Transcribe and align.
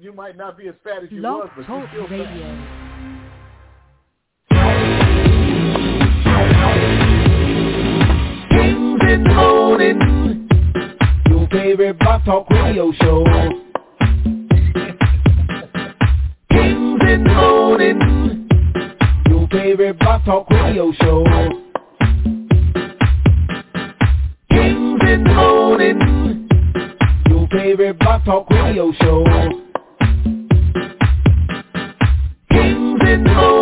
you 0.00 0.14
might 0.14 0.34
not 0.34 0.56
be 0.56 0.66
as 0.66 0.74
fat 0.82 1.02
as 1.04 1.12
you 1.12 1.20
Love 1.20 1.40
was, 1.40 1.50
but 1.56 1.66
Talk 1.66 1.82
you 1.92 2.06
still 2.06 2.18
Radio. 2.18 2.46
Kings 8.48 9.00
in 9.10 9.24
the 9.24 9.34
morning. 9.34 10.48
Your 11.28 11.46
favorite 11.48 11.98
Blog 11.98 12.24
Talk 12.24 12.48
Radio 12.48 12.92
show. 12.92 13.24
Kings 16.50 17.00
in 17.06 17.24
the 17.24 17.34
morning. 17.34 18.48
Your 19.28 19.48
favorite 19.48 19.98
Blog 19.98 20.24
Talk 20.24 20.48
Radio 20.48 20.92
show. 20.92 21.24
Kings 24.50 25.00
in 25.02 25.24
the 25.24 25.34
morning. 25.34 26.48
Your 27.28 27.46
favorite 27.48 27.98
Blog 27.98 28.24
Talk 28.24 28.48
Radio 28.48 28.92
show. 28.92 29.59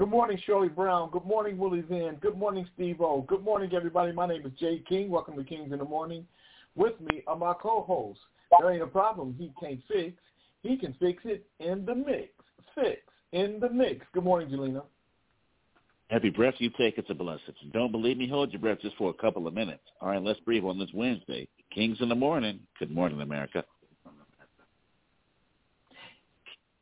Good 0.00 0.08
morning, 0.08 0.40
Shirley 0.46 0.70
Brown. 0.70 1.10
Good 1.10 1.26
morning, 1.26 1.58
Willie 1.58 1.82
Van. 1.82 2.14
Good 2.22 2.38
morning, 2.38 2.66
Steve 2.74 3.02
O. 3.02 3.20
Good 3.28 3.44
morning, 3.44 3.74
everybody. 3.74 4.12
My 4.12 4.26
name 4.26 4.46
is 4.46 4.52
Jay 4.58 4.82
King. 4.88 5.10
Welcome 5.10 5.36
to 5.36 5.44
Kings 5.44 5.74
in 5.74 5.78
the 5.78 5.84
Morning. 5.84 6.26
With 6.74 6.98
me 7.02 7.22
are 7.26 7.36
my 7.36 7.52
co-hosts. 7.52 8.22
There 8.58 8.72
ain't 8.72 8.82
a 8.82 8.86
problem 8.86 9.36
he 9.38 9.52
can't 9.60 9.78
fix. 9.86 10.14
He 10.62 10.78
can 10.78 10.94
fix 10.98 11.22
it 11.26 11.44
in 11.58 11.84
the 11.84 11.94
mix. 11.94 12.30
Fix 12.74 13.02
in 13.32 13.60
the 13.60 13.68
mix. 13.68 14.06
Good 14.14 14.24
morning, 14.24 14.48
Jelena. 14.48 14.84
Every 16.08 16.30
breath 16.30 16.54
you 16.56 16.70
take, 16.78 16.96
it's 16.96 17.10
a 17.10 17.14
blessing. 17.14 17.52
Don't 17.74 17.92
believe 17.92 18.16
me? 18.16 18.26
Hold 18.26 18.52
your 18.52 18.60
breath 18.62 18.78
just 18.80 18.96
for 18.96 19.10
a 19.10 19.12
couple 19.12 19.46
of 19.46 19.52
minutes. 19.52 19.84
All 20.00 20.08
right, 20.08 20.22
let's 20.22 20.40
breathe 20.40 20.64
on 20.64 20.78
this 20.78 20.88
Wednesday. 20.94 21.46
Kings 21.74 21.98
in 22.00 22.08
the 22.08 22.14
morning. 22.14 22.60
Good 22.78 22.90
morning, 22.90 23.20
America. 23.20 23.66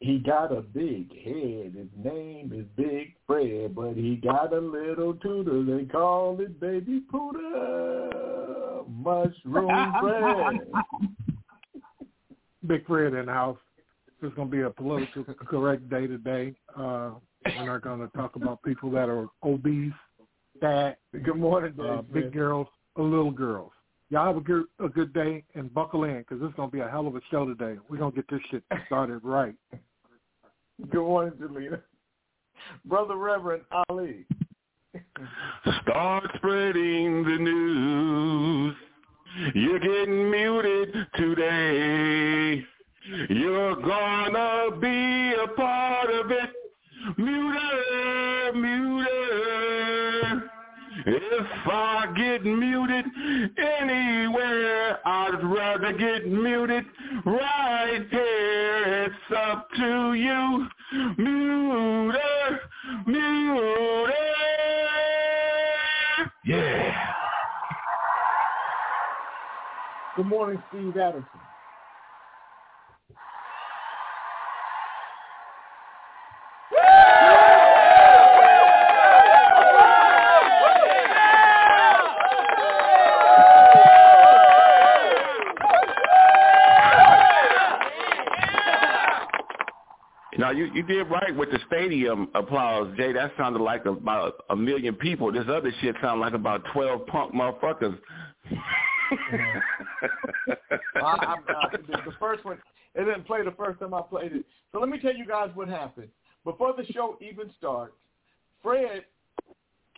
He 0.00 0.18
got 0.18 0.52
a 0.52 0.60
big 0.60 1.10
head. 1.24 1.74
His 1.74 1.88
name 2.04 2.52
is 2.54 2.66
Big 2.76 3.14
Fred, 3.26 3.74
but 3.74 3.94
he 3.94 4.16
got 4.16 4.52
a 4.52 4.60
little 4.60 5.14
tutor. 5.14 5.64
They 5.64 5.86
call 5.86 6.40
it 6.40 6.60
Baby 6.60 7.02
Pooter. 7.12 8.88
Mushroom 8.88 9.94
Fred. 10.00 10.60
Big 12.66 12.86
Fred 12.86 13.14
in 13.14 13.26
the 13.26 13.32
house. 13.32 13.58
It's 14.22 14.34
going 14.34 14.48
to 14.50 14.56
be 14.56 14.62
a 14.62 14.70
political 14.70 15.24
correct 15.24 15.88
day 15.90 16.06
today. 16.06 16.54
Uh, 16.76 17.12
we're 17.44 17.66
not 17.66 17.82
going 17.82 18.00
to 18.00 18.08
talk 18.16 18.36
about 18.36 18.62
people 18.62 18.90
that 18.92 19.08
are 19.08 19.28
obese, 19.44 19.92
fat, 20.60 20.98
Good 21.12 21.36
morning, 21.36 21.74
uh, 21.80 22.02
big 22.02 22.24
Fred. 22.24 22.32
girls, 22.34 22.66
or 22.94 23.04
little 23.04 23.30
girls. 23.30 23.72
Y'all 24.10 24.26
have 24.26 24.36
a 24.36 24.40
good, 24.40 24.64
a 24.82 24.88
good 24.88 25.12
day 25.12 25.44
and 25.54 25.72
buckle 25.74 26.04
in 26.04 26.18
because 26.18 26.38
it's 26.42 26.54
going 26.56 26.70
to 26.70 26.72
be 26.72 26.80
a 26.80 26.88
hell 26.88 27.06
of 27.06 27.14
a 27.14 27.20
show 27.30 27.46
today. 27.46 27.78
We're 27.88 27.98
going 27.98 28.12
to 28.12 28.16
get 28.16 28.28
this 28.30 28.40
shit 28.50 28.62
started 28.86 29.20
right. 29.22 29.54
Good 30.80 31.02
morning, 31.02 31.32
Jelena. 31.40 31.82
Brother 32.84 33.16
Reverend 33.16 33.64
Ali. 33.88 34.24
Start 35.82 36.24
spreading 36.36 37.24
the 37.24 37.36
news. 37.36 38.76
You're 39.54 39.80
getting 39.80 40.30
muted 40.30 40.94
today. 41.16 42.64
You're 43.28 43.74
gonna 43.74 44.76
be 44.80 45.34
a 45.34 45.48
part 45.48 46.10
of 46.10 46.30
it. 46.30 46.50
Muted, 47.16 48.54
muted. 48.54 50.07
If 51.06 51.46
I 51.66 52.12
get 52.16 52.44
muted 52.44 53.04
anywhere, 53.56 54.98
I'd 55.06 55.44
rather 55.44 55.92
get 55.92 56.26
muted 56.26 56.84
right 57.24 58.04
here. 58.10 59.04
It's 59.06 59.36
up 59.36 59.68
to 59.76 60.14
you. 60.14 60.66
Muted, 61.18 62.58
muted. 63.06 64.14
Yeah. 66.44 67.14
Good 70.16 70.26
morning, 70.26 70.60
Steve 70.70 70.96
Addison. 70.96 71.47
Now 90.38 90.52
you 90.52 90.70
you 90.72 90.84
did 90.84 91.02
right 91.10 91.34
with 91.34 91.50
the 91.50 91.58
stadium 91.66 92.28
applause, 92.34 92.96
Jay. 92.96 93.12
That 93.12 93.32
sounded 93.36 93.60
like 93.60 93.84
about 93.86 94.44
a 94.50 94.56
million 94.56 94.94
people. 94.94 95.32
This 95.32 95.44
other 95.48 95.72
shit 95.80 95.96
sounded 96.00 96.20
like 96.20 96.32
about 96.32 96.62
twelve 96.72 97.06
punk 97.08 97.34
motherfuckers. 97.34 97.98
I, 99.10 101.02
I, 101.02 101.36
I, 101.48 101.68
the, 101.72 102.12
first 102.20 102.44
one, 102.44 102.58
it 102.94 103.04
didn't 103.04 103.24
play 103.26 103.42
the 103.42 103.52
first 103.52 103.80
time 103.80 103.94
I 103.94 104.02
played 104.02 104.32
it. 104.32 104.44
So 104.70 104.78
let 104.78 104.88
me 104.88 105.00
tell 105.00 105.14
you 105.14 105.26
guys 105.26 105.50
what 105.54 105.68
happened. 105.68 106.08
Before 106.44 106.72
the 106.76 106.84
show 106.92 107.18
even 107.20 107.50
starts, 107.58 107.94
Fred 108.62 109.04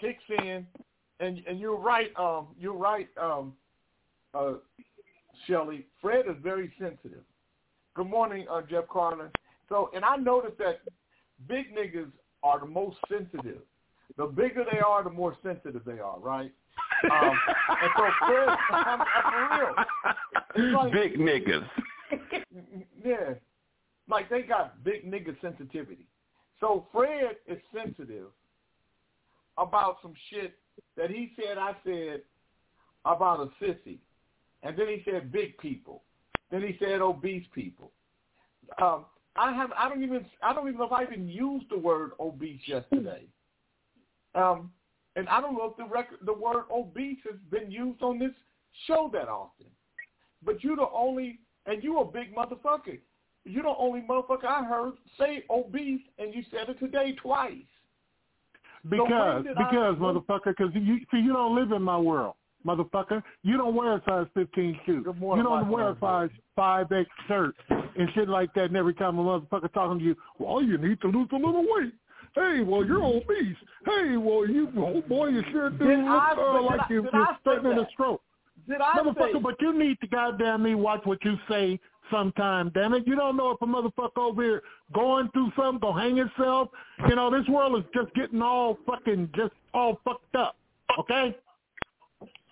kicks 0.01 0.23
in, 0.39 0.67
and 1.21 1.43
and 1.47 1.61
you're 1.61 1.77
right. 1.77 2.11
Um, 2.19 2.49
you're 2.59 2.73
right. 2.73 3.09
Um, 3.21 3.53
uh, 4.33 4.55
Shelly, 5.47 5.85
Fred 6.01 6.25
is 6.31 6.37
very 6.43 6.73
sensitive. 6.79 7.25
Good 7.95 8.09
morning, 8.09 8.47
uh, 8.51 8.63
Jeff 8.63 8.89
Carlin. 8.89 9.29
So, 9.71 9.91
and 9.95 10.05
I 10.05 10.17
noticed 10.17 10.59
that 10.59 10.81
big 11.49 11.75
niggas 11.75 12.11
are 12.43 12.61
the 12.61 12.67
most 12.67 12.99
sensitive. 13.09 13.63
The 14.19 14.27
bigger 14.27 14.65
they 14.71 14.81
are, 14.81 15.03
the 15.03 15.11
more 15.11 15.37
sensitive 15.43 15.83
they 15.87 16.01
are, 16.01 16.19
right? 16.19 16.53
Um, 17.11 17.39
and 17.81 17.91
so 17.97 18.05
Fred, 18.27 18.49
I'm, 18.71 19.01
I'm 19.01 19.75
for 20.53 20.65
real. 20.65 20.73
Like- 20.75 20.93
Big 20.93 21.17
niggas. 21.17 21.67
yeah, 23.05 23.35
like 24.09 24.29
they 24.29 24.43
got 24.43 24.83
big 24.85 25.11
nigga 25.11 25.41
sensitivity. 25.41 26.07
So 26.59 26.87
Fred 26.93 27.37
is 27.47 27.59
sensitive 27.75 28.27
about 29.57 29.99
some 30.03 30.13
shit 30.29 30.55
that 30.97 31.11
he 31.11 31.31
said 31.37 31.57
I 31.57 31.73
said 31.85 32.23
about 33.05 33.41
a 33.41 33.65
sissy, 33.65 33.99
and 34.63 34.77
then 34.77 34.89
he 34.89 35.03
said 35.09 35.31
big 35.33 35.57
people, 35.59 36.03
then 36.51 36.63
he 36.63 36.77
said 36.81 37.01
obese 37.01 37.47
people. 37.55 37.93
Um, 38.83 39.05
I 39.41 39.53
have 39.55 39.71
I 39.77 39.89
don't 39.89 40.03
even 40.03 40.27
I 40.43 40.53
don't 40.53 40.69
even 40.69 40.79
know 40.79 40.85
if 40.85 40.93
I 40.93 41.03
even 41.05 41.27
used 41.27 41.71
the 41.71 41.79
word 41.79 42.11
obese 42.21 42.61
yesterday. 42.67 43.25
Um, 44.35 44.71
and 45.17 45.29
I 45.29 45.41
don't 45.41 45.55
know 45.55 45.65
if 45.71 45.77
the 45.79 45.93
record 45.93 46.19
the 46.27 46.33
word 46.33 46.65
obese 46.71 47.19
has 47.25 47.41
been 47.51 47.71
used 47.71 48.03
on 48.03 48.19
this 48.19 48.33
show 48.87 49.09
that 49.15 49.29
often. 49.29 49.67
But 50.45 50.63
you 50.63 50.77
the 50.77 50.87
only 50.95 51.41
and 51.65 51.83
you 51.83 52.01
a 52.01 52.05
big 52.05 52.35
motherfucker. 52.37 52.99
You 53.45 53.63
the 53.63 53.75
only 53.79 54.03
motherfucker 54.03 54.45
I 54.45 54.63
heard 54.65 54.93
say 55.19 55.45
obese, 55.49 56.03
and 56.19 56.35
you 56.35 56.43
said 56.51 56.69
it 56.69 56.79
today 56.79 57.15
twice. 57.23 57.55
So 58.83 58.89
Because, 58.91 59.47
I- 59.47 59.65
because, 59.65 59.97
motherfucker, 59.97 60.55
because 60.57 60.75
you 60.75 60.99
see, 61.11 61.19
you 61.19 61.33
don't 61.33 61.55
live 61.55 61.73
in 61.73 61.83
my 61.83 61.99
world, 61.99 62.35
motherfucker. 62.67 63.23
You 63.43 63.57
don't 63.57 63.75
wear 63.75 63.95
a 63.95 64.03
size 64.07 64.27
15 64.35 64.81
shoe. 64.87 64.93
You 65.07 65.43
don't 65.43 65.69
wear 65.71 65.91
a 65.91 65.97
size 66.01 66.31
5X 66.59 67.07
shirt 67.29 67.55
and 67.71 68.09
shit 68.15 68.29
like 68.29 68.53
that. 68.55 68.65
And 68.67 68.77
every 68.77 68.95
time 68.95 69.19
a 69.19 69.23
motherfucker 69.23 69.73
talking 69.73 69.99
to 69.99 70.05
you, 70.05 70.17
well, 70.39 70.63
you 70.63 70.79
need 70.79 71.01
to 71.03 71.09
lose 71.09 71.29
a 71.33 71.37
little 71.37 71.65
weight. 71.67 71.93
Hey, 72.35 72.61
well, 72.61 72.85
you're 72.85 73.03
obese. 73.03 73.57
Hey, 73.85 74.17
well, 74.17 74.47
you, 74.49 74.69
oh 74.79 75.01
boy, 75.09 75.29
you 75.29 75.43
sure 75.51 75.69
do 75.71 75.79
Did 75.79 75.99
look 75.99 76.09
I- 76.09 76.35
uh, 76.39 76.63
like 76.63 76.81
I- 76.81 76.87
you, 76.91 77.03
you're 77.13 77.17
I 77.23 77.35
threatening 77.43 77.79
a 77.79 77.89
stroke. 77.93 78.23
Did 78.69 78.81
I 78.81 78.99
Motherfucker, 78.99 79.33
say? 79.33 79.39
but 79.41 79.61
you 79.61 79.77
need 79.77 79.99
to 80.01 80.07
goddamn 80.07 80.63
me 80.63 80.77
watch 80.77 81.01
what 81.05 81.25
you 81.25 81.35
say 81.49 81.81
sometime, 82.09 82.71
damn 82.73 82.93
it. 82.95 83.05
You 83.07 83.17
don't 83.17 83.37
know 83.37 83.51
if 83.51 83.63
a 83.63 83.67
motherfucker 83.67 84.19
over 84.19 84.43
here 84.43 84.63
going 84.95 85.29
through 85.33 85.51
something, 85.57 85.81
gonna 85.81 86.01
hang 86.01 86.17
himself. 86.17 86.69
You 87.09 87.17
know, 87.17 87.31
this 87.37 87.49
world 87.49 87.77
is 87.79 87.85
just 87.95 88.15
getting 88.15 88.43
all 88.43 88.79
fucking, 88.87 89.31
just 89.35 89.55
all 89.75 89.99
fucked 90.05 90.37
up, 90.37 90.57
okay? 91.01 91.37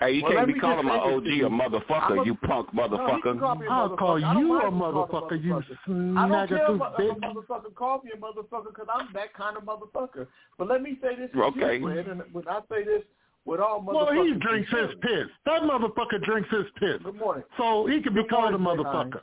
Hey, 0.00 0.12
you 0.12 0.22
Well, 0.22 0.32
can't 0.32 0.46
be 0.54 0.60
calling 0.60 0.86
my 0.86 0.96
OG 0.96 1.26
a 1.26 1.48
motherfucker, 1.50 2.22
a- 2.22 2.24
you 2.24 2.34
punk 2.36 2.72
No, 2.72 2.82
he 2.82 2.88
motherfucker. 2.88 3.40
call 3.40 3.54
me 3.56 3.66
a 3.66 3.70
I'll 3.70 3.88
motherfucker. 3.90 3.98
call 3.98 4.18
you 4.18 4.26
a 4.26 4.30
if 4.30 4.38
he 4.38 4.40
calls 4.40 4.72
me 4.74 4.80
motherfucker, 4.80 5.44
you 5.44 6.16
I 6.18 6.28
don't 6.28 6.48
care 6.48 6.62
if 6.62 6.68
a, 6.68 6.84
bitch. 7.02 7.20
motherfucker 7.20 7.74
call 7.74 8.02
me 8.04 8.10
a 8.14 8.16
motherfucker 8.16 8.66
because 8.68 8.86
I'm 8.92 9.08
that 9.14 9.34
kind 9.34 9.56
of 9.56 9.64
motherfucker. 9.64 10.28
But 10.56 10.68
let 10.68 10.82
me 10.82 10.98
say 11.02 11.16
this 11.16 11.30
to 11.32 11.42
Okay. 11.46 11.78
you, 11.78 11.82
Fred, 11.82 12.06
and 12.06 12.22
when 12.32 12.46
I 12.48 12.60
say 12.70 12.84
this 12.84 13.02
with 13.44 13.60
all 13.60 13.82
Well, 13.82 14.12
he 14.12 14.34
drinks 14.34 14.70
his 14.70 14.94
piss. 15.02 15.26
That 15.46 15.62
motherfucker 15.62 16.22
drinks 16.22 16.48
his 16.50 16.66
piss. 16.78 17.02
Good 17.02 17.16
morning. 17.16 17.44
So 17.56 17.86
he 17.86 18.00
can 18.00 18.14
be 18.14 18.22
Good 18.22 18.30
called 18.30 18.54
a 18.54 18.58
morning, 18.58 18.84
Jay 18.84 18.90
motherfucker. 18.92 19.22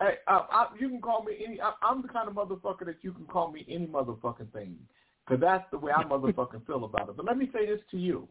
Hey, 0.00 0.14
uh, 0.26 0.46
I, 0.50 0.66
you 0.80 0.88
can 0.88 1.00
call 1.00 1.22
me 1.22 1.34
any. 1.46 1.60
I, 1.60 1.72
I'm 1.82 2.02
the 2.02 2.08
kind 2.08 2.28
of 2.28 2.34
motherfucker 2.34 2.86
that 2.86 2.96
you 3.02 3.12
can 3.12 3.24
call 3.26 3.52
me 3.52 3.64
any 3.68 3.86
motherfucking 3.86 4.52
thing, 4.52 4.76
because 5.24 5.40
that's 5.40 5.64
the 5.70 5.78
way 5.78 5.92
I 5.92 6.02
motherfucking 6.10 6.66
feel 6.66 6.84
about 6.84 7.08
it. 7.10 7.16
But 7.16 7.26
let 7.26 7.36
me 7.38 7.50
say 7.52 7.66
this 7.66 7.80
to 7.92 7.98
you: 7.98 8.26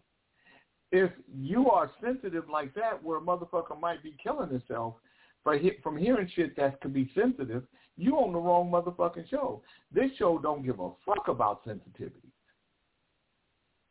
if 0.91 1.11
you 1.33 1.69
are 1.69 1.89
sensitive 2.03 2.49
like 2.49 2.73
that, 2.75 3.01
where 3.03 3.17
a 3.17 3.21
motherfucker 3.21 3.79
might 3.79 4.03
be 4.03 4.15
killing 4.21 4.49
himself 4.49 4.95
for 5.43 5.57
from 5.81 5.97
hearing 5.97 6.29
shit 6.35 6.55
that 6.57 6.79
could 6.81 6.93
be 6.93 7.09
sensitive, 7.15 7.63
you 7.97 8.15
on 8.17 8.33
the 8.33 8.39
wrong 8.39 8.69
motherfucking 8.71 9.29
show. 9.29 9.61
This 9.93 10.11
show 10.17 10.37
don't 10.37 10.63
give 10.65 10.79
a 10.79 10.89
fuck 11.05 11.27
about 11.27 11.61
sensitivity. 11.65 12.27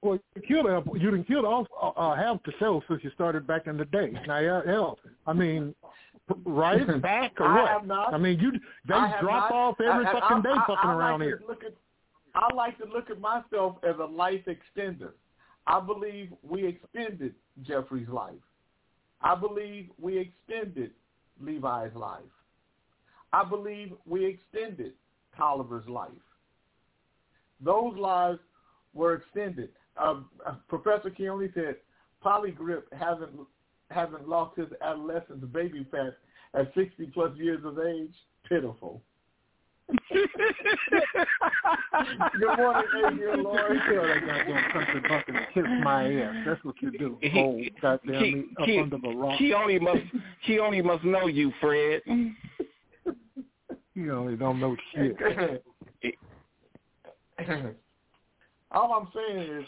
Well, 0.02 0.18
you 0.34 0.42
killed 0.42 0.86
you 0.94 1.10
didn't 1.10 1.24
kill 1.26 1.44
off 1.46 1.66
uh, 1.80 1.88
uh, 1.88 2.16
half 2.16 2.42
the 2.44 2.52
show 2.58 2.82
since 2.88 3.04
you 3.04 3.10
started 3.10 3.46
back 3.46 3.66
in 3.66 3.76
the 3.76 3.84
day. 3.86 4.12
Now, 4.26 4.62
hell, 4.64 4.98
I 5.26 5.32
mean, 5.34 5.74
right 6.46 7.02
back 7.02 7.32
or 7.38 7.46
I 7.46 7.60
what? 7.62 7.68
have 7.70 7.86
not. 7.86 8.14
I 8.14 8.18
mean, 8.18 8.38
you 8.40 8.52
they 8.52 8.58
drop 8.88 9.22
not- 9.22 9.52
off 9.52 9.80
every 9.80 10.06
I- 10.06 10.10
I- 10.10 10.20
fucking 10.20 10.42
day 10.42 10.50
I- 10.52 10.66
fucking 10.66 10.90
I 10.90 10.94
around 10.94 11.20
like 11.20 11.26
here. 11.28 11.42
At, 11.66 11.72
I 12.34 12.54
like 12.54 12.78
to 12.78 12.84
look 12.86 13.10
at 13.10 13.20
myself 13.20 13.76
as 13.82 13.96
a 14.00 14.04
life 14.04 14.40
extender. 14.46 15.10
I 15.70 15.78
believe 15.78 16.32
we 16.42 16.66
extended 16.66 17.32
Jeffrey's 17.62 18.08
life. 18.08 18.34
I 19.22 19.36
believe 19.36 19.90
we 20.00 20.18
extended 20.18 20.90
Levi's 21.40 21.94
life. 21.94 22.22
I 23.32 23.44
believe 23.48 23.92
we 24.04 24.24
extended 24.26 24.94
Tolliver's 25.36 25.88
life. 25.88 26.10
Those 27.64 27.96
lives 27.96 28.40
were 28.94 29.14
extended. 29.14 29.68
Uh, 29.96 30.22
uh, 30.44 30.54
Professor 30.68 31.08
Keone 31.08 31.54
said 31.54 31.76
Polygrip 32.24 32.82
hasn't 32.92 33.30
hasn't 33.90 34.28
lost 34.28 34.56
his 34.56 34.68
adolescence 34.82 35.44
baby 35.52 35.86
fat 35.90 36.16
at 36.54 36.72
60 36.74 37.06
plus 37.14 37.36
years 37.36 37.64
of 37.64 37.78
age. 37.78 38.14
Pitiful. 38.48 39.02
Good 42.38 42.58
morning, 42.58 42.82
Adrian. 43.06 43.38
You 43.40 43.80
kill 43.88 44.02
that 44.02 44.20
goddamn 44.26 44.70
country 44.72 45.02
and 45.28 45.38
kiss 45.54 45.64
my 45.82 46.12
ass. 46.22 46.34
That's 46.46 46.64
what 46.64 46.74
you 46.80 46.90
do. 46.96 47.18
He- 47.20 47.30
Hold 47.30 47.62
goddamn 47.80 48.24
he- 48.24 48.34
me 48.34 48.44
up 48.60 48.66
he- 48.66 48.78
under 48.78 48.98
the 48.98 49.08
rock. 49.08 49.38
He 49.38 49.52
only 49.52 49.78
must 49.78 50.02
he 50.42 50.58
only 50.58 50.82
must 50.82 51.04
know 51.04 51.26
you, 51.26 51.52
Fred. 51.60 52.02
You 53.94 54.14
only 54.14 54.36
don't 54.36 54.60
know 54.60 54.76
shit. 54.94 55.16
All 58.70 58.92
I'm 58.94 59.08
saying 59.14 59.38
is 59.40 59.64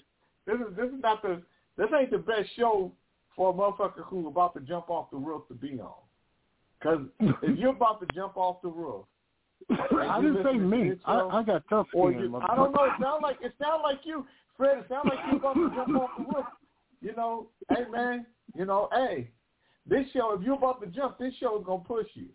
this 0.47 0.55
is 0.57 0.77
this 0.77 0.87
is 0.87 1.01
not 1.03 1.21
the 1.23 1.43
this 1.77 1.89
ain't 1.99 2.11
the 2.13 2.19
best 2.19 2.49
show 2.57 2.93
for 3.37 3.51
a 3.51 3.53
motherfucker 3.53 4.05
who's 4.07 4.27
about 4.27 4.55
to 4.55 4.61
jump 4.61 4.89
off 4.89 5.11
the 5.11 5.17
roof 5.19 5.43
to 5.49 5.55
be 5.55 5.79
on. 5.81 5.93
Because 6.79 7.01
if 7.43 7.59
you're 7.59 7.71
about 7.71 8.01
to 8.01 8.07
jump 8.15 8.37
off 8.37 8.63
the 8.63 8.69
roof, 8.69 9.05
I 9.71 10.21
didn't 10.21 10.45
say 10.45 10.59
me. 10.59 10.93
I, 11.05 11.21
I 11.21 11.43
got 11.43 11.63
tough 11.69 11.89
skin. 11.89 12.19
you, 12.19 12.41
I 12.49 12.55
don't 12.55 12.73
know. 12.73 12.85
It 12.85 12.93
sound 13.01 13.23
like 13.23 13.39
it 13.41 13.55
sound 13.61 13.83
like 13.83 14.01
you, 14.05 14.27
Fred. 14.57 14.79
It 14.79 14.87
sound 14.89 15.09
like 15.09 15.19
you 15.31 15.39
about 15.39 15.55
to 15.55 15.71
jump 15.75 15.97
off 15.97 16.11
the 16.19 16.25
roof. 16.25 16.47
You 17.01 17.15
know, 17.17 17.49
hey 17.71 17.85
man, 17.91 18.27
you 18.55 18.65
know, 18.65 18.89
hey, 18.93 19.31
this 19.89 20.07
show. 20.13 20.33
If 20.33 20.43
you're 20.43 20.55
about 20.55 20.81
to 20.83 20.87
jump, 20.89 21.19
this 21.19 21.35
show 21.41 21.59
is 21.59 21.67
gonna 21.67 21.83
push 21.85 22.07
you. 22.15 22.27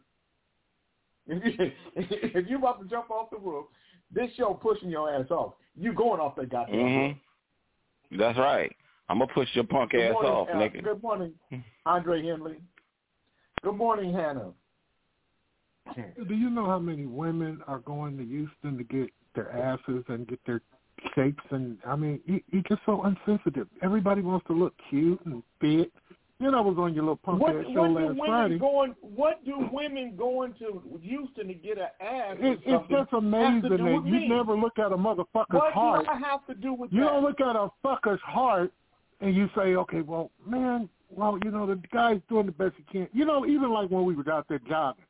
If 1.30 1.44
you 1.46 1.72
if 1.96 2.48
you're 2.48 2.60
about 2.60 2.82
to 2.82 2.88
jump 2.88 3.12
off 3.12 3.30
the 3.32 3.38
roof, 3.38 3.66
this 4.14 4.30
show 4.38 4.54
pushing 4.54 4.90
your 4.90 5.14
ass 5.14 5.30
off. 5.30 5.54
You 5.76 5.94
going 5.94 6.22
off 6.22 6.36
that 6.38 6.50
goddamn 6.50 6.78
roof. 6.78 6.88
Mhm. 6.88 7.20
That's 8.18 8.38
right. 8.38 8.74
I'm 9.10 9.20
gonna 9.20 9.34
push 9.34 9.48
your 9.54 9.64
punk 9.66 9.92
Good 9.92 10.02
ass 10.02 10.14
morning, 10.14 10.32
off, 10.32 10.48
uh, 10.50 10.54
nigga. 10.54 10.84
Good 10.84 11.04
morning, 11.04 11.34
Andre 11.86 12.26
Henley. 12.26 12.58
Good 13.64 13.76
morning, 13.76 14.14
Hannah. 14.14 14.52
Do 15.96 16.36
you 16.36 16.50
know 16.50 16.66
how 16.66 16.80
many 16.80 17.06
women 17.06 17.62
are 17.68 17.80
going 17.80 18.18
to 18.18 18.26
Houston 18.26 18.78
to 18.78 18.84
get 18.84 19.10
their 19.36 19.52
asses 19.52 20.04
and 20.08 20.28
get 20.28 20.40
their 20.46 20.62
shapes? 21.16 21.44
And 21.52 21.78
I 21.86 21.96
mean, 21.96 22.20
he, 22.26 22.44
he 22.52 22.62
just 22.68 22.82
so 22.86 23.06
insensitive. 23.06 23.68
Everybody 23.82 24.22
wants 24.22 24.46
to 24.48 24.54
look 24.54 24.74
cute 24.90 25.20
and 25.26 25.44
fit. 25.60 25.92
You 26.40 26.52
know, 26.52 26.60
I 26.60 26.62
was 26.62 26.78
on 26.78 26.94
your 26.94 27.04
little 27.04 27.16
punk 27.16 27.42
What, 27.42 27.56
ass 27.56 27.66
show 27.74 27.82
what 27.82 27.88
do 27.88 27.94
last 27.96 28.08
women 28.10 28.26
Friday. 28.28 28.60
going? 28.60 28.96
What 29.02 29.44
do 29.44 29.68
women 29.72 30.16
going 30.16 30.54
to 30.60 30.84
Houston 31.02 31.48
to 31.48 31.54
get 31.56 31.80
an 31.80 31.88
ass? 32.00 32.38
It, 32.40 32.60
it's 32.64 32.88
just 32.92 33.12
amazing 33.14 33.70
that 33.72 33.80
you 33.80 34.02
me? 34.02 34.28
never 34.28 34.56
look 34.56 34.78
at 34.78 34.92
a 34.92 34.98
motherfucker's 34.98 35.48
What 35.50 35.74
heart. 35.74 36.06
do 36.06 36.12
I 36.12 36.20
have 36.20 36.46
to 36.46 36.54
do 36.54 36.74
with 36.74 36.92
You 36.94 37.00
that? 37.02 37.08
don't 37.08 37.24
look 37.24 37.42
at 37.42 37.56
a 37.56 37.70
fucker's 37.84 38.22
heart 38.22 38.72
and 39.20 39.36
you 39.36 39.50
say, 39.56 39.74
okay, 39.76 40.02
well, 40.02 40.30
man, 40.46 40.88
well, 41.10 41.40
you 41.44 41.50
know, 41.50 41.66
the 41.66 41.82
guy's 41.92 42.22
doing 42.30 42.46
the 42.46 42.52
best 42.52 42.76
he 42.78 42.84
can. 42.84 43.08
You 43.14 43.26
know, 43.26 43.48
even 43.48 43.72
like 43.72 43.90
when 43.90 44.06
we 44.06 44.16
was 44.16 44.28
out 44.28 44.46
there 44.48 44.60
jogging, 44.70 45.06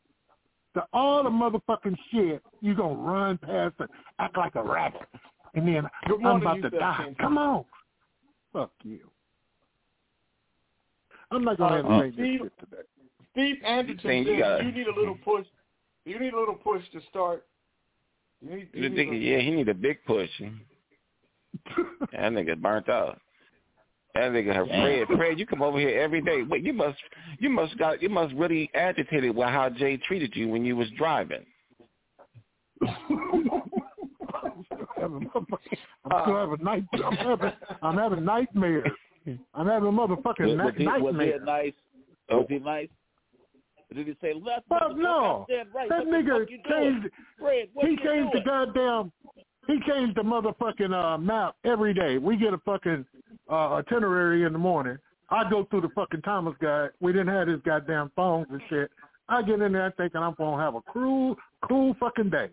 the 0.75 0.83
all 0.93 1.23
the 1.23 1.29
motherfucking 1.29 1.97
shit, 2.11 2.41
you're 2.61 2.75
gonna 2.75 2.93
run 2.95 3.37
past 3.37 3.75
and 3.79 3.89
act 4.19 4.37
like 4.37 4.55
a 4.55 4.63
rabbit, 4.63 5.07
and 5.55 5.67
then 5.67 5.87
Good 6.07 6.23
I'm 6.25 6.41
about 6.41 6.61
to 6.61 6.69
die. 6.69 7.15
Come 7.19 7.37
on, 7.37 7.65
fuck 8.53 8.71
you. 8.83 9.09
I'm 11.31 11.43
not 11.43 11.57
gonna 11.57 11.75
Uh, 11.87 12.01
entertain 12.01 12.13
Steve- 12.13 12.39
this 12.41 12.51
shit 12.59 12.59
today. 12.69 12.83
Steve 13.31 13.63
Anderson 13.63 13.99
Saying 14.03 14.27
you 14.27 14.37
got- 14.39 14.63
you 14.65 14.71
need 14.71 14.87
a 14.87 14.93
little 14.95 15.15
push. 15.23 15.45
You 16.05 16.19
need 16.19 16.33
a 16.33 16.39
little 16.39 16.55
push 16.55 16.87
to 16.91 17.01
start. 17.01 17.45
You 18.41 18.55
need, 18.55 18.69
you 18.73 18.81
The 18.83 18.89
need 18.89 19.07
nigga, 19.09 19.11
a- 19.11 19.15
yeah, 19.17 19.37
he 19.39 19.51
need 19.51 19.67
a 19.69 19.73
big 19.73 20.03
push. 20.05 20.29
That 20.39 22.31
nigga 22.33 22.59
burnt 22.61 22.87
out. 22.89 23.19
That 24.17 24.31
nigga, 24.31 24.67
Fred, 24.67 25.07
Fred, 25.17 25.39
you 25.39 25.45
come 25.45 25.61
over 25.61 25.77
here 25.79 25.99
every 25.99 26.21
day. 26.21 26.41
Wait, 26.41 26.63
you 26.63 26.73
must, 26.73 26.97
you 27.39 27.49
must 27.49 27.77
got, 27.77 28.01
you 28.01 28.09
must 28.09 28.33
really 28.33 28.69
agitated 28.73 29.35
with 29.35 29.47
how 29.47 29.69
Jay 29.69 29.97
treated 29.97 30.35
you 30.35 30.47
when 30.49 30.65
you 30.65 30.75
was 30.75 30.87
driving. 30.97 31.45
I'm 32.81 34.65
still 34.65 36.35
having 36.35 36.63
night. 36.63 36.83
I'm 37.05 37.15
having, 37.15 37.51
I'm 37.81 37.97
having 37.97 38.25
nightmares. 38.25 38.89
I'm 39.53 39.67
having 39.67 39.91
motherfucking 39.91 40.57
Was, 40.57 40.57
was, 40.57 40.73
ni- 40.77 40.85
he, 40.85 40.87
was 40.87 40.97
he 40.97 41.01
nightmares. 41.01 41.41
a 41.41 41.45
nice? 41.45 41.73
Was 42.29 42.45
he 42.49 42.59
nice? 42.59 42.89
Did 43.93 44.07
he 44.07 44.15
say 44.21 44.33
left? 44.33 44.67
Fuck 44.67 44.95
no. 44.97 45.45
Right. 45.73 45.89
That 45.89 46.05
what 46.05 46.07
nigga 46.07 46.39
fuck 46.41 46.49
you 46.49 46.59
doing? 46.67 47.01
changed. 47.01 47.07
Fred, 47.39 47.67
he 47.81 47.87
you 47.91 47.97
changed 47.97 48.33
the 48.33 48.41
goddamn. 48.45 49.11
He 49.67 49.79
changed 49.87 50.15
the 50.15 50.23
motherfucking 50.23 50.93
uh, 50.93 51.17
map 51.17 51.55
every 51.65 51.93
day. 51.93 52.17
We 52.17 52.37
get 52.37 52.53
a 52.53 52.57
fucking 52.59 53.05
uh, 53.49 53.73
itinerary 53.73 54.43
in 54.43 54.53
the 54.53 54.59
morning. 54.59 54.97
I 55.29 55.49
go 55.49 55.65
through 55.65 55.81
the 55.81 55.89
fucking 55.89 56.21
Thomas 56.21 56.55
guide. 56.61 56.91
We 57.01 57.11
didn't 57.11 57.27
have 57.27 57.49
his 57.49 57.59
goddamn 57.65 58.11
phones 58.15 58.47
and 58.49 58.61
shit. 58.69 58.89
I 59.27 59.41
get 59.41 59.61
in 59.61 59.73
there 59.73 59.93
thinking 59.97 60.21
I'm 60.21 60.35
gonna 60.37 60.61
have 60.61 60.75
a 60.75 60.81
cool, 60.93 61.35
cool 61.67 61.95
fucking 61.99 62.29
day. 62.29 62.49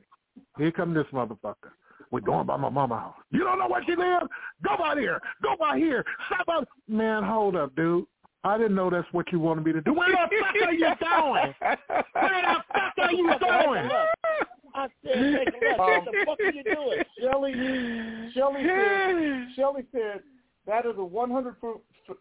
Here 0.59 0.73
come 0.73 0.92
this 0.92 1.06
motherfucker. 1.12 1.71
We're 2.11 2.21
going 2.21 2.47
by 2.47 2.56
my 2.56 2.68
mama 2.68 2.99
house. 2.99 3.14
You 3.30 3.44
don't 3.44 3.59
know 3.59 3.68
where 3.68 3.83
she 3.85 3.94
lives? 3.94 4.26
Go 4.64 4.76
by 4.76 4.97
here. 4.99 5.21
Go 5.42 5.54
by 5.59 5.78
here. 5.78 6.04
Stop 6.26 6.47
by. 6.47 6.61
Man, 6.88 7.23
hold 7.23 7.54
up, 7.54 7.75
dude. 7.76 8.06
I 8.42 8.59
didn't 8.59 8.75
know 8.75 8.90
that's 8.90 9.06
what 9.12 9.30
you 9.33 9.38
wanted 9.38 9.64
me 9.64 9.73
to 9.73 9.80
do. 9.80 9.94
Where 9.94 10.11
the 10.11 10.16
fuck 10.16 10.68
are 10.68 10.73
you 10.73 10.94
going? 11.00 11.54
Where 11.61 12.42
the 12.42 12.64
fuck 12.73 12.92
are 12.99 13.12
you 13.12 13.38
going? 13.40 13.90
I 14.75 14.88
said, 15.04 15.45
take 15.45 15.62
a 15.62 15.66
left. 15.66 15.78
What 15.78 16.04
the 16.04 16.19
um, 16.19 16.26
fuck 16.26 16.40
are 16.40 16.52
you 16.52 16.64
doing? 16.64 17.02
Shelly, 17.21 17.52
Shelly 18.35 18.62
said, 18.66 19.49
Shelly 19.57 19.85
said 19.93 20.23
that 20.66 20.87
is 20.87 20.95
a 20.99 21.04
100 21.04 21.57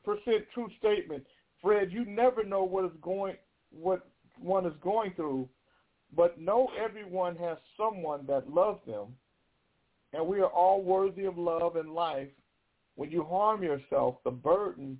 percent 0.03 0.45
true 0.53 0.69
statement. 0.79 1.25
Fred, 1.61 1.91
you 1.91 2.05
never 2.05 2.43
know 2.43 2.63
what 2.63 2.85
is 2.85 2.91
going, 3.01 3.35
what 3.71 4.07
one 4.39 4.65
is 4.65 4.73
going 4.83 5.13
through, 5.13 5.47
but 6.15 6.39
know 6.39 6.69
everyone 6.81 7.35
has 7.37 7.57
someone 7.77 8.25
that 8.27 8.49
loves 8.49 8.79
them, 8.85 9.15
and 10.13 10.25
we 10.25 10.39
are 10.39 10.47
all 10.47 10.81
worthy 10.83 11.25
of 11.25 11.37
love 11.37 11.75
and 11.75 11.93
life. 11.93 12.27
When 12.95 13.09
you 13.09 13.23
harm 13.23 13.63
yourself, 13.63 14.17
the 14.23 14.31
burden 14.31 14.99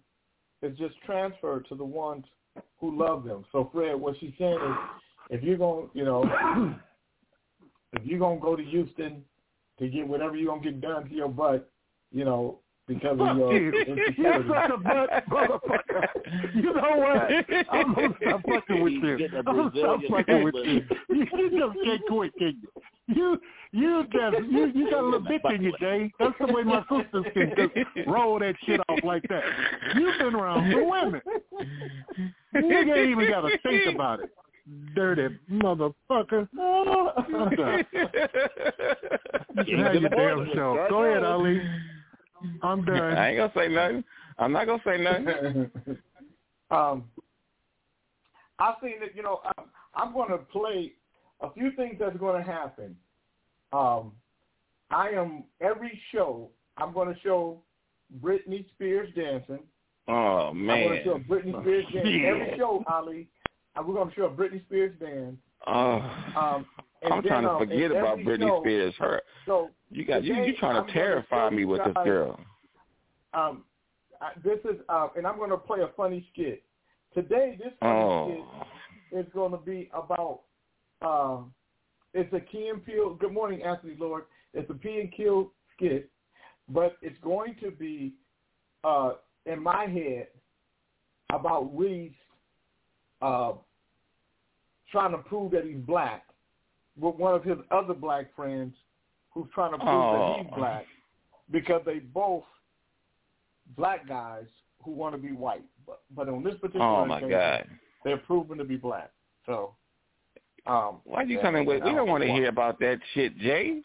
is 0.61 0.75
just 0.77 0.95
transferred 1.05 1.67
to 1.67 1.75
the 1.75 1.85
ones 1.85 2.25
who 2.79 2.97
love 2.97 3.23
them. 3.23 3.45
So, 3.51 3.69
Fred, 3.71 3.95
what 3.95 4.15
she's 4.19 4.33
saying 4.39 4.57
is, 4.57 4.75
if 5.29 5.43
you're 5.43 5.57
going, 5.57 5.89
you 5.93 6.05
know, 6.05 6.23
if 7.93 8.05
you're 8.05 8.19
gonna 8.19 8.39
go 8.39 8.55
to 8.55 8.63
Houston 8.63 9.23
to 9.79 9.87
get 9.87 10.07
whatever 10.07 10.35
you're 10.35 10.53
gonna 10.53 10.63
get 10.63 10.81
done 10.81 11.09
to 11.09 11.13
your 11.15 11.29
butt, 11.29 11.69
you 12.11 12.25
know, 12.25 12.59
because 12.87 13.17
Fuck 13.17 13.29
of 13.29 13.37
your 13.37 13.53
you. 13.53 13.63
You're 13.63 13.81
insecurity. 13.97 14.49
such 14.49 14.71
a 14.71 14.77
butt 14.77 15.25
motherfucker. 15.29 16.07
You 16.55 16.73
know 16.73 16.97
what? 16.97 17.67
I'm 17.71 17.93
gonna 17.93 18.15
stop 18.21 18.41
fucking 18.47 18.81
with 18.83 18.93
you. 18.93 19.29
I'm 19.47 19.71
stop 19.75 19.99
fucking 20.09 20.43
with 20.43 20.55
you. 20.55 20.81
You 21.09 21.25
just 21.25 21.85
can't 21.85 22.01
quit, 22.09 22.33
can 22.37 22.59
you? 22.61 22.69
You 23.07 23.39
you 23.71 24.05
got 24.13 24.33
you, 24.49 24.71
you 24.73 24.89
got 24.89 25.01
a 25.01 25.05
little 25.05 25.21
bitch 25.21 25.55
in 25.55 25.63
you, 25.63 25.73
Jay. 25.79 26.11
That's 26.19 26.35
the 26.39 26.53
way 26.53 26.63
my 26.63 26.81
sisters 26.89 27.25
can 27.33 27.51
just 27.57 28.07
roll 28.07 28.39
that 28.39 28.55
shit 28.65 28.79
off 28.87 28.99
like 29.03 29.23
that. 29.29 29.43
You've 29.95 30.17
been 30.19 30.35
around 30.35 30.71
some 30.71 30.89
women. 30.89 31.21
You 32.53 32.93
ain't 32.93 33.09
even 33.09 33.29
got 33.29 33.41
to 33.41 33.57
think 33.63 33.93
about 33.93 34.21
it. 34.21 34.29
Dirty 34.95 35.37
motherfucker. 35.51 36.47
I'm. 36.57 37.85
You 39.67 39.77
have 39.77 39.93
your 39.93 40.09
damn 40.09 40.49
show. 40.55 40.87
Go 40.89 41.03
ahead, 41.03 41.23
Ali. 41.23 41.61
I'm 42.63 42.83
done. 42.83 42.97
I 42.97 43.29
ain't 43.29 43.37
gonna 43.37 43.51
say 43.55 43.67
nothing. 43.71 44.03
I'm 44.39 44.51
not 44.51 44.65
gonna 44.65 44.81
say 44.85 44.97
nothing. 44.97 45.71
um, 46.71 47.03
I've 48.59 48.75
seen 48.81 48.99
that. 49.01 49.15
You 49.15 49.23
know, 49.23 49.41
I'm, 49.57 49.65
I'm 49.95 50.13
going 50.13 50.29
to 50.29 50.37
play 50.37 50.93
a 51.41 51.51
few 51.51 51.71
things 51.73 51.97
that's 51.99 52.17
going 52.17 52.43
to 52.43 52.51
happen. 52.51 52.95
Um, 53.71 54.13
I 54.89 55.09
am 55.09 55.43
every 55.61 55.99
show. 56.11 56.49
I'm 56.77 56.93
going 56.93 57.13
to 57.13 57.19
show 57.21 57.61
Britney 58.21 58.65
Spears 58.71 59.09
dancing. 59.15 59.59
Oh 60.07 60.53
man! 60.53 60.77
I'm 60.77 60.83
going 60.87 60.97
to 60.97 61.03
show 61.03 61.19
Britney 61.29 61.61
Spears 61.61 61.85
dancing 61.93 62.21
Yeah. 62.21 62.27
every 62.29 62.57
show, 62.57 62.83
Ali. 62.87 63.27
We're 63.75 63.93
going 63.93 64.09
to 64.09 64.15
show 64.15 64.25
a 64.25 64.29
Britney 64.29 64.63
Spears 64.65 64.93
band. 64.99 65.37
Oh, 65.65 65.95
Um, 66.37 66.65
and 67.01 67.13
I'm 67.13 67.21
then, 67.21 67.29
trying 67.31 67.43
to 67.43 67.49
um, 67.51 67.59
forget 67.59 67.91
about 67.91 68.17
Britney 68.19 68.47
show- 68.47 68.61
Spears. 68.61 68.93
Her, 68.99 69.21
So 69.45 69.69
you 69.89 70.05
got 70.05 70.23
you. 70.23 70.35
You 70.35 70.55
trying 70.57 70.77
I'm 70.77 70.87
to 70.87 70.93
terrify 70.93 71.49
me 71.49 71.65
with 71.65 71.81
this 71.85 71.93
girl. 72.03 72.39
um, 73.33 73.63
I, 74.21 74.31
this 74.43 74.59
is, 74.65 74.79
uh, 74.89 75.09
and 75.17 75.25
I'm 75.27 75.37
going 75.37 75.49
to 75.49 75.57
play 75.57 75.79
a 75.81 75.89
funny 75.97 76.25
skit. 76.31 76.63
Today, 77.13 77.57
this 77.61 77.73
funny 77.79 77.93
Oh, 77.93 78.45
skit 79.09 79.25
is 79.25 79.33
going 79.33 79.51
to 79.51 79.57
be 79.57 79.89
about. 79.93 80.41
Uh, 81.01 81.37
it's 82.13 82.31
a 82.33 82.39
Key 82.39 82.67
and 82.67 82.85
Peele. 82.85 83.15
Good 83.15 83.33
morning, 83.33 83.63
Anthony 83.63 83.95
Lord. 83.99 84.23
It's 84.53 84.69
a 84.69 84.73
P 84.73 84.99
and 84.99 85.11
Kill 85.11 85.51
skit, 85.75 86.09
but 86.69 86.97
it's 87.01 87.17
going 87.21 87.55
to 87.61 87.71
be 87.71 88.13
uh, 88.83 89.13
in 89.45 89.61
my 89.61 89.85
head 89.87 90.27
about 91.33 91.69
Reese 91.77 92.13
uh, 93.23 93.53
trying 94.91 95.11
to 95.11 95.17
prove 95.19 95.51
that 95.53 95.63
he's 95.65 95.77
black 95.77 96.23
with 96.99 97.15
one 97.15 97.33
of 97.33 97.43
his 97.43 97.57
other 97.71 97.93
black 97.93 98.35
friends 98.35 98.73
who's 99.31 99.47
trying 99.55 99.71
to 99.71 99.77
prove 99.77 99.87
that 99.87 100.35
he's 100.39 100.47
Oh. 100.51 100.55
black 100.57 100.85
because 101.51 101.81
they 101.85 101.99
both 101.99 102.43
black 103.77 104.07
guys 104.07 104.45
who 104.83 104.91
want 104.91 105.15
to 105.15 105.21
be 105.21 105.31
white. 105.31 105.63
But 105.87 106.01
but 106.15 106.29
on 106.29 106.43
this 106.43 106.55
particular 106.55 106.85
oh 106.85 107.05
my 107.05 107.17
occasion, 107.17 107.31
God. 107.31 107.67
they're 108.03 108.17
proven 108.17 108.57
to 108.57 108.63
be 108.63 108.75
black. 108.75 109.11
So 109.45 109.73
um 110.67 110.99
Why 111.05 111.21
are 111.21 111.25
you 111.25 111.37
yeah, 111.37 111.41
coming 111.41 111.65
with? 111.65 111.83
We 111.83 111.91
don't 111.91 112.07
want 112.09 112.23
to 112.23 112.29
hear 112.31 112.49
about 112.49 112.79
that 112.79 112.99
shit, 113.13 113.37
Jay. 113.39 113.81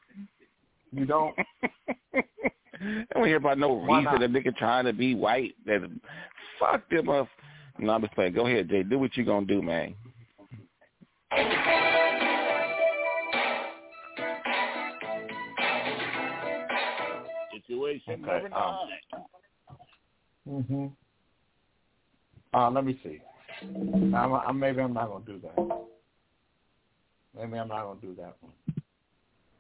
You 0.92 1.04
don't 1.06 1.34
I 2.14 3.04
don't 3.14 3.26
hear 3.26 3.36
about 3.36 3.58
no 3.58 3.72
Why 3.72 3.98
reason 3.98 4.12
not? 4.20 4.22
a 4.22 4.28
nigga 4.28 4.56
trying 4.56 4.84
to 4.84 4.92
be 4.92 5.14
white. 5.14 5.54
That 5.66 5.88
fuck 6.60 6.88
them 6.90 7.08
up. 7.08 7.28
No, 7.78 7.92
I'm 7.92 8.02
just 8.02 8.14
playing. 8.14 8.32
Go 8.32 8.46
ahead, 8.46 8.68
Jay. 8.68 8.82
Do 8.82 8.98
what 8.98 9.16
you're 9.16 9.26
gonna 9.26 9.46
do, 9.46 9.62
man. 9.62 9.94
Situation 17.54 18.24
Okay, 18.24 18.42
number 18.42 18.56
um, 18.56 18.76
nine. 20.46 20.64
Mhm. 20.68 20.92
Uh, 22.54 22.70
let 22.70 22.84
me 22.84 22.98
see. 23.02 23.20
I'm, 24.14 24.34
I, 24.34 24.52
maybe 24.52 24.80
I'm 24.80 24.94
not 24.94 25.08
gonna 25.08 25.24
do 25.24 25.38
that. 25.40 25.56
Maybe 27.36 27.58
I'm 27.58 27.68
not 27.68 27.82
gonna 27.84 28.00
do 28.00 28.14
that 28.16 28.36
one. 28.40 28.52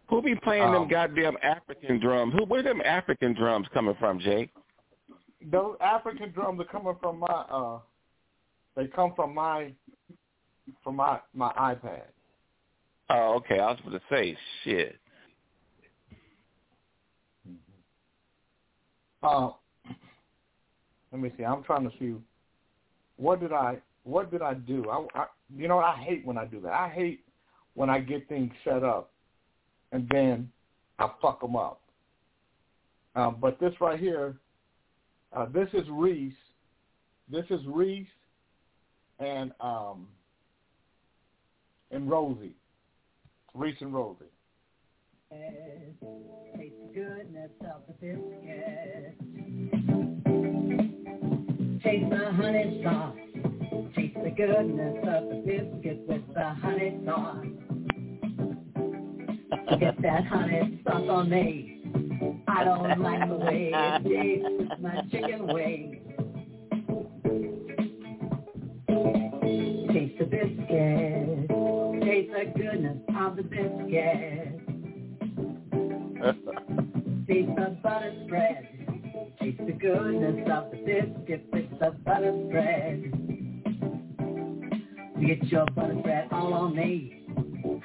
Who 0.08 0.22
be 0.22 0.34
playing 0.36 0.64
Um, 0.64 0.72
them 0.72 0.88
goddamn 0.88 1.36
African 1.42 2.00
drums? 2.00 2.32
Who? 2.34 2.44
Where 2.46 2.62
them 2.62 2.80
African 2.84 3.34
drums 3.34 3.68
coming 3.74 3.94
from, 3.98 4.18
Jay? 4.18 4.50
Those 5.50 5.76
African 5.80 6.32
drums 6.32 6.60
are 6.60 6.64
coming 6.64 6.96
from 7.00 7.20
my. 7.20 7.26
uh 7.26 7.78
They 8.78 8.86
come 8.86 9.12
from 9.16 9.34
my, 9.34 9.72
from 10.84 10.94
my 10.94 11.18
my 11.34 11.52
iPad. 11.54 12.02
Oh, 13.10 13.34
okay. 13.38 13.58
I 13.58 13.72
was 13.72 13.80
going 13.84 13.98
to 13.98 14.00
say 14.08 14.36
shit. 14.62 14.94
Uh, 19.20 19.50
let 21.10 21.20
me 21.20 21.32
see. 21.36 21.44
I'm 21.44 21.64
trying 21.64 21.90
to 21.90 21.96
see. 21.98 22.14
What 23.16 23.40
did 23.40 23.52
I? 23.52 23.78
What 24.04 24.30
did 24.30 24.42
I 24.42 24.54
do? 24.54 24.88
I, 24.88 25.22
I, 25.22 25.26
you 25.56 25.66
know, 25.66 25.80
I 25.80 25.96
hate 25.96 26.24
when 26.24 26.38
I 26.38 26.44
do 26.44 26.60
that. 26.60 26.72
I 26.72 26.88
hate 26.88 27.24
when 27.74 27.90
I 27.90 27.98
get 27.98 28.28
things 28.28 28.52
set 28.62 28.84
up, 28.84 29.10
and 29.90 30.08
then 30.08 30.52
I 31.00 31.10
fuck 31.20 31.40
them 31.40 31.56
up. 31.56 31.80
Um, 33.16 33.38
but 33.40 33.58
this 33.58 33.72
right 33.80 33.98
here, 33.98 34.36
uh, 35.32 35.46
this 35.46 35.68
is 35.72 35.88
Reese. 35.90 36.32
This 37.28 37.44
is 37.50 37.58
Reese 37.66 38.06
and 39.18 39.52
um 39.60 40.06
and 41.90 42.10
Rosie. 42.10 42.54
Reese 43.54 43.76
and 43.80 43.92
Rosie. 43.92 44.24
Taste 45.30 46.00
the 46.56 46.92
goodness 46.94 47.50
of 47.62 47.82
the 47.86 47.92
biscuit. 47.94 49.14
Taste 51.82 52.10
the 52.10 52.32
honey 52.32 52.80
sauce. 52.84 53.16
Taste 53.94 54.16
the 54.22 54.30
goodness 54.30 54.96
of 55.06 55.28
the 55.28 55.42
biscuit 55.46 56.00
with 56.08 56.34
the 56.34 56.48
honey 56.62 57.00
sauce. 57.04 57.46
Get 59.80 60.00
that 60.02 60.26
honey 60.26 60.80
sauce 60.84 61.08
on 61.08 61.30
me. 61.30 61.82
I 62.48 62.64
don't 62.64 63.00
like 63.00 63.28
the 63.28 63.34
way 63.36 63.70
it 63.72 64.02
tastes 64.04 64.70
with 64.70 64.80
my 64.80 65.02
chicken 65.10 65.46
wings. 65.46 66.07
The 70.18 70.24
biscuit. 70.24 71.48
Taste 72.02 72.32
the 72.32 72.44
goodness 72.58 72.98
of 73.16 73.36
the 73.36 73.42
biscuit. 73.42 74.60
Taste 77.28 77.54
the 77.56 77.76
butter 77.82 78.12
spread. 78.26 78.68
Taste 79.38 79.60
the 79.64 79.72
goodness 79.72 80.48
of 80.52 80.70
the 80.72 80.76
biscuit 80.78 81.46
with 81.52 81.70
the 81.78 81.90
butter 82.04 82.34
spread. 82.48 83.12
Get 85.24 85.44
your 85.44 85.66
butter 85.76 85.96
spread 86.00 86.28
all 86.32 86.52
on 86.52 86.74
me. 86.74 87.24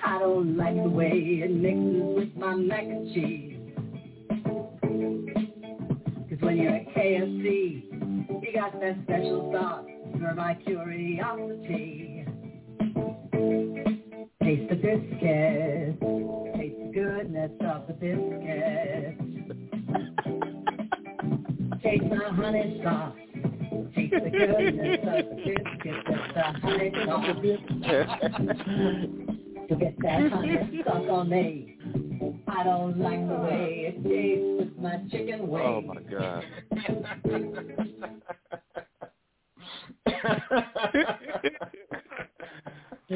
I 0.04 0.18
don't 0.20 0.58
like 0.58 0.75
the 0.75 0.90
way 0.90 1.12
it 1.44 1.52
mixes 1.52 2.16
with 2.16 2.36
my 2.36 2.56
mac 2.56 2.84
and 2.84 3.13
cheese. 3.13 3.60
Cause 6.30 6.40
when 6.40 6.58
you're 6.58 6.75
at 6.75 6.88
KFC, 6.96 7.84
you 8.42 8.54
got 8.56 8.80
that 8.80 8.98
special 9.04 9.52
sauce 9.54 9.86
for 10.20 10.34
my 10.34 10.56
curiosity. 10.56 12.12
Taste 14.42 14.70
the 14.70 14.75
biscuit. 14.75 16.00
Taste 16.56 16.77
the 16.80 16.92
goodness 16.94 17.51
of 17.62 17.88
the 17.88 17.94
biscuit. 17.94 19.18
Taste 21.82 22.10
the 22.10 22.30
honey 22.34 22.82
sauce. 22.84 23.15
Taste 23.96 24.13
the 24.13 24.30
goodness 24.30 25.00
of 25.01 25.13
the 25.30 25.36
biscuit 25.36 26.01
with 26.08 26.34
the 26.34 26.44
honey 26.62 26.92
sauce. 27.06 27.25
To 29.70 29.74
get 29.75 29.96
that 30.01 30.32
honey 30.32 30.82
sauce 30.86 31.10
on 31.10 31.30
me. 31.30 31.77
I 32.48 32.63
don't 32.63 33.00
like 33.00 33.27
the 33.27 33.36
way 33.36 33.86
it 33.88 34.03
tastes 34.03 34.46
with 34.60 34.77
my 34.82 34.98
chicken 35.12 35.42
oh, 35.42 35.46
wings. 35.46 35.65
Oh 35.65 35.82
my 35.82 36.01
god. 36.10 36.44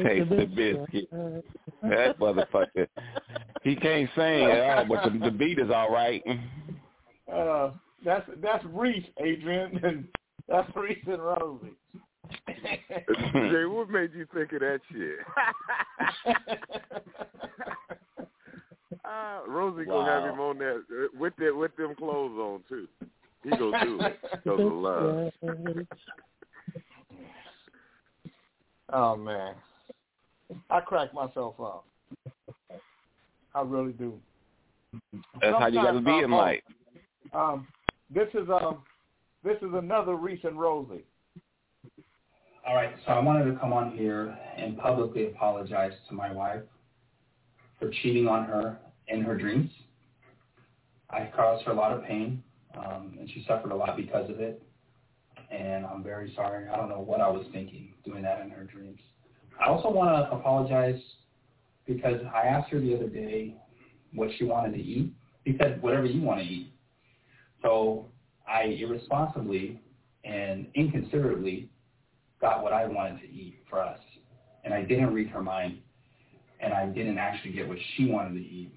Taste 0.04 0.30
the 0.30 0.46
biscuit. 0.46 1.10
That 1.82 2.18
motherfucker. 2.18 2.86
He 3.62 3.76
can't 3.76 4.08
sing 4.14 4.44
at 4.44 4.78
all, 4.78 4.84
but 4.86 5.12
the, 5.12 5.18
the 5.18 5.30
beat 5.30 5.58
is 5.58 5.70
all 5.70 5.92
right. 5.92 6.22
Uh, 7.32 7.70
that's 8.04 8.28
that's 8.42 8.64
Reese, 8.66 9.06
Adrian, 9.18 9.78
and 9.84 10.08
that's 10.48 10.70
Reese 10.74 10.98
and 11.06 11.22
Rosie. 11.22 11.74
Jay, 12.48 13.64
what 13.66 13.90
made 13.90 14.12
you 14.14 14.26
think 14.34 14.52
of 14.52 14.60
that 14.60 14.80
shit? 14.92 15.18
Ah, 19.04 19.40
Rosie 19.48 19.84
gonna 19.84 20.10
have 20.10 20.24
him 20.24 20.40
on 20.40 20.58
that 20.58 20.82
uh, 20.90 21.18
with 21.18 21.34
that 21.38 21.56
with 21.56 21.74
them 21.76 21.94
clothes 21.96 22.38
on 22.38 22.60
too. 22.68 22.86
He 23.44 23.50
gonna 23.50 23.84
do 23.84 24.00
it 24.00 24.18
because 24.32 24.60
of 24.60 24.72
love. 24.72 25.32
oh 28.92 29.16
man, 29.16 29.54
I 30.70 30.80
crack 30.80 31.12
myself 31.12 31.54
up. 31.60 31.84
I 33.54 33.62
really 33.62 33.92
do. 33.92 34.18
That's 35.40 35.58
how 35.58 35.66
you 35.66 35.82
got 35.82 35.92
to 35.92 36.00
be 36.00 36.18
in 36.18 36.30
life. 36.30 36.62
Um, 37.32 37.66
this 38.14 38.28
is 38.34 38.48
um, 38.48 38.82
this 39.44 39.56
is 39.62 39.70
another 39.74 40.16
Reese 40.16 40.44
and 40.44 40.58
Rosie. 40.58 41.04
All 42.66 42.74
right, 42.74 42.94
so 43.06 43.12
I 43.12 43.20
wanted 43.20 43.50
to 43.50 43.58
come 43.58 43.72
on 43.72 43.92
here 43.92 44.36
and 44.56 44.76
publicly 44.78 45.26
apologize 45.28 45.92
to 46.08 46.14
my 46.14 46.30
wife 46.30 46.62
for 47.78 47.90
cheating 48.02 48.28
on 48.28 48.44
her 48.44 48.78
in 49.08 49.22
her 49.22 49.36
dreams. 49.36 49.70
I 51.10 51.30
caused 51.34 51.64
her 51.64 51.72
a 51.72 51.74
lot 51.74 51.92
of 51.92 52.04
pain, 52.04 52.42
um, 52.76 53.16
and 53.18 53.28
she 53.30 53.44
suffered 53.48 53.72
a 53.72 53.74
lot 53.74 53.96
because 53.96 54.28
of 54.28 54.40
it. 54.40 54.62
And 55.50 55.86
I'm 55.86 56.02
very 56.02 56.34
sorry. 56.34 56.68
I 56.68 56.76
don't 56.76 56.90
know 56.90 57.00
what 57.00 57.22
I 57.22 57.28
was 57.28 57.46
thinking 57.52 57.94
doing 58.04 58.22
that 58.22 58.40
in 58.42 58.50
her 58.50 58.64
dreams. 58.64 59.00
I 59.60 59.68
also 59.68 59.90
want 59.90 60.10
to 60.10 60.36
apologize 60.36 61.00
because 61.86 62.20
I 62.34 62.46
asked 62.46 62.70
her 62.70 62.80
the 62.80 62.94
other 62.94 63.08
day 63.08 63.54
what 64.14 64.28
she 64.38 64.44
wanted 64.44 64.72
to 64.74 64.82
eat. 64.82 65.12
She 65.46 65.56
said, 65.58 65.82
whatever 65.82 66.06
you 66.06 66.20
want 66.22 66.40
to 66.40 66.46
eat. 66.46 66.72
So 67.62 68.06
I 68.46 68.64
irresponsibly 68.64 69.80
and 70.24 70.66
inconsiderately 70.74 71.70
got 72.40 72.62
what 72.62 72.72
I 72.72 72.86
wanted 72.86 73.20
to 73.20 73.26
eat 73.26 73.58
for 73.68 73.82
us. 73.82 73.98
And 74.64 74.72
I 74.72 74.82
didn't 74.82 75.12
read 75.12 75.28
her 75.28 75.42
mind. 75.42 75.78
And 76.60 76.72
I 76.72 76.86
didn't 76.86 77.18
actually 77.18 77.52
get 77.52 77.68
what 77.68 77.78
she 77.96 78.10
wanted 78.10 78.34
to 78.34 78.40
eat. 78.40 78.72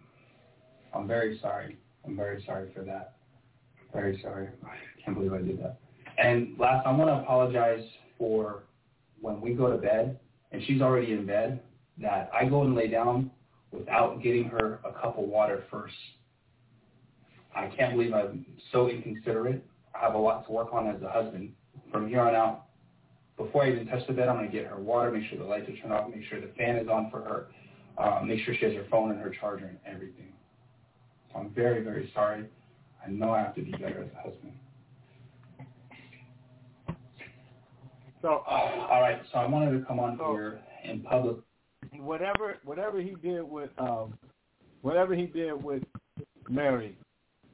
I'm 0.93 1.07
very 1.07 1.39
sorry. 1.41 1.77
I'm 2.05 2.15
very 2.15 2.43
sorry 2.45 2.71
for 2.75 2.83
that. 2.83 3.15
Very 3.93 4.19
sorry. 4.21 4.49
I 4.63 5.03
can't 5.03 5.17
believe 5.17 5.33
I 5.33 5.39
did 5.39 5.59
that. 5.61 5.79
And 6.17 6.57
last, 6.57 6.85
I 6.85 6.91
want 6.91 7.09
to 7.09 7.15
apologize 7.15 7.83
for 8.17 8.63
when 9.19 9.41
we 9.41 9.53
go 9.53 9.71
to 9.71 9.77
bed 9.77 10.19
and 10.51 10.61
she's 10.65 10.81
already 10.81 11.13
in 11.13 11.25
bed, 11.25 11.61
that 11.99 12.29
I 12.33 12.45
go 12.45 12.63
and 12.63 12.75
lay 12.75 12.87
down 12.87 13.31
without 13.71 14.21
getting 14.21 14.45
her 14.45 14.79
a 14.85 14.91
cup 14.91 15.17
of 15.17 15.25
water 15.25 15.63
first. 15.71 15.95
I 17.55 17.67
can't 17.67 17.93
believe 17.93 18.13
I'm 18.13 18.45
so 18.71 18.89
inconsiderate. 18.89 19.63
I 19.95 19.99
have 20.05 20.13
a 20.13 20.17
lot 20.17 20.45
to 20.47 20.51
work 20.51 20.69
on 20.73 20.87
as 20.87 21.01
a 21.01 21.09
husband. 21.09 21.53
From 21.91 22.07
here 22.07 22.21
on 22.21 22.35
out, 22.35 22.65
before 23.37 23.63
I 23.63 23.71
even 23.71 23.87
touch 23.87 24.05
the 24.07 24.13
bed, 24.13 24.29
I'm 24.29 24.37
going 24.37 24.49
to 24.49 24.55
get 24.55 24.67
her 24.67 24.79
water, 24.79 25.11
make 25.11 25.29
sure 25.29 25.37
the 25.37 25.45
lights 25.45 25.69
are 25.69 25.75
turned 25.77 25.93
off, 25.93 26.09
make 26.09 26.23
sure 26.29 26.39
the 26.39 26.51
fan 26.57 26.75
is 26.77 26.87
on 26.87 27.09
for 27.09 27.21
her, 27.21 27.47
uh, 27.97 28.21
make 28.23 28.43
sure 28.45 28.55
she 28.57 28.65
has 28.65 28.73
her 28.73 28.85
phone 28.89 29.11
and 29.11 29.19
her 29.19 29.33
charger 29.39 29.65
and 29.65 29.77
everything. 29.85 30.31
So 31.31 31.39
I'm 31.39 31.49
very, 31.49 31.83
very 31.83 32.11
sorry. 32.13 32.45
I 33.05 33.09
know 33.09 33.31
I 33.31 33.39
have 33.39 33.55
to 33.55 33.61
be 33.61 33.71
better 33.71 34.03
as 34.03 34.09
a 34.17 34.29
husband. 34.29 34.53
So, 38.21 38.43
uh, 38.47 38.87
all 38.89 39.01
right. 39.01 39.21
So 39.31 39.39
I 39.39 39.47
wanted 39.47 39.79
to 39.79 39.85
come 39.85 39.99
on 39.99 40.17
so, 40.17 40.31
here 40.31 40.61
in 40.83 41.01
public. 41.01 41.37
Whatever, 41.97 42.57
whatever 42.63 43.01
he 43.01 43.15
did 43.21 43.41
with, 43.41 43.71
um, 43.79 44.13
whatever 44.81 45.15
he 45.15 45.25
did 45.25 45.53
with 45.53 45.83
Mary, 46.49 46.97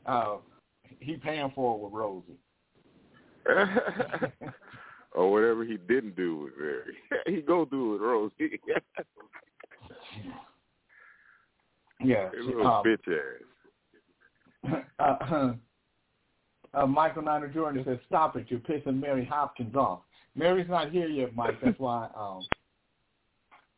uh, 0.05 0.38
he 1.00 1.17
paying 1.17 1.51
for 1.55 1.75
it 1.75 1.81
with 1.83 1.93
Rosie. 1.93 2.38
or 5.13 5.31
whatever 5.31 5.63
he 5.63 5.77
didn't 5.77 6.17
do 6.17 6.36
with 6.38 6.51
Mary, 6.59 6.97
he 7.27 7.41
go 7.41 7.63
do 7.63 7.89
it 7.89 7.93
with 7.93 8.01
Rosie. 8.01 8.59
yeah, 12.03 12.29
little 12.45 12.67
um, 12.67 12.83
bitch 12.83 13.07
ass. 13.07 13.43
Uh, 15.00 15.53
uh, 16.77 16.86
Michael 16.86 17.21
Niner 17.21 17.47
Jordan 17.47 17.86
says, 17.86 18.00
"Stop 18.07 18.36
it! 18.36 18.47
You're 18.50 18.59
pissing 18.59 19.00
Mary 19.00 19.24
Hopkins 19.24 19.75
off." 19.75 20.01
Mary's 20.38 20.70
not 20.70 20.91
here 20.91 21.08
yet, 21.08 21.36
Mike. 21.36 21.60
That's 21.63 21.79
why. 21.79 22.08
Um, 22.15 22.41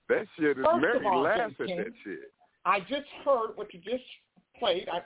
that 0.09 0.25
shit 0.37 0.57
is 0.57 0.65
Mary 0.79 1.05
all, 1.05 1.21
laughs 1.21 1.53
at 1.59 1.67
King, 1.67 1.77
that 1.77 1.93
shit. 2.03 2.33
I 2.65 2.81
just 2.81 3.07
heard 3.23 3.51
what 3.55 3.73
you 3.73 3.79
just 3.79 4.03
played. 4.59 4.87
I 4.89 5.01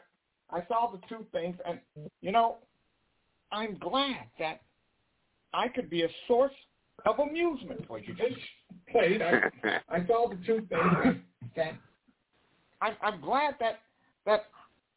I 0.50 0.66
saw 0.68 0.92
the 0.92 1.00
two 1.08 1.26
things, 1.32 1.56
and 1.66 1.80
you 2.22 2.32
know, 2.32 2.58
I'm 3.52 3.78
glad 3.78 4.26
that 4.40 4.62
I 5.54 5.68
could 5.68 5.90
be 5.90 6.04
a 6.04 6.10
source 6.28 6.52
of 7.06 7.20
amusement. 7.20 7.88
What 7.90 8.08
you 8.08 8.16
just 8.16 8.40
played, 8.92 9.22
I, 9.22 9.50
I 9.90 10.06
saw 10.08 10.30
the 10.30 10.38
two 10.46 10.68
things 10.70 11.18
that 11.56 11.74
I'm, 12.82 12.96
I'm 13.02 13.22
glad 13.22 13.56
that 13.60 13.82
that 14.26 14.46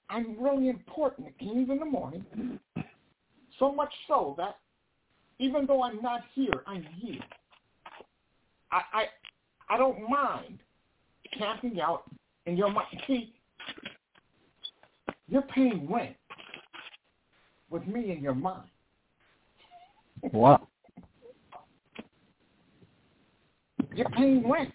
I'm 0.08 0.36
really 0.40 0.68
important 0.68 1.28
at 1.28 1.38
Kings 1.38 1.68
in 1.68 1.78
the 1.78 1.84
morning. 1.84 2.24
So 3.58 3.72
much 3.72 3.92
so 4.06 4.34
that 4.38 4.56
even 5.38 5.66
though 5.66 5.82
I'm 5.82 6.00
not 6.02 6.22
here, 6.34 6.62
I'm 6.66 6.84
here. 7.00 7.20
I 8.72 8.80
I, 8.92 9.04
I 9.74 9.78
don't 9.78 10.08
mind 10.08 10.58
camping 11.38 11.80
out 11.80 12.04
in 12.46 12.56
your 12.56 12.70
mind. 12.70 12.86
See, 13.06 13.34
you're 15.28 15.42
paying 15.42 15.88
rent 15.90 16.16
with 17.70 17.86
me 17.86 18.12
in 18.12 18.22
your 18.22 18.34
mind. 18.34 18.68
Wow. 20.32 20.68
You're 23.94 24.10
paying 24.10 24.48
rent. 24.48 24.72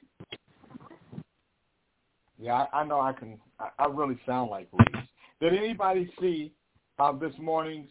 Yeah, 2.39 2.65
I, 2.73 2.81
I 2.81 2.85
know 2.85 2.99
I 2.99 3.13
can. 3.13 3.39
I, 3.59 3.69
I 3.79 3.85
really 3.87 4.19
sound 4.25 4.49
like 4.49 4.67
Reese. 4.73 5.05
Did 5.39 5.53
anybody 5.53 6.11
see 6.19 6.51
uh, 6.99 7.11
this 7.11 7.33
morning's 7.39 7.89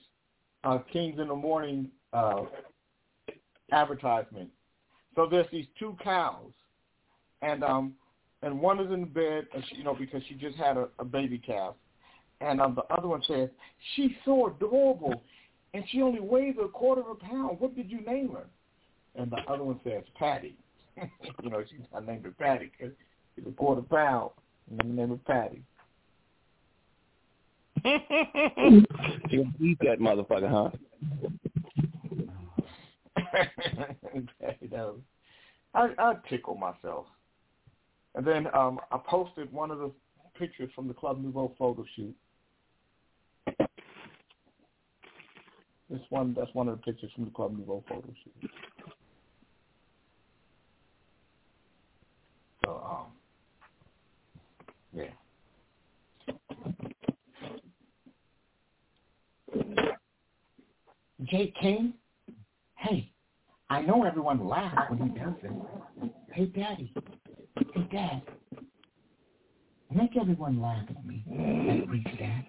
uh, 0.65 0.79
Kings 0.93 1.19
in 1.21 1.29
the 1.29 1.37
Morning 1.37 1.89
uh, 2.13 2.43
advertisement? 3.73 4.51
So 5.17 5.27
there's 5.31 5.47
these 5.53 5.67
two 5.79 5.97
cows, 6.03 6.53
and 7.43 7.65
um, 7.65 7.95
and 8.43 8.61
one 8.61 8.81
is 8.81 8.91
in 8.93 9.05
bed, 9.07 9.47
and 9.55 9.63
she, 9.69 9.77
you 9.77 9.85
know, 9.85 9.95
because 9.95 10.23
she 10.29 10.35
just 10.35 10.57
had 10.57 10.77
a, 10.77 10.89
a 10.99 11.05
baby 11.05 11.39
calf, 11.39 11.75
and 12.41 12.61
um, 12.61 12.75
the 12.75 12.95
other 12.95 13.09
one 13.09 13.23
says 13.27 13.49
she's 13.95 14.13
so 14.25 14.47
adorable, 14.47 15.23
and 15.75 15.85
she 15.91 16.01
only 16.03 16.21
weighs 16.21 16.55
a 16.63 16.69
quarter 16.69 17.03
of 17.03 17.09
a 17.09 17.15
pound. 17.17 17.61
What 17.61 17.77
did 17.77 17.91
you 17.91 18.01
name 18.03 18.31
her? 18.33 18.47
And 19.17 19.31
the 19.31 19.39
other 19.49 19.65
one 19.65 19.81
says 19.85 20.05
Patty. 20.19 20.57
you 21.43 21.51
know, 21.51 21.63
she 21.69 21.77
I 21.95 22.01
named 22.01 22.25
her 22.25 22.35
Patty 22.39 22.71
because 22.79 22.95
she's 23.35 23.47
a 23.47 23.53
quarter 23.53 23.83
pound, 23.83 24.31
and 24.71 24.81
I 24.81 24.85
named 24.87 25.11
her 25.11 25.17
Patty. 25.27 25.63
you 27.85 29.45
gonna 29.45 29.53
eat 29.61 29.79
that 29.81 30.01
motherfucker, 30.01 30.51
huh? 30.51 30.71
that 34.41 34.71
was, 34.73 34.99
I, 35.75 35.89
I 35.99 36.15
tickle 36.29 36.57
myself. 36.57 37.07
And 38.15 38.27
then 38.27 38.49
um, 38.55 38.81
I 38.91 38.99
posted 39.07 39.53
one 39.53 39.71
of 39.71 39.79
the 39.79 39.93
pictures 40.39 40.71
from 40.75 40.89
the 40.89 40.95
Club 40.95 41.23
Nouveau 41.23 41.55
photo 41.59 41.85
shoot. 41.95 42.15
This 45.89 46.01
one, 46.09 46.35
that's 46.35 46.53
one 46.55 46.69
of 46.69 46.77
the 46.77 46.83
pictures 46.83 47.11
from 47.15 47.25
the 47.25 47.31
Club 47.31 47.57
Nouveau 47.57 47.85
photo 47.89 48.09
shoot. 48.25 48.51
So, 52.65 52.83
um, 52.85 53.07
yeah. 54.93 55.05
Jake 61.25 61.55
King, 61.61 61.95
hey, 62.77 63.11
I 63.71 63.83
know 63.83 64.05
everyone 64.05 64.47
laughs 64.47 64.91
when 64.91 65.11
he 65.11 65.19
does 65.19 65.35
it. 65.45 66.13
Hey, 66.33 66.47
Daddy, 66.47 66.93
hey, 67.57 67.89
Dad, 67.93 68.23
make 69.95 70.17
everyone 70.21 70.61
laugh 70.61 70.85
at 70.89 71.07
me. 71.07 71.25
Reese, 71.89 72.19
Dad. 72.19 72.45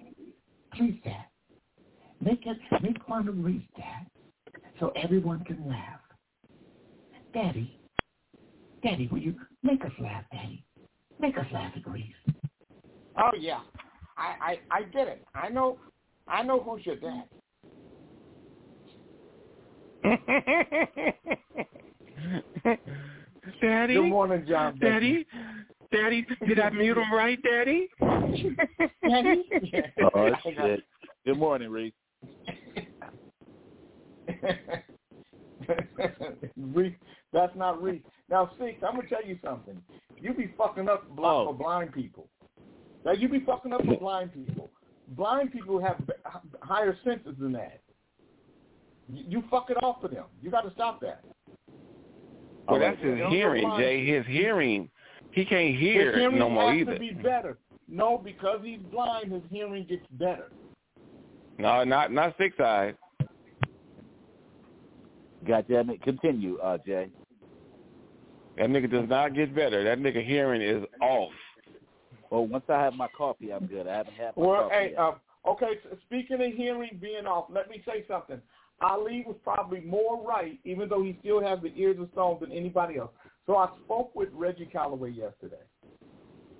Please, 0.74 1.00
Dad. 1.04 1.26
Make 2.22 2.46
it, 2.46 2.58
make 2.82 2.98
fun 3.08 3.28
of 3.28 3.44
Reese, 3.44 3.62
Dad, 3.78 4.08
so 4.80 4.92
everyone 4.96 5.44
can 5.44 5.68
laugh. 5.68 6.00
Daddy, 7.34 7.80
Daddy, 8.84 9.08
will 9.12 9.20
you 9.20 9.36
make 9.64 9.86
us 9.86 9.92
laugh, 10.00 10.24
Daddy? 10.32 10.66
Make 11.20 11.38
us 11.38 11.46
laugh 11.54 11.72
at 11.76 11.88
Reese. 11.88 12.14
Oh 13.18 13.32
yeah, 13.40 13.62
I, 14.18 14.58
I 14.72 14.80
I 14.80 14.84
get 14.84 15.08
it. 15.08 15.24
I 15.36 15.50
know, 15.50 15.78
I 16.28 16.42
know 16.42 16.60
who's 16.60 16.86
your 16.86 16.96
dad. 16.96 17.26
Daddy? 23.62 23.96
Good 23.96 24.10
morning, 24.10 24.46
John. 24.48 24.78
Daddy? 24.80 25.26
Daddy, 25.92 26.26
did 26.48 26.60
I 26.60 26.70
mute 26.70 26.98
him 26.98 27.12
right, 27.14 27.38
Daddy? 27.44 27.90
Daddy? 28.00 29.44
Oh, 30.16 30.30
shit. 30.44 30.82
Good 31.26 31.38
morning, 31.38 31.70
Reese. 31.70 31.94
Reese, 36.58 36.94
that's 37.34 37.56
not 37.56 37.82
Reese. 37.82 38.02
Now, 38.30 38.52
Six, 38.60 38.82
I'm 38.88 38.96
gonna 38.96 39.08
tell 39.10 39.24
you 39.26 39.38
something. 39.44 39.80
You 40.20 40.34
be 40.34 40.52
fucking 40.58 40.88
up 40.90 41.10
bl- 41.16 41.26
Oh. 41.26 41.46
for 41.48 41.54
blind 41.54 41.94
people. 41.94 42.28
Now, 43.06 43.12
you 43.14 43.28
be 43.30 43.40
fucking 43.42 43.74
up 43.74 43.84
for 43.86 43.98
blind 43.98 44.34
people. 44.34 44.70
Blind 45.10 45.52
people 45.52 45.82
have 45.82 45.98
b- 46.08 46.14
h- 46.26 46.34
higher 46.62 46.96
senses 47.04 47.36
than 47.40 47.52
that. 47.54 47.81
You, 49.14 49.24
you 49.28 49.44
fuck 49.50 49.70
it 49.70 49.78
off 49.84 50.02
for 50.02 50.08
them. 50.08 50.26
You 50.42 50.52
got 50.52 50.62
to 50.62 50.72
stop 50.72 51.00
that. 51.02 51.22
Well, 52.68 52.76
All 52.76 52.80
right. 52.80 52.92
that's 52.96 53.04
his 53.04 53.18
Don't 53.20 53.32
hearing, 53.32 53.64
rely- 53.66 53.80
Jay. 53.82 54.06
His 54.06 54.26
hearing, 54.28 54.90
he 55.32 55.46
can't 55.46 55.72
His 55.72 55.80
hear 55.80 56.18
hearing 56.18 56.40
no 56.40 56.50
more 56.50 56.72
has 56.72 56.82
either. 56.82 56.94
to 56.94 57.00
be 57.00 57.12
better. 57.12 57.58
No, 57.88 58.18
because 58.18 58.60
he's 58.64 58.80
blind, 58.92 59.32
his 59.32 59.42
hearing 59.50 59.86
gets 59.86 60.06
better. 60.12 60.52
No, 61.58 61.84
not 61.84 62.12
not 62.12 62.36
six 62.38 62.58
eyes. 62.60 62.94
God 65.48 65.66
damn 65.68 65.90
it. 65.90 66.02
Continue, 66.02 66.58
uh, 66.60 66.78
Jay. 66.86 67.10
That 68.58 68.70
nigga 68.70 68.90
does 68.90 69.10
not 69.10 69.34
get 69.34 69.54
better. 69.56 69.84
That 69.84 70.00
nigga 70.00 70.26
hearing 70.26 70.62
is 70.62 70.84
off. 71.02 71.32
Well, 72.30 72.46
once 72.48 72.64
I 72.70 72.80
have 72.80 72.96
my 72.96 73.08
coffee, 73.18 73.52
I'm 73.52 73.66
good. 73.66 73.88
I 73.88 73.98
haven't 73.98 74.16
had 74.16 74.36
my 74.38 74.44
Well, 74.44 74.62
coffee 74.64 74.76
hey, 74.76 74.90
yet. 74.92 75.00
um, 75.00 75.16
okay. 75.48 75.72
So 75.84 75.98
speaking 76.06 76.42
of 76.42 76.54
hearing 76.54 76.98
being 77.02 77.26
off, 77.26 77.46
let 77.50 77.70
me 77.70 77.82
say 77.86 78.06
something. 78.08 78.40
Ali 78.82 79.24
was 79.28 79.36
probably 79.44 79.82
more 79.82 80.26
right, 80.26 80.60
even 80.66 80.90
though 80.90 81.04
he 81.04 81.18
still 81.22 81.42
has 81.42 81.60
the 81.62 81.72
ears 81.76 81.98
of 82.00 82.10
stone 82.14 82.38
than 82.42 82.52
anybody 82.52 82.98
else. 82.98 83.12
So 83.46 83.58
I 83.58 83.70
spoke 83.86 84.16
with 84.16 84.30
Reggie 84.34 84.66
Calloway 84.66 85.12
yesterday. 85.12 85.64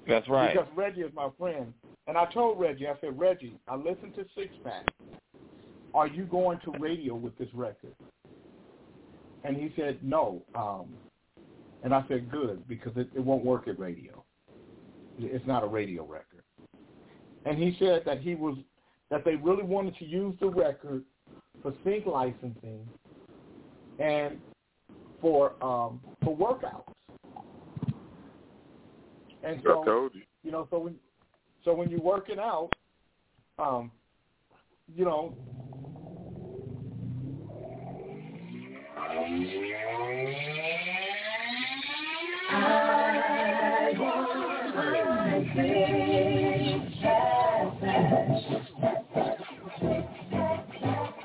That's 0.08 0.28
right. 0.30 0.54
Because 0.54 0.68
Reggie 0.76 1.02
is 1.02 1.14
my 1.14 1.30
friend. 1.38 1.74
And 2.08 2.18
I 2.18 2.26
told 2.26 2.60
Reggie, 2.60 2.88
I 2.88 2.96
said, 3.02 3.18
Reggie, 3.18 3.56
I 3.68 3.76
listened 3.76 4.16
to 4.16 4.26
Six 4.36 4.54
Pack. 4.64 4.86
Are 5.94 6.08
you 6.08 6.26
going 6.26 6.60
to 6.66 6.72
radio 6.80 7.16
with 7.16 7.38
this 7.38 7.50
record? 7.54 7.94
And 9.44 9.56
he 9.56 9.74
said, 9.76 10.00
no. 10.02 10.44
Um, 10.56 10.94
and 11.84 11.94
I 11.94 12.04
said, 12.08 12.32
good, 12.32 12.68
because 12.68 12.94
it, 12.96 13.10
it 13.16 13.20
won't 13.20 13.44
work 13.44 13.68
at 13.68 13.80
radio. 13.80 14.24
It's 15.20 15.46
not 15.46 15.64
a 15.64 15.68
radio 15.68 16.06
record. 16.06 16.44
And 17.46 17.58
he 17.58 17.76
said 17.80 18.04
that 18.06 18.22
he 18.22 18.36
was 18.36 18.56
that 19.10 19.26
they 19.26 19.36
really 19.36 19.64
wanted 19.64 19.96
to 19.98 20.06
use 20.06 20.36
the 20.40 20.48
record 20.48 21.04
for 21.62 21.74
sync 21.84 22.06
licensing 22.06 22.88
and 24.00 24.38
for 25.20 25.54
um, 25.64 26.00
for 26.24 26.36
workouts. 26.36 26.84
And 29.44 29.60
so 29.64 29.82
I 29.82 29.86
told 29.86 30.16
you. 30.16 30.22
you 30.44 30.52
know, 30.52 30.68
so 30.70 30.80
when 30.80 30.96
so 31.64 31.74
when 31.74 31.90
you're 31.90 32.00
working 32.02 32.40
out, 32.40 32.70
um, 33.60 33.92
you 34.96 35.06
know, 35.06 35.34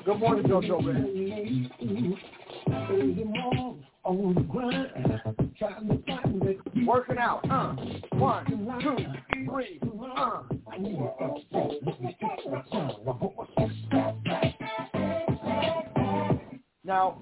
Good 0.07 0.19
morning, 0.19 0.45
JoJo 0.45 0.85
man. 0.85 2.17
Working 6.87 7.17
out. 7.17 7.41
Uh, 7.51 7.75
one, 8.15 8.45
two, 8.81 8.95
three. 9.51 9.81
Uh. 10.15 10.43
Now, 16.85 17.21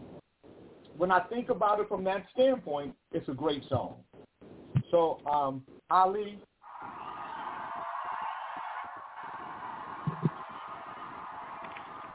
when 0.95 1.09
I 1.09 1.21
think 1.21 1.49
about 1.49 1.79
it 1.79 1.89
from 1.89 2.03
that 2.03 2.27
standpoint, 2.35 2.93
it's 3.11 3.27
a 3.27 3.33
great 3.33 3.63
song. 3.67 3.95
So, 4.91 5.21
um, 5.25 5.63
Ali, 5.89 6.37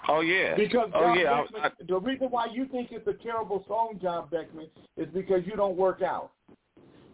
Oh 0.08 0.20
yeah. 0.20 0.56
Because 0.56 0.90
oh 0.94 1.00
John 1.00 1.18
yeah. 1.18 1.32
I- 1.32 1.42
Beckman, 1.42 1.86
the 1.88 2.00
reason 2.00 2.28
why 2.28 2.46
you 2.52 2.66
think 2.66 2.88
it's 2.90 3.06
a 3.06 3.14
terrible 3.22 3.64
song, 3.68 3.98
John 4.02 4.28
Beckman, 4.30 4.68
is 4.96 5.08
because 5.12 5.42
you 5.46 5.56
don't 5.56 5.76
work 5.76 6.02
out. 6.02 6.32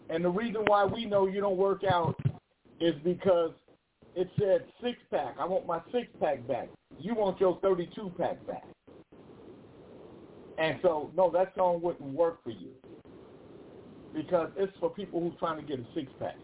And 0.09 0.25
the 0.25 0.31
reason 0.31 0.63
why 0.67 0.85
we 0.85 1.05
know 1.05 1.27
you 1.27 1.41
don't 1.41 1.57
work 1.57 1.83
out 1.85 2.15
is 2.81 2.95
because 3.03 3.51
it 4.15 4.31
said 4.39 4.65
six 4.83 4.99
pack. 5.11 5.35
I 5.39 5.45
want 5.45 5.67
my 5.67 5.81
six 5.93 6.07
pack 6.21 6.47
back. 6.47 6.69
You 6.99 7.15
want 7.15 7.41
your 7.41 7.59
thirty 7.61 7.91
two 7.95 8.13
pack 8.17 8.45
back. 8.47 8.65
And 10.59 10.79
so 10.83 11.11
no, 11.17 11.31
that 11.33 11.53
song 11.57 11.83
wouldn't 11.83 12.15
work 12.15 12.43
for 12.43 12.51
you. 12.51 12.71
Because 14.15 14.51
it's 14.57 14.73
for 14.81 14.89
people 14.89 15.21
who's 15.21 15.39
trying 15.39 15.61
to 15.61 15.67
get 15.67 15.81
a 15.81 15.87
six 15.95 16.11
pack. 16.19 16.37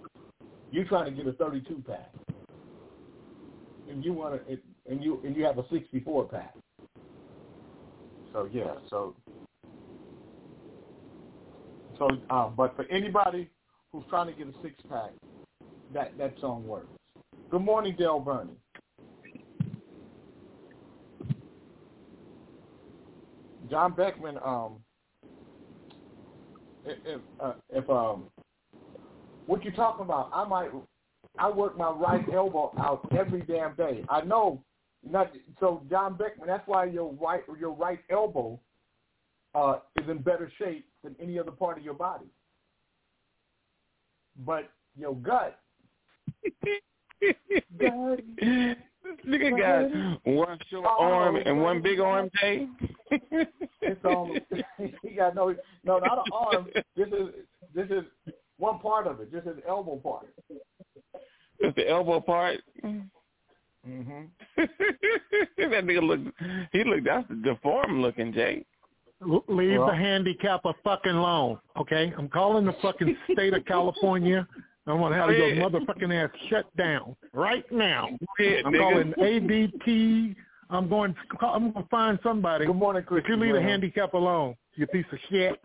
You 0.71 0.85
trying 0.85 1.07
to 1.07 1.11
get 1.11 1.27
a 1.27 1.37
thirty 1.37 1.61
two 1.61 1.83
pack. 1.87 2.13
And 3.89 4.05
you 4.05 4.13
want 4.13 4.47
to 4.47 4.53
and 4.88 5.03
you 5.03 5.21
and 5.25 5.37
you 5.37 5.45
have 5.45 5.59
a 5.59 5.64
sixty 5.71 6.01
four 6.01 6.27
pack. 6.29 6.55
So 8.33 8.49
yeah, 8.53 8.75
so 8.88 9.14
so 11.99 12.09
um, 12.31 12.55
but 12.57 12.75
for 12.77 12.85
anybody 12.90 13.49
who's 13.92 14.05
trying 14.09 14.27
to 14.27 14.33
get 14.33 14.49
a 14.49 14.62
six 14.62 14.75
pack, 14.88 15.11
that 15.92 16.16
that 16.18 16.35
song 16.40 16.66
works. 16.66 16.88
Good 17.51 17.62
morning, 17.62 17.95
Dale 17.99 18.21
Burney. 18.21 18.57
John 23.71 23.95
Beckman, 23.95 24.38
um, 24.45 24.77
if, 26.85 27.21
uh, 27.40 27.53
if 27.71 27.88
um, 27.88 28.25
what 29.47 29.64
you 29.64 29.71
talking 29.73 30.05
about? 30.05 30.31
I 30.35 30.45
might, 30.47 30.71
I 31.38 31.51
work 31.51 31.79
my 31.79 31.90
right 31.90 32.25
elbow 32.33 32.73
out 32.79 33.07
every 33.16 33.42
damn 33.42 33.75
day. 33.75 34.05
I 34.09 34.23
know, 34.23 34.62
not 35.09 35.33
so. 35.61 35.83
John 35.91 36.17
Beckman, 36.17 36.47
that's 36.47 36.67
why 36.67 36.85
your 36.85 37.12
right 37.15 37.43
your 37.59 37.73
right 37.73 38.01
elbow 38.11 38.59
uh, 39.55 39.79
is 40.01 40.09
in 40.09 40.19
better 40.19 40.51
shape 40.59 40.87
than 41.03 41.17
any 41.21 41.38
other 41.38 41.51
part 41.51 41.79
of 41.79 41.85
your 41.85 41.95
body. 41.95 42.27
But 44.45 44.71
your 44.97 45.15
gut, 45.17 45.59
gut 47.79 48.21
This 49.03 49.17
nigga 49.27 49.59
got 49.59 50.33
one 50.33 50.59
short 50.71 50.87
Oh, 50.87 51.05
arm 51.05 51.37
and 51.37 51.61
one 51.61 51.83
big 51.83 52.01
arm, 52.01 52.31
Jay. 52.41 52.69
it's 53.81 54.05
um, 54.05 54.35
he 55.03 55.11
got 55.11 55.35
no, 55.35 55.55
no, 55.85 55.99
not 55.99 56.19
an 56.19 56.33
arm. 56.33 56.69
This 56.97 57.09
is 57.09 57.29
this 57.75 57.91
is 57.91 58.05
one 58.59 58.79
part 58.79 59.07
of 59.07 59.21
it. 59.21 59.33
Just 59.33 59.47
his 59.47 59.57
elbow 59.69 59.97
part. 59.97 60.29
Just 61.61 61.77
the 61.77 61.88
elbow 61.88 62.21
part. 62.21 62.61
Mm-hmm. 63.88 64.23
that 64.57 65.85
nigga 65.85 66.03
look. 66.03 66.21
He 66.73 66.85
look. 66.85 67.05
That's 67.05 67.27
deformed 67.42 68.01
looking, 68.01 68.33
Jay. 68.33 68.64
Leave 69.49 69.79
Well- 69.79 69.88
the 69.88 69.95
a 70.64 70.73
fucking 70.85 71.12
alone, 71.12 71.59
okay? 71.77 72.12
I'm 72.18 72.29
calling 72.29 72.64
the 72.64 72.75
fucking 72.83 73.16
state 73.33 73.55
of 73.55 73.64
California. 73.66 74.47
I 74.87 74.92
want 74.95 75.14
to 75.14 75.21
have 75.21 75.31
your 75.31 75.51
motherfucking 75.71 76.12
ass 76.12 76.31
shut 76.49 76.77
down 76.77 77.14
right 77.33 77.64
now. 77.71 78.09
Yeah, 78.40 78.62
I'm 78.64 78.73
nigga. 78.73 78.79
calling 78.79 79.12
ADT. 79.16 80.37
I'm 80.71 80.88
going. 80.88 81.14
I'm 81.40 81.71
going 81.71 81.85
to 81.85 81.88
find 81.88 82.18
somebody. 82.23 82.66
Good 82.66 82.75
morning, 82.75 83.05
Chris. 83.07 83.23
If 83.23 83.29
you 83.29 83.37
leave 83.37 83.55
the 83.55 83.62
handicap 83.62 84.14
alone, 84.14 84.57
you 84.75 84.87
piece 84.88 85.05
of 85.12 85.18
shit. 85.31 85.61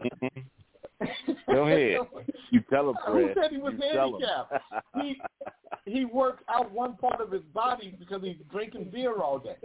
Go 1.51 1.63
ahead. 1.67 1.99
You 2.51 2.61
tell 2.69 2.89
him, 2.89 2.95
Who 3.05 3.11
Fred. 3.11 3.35
said 3.41 3.51
he 3.51 3.57
was 3.57 3.73
You 3.77 3.97
handicapped? 3.97 4.53
He 5.01 5.19
he 5.85 6.05
works 6.05 6.41
out 6.49 6.71
one 6.71 6.95
part 6.95 7.19
of 7.19 7.29
his 7.31 7.41
body 7.53 7.93
because 7.99 8.21
he's 8.23 8.37
drinking 8.51 8.89
beer 8.91 9.17
all 9.21 9.37
day. 9.37 9.57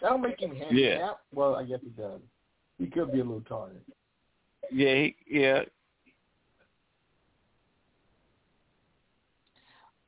That'll 0.00 0.18
make 0.18 0.40
him 0.40 0.50
handicapped. 0.50 0.74
Yeah. 0.74 1.10
Well, 1.34 1.56
I 1.56 1.64
guess 1.64 1.80
he 1.82 1.90
does. 1.90 2.20
He 2.78 2.86
could 2.86 3.12
be 3.12 3.18
a 3.20 3.24
little 3.24 3.40
tired. 3.42 3.82
Yeah, 4.70 4.94
he, 4.94 5.16
yeah. 5.28 5.62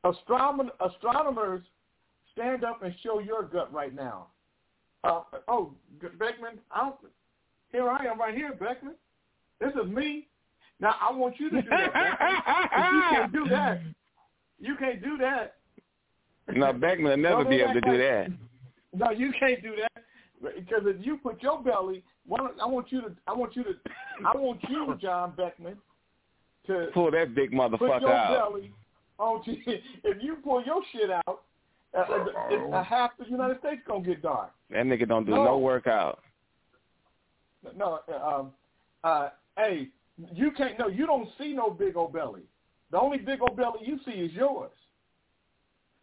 Astronom- 0.04 0.70
astronomers, 0.80 1.62
stand 2.32 2.64
up 2.64 2.82
and 2.82 2.94
show 3.02 3.18
your 3.18 3.42
gut 3.42 3.72
right 3.72 3.94
now. 3.94 4.28
Uh, 5.04 5.22
oh, 5.48 5.72
Beckman, 6.00 6.58
I 6.70 6.80
don't, 6.84 6.96
here 7.72 7.88
I 7.88 8.04
am 8.06 8.18
right 8.20 8.34
here, 8.34 8.52
Beckman. 8.52 8.94
This 9.60 9.72
is 9.74 9.90
me. 9.90 10.28
Now 10.80 10.94
I 11.00 11.12
want 11.12 11.38
you 11.38 11.50
to 11.50 11.62
do 11.62 11.68
that. 11.68 12.82
You 12.92 13.02
can't 13.10 13.32
do 13.32 13.44
that. 13.48 13.80
You 14.58 14.76
can't 14.76 15.02
do 15.02 15.18
that. 15.18 15.56
No, 16.54 16.72
Beckman 16.72 17.10
will 17.10 17.16
never 17.16 17.44
be 17.44 17.56
able 17.60 17.74
to 17.74 17.80
do 17.80 17.98
that. 17.98 18.28
No, 18.92 19.10
you 19.10 19.32
can't 19.38 19.62
do 19.62 19.74
that 19.76 20.04
because 20.56 20.82
if 20.84 21.04
you 21.04 21.18
put 21.18 21.42
your 21.42 21.62
belly, 21.62 22.02
I 22.60 22.66
want 22.66 22.90
you 22.90 23.02
to, 23.02 23.12
I 23.26 23.32
want 23.32 23.54
you 23.54 23.64
to, 23.64 23.74
I 24.26 24.36
want 24.36 24.60
you, 24.68 24.96
John 25.00 25.32
Beckman, 25.36 25.76
to 26.66 26.88
Pull 26.92 27.10
that 27.12 27.34
big 27.34 27.52
motherfucker 27.52 28.10
out. 28.10 28.50
belly 28.52 28.72
on. 29.18 29.42
If 29.46 30.22
you 30.22 30.36
pull 30.42 30.64
your 30.64 30.82
shit 30.92 31.10
out, 31.10 31.42
uh, 31.96 32.00
uh, 32.00 32.70
a 32.72 32.82
half 32.82 33.10
the 33.18 33.26
United 33.26 33.58
States 33.60 33.82
gonna 33.86 34.04
get 34.04 34.22
dark. 34.22 34.50
That 34.70 34.86
nigga 34.86 35.06
don't 35.08 35.24
do 35.24 35.32
No. 35.32 35.44
no 35.44 35.58
workout. 35.58 36.20
No, 37.76 38.00
uh, 38.08 38.26
um, 38.26 38.52
uh, 39.04 39.28
hey, 39.56 39.88
you 40.33 40.50
can't. 40.52 40.78
No, 40.78 40.88
you 40.88 41.06
don't 41.06 41.28
see 41.38 41.52
no 41.52 41.70
big 41.70 41.96
old 41.96 42.12
belly. 42.12 42.42
The 42.90 42.98
only 42.98 43.18
big 43.18 43.40
old 43.40 43.56
belly 43.56 43.80
you 43.83 43.98
see 44.04 44.12
is 44.12 44.33
yours. 44.33 44.72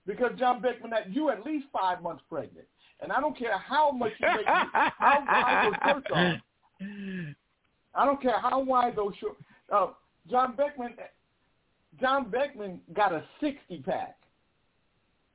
Because 0.06 0.32
John 0.40 0.62
Beckman, 0.62 0.92
that 0.92 1.14
you 1.14 1.30
at 1.30 1.46
least 1.46 1.66
five 1.74 2.02
months 2.02 2.24
pregnant, 2.30 2.66
and 3.02 3.12
I 3.12 3.20
don't 3.20 3.38
care 3.38 3.58
how 3.58 3.92
much 3.92 4.14
you 4.20 4.28
make, 4.28 4.46
how 4.46 5.26
wide 5.28 5.66
those 5.66 5.94
shirts 5.94 6.08
are. 6.14 6.42
I 7.96 8.06
don't 8.06 8.22
care 8.22 8.40
how 8.40 8.64
wide 8.64 8.96
those 8.96 9.14
shorts. 9.20 9.42
Uh, 9.72 9.88
John 10.30 10.56
Beckman, 10.56 10.94
John 12.00 12.30
Beckman 12.30 12.80
got 12.96 13.12
a 13.12 13.24
sixty 13.42 13.80
pack. 13.80 14.16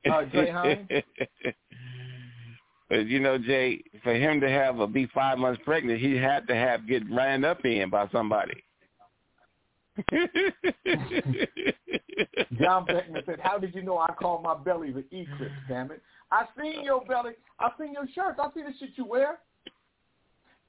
Uh, 0.09 0.25
Jay? 0.25 1.03
But 2.93 3.07
you 3.07 3.19
know, 3.19 3.39
Jay, 3.39 3.83
for 4.03 4.13
him 4.13 4.39
to 4.41 4.47
have 4.47 4.79
a 4.79 4.85
be 4.85 5.07
five 5.15 5.39
months 5.39 5.59
pregnant, 5.65 5.99
he 5.99 6.15
had 6.15 6.47
to 6.47 6.53
have 6.53 6.87
get 6.87 7.01
ran 7.09 7.43
up 7.43 7.65
in 7.65 7.89
by 7.89 8.07
somebody. 8.11 8.63
John 12.59 12.85
Beckman 12.85 13.21
said, 13.25 13.39
"How 13.41 13.57
did 13.59 13.75
you 13.75 13.83
know 13.83 13.99
I 13.99 14.11
called 14.13 14.41
my 14.41 14.55
belly 14.55 14.91
the 14.91 15.05
eclipse? 15.11 15.51
Damn 15.67 15.91
it! 15.91 16.01
I 16.31 16.45
seen 16.59 16.83
your 16.83 17.05
belly. 17.05 17.33
I 17.59 17.69
seen 17.79 17.93
your 17.93 18.07
shirts. 18.15 18.39
I 18.41 18.47
see 18.55 18.63
the 18.63 18.73
shit 18.79 18.89
you 18.95 19.05
wear. 19.05 19.37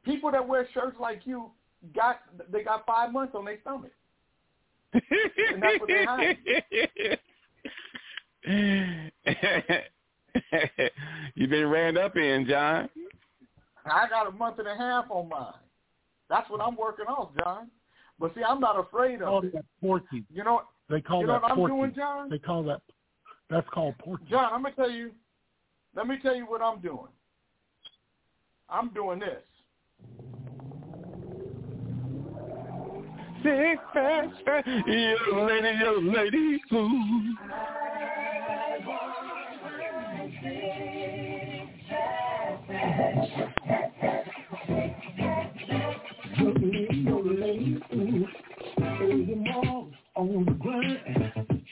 People 0.05 0.31
that 0.31 0.47
wear 0.47 0.69
shirts 0.75 0.99
like 1.01 1.23
you 1.25 1.53
got 1.95 2.21
they 2.53 2.63
got 2.63 2.85
five 2.85 3.13
months 3.13 3.35
on 3.35 3.47
their 3.47 3.59
stomach, 3.63 3.93
and 4.93 5.63
that's 5.63 5.81
what 5.81 5.89
they 5.89 6.05
hide. 6.05 6.37
you 11.35 11.49
been 11.49 11.69
ran 11.69 11.97
up 11.97 12.15
in, 12.17 12.47
John. 12.47 12.91
I 13.87 14.07
got 14.09 14.27
a 14.27 14.31
month 14.31 14.59
and 14.59 14.69
a 14.69 14.77
half 14.77 15.07
on 15.09 15.31
mine. 15.31 15.55
That's 16.29 16.51
what 16.51 16.61
I'm 16.61 16.77
working 16.77 17.07
off, 17.07 17.31
John. 17.43 17.71
But 18.19 18.35
see, 18.35 18.43
I'm 18.43 18.61
not 18.61 18.79
afraid 18.79 19.23
of 19.23 19.45
it. 19.45 19.53
that 19.55 19.65
porky. 19.81 20.25
You 20.33 20.45
know, 20.45 20.63
They 20.89 21.01
call 21.01 21.21
you 21.21 21.27
know 21.27 21.35
that 21.35 21.43
what 21.43 21.51
I'm 21.51 21.57
porky. 21.57 21.75
doing, 21.75 21.95
John? 21.95 22.31
They 22.31 22.39
call 22.39 22.63
that. 22.65 22.81
That's 23.51 23.69
called 23.71 23.97
porky. 23.99 24.25
John, 24.31 24.53
I'm 24.53 24.63
gonna 24.63 24.75
tell 24.75 24.91
you. 24.91 25.11
Let 25.97 26.07
me 26.07 26.17
tell 26.23 26.35
you 26.35 26.45
what 26.47 26.63
I'm 26.63 26.81
doing. 26.81 27.09
I'm 28.69 28.89
doing 28.91 29.19
this. 29.21 29.43
Six 33.43 33.81
pack, 33.93 34.25
yo 34.87 35.47
lady, 35.47 35.79
yo 35.79 35.99
lady, 36.01 36.63
ooh. 36.73 37.35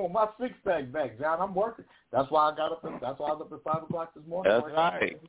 want 0.00 0.12
my 0.12 0.28
six 0.40 0.54
pack 0.64 0.90
back, 0.92 1.18
John. 1.18 1.40
I'm 1.40 1.54
working. 1.54 1.84
That's 2.12 2.30
why 2.30 2.50
I 2.50 2.56
got 2.56 2.72
up. 2.72 2.84
At, 2.84 3.00
that's 3.00 3.18
why 3.18 3.28
I 3.28 3.32
was 3.32 3.46
up 3.46 3.52
at 3.52 3.62
five 3.72 3.82
o'clock 3.82 4.14
this 4.14 4.24
morning. 4.28 4.52
That's 4.52 4.74
right. 4.74 5.20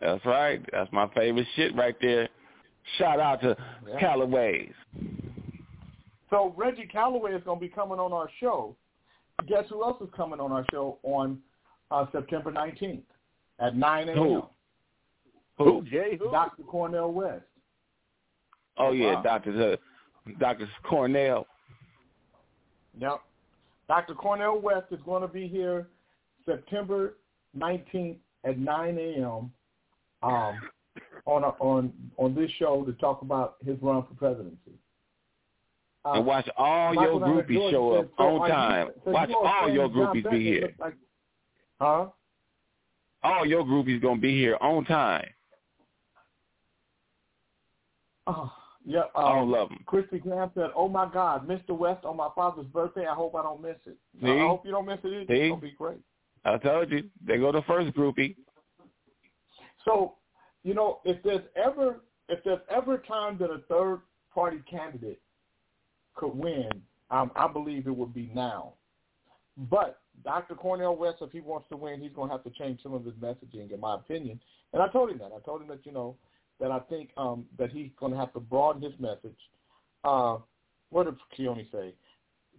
That's 0.00 0.24
right. 0.26 0.64
That's 0.72 0.92
my 0.92 1.08
favorite 1.14 1.46
shit 1.56 1.74
right 1.76 1.96
there. 2.00 2.28
Shout 2.98 3.20
out 3.20 3.40
to 3.42 3.56
Yeah. 3.88 4.00
Calloway's. 4.00 4.72
So 6.30 6.54
Reggie 6.56 6.86
Calloway 6.86 7.34
is 7.34 7.42
going 7.44 7.58
to 7.58 7.60
be 7.60 7.68
coming 7.68 7.98
on 7.98 8.12
our 8.12 8.28
show. 8.40 8.74
Guess 9.46 9.64
who 9.68 9.82
else 9.82 10.00
is 10.00 10.08
coming 10.16 10.40
on 10.40 10.50
our 10.50 10.64
show 10.70 10.98
on 11.02 11.38
uh, 11.90 12.06
September 12.10 12.50
19th 12.50 13.02
at 13.60 13.76
9 13.76 14.08
a.m. 14.08 14.16
Who? 14.16 14.42
Who? 15.58 15.82
Jay? 15.90 16.16
Who? 16.18 16.30
Dr. 16.30 16.62
Cornel 16.62 17.12
West. 17.12 17.44
Oh 18.78 18.92
yeah, 18.92 19.14
Wow. 19.14 19.22
Doctor 19.22 19.76
Doctor 20.38 20.68
Cornel. 20.88 21.46
Yep. 22.98 23.20
Dr. 23.92 24.14
Cornel 24.14 24.58
West 24.58 24.86
is 24.90 25.00
going 25.04 25.20
to 25.20 25.28
be 25.28 25.46
here 25.46 25.86
September 26.46 27.18
19th 27.54 28.16
at 28.42 28.58
9 28.58 28.98
a.m. 28.98 29.50
Um, 30.22 30.58
on 31.26 31.44
a, 31.44 31.48
on 31.60 31.92
on 32.16 32.34
this 32.34 32.50
show 32.58 32.84
to 32.84 32.92
talk 32.94 33.20
about 33.20 33.56
his 33.62 33.76
run 33.82 34.02
for 34.08 34.14
presidency. 34.14 34.78
Uh, 36.06 36.12
and 36.12 36.24
watch 36.24 36.48
all 36.56 36.94
Michael 36.94 37.18
your 37.18 37.42
groupies 37.42 37.70
show 37.70 37.92
up 37.96 38.08
so 38.16 38.24
on 38.24 38.40
you- 38.40 38.54
time. 38.54 38.88
so 39.04 39.10
Watch 39.10 39.28
you 39.28 39.36
all 39.36 39.70
your 39.70 39.88
groupies 39.90 40.30
be 40.30 40.42
here. 40.42 40.74
Like, 40.78 40.94
huh? 41.78 42.06
All 43.22 43.44
your 43.44 43.62
groupies 43.62 44.00
gonna 44.00 44.18
be 44.18 44.34
here 44.34 44.56
on 44.62 44.86
time. 44.86 45.28
Oh, 48.26 48.50
yeah. 48.84 49.02
don't 49.14 49.50
love 49.50 49.68
them. 49.68 49.78
Christy 49.86 50.18
Graham 50.18 50.50
said, 50.54 50.70
"Oh 50.74 50.88
my 50.88 51.08
God, 51.10 51.46
Mr. 51.48 51.70
West 51.76 52.04
on 52.04 52.16
my 52.16 52.28
father's 52.34 52.66
birthday. 52.66 53.06
I 53.06 53.14
hope 53.14 53.34
I 53.34 53.42
don't 53.42 53.62
miss 53.62 53.76
it. 53.86 53.96
See? 54.20 54.28
I 54.28 54.40
hope 54.40 54.64
you 54.64 54.72
don't 54.72 54.86
miss 54.86 54.98
it 55.04 55.28
either. 55.28 55.48
Gonna 55.48 55.60
be 55.60 55.74
great." 55.76 56.00
I 56.44 56.58
told 56.58 56.90
you. 56.90 57.04
They 57.24 57.38
go 57.38 57.52
the 57.52 57.62
first 57.62 57.94
groupie. 57.96 58.36
So, 59.84 60.14
you 60.64 60.74
know, 60.74 61.00
if 61.04 61.22
there's 61.22 61.44
ever 61.56 62.00
if 62.28 62.42
there's 62.44 62.60
ever 62.70 62.94
a 62.94 63.06
time 63.06 63.38
that 63.38 63.50
a 63.50 63.58
third 63.68 64.00
party 64.32 64.62
candidate 64.68 65.20
could 66.14 66.34
win, 66.34 66.70
um, 67.10 67.30
I 67.36 67.46
believe 67.46 67.86
it 67.86 67.96
would 67.96 68.14
be 68.14 68.30
now. 68.34 68.74
But 69.56 70.00
Dr. 70.24 70.54
Cornel 70.54 70.96
West, 70.96 71.18
if 71.20 71.30
he 71.30 71.40
wants 71.40 71.68
to 71.70 71.76
win, 71.76 72.00
he's 72.00 72.12
going 72.12 72.28
to 72.28 72.34
have 72.34 72.44
to 72.44 72.50
change 72.50 72.82
some 72.82 72.94
of 72.94 73.04
his 73.04 73.14
messaging, 73.14 73.72
in 73.72 73.80
my 73.80 73.96
opinion. 73.96 74.40
And 74.72 74.82
I 74.82 74.88
told 74.88 75.10
him 75.10 75.18
that. 75.18 75.32
I 75.36 75.40
told 75.44 75.60
him 75.60 75.68
that 75.68 75.84
you 75.84 75.92
know 75.92 76.16
that 76.60 76.70
I 76.70 76.78
think 76.80 77.10
um, 77.16 77.44
that 77.58 77.70
he's 77.70 77.90
going 77.98 78.12
to 78.12 78.18
have 78.18 78.32
to 78.34 78.40
broaden 78.40 78.82
his 78.82 78.98
message. 79.00 79.38
Uh, 80.04 80.38
what 80.90 81.04
did 81.04 81.16
Keone 81.36 81.70
say? 81.72 81.94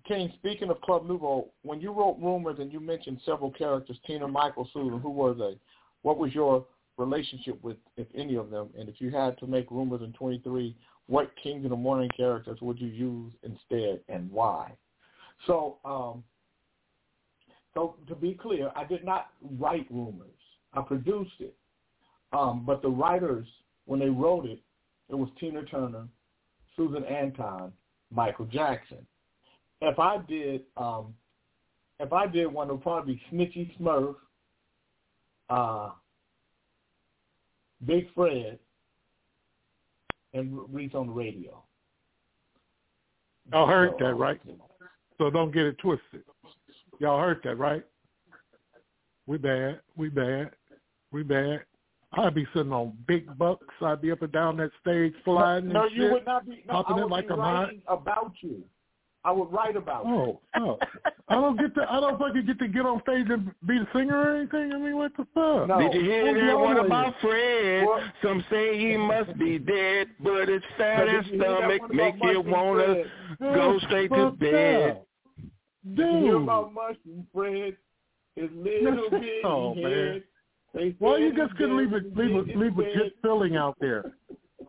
King, 0.08 0.32
speaking 0.36 0.69
of 0.69 0.82
Club 0.82 1.06
Nouveau, 1.08 1.47
when 1.62 1.79
you 1.79 1.91
wrote 1.93 2.17
Rumors 2.21 2.60
and 2.60 2.73
you 2.73 2.79
mentioned 2.79 3.21
several 3.25 3.51
characters, 3.51 3.97
Tina, 4.06 4.27
Michael, 4.27 4.67
Susan, 4.73 4.99
who 4.99 5.10
were 5.10 5.34
they? 5.34 5.58
What 6.01 6.17
was 6.17 6.34
your 6.36 6.65
relationship 6.97 7.63
with, 7.63 7.77
if 7.95 8.08
any 8.13 8.36
of 8.36 8.49
them? 8.49 8.69
And 8.77 8.89
if 8.89 8.95
you 8.99 9.12
had 9.12 9.38
to 9.39 9.47
make 9.47 9.71
Rumors 9.71 10.01
in 10.01 10.12
23, 10.13 10.75
what 11.08 11.32
Kings 11.41 11.63
in 11.63 11.69
the 11.69 11.75
Morning 11.75 12.10
characters 12.15 12.60
would 12.62 12.79
you 12.79 12.88
use 12.88 13.32
instead 13.43 14.01
and 14.10 14.29
why? 14.29 14.73
So, 15.47 15.77
um, 15.86 16.23
so 17.73 17.95
to 18.08 18.15
be 18.15 18.34
clear, 18.34 18.71
I 18.75 18.84
did 18.84 19.06
not 19.06 19.27
write 19.58 19.88
Rumors. 19.89 20.29
I 20.73 20.82
produced 20.82 21.39
it. 21.39 21.56
Um, 22.32 22.63
but 22.65 22.82
the 22.82 22.89
writers, 22.89 23.47
when 23.86 24.00
they 24.00 24.10
wrote 24.10 24.46
it, 24.46 24.60
it 25.10 25.15
was 25.15 25.30
Tina 25.39 25.63
Turner, 25.63 26.08
Susan 26.76 27.04
Anton, 27.06 27.72
Michael 28.12 28.46
Jackson. 28.46 29.06
If 29.82 30.00
I 30.00 30.17
did, 30.28 30.62
um, 30.78 31.13
if 32.00 32.13
I 32.13 32.28
did 32.28 32.48
one, 32.48 32.69
it 32.69 32.74
would 32.74 32.82
probably 32.82 33.15
be 33.15 33.36
Snitchy 33.36 33.78
Smurf, 33.78 34.15
uh, 35.50 35.91
Big 37.86 38.08
Fred, 38.13 38.60
and 40.34 40.58
Reese 40.74 40.96
on 40.96 41.08
the 41.08 41.13
radio. 41.13 41.63
Y'all 43.52 43.67
heard 43.67 43.93
that, 44.00 44.13
right? 44.15 44.39
So 45.17 45.30
don't 45.30 45.52
get 45.52 45.65
it 45.65 45.78
twisted. 45.80 46.24
Y'all 47.00 47.19
heard 47.19 47.41
that, 47.43 47.58
right? 47.58 47.84
We 49.28 49.38
bad. 49.38 49.82
We 49.96 50.10
bad. 50.10 50.52
We 51.12 51.24
bad. 51.24 51.62
I'd 52.15 52.36
be 52.36 52.45
sitting 52.54 52.71
on 52.71 52.93
big 53.08 53.38
bucks. 53.38 53.65
I'd 53.82 54.02
be 54.02 54.12
up 54.12 54.21
and 54.21 54.32
down 54.32 54.58
that 54.58 54.71
stage 54.82 55.13
flying 55.26 55.69
No, 55.69 55.84
and 55.84 55.91
you 55.95 56.04
shit, 56.04 56.12
would 56.12 56.26
not 56.26 56.45
be. 56.47 56.63
No, 56.67 56.73
popping 56.73 56.95
I 56.95 56.99
it 56.99 57.04
would 57.04 57.12
like 57.12 57.28
be 57.28 57.34
I'm 57.34 57.39
hot. 57.39 57.63
writing 57.63 57.82
about 57.88 58.32
you. 58.41 58.63
I 59.26 59.32
would 59.32 59.52
write 59.54 59.78
about 59.78 60.06
you. 60.06 60.13
Oh, 60.13 60.41
oh. 60.58 60.78
I 61.30 61.36
don't 61.36 61.58
get 61.58 61.73
to. 61.76 61.89
I 61.89 61.99
don't 62.02 62.19
fucking 62.19 62.45
get 62.45 62.60
to 62.60 62.67
get 62.67 62.86
on 62.86 63.02
stage 63.04 63.28
and 63.30 63.45
be 63.65 63.80
the 63.80 63.88
singer 63.93 64.17
or 64.17 64.36
anything. 64.36 64.73
I 64.73 64.78
mean, 64.78 64.97
what 64.97 65.13
the 65.15 65.26
fuck? 65.34 65.69
No. 65.69 65.80
Did 65.80 65.93
you 65.93 66.02
hear 66.02 66.34
Who's 66.34 66.47
that 66.52 66.60
one 66.60 66.78
other 66.78 66.86
about 66.86 67.13
Fred? 67.21 67.86
What? 67.86 68.04
Some 68.21 68.43
say 68.49 68.78
he 68.78 68.97
must 68.97 69.38
be 69.39 69.58
dead, 69.60 70.08
but 70.21 70.49
his 70.49 70.62
fat 70.78 70.97
But 71.06 71.08
and 71.08 71.23
did 71.23 71.34
you 71.34 71.39
hear 71.39 71.49
that 71.49 71.60
stomach 71.62 71.82
one 71.84 71.95
make 71.95 72.15
about 72.15 72.32
you 72.34 72.41
wanna 72.41 72.86
Fred? 73.39 73.56
go 73.56 73.80
straight 73.80 74.12
to 74.12 74.32
bed. 74.32 74.52
that. 74.52 75.06
Did 75.95 75.97
you 75.97 76.06
hear 76.19 76.32
Dude, 76.34 76.43
about 76.43 76.73
Mushroom 76.73 77.28
Fred? 77.34 77.78
His 78.36 78.49
little 78.54 79.10
bitty 79.10 79.41
Oh, 79.45 79.73
man. 79.76 80.23
Head. 80.73 80.81
They 80.81 80.95
why 80.99 81.17
you 81.17 81.36
just 81.36 81.55
couldn't 81.57 81.77
leave 81.77 81.91
dead 81.91 81.93
it, 81.93 82.15
leave 82.17 82.36
a, 82.36 82.41
leave 82.57 82.73
a 82.79 82.83
good 82.83 83.12
feeling 83.21 83.55
out 83.55 83.77
there? 83.79 84.13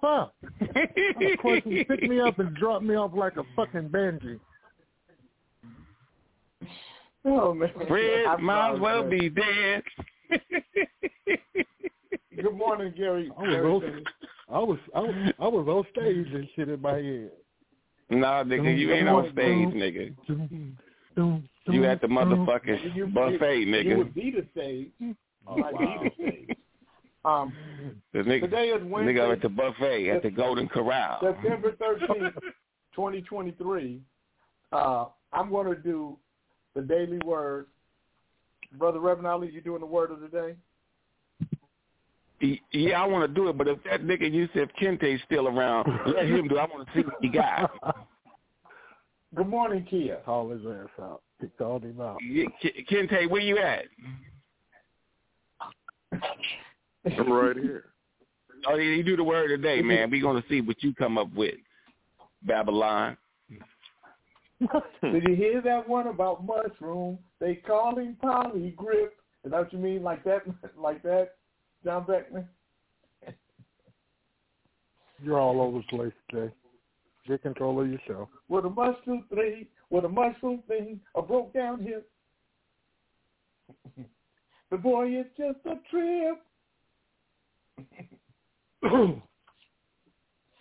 Fuck. 0.00 0.32
Of 0.60 1.38
course, 1.40 1.62
he 1.64 1.84
picked 1.84 2.02
me 2.02 2.20
up 2.20 2.38
and 2.38 2.54
dropped 2.56 2.84
me 2.84 2.94
off 2.94 3.12
like 3.14 3.36
a 3.36 3.44
fucking 3.56 3.88
banshee. 3.88 4.38
Oh 7.26 7.54
man. 7.54 7.70
Fred 7.88 8.26
I'm 8.26 8.44
might 8.44 8.74
as 8.74 8.80
well 8.80 9.08
be 9.08 9.30
dead. 9.30 9.82
Good 12.36 12.52
morning, 12.54 12.92
Gary. 12.94 13.30
I 13.38 13.42
was 13.42 13.82
on, 13.82 14.04
I 14.50 14.58
was, 14.58 14.78
I 14.94 15.00
was, 15.00 15.32
I 15.40 15.48
was 15.48 15.66
on 15.68 15.84
stage 15.92 16.26
and 16.34 16.46
shit 16.54 16.68
in 16.68 16.82
my 16.82 16.96
head. 16.98 17.30
nah, 18.10 18.44
nigga, 18.44 18.76
you 18.78 18.92
ain't 18.92 19.08
on 19.08 19.24
stage, 19.32 19.68
nigga. 19.68 20.14
Dum, 20.28 20.76
dum, 21.16 21.48
You 21.66 21.86
at 21.86 22.02
the 22.02 22.08
motherfucking 22.08 22.94
You- 22.94 23.06
buffet, 23.06 23.60
You 23.60 23.66
nigga. 23.68 23.96
would 23.96 24.14
be 24.14 24.30
the 24.30 24.46
stage. 24.52 24.90
Oh, 25.46 25.56
You 25.56 25.64
wow. 25.72 26.00
be 26.02 26.08
the 26.08 26.14
stage. 26.14 26.56
Um, 27.24 27.54
The 28.12 28.18
nigga, 28.20 28.40
today 28.42 28.68
is 28.68 28.82
Wednesday. 28.84 29.12
nigga 29.14 29.28
Wednesday, 29.28 29.32
at 29.32 29.42
the 29.42 29.48
buffet 29.48 30.10
at 30.10 30.22
the 30.22 30.30
Golden 30.30 30.68
Corral. 30.68 31.18
September 31.22 31.72
thirteenth, 31.76 32.34
twenty 32.92 33.22
twenty 33.22 33.52
three. 33.52 34.00
Uh, 34.72 35.06
I'm 35.32 35.50
going 35.50 35.66
to 35.74 35.80
do 35.80 36.18
the 36.74 36.82
daily 36.82 37.18
word. 37.24 37.66
Brother 38.72 38.98
Reverend 39.00 39.26
Ali, 39.26 39.50
you 39.50 39.60
doing 39.60 39.80
the 39.80 39.86
word 39.86 40.10
of 40.10 40.20
the 40.20 40.28
day? 40.28 40.56
Yeah, 42.72 43.00
I 43.00 43.06
want 43.06 43.26
to 43.28 43.32
do 43.34 43.48
it, 43.48 43.56
but 43.56 43.68
if 43.68 43.78
that 43.84 44.02
nigga 44.02 44.30
Yusuf 44.30 44.68
Kente's 44.78 45.20
still 45.24 45.46
around, 45.48 45.86
let 46.06 46.26
him 46.26 46.48
do 46.48 46.56
it. 46.56 46.60
I 46.60 46.64
want 46.66 46.86
to 46.86 46.92
see 46.94 47.04
what 47.04 47.14
he 47.22 47.28
got. 47.28 47.70
Good 49.34 49.48
morning, 49.48 49.86
Kia. 49.88 50.18
Call 50.24 50.50
his 50.50 50.60
ass 50.66 50.88
out. 51.00 51.22
He 51.40 51.46
called 51.56 51.84
him 51.84 52.00
out. 52.00 52.18
Yeah, 52.22 52.46
K- 52.60 52.84
Kente, 52.90 53.30
where 53.30 53.40
you 53.40 53.58
at? 53.58 53.84
I'm 57.04 57.32
right 57.32 57.56
here. 57.56 57.86
Oh, 58.66 58.76
you 58.76 59.02
do 59.02 59.14
the 59.14 59.22
word 59.22 59.48
today, 59.48 59.82
man. 59.82 60.10
We're 60.10 60.22
going 60.22 60.40
to 60.40 60.48
see 60.48 60.62
what 60.62 60.82
you 60.82 60.94
come 60.94 61.18
up 61.18 61.30
with. 61.34 61.56
Babylon. 62.44 63.18
Did 65.02 65.24
you 65.28 65.36
hear 65.36 65.60
that 65.60 65.86
one 65.86 66.06
about 66.06 66.46
mushroom? 66.46 67.18
They 67.40 67.56
call 67.56 67.98
him 67.98 68.16
poly 68.22 68.72
grip. 68.74 69.16
Is 69.44 69.50
that 69.50 69.60
what 69.60 69.72
you 69.72 69.78
mean? 69.78 70.02
Like 70.02 70.24
that? 70.24 70.42
Like 70.78 71.02
that? 71.02 71.32
John 71.84 72.06
Beckman? 72.06 72.48
You're 75.22 75.38
all 75.38 75.60
over 75.60 75.78
the 75.78 75.96
place 75.96 76.12
today. 76.30 76.52
Get 77.26 77.42
control 77.42 77.80
of 77.80 77.88
yourself. 77.88 78.28
With 78.48 78.64
a 78.64 78.70
mushroom 78.70 79.24
three, 79.28 79.68
with 79.90 80.04
a 80.04 80.08
mushroom 80.08 80.62
thing, 80.68 81.00
a 81.14 81.22
broke 81.22 81.52
down 81.52 81.82
hip. 81.82 82.10
the 84.74 84.78
boy 84.78 85.06
is 85.06 85.26
just 85.38 85.60
a 85.66 85.76
trip. 85.88 86.42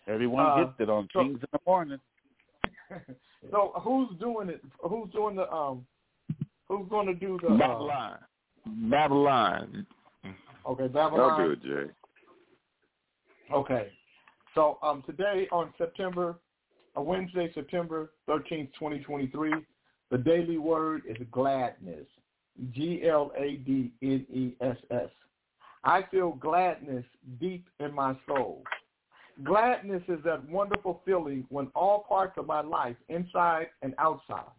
Everyone 0.08 0.46
Uh, 0.46 0.66
gets 0.66 0.80
it 0.82 0.90
on 0.90 1.08
so- 1.12 1.24
Kings 1.24 1.40
in 1.42 1.48
the 1.52 1.60
morning. 1.66 2.00
so 3.52 3.72
who's 3.82 4.10
doing 4.20 4.50
it? 4.50 4.62
Who's 4.84 5.10
doing 5.14 5.36
the 5.36 5.52
um? 5.52 5.84
Who's 6.68 6.88
going 6.90 7.08
to 7.08 7.16
do 7.16 7.40
the 7.42 7.48
uh, 7.48 7.58
Babylon. 7.58 8.20
Babylon. 8.68 9.88
Okay, 10.68 10.88
Babylon. 10.90 11.32
I'll 11.32 11.46
do 11.48 11.52
it, 11.54 11.64
Jay. 11.64 11.92
Okay. 13.52 13.92
So 14.54 14.78
um, 14.84 15.02
today 15.08 15.48
on 15.52 15.74
September, 15.80 16.36
uh, 16.96 17.02
Wednesday, 17.02 17.52
September 17.56 18.12
13th, 18.30 18.70
2023, 18.78 19.54
the 20.12 20.18
daily 20.20 20.58
word 20.60 21.02
is 21.10 21.18
gladness. 21.32 22.06
G-L-A-D-N-E-S-S. 22.72 23.10
I 25.84 26.04
feel 26.12 26.32
gladness 26.34 27.06
deep 27.40 27.68
in 27.80 27.94
my 27.94 28.18
soul. 28.28 28.64
Gladness 29.44 30.04
is 30.08 30.20
that 30.24 30.48
wonderful 30.50 31.02
feeling 31.06 31.46
when 31.50 31.68
all 31.76 32.06
parts 32.08 32.38
of 32.38 32.46
my 32.46 32.62
life, 32.62 32.96
inside 33.10 33.68
and 33.82 33.96
outside, 33.98 34.52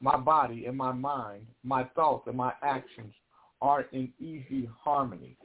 my 0.00 0.16
body 0.16 0.66
and 0.66 0.76
my 0.76 0.92
mind, 0.92 1.46
my 1.62 1.84
thoughts 1.94 2.26
and 2.26 2.36
my 2.36 2.52
actions 2.62 3.12
are 3.60 3.86
in 3.92 4.12
easy 4.18 4.68
harmony. 4.82 5.36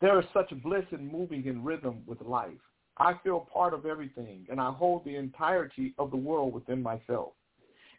There 0.00 0.18
is 0.18 0.26
such 0.32 0.50
bliss 0.62 0.84
in 0.92 1.10
moving 1.10 1.46
in 1.46 1.62
rhythm 1.62 2.02
with 2.06 2.20
life. 2.22 2.50
I 2.96 3.14
feel 3.22 3.48
part 3.52 3.74
of 3.74 3.86
everything, 3.86 4.46
and 4.50 4.60
I 4.60 4.72
hold 4.72 5.04
the 5.04 5.16
entirety 5.16 5.94
of 5.98 6.10
the 6.10 6.16
world 6.16 6.52
within 6.52 6.82
myself. 6.82 7.34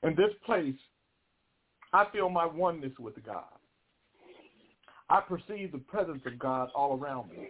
In 0.03 0.15
this 0.15 0.33
place, 0.45 0.75
I 1.93 2.05
feel 2.11 2.29
my 2.29 2.45
oneness 2.45 2.93
with 2.99 3.23
God. 3.25 3.43
I 5.09 5.21
perceive 5.21 5.71
the 5.71 5.79
presence 5.79 6.21
of 6.25 6.37
God 6.37 6.69
all 6.75 6.97
around 6.97 7.31
me. 7.31 7.49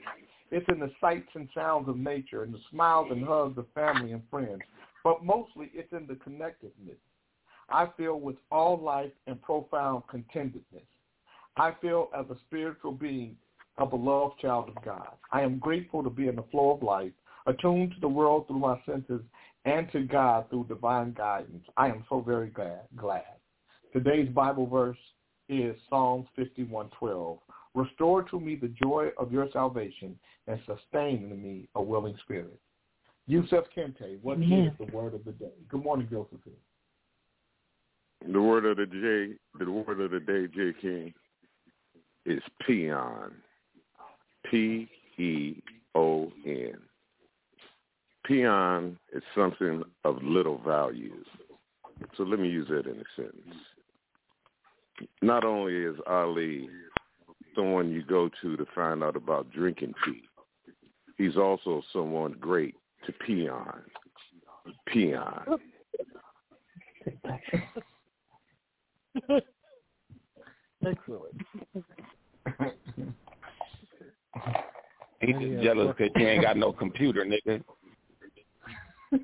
It's 0.51 0.65
in 0.69 0.79
the 0.79 0.91
sights 1.01 1.27
and 1.35 1.49
sounds 1.53 1.89
of 1.89 1.97
nature, 1.97 2.43
and 2.43 2.53
the 2.53 2.59
smiles 2.71 3.07
and 3.11 3.25
hugs 3.25 3.57
of 3.57 3.65
family 3.75 4.13
and 4.13 4.23
friends, 4.31 4.61
but 5.03 5.23
mostly 5.23 5.69
it's 5.73 5.91
in 5.91 6.07
the 6.07 6.15
connectedness. 6.15 6.97
I 7.69 7.87
feel 7.97 8.19
with 8.19 8.37
all 8.51 8.79
life 8.79 9.11
and 9.27 9.41
profound 9.41 10.03
contentedness. 10.09 10.83
I 11.57 11.73
feel 11.81 12.09
as 12.17 12.25
a 12.29 12.39
spiritual 12.47 12.93
being, 12.93 13.35
a 13.77 13.85
beloved 13.85 14.39
child 14.39 14.69
of 14.69 14.83
God. 14.83 15.09
I 15.31 15.41
am 15.41 15.59
grateful 15.59 16.03
to 16.03 16.09
be 16.09 16.27
in 16.27 16.37
the 16.37 16.43
flow 16.43 16.71
of 16.71 16.81
life, 16.81 17.11
attuned 17.45 17.91
to 17.93 17.99
the 17.99 18.07
world 18.07 18.47
through 18.47 18.59
my 18.59 18.81
senses, 18.85 19.21
and 19.65 19.91
to 19.91 20.01
God 20.01 20.49
through 20.49 20.65
divine 20.67 21.13
guidance. 21.13 21.63
I 21.77 21.87
am 21.87 22.05
so 22.09 22.21
very 22.21 22.49
glad. 22.49 22.81
glad. 22.95 23.38
Today's 23.91 24.29
Bible 24.29 24.67
verse 24.67 24.97
is 25.47 25.75
Psalms 25.89 26.27
51:12. 26.37 27.39
Restore 27.73 28.23
to 28.23 28.39
me 28.39 28.55
the 28.55 28.67
joy 28.83 29.09
of 29.17 29.31
your 29.31 29.49
salvation 29.51 30.17
and 30.47 30.59
sustain 30.65 31.31
in 31.31 31.41
me 31.41 31.67
a 31.75 31.81
willing 31.81 32.15
spirit. 32.23 32.59
Yusef 33.27 33.65
Kente, 33.75 34.19
what 34.21 34.37
Amen. 34.37 34.67
is 34.67 34.77
the 34.77 34.95
word 34.95 35.13
of 35.13 35.23
the 35.23 35.31
day? 35.33 35.53
Good 35.67 35.83
morning, 35.83 36.07
Josephine. 36.09 36.53
The 38.31 38.41
word 38.41 38.65
of 38.65 38.77
the 38.77 38.85
day, 38.85 39.37
the 39.57 39.71
word 39.71 40.01
of 40.01 40.11
the 40.11 40.19
day, 40.19 40.47
J 40.47 40.73
King, 40.79 41.13
is 42.25 42.41
peon. 42.65 43.33
P 44.49 44.89
E 45.17 45.61
O 45.95 46.31
N. 46.45 46.77
Peon 48.25 48.97
is 49.13 49.23
something 49.35 49.83
of 50.03 50.21
little 50.21 50.57
value. 50.59 51.23
So 52.17 52.23
let 52.23 52.39
me 52.39 52.49
use 52.49 52.67
that 52.69 52.85
in 52.85 52.99
a 52.99 53.03
sentence. 53.15 53.55
Not 55.21 55.43
only 55.43 55.75
is 55.75 55.95
Ali 56.07 56.69
someone 57.55 57.91
you 57.91 58.03
go 58.03 58.29
to 58.41 58.57
to 58.57 58.65
find 58.73 59.03
out 59.03 59.15
about 59.15 59.51
drinking 59.51 59.93
tea, 60.05 60.23
he's 61.17 61.37
also 61.37 61.81
someone 61.91 62.35
great 62.39 62.75
to 63.05 63.11
pee 63.11 63.47
on. 63.49 63.81
peon. 64.87 65.59
Peon. 69.27 69.41
Excellent. 70.85 71.41
He 75.21 75.33
just 75.33 75.59
uh, 75.59 75.63
jealous 75.63 75.95
because 75.97 76.13
he 76.15 76.23
ain't 76.23 76.43
got 76.43 76.55
no 76.57 76.71
computer, 76.71 77.25
nigga. 77.25 77.61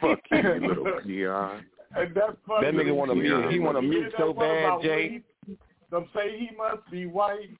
Fuck 0.00 0.20
you, 0.30 0.38
you 0.38 0.68
little 0.68 1.00
peon. 1.04 1.64
And 1.96 2.14
that's 2.14 2.36
funny. 2.46 2.66
That 2.66 2.74
nigga 2.74 2.94
want 2.94 3.10
to 3.10 3.14
mute. 3.14 3.50
He 3.50 3.58
want 3.58 3.78
to 3.78 3.82
You 3.82 3.90
mute 3.90 4.12
so 4.18 4.32
bad, 4.32 4.82
Jay. 4.82 5.22
Reed? 5.46 5.58
Some 5.90 6.06
say 6.14 6.38
he 6.38 6.50
must 6.56 6.88
be 6.90 7.06
white 7.06 7.56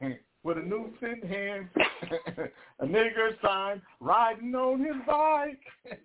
with 0.42 0.58
a 0.58 0.62
noose 0.62 0.90
in 1.02 1.28
hand, 1.28 1.68
a 2.80 2.86
nigger 2.86 3.40
sign, 3.42 3.80
riding 4.00 4.54
on 4.54 4.80
his 4.80 4.96
bike. 5.06 5.60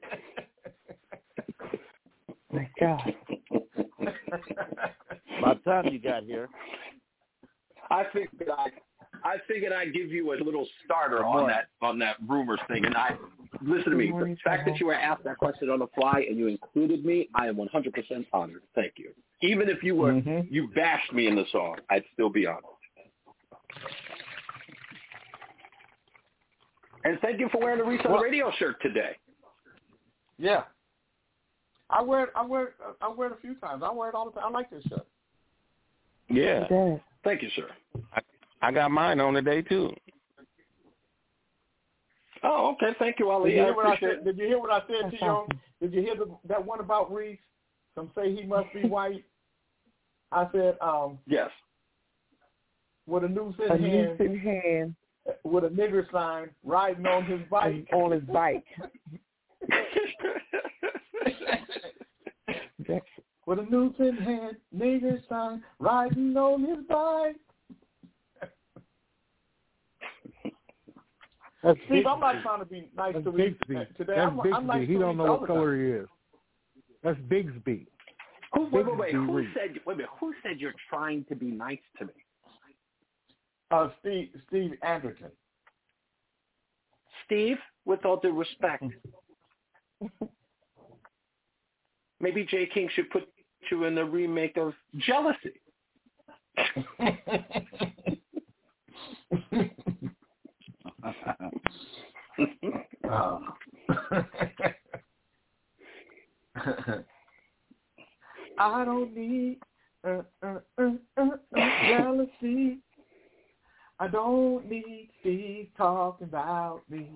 My 2.52 2.69
God. 2.80 3.15
By 5.41 5.54
the 5.56 5.60
time 5.65 5.88
you 5.91 6.00
got 6.00 6.24
here, 6.24 6.48
I 7.89 8.04
figured 8.13 8.50
I, 8.50 8.67
I 9.24 9.38
figured 9.48 9.74
I'd 9.74 9.93
give 9.93 10.10
you 10.12 10.34
a 10.34 10.38
little 10.43 10.67
starter 10.86 11.26
on 11.26 11.48
that 11.48 11.69
on 11.82 11.98
that 12.00 12.17
rumors 12.28 12.60
thing. 12.67 12.86
And 12.86 12.96
I 12.96 13.17
listen 13.65 13.91
to 13.91 13.97
me. 13.97 14.12
The 14.12 14.36
fact 14.43 14.65
that 14.67 14.80
you 14.80 14.88
were 14.88 14.93
asked 14.93 15.23
that 15.23 15.38
question 15.38 15.69
on 15.69 15.80
the 15.80 15.88
fly 15.95 16.26
and 16.28 16.38
you 16.38 16.47
included 16.47 17.06
me, 17.06 17.30
I 17.36 17.47
am 17.47 17.56
100% 17.56 18.26
honored. 18.34 18.62
Thank 18.76 18.93
you. 18.97 19.12
Even 19.41 19.69
if 19.69 19.84
you 19.84 19.95
were 19.95 20.13
mm-hmm. 20.13 20.54
you 20.54 20.69
bashed 20.73 21.12
me 21.12 21.28
in 21.28 21.36
the 21.36 21.45
song, 21.52 21.78
I'd 21.89 22.04
still 22.13 22.30
be 22.30 22.45
honored. 22.45 22.63
And 27.06 27.19
thank 27.19 27.39
you 27.39 27.49
for 27.52 27.60
wearing 27.60 27.80
the 27.80 27.86
Reset 27.86 28.10
Well- 28.10 28.21
Radio 28.21 28.52
shirt 28.58 28.82
today. 28.82 29.17
yeah. 30.38 30.63
I 31.89 32.02
wear 32.02 32.23
it. 32.23 32.30
I 32.36 32.43
wear 32.43 32.67
it. 32.67 32.73
I 33.02 33.10
wear 33.10 33.28
it 33.28 33.34
a 33.34 33.41
few 33.41 33.56
times. 33.56 33.84
I 33.86 33.91
wear 33.91 34.10
it 34.10 34.15
all 34.15 34.26
the 34.26 34.32
time. 34.32 34.45
I 34.47 34.49
like 34.49 34.69
this 34.71 34.84
shirt. 34.89 35.06
Yeah. 36.30 36.65
Thank 37.23 37.43
you, 37.43 37.49
sir. 37.56 37.67
I, 38.15 38.21
I 38.62 38.71
got 38.71 38.89
mine 38.89 39.19
on 39.19 39.34
today 39.34 39.62
too. 39.62 39.93
Oh, 42.43 42.71
okay. 42.73 42.93
Thank 42.99 43.19
you, 43.19 43.25
Did 43.25 43.32
Ali. 43.32 43.56
you 43.56 43.62
I 43.62 43.65
hear 43.65 43.75
what 43.75 43.86
I 43.86 43.93
appreciate 43.93 44.17
said? 44.17 44.25
Did 44.25 44.38
you 44.38 44.45
hear 44.47 44.60
what 44.60 44.71
I 44.71 44.82
said 44.88 45.12
to 45.12 45.17
you? 45.25 45.47
Did 45.82 45.93
you 45.93 46.01
hear 46.01 46.15
the, 46.15 46.36
that 46.47 46.63
one 46.65 46.79
about 46.79 47.12
Reese? 47.13 47.39
Some 47.95 48.12
say 48.15 48.36
he 48.36 48.43
must 48.45 48.73
be 48.73 48.82
white. 48.88 49.23
I 50.32 50.47
said, 50.51 50.77
um, 50.82 51.19
Yes. 51.27 51.49
with 53.08 53.23
a 53.23 53.29
noose 53.29 53.56
in 53.63 53.71
A 53.71 53.77
hand, 53.77 54.19
noose 54.19 54.19
in 54.19 54.39
hand 54.39 54.95
with 55.43 55.63
a 55.63 55.69
nigger 55.69 56.10
sign, 56.12 56.49
riding 56.63 57.06
on 57.06 57.23
his 57.25 57.39
bike. 57.49 57.88
on 57.93 58.12
his 58.12 58.23
bike. 58.23 58.65
with 63.46 63.60
a 63.60 63.63
noose 63.69 63.96
in 64.00 64.17
hand, 64.17 64.58
nigger 64.75 65.21
sign, 65.29 65.63
riding 65.79 66.35
on 66.35 66.63
his 66.63 66.85
bike. 66.89 67.35
That's 71.63 71.77
Steve, 71.85 71.89
Big- 71.89 72.05
I'm 72.05 72.19
not 72.19 72.41
trying 72.43 72.59
to 72.59 72.65
be 72.65 72.89
nice 72.95 73.13
That's 73.13 73.25
to 73.25 73.31
Reese 73.31 73.55
Bigsby. 73.69 73.95
today. 73.95 74.13
That's 74.17 74.31
I'm, 74.31 74.39
I'm 74.53 74.67
nice 74.67 74.81
Bigsby. 74.81 74.87
He 74.87 74.97
don't 74.97 75.17
know 75.17 75.23
what 75.23 75.41
the 75.41 75.47
color 75.47 75.75
time. 75.77 75.85
he 75.85 75.91
is. 75.91 76.07
That's 77.03 77.19
Bigsby. 77.19 77.85
Who, 78.53 78.61
wait, 78.71 78.85
wait, 78.85 78.97
wait. 78.97 79.13
Bigsby 79.13 79.25
Who 79.27 79.45
said? 79.53 79.79
Wait 79.85 79.93
a 79.93 79.97
minute. 79.97 80.09
Who 80.19 80.33
said 80.43 80.59
you're 80.59 80.73
trying 80.89 81.23
to 81.29 81.35
be 81.35 81.45
nice 81.47 81.79
to 81.99 82.05
me? 82.05 82.11
Uh, 83.71 83.89
Steve, 84.01 84.29
Steve 84.47 84.73
Anderton. 84.83 85.31
Steve, 87.25 87.57
with 87.85 88.03
all 88.05 88.17
due 88.17 88.37
respect, 88.37 88.83
maybe 92.19 92.45
Jay 92.45 92.65
King 92.71 92.89
should 92.93 93.09
put 93.09 93.23
you 93.71 93.85
in 93.85 93.95
the 93.95 94.03
remake 94.03 94.57
of 94.57 94.73
Jealousy. 94.97 95.61
Uh, 101.04 101.10
I 108.58 108.85
don't 108.85 109.13
need 109.15 109.60
uh, 110.08 110.21
uh, 110.41 110.60
uh, 110.77 110.91
uh, 111.17 111.29
uh, 111.58 111.87
jealousy. 111.87 112.77
I 113.99 114.08
don't 114.08 114.69
need 114.69 115.10
Steve 115.19 115.67
talking 115.77 116.27
about 116.27 116.81
me. 116.89 117.10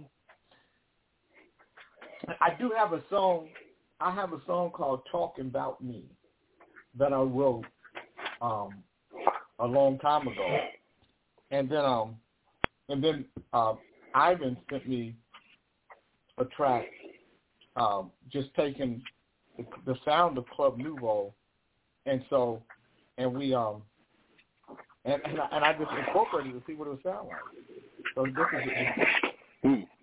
I 2.42 2.50
do 2.60 2.72
have 2.78 2.92
a 2.94 3.02
song. 3.10 3.48
I 4.00 4.14
have 4.14 4.34
a 4.34 4.42
song 4.46 4.70
called 4.72 5.02
"Talking 5.12 5.48
About 5.48 5.84
Me" 5.84 6.04
that 6.98 7.14
I 7.14 7.22
wrote 7.22 7.66
um, 8.42 8.84
a 9.60 9.66
long 9.66 9.98
time 10.00 10.28
ago, 10.28 10.58
and 11.52 11.70
then 11.70 11.86
um, 11.86 12.16
and 12.90 13.04
then 13.04 13.26
uh, 13.54 13.74
Ivan 14.14 14.58
sent 14.70 14.88
me 14.88 15.16
a 16.38 16.46
track, 16.46 16.86
um, 17.76 18.12
just 18.32 18.54
taking 18.56 19.02
the, 19.58 19.66
the 19.86 19.96
sound 20.06 20.38
of 20.38 20.48
Club 20.48 20.78
Nouveau, 20.78 21.34
and 22.06 22.24
so, 22.30 22.62
and 23.18 23.34
we 23.34 23.54
um, 23.54 23.82
and 25.06 25.22
and 25.26 25.40
I, 25.40 25.48
and 25.52 25.66
I 25.66 25.74
just 25.74 25.92
incorporated 26.08 26.54
to 26.54 26.62
see 26.68 26.74
what 26.74 26.88
it 26.88 26.92
would 26.92 27.04
sound 27.04 27.28
like. 27.28 27.38
So 28.16 28.26
this 28.26 29.74
is. 29.74 29.74
Jealous 29.74 29.97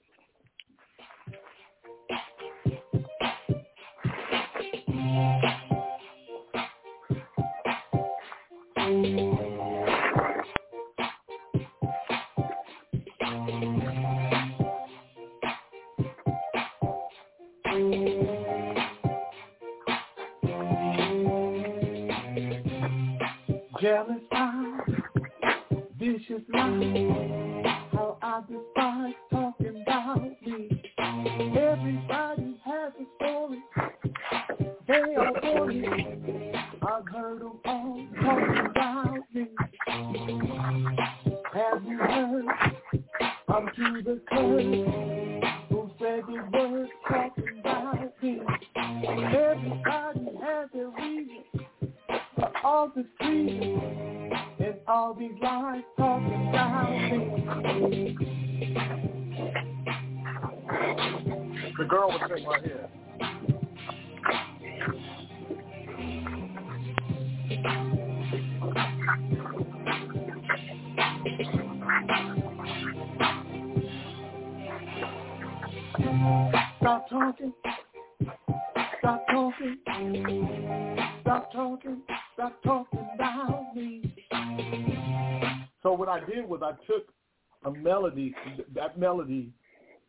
melody. 88.04 88.34
That 88.74 88.98
melody 88.98 89.50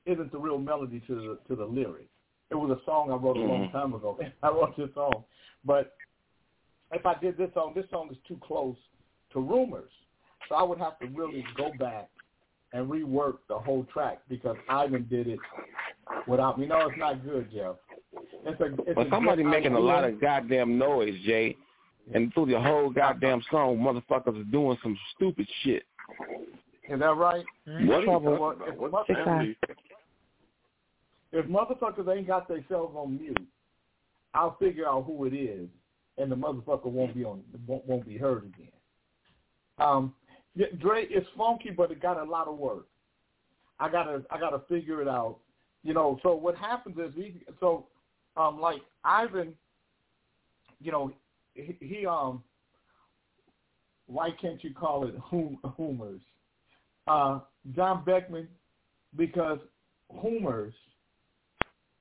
isn't 0.05 0.31
the 0.31 0.37
real 0.37 0.57
melody 0.57 1.01
to 1.07 1.15
the 1.15 1.39
to 1.47 1.55
the 1.55 1.65
lyrics. 1.65 2.09
It 2.51 2.55
was 2.55 2.77
a 2.77 2.85
song 2.85 3.11
I 3.11 3.15
wrote 3.15 3.37
a 3.37 3.39
long 3.39 3.67
mm-hmm. 3.67 3.77
time 3.77 3.93
ago. 3.93 4.19
I 4.43 4.49
wrote 4.49 4.77
this 4.77 4.89
song, 4.93 5.23
but 5.63 5.95
if 6.91 7.05
I 7.05 7.15
did 7.19 7.37
this 7.37 7.49
song, 7.53 7.73
this 7.75 7.85
song 7.89 8.09
is 8.11 8.17
too 8.27 8.39
close 8.41 8.75
to 9.33 9.39
Rumors, 9.39 9.91
so 10.47 10.55
I 10.55 10.63
would 10.63 10.77
have 10.79 10.99
to 10.99 11.07
really 11.07 11.43
go 11.57 11.71
back 11.79 12.09
and 12.73 12.87
rework 12.89 13.37
the 13.47 13.57
whole 13.57 13.85
track 13.91 14.21
because 14.29 14.55
Ivan 14.69 15.07
did 15.09 15.27
it 15.27 15.39
without 16.27 16.59
me. 16.59 16.67
No, 16.67 16.87
it's 16.87 16.99
not 16.99 17.23
good, 17.25 17.49
Jeff. 17.51 17.75
It's 18.45 18.61
a, 18.61 18.65
it's 18.87 18.95
But 18.95 19.07
somebody 19.09 19.43
making 19.43 19.73
a 19.73 19.79
lot 19.79 20.03
of 20.03 20.21
goddamn 20.21 20.77
noise, 20.77 21.15
Jay. 21.25 21.55
And 22.13 22.31
through 22.33 22.47
the 22.47 22.61
whole 22.61 22.91
goddamn 22.91 23.41
song, 23.49 23.77
motherfuckers 23.77 24.39
are 24.39 24.51
doing 24.51 24.77
some 24.83 24.95
stupid 25.15 25.47
shit. 25.63 25.83
Is 26.89 26.99
that 26.99 27.17
right? 27.17 27.45
What 27.65 28.03
Trouble. 28.03 28.37
trouble? 28.37 28.55
If, 28.67 28.75
What's 28.77 29.09
mother- 29.09 29.55
if 31.31 31.45
motherfuckers 31.47 32.15
ain't 32.15 32.27
got 32.27 32.47
themselves 32.47 32.95
on 32.95 33.17
mute, 33.19 33.47
I'll 34.33 34.57
figure 34.57 34.87
out 34.87 35.05
who 35.05 35.25
it 35.25 35.33
is, 35.33 35.67
and 36.17 36.31
the 36.31 36.35
motherfucker 36.35 36.85
won't 36.85 37.15
be 37.15 37.23
on 37.23 37.43
won't, 37.67 37.85
won't 37.85 38.05
be 38.05 38.17
heard 38.17 38.43
again. 38.43 38.71
Um, 39.77 40.13
yeah, 40.55 40.67
Dre 40.79 41.05
is 41.05 41.25
funky, 41.37 41.71
but 41.71 41.91
it 41.91 42.01
got 42.01 42.19
a 42.19 42.23
lot 42.23 42.47
of 42.47 42.57
work. 42.57 42.85
I 43.79 43.89
gotta 43.89 44.23
I 44.29 44.39
gotta 44.39 44.59
figure 44.69 45.01
it 45.01 45.07
out. 45.07 45.37
You 45.83 45.93
know, 45.93 46.19
so 46.23 46.33
what 46.33 46.55
happens 46.55 46.97
is 46.97 47.15
we 47.15 47.41
so 47.59 47.87
um 48.37 48.59
like 48.59 48.81
Ivan, 49.03 49.53
you 50.79 50.91
know, 50.91 51.11
he, 51.53 51.75
he 51.79 52.05
um 52.05 52.43
why 54.07 54.29
can't 54.39 54.63
you 54.63 54.73
call 54.73 55.07
it 55.07 55.15
hum, 55.17 55.57
humors? 55.77 56.21
Uh, 57.07 57.39
John 57.75 58.03
Beckman, 58.03 58.47
because 59.15 59.59
humors 60.21 60.73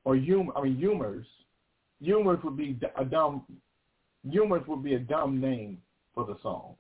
or 0.05 0.17
hum 0.17 0.53
I 0.57 0.63
mean 0.63 0.77
humors, 0.77 1.27
humors 2.01 2.39
would 2.45 2.57
be 2.57 2.79
a 2.97 3.05
dumb 3.05 3.45
humors 4.31 4.63
would 4.67 4.83
be 4.83 4.95
a 4.95 4.99
dumb 4.99 5.41
name 5.41 5.79
for 6.15 6.25
the 6.25 6.37
song. 6.43 6.75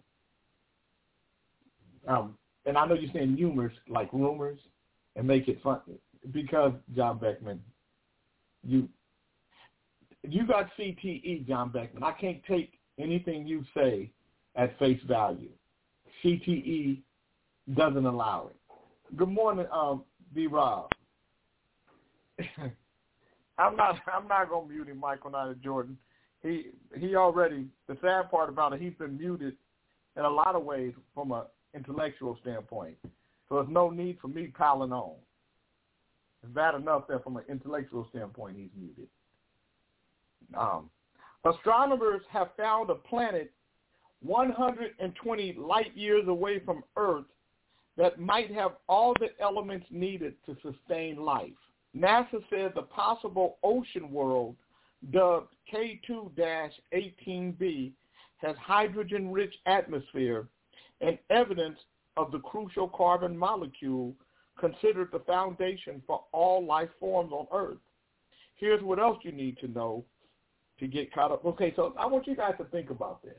Um, 2.06 2.36
and 2.66 2.76
I 2.76 2.86
know 2.86 2.94
you're 2.94 3.12
saying 3.12 3.36
humors 3.36 3.72
like 3.88 4.12
rumors 4.12 4.58
and 5.16 5.26
make 5.26 5.48
it 5.48 5.62
fun 5.62 5.80
because 6.32 6.72
John 6.94 7.18
Beckman, 7.18 7.62
you 8.62 8.88
you 10.22 10.46
got 10.46 10.70
CTE, 10.78 11.46
John 11.46 11.70
Beckman. 11.70 12.02
I 12.02 12.12
can't 12.12 12.42
take 12.48 12.78
anything 12.98 13.46
you 13.46 13.64
say 13.74 14.10
at 14.56 14.78
face 14.78 15.00
value. 15.06 15.50
CTE 16.22 17.02
doesn't 17.72 18.04
allow 18.04 18.50
it. 18.50 19.16
Good 19.16 19.28
morning, 19.28 19.66
um, 19.72 20.04
B. 20.34 20.46
Rob. 20.46 20.90
I'm 23.58 23.76
not. 23.76 23.96
I'm 24.12 24.26
not 24.26 24.50
gonna 24.50 24.68
mute 24.68 24.88
him, 24.88 24.98
Michael 24.98 25.30
Knight 25.30 25.62
Jordan. 25.62 25.96
He 26.42 26.66
he 26.98 27.14
already. 27.14 27.66
The 27.86 27.96
sad 28.02 28.30
part 28.30 28.48
about 28.48 28.72
it, 28.72 28.80
he's 28.80 28.94
been 28.94 29.16
muted 29.16 29.54
in 30.16 30.24
a 30.24 30.30
lot 30.30 30.56
of 30.56 30.64
ways 30.64 30.92
from 31.14 31.30
a 31.30 31.46
intellectual 31.74 32.36
standpoint. 32.42 32.96
So 33.48 33.56
there's 33.56 33.68
no 33.68 33.90
need 33.90 34.18
for 34.20 34.28
me 34.28 34.48
piling 34.48 34.92
on. 34.92 35.14
It's 36.42 36.52
bad 36.52 36.74
enough 36.74 37.06
that 37.08 37.22
from 37.22 37.36
an 37.36 37.44
intellectual 37.48 38.06
standpoint 38.10 38.56
he's 38.56 38.70
muted. 38.76 39.08
Um, 40.58 40.90
astronomers 41.44 42.22
have 42.30 42.48
found 42.56 42.90
a 42.90 42.94
planet 42.94 43.52
120 44.22 45.52
light 45.58 45.96
years 45.96 46.26
away 46.28 46.60
from 46.60 46.82
Earth 46.96 47.24
that 47.96 48.18
might 48.18 48.52
have 48.52 48.72
all 48.88 49.14
the 49.20 49.28
elements 49.40 49.86
needed 49.90 50.34
to 50.46 50.56
sustain 50.62 51.16
life. 51.16 51.52
NASA 51.96 52.42
said 52.50 52.72
the 52.74 52.82
possible 52.82 53.58
ocean 53.62 54.10
world, 54.10 54.56
dubbed 55.12 55.54
K2-18b, 55.72 57.92
has 58.38 58.56
hydrogen-rich 58.56 59.54
atmosphere 59.66 60.48
and 61.00 61.16
evidence 61.30 61.78
of 62.16 62.32
the 62.32 62.40
crucial 62.40 62.88
carbon 62.88 63.36
molecule 63.36 64.12
considered 64.58 65.10
the 65.12 65.20
foundation 65.20 66.02
for 66.06 66.24
all 66.32 66.64
life 66.64 66.88
forms 67.00 67.32
on 67.32 67.46
Earth. 67.52 67.78
Here's 68.56 68.82
what 68.82 68.98
else 68.98 69.18
you 69.22 69.32
need 69.32 69.58
to 69.58 69.68
know 69.68 70.04
to 70.78 70.86
get 70.86 71.12
caught 71.12 71.32
up. 71.32 71.44
Okay, 71.44 71.74
so 71.76 71.94
I 71.98 72.06
want 72.06 72.26
you 72.26 72.36
guys 72.36 72.54
to 72.58 72.64
think 72.64 72.90
about 72.90 73.22
this. 73.22 73.36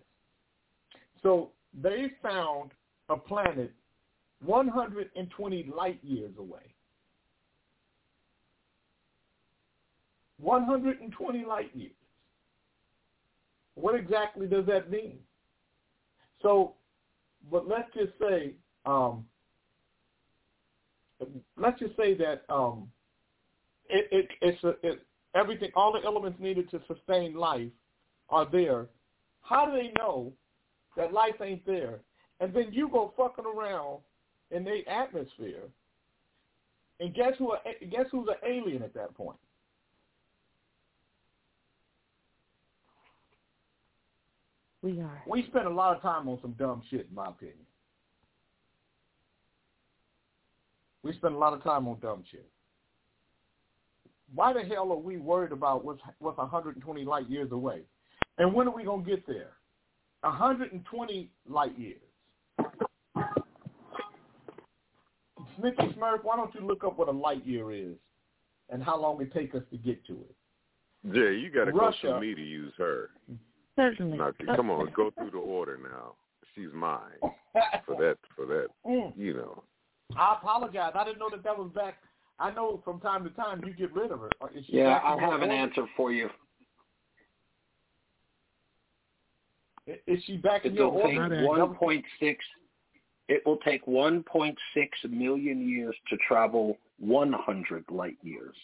So 1.24 1.52
they 1.82 2.12
found 2.22 2.72
a 3.10 3.18
planet 3.18 3.72
120 4.44 5.72
light 5.76 6.00
years 6.04 6.32
away. 6.38 6.76
120 10.40 11.46
light 11.46 11.72
years. 11.74 11.92
What 13.76 13.96
exactly 13.96 14.48
does 14.48 14.66
that 14.68 14.90
mean? 14.90 15.20
So, 16.42 16.74
but 17.52 17.68
let's 17.68 17.92
just 17.94 18.14
say, 18.20 18.54
um, 18.86 19.26
let's 21.58 21.80
just 21.80 21.96
say 21.98 22.16
that 22.16 22.44
um, 22.50 22.90
it, 23.90 24.08
it, 24.12 24.28
it's 24.42 24.64
a, 24.64 24.74
it, 24.84 25.06
everything, 25.34 25.72
all 25.76 25.94
the 25.94 26.06
elements 26.06 26.40
needed 26.40 26.70
to 26.72 26.82
sustain 26.88 27.36
life 27.36 27.72
are 28.30 28.48
there. 28.52 28.88
How 29.42 29.66
do 29.66 29.74
they 29.74 29.92
know 29.98 30.34
that 30.98 31.14
life 31.14 31.36
ain't 31.42 31.66
there? 31.66 32.00
And 32.40 32.54
then 32.54 32.68
you 32.72 32.90
go 32.90 33.14
fucking 33.16 33.46
around 33.46 34.00
in 34.52 34.64
the 34.64 34.82
atmosphere, 34.88 35.64
and 37.00 37.14
guess 37.14 37.34
who? 37.38 37.54
Guess 37.92 38.06
who's 38.12 38.28
an 38.28 38.50
alien 38.50 38.84
at 38.84 38.94
that 38.94 39.16
point? 39.16 39.38
We 44.82 45.02
are. 45.02 45.24
We 45.28 45.46
spend 45.48 45.66
a 45.66 45.72
lot 45.72 45.96
of 45.96 46.02
time 46.04 46.30
on 46.30 46.38
some 46.42 46.54
dumb 46.54 46.84
shit, 46.90 47.08
in 47.10 47.16
my 47.16 47.30
opinion. 47.30 47.58
We 51.02 51.14
spend 51.14 51.36
a 51.36 51.38
lot 51.38 51.54
of 51.54 51.64
time 51.64 51.88
on 51.88 52.00
dumb 52.00 52.24
shit. 52.32 52.48
Why 54.34 54.54
the 54.54 54.62
hell 54.62 54.92
are 54.92 54.98
we 54.98 55.18
worried 55.18 55.52
about 55.52 55.84
what's 55.84 56.02
what's 56.20 56.38
120 56.38 57.04
light 57.04 57.30
years 57.30 57.52
away? 57.52 57.82
And 58.38 58.54
when 58.54 58.68
are 58.68 58.76
we 58.76 58.84
gonna 58.84 59.04
get 59.04 59.26
there? 59.28 59.54
120 60.22 61.30
light 61.48 61.78
years. 61.80 62.02
Smithy 65.58 65.94
Smurf, 65.98 66.24
why 66.24 66.36
don't 66.36 66.54
you 66.56 66.62
look 66.62 66.84
up 66.84 66.98
what 66.98 67.08
a 67.08 67.12
light 67.12 67.46
year 67.46 67.72
is 67.72 67.96
and 68.70 68.84
how 68.84 69.00
long 69.00 69.22
it 69.22 69.34
takes 69.34 69.56
us 69.56 69.64
to 69.72 69.78
get 69.78 70.06
to 70.08 70.14
it? 70.14 70.36
Jay, 71.14 71.36
you 71.40 71.50
got 71.52 71.66
to 71.66 71.72
go 71.72 71.80
Russia. 71.80 71.98
through 72.02 72.22
me 72.22 72.34
to 72.36 72.42
use 72.42 72.74
her. 72.78 73.12
Certainly. 73.76 74.18
Now, 74.18 74.32
come 74.56 74.70
on, 74.72 74.90
go 74.96 75.12
through 75.12 75.32
the 75.32 75.38
order 75.38 75.78
now. 75.82 76.14
She's 76.56 76.70
mine 76.74 77.20
for 77.86 77.96
that. 78.00 78.20
For 78.36 78.46
that, 78.46 78.68
Mm. 78.88 79.14
you 79.18 79.34
know. 79.34 79.64
I 80.16 80.36
apologize. 80.40 80.94
I 80.96 81.04
didn't 81.04 81.20
know 81.20 81.30
that 81.32 81.44
that 81.44 81.58
was 81.58 81.72
back. 81.76 81.96
I 82.40 82.52
know 82.52 82.82
from 82.86 83.00
time 83.00 83.24
to 83.24 83.30
time 83.32 83.62
you 83.66 83.74
get 83.74 83.94
rid 83.94 84.12
of 84.12 84.20
her. 84.20 84.30
Is 84.56 84.66
she 84.68 84.78
Yeah, 84.78 85.00
I 85.04 85.20
have 85.20 85.34
an 85.42 85.50
order? 85.50 85.52
answer 85.52 85.86
for 85.98 86.12
you. 86.12 86.30
I- 89.88 90.00
Is 90.08 90.24
she 90.26 90.38
back 90.38 90.66
in 90.66 90.74
your 90.76 90.88
order? 90.92 91.46
one 91.46 91.76
point 91.76 92.06
six. 92.20 92.44
It 93.28 93.44
will 93.46 93.58
take 93.58 93.86
one 93.88 94.24
point 94.24 94.58
six 94.74 94.98
million 95.10 95.68
years 95.68 95.96
to 96.10 96.18
travel 96.28 96.78
one 97.00 97.34
hundred 97.34 97.86
light 97.90 98.18
years. 98.22 98.56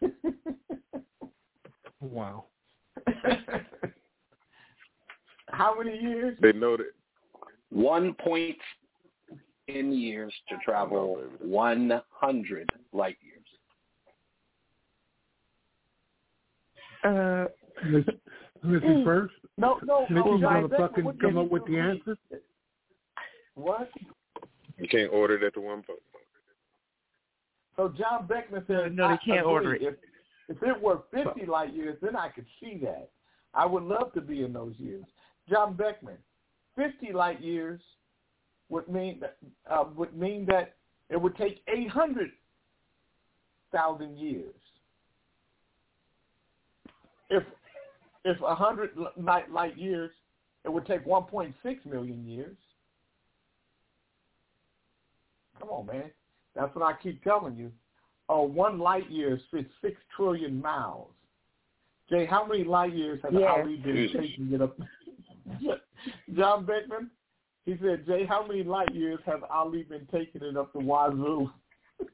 Wow. 2.00 2.46
How 5.48 5.76
many 5.78 5.98
years? 5.98 6.38
They 6.40 6.52
know 6.52 6.76
that. 6.76 6.92
One 7.70 8.14
point 8.14 8.56
in 9.68 9.92
years 9.92 10.32
to 10.48 10.56
travel 10.64 11.22
one 11.40 12.00
hundred 12.10 12.68
light 12.92 13.18
years. 13.22 13.36
Uh, 17.04 17.46
Missy 18.64 19.04
first. 19.04 19.34
No, 19.56 19.78
no, 19.84 20.06
Missy 20.10 20.30
no. 20.30 20.38
gonna 20.38 20.68
fucking 20.68 21.12
come 21.20 21.38
up 21.38 21.50
with 21.50 21.64
the 21.64 21.72
do? 21.72 21.78
answer. 21.78 22.18
What? 23.54 23.88
You 24.78 24.88
can't 24.88 25.12
order 25.12 25.36
it 25.36 25.42
at 25.42 25.52
the 25.54 25.60
one 25.60 25.82
point. 25.82 25.98
So 27.76 27.92
John 27.96 28.26
Beckman 28.26 28.64
said, 28.66 28.94
No, 28.94 29.08
they 29.08 29.16
can't 29.24 29.46
order 29.46 29.74
it. 29.74 29.82
If, 29.82 29.94
if 30.48 30.62
it 30.62 30.80
were 30.80 31.02
50 31.12 31.44
light 31.46 31.74
years, 31.74 31.98
then 32.02 32.16
I 32.16 32.28
could 32.28 32.46
see 32.60 32.78
that. 32.82 33.10
I 33.54 33.64
would 33.66 33.84
love 33.84 34.12
to 34.14 34.20
be 34.20 34.42
in 34.44 34.52
those 34.52 34.74
years. 34.78 35.04
John 35.48 35.74
Beckman, 35.74 36.18
50 36.76 37.12
light 37.12 37.40
years 37.40 37.80
would 38.68 38.88
mean 38.88 39.20
that, 39.20 39.36
uh, 39.70 39.84
would 39.96 40.16
mean 40.16 40.44
that 40.46 40.74
it 41.08 41.20
would 41.20 41.36
take 41.36 41.62
800,000 41.68 44.18
years. 44.18 44.54
If 47.28 47.42
if 48.24 48.40
100 48.40 48.90
light, 49.16 49.50
light 49.50 49.76
years, 49.78 50.10
it 50.64 50.68
would 50.68 50.86
take 50.86 51.04
1.6 51.06 51.54
million 51.86 52.26
years. 52.26 52.56
Come 55.60 55.68
on, 55.70 55.86
man. 55.86 56.10
That's 56.56 56.74
what 56.74 56.84
I 56.84 56.94
keep 57.00 57.22
telling 57.22 57.56
you. 57.56 57.70
Oh, 58.28 58.42
one 58.42 58.78
light 58.78 59.08
year 59.10 59.40
fits 59.50 59.70
six 59.82 59.96
trillion 60.16 60.60
miles. 60.60 61.08
Jay, 62.08 62.26
how 62.26 62.46
many 62.46 62.64
light 62.64 62.94
years 62.94 63.20
has 63.22 63.32
Yes. 63.32 63.48
Ali 63.48 63.76
been 63.76 64.08
taking 64.12 64.52
it 64.52 64.60
up? 64.62 64.76
John 66.36 66.64
Beckman, 66.64 67.10
he 67.66 67.76
said, 67.82 68.06
Jay, 68.06 68.24
how 68.24 68.46
many 68.46 68.62
light 68.64 68.92
years 68.94 69.20
has 69.26 69.40
Ali 69.50 69.82
been 69.84 70.06
taking 70.10 70.42
it 70.42 70.56
up 70.56 70.72
the 70.72 70.80
wazoo? 70.80 71.50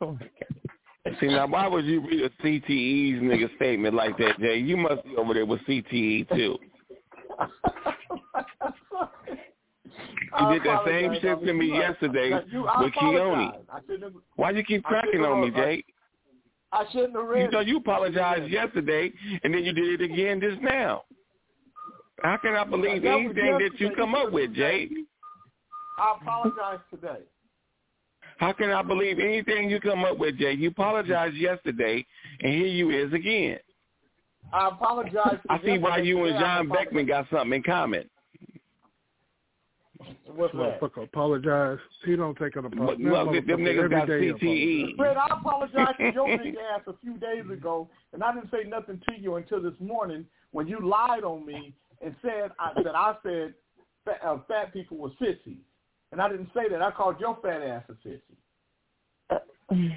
oh 0.00 0.12
my 0.12 0.18
God. 0.18 0.30
See 1.20 1.28
now, 1.28 1.46
why 1.46 1.68
would 1.68 1.84
you 1.86 2.00
read 2.00 2.22
a 2.22 2.30
CTE's 2.42 3.22
nigga 3.22 3.54
statement 3.56 3.94
like 3.94 4.18
that, 4.18 4.38
Jay? 4.40 4.58
You 4.58 4.76
must 4.76 5.04
be 5.04 5.14
over 5.16 5.34
there 5.34 5.46
with 5.46 5.60
CTE 5.60 6.28
too. 6.28 6.58
You 10.38 10.52
did 10.52 10.62
that 10.64 10.84
same 10.86 11.12
shit 11.20 11.46
to 11.46 11.52
me 11.52 11.68
yesterday 11.72 12.30
with 12.32 12.92
Keone. 12.94 13.52
Why 14.36 14.50
you 14.50 14.62
keep 14.64 14.84
cracking 14.84 15.24
on 15.24 15.40
me, 15.40 15.50
Jay? 15.50 15.84
I 16.72 16.84
shouldn't 16.92 17.14
have 17.14 17.26
read 17.26 17.42
You 17.42 17.50
know 17.50 17.60
you 17.60 17.78
apologized 17.78 18.50
yesterday, 18.50 19.12
and 19.42 19.54
then 19.54 19.64
you 19.64 19.72
did 19.72 20.00
it 20.00 20.04
again 20.04 20.40
just 20.40 20.60
now. 20.60 21.04
How 22.22 22.36
can 22.38 22.54
I 22.54 22.64
believe 22.64 23.02
That 23.02 23.12
anything 23.12 23.58
that 23.58 23.78
you 23.78 23.90
come 23.94 24.14
up 24.14 24.32
with, 24.32 24.54
Jay? 24.54 24.88
I 25.98 26.16
apologize 26.20 26.80
today. 26.90 27.20
How 28.38 28.52
can 28.52 28.70
I 28.70 28.82
believe 28.82 29.18
anything 29.18 29.70
you 29.70 29.80
come 29.80 30.04
up 30.04 30.18
with, 30.18 30.38
Jay? 30.38 30.52
You 30.52 30.68
apologized 30.68 31.36
yesterday, 31.36 32.04
and 32.40 32.52
here 32.52 32.66
you 32.66 32.90
is 32.90 33.12
again. 33.12 33.58
I 34.52 34.68
apologize. 34.68 35.38
I 35.48 35.60
see 35.64 35.78
why 35.78 35.98
you 35.98 36.24
and 36.24 36.38
John. 36.38 36.68
Beckman 36.68 37.06
got 37.06 37.26
something 37.30 37.54
in 37.54 37.62
common. 37.62 38.08
What's 40.26 40.52
that? 40.54 40.80
Motherfucker 40.80 41.04
apologize. 41.04 41.78
He 42.04 42.16
don't 42.16 42.36
take 42.36 42.56
an 42.56 42.66
apology. 42.66 43.04
Well, 43.04 43.32
That 43.32 43.46
them 43.46 43.60
motherfucker 43.60 43.88
niggas 43.88 43.90
got 43.90 44.10
every 44.10 44.32
day 44.32 44.38
CTE. 44.38 44.96
Fred, 44.96 45.16
I 45.16 45.26
apologized 45.38 45.98
to 45.98 46.12
your 46.12 46.38
big 46.38 46.56
ass 46.74 46.82
a 46.86 46.94
few 47.02 47.16
days 47.18 47.44
ago, 47.50 47.88
and 48.12 48.22
I 48.22 48.34
didn't 48.34 48.50
say 48.50 48.68
nothing 48.68 49.00
to 49.08 49.20
you 49.20 49.36
until 49.36 49.62
this 49.62 49.74
morning 49.80 50.26
when 50.52 50.66
you 50.66 50.80
lied 50.80 51.24
on 51.24 51.44
me 51.46 51.74
and 52.02 52.14
said 52.22 52.50
I, 52.58 52.72
that 52.82 52.94
I 52.94 53.14
said 53.22 53.54
fat, 54.04 54.20
uh, 54.24 54.38
fat 54.48 54.72
people 54.72 54.96
were 54.96 55.10
sissies. 55.18 55.58
And 56.12 56.20
I 56.20 56.28
didn't 56.28 56.50
say 56.54 56.68
that. 56.70 56.80
I 56.82 56.90
called 56.90 57.20
your 57.20 57.36
fat 57.42 57.62
ass 57.62 57.82
a 57.88 57.94
sissy. 58.08 58.36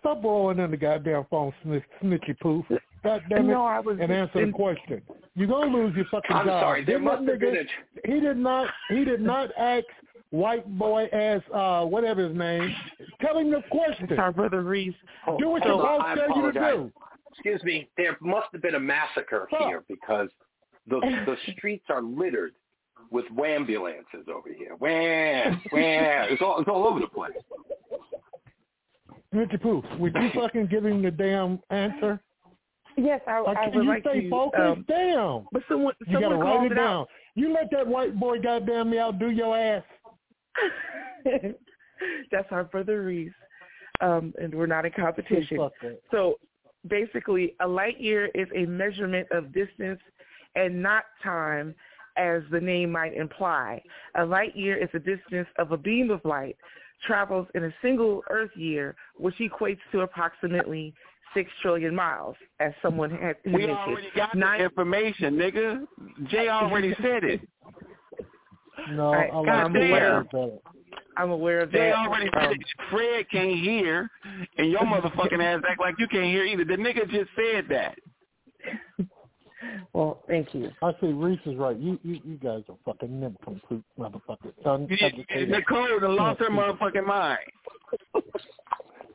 Stop 0.00 0.22
blowing 0.22 0.58
in 0.58 0.70
the 0.70 0.76
goddamn 0.76 1.24
phone, 1.30 1.52
snitch, 1.62 1.82
snitchy 2.02 2.38
poof. 2.40 2.64
God 3.04 3.22
damn 3.28 3.38
it. 3.50 3.52
No, 3.52 3.64
I 3.64 3.78
was 3.80 3.98
and 4.00 4.10
answer 4.10 4.40
in- 4.40 4.50
the 4.50 4.56
question. 4.56 5.02
You're 5.36 5.48
gonna 5.48 5.66
lose 5.76 5.94
your 5.94 6.04
fucking 6.06 6.34
I'm 6.34 6.46
job. 6.46 6.62
sorry, 6.62 6.84
there 6.84 6.98
Didn't 6.98 7.04
must 7.04 7.28
have 7.28 7.38
been 7.40 7.54
nigga- 7.54 7.66
a 8.04 8.12
He 8.12 8.20
did 8.20 8.36
not. 8.38 8.68
He 8.88 9.04
did 9.04 9.20
not 9.20 9.50
ask 9.58 9.84
white 10.30 10.66
boy 10.78 11.04
ass 11.12 11.42
uh 11.52 11.84
whatever 11.84 12.26
his 12.28 12.36
name. 12.36 12.74
Tell 13.20 13.38
him 13.38 13.50
the 13.50 13.62
question. 13.70 14.06
It's 14.10 14.18
our 14.18 14.32
brother 14.32 14.62
Reese. 14.62 14.94
Do 15.38 15.48
what 15.50 15.62
Hold 15.62 15.64
your 15.64 15.82
boss 15.82 16.18
tell 16.18 16.36
you 16.36 16.52
to 16.52 16.58
do. 16.60 16.92
Excuse 17.32 17.62
me. 17.64 17.88
There 17.96 18.16
must 18.20 18.46
have 18.52 18.62
been 18.62 18.76
a 18.76 18.80
massacre 18.80 19.46
Stop. 19.48 19.66
here 19.68 19.82
because 19.88 20.28
the 20.86 21.00
the 21.26 21.36
streets 21.52 21.84
are 21.90 22.00
littered 22.02 22.52
with 23.10 23.24
wambulances 23.34 24.28
over 24.28 24.48
here. 24.56 24.76
Wham, 24.78 25.60
wham. 25.72 26.28
It's 26.30 26.40
all 26.42 26.60
it's 26.60 26.68
all 26.68 26.86
over 26.86 27.00
the 27.00 27.08
place. 27.08 27.32
Snitchy 29.34 29.60
poof. 29.60 29.84
Would 29.98 30.14
you 30.14 30.30
fucking 30.34 30.66
give 30.68 30.84
him 30.86 31.02
the 31.02 31.10
damn 31.10 31.58
answer? 31.70 32.20
Yes, 32.96 33.20
I, 33.26 33.38
Or 33.38 33.58
I 33.58 33.66
would 33.68 33.74
you 33.74 33.84
like 33.88 34.02
stay 34.02 34.22
to. 34.22 34.30
focused? 34.30 34.60
Um, 34.60 34.84
damn. 34.88 35.46
but 35.52 35.62
someone, 35.68 35.94
You 36.06 36.12
someone 36.14 36.22
gotta 36.22 36.36
write 36.36 36.66
it 36.66 36.72
it 36.72 36.74
down. 36.76 37.06
You 37.34 37.52
let 37.52 37.70
that 37.72 37.86
white 37.86 38.18
boy 38.18 38.40
goddamn 38.40 38.90
me 38.90 38.98
outdo 38.98 39.30
your 39.30 39.56
ass. 39.58 39.82
That's 42.30 42.46
our 42.50 42.64
brother 42.64 43.02
Reese, 43.02 43.32
um, 44.00 44.32
and 44.40 44.54
we're 44.54 44.66
not 44.66 44.84
in 44.84 44.92
competition. 44.92 45.58
So 46.10 46.38
basically, 46.88 47.54
a 47.60 47.66
light 47.66 48.00
year 48.00 48.26
is 48.34 48.46
a 48.54 48.66
measurement 48.66 49.26
of 49.30 49.52
distance 49.52 50.00
and 50.54 50.82
not 50.82 51.04
time, 51.22 51.74
as 52.16 52.42
the 52.52 52.60
name 52.60 52.92
might 52.92 53.14
imply. 53.14 53.82
A 54.16 54.24
light 54.24 54.56
year 54.56 54.76
is 54.76 54.88
the 54.92 55.00
distance 55.00 55.48
of 55.58 55.72
a 55.72 55.76
beam 55.76 56.10
of 56.10 56.20
light 56.24 56.56
travels 57.06 57.46
in 57.54 57.64
a 57.64 57.74
single 57.82 58.22
Earth 58.30 58.52
year, 58.56 58.94
which 59.16 59.34
equates 59.36 59.80
to 59.92 60.00
approximately 60.00 60.94
six 61.34 61.50
trillion 61.60 61.94
miles, 61.94 62.36
as 62.60 62.72
someone 62.80 63.10
had 63.10 63.20
had 63.20 63.36
We 63.46 63.52
mentioned. 63.52 63.70
already 63.78 64.08
got 64.16 64.34
Nine- 64.34 64.58
the 64.60 64.64
information, 64.64 65.34
nigga. 65.36 65.86
Jay 66.28 66.48
already 66.48 66.94
said 67.02 67.24
it. 67.24 67.40
No, 68.90 69.06
All 69.06 69.14
right, 69.14 69.30
I 69.32 69.36
like 69.36 69.46
God 69.46 69.72
the 69.74 69.78
damn. 69.80 69.90
way 69.90 69.98
better. 70.32 70.58
I'm 71.16 71.30
aware 71.30 71.60
of 71.60 71.70
that. 71.70 71.78
They 71.78 71.92
already 71.92 72.28
said 72.34 72.48
Um, 72.50 72.56
Fred 72.90 73.30
can't 73.30 73.58
hear, 73.58 74.10
and 74.58 74.70
your 74.70 74.80
motherfucking 74.80 75.42
ass 75.42 75.62
act 75.68 75.80
like 75.80 75.94
you 75.98 76.08
can't 76.08 76.24
hear 76.26 76.44
either. 76.44 76.64
The 76.64 76.74
nigga 76.74 77.08
just 77.10 77.30
said 77.36 77.66
that. 77.68 77.96
well, 79.92 80.22
thank 80.26 80.52
you. 80.54 80.70
I 80.82 80.92
see 81.00 81.06
Reese 81.06 81.38
is 81.46 81.56
right. 81.56 81.76
You 81.76 81.98
you, 82.02 82.20
you 82.24 82.36
guys 82.36 82.64
are 82.68 82.76
fucking 82.84 83.20
nincompoop 83.20 83.84
motherfuckers. 83.98 84.52
Uneducated. 84.64 85.50
Nicole 85.50 86.00
done 86.00 86.16
lost 86.16 86.40
her 86.40 86.50
motherfucking 86.50 87.06
mind. 87.06 87.38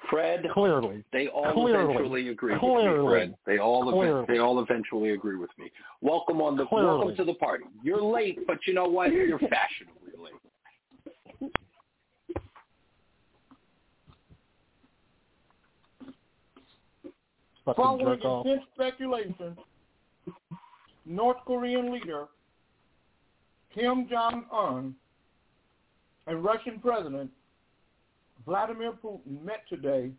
Fred, 0.09 0.45
Clearly. 0.53 1.03
they 1.13 1.27
all 1.27 1.53
Clearly. 1.53 1.93
eventually 1.93 2.27
agree 2.29 2.53
with 2.53 2.61
me, 2.61 3.05
Fred. 3.07 3.35
They 3.45 3.59
all 3.59 3.91
Clearly. 3.91 4.25
they 4.27 4.39
all 4.39 4.59
eventually 4.61 5.11
agree 5.11 5.35
with 5.37 5.51
me. 5.57 5.71
Welcome 6.01 6.41
on 6.41 6.55
the 6.57 6.65
Clearly. 6.65 6.87
welcome 6.99 7.15
to 7.17 7.23
the 7.25 7.35
party. 7.35 7.65
You're 7.83 8.01
late, 8.01 8.39
but 8.47 8.57
you 8.65 8.73
know 8.73 8.87
what? 8.87 9.11
You're 9.11 9.39
fashionably 9.39 10.13
late. 10.17 11.51
Following 17.75 18.19
intense 18.21 18.65
speculation, 18.73 19.55
North 21.05 21.37
Korean 21.45 21.91
leader 21.93 22.25
Kim 23.73 24.07
Jong 24.09 24.45
Un 24.51 24.95
and 26.27 26.43
Russian 26.43 26.79
President 26.79 27.29
Vladimir 28.49 28.93
Putin 28.93 29.43
met 29.45 29.61
today 29.69 30.09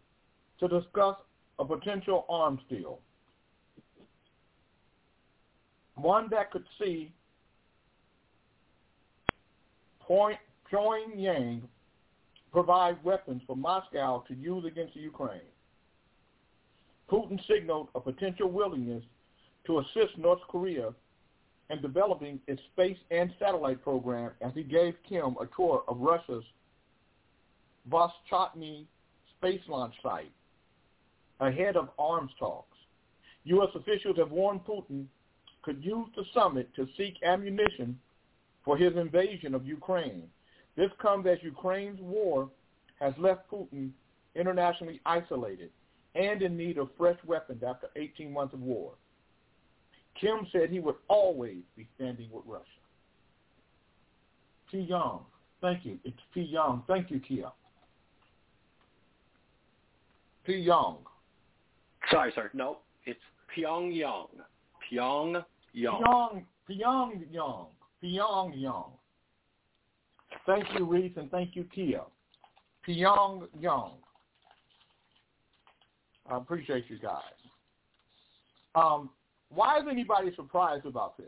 to 0.60 0.68
discuss 0.68 1.16
a 1.58 1.64
potential 1.64 2.26
arms 2.28 2.60
deal. 2.70 3.00
One 5.96 6.28
that 6.30 6.52
could 6.52 6.64
see 6.80 7.12
Pyongyang 10.08 11.62
provide 12.52 13.02
weapons 13.02 13.42
for 13.48 13.56
Moscow 13.56 14.22
to 14.28 14.34
use 14.34 14.64
against 14.64 14.94
Ukraine. 14.94 15.40
Putin 17.10 17.44
signaled 17.48 17.88
a 17.96 18.00
potential 18.00 18.48
willingness 18.48 19.02
to 19.66 19.80
assist 19.80 20.16
North 20.16 20.42
Korea 20.48 20.94
in 21.68 21.82
developing 21.82 22.38
its 22.46 22.62
space 22.72 22.98
and 23.10 23.32
satellite 23.40 23.82
program 23.82 24.30
as 24.40 24.52
he 24.54 24.62
gave 24.62 24.94
Kim 25.08 25.34
a 25.40 25.46
tour 25.56 25.82
of 25.88 25.98
Russia's 25.98 26.44
Vostochny 27.88 28.86
space 29.38 29.60
launch 29.68 29.94
site 30.02 30.32
ahead 31.40 31.76
of 31.76 31.88
arms 31.98 32.30
talks. 32.38 32.76
U.S. 33.44 33.70
officials 33.74 34.18
have 34.18 34.30
warned 34.30 34.64
Putin 34.64 35.06
could 35.62 35.82
use 35.82 36.08
the 36.16 36.24
summit 36.34 36.68
to 36.76 36.86
seek 36.96 37.14
ammunition 37.22 37.98
for 38.64 38.76
his 38.76 38.96
invasion 38.96 39.54
of 39.54 39.66
Ukraine. 39.66 40.24
This 40.76 40.90
comes 41.00 41.26
as 41.26 41.38
Ukraine's 41.42 42.00
war 42.00 42.48
has 43.00 43.14
left 43.18 43.50
Putin 43.50 43.90
internationally 44.34 45.00
isolated 45.06 45.70
and 46.14 46.42
in 46.42 46.56
need 46.56 46.78
of 46.78 46.88
fresh 46.98 47.18
weapons 47.26 47.62
after 47.66 47.88
18 47.96 48.32
months 48.32 48.54
of 48.54 48.60
war. 48.60 48.92
Kim 50.20 50.46
said 50.52 50.70
he 50.70 50.80
would 50.80 50.96
always 51.08 51.62
be 51.76 51.88
standing 51.96 52.28
with 52.30 52.44
Russia. 52.46 52.64
P. 54.70 54.80
Young, 54.80 55.20
thank 55.60 55.84
you. 55.84 55.98
It's 56.04 56.18
P. 56.34 56.42
Young. 56.42 56.82
Thank 56.86 57.10
you, 57.10 57.20
Kia. 57.20 57.50
P. 60.44 60.54
Young. 60.54 60.98
Sorry, 62.10 62.32
sir. 62.34 62.50
No, 62.54 62.78
it's 63.04 63.20
Pyongyang. 63.56 64.28
Pyongyang. 64.90 65.44
Pyong, 65.74 66.44
Pyongyang. 66.68 67.66
Pyongyang. 68.02 68.90
Thank 70.46 70.64
you, 70.78 70.84
Reese, 70.84 71.12
and 71.16 71.30
thank 71.30 71.54
you, 71.54 71.64
Kia. 71.74 72.00
Pyongyang. 72.88 73.92
I 76.30 76.36
appreciate 76.36 76.84
you 76.88 76.98
guys. 76.98 77.22
Um, 78.74 79.10
why 79.50 79.78
is 79.78 79.84
anybody 79.90 80.32
surprised 80.36 80.86
about 80.86 81.16
this? 81.18 81.26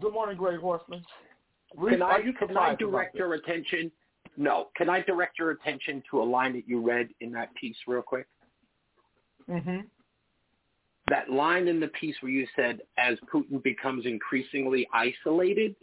Good 0.00 0.12
morning, 0.12 0.36
Greg 0.36 0.60
Horseman. 0.60 1.02
Reese, 1.76 1.94
Can 1.94 2.02
I, 2.02 2.06
are 2.06 2.22
you 2.22 2.32
can 2.34 2.56
I 2.56 2.74
direct 2.74 3.14
your 3.14 3.34
attention? 3.34 3.90
No. 4.36 4.68
Can 4.76 4.88
I 4.88 5.02
direct 5.02 5.38
your 5.38 5.50
attention 5.50 6.02
to 6.10 6.22
a 6.22 6.24
line 6.24 6.52
that 6.54 6.66
you 6.66 6.80
read 6.80 7.08
in 7.20 7.32
that 7.32 7.54
piece 7.54 7.76
real 7.86 8.02
quick? 8.02 8.26
Mm-hmm. 9.48 9.80
That 11.08 11.30
line 11.30 11.68
in 11.68 11.80
the 11.80 11.88
piece 11.88 12.14
where 12.20 12.32
you 12.32 12.46
said, 12.56 12.80
as 12.96 13.18
Putin 13.32 13.62
becomes 13.62 14.06
increasingly 14.06 14.86
isolated, 14.92 15.74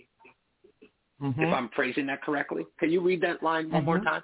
Mm-hmm. 1.22 1.42
if 1.44 1.54
I'm 1.54 1.68
phrasing 1.76 2.06
that 2.06 2.22
correctly. 2.24 2.66
Can 2.80 2.92
you 2.92 3.02
read 3.02 3.20
that 3.24 3.44
line 3.44 3.70
one 3.70 3.84
more 3.84 4.00
Mhm. 4.00 4.06
time? 4.06 4.24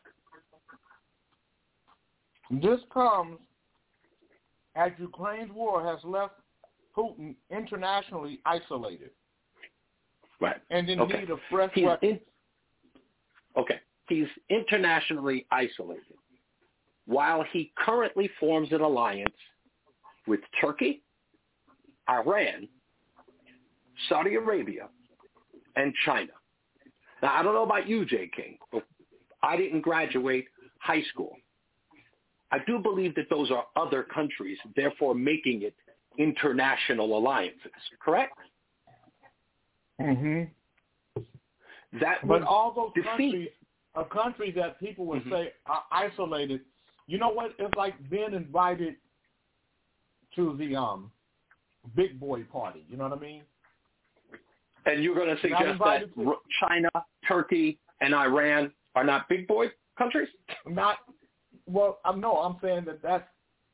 This 2.51 2.79
comes 2.89 3.37
as 4.75 4.93
Ukraine's 4.97 5.51
war 5.51 5.83
has 5.83 6.01
left 6.05 6.35
Putin 6.95 7.35
internationally 7.49 8.39
isolated 8.45 9.11
Right. 10.39 10.61
and 10.69 10.89
in 10.89 11.01
Okay. 11.01 11.19
need 11.19 11.31
of 11.31 11.41
fresh 11.49 11.73
He's 11.73 11.83
weapons. 11.85 12.21
in- 12.21 13.01
okay. 13.57 13.81
He's 14.07 14.27
internationally 14.49 15.45
isolated 15.51 16.03
while 17.07 17.43
he 17.51 17.71
currently 17.77 18.29
forms 18.39 18.71
an 18.71 18.81
alliance 18.81 19.35
with 20.27 20.39
Turkey, 20.59 21.01
Iran, 22.09 22.67
Saudi 24.09 24.35
Arabia, 24.35 24.89
and 25.75 25.93
China. 26.05 26.31
Now, 27.21 27.33
I 27.35 27.43
don't 27.43 27.53
know 27.53 27.63
about 27.63 27.87
you, 27.87 28.05
Jay 28.05 28.29
King, 28.35 28.57
but 28.71 28.85
I 29.43 29.57
didn't 29.57 29.81
graduate 29.81 30.45
high 30.79 31.03
school. 31.11 31.35
I 32.51 32.59
do 32.65 32.79
believe 32.79 33.15
that 33.15 33.29
those 33.29 33.51
are 33.51 33.65
other 33.75 34.03
countries, 34.03 34.57
therefore 34.75 35.15
making 35.15 35.63
it 35.63 35.75
international 36.17 37.17
alliances, 37.17 37.71
correct? 38.03 38.37
Mm-hmm. 40.01 41.21
That 41.99 42.19
But 42.21 42.27
would 42.27 42.43
all 42.43 42.73
those 42.95 43.03
defeat 43.03 43.51
are 43.95 44.05
countries 44.05 44.53
that 44.55 44.79
people 44.79 45.05
would 45.05 45.23
Mhm. 45.23 45.29
say 45.29 45.53
are 45.65 45.83
isolated. 45.91 46.65
You 47.07 47.17
know 47.17 47.29
what? 47.29 47.55
It's 47.59 47.73
like 47.75 48.09
being 48.09 48.33
invited 48.33 48.97
to 50.35 50.55
the 50.57 50.75
um 50.75 51.11
big 51.95 52.19
boy 52.19 52.43
party. 52.43 52.85
You 52.89 52.97
know 52.97 53.07
what 53.07 53.17
I 53.17 53.21
mean? 53.21 53.43
And 54.85 55.03
you're 55.03 55.15
going 55.15 55.33
to 55.35 55.41
suggest 55.41 55.79
that 55.79 56.13
to- 56.15 56.41
China, 56.59 56.89
Turkey, 57.27 57.79
and 58.01 58.13
Iran 58.13 58.71
are 58.95 59.03
not 59.03 59.27
big 59.29 59.47
boy 59.47 59.71
countries? 59.97 60.29
Not 60.67 60.97
well. 61.65 61.99
I'm 62.05 62.19
no. 62.19 62.37
I'm 62.37 62.57
saying 62.61 62.85
that 62.85 63.01
that's 63.01 63.27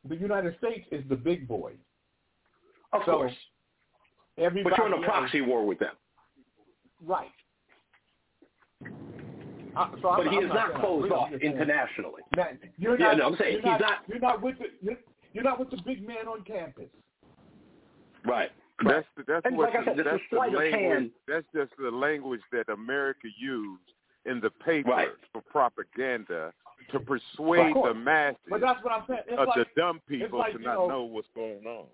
the 0.05 0.15
United 0.15 0.57
States 0.57 0.87
is 0.91 1.03
the 1.09 1.15
big 1.15 1.47
boy. 1.47 1.73
Of 2.93 3.01
So, 3.05 3.11
course. 3.17 3.33
Everybody 4.37 4.69
But 4.71 4.77
you're 4.77 4.87
in 4.87 4.93
a 4.93 4.95
else- 4.97 5.05
proxy 5.05 5.41
war 5.41 5.65
with 5.65 5.79
them. 5.79 5.95
right? 7.01 7.31
Uh, 9.75 9.87
so 10.01 10.09
I'm, 10.09 10.23
But 10.25 10.31
he 10.31 10.37
I'm 10.37 10.43
is 10.43 10.49
not 10.49 10.71
not 10.73 10.81
closed 10.81 11.11
off 11.11 11.29
just 11.29 11.41
saying- 11.41 11.53
internationally. 11.53 12.21
Now, 12.35 12.47
you're 12.77 12.99
Yeah, 12.99 13.07
not, 13.07 13.17
no, 13.17 13.25
I'm 13.27 13.35
saying 13.37 13.51
you're 13.53 13.61
he's 13.61 13.79
not, 13.79 13.79
not- 13.81 13.99
You're 14.07 14.19
not 14.19 14.41
with 14.41 14.59
the. 14.59 14.65
You're, 14.81 14.97
you're 15.33 15.43
not 15.43 15.59
with 15.59 15.69
the 15.69 15.77
big 15.85 16.05
man 16.05 16.27
on 16.27 16.43
campus. 16.43 16.89
Right. 18.25 18.51
That's 18.83 19.07
the, 19.15 19.23
that's 19.27 19.45
And 19.45 19.55
what 19.57 19.73
like 19.73 19.81
I 19.81 19.85
said, 19.85 19.97
that's 20.05 20.21
the 20.31 20.37
language. 20.37 20.73
hand. 20.73 21.11
That's 21.27 21.45
just 21.55 21.71
the 21.81 21.89
language 21.91 22.41
that 22.51 22.67
America 22.69 23.27
used 23.39 23.81
in 24.25 24.39
the 24.41 24.49
paper 24.49 24.89
Right. 24.89 25.09
for 25.31 25.41
propaganda 25.43 26.51
to 26.91 26.99
persuade 26.99 27.73
the 27.75 27.93
masses 27.93 28.37
But 28.49 28.61
that's 28.61 28.83
what 28.83 28.91
I'm 28.93 29.03
saying. 29.07 29.21
It's 29.27 29.39
of 29.39 29.47
like 29.47 29.55
the 29.57 29.65
dumb 29.79 30.01
people 30.09 30.39
like, 30.39 30.53
to 30.53 30.59
not 30.59 30.73
know- 30.75 30.87
know 30.87 31.03
what's 31.03 31.27
going 31.33 31.65
on. 31.65 31.85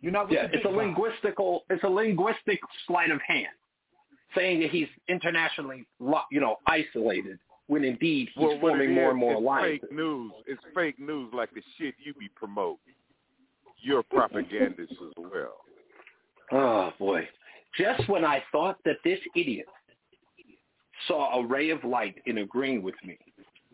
you're 0.00 0.12
not 0.12 0.30
Yeah, 0.30 0.46
it's 0.52 0.64
a 0.64 0.68
big 0.68 0.76
linguistical, 0.76 1.60
it's 1.70 1.82
a 1.84 1.88
linguistic 1.88 2.60
sleight 2.86 3.10
of 3.10 3.20
hand, 3.22 3.46
saying 4.36 4.60
that 4.60 4.70
he's 4.70 4.88
internationally, 5.08 5.86
you 6.30 6.40
know, 6.40 6.56
isolated 6.66 7.38
when 7.68 7.84
indeed 7.84 8.28
he's 8.34 8.44
well, 8.44 8.52
what 8.58 8.60
forming 8.60 8.94
more 8.94 9.06
is, 9.06 9.10
and 9.10 9.18
more 9.20 9.32
it's 9.32 9.40
alliances. 9.40 9.80
fake 9.82 9.92
news. 9.92 10.32
It's 10.46 10.62
fake 10.74 10.98
news 10.98 11.30
like 11.34 11.52
the 11.54 11.62
shit 11.78 11.94
you 12.04 12.14
be 12.14 12.28
promoting. 12.34 12.78
You're 13.78 14.02
propagandists 14.02 14.96
as 15.00 15.12
well. 15.16 15.56
Oh 16.52 16.92
boy! 16.98 17.28
Just 17.78 18.08
when 18.08 18.24
I 18.24 18.42
thought 18.52 18.78
that 18.84 18.96
this 19.04 19.18
idiot 19.34 19.66
saw 21.08 21.40
a 21.40 21.46
ray 21.46 21.70
of 21.70 21.82
light 21.84 22.16
in 22.26 22.38
agreeing 22.38 22.82
with 22.82 22.94
me, 23.04 23.18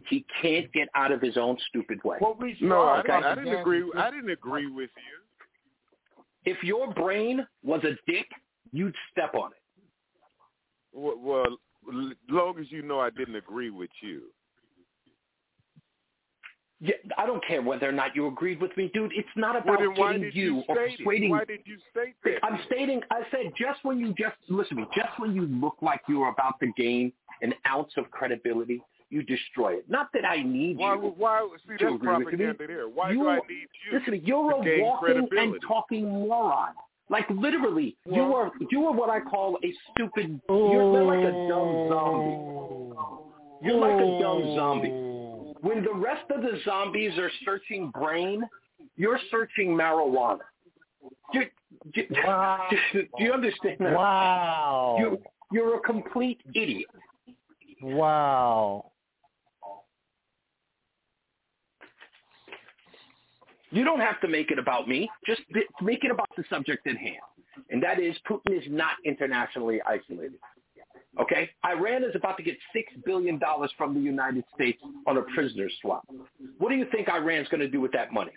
he 0.08 0.24
can't 0.40 0.72
get 0.72 0.88
out 0.94 1.12
of 1.12 1.20
his 1.20 1.36
own 1.36 1.56
stupid 1.68 2.02
way. 2.04 2.18
Well, 2.20 2.36
we 2.40 2.56
No, 2.60 2.82
I 2.82 3.00
okay. 3.00 3.12
I 3.12 3.34
didn't 3.34 3.58
agree. 3.60 3.84
I 3.96 4.10
didn't 4.10 4.30
agree 4.30 4.66
with 4.70 4.90
you. 4.96 6.52
If 6.52 6.62
your 6.64 6.92
brain 6.92 7.46
was 7.62 7.82
a 7.84 7.96
dick, 8.10 8.26
you'd 8.72 8.96
step 9.12 9.34
on 9.34 9.52
it. 9.52 9.61
Well, 10.92 11.16
well, 11.18 11.56
long 12.28 12.58
as 12.58 12.66
you 12.70 12.82
know 12.82 13.00
I 13.00 13.10
didn't 13.10 13.36
agree 13.36 13.70
with 13.70 13.90
you. 14.00 14.22
Yeah, 16.84 16.96
I 17.16 17.26
don't 17.26 17.44
care 17.46 17.62
whether 17.62 17.88
or 17.88 17.92
not 17.92 18.16
you 18.16 18.26
agreed 18.26 18.60
with 18.60 18.76
me, 18.76 18.90
dude. 18.92 19.12
It's 19.14 19.28
not 19.36 19.54
about 19.54 19.78
why 19.96 20.14
getting 20.14 20.32
you, 20.34 20.56
you 20.56 20.62
or 20.68 20.74
persuading. 20.74 21.30
Why 21.30 21.44
did 21.44 21.60
you 21.64 21.76
state 21.92 22.14
that? 22.24 22.44
I'm 22.44 22.58
stating. 22.66 23.00
I 23.12 23.20
said 23.30 23.52
just 23.56 23.84
when 23.84 24.00
you 24.00 24.12
just 24.18 24.34
listen 24.48 24.78
to 24.78 24.82
me. 24.82 24.88
Just 24.92 25.10
when 25.18 25.32
you 25.32 25.42
look 25.42 25.76
like 25.80 26.00
you 26.08 26.22
are 26.22 26.32
about 26.32 26.58
to 26.58 26.72
gain 26.76 27.12
an 27.40 27.54
ounce 27.68 27.92
of 27.96 28.10
credibility, 28.10 28.82
you 29.10 29.22
destroy 29.22 29.74
it. 29.74 29.84
Not 29.88 30.08
that 30.12 30.24
I 30.24 30.42
need 30.42 30.78
Why? 30.78 30.94
you. 30.94 31.14
Why? 31.16 31.48
See, 31.68 31.76
to 31.76 31.84
that's 31.84 31.94
agree 31.94 32.24
with 32.24 32.34
me. 32.34 32.66
there. 32.66 32.88
Why 32.88 33.12
You- 33.12 33.20
do 33.20 33.28
I 33.28 33.36
need 33.48 33.68
you 33.86 33.98
Listen, 33.98 34.20
you're 34.24 34.50
a 34.50 34.82
walking 34.82 35.28
and 35.38 35.62
talking 35.62 36.08
moron. 36.08 36.74
Like 37.10 37.28
literally, 37.30 37.96
you 38.06 38.22
are 38.22 38.50
you 38.70 38.86
are 38.86 38.92
what 38.92 39.10
I 39.10 39.20
call 39.20 39.58
a 39.62 39.72
stupid. 39.90 40.40
You're, 40.48 40.72
you're 40.72 41.04
like 41.04 41.18
a 41.18 41.48
dumb 41.48 41.88
zombie. 41.88 42.36
Oh. 42.96 43.32
You're 43.62 43.78
like 43.78 43.94
a 43.94 44.18
dumb 44.20 44.56
zombie. 44.56 44.90
Oh. 44.90 45.54
When 45.60 45.84
the 45.84 45.94
rest 45.94 46.30
of 46.30 46.42
the 46.42 46.58
zombies 46.64 47.16
are 47.18 47.30
searching 47.44 47.90
brain, 47.90 48.42
you're 48.96 49.20
searching 49.30 49.68
marijuana. 49.68 50.40
You, 51.32 51.42
you, 51.94 52.06
do 52.92 53.24
you 53.24 53.32
understand 53.32 53.76
that? 53.80 53.94
Wow. 53.94 54.96
You, 54.98 55.18
you're 55.52 55.76
a 55.76 55.80
complete 55.80 56.40
idiot. 56.54 56.88
Wow. 57.82 58.91
You 63.72 63.84
don't 63.84 64.00
have 64.00 64.20
to 64.20 64.28
make 64.28 64.50
it 64.50 64.58
about 64.58 64.86
me. 64.86 65.10
Just 65.26 65.40
make 65.80 66.04
it 66.04 66.10
about 66.10 66.28
the 66.36 66.44
subject 66.50 66.86
at 66.86 66.96
hand. 66.96 67.16
And 67.70 67.82
that 67.82 67.98
is 68.00 68.16
Putin 68.28 68.56
is 68.56 68.64
not 68.68 68.92
internationally 69.04 69.80
isolated. 69.86 70.38
Okay? 71.20 71.50
Iran 71.66 72.04
is 72.04 72.14
about 72.14 72.36
to 72.38 72.42
get 72.42 72.56
$6 72.74 73.04
billion 73.04 73.38
from 73.76 73.94
the 73.94 74.00
United 74.00 74.44
States 74.54 74.80
on 75.06 75.18
a 75.18 75.22
prisoner 75.34 75.68
swap. 75.80 76.06
What 76.58 76.70
do 76.70 76.76
you 76.76 76.86
think 76.90 77.08
Iran's 77.08 77.48
going 77.48 77.60
to 77.60 77.68
do 77.68 77.80
with 77.80 77.92
that 77.92 78.12
money? 78.12 78.32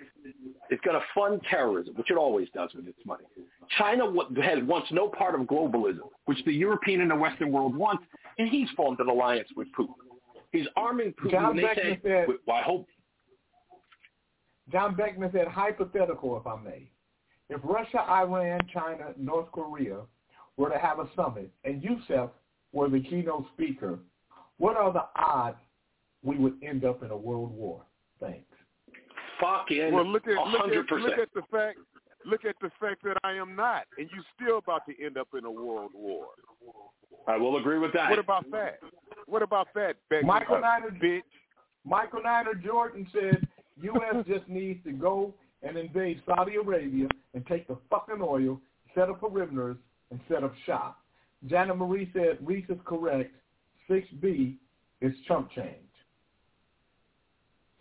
It's 0.70 0.82
going 0.84 1.00
to 1.00 1.06
fund 1.14 1.42
terrorism, 1.50 1.96
which 1.96 2.12
it 2.12 2.18
always 2.18 2.48
does 2.54 2.72
with 2.76 2.88
its 2.88 3.00
money. 3.06 3.24
China 3.78 4.06
has, 4.42 4.64
wants 4.64 4.90
no 4.92 5.08
part 5.08 5.40
of 5.40 5.48
globalism, 5.48 6.10
which 6.26 6.44
the 6.46 6.54
European 6.54 7.02
and 7.02 7.12
the 7.12 7.16
Western 7.16 7.52
world 7.52 7.76
wants, 7.76 8.04
and 8.38 8.50
he's 8.50 8.70
formed 8.76 9.00
an 9.00 9.08
alliance 9.10 9.50
with 9.56 9.68
Putin. 9.78 9.94
He's 10.52 10.68
arming 10.76 11.14
Putin, 11.14 11.32
John 11.32 11.50
and 11.52 11.60
they 11.60 11.64
Beckman 11.64 11.94
say, 11.96 12.00
said- 12.04 12.28
well, 12.46 12.58
I 12.58 12.62
hope 12.62 12.88
John 14.72 14.96
Beckman 14.96 15.30
said, 15.32 15.48
hypothetical, 15.48 16.38
if 16.38 16.48
I 16.48 16.62
may. 16.62 16.90
If 17.50 17.62
Russia, 17.64 18.00
Iran, 18.00 18.60
China, 18.74 19.14
North 19.18 19.52
Korea 19.52 20.00
were 20.58 20.70
to 20.70 20.78
have 20.78 21.00
a 21.00 21.08
summit 21.16 21.52
and 21.64 21.84
Youssef 21.84 22.30
were 22.74 22.90
the 22.90 23.02
keynote 23.02 23.46
speaker, 23.54 24.00
what 24.58 24.76
are 24.78 24.92
the 24.92 25.06
odds 25.16 25.58
we 26.24 26.38
would 26.38 26.56
end 26.64 26.86
up 26.86 27.04
in 27.04 27.12
a 27.12 27.18
world 27.18 27.52
war? 27.52 27.84
Thanks. 28.20 28.46
fucking 29.40 29.94
Well, 29.94 30.08
look 30.08 30.28
at 30.28 30.36
look 30.48 30.72
at 30.72 30.92
look 30.92 31.20
at 31.20 31.34
the 31.34 31.42
fact 31.52 31.78
look 32.26 32.46
at 32.46 32.56
the 32.62 32.72
fact 32.80 33.04
that 33.04 33.18
I 33.24 33.34
am 33.34 33.56
not, 33.56 33.84
and 33.98 34.10
you 34.14 34.24
still 34.36 34.58
about 34.58 34.82
to 34.88 35.06
end 35.06 35.18
up 35.18 35.28
in 35.38 35.46
a 35.46 35.52
world 35.52 35.92
war. 35.94 36.28
I 37.28 37.38
will 37.38 37.58
agree 37.58 37.80
with 37.80 37.94
that. 37.94 38.10
What 38.10 38.20
about 38.20 38.50
that? 38.52 38.80
What 39.28 39.42
about 39.42 39.68
that, 39.76 39.96
Beckman? 40.10 40.28
Michael 40.28 40.62
Niner, 40.62 40.92
bitch. 40.92 41.22
Michael 41.84 42.22
Niner 42.24 42.54
Jordan 42.56 43.08
said 43.14 43.45
U.S. 43.82 44.26
just 44.28 44.48
needs 44.48 44.84
to 44.86 44.92
go 44.92 45.34
and 45.64 45.78
invade 45.78 46.22
Saudi 46.26 46.56
Arabia 46.56 47.08
and 47.34 47.46
take 47.48 47.68
the 47.68 47.78
fucking 47.90 48.22
oil, 48.22 48.60
set 48.94 49.10
up 49.10 49.22
perimeters, 49.22 49.78
and 50.12 50.20
set 50.30 50.44
up 50.44 50.54
shop. 50.66 51.00
Janet 51.48 51.78
Marie 51.78 52.10
said 52.14 52.38
Reese 52.42 52.70
is 52.70 52.78
correct. 52.86 53.34
6B 53.90 54.56
is 55.02 55.14
chump 55.28 55.52
change. 55.52 55.76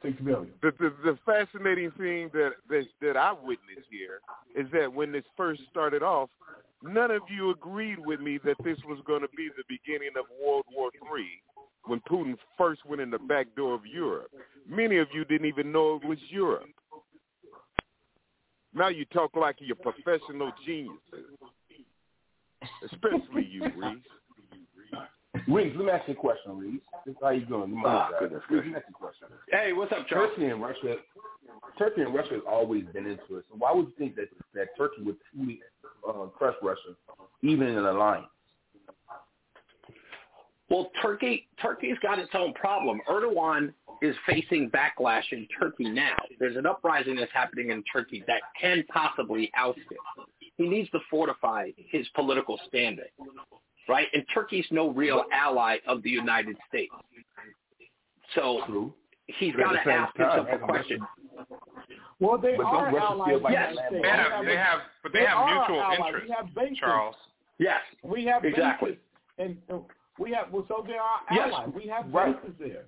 Six 0.03 0.20
billion. 0.20 0.53
The, 0.61 0.72
the 0.78 0.92
the 1.03 1.18
fascinating 1.24 1.90
thing 1.92 2.30
that, 2.34 2.53
that 2.68 2.84
that 3.01 3.16
I 3.16 3.32
witnessed 3.32 3.88
here 3.90 4.20
is 4.55 4.70
that 4.72 4.92
when 4.92 5.12
this 5.12 5.24
first 5.34 5.62
started 5.70 6.03
off, 6.03 6.28
none 6.82 7.11
of 7.11 7.22
you 7.34 7.51
agreed 7.51 7.99
with 7.99 8.20
me 8.20 8.38
that 8.45 8.57
this 8.62 8.76
was 8.86 8.99
going 9.07 9.22
to 9.22 9.28
be 9.34 9.49
the 9.57 9.64
beginning 9.66 10.11
of 10.18 10.26
World 10.45 10.66
War 10.76 10.90
Three 11.09 11.40
when 11.87 12.01
Putin 12.11 12.37
first 12.57 12.85
went 12.87 13.01
in 13.03 13.11
the 13.11 13.18
back 13.18 13.47
door 13.57 13.74
of 13.74 13.87
Europe. 13.87 14.30
Many 14.68 14.99
of 14.99 15.09
you 15.12 15.24
didn't 15.24 15.47
even 15.47 15.70
know 15.72 16.01
it 16.03 16.07
was 16.07 16.18
Europe. 16.30 16.68
Now 18.74 18.89
you 18.89 19.05
talk 19.07 19.37
like 19.37 19.57
you're 19.61 19.76
professional 19.76 20.51
geniuses, 20.66 20.99
especially 22.85 23.47
you, 23.49 23.62
Reese. 23.76 23.99
Reese, 25.47 25.74
let 25.76 25.85
me 25.85 25.91
ask 25.91 26.09
you 26.09 26.14
a 26.14 26.16
question, 26.16 26.59
Reese. 26.59 26.80
How 27.22 27.30
you 27.30 27.45
doing? 27.45 27.70
Good 27.70 27.76
morning, 27.76 27.85
Ah, 27.87 28.09
goodness 28.18 28.43
Reese, 28.51 28.62
let 28.64 28.66
me 28.66 28.74
ask 28.76 28.85
you 28.89 28.95
a 28.95 28.99
question. 28.99 29.28
Hey, 29.51 29.72
what's 29.72 29.93
up, 29.93 30.09
Charles? 30.09 30.30
Turkey 30.30 30.47
and 30.47 30.61
Russia, 30.61 30.97
Turkey 31.78 32.01
and 32.03 32.14
Russia 32.14 32.35
has 32.35 32.43
always 32.49 32.85
been 32.93 33.07
into 33.07 33.37
it. 33.37 33.45
So 33.51 33.57
why 33.59 33.72
would 33.72 33.87
you 33.87 33.93
think 33.99 34.16
that 34.16 34.28
that 34.55 34.68
Turkey 34.76 35.03
would 35.03 35.16
truly 35.32 35.61
uh, 36.09 36.26
crush 36.37 36.55
Russia, 36.62 36.97
even 37.43 37.68
in 37.68 37.76
an 37.78 37.87
alliance? 37.87 38.26
Well, 40.70 40.90
Turkey 41.02 41.46
Turkey's 41.60 41.98
got 42.02 42.18
its 42.18 42.30
own 42.34 42.54
problem. 42.54 43.00
Erdogan 43.08 43.72
is 44.02 44.16
facing 44.26 44.70
backlash 44.70 45.24
in 45.32 45.46
Turkey 45.60 45.88
now. 45.90 46.16
There's 46.38 46.56
an 46.56 46.66
uprising 46.66 47.16
that's 47.16 47.32
happening 47.32 47.70
in 47.70 47.82
Turkey 47.92 48.24
that 48.26 48.40
can 48.60 48.82
possibly 48.92 49.50
oust 49.56 49.78
him. 49.78 50.24
He 50.56 50.66
needs 50.68 50.88
to 50.90 51.00
fortify 51.10 51.70
his 51.76 52.06
political 52.14 52.58
standing, 52.68 53.04
right? 53.88 54.06
And 54.14 54.24
Turkey's 54.32 54.66
no 54.70 54.90
real 54.90 55.24
ally 55.32 55.78
of 55.86 56.02
the 56.02 56.10
United 56.10 56.56
States. 56.68 56.92
So 58.34 58.92
he's 59.26 59.52
But 59.52 59.60
at 59.60 59.64
got 59.66 59.72
to 59.72 59.78
same 59.84 59.98
ask 60.00 60.16
himself 60.16 60.46
as 60.50 60.60
a 60.60 60.64
a 60.64 60.66
question. 60.66 61.00
Well, 62.20 62.38
they 62.38 62.56
But 62.56 62.66
are 62.66 62.96
allies. 62.98 63.40
like 63.42 63.52
Yes. 63.52 63.74
They 63.90 64.08
have, 64.08 64.44
they 64.44 64.56
have, 64.56 64.78
but 65.02 65.12
they, 65.12 65.24
have 65.26 65.46
mutual 65.46 65.82
allies. 65.82 65.98
interests, 66.06 66.28
We 66.28 66.34
have 66.34 66.54
bases. 66.54 66.78
Charles. 66.78 67.16
Yes, 67.58 67.80
We 68.02 68.24
have 68.24 68.44
Exactly. 68.44 68.90
bases, 68.92 69.02
and 69.38 69.56
uh, 69.72 69.78
we 70.18 70.32
have. 70.32 70.50
Well, 70.52 70.64
so 70.68 70.84
they 70.86 70.94
are 70.94 71.20
Yes. 71.30 71.52
allies. 71.52 71.68
We 71.74 71.86
have 71.88 72.12
Right. 72.12 72.40
bases 72.42 72.56
there. 72.58 72.84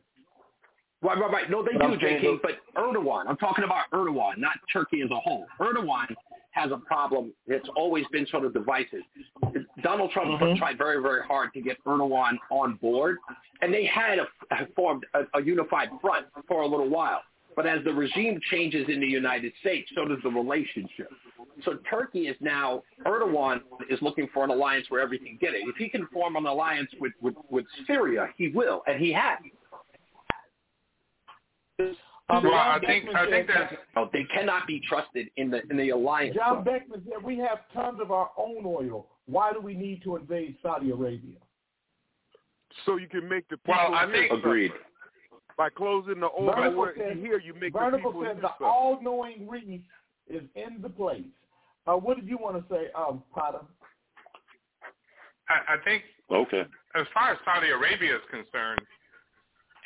Right, 1.02 1.18
right, 1.18 1.30
right. 1.30 1.50
No, 1.50 1.62
they 1.62 1.72
But 1.72 1.82
do, 1.82 1.92
I'm 1.92 1.98
JK, 1.98 2.38
but 2.42 2.58
Erdogan, 2.74 3.26
I'm 3.28 3.36
talking 3.36 3.64
about 3.64 3.84
Erdogan, 3.92 4.38
not 4.38 4.56
Turkey 4.72 5.02
as 5.02 5.10
a 5.10 5.16
whole. 5.20 5.46
Erdogan 5.60 6.14
has 6.52 6.70
a 6.72 6.78
problem 6.78 7.34
It's 7.46 7.68
always 7.76 8.06
been 8.08 8.26
sort 8.28 8.46
of 8.46 8.54
divisive. 8.54 9.02
Donald 9.82 10.10
Trump 10.12 10.40
Mm-hmm. 10.40 10.56
tried 10.58 10.78
very, 10.78 11.02
very 11.02 11.22
hard 11.22 11.52
to 11.52 11.60
get 11.60 11.76
Erdogan 11.84 12.38
on 12.50 12.76
board, 12.76 13.18
and 13.60 13.72
they 13.74 13.84
had 13.84 14.18
a, 14.18 14.26
formed 14.74 15.04
a, 15.14 15.24
a 15.34 15.42
unified 15.42 15.90
front 16.00 16.26
for 16.48 16.62
a 16.62 16.66
little 16.66 16.88
while. 16.88 17.20
But 17.56 17.66
as 17.66 17.82
the 17.84 17.92
regime 17.92 18.38
changes 18.50 18.86
in 18.88 19.00
the 19.00 19.06
United 19.06 19.52
States, 19.60 19.90
so 19.94 20.04
does 20.04 20.18
the 20.22 20.28
relationship. 20.28 21.10
So 21.64 21.78
Turkey 21.88 22.28
is 22.28 22.36
now, 22.40 22.82
Erdogan 23.06 23.60
is 23.88 23.98
looking 24.02 24.28
for 24.34 24.44
an 24.44 24.50
alliance 24.50 24.86
where 24.90 25.00
everything 25.00 25.38
get 25.40 25.54
it. 25.54 25.62
If 25.66 25.76
he 25.76 25.88
can 25.88 26.06
form 26.12 26.36
an 26.36 26.44
alliance 26.44 26.90
with, 27.00 27.14
with, 27.22 27.34
with 27.50 27.64
Syria, 27.86 28.28
he 28.36 28.48
will, 28.48 28.82
and 28.86 29.00
he 29.00 29.10
has. 29.14 29.38
Um, 32.28 32.42
Well, 32.42 32.54
I 32.54 32.78
think 32.84 33.08
I 33.14 33.30
think 33.30 33.46
said- 33.48 33.56
that's 33.70 33.74
Oh, 33.96 34.10
they 34.12 34.24
cannot 34.34 34.66
be 34.66 34.80
trusted 34.88 35.28
in 35.36 35.50
the 35.50 35.62
in 35.70 35.76
the 35.76 35.90
alliance. 35.90 36.34
John 36.34 36.64
Beckman 36.64 37.02
said 37.08 37.22
we 37.22 37.38
have 37.38 37.58
tons 37.72 38.00
of 38.00 38.10
our 38.10 38.30
own 38.36 38.64
oil. 38.66 39.06
Why 39.26 39.52
do 39.52 39.60
we 39.60 39.74
need 39.74 40.02
to 40.04 40.16
invade 40.16 40.56
Saudi 40.62 40.90
Arabia? 40.90 41.36
So 42.84 42.96
you 42.96 43.08
can 43.08 43.28
make 43.28 43.48
the 43.48 43.56
people 43.58 43.74
Well, 43.78 43.94
I 43.94 44.10
think- 44.10 44.30
something. 44.30 44.38
Agreed. 44.38 44.72
By 45.56 45.70
closing 45.70 46.20
the 46.20 46.28
oil 46.38 46.54
Vertical 46.54 46.92
says- 46.96 47.16
here, 47.18 47.38
you 47.38 47.54
make 47.54 47.72
the 47.72 47.78
Vertical 47.78 48.12
people 48.12 48.24
hear 48.24 48.34
says 48.34 48.42
the 48.58 48.64
all-knowing 48.64 49.48
Reese 49.48 49.80
is 50.28 50.42
in 50.54 50.82
the 50.82 50.90
place. 50.90 51.24
Uh, 51.86 51.94
what 51.96 52.16
did 52.16 52.28
you 52.28 52.36
want 52.36 52.56
to 52.56 52.74
say, 52.74 52.90
um, 52.92 53.22
Potter? 53.32 53.60
I, 55.48 55.74
I 55.74 55.76
think 55.84 56.02
Okay. 56.30 56.66
as 56.94 57.06
far 57.14 57.30
as 57.30 57.38
Saudi 57.44 57.70
Arabia 57.70 58.16
is 58.16 58.22
concerned, 58.30 58.80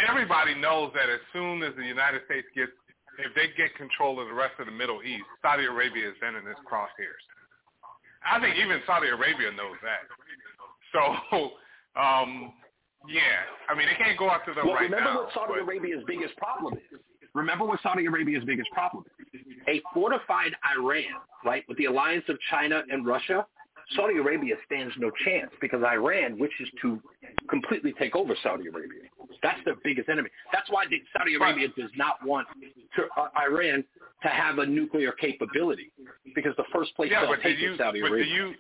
everybody 0.09 0.55
knows 0.55 0.93
that 0.95 1.09
as 1.11 1.21
soon 1.33 1.63
as 1.63 1.75
the 1.77 1.85
United 1.85 2.25
States 2.25 2.49
gets, 2.55 2.73
if 3.19 3.35
they 3.35 3.49
get 3.57 3.75
control 3.77 4.19
of 4.19 4.29
the 4.29 4.35
rest 4.35 4.59
of 4.59 4.67
the 4.67 4.73
Middle 4.73 5.03
East, 5.03 5.27
Saudi 5.43 5.67
Arabia 5.67 6.09
is 6.09 6.15
then 6.21 6.35
in 6.35 6.47
its 6.47 6.61
crosshairs. 6.61 7.21
I 8.25 8.41
think 8.41 8.57
even 8.57 8.81
Saudi 8.87 9.09
Arabia 9.09 9.53
knows 9.53 9.77
that. 9.83 10.09
So, 10.93 11.53
um, 12.01 12.53
yeah, 13.09 13.23
I 13.69 13.75
mean, 13.75 13.87
they 13.89 13.95
can't 14.03 14.19
go 14.19 14.31
after 14.31 14.55
them 14.55 14.67
Well, 14.67 14.75
right 14.77 14.83
remember 14.91 15.11
now. 15.11 15.23
what 15.25 15.33
Saudi 15.35 15.53
but- 15.55 15.63
Arabia's 15.63 16.03
biggest 16.07 16.37
problem 16.37 16.75
is. 16.75 17.01
Remember 17.35 17.65
what 17.65 17.81
Saudi 17.83 18.07
Arabia's 18.07 18.43
biggest 18.45 18.69
problem 18.73 19.05
is. 19.33 19.41
A 19.69 19.81
fortified 19.95 20.53
Iran, 20.77 21.21
right, 21.45 21.65
with 21.69 21.79
the 21.79 21.85
alliance 21.85 22.25
of 22.29 22.37
China 22.51 22.83
and 22.91 23.07
Russia, 23.07 23.47
Saudi 23.95 24.19
Arabia 24.19 24.57
stands 24.67 24.93
no 24.99 25.11
chance 25.25 25.51
because 25.61 25.83
Iran 25.85 26.39
wishes 26.39 26.69
to 26.83 27.01
completely 27.49 27.93
take 27.99 28.17
over 28.17 28.35
Saudi 28.43 28.67
Arabia. 28.69 29.03
That's 29.43 29.59
their 29.65 29.77
biggest 29.85 30.09
enemy. 30.09 30.29
That's 30.53 30.69
why 30.71 30.85
Saudi 31.17 31.35
Arabia 31.37 31.69
does 31.77 31.91
not 31.97 32.25
want 32.25 32.49
to, 32.97 33.03
uh, 33.17 33.29
Iran 33.41 33.85
to 34.23 34.29
have 34.29 34.59
a 34.59 34.67
nuclear 34.67 35.13
capability 35.13 35.93
because 36.35 36.55
the 36.57 36.65
first 36.73 36.95
place 36.97 37.11
yeah, 37.11 37.23
they'll 37.23 37.37
do 37.37 37.43
take 37.43 37.59
you, 37.59 37.73
is 37.73 37.79
Saudi 37.79 38.01
but 38.01 38.09
do 38.09 38.15
Arabia. 38.15 38.35
you, 38.35 38.55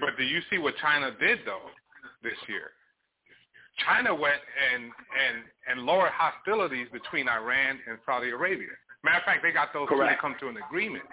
but 0.00 0.16
do 0.16 0.24
you 0.24 0.40
see 0.50 0.58
what 0.58 0.74
China 0.78 1.10
did 1.20 1.40
though 1.44 1.70
this 2.22 2.38
year? 2.48 2.70
China 3.78 4.14
went 4.14 4.40
and 4.72 4.84
and 4.84 5.36
and 5.68 5.86
lowered 5.86 6.12
hostilities 6.12 6.88
between 6.92 7.28
Iran 7.28 7.78
and 7.88 7.98
Saudi 8.04 8.30
Arabia. 8.30 8.68
Matter 9.04 9.18
of 9.18 9.24
fact, 9.24 9.42
they 9.42 9.52
got 9.52 9.72
those 9.72 9.88
two 9.88 9.96
to 9.96 10.16
come 10.20 10.34
to 10.40 10.48
an 10.48 10.56
agreement. 10.68 11.04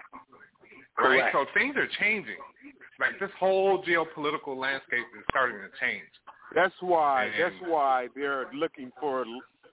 Right, 0.99 1.19
Correct. 1.21 1.35
so 1.35 1.45
things 1.53 1.75
are 1.77 1.87
changing. 1.99 2.37
Like 2.99 3.19
this 3.19 3.29
whole 3.39 3.83
geopolitical 3.83 4.57
landscape 4.57 5.05
is 5.17 5.23
starting 5.29 5.57
to 5.57 5.69
change. 5.79 6.07
That's 6.55 6.73
why. 6.81 7.25
And- 7.25 7.33
That's 7.41 7.71
why 7.71 8.07
they're 8.15 8.47
looking 8.53 8.91
for 8.99 9.23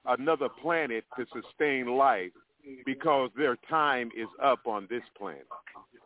another 0.06 0.48
planet 0.62 1.04
to 1.16 1.24
sustain 1.32 1.86
life 1.96 2.32
because 2.84 3.30
their 3.36 3.56
time 3.68 4.10
is 4.16 4.28
up 4.42 4.60
on 4.66 4.86
this 4.90 5.02
planet. 5.16 5.46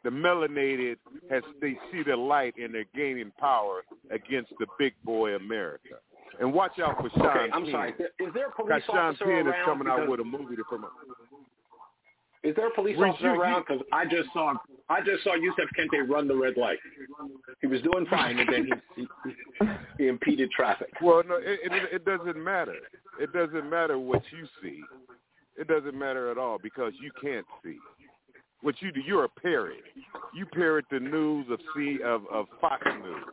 The 0.04 0.10
melanated 0.10 0.96
has 1.30 1.42
they 1.60 1.76
see 1.90 2.02
the 2.04 2.16
light 2.16 2.54
and 2.56 2.72
they're 2.72 2.84
gaining 2.94 3.32
power 3.38 3.82
against 4.10 4.52
the 4.60 4.66
big 4.78 4.94
boy 5.04 5.34
America. 5.34 5.96
And 6.40 6.52
watch 6.52 6.78
out 6.78 7.00
for 7.00 7.10
Sean 7.10 7.26
Okay, 7.26 7.48
I'm 7.52 7.62
Penn. 7.64 7.72
sorry. 7.72 7.90
Is 8.20 8.32
there 8.34 8.48
a 8.48 8.52
police 8.52 8.82
Sean 8.86 8.98
officer 8.98 9.24
Penn 9.24 9.38
is 9.40 9.46
around? 9.46 9.64
coming 9.64 9.88
out 9.88 9.96
Because- 9.96 10.10
with 10.10 10.20
a 10.20 10.24
movie 10.24 10.56
to 10.56 10.64
promote. 10.64 10.92
Is 12.44 12.54
there 12.54 12.68
a 12.68 12.70
police 12.70 12.96
officer 12.98 13.34
you- 13.34 13.40
around? 13.40 13.64
Because 13.66 13.82
I 13.92 14.04
just 14.06 14.32
saw 14.32 14.54
I 14.88 15.00
just 15.02 15.22
saw 15.24 15.34
Yusef 15.34 15.68
Kente 15.76 16.08
run 16.08 16.28
the 16.28 16.36
red 16.36 16.56
light. 16.56 16.78
He 17.60 17.66
was 17.66 17.82
doing 17.82 18.06
fine, 18.06 18.38
and 18.38 18.48
then 18.50 18.70
he, 18.94 19.02
he, 19.02 19.68
he 19.98 20.06
impeded 20.08 20.50
traffic. 20.52 20.88
Well, 21.02 21.22
no, 21.28 21.36
it, 21.36 21.60
it 21.64 21.92
it 21.92 22.04
doesn't 22.04 22.42
matter. 22.42 22.76
It 23.20 23.32
doesn't 23.32 23.68
matter 23.68 23.98
what 23.98 24.22
you 24.32 24.46
see. 24.62 24.82
It 25.56 25.66
doesn't 25.66 25.98
matter 25.98 26.30
at 26.30 26.38
all 26.38 26.58
because 26.62 26.94
you 27.02 27.10
can't 27.20 27.44
see. 27.64 27.76
What 28.62 28.80
you 28.80 28.92
do, 28.92 29.00
you're 29.00 29.24
a 29.24 29.28
parrot. 29.28 29.82
You 30.32 30.46
parrot 30.46 30.84
the 30.90 31.00
news 31.00 31.46
of 31.50 31.60
C 31.76 31.98
of 32.02 32.22
of 32.28 32.46
Fox 32.60 32.86
News 32.86 33.24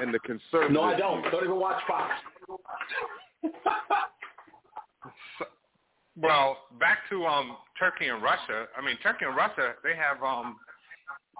and 0.00 0.12
the 0.12 0.18
conservative. 0.20 0.72
No, 0.72 0.82
I 0.82 0.96
don't. 0.96 1.22
news. 1.22 1.32
Don't 1.32 1.44
even 1.44 1.56
watch 1.60 1.82
Fox. 1.86 2.12
Well, 6.18 6.56
back 6.80 6.98
to 7.10 7.26
um 7.26 7.56
Turkey 7.78 8.06
and 8.08 8.22
Russia. 8.22 8.66
I 8.76 8.80
mean, 8.84 8.96
Turkey 9.02 9.26
and 9.26 9.36
Russia, 9.36 9.74
they 9.84 9.94
have 9.94 10.22
um 10.22 10.56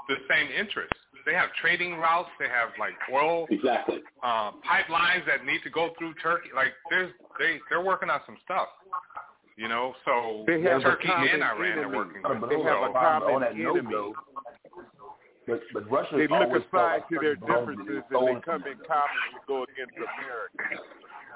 the 0.08 0.16
same 0.28 0.48
interests. 0.52 0.92
They 1.24 1.32
have 1.32 1.48
trading 1.60 1.94
routes. 1.96 2.28
They 2.38 2.46
have 2.48 2.68
like 2.78 2.92
oil 3.12 3.46
Exactly. 3.50 4.00
uh, 4.22 4.52
pipelines 4.62 5.26
that 5.26 5.44
need 5.44 5.60
to 5.64 5.70
go 5.70 5.90
through 5.98 6.12
Turkey. 6.22 6.50
Like 6.54 6.72
there's 6.90 7.10
they 7.38 7.58
they're 7.70 7.80
working 7.82 8.10
on 8.10 8.20
some 8.26 8.36
stuff. 8.44 8.68
You 9.56 9.68
know, 9.68 9.94
so 10.04 10.44
They 10.46 10.60
have 10.62 10.82
Turkey 10.82 11.08
and 11.08 11.42
Iran 11.42 11.58
are 11.58 11.64
enemy. 11.64 11.96
working. 11.96 12.20
But 12.22 12.50
They 12.50 12.60
have 12.60 12.82
a 12.90 12.92
common 12.92 13.34
on 13.34 13.40
that 13.40 13.56
note, 13.56 13.78
enemy. 13.78 13.94
Though. 15.46 15.58
But 15.58 15.60
but 15.72 15.90
Russia 15.90 16.16
They 16.16 16.26
look 16.28 16.50
aside 16.50 17.02
to 17.10 17.18
their 17.20 17.36
Turkey 17.36 17.46
belonged 17.46 17.78
to 17.78 17.84
differences 17.84 18.04
and 18.10 18.28
they 18.28 18.40
come 18.40 18.62
in 18.66 18.78
common 18.86 19.22
to 19.32 19.40
go 19.46 19.62
against 19.64 19.94
America. 19.96 20.82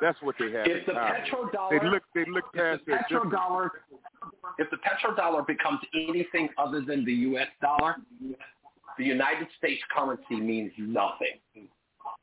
That's 0.01 0.19
what 0.23 0.35
they 0.39 0.51
have 0.53 0.67
If 0.67 0.89
in 0.89 0.95
the 0.95 1.01
common. 1.01 1.21
petrodollar, 1.23 1.71
They 1.81 1.89
look 1.89 2.03
they 2.15 2.25
look 2.31 2.53
past 2.55 2.83
the 2.87 2.93
their 2.93 3.03
differences. 3.09 3.33
petrodollar, 3.33 3.71
if 4.59 4.71
the 4.71 4.79
petrodollar 4.79 5.47
becomes 5.47 5.81
anything 5.95 6.49
other 6.59 6.81
than 6.81 7.05
the 7.05 7.13
U.S. 7.33 7.49
dollar, 7.61 7.97
the 8.99 9.05
United 9.05 9.49
States 9.59 9.83
currency 9.95 10.37
means 10.37 10.73
nothing. 10.79 11.69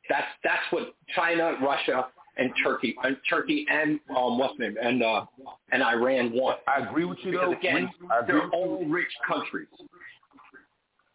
That's 0.08 0.26
that's 0.42 0.62
what 0.70 0.94
China, 1.14 1.56
Russia, 1.62 2.08
and 2.36 2.50
Turkey, 2.62 2.94
and 3.02 3.16
Turkey 3.28 3.66
and 3.70 4.00
um, 4.16 4.38
what's 4.38 4.58
name, 4.58 4.76
and 4.80 5.02
uh, 5.02 5.24
and 5.72 5.82
Iran 5.82 6.32
want. 6.32 6.58
I 6.66 6.86
agree 6.88 7.04
with 7.04 7.18
you 7.22 7.32
Because 7.32 7.48
though. 7.50 7.58
again, 7.58 7.74
Reese, 7.84 8.10
I 8.10 8.18
agree 8.20 8.40
they're 8.40 8.50
all 8.50 8.84
rich 8.86 9.08
countries. 9.26 9.68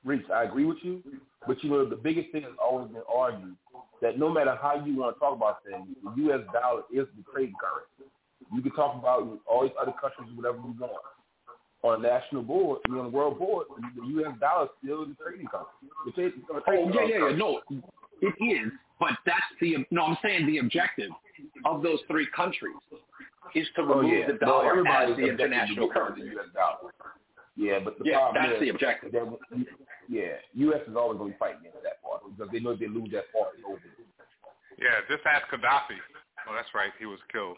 Reese, 0.03 0.23
I 0.33 0.43
agree 0.43 0.65
with 0.65 0.77
you. 0.81 1.01
But 1.47 1.63
you 1.63 1.69
know, 1.69 1.87
the 1.87 1.95
biggest 1.95 2.31
thing 2.31 2.43
has 2.43 2.51
always 2.61 2.87
been 2.91 3.01
argued 3.13 3.55
that 4.01 4.17
no 4.19 4.29
matter 4.29 4.57
how 4.61 4.83
you 4.85 4.97
want 4.97 5.15
to 5.15 5.19
talk 5.19 5.35
about 5.35 5.63
things, 5.63 5.87
the 6.03 6.21
U.S. 6.23 6.41
dollar 6.53 6.83
is 6.93 7.07
the 7.17 7.23
trading 7.33 7.55
currency. 7.59 8.11
You 8.53 8.61
can 8.61 8.71
talk 8.73 8.95
about 8.95 9.39
all 9.49 9.63
these 9.63 9.71
other 9.81 9.93
countries, 9.99 10.29
whatever 10.35 10.57
you 10.57 10.75
want. 10.79 10.93
On 11.83 11.99
a 11.99 12.07
national 12.07 12.43
board, 12.43 12.79
I 12.85 12.89
mean, 12.89 12.99
on 12.99 13.11
the 13.11 13.17
world 13.17 13.37
board, 13.39 13.67
the 13.97 14.07
U.S. 14.07 14.33
dollar 14.39 14.65
is 14.65 14.69
still 14.81 15.05
the 15.05 15.15
trading 15.21 15.47
currency. 15.47 15.71
The 16.05 16.11
trade, 16.11 16.33
the 16.47 16.61
Oh 16.65 16.91
yeah, 16.93 17.05
yeah, 17.07 17.29
yeah. 17.29 17.35
No, 17.35 17.59
it 18.21 18.33
is, 18.41 18.71
but 19.01 19.11
that's 19.25 19.41
the 19.59 19.85
no. 19.91 20.03
I'm 20.05 20.17
saying 20.23 20.47
the 20.47 20.59
objective 20.59 21.11
of 21.65 21.83
those 21.83 21.99
three 22.07 22.27
countries 22.33 22.75
is 23.53 23.67
to 23.75 23.81
Oh, 23.81 23.99
remove 23.99 24.13
yeah. 24.13 24.27
the 24.27 24.33
No, 24.33 24.47
dollar 24.47 24.69
everybody's 24.69 25.11
as 25.11 25.17
the 25.17 25.27
international 25.29 25.89
currency. 25.91 26.21
the 26.21 26.27
U.S. 26.31 26.45
dollar. 26.53 26.93
Yeah, 27.57 27.79
but 27.83 27.99
the 27.99 28.05
Yeah, 28.05 28.19
problem 28.19 28.43
that's 28.43 28.55
is 28.55 28.59
the 28.61 28.69
objective. 28.69 29.11
that 29.11 29.25
yeah, 30.09 30.41
U.S. 30.53 30.81
is 30.87 30.95
always 30.95 31.17
going 31.17 31.31
to 31.31 31.35
be 31.35 31.39
fighting 31.39 31.61
against 31.61 31.83
that 31.83 32.01
part 32.03 32.21
because 32.25 32.51
they 32.51 32.59
know 32.59 32.71
if 32.71 32.79
they 32.79 32.87
lose 32.87 33.11
that 33.11 33.31
part, 33.31 33.55
it's 33.57 33.65
over. 33.67 33.79
Yeah, 34.79 34.99
just 35.07 35.25
ask 35.25 35.45
Gaddafi. 35.47 35.99
Oh, 36.47 36.53
that's 36.55 36.69
right. 36.73 36.91
He 36.99 37.05
was 37.05 37.19
killed 37.31 37.57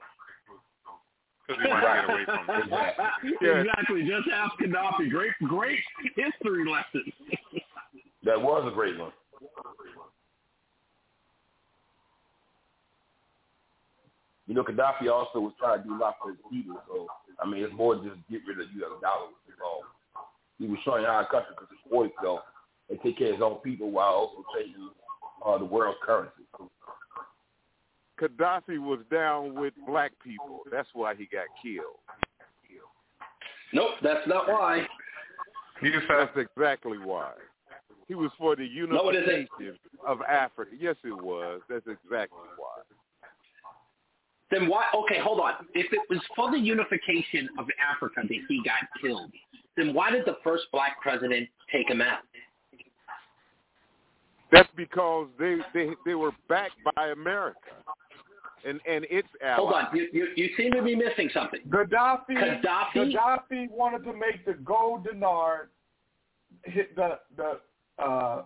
because 1.47 1.61
he 1.61 1.69
wanted 1.69 1.85
to 1.85 1.93
get 1.95 2.09
away 2.09 2.25
from 2.25 2.43
it. 2.49 3.61
exactly. 3.65 4.01
Just 4.03 4.27
ask 4.33 4.53
Gaddafi. 4.59 5.09
Great, 5.09 5.31
great 5.47 5.79
history 6.15 6.65
lesson. 6.69 7.05
That 8.23 8.41
was 8.41 8.67
a 8.67 8.73
great 8.73 8.97
one. 8.97 9.11
You 14.47 14.53
know, 14.53 14.63
Gaddafi 14.63 15.09
also 15.11 15.39
was 15.39 15.53
trying 15.57 15.81
to 15.81 15.87
do 15.87 15.95
a 15.95 15.97
lot 15.97 16.15
for 16.21 16.29
his 16.29 16.39
people. 16.51 16.77
So, 16.87 17.07
I 17.41 17.49
mean, 17.49 17.63
it's 17.63 17.73
more 17.73 17.95
just 17.95 18.21
get 18.29 18.41
rid 18.47 18.59
of 18.59 18.67
the 18.69 18.79
U.S. 18.85 19.01
dollar. 19.01 19.33
So, 19.57 19.85
he 20.59 20.67
was 20.67 20.79
showing 20.83 21.05
our 21.05 21.27
country 21.27 21.55
to 21.59 21.65
support 21.83 22.11
itself 22.11 22.41
and 22.89 22.99
take 23.01 23.17
care 23.17 23.27
of 23.27 23.33
his 23.33 23.41
own 23.41 23.55
people 23.57 23.91
while 23.91 24.13
also 24.13 24.43
trading 24.53 24.89
uh, 25.45 25.57
the 25.57 25.65
world's 25.65 25.97
currency. 26.03 26.43
Gaddafi 28.19 28.79
was 28.79 28.99
down 29.11 29.55
with 29.55 29.73
black 29.85 30.13
people. 30.23 30.61
That's 30.71 30.87
why 30.93 31.15
he 31.15 31.25
got 31.25 31.47
killed. 31.61 31.99
Nope, 33.73 33.91
that's 34.01 34.25
not 34.27 34.47
why. 34.47 34.87
That's 35.81 36.37
exactly 36.37 36.97
why. 36.97 37.31
He 38.07 38.15
was 38.15 38.31
for 38.37 38.55
the 38.55 38.67
No, 38.87 39.11
unification 39.11 39.77
of 40.07 40.21
Africa. 40.21 40.71
Yes, 40.79 40.95
it 41.03 41.11
was. 41.11 41.61
That's 41.67 41.85
exactly 41.87 42.37
why. 42.57 42.81
Then 44.51 44.69
why? 44.69 44.85
Okay, 44.93 45.19
hold 45.19 45.39
on. 45.39 45.53
If 45.73 45.91
it 45.91 45.99
was 46.09 46.19
for 46.35 46.51
the 46.51 46.57
unification 46.57 47.49
of 47.57 47.67
Africa 47.91 48.21
that 48.21 48.39
he 48.47 48.63
got 48.63 48.87
killed, 49.01 49.31
then 49.77 49.93
why 49.93 50.11
did 50.11 50.25
the 50.25 50.37
first 50.43 50.65
black 50.71 51.01
president 51.01 51.47
take 51.71 51.89
him 51.89 52.01
out? 52.01 52.19
That's 54.51 54.69
because 54.75 55.27
they 55.39 55.57
they 55.73 55.89
they 56.05 56.15
were 56.15 56.31
backed 56.47 56.75
by 56.95 57.07
America 57.07 57.59
and 58.65 58.79
and 58.87 59.05
its 59.09 59.27
allies. 59.43 59.57
Hold 59.57 59.73
on, 59.73 59.87
you, 59.95 60.07
you 60.13 60.27
you 60.35 60.49
seem 60.57 60.71
to 60.73 60.81
be 60.81 60.95
missing 60.95 61.29
something. 61.33 61.61
Gaddafi, 61.69 62.29
Gaddafi? 62.29 63.13
Gaddafi 63.13 63.69
wanted 63.71 64.03
to 64.05 64.13
make 64.13 64.45
the 64.45 64.53
gold 64.53 65.05
dinar 65.05 65.69
hit 66.63 66.95
the 66.95 67.19
the 67.37 67.59
uh, 68.03 68.43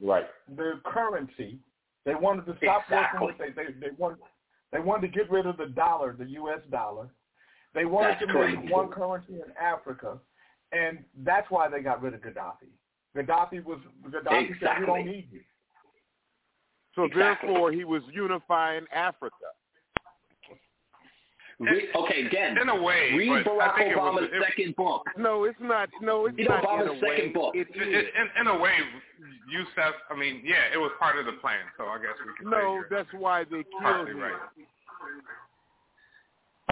Right. 0.00 0.26
the 0.56 0.80
currency. 0.84 1.58
They 2.04 2.14
wanted 2.14 2.46
to 2.46 2.56
stop 2.62 2.82
Exactly. 2.82 3.20
working 3.20 3.38
with 3.46 3.56
they, 3.56 3.62
they 3.62 3.72
they 3.80 3.94
want 3.96 4.18
they 4.72 4.80
wanted 4.80 5.12
to 5.12 5.18
get 5.18 5.30
rid 5.30 5.46
of 5.46 5.56
the 5.56 5.66
dollar, 5.66 6.14
the 6.18 6.26
U.S. 6.30 6.60
dollar. 6.70 7.08
They 7.74 7.84
wanted 7.84 8.16
That's 8.20 8.26
to 8.26 8.26
make 8.26 8.56
crazy. 8.56 8.72
one 8.72 8.88
currency 8.88 9.34
in 9.34 9.52
Africa, 9.60 10.18
and 10.76 10.98
that's 11.24 11.50
why 11.50 11.68
they 11.68 11.80
got 11.80 12.02
rid 12.02 12.14
of 12.14 12.20
Gaddafi. 12.20 12.68
Gaddafi 13.16 13.64
was 13.64 13.78
Gaddafi 14.08 14.58
said 14.60 14.80
we 14.80 14.86
don't 14.86 15.06
need 15.06 15.28
you. 15.30 15.40
So 16.94 17.04
Exactly. 17.04 17.48
therefore, 17.48 17.72
he 17.72 17.84
was 17.84 18.02
unifying 18.12 18.84
Africa. 18.92 19.34
Re- 21.60 21.88
okay, 21.94 22.26
again, 22.26 22.58
In 22.58 22.68
a 22.68 22.82
way, 22.82 23.12
read 23.16 23.46
Barack 23.46 23.76
think 23.76 23.92
it 23.92 23.96
was- 23.96 24.14
Obama's 24.22 24.30
it- 24.32 24.42
second 24.42 24.74
book. 24.76 25.06
No, 25.16 25.44
it's 25.44 25.58
not. 25.60 25.88
No, 26.00 26.26
it's 26.26 26.36
You 26.36 26.48
know, 26.48 26.60
not 26.60 26.64
in 26.64 26.88
Obama's 26.88 27.02
a 27.02 27.04
way. 27.06 27.16
second 27.16 27.32
book. 27.32 27.54
It 27.54 27.68
In, 27.76 27.82
in, 27.82 28.30
in 28.40 28.46
a 28.48 28.58
way, 28.58 28.76
Yusef, 29.48 29.94
I 30.10 30.14
mean, 30.16 30.42
yeah, 30.44 30.72
it 30.72 30.78
was 30.78 30.90
part 30.98 31.16
of 31.16 31.26
the 31.26 31.32
plan, 31.34 31.60
so 31.76 31.84
I 31.86 31.98
guess 31.98 32.16
we 32.26 32.34
can 32.34 32.46
say 32.46 32.50
No, 32.50 32.74
you're 32.74 32.88
that's 32.90 33.12
why 33.12 33.44
they 33.44 33.62
killed 33.80 34.08
him. 34.08 34.18
right. 34.18 34.32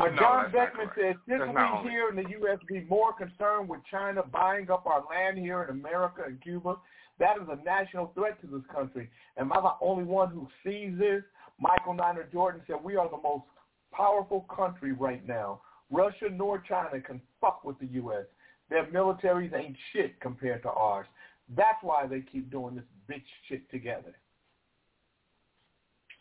Uh, 0.02 0.08
John 0.18 0.18
not 0.18 0.52
Beckman 0.52 0.88
says, 0.98 1.14
shouldn't 1.28 1.54
we 1.54 1.90
here 1.90 2.08
in 2.08 2.16
the 2.16 2.28
U.S. 2.40 2.58
be 2.66 2.80
more 2.90 3.12
concerned 3.12 3.68
with 3.68 3.80
China 3.88 4.22
buying 4.24 4.68
up 4.68 4.84
our 4.86 5.04
land 5.08 5.38
here 5.38 5.62
in 5.62 5.70
America 5.70 6.22
and 6.26 6.40
Cuba? 6.42 6.76
That 7.20 7.36
is 7.36 7.46
a 7.48 7.62
national 7.64 8.10
threat 8.14 8.40
to 8.40 8.48
this 8.48 8.62
country. 8.74 9.08
Am 9.38 9.52
I 9.52 9.60
the 9.60 9.74
only 9.80 10.02
one 10.02 10.30
who 10.30 10.48
sees 10.64 10.98
this? 10.98 11.22
Michael 11.60 11.94
Niner 11.94 12.28
Jordan 12.32 12.62
said, 12.66 12.76
we 12.82 12.96
are 12.96 13.08
the 13.08 13.20
most 13.22 13.44
powerful 13.92 14.40
country 14.54 14.92
right 14.92 15.26
now. 15.26 15.60
Russia 15.90 16.26
nor 16.32 16.58
China 16.66 17.00
can 17.00 17.20
fuck 17.40 17.62
with 17.62 17.78
the 17.78 17.86
U.S. 17.86 18.24
Their 18.70 18.86
militaries 18.86 19.54
ain't 19.54 19.76
shit 19.92 20.18
compared 20.20 20.62
to 20.62 20.70
ours. 20.70 21.06
That's 21.54 21.78
why 21.82 22.06
they 22.06 22.22
keep 22.22 22.50
doing 22.50 22.74
this 22.74 22.84
bitch 23.08 23.22
shit 23.48 23.70
together. 23.70 24.16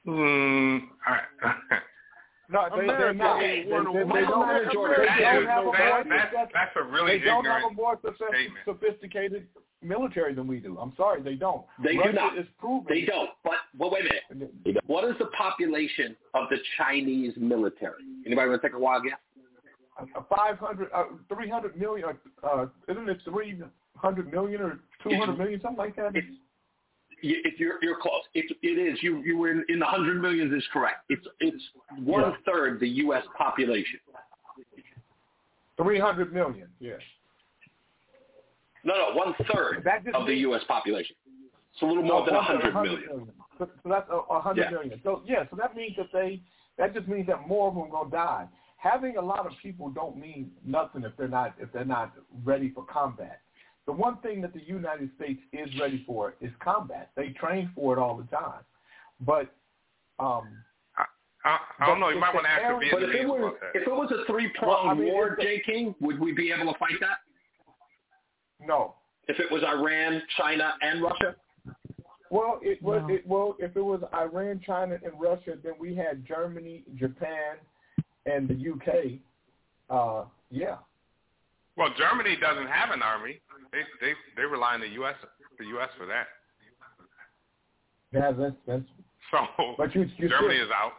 Mm, 0.05 0.81
all 1.07 1.13
right. 1.13 1.81
No, 2.51 2.67
they, 2.75 2.85
they're 2.87 3.13
not. 3.13 3.41
ain't 3.41 3.67
They, 3.67 3.71
one 3.71 3.85
they, 3.93 4.01
of 4.01 4.07
they 4.09 4.13
one. 4.13 4.23
don't, 4.23 4.47
That 4.47 4.65
they 4.67 5.23
don't 5.23 5.45
have 5.45 5.63
a 5.65 5.71
that- 5.71 5.73
more 5.73 6.03
that- 6.03 6.31
that's- 6.33 6.49
that's 6.53 6.75
a 6.75 6.83
really 6.83 7.19
They 7.19 7.25
don't 7.25 7.45
have 7.45 7.63
a 7.71 7.73
more 7.73 7.97
statement. 7.97 8.53
sophisticated 8.65 9.47
military 9.81 10.33
than 10.33 10.47
we 10.47 10.59
do. 10.59 10.77
I'm 10.77 10.93
sorry, 10.97 11.21
they 11.21 11.35
don't. 11.35 11.65
They 11.83 11.95
Russia 11.97 12.11
do 12.11 12.15
not. 12.15 12.37
is 12.37 12.45
proven. 12.59 12.85
They 12.89 13.05
don't. 13.05 13.29
But 13.43 13.53
well, 13.77 13.89
wait 13.89 14.03
a 14.29 14.35
minute. 14.35 14.83
What 14.87 15.05
is 15.05 15.15
the 15.17 15.25
population 15.27 16.15
of 16.33 16.49
the 16.49 16.57
Chinese 16.77 17.33
military? 17.37 18.03
Anybody 18.25 18.49
want 18.49 18.61
to 18.61 18.67
take 18.67 18.75
a 18.75 18.79
wild 18.79 19.03
guess? 19.05 19.17
Uh, 20.15 20.21
500, 20.35 20.89
uh, 20.93 21.03
300 21.33 21.77
million, 21.79 22.09
uh, 22.43 22.47
uh, 22.47 22.65
isn't 22.87 23.09
it 23.09 23.17
300 23.25 24.31
million 24.31 24.61
or 24.61 24.79
200 25.03 25.37
million, 25.37 25.61
something 25.61 25.77
like 25.77 25.95
that? 25.95 26.13
You- 26.15 26.21
If 27.23 27.59
you're 27.59 27.77
you're 27.81 27.99
close, 27.99 28.23
it, 28.33 28.45
it 28.61 28.67
is. 28.79 29.01
You 29.01 29.19
you 29.23 29.37
were 29.37 29.51
in, 29.51 29.63
in 29.69 29.79
the 29.79 29.85
hundred 29.85 30.21
millions 30.21 30.53
is 30.53 30.63
correct. 30.73 31.05
It's 31.09 31.25
it's 31.39 31.63
one 32.03 32.35
third 32.45 32.79
the 32.79 32.89
U.S. 32.89 33.23
population. 33.37 33.99
300 35.81 36.33
million, 36.33 36.67
yes. 36.79 36.99
No, 38.83 38.93
no, 38.95 39.15
one 39.15 39.33
third 39.51 39.85
of 40.13 40.27
the 40.27 40.35
U.S. 40.35 40.61
population. 40.67 41.15
It's 41.73 41.81
a 41.81 41.85
little 41.85 42.03
more 42.03 42.19
No, 42.21 42.25
than 42.25 42.35
a 42.35 42.41
hundred 42.41 42.73
hundred 42.73 42.91
million. 43.09 43.31
So, 43.57 43.69
so 43.83 43.89
that's 43.89 44.09
a, 44.09 44.33
a 44.33 44.41
hundred 44.41 44.63
Yeah. 44.65 44.71
million. 44.71 44.99
So 45.03 45.21
yeah, 45.25 45.43
so 45.49 45.55
that 45.55 45.75
means 45.75 45.95
that 45.97 46.07
they 46.11 46.41
that 46.77 46.93
just 46.93 47.07
means 47.07 47.27
that 47.27 47.47
more 47.47 47.67
of 47.69 47.75
them 47.75 47.83
are 47.83 47.89
gonna 47.89 48.09
die. 48.11 48.47
Having 48.77 49.17
a 49.17 49.21
lot 49.21 49.45
of 49.45 49.53
people 49.61 49.89
don't 49.89 50.17
mean 50.17 50.51
nothing 50.65 51.03
if 51.03 51.15
they're 51.17 51.27
not 51.27 51.53
if 51.59 51.71
they're 51.71 51.85
not 51.85 52.13
ready 52.43 52.69
for 52.71 52.83
combat. 52.85 53.41
The 53.87 53.91
one 53.91 54.17
thing 54.17 54.41
that 54.41 54.53
the 54.53 54.61
United 54.63 55.09
States 55.17 55.41
is 55.53 55.67
ready 55.79 56.03
for 56.05 56.35
is 56.39 56.51
combat. 56.63 57.09
They 57.15 57.29
train 57.29 57.71
for 57.75 57.97
it 57.97 57.99
all 57.99 58.15
the 58.15 58.23
time. 58.35 58.61
But 59.25 59.53
um 60.19 60.47
I, 61.43 61.57
I 61.79 61.87
don't 61.87 61.99
know. 61.99 62.09
You 62.09 62.15
But 62.15 62.19
might 62.21 62.33
want 62.35 62.45
to 62.45 62.51
ask 62.51 62.61
the 62.61 62.67
area- 62.67 62.91
But 62.93 63.03
if 63.03 63.09
it 63.09 63.25
Vietnamese 63.25 63.27
was 63.27 63.53
if 63.73 63.87
it 63.87 63.91
was 63.91 64.11
a 64.11 64.31
three 64.31 64.51
Well, 64.61 64.71
I 64.71 64.83
pronged 64.83 64.99
mean, 64.99 65.11
war, 65.13 65.29
if 65.29 65.37
the- 65.37 65.43
Jay 65.43 65.61
King, 65.65 65.95
would 65.99 66.19
we 66.19 66.31
be 66.31 66.51
able 66.51 66.71
to 66.71 66.77
fight 66.79 66.99
that? 66.99 67.17
no. 68.59 68.95
If 69.27 69.39
it 69.39 69.51
was 69.51 69.63
Iran, 69.63 70.21
China, 70.37 70.73
and 70.81 71.01
Russia? 71.01 71.35
Well, 72.29 72.59
it 72.61 72.81
was 72.81 73.01
No. 73.07 73.13
it 73.13 73.27
well 73.27 73.55
if 73.59 73.75
it 73.75 73.81
was 73.81 74.01
Iran, 74.13 74.59
China, 74.65 74.97
and 75.03 75.13
Russia, 75.19 75.57
then 75.63 75.73
we 75.79 75.95
had 75.95 76.25
Germany, 76.25 76.83
Japan, 76.95 77.57
and 78.25 78.47
the 78.47 78.53
UK. 78.55 79.19
Uh, 79.89 80.25
yeah. 80.49 80.77
Well, 81.81 81.89
Germany 81.97 82.37
doesn't 82.39 82.67
have 82.67 82.91
an 82.91 83.01
army. 83.01 83.41
They 83.71 83.81
they 83.99 84.13
they 84.37 84.43
rely 84.43 84.75
on 84.75 84.81
the 84.81 84.89
U.S. 85.01 85.15
the 85.57 85.65
U.S. 85.65 85.89
for 85.97 86.05
that. 86.05 86.27
Yeah, 88.13 88.31
that's 88.31 88.55
that's. 88.67 88.83
So 89.31 89.73
But 89.79 89.95
you, 89.95 90.01
you 90.17 90.29
Germany 90.29 90.57
still, 90.57 90.65
is 90.67 90.71
out. 90.71 90.91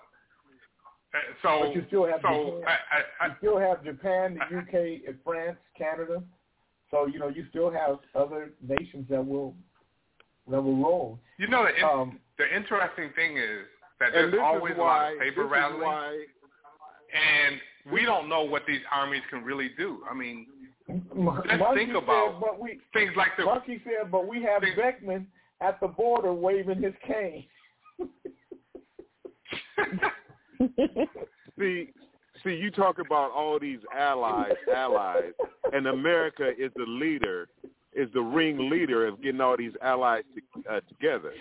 Uh, 1.14 1.18
So 1.42 1.66
But 1.66 1.76
you 1.76 1.84
still 1.86 2.06
have 2.06 2.20
so 2.22 2.58
Japan. 2.58 2.76
I, 2.90 3.24
I, 3.24 3.28
you 3.28 3.34
still 3.38 3.58
have 3.60 3.84
Japan, 3.84 4.34
the 4.34 4.58
UK, 4.58 5.02
and 5.06 5.18
France, 5.24 5.58
Canada. 5.78 6.20
So 6.90 7.06
you 7.06 7.20
know 7.20 7.28
you 7.28 7.46
still 7.50 7.70
have 7.70 7.98
other 8.16 8.50
nations 8.60 9.06
that 9.08 9.24
will 9.24 9.54
that 10.50 10.60
will 10.60 10.82
roll. 10.82 11.20
you 11.38 11.46
know 11.46 11.64
the 11.64 11.86
Um, 11.86 12.18
the 12.38 12.56
interesting 12.56 13.10
thing 13.14 13.36
is 13.36 13.66
that 14.00 14.10
there's 14.12 14.34
always 14.42 14.72
is 14.72 14.78
a 14.78 14.82
lot 14.82 15.12
of 15.12 15.20
paper 15.20 15.46
rattling, 15.46 15.82
why 15.82 16.24
and 17.12 17.60
we 17.92 18.04
don't 18.04 18.28
know 18.28 18.42
what 18.42 18.62
these 18.66 18.80
armies 18.90 19.22
can 19.30 19.44
really 19.44 19.70
do. 19.76 20.02
I 20.10 20.14
mean, 20.14 20.46
Just 20.88 21.74
think 21.74 21.90
said, 21.90 21.96
about 22.02 22.40
but 22.40 22.60
we, 22.60 22.78
things 22.92 23.12
like 23.16 23.36
the 23.38 23.44
Monkey 23.44 23.80
said, 23.84 24.10
but 24.10 24.26
we 24.26 24.42
have 24.42 24.62
Beckman 24.76 25.26
at 25.60 25.78
the 25.80 25.88
border 25.88 26.32
waving 26.32 26.82
his 26.82 26.94
cane. 27.06 27.44
see, 31.58 31.88
see, 32.42 32.54
you 32.54 32.70
talk 32.70 32.98
about 32.98 33.30
all 33.32 33.58
these 33.58 33.80
allies, 33.96 34.52
allies, 34.74 35.32
and 35.72 35.86
America 35.86 36.50
is 36.58 36.70
the 36.76 36.84
leader, 36.86 37.48
is 37.94 38.08
the 38.14 38.20
ring 38.20 38.70
leader 38.70 39.06
of 39.06 39.22
getting 39.22 39.40
all 39.40 39.56
these 39.56 39.72
allies 39.82 40.24
to, 40.34 40.74
uh, 40.74 40.80
together. 40.88 41.32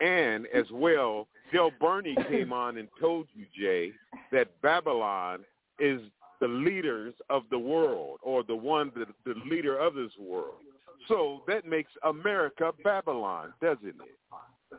And 0.00 0.46
as 0.54 0.66
well, 0.72 1.26
Joe 1.52 1.70
Burney 1.80 2.16
came 2.28 2.52
on 2.52 2.78
and 2.78 2.88
told 3.00 3.26
you, 3.34 3.46
Jay, 3.56 3.92
that 4.32 4.60
Babylon 4.62 5.40
is 5.78 6.00
the 6.40 6.48
leaders 6.48 7.14
of 7.30 7.42
the 7.50 7.58
world, 7.58 8.18
or 8.22 8.42
the 8.42 8.54
one, 8.56 8.90
the, 8.94 9.06
the 9.24 9.38
leader 9.48 9.76
of 9.78 9.94
this 9.94 10.12
world. 10.18 10.56
So 11.08 11.42
that 11.46 11.64
makes 11.66 11.92
America 12.04 12.72
Babylon, 12.82 13.52
doesn't 13.62 13.86
it? 13.86 14.78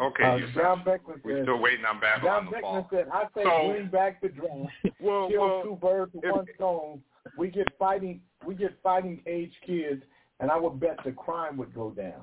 okay, 0.00 0.24
Uh, 0.24 0.36
you 0.36 0.46
John 0.54 0.82
Beckman 0.84 1.20
we're 1.24 1.36
said, 1.38 1.44
still 1.44 1.58
waiting 1.60 1.84
on 1.84 2.00
Babylon 2.00 2.44
John 2.44 2.44
to 2.46 2.50
Beckman 2.50 2.62
fall. 2.62 2.88
said, 2.90 3.06
I 3.12 3.22
say 3.34 3.44
So- 3.44 3.70
bring 3.72 3.88
back 3.88 4.20
the 4.20 4.28
draft. 4.28 4.70
Well, 5.00 5.28
Kill 5.28 5.40
well, 5.40 5.62
two 5.62 5.76
birds 5.80 6.12
with 6.14 6.24
one 6.24 6.46
stone. 6.56 7.02
We 7.36 7.48
get 7.50 7.66
fighting 7.78 8.20
we 8.46 8.54
get 8.54 8.76
fighting 8.82 9.20
age 9.26 9.52
kids 9.66 10.02
and 10.40 10.50
I 10.50 10.56
would 10.56 10.80
bet 10.80 10.98
the 11.04 11.12
crime 11.12 11.56
would 11.58 11.72
go 11.74 11.90
down. 11.90 12.22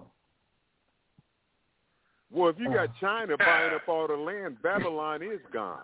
Well, 2.31 2.49
if 2.49 2.59
you 2.59 2.67
got 2.73 2.89
Uh. 2.89 2.93
China 2.99 3.37
buying 3.37 3.73
up 3.73 3.87
all 3.87 4.07
the 4.07 4.15
land, 4.15 4.61
Babylon 4.61 5.21
is 5.23 5.39
gone. 5.53 5.81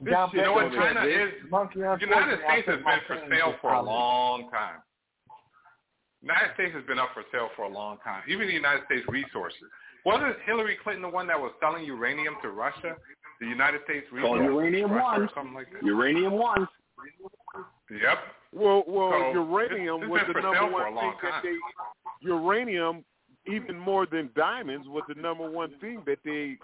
This 0.00 0.12
John 0.12 0.30
shit 0.30 0.38
You 0.40 0.46
know 0.46 0.52
what 0.52 0.72
China 0.72 1.02
exist. 1.04 1.44
is? 1.44 1.50
Monkey, 1.50 1.80
The 1.80 1.80
United 1.80 2.02
unfortunately, 2.02 2.44
I 2.46 2.52
States 2.52 2.66
has 2.68 2.74
think 2.76 2.84
my 2.84 2.94
been 2.94 3.04
for 3.06 3.34
sale 3.34 3.54
for 3.60 3.72
a 3.74 3.82
long 3.82 4.50
time. 4.50 4.78
United 6.22 6.54
States 6.54 6.74
has 6.74 6.84
been 6.84 6.98
up 6.98 7.10
for 7.14 7.22
sale 7.32 7.48
for 7.56 7.62
a 7.64 7.68
long 7.68 7.98
time. 8.04 8.22
Even 8.28 8.46
the 8.46 8.52
United 8.54 8.84
States 8.86 9.06
resources. 9.08 9.62
Wasn't 10.04 10.36
Hillary 10.46 10.76
Clinton 10.82 11.02
the 11.02 11.08
one 11.08 11.26
that 11.26 11.38
was 11.38 11.52
selling 11.60 11.84
uranium 11.84 12.36
to 12.42 12.50
Russia? 12.50 12.96
The 13.40 13.46
United 13.46 13.82
States 13.84 14.06
Called 14.10 14.38
resources 14.40 14.44
Uranium 14.54 14.90
to 14.90 14.94
Russia 14.96 15.20
One. 15.20 15.30
something 15.34 15.54
like 15.54 15.72
that. 15.72 15.82
Uranium 15.84 16.32
one. 16.34 16.66
Yep. 17.90 18.18
Well, 18.52 18.84
well, 18.86 19.10
So, 19.10 19.32
uranium 19.32 20.02
it's- 20.02 20.10
it's 20.22 20.26
was 20.28 20.34
the 20.34 20.40
number 20.42 20.58
sale 20.58 20.66
for 20.68 20.72
one 20.72 20.92
a 20.92 20.94
long 20.96 21.12
thing 21.20 21.30
that 21.30 21.42
they. 21.42 21.56
Uranium, 22.20 23.04
even 23.46 23.78
more 23.78 24.06
than 24.06 24.30
diamonds, 24.34 24.88
was 24.88 25.04
the 25.08 25.14
number 25.14 25.48
one 25.48 25.70
thing 25.78 26.02
that 26.06 26.18
they 26.24 26.58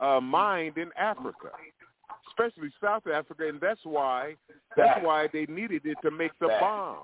uh, 0.00 0.20
mined 0.20 0.76
in 0.78 0.92
Africa, 0.96 1.50
especially 2.40 2.70
South 2.82 3.06
Africa, 3.06 3.48
and 3.48 3.60
that's 3.60 3.80
why 3.84 4.34
that's 4.76 5.04
why 5.04 5.28
they 5.32 5.46
needed 5.46 5.82
it 5.84 5.98
to 6.02 6.10
make 6.10 6.32
the 6.40 6.48
bomb. 6.60 6.98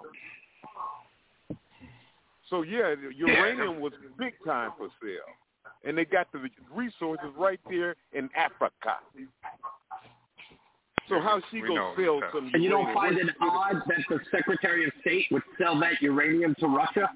So 2.49 2.62
yeah, 2.62 2.95
uranium 3.14 3.80
was 3.80 3.93
big 4.18 4.34
time 4.45 4.72
for 4.78 4.89
sale, 5.03 5.11
and 5.84 5.99
they 5.99 6.05
got 6.05 6.30
the 6.32 6.49
resources 6.74 7.30
right 7.37 7.61
there 7.68 7.97
in 8.12 8.28
Africa. 8.37 8.99
So 11.09 11.20
how 11.20 11.41
she 11.51 11.62
We 11.62 11.68
gonna 11.68 11.74
know 11.74 11.95
sell 11.97 12.30
some? 12.32 12.51
And 12.53 12.62
you 12.62 12.70
don't 12.70 12.93
find 12.93 13.16
it 13.16 13.28
odd 13.41 13.82
that 13.87 13.99
the 14.09 14.18
Secretary 14.30 14.87
of 14.87 14.93
State 15.01 15.26
would 15.30 15.43
sell 15.59 15.78
that 15.80 16.01
uranium 16.01 16.55
to 16.59 16.66
Russia? 16.66 17.11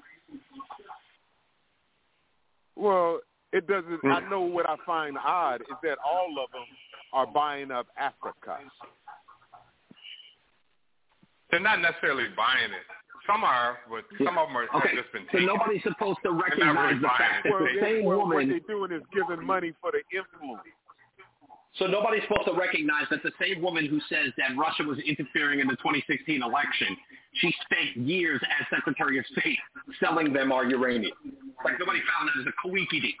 Well, 2.75 3.19
it 3.53 3.67
doesn't. 3.67 3.99
I 4.05 4.21
mm. 4.21 4.29
know 4.29 4.41
what 4.41 4.69
I 4.69 4.75
find 4.85 5.17
odd 5.17 5.61
is 5.61 5.77
that 5.83 5.97
all 6.05 6.35
of 6.43 6.51
them 6.51 6.65
are 7.13 7.27
buying 7.27 7.71
up 7.71 7.87
Africa. 7.97 8.57
They're 11.49 11.59
not 11.59 11.81
necessarily 11.81 12.25
buying 12.35 12.71
it. 12.71 12.87
Some 13.27 13.43
are, 13.43 13.77
but 13.89 14.03
some 14.17 14.37
of 14.37 14.47
them 14.47 14.57
are, 14.57 14.63
Okay, 14.75 14.95
have 14.95 15.03
just 15.03 15.13
been 15.13 15.27
so 15.31 15.37
taken. 15.37 15.45
nobody's 15.45 15.83
supposed 15.83 16.17
to 16.23 16.31
recognize 16.31 16.73
really 16.73 17.01
the 17.01 17.07
fact 17.07 17.43
that 17.43 17.53
the 17.53 17.79
same 17.79 18.05
well, 18.05 18.19
what 18.19 18.27
woman. 18.29 18.49
they're 18.49 18.65
doing 18.65 18.91
is 18.91 19.03
giving 19.13 19.45
money 19.45 19.73
for 19.79 19.91
the 19.91 20.01
influence. 20.09 20.65
So 21.79 21.87
nobody's 21.87 22.23
supposed 22.27 22.47
to 22.47 22.53
recognize 22.53 23.05
that 23.11 23.23
the 23.23 23.31
same 23.39 23.61
woman 23.61 23.85
who 23.85 23.99
says 24.09 24.33
that 24.37 24.57
Russia 24.57 24.83
was 24.83 24.99
interfering 24.99 25.59
in 25.61 25.67
the 25.67 25.77
2016 25.77 26.43
election, 26.43 26.97
she 27.39 27.53
spent 27.63 27.95
years 28.05 28.41
as 28.59 28.67
Secretary 28.69 29.17
of 29.19 29.25
State 29.37 29.57
selling 29.99 30.33
them 30.33 30.51
our 30.51 30.65
uranium. 30.65 31.15
Like 31.63 31.79
nobody 31.79 31.99
found 32.11 32.27
that 32.27 32.35
as 32.41 32.47
a 32.47 32.67
coinky 32.67 32.99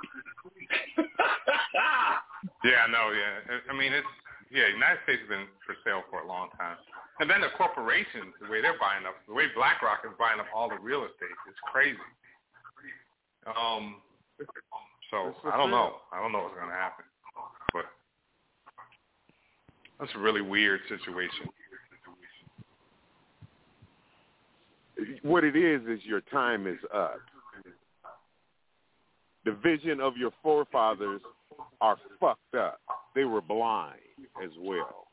Yeah, 2.63 2.85
no, 2.91 3.11
yeah. 3.11 3.39
I- 3.55 3.71
I 3.71 3.73
mean, 3.77 3.93
it's 3.93 4.07
yeah. 4.51 4.67
United 4.67 4.99
States 5.03 5.21
has 5.21 5.29
been 5.29 5.47
for 5.65 5.75
sale 5.85 6.03
for 6.11 6.19
a 6.21 6.27
long 6.27 6.49
time, 6.59 6.75
and 7.19 7.29
then 7.29 7.39
the 7.41 7.49
corporations, 7.57 8.35
the 8.41 8.49
way 8.51 8.59
they're 8.61 8.77
buying 8.77 9.05
up, 9.07 9.15
the 9.27 9.33
way 9.33 9.47
BlackRock 9.55 10.03
is 10.03 10.11
buying 10.19 10.39
up 10.41 10.47
all 10.53 10.67
the 10.67 10.77
real 10.81 11.05
estate, 11.07 11.31
it's 11.47 11.59
crazy. 11.71 11.97
Um, 13.47 14.01
so 15.09 15.33
I 15.47 15.55
don't 15.57 15.71
know. 15.71 16.01
I 16.11 16.19
don't 16.19 16.31
know 16.31 16.43
what's 16.43 16.59
gonna 16.59 16.73
happen, 16.75 17.05
but 17.05 17.10
that's 20.01 20.11
a 20.15 20.19
really 20.19 20.41
weird 20.41 20.81
situation. 20.89 21.47
What 25.23 25.43
it 25.43 25.55
is 25.55 25.81
is 25.87 26.03
your 26.05 26.21
time 26.21 26.67
is 26.67 26.77
up. 26.93 27.19
The 29.45 29.53
vision 29.53 29.99
of 30.01 30.17
your 30.17 30.31
forefathers 30.43 31.21
are 31.79 31.97
fucked 32.19 32.55
up. 32.55 32.79
They 33.15 33.23
were 33.25 33.41
blind 33.41 33.95
as 34.43 34.51
well. 34.59 35.07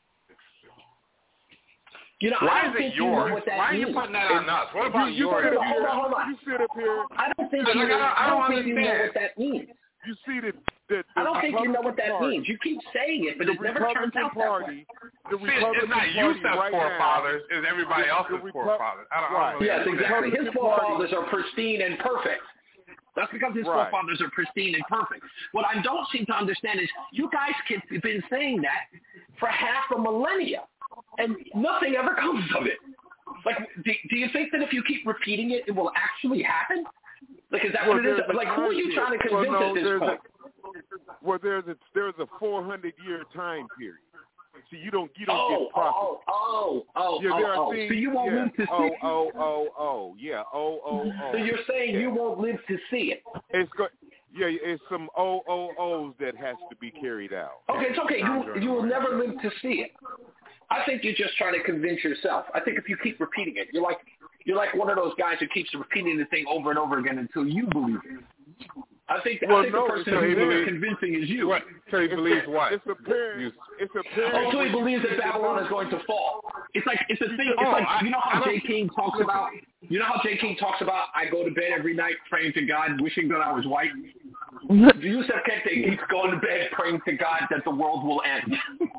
You 2.19 2.31
know, 2.31 2.37
I 2.41 2.45
Why 2.45 2.61
don't 2.63 2.71
is 2.71 2.75
it 2.75 2.79
think 2.79 2.95
you 2.95 3.01
know 3.05 3.11
yours? 3.11 3.31
what 3.33 3.47
Why 3.47 3.57
are 3.57 3.73
you 3.73 3.85
means. 3.85 3.95
putting 3.97 4.11
that 4.13 4.31
on 4.31 4.49
us? 4.49 4.67
What 4.73 4.87
about 4.87 5.05
you, 5.07 5.13
you 5.13 5.25
yours? 5.31 5.45
sit 5.49 5.57
up 5.57 5.63
Hold 5.63 5.73
here. 5.79 5.87
on, 5.87 5.97
hold 6.01 6.13
on. 6.13 6.29
You 6.29 6.37
sit 6.45 6.61
up 6.61 6.69
here. 6.75 7.05
I 7.15 7.31
don't 7.37 7.49
think 7.49 7.63
you 7.63 7.71
I 7.71 7.75
know, 7.75 7.87
don't- 7.87 8.01
I 8.01 8.13
I 8.25 8.29
don't 8.29 8.39
don't 8.41 8.49
think 8.55 8.67
you 8.67 8.75
know 8.75 8.81
understand. 8.81 9.07
what 9.07 9.13
that 9.15 9.37
means. 9.39 9.69
you 10.05 10.15
see 10.27 10.39
the 10.41 10.53
the, 10.89 10.95
the 10.97 11.03
I 11.15 11.23
don't 11.23 11.39
think 11.41 11.55
you 11.61 11.69
know 11.71 11.81
what 11.81 11.95
that 11.97 12.09
Republican 12.11 12.29
means. 12.43 12.47
You 12.49 12.57
keep 12.61 12.79
saying 12.93 13.29
it, 13.29 13.37
but 13.37 13.45
the 13.47 13.53
it 13.53 13.61
never 13.61 13.79
turns 13.93 14.11
Republican 14.13 14.21
out 14.25 14.33
that 14.35 14.67
way. 14.67 14.85
the 15.29 15.37
See, 15.37 15.45
Republican 15.45 15.81
it's 15.85 15.89
not 15.89 16.01
Party 16.01 16.11
you 16.17 16.29
as 16.33 16.37
right 16.57 16.71
forefathers, 16.73 17.41
now, 17.49 17.57
it's 17.57 17.67
everybody 17.69 18.03
the- 18.03 18.09
else's 18.09 18.31
the 18.41 18.49
Repu- 18.49 18.51
forefathers. 18.53 19.07
I 19.13 19.17
don't, 19.21 19.29
I 19.29 19.51
don't 19.53 19.53
really 19.61 19.67
Yes, 19.69 19.79
understand. 19.85 20.25
exactly. 20.25 20.29
His 20.33 20.47
forefathers 20.57 21.11
are 21.13 21.25
pristine 21.29 21.79
and 21.85 21.93
perfect. 22.01 22.43
That's 23.15 23.31
because 23.31 23.53
his 23.55 23.65
Right. 23.65 23.89
forefathers 23.89 24.21
are 24.21 24.29
pristine 24.31 24.73
and 24.75 24.83
perfect. 24.89 25.23
What 25.51 25.65
I 25.65 25.81
don't 25.81 26.07
seem 26.09 26.25
to 26.27 26.35
understand 26.35 26.79
is 26.79 26.89
you 27.11 27.29
guys 27.31 27.53
have 27.69 28.01
been 28.01 28.23
saying 28.29 28.61
that 28.61 28.89
for 29.39 29.47
half 29.49 29.89
a 29.95 29.99
millennia, 29.99 30.63
and 31.17 31.35
nothing 31.55 31.95
ever 31.95 32.13
comes 32.23 32.45
of 32.55 32.65
it. 32.65 32.77
Like, 33.45 33.57
do, 33.85 33.91
do 34.09 34.15
you 34.17 34.27
think 34.33 34.51
that 34.51 34.61
if 34.61 34.73
you 34.73 34.83
keep 34.83 35.05
repeating 35.05 35.51
it, 35.51 35.63
it 35.67 35.71
will 35.71 35.91
actually 35.95 36.41
happen? 36.41 36.83
Like, 37.51 37.65
is 37.65 37.73
that 37.73 37.87
Well, 37.87 37.97
what 37.97 38.05
it 38.05 38.09
is? 38.17 38.19
Like, 38.33 38.47
who 38.49 38.61
are 38.63 38.73
you 38.73 38.93
trying 38.93 39.17
to 39.17 39.27
convince 39.27 39.49
Well, 39.49 39.61
no, 39.61 39.77
at 39.77 39.83
this 39.83 39.99
point? 39.99 40.19
A, 40.19 40.38
well, 41.21 41.39
there's 41.41 41.65
a 41.67 41.75
there's 41.93 42.13
a 42.19 42.25
400 42.39 42.93
year 43.05 43.23
time 43.35 43.67
period. 43.77 43.99
See, 44.69 44.77
you 44.77 44.91
don't 44.91 45.11
you 45.15 45.25
don't 45.25 45.37
Oh, 45.37 45.65
get 45.65 45.73
profit. 45.73 45.93
oh, 45.95 46.21
oh, 46.27 46.85
oh, 46.95 47.19
yeah, 47.21 47.29
oh, 47.31 47.39
there 47.39 47.45
are 47.47 47.55
oh, 47.55 47.67
oh. 47.67 47.71
things. 47.71 47.89
So 47.89 47.93
you 47.93 48.11
won't 48.11 48.33
yeah. 48.33 48.43
live 48.43 48.53
to 48.55 48.61
see 48.63 48.67
oh, 48.71 48.83
it. 48.83 48.93
oh, 49.03 49.31
oh, 49.35 49.39
oh, 49.39 49.67
oh 49.79 50.15
yeah, 50.19 50.43
oh, 50.53 50.79
oh, 50.85 51.11
oh. 51.11 51.31
So 51.31 51.37
you're 51.37 51.59
saying 51.67 51.95
you 51.95 52.11
won't 52.11 52.39
live 52.39 52.57
to 52.67 52.77
see 52.91 53.13
it? 53.13 53.23
It's 53.51 53.71
go- 53.77 53.87
yeah, 54.35 54.47
it's 54.49 54.81
some 54.89 55.09
oh, 55.17 55.41
oh, 55.47 55.69
O 55.69 55.71
O 55.77 56.05
O's 56.05 56.13
that 56.19 56.35
has 56.35 56.55
to 56.69 56.75
be 56.75 56.91
carried 56.91 57.33
out. 57.33 57.61
Okay, 57.69 57.87
it's 57.89 57.99
okay. 57.99 58.19
You 58.19 58.61
you 58.61 58.69
will 58.69 58.83
never 58.83 59.17
live 59.17 59.41
to 59.41 59.49
see 59.61 59.83
it. 59.85 59.91
I 60.69 60.83
think 60.85 61.03
you're 61.03 61.15
just 61.15 61.35
trying 61.37 61.53
to 61.53 61.63
convince 61.63 62.03
yourself. 62.03 62.45
I 62.53 62.59
think 62.59 62.77
if 62.77 62.87
you 62.87 62.97
keep 63.01 63.19
repeating 63.19 63.55
it, 63.57 63.69
you're 63.71 63.81
like 63.81 63.97
you're 64.45 64.57
like 64.57 64.75
one 64.75 64.89
of 64.89 64.97
those 64.97 65.13
guys 65.17 65.37
who 65.39 65.47
keeps 65.47 65.73
repeating 65.73 66.17
the 66.17 66.25
thing 66.25 66.45
over 66.49 66.69
and 66.69 66.77
over 66.77 66.99
again 66.99 67.17
until 67.17 67.47
you 67.47 67.65
believe 67.71 67.99
it. 68.05 68.23
I 69.09 69.19
think 69.21 69.41
I 69.43 69.47
think 69.63 69.73
no, 69.73 69.87
the 69.87 69.89
person 69.89 70.13
so 70.13 70.21
he 70.21 70.27
who's 70.27 70.35
believes- 70.37 70.67
convincing 70.69 71.13
is 71.23 71.29
you. 71.29 71.47
What? 71.47 71.63
So 71.91 71.99
he 72.01 72.07
believes 72.07 72.45
what? 72.47 72.73
It's 72.73 72.85
apparent. 72.87 73.53
It's 73.79 73.93
apparent. 73.95 74.35
Oh, 74.35 74.51
so 74.51 74.63
he 74.63 74.69
believes 74.69 75.03
that 75.03 75.17
Babylon 75.17 75.63
is 75.63 75.69
going 75.69 75.89
to 75.89 75.99
fall. 76.05 76.45
It's 76.73 76.85
like 76.85 76.99
it's 77.09 77.21
a 77.21 77.27
thing. 77.35 77.49
It's 77.49 77.57
Oh, 77.65 77.71
like 77.71 77.85
I- 77.87 78.01
you 78.03 78.11
know 78.11 78.19
how 78.21 78.43
don't- 78.43 78.59
King 78.65 78.89
talks 78.89 79.19
about. 79.21 79.49
You 79.81 79.97
know 79.97 80.05
how 80.05 80.21
Jay 80.23 80.37
King 80.37 80.55
talks 80.57 80.81
about. 80.81 81.07
I 81.15 81.25
go 81.25 81.43
to 81.43 81.51
bed 81.51 81.71
every 81.75 81.95
night 81.95 82.15
praying 82.29 82.53
to 82.53 82.65
God, 82.65 83.01
wishing 83.01 83.27
that 83.29 83.41
I 83.41 83.51
was 83.51 83.65
white. 83.65 83.89
Yusef 84.69 85.35
Kente 85.47 85.89
keeps 85.89 86.03
going 86.11 86.31
to 86.31 86.37
bed 86.37 86.69
praying 86.73 86.99
to 87.07 87.13
God 87.13 87.43
that 87.49 87.63
the 87.63 87.71
world 87.71 88.03
will 88.05 88.21
end. 88.25 88.55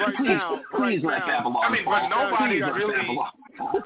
Right 0.00 0.14
please, 0.16 0.28
now- 0.28 0.60
please 0.76 1.02
right 1.02 1.18
let 1.18 1.18
now- 1.20 1.26
Babylon 1.26 1.64
I 1.64 1.72
mean, 1.72 1.84
but 1.84 2.00
fall. 2.08 2.30
nobody's 2.30 2.62
Please 2.62 2.72
really- 2.76 2.96
Babylon. 2.96 3.82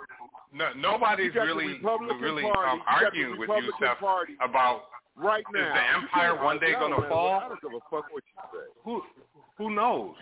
No, 0.55 0.68
nobody's 0.76 1.26
You 1.26 1.32
got 1.32 1.47
the 1.47 1.55
really 1.55 1.80
really 2.20 2.45
um, 2.45 2.51
you 2.51 2.53
got 2.53 2.76
the 3.01 3.07
arguing 3.07 3.38
with 3.38 3.49
you, 3.49 3.55
Republican 3.55 3.97
Party. 4.01 4.32
about 4.45 4.82
right 5.22 5.40
is 5.40 5.52
now. 5.54 5.74
the 5.74 6.02
empire 6.02 6.42
one 6.44 6.58
day 6.58 6.74
I 6.76 6.80
going 6.80 7.00
to 7.00 7.08
fall? 7.08 7.40
I 7.40 7.48
don't 7.48 7.60
give 7.62 7.72
a 7.72 7.80
fuck 7.90 8.10
what 8.12 8.22
you 8.26 8.42
say. 8.52 8.66
Who 8.84 9.02
who 9.58 9.74
knows? 9.74 10.14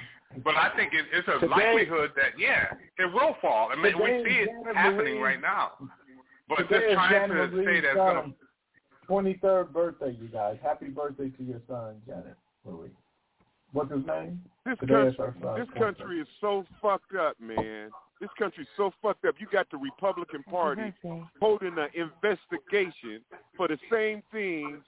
But 0.44 0.54
I 0.56 0.70
think 0.76 0.92
it, 0.94 1.06
it's 1.12 1.26
a 1.28 1.40
Today- 1.40 1.48
likelihood 1.48 2.12
that 2.16 2.38
yeah, 2.38 2.66
it 2.98 3.12
will 3.12 3.36
fall. 3.40 3.70
I 3.72 3.76
mean, 3.76 3.98
we 3.98 4.06
see 4.28 4.36
it 4.38 4.42
is 4.42 4.48
January- 4.48 4.74
happening 4.74 5.20
right 5.20 5.40
now. 5.40 5.72
But 6.48 6.68
Today 6.68 6.80
just 6.80 6.84
is 6.90 6.94
trying 6.94 7.12
Janet 7.30 7.50
to 7.50 7.56
say 7.58 7.62
Marie's 7.64 7.82
that's 7.84 7.96
going 7.96 8.34
to 8.34 8.34
23rd 9.08 9.72
birthday, 9.72 10.16
you 10.20 10.28
guys. 10.28 10.56
Happy 10.62 10.86
birthday 10.86 11.30
to 11.30 11.42
your 11.42 11.60
son, 11.68 11.96
Janet 12.06 12.36
Marie. 12.66 12.90
What's 13.72 13.90
his 13.92 14.04
name? 14.06 14.40
This 14.66 14.76
Today 14.80 15.14
country, 15.16 15.58
this 15.58 15.68
country 15.78 16.20
is 16.20 16.28
so 16.40 16.64
fucked 16.82 17.14
up, 17.14 17.40
man. 17.40 17.90
This 18.20 18.30
country's 18.38 18.66
so 18.76 18.92
fucked 19.00 19.24
up. 19.24 19.36
You 19.38 19.46
got 19.50 19.70
the 19.70 19.78
Republican 19.78 20.42
Party 20.44 20.92
holding 21.40 21.76
an 21.78 21.88
investigation 21.94 23.20
for 23.56 23.66
the 23.68 23.78
same 23.90 24.22
things 24.32 24.78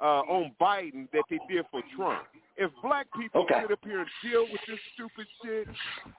uh, 0.00 0.22
on 0.28 0.52
Biden 0.60 1.10
that 1.12 1.24
they 1.30 1.38
did 1.48 1.64
for 1.70 1.82
Trump. 1.96 2.22
If 2.56 2.70
black 2.82 3.06
people 3.16 3.42
Okay. 3.42 3.62
sit 3.62 3.70
up 3.72 3.78
here 3.84 4.00
and 4.00 4.08
deal 4.22 4.42
with 4.50 4.60
this 4.66 4.78
stupid 4.94 5.26
shit, 5.44 5.68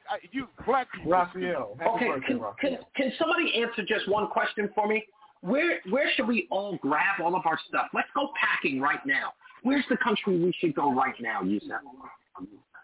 I, 0.09 0.17
you 0.31 0.47
black 0.65 0.87
people. 0.93 1.11
Raphael. 1.11 1.77
Okay, 1.95 2.07
birthday, 2.07 2.27
can, 2.27 2.39
Raphael. 2.39 2.55
can 2.61 2.77
can 2.95 3.13
somebody 3.19 3.61
answer 3.61 3.83
just 3.85 4.07
one 4.09 4.27
question 4.27 4.69
for 4.73 4.87
me? 4.87 5.03
Where 5.41 5.79
where 5.89 6.09
should 6.15 6.27
we 6.27 6.47
all 6.49 6.77
grab 6.77 7.19
all 7.21 7.35
of 7.35 7.45
our 7.45 7.59
stuff? 7.67 7.87
Let's 7.93 8.07
go 8.15 8.29
packing 8.39 8.79
right 8.79 9.05
now. 9.05 9.33
Where's 9.63 9.85
the 9.89 9.97
country 9.97 10.39
we 10.39 10.53
should 10.59 10.73
go 10.75 10.93
right 10.93 11.15
now, 11.19 11.41
Yusef? 11.43 11.81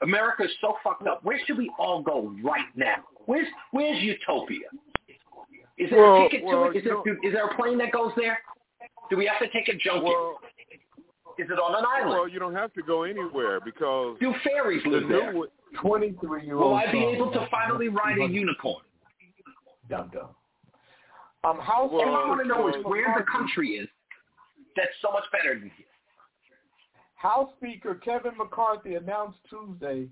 America's 0.02 0.52
so 0.60 0.76
fucked 0.84 1.08
up. 1.08 1.24
Where 1.24 1.40
should 1.46 1.58
we 1.58 1.72
all 1.80 2.02
go 2.02 2.36
right 2.44 2.66
now? 2.76 2.98
Where's 3.26 3.48
where's 3.72 4.02
Utopia? 4.04 4.68
Is 5.78 5.90
there 5.90 6.00
Well, 6.02 6.26
a 6.26 6.30
ticket 6.30 6.46
well, 6.46 6.66
to 6.66 6.70
it? 6.72 6.78
Is 6.78 6.84
you 6.84 6.90
there, 7.06 7.14
know- 7.14 7.20
is 7.30 7.34
there 7.34 7.46
a 7.48 7.56
plane 7.56 7.78
that 7.80 7.92
goes 7.92 8.12
there? 8.18 8.40
Do 9.10 9.18
we 9.18 9.26
have 9.26 9.40
to 9.40 9.48
take 9.50 9.68
a 9.70 9.78
junket? 9.78 10.04
Well, 10.04 10.40
is 11.38 11.48
it 11.50 11.60
on 11.60 11.76
an 11.76 11.86
island? 11.86 12.10
well, 12.12 12.28
you 12.28 12.40
don't 12.40 12.56
have 12.56 12.74
to 12.74 12.82
go 12.82 13.04
anywhere 13.04 13.60
because 13.60 14.18
Do 14.20 14.34
fairies 14.44 14.84
the 14.84 14.90
live 14.90 15.10
there? 15.10 15.34
23 15.82 16.46
year 16.46 16.56
Will 16.56 16.64
old 16.66 16.80
I 16.80 16.92
be 16.92 17.04
able 17.04 17.32
to 17.32 17.48
finally 17.52 17.90
ride 17.90 18.18
a 18.18 18.26
unicorn? 18.26 18.84
Dum 19.90 20.10
dum. 20.14 20.30
Um, 21.44 21.60
House 21.60 21.92
All 21.92 22.02
I 22.02 22.28
want 22.28 22.42
to 22.42 22.48
know 22.48 22.70
is 22.70 22.76
where 22.86 23.14
the 23.18 23.26
country 23.32 23.72
is 23.72 23.88
that's 24.76 24.90
so 25.02 25.12
much 25.12 25.24
better 25.32 25.54
than 25.54 25.72
here. 25.78 25.86
House 27.16 27.50
Speaker 27.58 27.96
Kevin 27.96 28.38
McCarthy 28.38 28.96
announced 28.96 29.40
Tuesday 29.50 30.08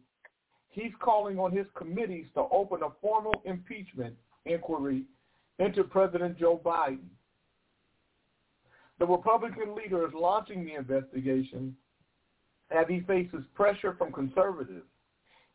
he's 0.70 0.92
calling 1.00 1.38
on 1.40 1.52
his 1.56 1.68
committees 1.76 2.26
to 2.34 2.42
open 2.52 2.82
a 2.84 2.90
formal 3.02 3.34
impeachment 3.46 4.16
inquiry 4.46 5.04
into 5.60 5.84
President 5.84 6.38
Joe 6.38 6.60
Biden. 6.64 7.06
The 9.00 9.06
Republican 9.06 9.76
leader 9.76 10.06
is 10.08 10.14
launching 10.14 10.66
the 10.66 10.76
investigation 10.76 11.76
as 12.72 12.86
he 12.88 13.02
faces 13.02 13.44
pressure 13.54 13.96
from 13.98 14.12
conservatives, 14.12 14.86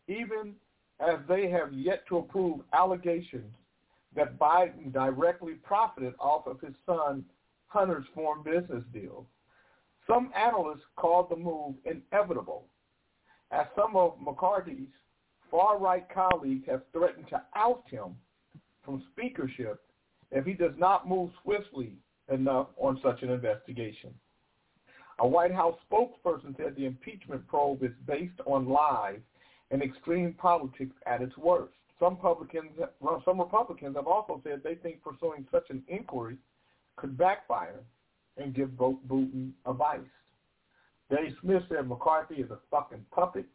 even 0.07 0.55
as 1.01 1.19
they 1.29 1.49
have 1.51 1.73
yet 1.73 2.07
to 2.09 2.19
approve 2.19 2.61
allegations 2.73 3.55
that 4.15 4.39
Biden 4.39 4.93
directly 4.93 5.55
profited 5.55 6.15
off 6.19 6.47
of 6.47 6.61
his 6.61 6.75
son 6.87 7.25
Hunter's 7.69 8.07
foreign 8.15 8.43
business 8.43 8.83
deal. 8.93 9.27
Some 10.07 10.33
analysts 10.35 10.85
called 10.97 11.29
the 11.31 11.37
move 11.37 11.75
inevitable, 11.85 12.65
as 13.51 13.67
some 13.77 13.95
of 13.95 14.15
McCarthy's 14.21 14.89
far-right 15.51 16.07
colleagues 16.13 16.67
have 16.67 16.83
threatened 16.93 17.29
to 17.29 17.43
oust 17.55 17.89
him 17.91 18.17
from 18.85 19.05
speakership 19.13 19.83
if 20.31 20.45
he 20.45 20.55
does 20.55 20.73
not 20.79 21.09
move 21.09 21.31
swiftly 21.43 21.93
enough 22.31 22.69
on 22.77 23.01
such 23.03 23.23
an 23.23 23.31
investigation. 23.31 24.11
A 25.21 25.27
White 25.27 25.53
House 25.53 25.77
spokesperson 25.91 26.57
said 26.57 26.77
the 26.77 26.87
impeachment 26.87 27.47
probe 27.49 27.83
is 27.83 27.91
based 28.07 28.41
on 28.47 28.69
lies 28.69 29.19
and 29.71 29.83
extreme 29.83 30.33
politics 30.35 30.95
at 31.07 31.23
its 31.23 31.37
worst. 31.37 31.73
Some 31.99 32.15
Republicans, 32.15 32.71
some 33.25 33.41
Republicans 33.41 33.97
have 33.97 34.07
also 34.07 34.41
said 34.45 34.61
they 34.63 34.77
think 34.77 35.03
pursuing 35.03 35.47
such 35.51 35.71
an 35.71 35.83
inquiry 35.89 36.37
could 36.97 37.19
backfire 37.19 37.81
and 38.37 38.55
give 38.55 38.71
vote 38.71 39.01
Putin 39.09 39.51
a 39.67 39.73
vice. 39.73 40.01
Dave 41.11 41.35
Smith 41.41 41.63
said 41.69 41.89
McCarthy 41.89 42.37
is 42.37 42.51
a 42.51 42.59
fucking 42.71 43.05
puppet. 43.11 43.47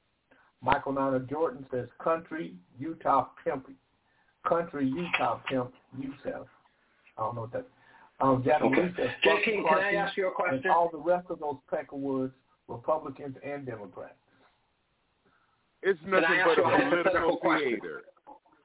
Michael 0.62 0.94
Nana 0.94 1.20
Jordan 1.20 1.66
says 1.72 1.88
country, 2.04 2.56
Utah 2.78 3.28
pimpy. 3.46 3.76
Country, 4.46 4.88
Utah 4.88 5.40
pimp, 5.48 5.72
Youssef. 5.98 6.48
I 7.18 7.22
don't 7.22 7.36
know 7.36 7.42
what 7.42 7.54
that 7.54 7.68
um, 8.20 8.44
Janet 8.44 8.62
Okay. 8.72 8.82
Lee 8.84 8.94
says, 8.98 9.10
Jay 9.24 9.30
fuck 9.32 9.44
King, 9.44 9.66
can 9.68 9.78
I 9.80 9.94
ask 9.94 10.16
you 10.18 10.28
a 10.28 10.32
question? 10.32 10.62
And 10.64 10.72
all 10.72 10.90
the 10.92 10.98
rest 10.98 11.28
of 11.30 11.40
those 11.40 11.58
pecker 11.70 11.96
words, 11.96 12.34
Republicans 12.68 13.36
and 13.44 13.66
Democrats. 13.66 14.16
It's 15.82 16.00
nothing 16.06 16.40
but 16.46 16.58
a 16.60 16.64
a 16.64 16.90
political 16.90 17.40
theater. 17.60 18.04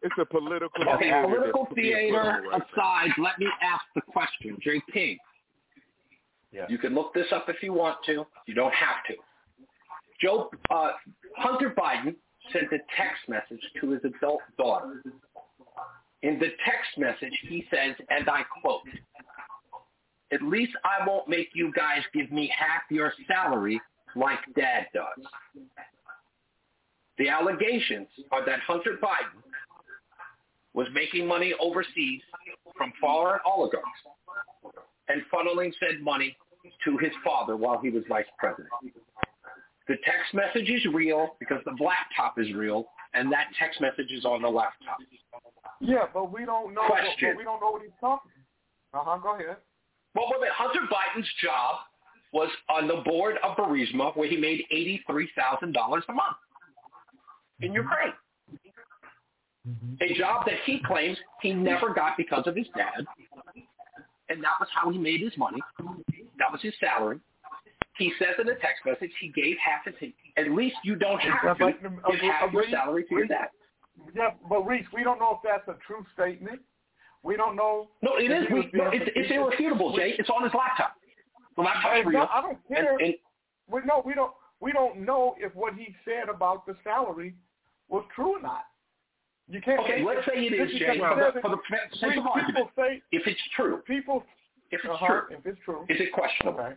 It's 0.02 0.14
a 0.20 0.24
political 0.24 0.70
Okay, 0.88 0.98
theater. 1.10 1.22
political 1.24 1.64
that's 1.64 1.74
being 1.74 2.12
put 2.12 2.20
theater 2.20 2.20
on 2.20 2.42
right 2.44 2.58
now. 2.76 2.82
aside, 2.82 3.10
let 3.18 3.38
me 3.40 3.46
ask 3.62 3.82
the 3.96 4.02
question. 4.02 4.56
Jay 4.62 4.80
King, 4.92 5.18
Yeah. 6.52 6.66
you 6.68 6.78
can 6.78 6.94
look 6.94 7.12
this 7.14 7.26
up 7.32 7.48
if 7.48 7.60
you 7.62 7.72
want 7.72 7.96
to. 8.06 8.24
You 8.46 8.54
don't 8.54 8.74
have 8.74 9.02
to. 9.08 9.14
Joe 10.20 10.50
uh, 10.70 10.90
Hunter 11.36 11.74
Biden 11.76 12.14
sent 12.52 12.66
a 12.72 12.78
text 12.96 13.28
message 13.28 13.60
to 13.80 13.90
his 13.90 14.00
adult 14.04 14.40
daughter. 14.56 15.02
In 16.22 16.38
the 16.38 16.48
text 16.64 16.96
message, 16.98 17.36
he 17.48 17.64
says, 17.70 17.94
and 18.10 18.28
I 18.28 18.42
quote, 18.60 18.82
at 20.32 20.42
least 20.42 20.72
I 20.84 21.06
won't 21.06 21.28
make 21.28 21.50
you 21.54 21.72
guys 21.72 22.02
give 22.12 22.30
me 22.30 22.52
half 22.56 22.82
your 22.90 23.12
salary 23.26 23.80
like 24.14 24.38
dad 24.56 24.86
does. 24.94 25.26
The 27.18 27.28
allegations 27.28 28.08
are 28.30 28.44
that 28.46 28.60
Hunter 28.60 28.96
Biden 29.02 29.42
was 30.74 30.86
making 30.92 31.26
money 31.26 31.54
overseas 31.60 32.20
from 32.76 32.92
foreign 33.00 33.40
oligarchs 33.44 33.88
and 35.08 35.22
funneling 35.32 35.72
said 35.80 36.00
money 36.00 36.36
to 36.84 36.96
his 36.98 37.12
father 37.24 37.56
while 37.56 37.80
he 37.80 37.90
was 37.90 38.04
vice 38.08 38.26
president. 38.38 38.68
The 39.88 39.96
text 40.04 40.34
message 40.34 40.68
is 40.68 40.84
real 40.92 41.36
because 41.40 41.58
the 41.64 41.72
laptop 41.82 42.38
is 42.38 42.52
real, 42.54 42.86
and 43.14 43.32
that 43.32 43.46
text 43.58 43.80
message 43.80 44.12
is 44.12 44.24
on 44.26 44.42
the 44.42 44.48
laptop. 44.48 44.98
Yeah, 45.80 46.04
but 46.12 46.30
we 46.32 46.44
don't 46.44 46.74
know. 46.74 46.86
Question. 46.86 47.30
But 47.32 47.38
we 47.38 47.44
don't 47.44 47.60
know 47.60 47.70
what 47.70 47.82
he's 47.82 47.90
talking. 48.00 48.30
Uh 48.92 48.98
huh. 49.02 49.18
Go 49.18 49.34
ahead. 49.34 49.56
Well, 50.18 50.26
wait 50.30 50.38
a 50.38 50.40
minute. 50.40 50.54
Hunter 50.56 50.80
Biden's 50.90 51.28
job 51.40 51.76
was 52.32 52.50
on 52.68 52.88
the 52.88 53.02
board 53.04 53.36
of 53.44 53.56
Burisma 53.56 54.16
where 54.16 54.28
he 54.28 54.36
made 54.36 54.64
$83,000 55.08 56.02
a 56.08 56.12
month 56.12 56.36
in 57.60 57.72
Ukraine. 57.72 58.12
A 60.00 60.14
job 60.14 60.44
that 60.46 60.56
he 60.64 60.80
claims 60.84 61.16
he 61.40 61.52
never 61.52 61.94
got 61.94 62.16
because 62.16 62.46
of 62.46 62.56
his 62.56 62.66
dad. 62.76 63.06
And 64.28 64.42
that 64.42 64.58
was 64.58 64.68
how 64.74 64.90
he 64.90 64.98
made 64.98 65.20
his 65.20 65.36
money. 65.38 65.58
That 66.38 66.50
was 66.50 66.60
his 66.62 66.74
salary. 66.80 67.20
He 67.96 68.12
says 68.18 68.34
in 68.40 68.48
a 68.48 68.54
text 68.54 68.82
message 68.84 69.10
he 69.20 69.28
gave 69.28 69.56
half 69.64 69.84
his 69.84 70.10
at 70.36 70.50
least 70.52 70.76
you 70.84 70.94
don't 70.94 71.20
have 71.20 71.58
to 71.58 71.72
give 71.80 71.92
uh, 72.04 72.12
half 72.22 72.48
uh, 72.48 72.52
your 72.52 72.64
salary 72.70 73.04
to 73.04 73.10
your 73.10 73.20
Reese, 73.22 73.30
dad. 73.30 73.48
Yeah, 74.14 74.30
but 74.48 74.62
Reese, 74.66 74.86
we 74.94 75.02
don't 75.02 75.18
know 75.18 75.32
if 75.32 75.38
that's 75.42 75.66
a 75.68 75.78
true 75.84 76.06
statement. 76.14 76.60
We 77.22 77.36
don't 77.36 77.56
know. 77.56 77.88
No, 78.02 78.12
it 78.16 78.30
is. 78.30 78.46
We, 78.52 78.70
no, 78.72 78.90
it's, 78.92 79.10
it's 79.14 79.30
irrefutable, 79.30 79.96
Jay. 79.96 80.14
It's 80.18 80.30
on 80.30 80.44
his 80.44 80.52
laptop. 80.54 80.94
The 81.56 81.62
laptop's 81.62 82.06
real. 82.06 82.20
no, 82.20 82.28
I 82.32 82.40
don't 82.40 82.58
care. 82.68 82.92
And, 82.92 83.00
and 83.02 83.14
we 83.70 83.80
no, 83.84 84.02
we 84.04 84.14
don't. 84.14 84.32
We 84.60 84.72
don't 84.72 85.04
know 85.04 85.34
if 85.38 85.54
what 85.54 85.74
he 85.74 85.94
said 86.04 86.28
about 86.28 86.66
the 86.66 86.76
salary 86.82 87.34
was 87.88 88.04
true 88.14 88.38
or 88.38 88.42
not. 88.42 88.64
You 89.48 89.60
can't. 89.60 89.80
Okay, 89.80 90.04
let's 90.04 90.26
say 90.26 90.46
it 90.46 90.52
is, 90.52 90.78
Jay, 90.78 90.98
for 90.98 91.32
the- 91.32 91.40
for 91.40 91.50
the 91.50 91.58
sake 91.98 92.16
of 92.16 92.24
people 92.24 92.30
argument. 92.34 92.70
say 92.76 93.02
if 93.12 93.26
it's 93.26 93.40
true, 93.56 93.78
people. 93.86 94.24
if 94.70 94.80
it's 94.84 94.92
uh-huh, 94.92 95.06
true, 95.06 95.22
if 95.30 95.46
it's 95.46 95.58
true, 95.64 95.86
is 95.88 96.00
it 96.00 96.12
questionable? 96.12 96.60
Okay. 96.60 96.74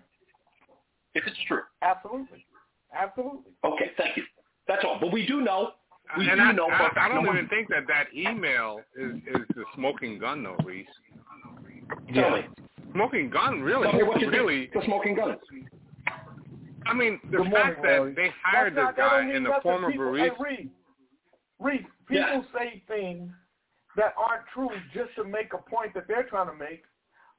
If 1.13 1.27
it's 1.27 1.37
true. 1.47 1.61
Absolutely. 1.81 2.45
Absolutely. 2.93 3.51
Okay, 3.65 3.91
thank 3.97 4.17
you. 4.17 4.23
That's 4.67 4.83
all. 4.85 4.97
But 4.99 5.11
we 5.11 5.25
do 5.25 5.41
know. 5.41 5.71
We 6.17 6.27
and 6.29 6.37
do 6.39 6.43
I, 6.43 6.51
know. 6.51 6.67
for 6.67 6.73
I, 6.73 6.87
a 6.87 6.99
I 6.99 7.07
don't 7.07 7.23
number- 7.23 7.37
even 7.39 7.49
think 7.49 7.69
that 7.69 7.87
that 7.87 8.07
email 8.15 8.81
is 8.95 9.15
is 9.27 9.47
the 9.55 9.63
smoking 9.75 10.19
gun, 10.19 10.43
though, 10.43 10.57
Reese. 10.65 10.87
Tell 12.13 12.31
me. 12.31 12.41
Smoking 12.93 13.29
gun, 13.29 13.61
really, 13.61 13.87
Tell 13.89 13.99
me 13.99 14.03
what 14.03 14.19
you 14.19 14.29
really. 14.29 14.67
think 14.67 14.73
the 14.73 14.81
smoking 14.85 15.15
gun. 15.15 15.37
I 16.85 16.93
mean, 16.93 17.19
the 17.29 17.37
Good 17.37 17.51
fact 17.51 17.77
morning, 17.79 17.83
that 17.83 17.99
Larry. 18.01 18.13
they 18.15 18.29
hired 18.43 18.75
That's 18.75 18.87
this 18.89 18.95
that 18.97 19.09
guy 19.11 19.21
don't 19.21 19.35
in 19.35 19.43
the 19.43 19.49
nothing. 19.49 19.61
former 19.61 19.91
people, 19.91 20.05
Burisma. 20.07 20.19
Hey, 20.23 20.31
Reed, 20.39 20.69
Reed, 21.59 21.85
people 22.07 22.23
Yeah. 22.25 22.41
say 22.57 22.83
things 22.87 23.31
that 23.95 24.13
aren't 24.17 24.45
true 24.53 24.69
just 24.93 25.13
to 25.15 25.23
make 25.23 25.53
a 25.53 25.57
point 25.59 25.93
that 25.93 26.07
they're 26.07 26.23
trying 26.23 26.47
to 26.47 26.55
make. 26.55 26.83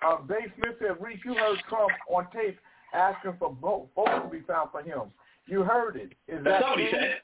Uh, 0.01 0.19
Dave 0.29 0.53
Smith 0.57 0.77
said, 0.79 0.97
Reese, 1.01 1.19
you 1.25 1.35
heard 1.35 1.59
Trump 1.69 1.91
on 2.09 2.31
tape 2.31 2.59
asking 2.95 3.37
for 3.39 3.53
vote, 3.61 3.91
votes 3.95 4.11
to 4.23 4.29
be 4.31 4.41
found 4.47 4.71
for 4.71 4.83
him. 4.83 5.13
You 5.47 5.63
heard 5.65 5.97
it. 5.97 6.13
Is 6.29 6.43
That's 6.43 6.45
that 6.45 6.61
not 6.61 6.71
what 6.71 6.79
he 6.81 6.89
true? 6.89 6.99
said. 7.01 7.21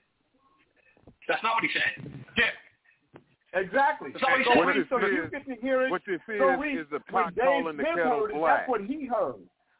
That's 1.28 1.42
not 1.42 1.54
what 1.54 1.64
he 1.64 1.70
said. 1.72 2.10
Yeah. 2.36 3.60
Exactly. 3.60 4.10
That's 4.12 4.22
not 4.22 4.30
what 4.32 4.40
he 4.40 4.44
so, 4.44 4.50
said. 4.52 4.64
What 4.64 4.76
it 4.76 4.86
so 4.90 5.00
says- 5.00 5.12
you 5.12 5.28
get 5.30 5.46
to 5.46 5.54
hear 5.60 5.82
it. 5.86 5.90
what 5.90 6.02
it 6.06 6.20
says 6.26 6.38
so 6.38 6.48
Reed, 6.56 6.78
is 6.78 6.86
the 6.90 7.00
when 7.10 7.24
pot 7.24 7.34
Dave 7.34 7.44
calling 7.44 7.76
the 7.76 7.82
Smith 7.82 7.96
kettle 7.96 8.20
heard 8.20 8.30
it, 8.30 8.34
black. 8.36 8.58
that's 8.60 8.68
what 8.68 8.80
he 8.84 9.06
heard. 9.06 9.34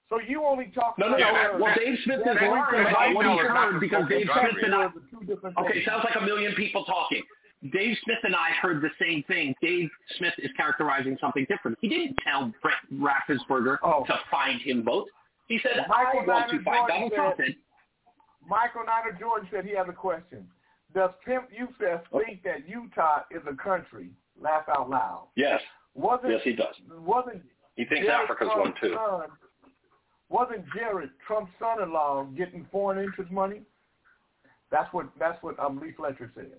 So 0.09 0.21
you 0.21 0.43
only 0.45 0.73
talk 0.75 0.97
No, 0.99 1.09
no, 1.09 1.17
about 1.17 1.21
no. 1.21 1.27
Yeah, 1.33 1.51
what 1.53 1.61
well. 1.61 1.75
Dave 1.77 1.99
Smith 2.05 2.21
is 2.21 2.27
Yeah, 2.41 2.49
lying 2.49 2.85
that's 2.85 2.91
about 2.97 3.15
what 3.15 3.27
he 3.27 3.37
heard 3.37 3.81
because 3.81 4.09
Dave 4.09 4.25
Smoking 4.25 4.51
Smith 4.53 4.65
and 4.65 4.75
I. 4.75 4.83
Those 4.89 4.97
are 4.97 5.21
two 5.21 5.27
different 5.27 5.57
Okay, 5.59 5.85
sounds 5.85 6.05
like 6.05 6.17
a 6.17 6.25
million 6.25 6.55
people 6.55 6.85
talking. 6.85 7.23
Dave 7.73 7.97
Smith 8.05 8.19
and 8.23 8.35
I 8.35 8.51
heard 8.63 8.81
the 8.81 8.91
same 8.99 9.23
thing. 9.25 9.55
Dave 9.61 9.91
Smith 10.17 10.33
is 10.39 10.51
characterizing 10.57 11.19
something 11.21 11.45
different. 11.51 11.77
He 11.83 11.89
didn't 11.89 12.17
tell 12.25 12.53
Brett 12.63 12.79
Raffensperger 12.95 13.79
Oh. 13.83 14.05
to 14.07 14.19
find 14.31 14.61
him 14.63 14.83
votes. 14.85 15.11
He 15.49 15.59
said, 15.59 15.85
Michael 15.89 16.21
I 16.21 16.25
want 16.25 16.51
to 16.51 16.63
find 16.63 16.65
Jordan 16.65 16.89
Donald 16.89 17.13
Trump. 17.13 17.37
said- 17.37 17.47
Said, 17.47 17.57
Michael 18.49 18.85
Niner 18.87 19.13
Jordan 19.19 19.49
said 19.51 19.65
he 19.67 19.73
has 19.75 19.89
a 19.89 19.93
question. 19.93 20.49
Does 20.99 21.11
Pimp 21.25 21.45
Youssef 21.57 22.01
think 22.11 22.43
that 22.43 22.69
Utah 22.69 23.21
is 23.31 23.43
a 23.49 23.55
country? 23.55 24.11
Laugh 24.41 24.65
out 24.69 24.91
loud. 24.91 25.29
yes, 25.37 25.61
Wasn't 25.95 26.33
yes, 26.33 26.41
he 26.43 26.55
does. 26.55 26.75
wasn't 27.05 27.43
He 27.77 27.85
thinks 27.85 28.05
Jared 28.07 28.25
Africa's 28.25 28.49
Trump's 28.53 28.81
one 28.83 28.91
too. 28.91 28.97
Son, 28.97 29.29
wasn't 30.29 30.65
Jared 30.75 31.11
Trump's 31.25 31.53
son-in-law 31.61 32.25
getting 32.37 32.67
foreign 32.73 32.99
interest 33.05 33.31
money? 33.31 33.63
That's 34.73 34.93
what 34.93 35.07
that's 35.21 35.41
what 35.43 35.57
um, 35.61 35.79
Lee 35.81 35.93
Fletcher 35.97 36.33
said. 36.35 36.51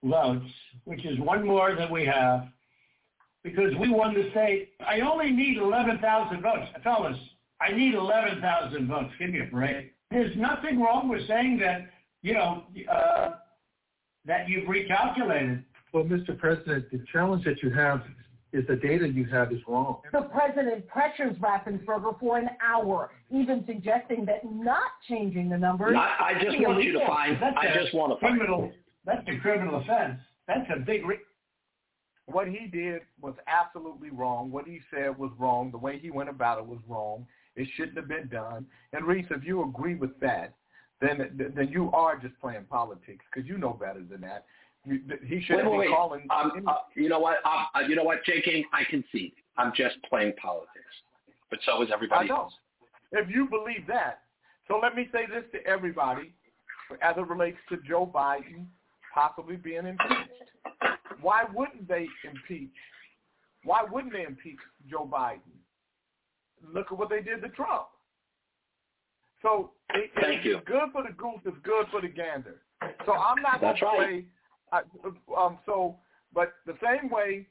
votes, 0.05 0.47
which 0.85 1.05
is 1.05 1.19
one 1.21 1.45
more 1.47 1.75
than 1.75 1.91
we 1.91 2.07
have, 2.07 2.47
because 3.45 3.75
we 3.79 3.91
won 3.91 4.15
the 4.15 4.31
state. 4.31 4.71
I 4.87 5.01
only 5.01 5.31
need 5.31 5.59
11,000 5.59 6.43
votes. 6.43 6.67
Fellas, 6.85 7.17
I 7.61 7.73
need 7.73 7.95
11,000 7.95 8.89
votes. 8.89 9.11
Give 9.19 9.31
me 9.31 9.41
a 9.41 9.51
break. 9.51 9.95
There's 10.11 10.37
nothing 10.37 10.81
wrong 10.81 11.09
with 11.09 11.27
saying 11.27 11.59
that, 11.59 11.91
you 12.23 12.35
know, 12.35 12.65
uh, 12.91 13.31
that 14.27 14.49
you've 14.49 14.69
recalculated. 14.69 15.65
Well, 15.93 16.05
Mr. 16.05 16.39
President, 16.39 16.91
the 16.91 17.05
challenge 17.13 17.45
that 17.45 17.63
you 17.63 17.71
have 17.71 18.03
is 18.53 18.67
the 18.67 18.77
data 18.77 19.09
you 19.09 19.25
have 19.27 19.51
is 19.53 19.61
wrong. 19.67 20.01
The 20.13 20.23
president 20.23 20.87
pressures 20.87 21.37
Raffensperger 21.39 22.19
for 22.21 22.39
an 22.39 22.51
hour, 22.63 23.11
even 23.31 23.65
suggesting 23.67 24.27
that 24.27 24.45
not 24.45 24.91
changing 25.09 25.49
the 25.49 25.57
numbers. 25.57 25.97
I, 25.97 26.35
I 26.35 26.45
just 26.45 26.57
is 26.57 26.63
want 26.63 26.83
you 26.83 26.93
to 26.93 27.07
find. 27.07 27.39
That's 27.41 27.57
I 27.61 27.67
a 27.67 27.83
just 27.83 27.95
want 27.95 28.13
to 28.13 28.21
find. 28.21 28.39
criminal. 28.39 28.71
That's 29.07 29.27
a 29.27 29.39
criminal 29.41 29.81
offense. 29.81 30.21
That's 30.47 30.69
a 30.75 30.81
big. 30.81 31.07
Re- 31.07 31.17
What 32.27 32.49
he 32.49 32.67
did 32.67 33.03
was 33.21 33.35
absolutely 33.47 34.11
wrong. 34.11 34.51
What 34.51 34.67
he 34.67 34.81
said 34.95 35.17
was 35.19 35.31
wrong. 35.39 35.71
The 35.71 35.79
way 35.79 35.99
he 35.99 36.11
went 36.11 36.29
about 36.29 36.59
it 36.59 36.67
was 36.67 36.79
wrong. 36.89 37.27
It 37.57 37.69
shouldn't 37.77 37.97
have 37.97 38.09
been 38.09 38.29
done. 38.29 38.67
And 38.93 39.05
Reese, 39.05 39.27
if 39.31 39.45
you 39.45 39.65
agree 39.65 39.97
with 39.97 40.19
that, 40.21 40.55
then 41.01 41.53
then 41.55 41.69
you 41.69 41.91
are 41.93 42.17
just 42.17 42.39
playing 42.41 42.65
politics 42.71 43.25
because 43.33 43.49
you 43.49 43.59
know 43.59 43.73
better 43.73 44.03
than 44.09 44.21
that. 44.21 44.45
You, 44.87 45.01
he 45.27 45.41
shouldn't 45.43 45.71
wait, 45.71 45.89
be 45.89 45.93
calling. 45.93 46.27
Um, 46.31 46.65
uh, 46.67 46.75
you 46.95 47.09
know 47.09 47.19
what? 47.19 47.39
Uh, 47.45 47.81
you 47.89 47.97
know 47.97 48.05
what, 48.05 48.25
J. 48.25 48.41
King? 48.41 48.65
I 48.73 48.85
concede. 48.85 49.33
I'm 49.59 49.73
just 49.77 49.97
playing 50.09 50.35
politics. 50.41 50.69
But 51.51 51.59
so 51.67 51.83
is 51.83 51.91
everybody 51.93 52.31
else. 52.31 52.53
If 53.11 53.29
you 53.29 53.47
believe 53.47 53.87
that, 53.89 54.21
so 54.69 54.79
let 54.83 54.95
me 54.97 55.09
say 55.13 55.27
this 55.27 55.45
to 55.53 55.69
everybody, 55.69 56.33
as 57.03 57.17
it 57.17 57.29
relates 57.29 57.59
to 57.69 57.77
Joe 57.87 58.11
Biden 58.13 58.67
possibly 59.13 59.57
being 59.57 59.87
impeached. 59.87 60.51
Why 61.21 61.45
wouldn't 61.53 61.89
they 61.89 62.07
impeach? 62.25 62.71
Why 63.65 63.83
wouldn't 63.89 64.13
they 64.13 64.25
impeach 64.25 64.59
Joe 64.91 65.09
Biden? 65.13 65.41
Look 66.73 66.87
at 66.91 66.99
what 66.99 67.11
they 67.11 67.21
did 67.23 67.43
to 67.43 67.49
Trump. 67.49 67.87
So 69.43 69.73
it, 69.95 70.11
Thank 70.21 70.39
it's 70.39 70.47
you. 70.47 70.61
good 70.65 70.91
for 70.93 71.03
the 71.03 71.13
goose. 71.13 71.41
It's 71.45 71.57
good 71.65 71.87
for 71.91 72.01
the 72.01 72.09
gander. 72.09 72.61
So 73.05 73.13
I'm 73.13 73.43
not 73.43 73.61
going 73.61 73.73
That's 73.73 73.81
to 73.81 73.87
right. 73.87 74.09
say. 74.09 74.25
I, 74.73 74.81
um. 75.37 75.59
So, 75.67 75.97
but 76.33 76.53
the 76.67 76.75
same 76.83 77.11
way. 77.11 77.47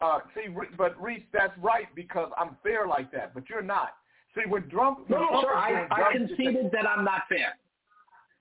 Uh. 0.00 0.18
See, 0.34 0.52
but 0.76 1.00
Reese, 1.00 1.22
that's 1.32 1.56
right 1.58 1.86
because 1.94 2.30
I'm 2.36 2.56
fair 2.62 2.86
like 2.86 3.12
that. 3.12 3.34
But 3.34 3.48
you're 3.48 3.62
not. 3.62 3.90
See, 4.34 4.48
when 4.48 4.68
Trump. 4.68 5.08
No, 5.08 5.20
no, 5.20 5.28
Trump 5.28 5.46
sir. 5.46 5.54
I, 5.54 5.86
I 5.90 6.12
conceded 6.12 6.70
that 6.72 6.86
I'm 6.86 7.04
not 7.04 7.22
fair. 7.28 7.56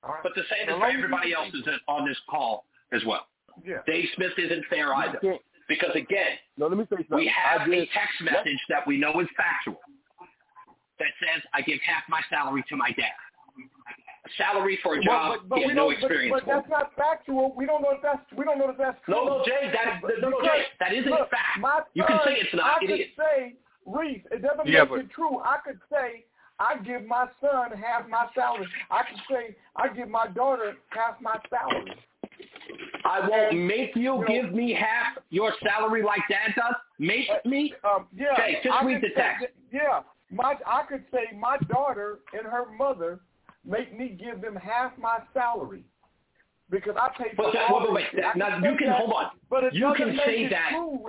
All 0.03 0.13
right. 0.13 0.23
But 0.23 0.33
the 0.35 0.43
same 0.49 0.69
is 0.69 0.75
As 0.75 0.79
for 0.79 0.85
everybody 0.87 1.33
else 1.33 1.53
is 1.53 1.63
on 1.87 2.07
this 2.07 2.17
call 2.29 2.65
as 2.91 3.03
well. 3.05 3.27
Yeah. 3.63 3.77
Dave 3.87 4.05
Smith 4.15 4.33
isn't 4.37 4.65
fair 4.69 4.93
either. 4.93 5.19
Because 5.67 5.95
again, 5.95 6.37
No, 6.57 6.67
let 6.67 6.77
me 6.77 6.83
say 6.85 6.97
something. 6.97 7.15
we 7.17 7.27
have 7.33 7.61
I 7.61 7.65
a 7.65 7.79
just- 7.85 7.93
text 7.93 8.21
message 8.21 8.59
that 8.69 8.85
we 8.85 8.97
know 8.97 9.19
is 9.19 9.27
factual 9.35 9.79
that 10.99 11.07
says 11.19 11.41
I 11.53 11.61
give 11.61 11.79
half 11.81 12.03
my 12.07 12.21
salary 12.29 12.63
to 12.69 12.75
my 12.75 12.91
dad. 12.91 13.11
A 14.25 14.29
salary 14.37 14.77
for 14.81 14.95
a 14.95 15.03
job 15.03 15.39
but, 15.41 15.49
but 15.49 15.55
he 15.59 15.65
we 15.65 15.67
had 15.69 15.75
no 15.75 15.89
don't- 15.91 16.01
but- 16.01 16.11
experience 16.11 16.41
but, 16.45 16.53
that's 16.53 16.69
not 16.69 16.95
factual. 16.95 17.53
We 17.55 17.65
don't 17.65 17.81
know 17.81 17.91
if 17.91 18.01
that's 18.01 18.21
we 18.33 18.43
don't 18.45 18.57
know 18.59 18.69
if 18.69 18.77
that's 18.77 18.97
true. 19.05 19.13
No, 19.15 19.25
no, 19.39 19.45
Jay, 19.45 19.71
that- 19.73 20.01
no, 20.21 20.29
no, 20.29 20.41
Jay, 20.41 20.65
that 20.79 20.93
isn't 20.93 21.09
Look, 21.11 21.29
fact. 21.29 21.59
My 21.59 21.81
You 21.93 22.03
can 22.05 22.19
say 22.25 22.33
it's 22.35 22.53
not, 22.53 22.81
I 22.81 22.85
it 22.85 22.87
could 22.87 22.99
is. 22.99 23.15
say, 23.17 23.53
Reese, 23.85 24.25
it 24.31 24.41
doesn't 24.41 24.67
Yeah, 24.67 24.81
make 24.81 24.89
but- 24.89 24.99
it 24.99 25.09
true. 25.11 25.39
I 25.41 25.57
could 25.65 25.79
say 25.91 26.25
I 26.59 26.77
give 26.77 27.05
my 27.05 27.27
son 27.41 27.71
half 27.77 28.07
my 28.07 28.27
salary. 28.33 28.67
I 28.89 29.03
could 29.03 29.21
say 29.29 29.55
I 29.75 29.89
give 29.89 30.09
my 30.09 30.27
daughter 30.27 30.77
half 30.89 31.19
my 31.21 31.37
salary. 31.49 31.93
I 33.05 33.27
won't 33.27 33.57
make 33.59 33.95
you 33.95 34.23
give 34.27 34.51
me 34.53 34.73
half 34.73 35.17
your 35.29 35.53
salary 35.63 36.01
like 36.03 36.21
dad 36.29 36.53
does. 36.55 36.75
Make 36.99 37.27
me. 37.45 37.73
Um, 37.83 38.07
yeah, 38.15 38.35
Jay, 38.35 38.57
just 38.63 38.73
I 38.75 38.83
read 38.85 39.01
the 39.01 39.09
text. 39.15 39.45
yeah, 39.71 40.01
my 40.31 40.55
I 40.65 40.83
could 40.89 41.03
say 41.11 41.37
my 41.37 41.57
daughter 41.69 42.19
and 42.33 42.45
her 42.45 42.65
mother 42.77 43.19
make 43.63 43.97
me 43.97 44.09
give 44.09 44.41
them 44.41 44.55
half 44.55 44.97
my 44.97 45.19
salary 45.33 45.83
because 46.69 46.95
I 46.99 47.09
pay 47.17 47.29
for 47.35 47.43
But 47.45 47.53
that- 47.53 47.71
wait, 47.71 47.91
wait, 47.91 48.13
wait. 48.13 48.35
Now, 48.35 48.57
you 48.57 48.75
can- 48.77 48.87
that, 48.87 48.97
hold 48.99 49.13
on. 49.13 49.31
But 49.49 49.65
it 49.65 49.73
You 49.73 49.81
doesn't 49.81 49.97
can 49.97 50.15
make 50.15 50.25
say 50.25 50.43
it 50.45 50.49
that. 50.49 50.69
true. 50.71 50.99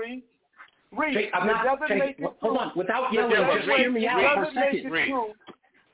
Reese, 0.92 1.14
Jay, 1.14 1.30
I'm 1.32 1.46
not- 1.46 1.88
Jay, 1.88 1.96
make 1.98 2.18
it 2.18 2.30
hold 2.40 2.58
on. 2.58 2.72
Without 2.76 3.12
yelling, 3.12 3.32
just 3.32 3.68
hear 3.78 3.90
me 3.90 4.06
out 4.06 4.34
for 4.34 4.42
a 4.44 4.52
second. 4.52 4.90
true. 4.90 5.32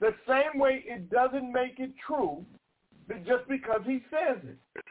The 0.00 0.14
same 0.26 0.58
way 0.58 0.82
it 0.86 1.10
doesn't 1.10 1.52
make 1.52 1.78
it 1.78 1.92
true 2.06 2.44
that 3.08 3.24
just 3.24 3.46
because 3.48 3.82
he 3.86 4.02
says 4.10 4.38
it. 4.44 4.81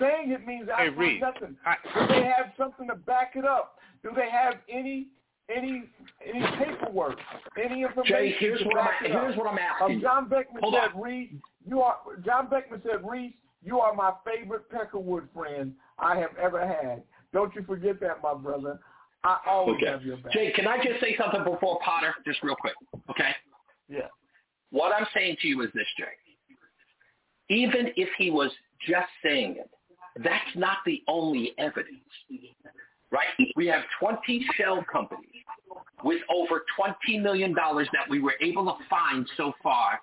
Saying 0.00 0.30
it 0.30 0.46
means 0.46 0.66
Hey, 0.66 0.86
absolutely 0.88 1.06
Reese, 1.06 1.22
nothing. 1.22 1.56
Do 1.94 2.06
they 2.08 2.24
have 2.24 2.52
something 2.56 2.88
to 2.88 2.94
back 2.94 3.32
it 3.36 3.44
up? 3.44 3.78
Do 4.02 4.10
they 4.14 4.30
have 4.30 4.54
any 4.68 5.08
any 5.54 5.84
any 6.24 6.40
paperwork, 6.58 7.18
any 7.62 7.82
information? 7.82 8.16
Jay, 8.16 8.34
here's 8.38 8.60
to 8.60 8.66
what 8.66 8.78
I'm 8.78 8.84
back 8.86 9.02
it 9.04 9.10
here's 9.10 9.32
up? 9.32 9.38
what 9.38 9.46
I'm 9.52 9.58
asking 9.58 9.96
Um. 9.96 10.02
John 10.02 10.28
Beckman 10.28 10.62
Hold 10.62 10.74
said, 10.74 10.92
on. 10.94 11.00
"Reese, 11.02 11.30
you 11.66 11.82
are." 11.82 11.98
John 12.24 12.48
Beckman 12.48 12.80
said, 12.82 13.06
"Reese, 13.08 13.34
you 13.62 13.78
are 13.80 13.92
my 13.94 14.12
favorite 14.24 14.70
Peckerwood 14.70 15.28
friend 15.34 15.74
I 15.98 16.16
have 16.18 16.36
ever 16.38 16.66
had. 16.66 17.02
Don't 17.32 17.54
you 17.54 17.62
forget 17.64 18.00
that, 18.00 18.22
my 18.22 18.34
brother. 18.34 18.78
I 19.22 19.38
always 19.46 19.76
Okay. 19.76 19.86
have 19.86 20.04
your 20.04 20.16
back." 20.18 20.32
Jay, 20.32 20.50
can 20.52 20.66
I 20.66 20.82
just 20.82 21.00
say 21.00 21.16
something 21.16 21.44
before 21.44 21.78
Potter, 21.80 22.14
just 22.24 22.42
real 22.42 22.56
quick? 22.56 22.74
Okay. 23.10 23.34
Yeah. 23.88 24.08
What 24.70 24.94
I'm 24.94 25.06
saying 25.12 25.36
to 25.42 25.48
you 25.48 25.60
is 25.62 25.70
this, 25.74 25.86
Jay. 25.98 26.14
Even 27.48 27.92
if 27.96 28.08
he 28.16 28.30
was 28.30 28.50
just 28.86 29.10
saying 29.22 29.56
it, 29.56 29.68
that's 30.16 30.56
not 30.56 30.78
the 30.86 31.02
only 31.08 31.52
evidence, 31.58 32.00
right? 33.10 33.26
We 33.56 33.66
have 33.66 33.82
20 33.98 34.46
shell 34.56 34.84
companies 34.90 35.26
with 36.04 36.22
over 36.34 36.64
$20 36.78 37.22
million 37.22 37.54
that 37.54 38.08
we 38.08 38.20
were 38.20 38.34
able 38.40 38.64
to 38.64 38.74
find 38.88 39.28
so 39.36 39.52
far 39.62 40.00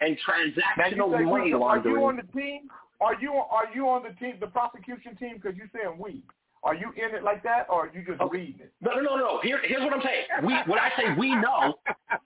and 0.00 0.16
transactional 0.26 1.10
money 1.10 1.52
Reese, 1.52 1.54
are 1.54 1.78
you 1.78 2.04
on 2.04 2.16
the 2.16 2.40
team? 2.40 2.68
Are 3.00 3.14
you 3.20 3.32
are 3.32 3.72
you 3.74 3.88
on 3.88 4.02
the 4.02 4.14
team, 4.18 4.36
the 4.40 4.46
prosecution 4.48 5.16
team? 5.16 5.34
Because 5.40 5.56
you're 5.56 5.70
saying 5.74 5.96
we. 5.98 6.22
Are 6.64 6.74
you 6.74 6.90
in 6.96 7.14
it 7.14 7.22
like 7.22 7.44
that, 7.44 7.66
or 7.70 7.86
are 7.86 7.92
you 7.94 8.04
just 8.04 8.20
reading 8.32 8.56
it? 8.60 8.72
No, 8.80 8.94
no, 8.94 9.02
no, 9.02 9.16
no. 9.16 9.40
Here, 9.42 9.60
here's 9.62 9.82
what 9.82 9.92
I'm 9.92 10.02
saying. 10.02 10.24
We, 10.44 10.54
when 10.66 10.78
I 10.80 10.90
say 10.96 11.04
we 11.16 11.36
know, 11.36 11.74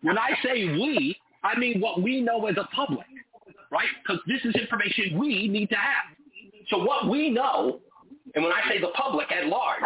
when 0.00 0.16
I 0.16 0.30
say 0.42 0.64
we, 0.64 1.16
I 1.44 1.58
mean 1.58 1.80
what 1.80 2.02
we 2.02 2.22
know 2.22 2.46
as 2.46 2.56
a 2.56 2.66
public, 2.74 3.06
right? 3.70 3.88
Because 4.02 4.22
this 4.26 4.40
is 4.44 4.54
information 4.54 5.18
we 5.18 5.48
need 5.48 5.68
to 5.68 5.76
have. 5.76 6.16
So 6.72 6.82
what 6.82 7.06
we 7.08 7.28
know, 7.28 7.80
and 8.34 8.42
when 8.42 8.52
I 8.52 8.62
say 8.68 8.80
the 8.80 8.88
public 8.94 9.30
at 9.30 9.46
large, 9.46 9.82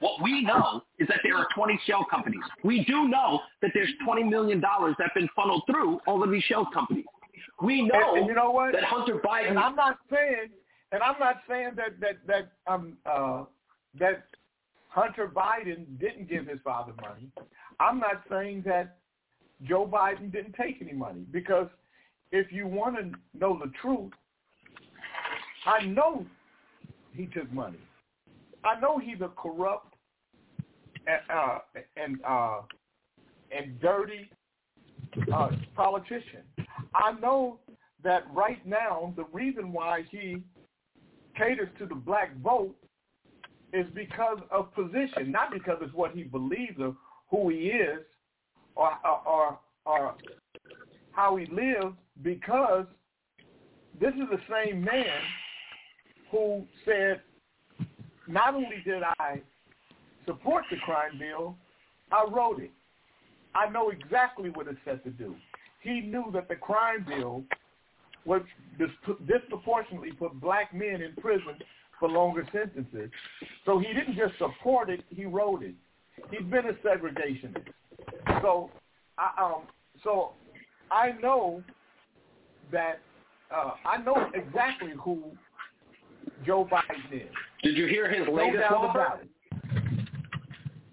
what 0.00 0.20
we 0.20 0.42
know 0.42 0.82
is 0.98 1.06
that 1.06 1.20
there 1.22 1.36
are 1.36 1.46
20 1.54 1.80
shell 1.86 2.04
companies. 2.10 2.42
We 2.64 2.84
do 2.86 3.06
know 3.06 3.40
that 3.62 3.70
there's 3.72 3.90
20 4.04 4.24
million 4.24 4.60
dollars 4.60 4.96
that's 4.98 5.14
been 5.14 5.28
funneled 5.36 5.62
through 5.70 6.00
all 6.08 6.24
of 6.24 6.30
these 6.32 6.42
shell 6.42 6.68
companies. 6.74 7.04
We 7.62 7.82
know, 7.82 8.10
And- 8.10 8.18
and 8.18 8.26
you 8.26 8.34
know 8.34 8.50
what? 8.50 8.72
that 8.72 8.82
Hunter 8.82 9.20
Biden. 9.20 9.50
And 9.50 9.58
I'm 9.60 9.76
not 9.76 9.98
saying, 10.10 10.50
and 10.90 11.02
I'm 11.04 11.18
not 11.20 11.36
saying 11.48 11.74
that 11.76 12.00
that 12.00 12.26
that 12.26 12.52
um 12.66 12.98
uh 13.06 13.44
that 14.00 14.24
Hunter 14.88 15.28
Biden 15.28 15.98
didn't 16.00 16.28
give 16.28 16.46
his 16.48 16.60
father 16.62 16.94
money. 17.00 17.30
I'm 17.78 18.00
not 18.00 18.22
saying 18.28 18.62
that 18.66 18.96
Joe 19.62 19.86
Biden 19.86 20.32
didn't 20.32 20.54
take 20.54 20.78
any 20.80 20.94
money 20.94 21.24
because 21.30 21.68
if 22.32 22.50
you 22.50 22.66
want 22.66 22.96
to 22.96 23.12
know 23.38 23.56
the 23.56 23.70
truth, 23.80 24.12
I 25.66 25.84
know 25.84 26.26
he 27.12 27.26
took 27.26 27.50
money. 27.52 27.78
I 28.64 28.78
know 28.80 28.98
he's 28.98 29.20
a 29.20 29.28
corrupt 29.28 29.94
and 31.06 31.20
uh, 31.32 31.58
and 31.96 32.18
uh, 32.26 32.60
and 33.56 33.80
dirty 33.80 34.30
uh, 35.32 35.50
politician. 35.74 36.42
I 36.94 37.12
know 37.20 37.58
that 38.02 38.24
right 38.32 38.64
now 38.66 39.12
the 39.16 39.24
reason 39.32 39.72
why 39.72 40.04
he 40.10 40.42
caters 41.36 41.68
to 41.78 41.86
the 41.86 41.94
black 41.94 42.36
vote 42.40 42.74
is 43.72 43.86
because 43.94 44.38
of 44.50 44.72
position, 44.74 45.30
not 45.30 45.52
because 45.52 45.78
it's 45.80 45.94
what 45.94 46.12
he 46.12 46.22
believes 46.22 46.78
or 46.78 46.94
who 47.30 47.48
he 47.48 47.68
is 47.68 48.00
or 48.76 48.92
or 49.26 49.58
or 49.86 50.14
how 51.12 51.36
he 51.36 51.46
lives. 51.46 51.96
Because 52.22 52.86
this 54.00 54.12
is 54.14 54.28
the 54.30 54.38
same 54.48 54.84
man 54.84 55.20
who 56.34 56.64
said, 56.84 57.20
not 58.26 58.54
only 58.54 58.82
did 58.84 59.04
I 59.20 59.40
support 60.26 60.64
the 60.68 60.76
crime 60.84 61.16
bill, 61.16 61.56
I 62.10 62.26
wrote 62.28 62.60
it. 62.60 62.72
I 63.54 63.70
know 63.70 63.90
exactly 63.90 64.50
what 64.50 64.66
it 64.66 64.76
said 64.84 65.04
to 65.04 65.10
do. 65.10 65.36
He 65.80 66.00
knew 66.00 66.30
that 66.32 66.48
the 66.48 66.56
crime 66.56 67.06
bill 67.06 67.44
dis- 68.78 69.16
disproportionately 69.28 70.10
put 70.12 70.40
black 70.40 70.74
men 70.74 71.02
in 71.02 71.14
prison 71.20 71.54
for 72.00 72.08
longer 72.08 72.44
sentences. 72.52 73.10
So 73.64 73.78
he 73.78 73.94
didn't 73.94 74.16
just 74.16 74.36
support 74.38 74.90
it; 74.90 75.04
he 75.10 75.26
wrote 75.26 75.62
it. 75.62 75.74
He's 76.30 76.48
been 76.50 76.66
a 76.66 76.72
segregationist. 76.84 77.68
So, 78.42 78.70
I, 79.18 79.30
um, 79.40 79.62
so 80.02 80.32
I 80.90 81.12
know 81.22 81.62
that 82.72 82.98
uh, 83.54 83.72
I 83.84 83.98
know 83.98 84.30
exactly 84.34 84.94
who 84.98 85.36
Joe 86.46 86.68
Biden 86.70 87.12
is. 87.12 87.28
Did 87.62 87.76
you 87.76 87.86
hear 87.86 88.10
his 88.12 88.26
latest 88.28 88.60
doubt 88.60 88.94
Whopper? 88.94 89.20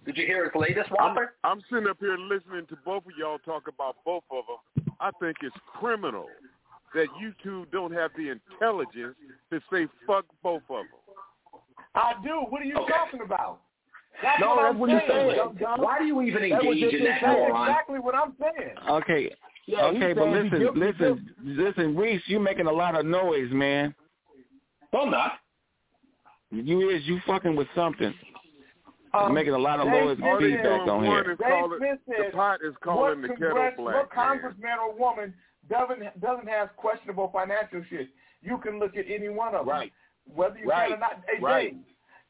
Did 0.06 0.18
you 0.18 0.26
hear 0.26 0.46
his 0.46 0.54
latest 0.60 0.90
I'm, 1.00 1.16
I'm 1.44 1.62
sitting 1.70 1.88
up 1.88 1.98
here 2.00 2.18
listening 2.18 2.66
to 2.68 2.78
both 2.84 3.06
of 3.06 3.12
y'all 3.18 3.38
talk 3.40 3.68
about 3.68 3.98
both 4.04 4.24
of 4.32 4.44
them. 4.48 4.86
I 5.00 5.12
think 5.20 5.38
it's 5.42 5.56
criminal 5.80 6.28
that 6.94 7.08
you 7.20 7.34
two 7.44 7.66
don't 7.72 7.94
have 7.94 8.12
the 8.18 8.30
intelligence 8.30 9.16
to 9.52 9.60
say 9.72 9.88
fuck 10.08 10.26
both 10.44 10.64
of 10.70 10.86
them. 10.86 11.56
I 11.96 12.14
do. 12.24 12.42
What 12.50 12.62
are 12.62 12.66
you 12.66 12.76
Okay. 12.78 12.94
talking 12.94 13.22
about? 13.22 13.62
That's 14.22 14.40
No, 14.40 14.56
what 14.56 14.64
that's 14.64 14.74
I'm 14.74 14.80
what 14.80 14.90
saying. 14.90 15.02
saying. 15.08 15.36
young 15.36 15.58
John. 15.58 15.82
Why 15.82 16.00
do 16.00 16.06
you 16.06 16.22
even 16.22 16.50
That 16.50 16.62
engage 16.64 16.82
just 16.82 16.96
in 16.96 17.04
that, 17.06 17.22
That's 17.22 17.38
moron? 17.38 17.70
exactly 17.70 18.00
what 18.00 18.16
I'm 18.16 18.36
saying. 18.40 18.78
Okay. 18.90 19.36
Yeah, 19.68 19.86
okay, 19.86 20.14
but 20.14 20.32
saying 20.32 20.50
listen, 20.50 20.80
listen, 20.80 21.36
listen, 21.44 21.96
Reese, 21.96 22.22
you're 22.28 22.40
making 22.40 22.68
a 22.68 22.72
lot 22.72 22.96
of 23.00 23.06
noise, 23.06 23.52
man. 23.52 23.96
I'm 24.94 25.10
not. 25.10 25.40
You 26.52 26.90
is 26.90 27.02
you 27.06 27.20
fucking 27.26 27.56
with 27.56 27.68
something. 27.76 28.14
Um, 29.14 29.24
You're 29.24 29.30
making 29.32 29.54
a 29.54 29.58
lot 29.60 29.80
of 29.80 29.88
Dave 29.88 30.06
noise 30.06 30.18
Smith 30.18 30.30
and 30.30 30.40
feedback 30.40 30.82
on 30.82 30.88
One 30.88 31.06
here. 31.06 31.32
is 31.32 31.38
Dave 31.38 31.48
calling, 31.48 31.80
the 32.08 32.32
pot 32.34 32.60
is 32.64 32.74
calling 32.82 33.22
the 33.22 33.28
kettle 33.30 33.72
black. 33.78 33.78
man. 33.96 34.06
congressman 34.14 34.78
or 34.80 34.94
woman 34.98 35.34
doesn't 35.70 36.22
doesn't 36.22 36.48
have 36.48 36.76
questionable 36.78 37.30
financial 37.34 37.84
shit? 37.90 38.10
You 38.42 38.58
can 38.58 38.80
look 38.80 38.96
at 38.98 39.06
any 39.10 39.30
one 39.30 39.54
of 39.56 39.66
them, 39.66 39.70
Right. 39.70 39.92
whether 40.34 40.58
you 40.58 40.68
Right. 40.70 40.90
can 40.90 40.98
or 40.98 41.00
not. 41.00 41.22
Hey, 41.28 41.40
Right. 41.42 41.74
Dave, 41.74 41.84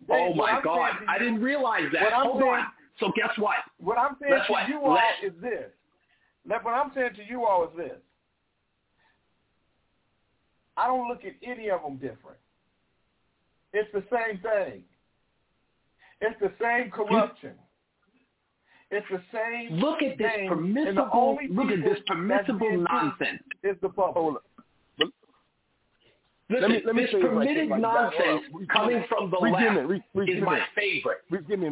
Oh 0.09 0.15
Dave, 0.29 0.35
what 0.37 0.51
my 0.51 0.57
I'm 0.57 0.63
God! 0.63 0.89
saying 0.95 1.05
to 1.05 1.11
I 1.11 1.17
didn't 1.19 1.41
realize 1.41 1.91
that. 1.93 2.01
What 2.01 2.13
I'm 2.13 2.23
Hold 2.25 2.41
saying- 2.41 2.53
on. 2.53 2.67
So 2.99 3.11
guess 3.15 3.37
what? 3.37 3.57
What 3.77 3.97
I'm 3.97 4.17
saying 4.19 4.31
That's 4.33 4.47
to 4.47 4.51
what- 4.51 4.67
you 4.67 4.81
all 4.83 4.93
let's- 4.93 5.23
is 5.23 5.33
this. 5.41 5.71
Like, 6.45 6.63
what 6.65 6.73
I'm 6.73 6.91
saying 6.93 7.13
to 7.15 7.23
you 7.23 7.45
all 7.45 7.67
is 7.67 7.75
this. 7.75 8.01
I 10.77 10.87
don't 10.87 11.07
look 11.07 11.23
at 11.25 11.33
any 11.43 11.69
of 11.69 11.83
them 11.83 11.97
different. 11.97 12.37
It's 13.73 13.89
the 13.93 14.03
same 14.11 14.39
thing. 14.39 14.83
It's 16.21 16.39
the 16.39 16.51
same 16.61 16.91
corruption. 16.91 17.53
It's 18.91 19.07
the 19.09 19.21
same. 19.33 19.79
Look 19.79 20.01
at 20.01 20.17
this 20.17 20.31
thing, 20.35 20.49
and 20.49 20.75
the 20.75 20.81
permissible. 20.83 21.09
only 21.13 21.47
Look 21.47 21.71
at 21.71 21.83
this 21.83 21.99
permissible 22.07 22.85
nonsense. 22.91 23.41
Is 23.63 23.77
the 23.81 23.89
public. 23.89 24.15
Hold 24.15 24.35
on. 24.35 24.41
Listen, 26.49 26.61
let 26.61 26.69
me 26.69 26.81
let 26.85 26.95
me 26.95 27.01
this 27.03 27.11
say 27.11 27.17
this 27.21 27.23
right 27.23 27.33
permitted 27.33 27.69
like, 27.69 27.81
nonsense 27.81 28.41
hold 28.51 28.67
coming 28.67 28.97
Reese, 28.97 29.05
from 29.07 29.31
the 29.31 29.37
Reese, 29.39 29.53
give 29.55 29.63
left 29.63 29.73
minute. 29.73 29.87
Reese, 29.87 30.01
Reese, 30.13 30.29
is 30.29 30.35
give 30.35 30.35
me 30.35 30.41
a 30.41 30.45
my 30.45 30.51
minute. 30.55 30.67
favorite. 30.75 31.17
Reese, 31.29 31.43
give 31.47 31.59
me 31.59 31.67
a 31.67 31.71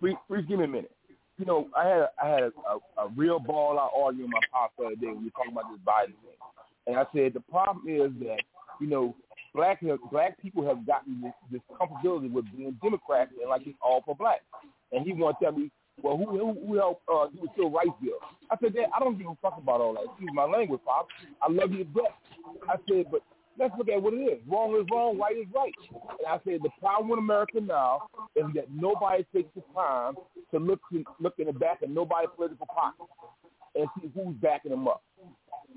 Reese, 0.00 0.16
Reese, 0.28 0.46
give 0.48 0.58
me 0.58 0.64
a 0.64 0.68
minute. 0.68 0.90
You 1.38 1.44
know, 1.46 1.68
I 1.76 1.86
had 1.86 1.98
a, 1.98 2.10
I 2.22 2.28
had 2.28 2.42
a, 2.42 2.46
a, 2.46 3.04
a 3.06 3.08
real 3.16 3.38
ball 3.38 3.78
out 3.78 3.92
arguing 3.96 4.30
with 4.30 4.34
my 4.34 4.58
pops 4.58 4.74
the 4.78 4.86
other 4.86 4.94
day 4.96 5.06
when 5.06 5.18
we 5.18 5.24
were 5.26 5.30
talking 5.30 5.52
about 5.52 5.70
this 5.70 5.80
Biden 5.86 6.18
thing, 6.26 6.38
and 6.88 6.96
I 6.96 7.06
said 7.14 7.34
the 7.34 7.40
problem 7.40 7.86
is 7.88 8.10
that 8.26 8.40
you 8.80 8.88
know 8.88 9.14
black 9.54 9.82
black 10.10 10.40
people 10.40 10.66
have 10.66 10.86
gotten 10.86 11.20
this, 11.20 11.32
this 11.50 11.60
comfortability 11.80 12.30
with 12.30 12.44
being 12.56 12.76
Democrats 12.82 13.32
and 13.40 13.50
like 13.50 13.62
it's 13.66 13.78
all 13.82 14.02
for 14.04 14.14
black, 14.14 14.40
and 14.92 15.06
he 15.06 15.12
want 15.12 15.38
to 15.38 15.44
tell 15.44 15.52
me. 15.52 15.70
Well, 16.02 16.16
who 16.16 16.24
who, 16.26 16.66
who 16.66 16.74
helped 16.76 17.02
uh, 17.06 17.26
do 17.28 17.42
the 17.42 17.48
civil 17.54 17.70
rights 17.70 17.90
bill? 18.02 18.16
I 18.50 18.56
said, 18.62 18.74
Dad, 18.74 18.86
I 18.96 18.98
don't 18.98 19.18
give 19.18 19.26
a 19.26 19.36
fuck 19.42 19.58
about 19.58 19.82
all 19.82 19.92
that. 19.94 20.04
Excuse 20.10 20.30
my 20.32 20.44
language, 20.44 20.80
Pop. 20.86 21.06
I 21.42 21.52
love 21.52 21.70
you 21.70 21.84
to. 21.84 22.02
I 22.66 22.76
said, 22.88 23.06
but 23.10 23.20
let's 23.58 23.74
look 23.76 23.88
at 23.88 24.02
what 24.02 24.14
it 24.14 24.18
is. 24.18 24.38
Wrong 24.48 24.74
is 24.80 24.86
wrong, 24.90 25.18
right 25.18 25.36
is 25.36 25.46
right. 25.54 25.74
And 25.90 26.26
I 26.26 26.38
said 26.44 26.60
the 26.62 26.70
problem 26.80 27.12
in 27.12 27.18
America 27.18 27.60
now 27.60 28.08
is 28.34 28.44
that 28.54 28.66
nobody 28.72 29.24
takes 29.34 29.50
the 29.54 29.62
time 29.74 30.14
to 30.50 30.58
look 30.58 30.80
look 31.20 31.34
in 31.38 31.46
the 31.46 31.52
back 31.52 31.82
of 31.82 31.90
nobody's 31.90 32.30
political 32.36 32.66
pocket 32.66 33.06
and 33.74 33.86
see 34.00 34.10
who's 34.14 34.34
backing 34.36 34.70
them 34.70 34.88
up. 34.88 35.02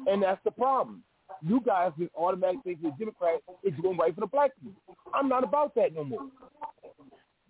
And 0.08 0.24
that's 0.24 0.42
the 0.44 0.52
problem. 0.52 1.04
You 1.42 1.60
guys 1.66 1.92
just 2.00 2.12
automatically 2.16 2.76
think 2.76 2.82
the 2.82 2.92
Democrat 2.98 3.42
is 3.64 3.74
going 3.82 3.98
right 3.98 4.14
for 4.16 4.22
the 4.22 4.28
black 4.28 4.52
people. 4.64 4.82
I'm 5.14 5.28
not 5.30 5.44
about 5.44 5.76
that 5.76 5.94
no 5.94 6.04
more. 6.04 6.28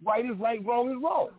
Right 0.04 0.26
is 0.26 0.38
right, 0.40 0.64
wrong 0.66 0.90
is 0.92 0.98
wrong. 1.02 1.30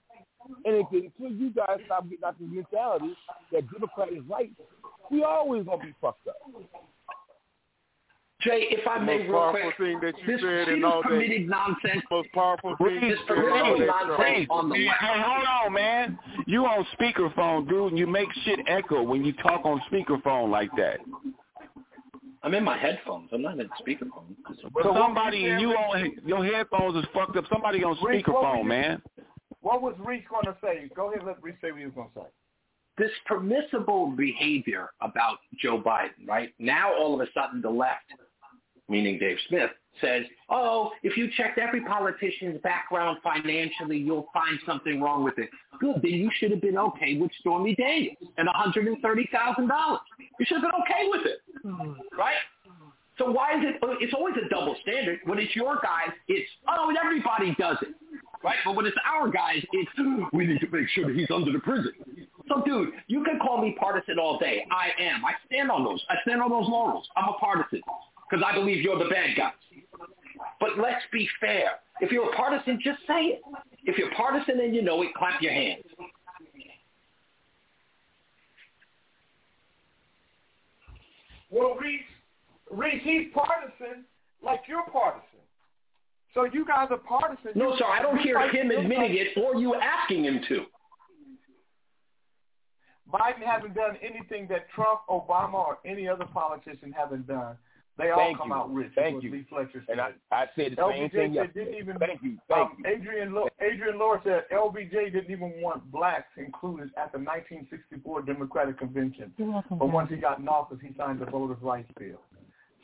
And 0.65 0.77
if, 0.77 0.87
until 0.93 1.37
you 1.37 1.51
guys 1.51 1.79
stop 1.87 2.09
getting 2.09 2.25
out 2.25 2.39
this 2.39 2.49
mentality 2.51 3.15
that 3.53 3.71
Democrat 3.71 4.13
is 4.13 4.23
right, 4.29 4.51
we 5.11 5.23
always 5.25 5.65
gonna 5.65 5.83
be 5.83 5.95
fucked 6.01 6.27
up. 6.29 6.37
Jay, 8.43 8.67
if 8.71 8.87
I 8.87 8.99
The 8.99 9.05
may, 9.07 9.19
most 9.19 9.29
real 9.29 9.39
powerful 9.41 9.61
quick, 9.77 9.77
thing 9.79 10.01
that 10.03 10.15
you 10.21 10.27
this, 10.27 10.41
said 10.43 10.69
see 10.69 10.85
all 10.85 11.03
day. 11.03 11.09
permitted 11.09 11.49
nonsense. 11.49 12.03
Most 12.11 12.29
powerful 12.33 12.77
thing 12.77 13.01
This 13.01 13.19
you 13.19 13.25
said 13.29 13.39
in 13.39 13.45
all 13.45 13.59
permitted 13.59 13.79
day. 13.79 13.87
nonsense 13.87 14.47
on 14.51 14.69
the 14.69 14.75
Hey, 14.77 14.87
left. 14.87 15.01
hey, 15.01 15.23
hold 15.25 15.47
on, 15.67 15.73
man. 15.73 16.19
You 16.47 16.67
on 16.67 16.87
speakerphone, 16.99 17.69
dude, 17.69 17.93
and 17.93 17.99
you 17.99 18.07
make 18.07 18.29
shit 18.45 18.61
echo 18.69 19.03
when 19.03 19.25
you 19.25 19.33
talk 19.35 19.65
on 19.65 19.81
speakerphone 19.91 20.51
like 20.51 20.71
that. 20.77 20.99
I'm 22.47 22.55
in 22.55 22.63
my 22.63 22.79
headphones. 22.79 23.29
I'm 23.33 23.43
not 23.43 23.59
in 23.59 23.69
speakerphone. 23.85 24.37
But 24.73 24.85
somebody 24.85 25.43
were 25.43 25.59
you 25.59 25.75
and 25.77 26.07
you 26.25 26.37
on 26.37 26.45
your 26.45 26.45
headphones 26.45 26.97
is 26.97 27.05
fucked 27.13 27.37
up. 27.37 27.45
Somebody 27.53 27.83
on 27.83 27.99
Reese, 28.05 28.23
speakerphone, 28.25 28.67
man. 28.67 29.03
What 29.63 29.83
was 29.83 29.97
Reese 29.99 30.23
going 30.31 30.45
to 30.45 30.57
say? 30.63 30.89
Go 30.95 31.09
ahead, 31.09 31.19
and 31.19 31.27
let 31.27 31.43
Reese 31.43 31.57
say 31.61 31.73
what 31.73 31.81
he 31.81 31.87
was 31.87 31.95
going 31.97 32.09
to 32.15 32.21
say. 32.21 32.27
This 32.99 33.11
permissible 33.27 34.13
behavior 34.17 34.91
about 35.01 35.39
Joe 35.59 35.83
Biden, 35.85 36.25
right? 36.29 36.55
Now 36.61 36.95
all 36.95 37.21
of 37.21 37.27
a 37.27 37.31
sudden 37.35 37.61
the 37.61 37.69
left, 37.69 38.13
meaning 38.89 39.19
Dave 39.19 39.39
Smith, 39.49 39.71
says, 40.01 40.25
oh, 40.51 40.91
if 41.03 41.17
you 41.17 41.29
checked 41.37 41.59
every 41.59 41.83
politician's 41.83 42.61
background 42.63 43.19
financially, 43.23 43.99
you'll 43.99 44.29
find 44.33 44.59
something 44.67 45.01
wrong 45.01 45.25
with 45.25 45.39
it. 45.39 45.51
Good, 45.81 45.97
then 46.03 46.13
you 46.13 46.31
should 46.39 46.51
have 46.51 46.61
been 46.61 46.79
okay 46.79 47.17
with 47.17 47.31
Stormy 47.41 47.75
Daniels 47.75 48.17
and 48.39 48.49
$130,000. 48.49 49.99
You 50.39 50.47
should 50.47 50.61
have 50.61 50.63
been 50.63 50.81
okay 50.83 51.09
with 51.09 51.27
it, 51.27 51.41
right? 52.17 52.37
So 53.19 53.31
why 53.31 53.59
is 53.59 53.65
it, 53.65 53.77
oh, 53.83 53.97
it's 53.99 54.13
always 54.13 54.35
a 54.37 54.49
double 54.49 54.77
standard. 54.83 55.21
When 55.25 55.39
it's 55.39 55.57
your 55.57 55.77
guys, 55.77 56.15
it's, 56.29 56.49
oh, 56.69 56.93
everybody 57.03 57.55
does 57.59 57.79
it, 57.81 57.95
right? 58.45 58.57
But 58.65 58.77
when 58.77 58.85
it's 58.85 58.97
our 59.11 59.31
guys, 59.31 59.63
it's, 59.73 59.91
we 60.33 60.47
need 60.47 60.61
to 60.61 60.69
make 60.71 60.89
sure 60.91 61.07
that 61.07 61.17
he's 61.17 61.31
under 61.35 61.51
the 61.51 61.61
prison. 61.61 61.93
So, 62.49 62.63
dude, 62.65 62.91
you 63.09 63.25
can 63.25 63.39
call 63.39 63.61
me 63.61 63.75
partisan 63.81 64.19
all 64.19 64.39
day. 64.39 64.67
I 64.71 65.03
am. 65.03 65.25
I 65.25 65.33
stand 65.47 65.71
on 65.71 65.83
those. 65.83 66.05
I 66.11 66.17
stand 66.23 66.43
on 66.43 66.51
those 66.51 66.69
laurels. 66.69 67.09
I'm 67.17 67.29
a 67.29 67.33
partisan 67.39 67.81
because 68.29 68.45
I 68.47 68.55
believe 68.55 68.83
you're 68.83 68.99
the 68.99 69.09
bad 69.11 69.37
guys. 69.37 69.53
But 70.61 70.79
let's 70.79 71.03
be 71.13 71.29
fair. 71.41 71.73
If 72.01 72.13
you're 72.13 72.31
a 72.33 72.37
partisan, 72.37 72.79
just 72.83 72.99
say 73.07 73.39
it. 73.39 73.43
If 73.85 73.99
you're 73.99 74.13
partisan 74.15 74.61
and 74.61 74.75
you 74.75 74.83
know 74.83 75.03
it, 75.03 75.15
clap 75.15 75.41
your 75.41 75.53
hands. 75.53 75.85
Well, 81.51 81.77
Reese, 81.81 82.01
Reese, 82.71 83.03
he's 83.03 83.27
partisan 83.33 84.05
like 84.43 84.63
you're 84.69 84.83
partisan. 84.93 85.23
So 86.35 86.45
you 86.45 86.67
guys 86.67 86.89
are 86.91 86.99
partisan. 86.99 87.53
No, 87.55 87.73
You- 87.73 87.79
sir, 87.79 87.85
I 87.87 88.03
don't 88.03 88.19
hear 88.19 88.35
fight 88.35 88.55
him 88.55 88.71
admitting 88.71 88.97
fight. 88.99 89.11
it 89.13 89.39
or 89.39 89.57
you 89.57 89.75
asking 89.77 90.25
him 90.25 90.41
to. 90.49 90.67
Biden 93.11 93.43
hasn't 93.43 93.75
done 93.75 93.97
anything 94.03 94.49
that 94.49 94.69
Trump, 94.71 95.01
Obama, 95.09 95.55
or 95.55 95.79
any 95.85 96.09
other 96.09 96.25
politician 96.27 96.93
haven't 96.93 97.27
done. 97.29 97.57
They 97.99 98.11
all 98.11 98.19
Thank 98.19 98.39
come 98.39 98.49
you. 98.49 98.55
out 98.55 98.75
rich. 98.75 98.89
is 98.89 98.93
Thank 98.95 99.23
you. 99.23 99.31
Lee 99.31 99.47
Fletcher 99.49 99.83
said. 99.87 99.99
And 99.99 100.01
I, 100.01 100.11
I 100.31 100.47
said 100.55 100.73
the 100.77 100.91
same 100.91 101.09
thing 101.11 101.35
said 101.35 101.35
yesterday. 101.35 101.65
didn't 101.65 101.79
even. 101.81 101.99
Thank 101.99 102.23
you. 102.23 102.37
Thank 102.49 102.71
um, 102.71 102.77
you. 102.79 102.91
Adrian 102.91 103.33
Lo- 103.33 103.49
Adrian 103.61 103.99
Lohr 103.99 104.21
said 104.23 104.45
LBJ 104.53 105.13
didn't 105.13 105.31
even 105.31 105.55
want 105.63 105.91
blacks 105.91 106.29
included 106.37 106.91
at 106.99 107.13
the 107.13 107.19
1964 107.19 108.23
Democratic 108.23 108.79
Convention. 108.79 109.33
But 109.39 109.91
once 109.91 110.11
he 110.11 110.17
got 110.17 110.41
in 110.41 110.49
office, 110.49 110.79
he 110.83 110.95
signed 110.99 111.21
the 111.21 111.27
Voters' 111.27 111.63
Rights 111.63 111.91
Bill. 111.99 112.21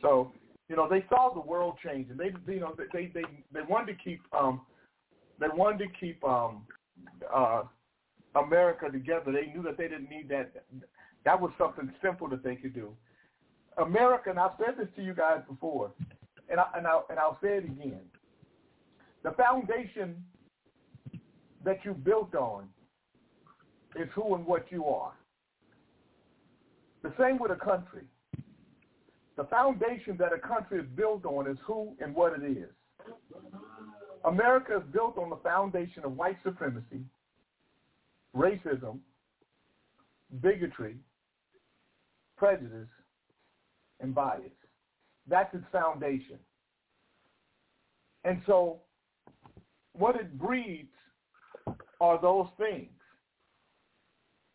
So 0.00 0.32
you 0.68 0.76
know 0.76 0.88
they 0.88 1.04
saw 1.10 1.32
the 1.32 1.40
world 1.40 1.76
changing. 1.84 2.16
They 2.16 2.32
you 2.50 2.60
know 2.60 2.74
they 2.92 3.12
they 3.14 3.22
they 3.52 3.62
wanted 3.68 3.98
to 3.98 4.02
keep 4.02 4.22
um 4.32 4.62
they 5.38 5.48
wanted 5.52 5.78
to 5.80 5.92
keep 6.00 6.24
um 6.24 6.62
uh 7.32 7.64
America 8.34 8.90
together. 8.90 9.30
They 9.30 9.52
knew 9.52 9.62
that 9.64 9.76
they 9.76 9.88
didn't 9.88 10.08
need 10.08 10.30
that. 10.30 10.52
That 11.26 11.38
was 11.38 11.50
something 11.58 11.92
simple 12.02 12.28
that 12.30 12.42
they 12.42 12.56
could 12.56 12.74
do. 12.74 12.94
America, 13.78 14.30
and 14.30 14.38
I've 14.38 14.52
said 14.58 14.76
this 14.78 14.88
to 14.96 15.02
you 15.02 15.14
guys 15.14 15.40
before, 15.48 15.92
and 16.50 16.60
I, 16.60 16.66
and 16.76 16.86
I 16.86 17.00
and 17.10 17.18
I'll 17.18 17.38
say 17.42 17.56
it 17.56 17.64
again. 17.64 18.00
The 19.22 19.32
foundation 19.32 20.22
that 21.64 21.84
you 21.84 21.94
built 21.94 22.34
on 22.34 22.68
is 23.96 24.08
who 24.14 24.34
and 24.34 24.44
what 24.44 24.66
you 24.70 24.86
are. 24.86 25.12
The 27.02 27.12
same 27.18 27.38
with 27.38 27.50
a 27.52 27.56
country. 27.56 28.02
The 29.36 29.44
foundation 29.44 30.16
that 30.18 30.32
a 30.32 30.38
country 30.38 30.80
is 30.80 30.86
built 30.94 31.24
on 31.24 31.48
is 31.48 31.56
who 31.66 31.94
and 32.00 32.14
what 32.14 32.34
it 32.38 32.44
is. 32.44 32.68
America 34.24 34.76
is 34.76 34.82
built 34.92 35.18
on 35.18 35.30
the 35.30 35.36
foundation 35.36 36.04
of 36.04 36.16
white 36.16 36.36
supremacy, 36.44 37.00
racism, 38.36 38.98
bigotry, 40.40 40.96
prejudice, 42.36 42.88
and 44.02 44.14
bias. 44.14 44.42
That's 45.28 45.54
its 45.54 45.64
foundation. 45.72 46.38
And 48.24 48.42
so 48.46 48.80
what 49.92 50.16
it 50.16 50.38
breeds 50.38 50.92
are 52.00 52.20
those 52.20 52.48
things. 52.58 52.90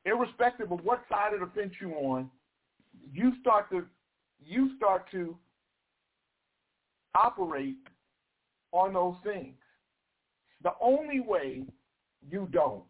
Irrespective 0.05 0.71
of 0.71 0.83
what 0.83 1.01
side 1.09 1.33
of 1.33 1.39
the 1.39 1.49
fence 1.59 1.73
you're 1.81 1.95
on, 1.95 2.29
you 3.11 3.33
start 3.41 3.69
to 3.71 3.85
you 4.45 4.75
start 4.77 5.09
to 5.11 5.35
operate 7.15 7.77
on 8.71 8.93
those 8.93 9.15
things. 9.23 9.55
The 10.63 10.71
only 10.81 11.19
way 11.19 11.63
you 12.29 12.47
don't 12.51 12.83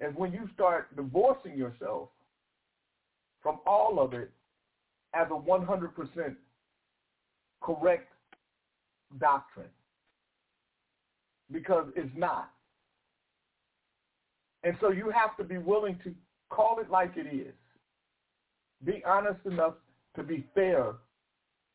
is 0.00 0.14
when 0.16 0.32
you 0.32 0.48
start 0.54 0.94
divorcing 0.96 1.56
yourself 1.56 2.08
from 3.42 3.60
all 3.66 4.00
of 4.00 4.12
it 4.14 4.30
as 5.14 5.26
a 5.30 5.34
100% 5.34 6.36
correct 7.60 8.12
doctrine 9.18 9.68
because 11.50 11.86
it's 11.96 12.10
not. 12.16 12.50
And 14.64 14.76
so 14.80 14.90
you 14.90 15.10
have 15.10 15.36
to 15.38 15.44
be 15.44 15.58
willing 15.58 15.98
to 16.04 16.14
call 16.50 16.78
it 16.80 16.90
like 16.90 17.12
it 17.16 17.32
is. 17.34 17.54
Be 18.84 19.02
honest 19.06 19.44
enough 19.46 19.74
to 20.16 20.22
be 20.22 20.46
fair 20.54 20.92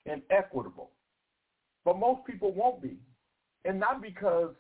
and 0.06 0.22
equitable. 0.30 0.92
But 1.86 1.98
most 1.98 2.26
people 2.26 2.54
won't 2.54 2.82
be. 2.82 2.98
And 3.66 3.80
not 3.80 4.02
because 4.02 4.54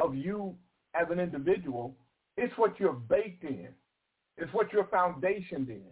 of 0.00 0.14
you 0.14 0.54
as 0.94 1.06
an 1.10 1.20
individual. 1.20 1.94
It's 2.36 2.52
what 2.56 2.78
you're 2.80 2.92
baked 2.92 3.44
in. 3.44 3.68
It's 4.36 4.52
what 4.52 4.72
you're 4.72 4.84
foundationed 4.84 5.68
in. 5.68 5.82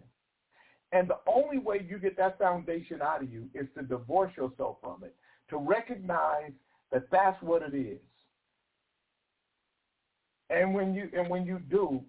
And 0.91 1.07
the 1.07 1.17
only 1.27 1.59
way 1.59 1.85
you 1.87 1.99
get 1.99 2.17
that 2.17 2.39
foundation 2.39 3.01
out 3.01 3.21
of 3.21 3.31
you 3.31 3.47
is 3.53 3.67
to 3.77 3.83
divorce 3.83 4.31
yourself 4.35 4.77
from 4.81 5.03
it, 5.03 5.15
to 5.49 5.57
recognize 5.57 6.51
that 6.91 7.03
that's 7.11 7.41
what 7.43 7.61
it 7.61 7.75
is. 7.75 7.99
And 10.49 10.73
when 10.73 10.95
you 10.95 11.09
and 11.15 11.29
when 11.29 11.45
you 11.45 11.59
do, 11.69 12.01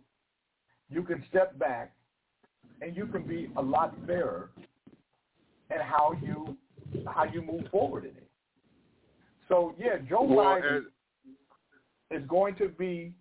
you 0.89 1.03
can 1.03 1.23
step 1.29 1.59
back 1.59 1.93
and 2.81 2.97
you 2.97 3.07
can 3.07 3.23
be 3.23 3.51
a 3.57 3.63
lot 3.63 3.95
fairer 4.07 4.51
in 5.71 5.81
how 5.81 6.17
you 6.23 6.57
how 7.07 7.25
you 7.25 7.43
move 7.43 7.65
forward 7.71 8.05
in 8.05 8.11
it. 8.11 8.31
So 9.49 9.75
yeah, 9.79 9.99
Joe 10.09 10.23
Well, 10.23 10.47
Biden 10.47 10.83
is 12.11 12.27
going 12.29 12.55
to 12.57 12.69
be 12.69 13.13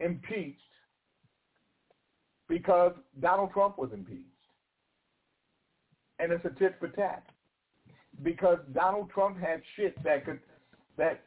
impeached 0.00 0.58
because 2.48 2.92
Donald 3.20 3.52
Trump 3.52 3.78
was 3.78 3.90
impeached. 3.92 4.31
And 6.22 6.32
it's 6.32 6.44
a 6.44 6.50
tit 6.50 6.76
for 6.78 6.88
tat. 6.88 7.24
Because 8.22 8.58
Donald 8.72 9.10
Trump 9.10 9.40
had 9.40 9.60
shit 9.76 10.00
that 10.04 10.24
could 10.24 10.38
that 10.96 11.22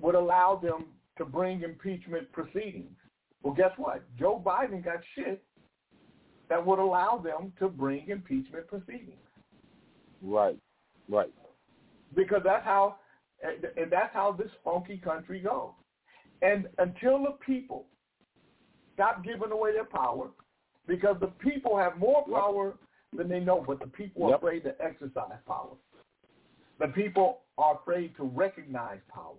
would 0.00 0.14
allow 0.14 0.58
them 0.60 0.86
to 1.18 1.24
bring 1.24 1.62
impeachment 1.62 2.32
proceedings. 2.32 2.96
Well, 3.42 3.54
guess 3.54 3.72
what? 3.76 4.02
Joe 4.18 4.42
Biden 4.44 4.84
got 4.84 5.00
shit 5.14 5.42
that 6.48 6.64
would 6.64 6.78
allow 6.78 7.22
them 7.22 7.52
to 7.58 7.68
bring 7.68 8.08
impeachment 8.08 8.66
proceedings. 8.66 9.20
Right, 10.22 10.58
right. 11.08 11.32
Because 12.16 12.40
that's 12.44 12.64
how, 12.64 12.96
and 13.42 13.90
that's 13.90 14.12
how 14.12 14.32
this 14.32 14.50
funky 14.64 14.98
country 14.98 15.40
goes. 15.40 15.72
And 16.42 16.66
until 16.78 17.22
the 17.22 17.36
people 17.46 17.86
stop 18.94 19.22
giving 19.24 19.52
away 19.52 19.72
their 19.72 19.84
power, 19.84 20.30
because 20.86 21.16
the 21.20 21.28
people 21.28 21.78
have 21.78 21.98
more 21.98 22.24
power 22.26 22.74
than 23.16 23.28
they 23.28 23.40
know, 23.40 23.64
but 23.66 23.80
the 23.80 23.86
people 23.86 24.26
are 24.26 24.36
afraid 24.36 24.62
to 24.64 24.74
exercise 24.80 25.38
power. 25.46 25.74
The 26.78 26.88
people 26.88 27.40
are 27.58 27.78
afraid 27.80 28.16
to 28.16 28.24
recognize 28.24 28.98
power. 29.12 29.34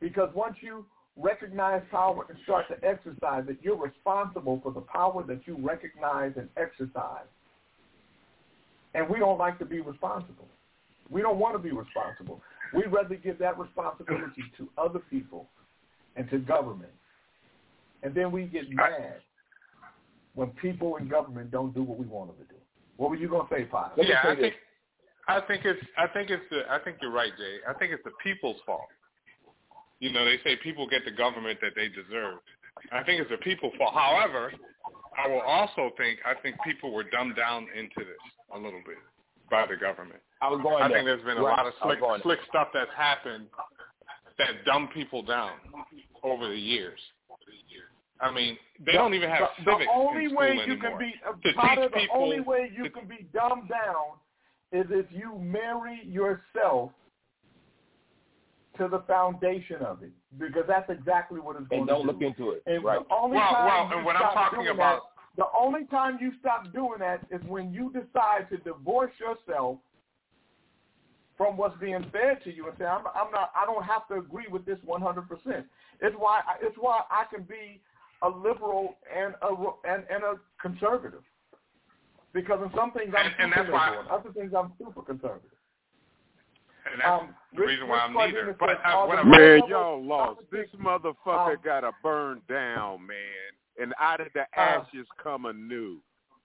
Because 0.00 0.30
once 0.34 0.56
you 0.60 0.84
recognize 1.16 1.82
power 1.90 2.26
and 2.28 2.38
start 2.44 2.66
to 2.68 2.86
exercise 2.86 3.44
it, 3.48 3.58
you're 3.62 3.76
responsible 3.76 4.60
for 4.62 4.72
the 4.72 4.80
power 4.80 5.24
that 5.24 5.40
you 5.46 5.56
recognize 5.60 6.32
and 6.36 6.48
exercise. 6.56 7.26
And 8.94 9.08
we 9.08 9.18
don't 9.18 9.38
like 9.38 9.58
to 9.58 9.64
be 9.64 9.80
responsible. 9.80 10.48
We 11.10 11.22
don't 11.22 11.38
want 11.38 11.54
to 11.54 11.58
be 11.58 11.70
responsible. 11.70 12.40
We'd 12.74 12.92
rather 12.92 13.14
give 13.14 13.38
that 13.38 13.58
responsibility 13.58 14.42
to 14.58 14.68
other 14.76 14.98
people 14.98 15.46
and 16.16 16.28
to 16.30 16.38
government. 16.38 16.92
And 18.02 18.14
then 18.14 18.30
we 18.30 18.44
get 18.44 18.70
mad 18.70 19.20
when 20.38 20.50
people 20.50 20.96
in 20.98 21.08
government 21.08 21.50
don't 21.50 21.74
do 21.74 21.82
what 21.82 21.98
we 21.98 22.06
want 22.06 22.28
them 22.30 22.46
to 22.46 22.54
do. 22.54 22.60
What 22.96 23.10
were 23.10 23.16
you 23.16 23.28
going 23.28 23.48
to 23.48 23.52
say, 23.52 23.64
Pop? 23.64 23.94
yeah, 23.96 24.20
I 24.22 24.36
think 24.36 24.54
I 25.26 25.40
think 25.40 25.64
it's 25.64 25.80
I 25.98 26.06
think 26.06 26.30
it's 26.30 26.44
the 26.48 26.60
I 26.70 26.78
think 26.78 26.98
you're 27.02 27.10
right, 27.10 27.32
Jay. 27.36 27.56
I 27.68 27.74
think 27.74 27.92
it's 27.92 28.04
the 28.04 28.12
people's 28.22 28.56
fault. 28.64 28.86
You 29.98 30.12
know, 30.12 30.24
they 30.24 30.36
say 30.44 30.54
people 30.62 30.88
get 30.88 31.04
the 31.04 31.10
government 31.10 31.58
that 31.60 31.72
they 31.74 31.88
deserve. 31.88 32.38
I 32.92 33.02
think 33.02 33.20
it's 33.20 33.30
the 33.30 33.38
people's 33.38 33.72
fault. 33.78 33.94
However, 33.94 34.52
I 35.18 35.26
will 35.26 35.40
also 35.40 35.90
think 35.96 36.20
I 36.24 36.34
think 36.40 36.54
people 36.64 36.92
were 36.94 37.02
dumbed 37.02 37.34
down 37.34 37.66
into 37.76 37.98
this 37.98 38.22
a 38.54 38.58
little 38.58 38.82
bit 38.86 38.98
by 39.50 39.66
the 39.66 39.76
government. 39.76 40.20
I 40.40 40.48
was 40.50 40.60
going 40.62 40.84
I 40.84 40.86
there. 40.88 40.98
think 40.98 41.06
there's 41.06 41.24
been 41.26 41.38
a 41.38 41.42
Right. 41.42 41.58
lot 41.58 41.66
of 41.66 41.74
slick 41.82 41.98
slick 42.22 42.38
stuff 42.48 42.68
that's 42.72 42.94
happened 42.96 43.48
that 44.38 44.64
dumb 44.64 44.88
people 44.94 45.22
down 45.24 45.58
over 46.22 46.46
the 46.46 46.56
years. 46.56 47.00
I 48.20 48.32
mean, 48.32 48.56
they 48.84 48.92
don't 48.92 49.14
even 49.14 49.30
have 49.30 49.48
the, 49.64 49.70
civics 49.72 49.86
the 49.86 49.98
only 49.98 50.24
in 50.24 50.30
school 50.30 50.38
way 50.40 50.54
you 50.54 50.60
anymore. 50.62 50.90
can 50.90 50.98
be 50.98 51.12
to 51.44 51.52
teach 51.52 51.78
the 51.82 51.88
people 52.00 52.16
only 52.22 52.40
way 52.40 52.70
you 52.76 52.90
can 52.90 53.06
be 53.06 53.26
dumbed 53.32 53.68
down 53.68 54.18
is 54.72 54.86
if 54.90 55.06
you 55.10 55.38
marry 55.38 56.02
yourself 56.04 56.90
to 58.76 58.88
the 58.88 59.00
foundation 59.06 59.76
of 59.82 60.02
it, 60.02 60.10
because 60.38 60.62
that's 60.68 60.88
exactly 60.90 61.40
what 61.40 61.56
it's 61.56 61.66
going 61.68 61.80
And 61.82 61.88
don't 61.88 62.02
to 62.02 62.06
look 62.12 62.20
do. 62.20 62.26
into 62.26 62.50
it. 62.50 62.62
And 62.66 62.84
right. 62.84 63.00
the 63.08 63.14
only 63.14 63.36
Well, 63.36 63.50
time 63.52 63.64
well, 63.66 63.88
you 63.90 63.96
and 63.96 64.04
what 64.06 64.16
I'm 64.16 64.22
stop 64.30 64.34
talking 64.50 64.58
doing 64.60 64.70
about- 64.74 65.02
that, 65.02 65.02
the 65.36 65.46
only 65.58 65.84
time 65.86 66.18
you 66.20 66.32
stop 66.40 66.72
doing 66.72 66.98
that 66.98 67.20
is 67.30 67.40
when 67.46 67.72
you 67.72 67.92
decide 67.92 68.48
to 68.50 68.56
divorce 68.58 69.12
yourself 69.20 69.78
from 71.36 71.56
what's 71.56 71.78
being 71.78 72.02
fed 72.10 72.42
to 72.42 72.52
you 72.52 72.66
and 72.68 72.76
say, 72.78 72.84
I'm, 72.84 73.04
I'm 73.14 73.30
not, 73.30 73.52
I 73.54 73.64
don't 73.64 73.84
have 73.84 74.08
to 74.08 74.14
agree 74.14 74.46
with 74.50 74.66
this 74.66 74.78
100%. 74.86 75.64
It's 76.00 76.16
why, 76.18 76.40
it's 76.60 76.76
why 76.78 77.02
I 77.10 77.24
can 77.32 77.44
be 77.44 77.80
a 78.22 78.28
liberal 78.28 78.96
and 79.14 79.34
a 79.42 79.48
and, 79.88 80.04
and 80.10 80.22
a 80.24 80.34
conservative, 80.60 81.22
because 82.32 82.60
in 82.64 82.70
some 82.76 82.92
things 82.92 83.14
I'm 83.16 83.26
And- 83.26 83.34
and 83.38 83.52
super 83.54 83.62
that's 83.62 83.72
why- 83.72 83.90
liberal, 83.90 84.12
other 84.14 84.32
things 84.32 84.52
I'm 84.54 84.72
super 84.78 85.02
conservative. 85.02 85.50
and 86.90 87.00
that's 87.00 87.08
Um, 87.22 87.34
the 87.52 87.60
Rich- 87.60 87.68
reason 87.70 87.88
why 87.88 87.98
I'm 87.98 88.12
neither. 88.14 88.56
But 88.58 88.68
said, 88.70 88.78
uh, 88.84 89.06
what 89.06 89.18
I'm- 89.18 89.28
Man, 89.30 89.62
y'all 89.68 90.02
lost. 90.02 90.40
This 90.50 90.70
motherfucker 90.72 91.56
Um, 91.56 91.62
got 91.62 91.80
to 91.80 91.92
burn 92.02 92.40
down, 92.48 93.06
man. 93.06 93.50
And 93.78 93.94
out 93.98 94.20
of 94.20 94.32
the 94.32 94.46
ashes 94.58 95.06
come 95.18 95.44
anew. 95.46 96.00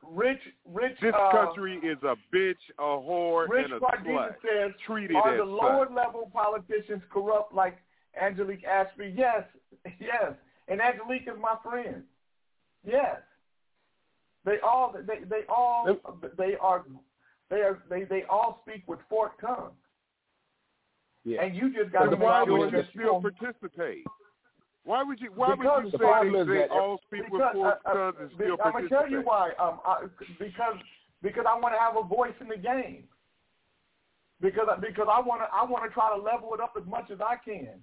Rich, 0.06 0.42
Rich, 0.66 1.00
This 1.00 1.16
uh, 1.16 1.32
country 1.32 1.78
is 1.78 1.98
a 2.04 2.18
bitch, 2.34 2.60
a 2.78 2.82
whore, 2.84 3.48
Rich 3.48 3.66
and 3.66 3.74
a 3.76 3.80
Cardenas 3.80 4.34
slut. 4.34 4.42
says, 4.42 4.72
Treat 4.82 5.12
it 5.12 5.16
are 5.16 5.30
as 5.32 5.38
the 5.38 5.46
lower 5.46 5.86
such. 5.86 5.96
level 5.96 6.30
politicians 6.34 7.02
corrupt 7.10 7.54
like 7.54 7.78
Angelique 8.22 8.66
Ashby? 8.66 9.14
Yes, 9.16 9.46
yes. 10.00 10.34
And 10.68 10.82
Angelique 10.82 11.28
is 11.28 11.40
my 11.40 11.56
friend. 11.64 12.04
Yes. 12.86 13.18
They 14.46 14.60
all 14.60 14.94
they 14.94 15.24
they 15.24 15.42
all 15.48 15.86
they 16.38 16.56
are 16.60 16.84
they 17.50 17.56
are 17.58 17.80
they 17.90 18.04
they 18.04 18.24
all 18.30 18.62
speak 18.68 18.84
with 18.88 19.00
forked 19.10 19.42
tongues. 19.42 19.72
Yeah. 21.24 21.44
And 21.44 21.56
you 21.56 21.74
just 21.74 21.92
got 21.94 22.10
to 22.10 22.16
why 22.18 22.44
would 22.44 22.72
you 22.72 22.84
still 22.94 23.22
participate? 23.22 24.06
Why 24.84 25.02
would 25.04 25.22
you? 25.22 25.32
Why 25.34 25.56
Because 25.56 25.84
would 25.86 25.94
the 25.94 25.98
you 25.98 26.04
say 26.04 26.12
problem 26.12 26.48
they, 26.48 26.54
they 26.54 26.60
that- 26.60 26.72
all 26.72 27.00
speak 27.08 27.22
with 27.30 27.42
because, 27.42 27.54
forked 27.54 27.86
uh, 27.86 27.90
uh, 27.90 27.94
tongues 27.94 28.18
and 28.20 28.32
still 28.36 28.58
I'm 28.64 28.72
gonna 28.74 28.90
tell 28.90 29.10
you 29.10 29.22
why. 29.22 29.52
Um, 29.60 29.80
I, 29.86 30.06
because 30.40 30.76
because 31.22 31.46
I 31.48 31.58
want 31.58 31.74
to 31.74 31.80
have 31.80 31.96
a 31.96 32.04
voice 32.04 32.36
in 32.42 32.50
the 32.50 32.58
game. 32.58 33.06
Because 34.42 34.68
because 34.82 35.08
I 35.10 35.22
want 35.22 35.40
to 35.42 35.48
I 35.56 35.64
want 35.64 35.86
to 35.86 35.90
try 35.94 36.14
to 36.14 36.22
level 36.22 36.54
it 36.54 36.60
up 36.60 36.74
as 36.78 36.86
much 36.86 37.10
as 37.12 37.20
I 37.22 37.38
can, 37.38 37.80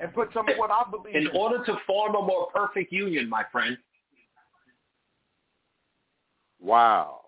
and 0.00 0.12
put 0.14 0.32
some 0.32 0.48
of 0.48 0.56
what 0.56 0.70
I 0.70 0.82
believe 0.90 1.14
In 1.14 1.28
in. 1.28 1.36
order 1.36 1.64
to 1.64 1.76
form 1.86 2.14
a 2.16 2.22
more 2.22 2.48
perfect 2.54 2.92
union, 2.92 3.28
my 3.28 3.44
friend, 3.52 3.76
Wow. 6.62 7.20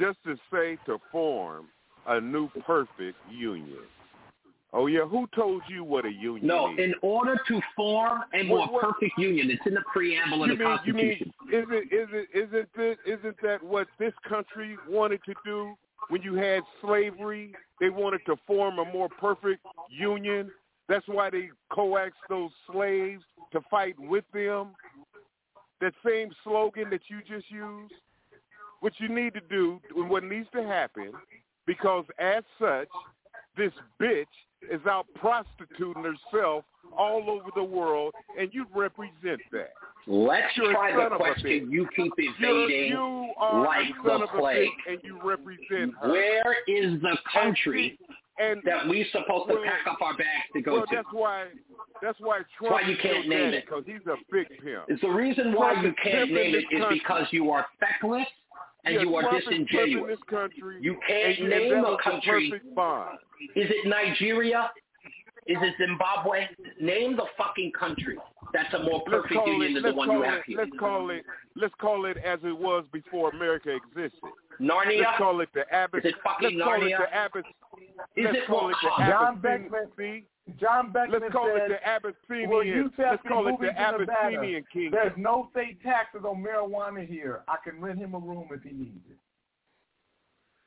Just 0.00 0.18
to 0.24 0.36
say 0.52 0.78
to 0.86 0.98
form 1.12 1.66
a 2.06 2.20
new 2.20 2.48
perfect 2.66 3.16
union. 3.30 3.78
Oh 4.72 4.86
yeah, 4.86 5.04
who 5.06 5.26
told 5.34 5.62
you 5.68 5.82
what 5.82 6.04
a 6.04 6.10
union 6.12 6.46
no. 6.46 6.72
is? 6.72 6.78
In 6.78 6.94
order 7.00 7.36
to 7.48 7.60
form 7.74 8.22
a 8.34 8.42
more 8.42 8.58
What- 8.60 8.72
what- 8.72 8.82
perfect 8.82 9.16
union, 9.16 9.50
it's 9.50 9.64
in 9.66 9.74
the 9.74 9.80
preamble 9.82 10.42
of 10.42 10.50
the 10.50 10.56
mean 10.56 10.78
you 10.84 10.92
mean 10.92 11.18
Constitution. 11.18 11.34
isn't 11.52 11.92
isn't 11.92 12.28
isn't 12.34 12.72
this, 12.74 12.98
isn't 13.06 13.40
that 13.42 13.62
what 13.62 13.88
this 13.98 14.12
country 14.28 14.76
wanted 14.86 15.22
to 15.24 15.34
do 15.44 15.74
when 16.08 16.20
you 16.22 16.34
had 16.34 16.62
slavery? 16.80 17.54
They 17.80 17.88
wanted 17.90 18.24
to 18.26 18.36
form 18.46 18.78
a 18.78 18.84
more 18.86 19.08
perfect 19.08 19.64
union. 19.88 20.52
That's 20.88 21.06
why 21.06 21.30
they 21.30 21.50
coaxed 21.70 22.18
those 22.28 22.50
slaves 22.72 23.22
to 23.52 23.60
fight 23.70 23.94
with 23.98 24.24
them. 24.32 24.68
That 25.80 25.92
same 26.04 26.30
slogan 26.42 26.90
that 26.90 27.02
you 27.08 27.18
just 27.28 27.50
used. 27.50 27.94
what 28.80 28.92
you 28.98 29.08
need 29.08 29.34
to 29.34 29.40
do 29.40 29.80
and 29.96 30.08
what 30.08 30.24
needs 30.24 30.48
to 30.54 30.62
happen, 30.62 31.12
because 31.66 32.04
as 32.18 32.44
such, 32.58 32.88
this 33.56 33.72
bitch 34.00 34.24
is 34.70 34.80
out 34.86 35.06
prostituting 35.16 36.04
herself 36.04 36.64
all 36.96 37.28
over 37.28 37.50
the 37.54 37.62
world, 37.62 38.14
and 38.38 38.50
you 38.52 38.66
represent 38.74 39.40
that. 39.52 39.70
Let's 40.06 40.56
You're 40.56 40.72
try 40.72 41.08
the 41.08 41.16
question 41.16 41.70
you 41.70 41.86
keep 41.94 42.12
evading 42.16 42.92
you 42.92 43.32
are 43.36 43.64
like 43.64 43.88
the 44.04 44.26
plague. 44.38 44.68
and 44.88 44.98
you 45.02 45.20
represent 45.22 45.92
her. 46.00 46.10
Where 46.10 46.56
is 46.66 47.00
the 47.02 47.16
country 47.32 47.98
and 48.38 48.60
that 48.64 48.86
we're 48.88 49.06
supposed 49.12 49.48
to 49.48 49.54
well, 49.54 49.64
pack 49.64 49.86
up 49.90 50.00
our 50.00 50.16
bags 50.16 50.48
to 50.52 50.62
go 50.62 50.72
well, 50.74 50.86
to? 50.86 50.94
that's 50.94 51.08
why. 51.12 51.46
That's 52.00 52.18
why 52.20 52.40
Trump 52.56 52.72
why 52.72 52.82
you 52.82 52.96
can't 53.02 53.28
name 53.28 53.54
it. 53.54 53.64
because 53.66 53.84
he's 53.86 54.06
a 54.06 54.16
big 54.30 54.46
pimp. 54.62 54.84
It's 54.88 55.00
the 55.00 55.08
reason 55.08 55.52
why 55.52 55.72
Trump 55.72 55.86
you 55.86 55.94
can't 56.02 56.30
name 56.32 56.54
it 56.54 56.58
is 56.58 56.64
country. 56.80 56.98
because 57.00 57.26
you 57.32 57.50
are 57.50 57.66
feckless 57.80 58.26
and 58.84 58.94
Yeah, 58.94 59.00
you 59.02 59.16
are 59.16 59.22
Trump 59.22 59.44
disingenuous. 59.44 60.10
This 60.10 60.18
country, 60.30 60.78
You 60.80 60.96
can't 61.06 61.48
name 61.48 61.84
a 61.84 61.96
country. 62.02 62.52
Is 63.56 63.70
it 63.70 63.88
Nigeria? 63.88 64.70
Is 65.48 65.56
it 65.60 65.74
Zimbabwe? 65.78 66.46
Name 66.80 67.16
the 67.16 67.24
fucking 67.36 67.72
country. 67.78 68.16
That's 68.52 68.72
a 68.74 68.82
more 68.82 69.02
perfect 69.04 69.34
union 69.46 69.76
it. 69.76 69.82
than 69.82 69.90
the 69.90 69.94
one 69.94 70.10
you 70.10 70.22
it. 70.22 70.26
have 70.28 70.44
here. 70.46 70.58
Let's 70.58 70.70
call 70.78 71.10
it. 71.10 71.24
Let's 71.56 71.74
call 71.80 72.04
it 72.04 72.16
as 72.18 72.38
it 72.44 72.56
was 72.56 72.84
before 72.92 73.30
America 73.30 73.74
existed. 73.74 74.20
Narnia? 74.60 75.00
Let's 75.00 75.18
call 75.18 75.40
it 75.40 75.48
the 75.54 75.62
Abbas. 75.72 76.00
Is 76.04 76.12
it 76.12 76.14
fucking 76.24 76.58
let's 76.58 76.64
call 76.64 76.82
it 76.82 76.90
the 76.98 77.24
Abbas. 77.24 77.44
Is 78.16 78.24
let's 78.24 78.36
it 78.38 78.46
call 78.46 78.68
it 78.70 78.76
the 78.82 78.88
Wakanda? 78.88 79.08
John 79.10 79.36
Abyssinian- 79.38 79.62
Beckman. 79.70 79.88
see? 79.96 80.24
John 80.58 80.92
Beckman 80.92 81.20
Let's 81.20 81.32
call 81.32 81.46
said, 81.54 81.70
it 81.70 81.80
the 81.80 81.86
Abyssinian. 81.86 82.50
Well, 82.50 82.64
you 82.64 82.90
let's 82.96 83.22
call 83.28 83.42
it 83.42 83.44
the 83.44 83.50
moving 83.52 83.74
to 83.74 83.92
Nevada. 83.92 84.12
Abyssinian 84.24 84.64
kingdom. 84.72 84.92
There's 84.92 85.16
no 85.18 85.48
state 85.52 85.82
taxes 85.82 86.22
on 86.24 86.42
marijuana 86.42 87.06
here. 87.06 87.42
I 87.48 87.56
can 87.62 87.80
rent 87.80 87.98
him 87.98 88.14
a 88.14 88.18
room 88.18 88.48
if 88.50 88.62
he 88.62 88.70
needs 88.72 89.04
it. 89.10 89.16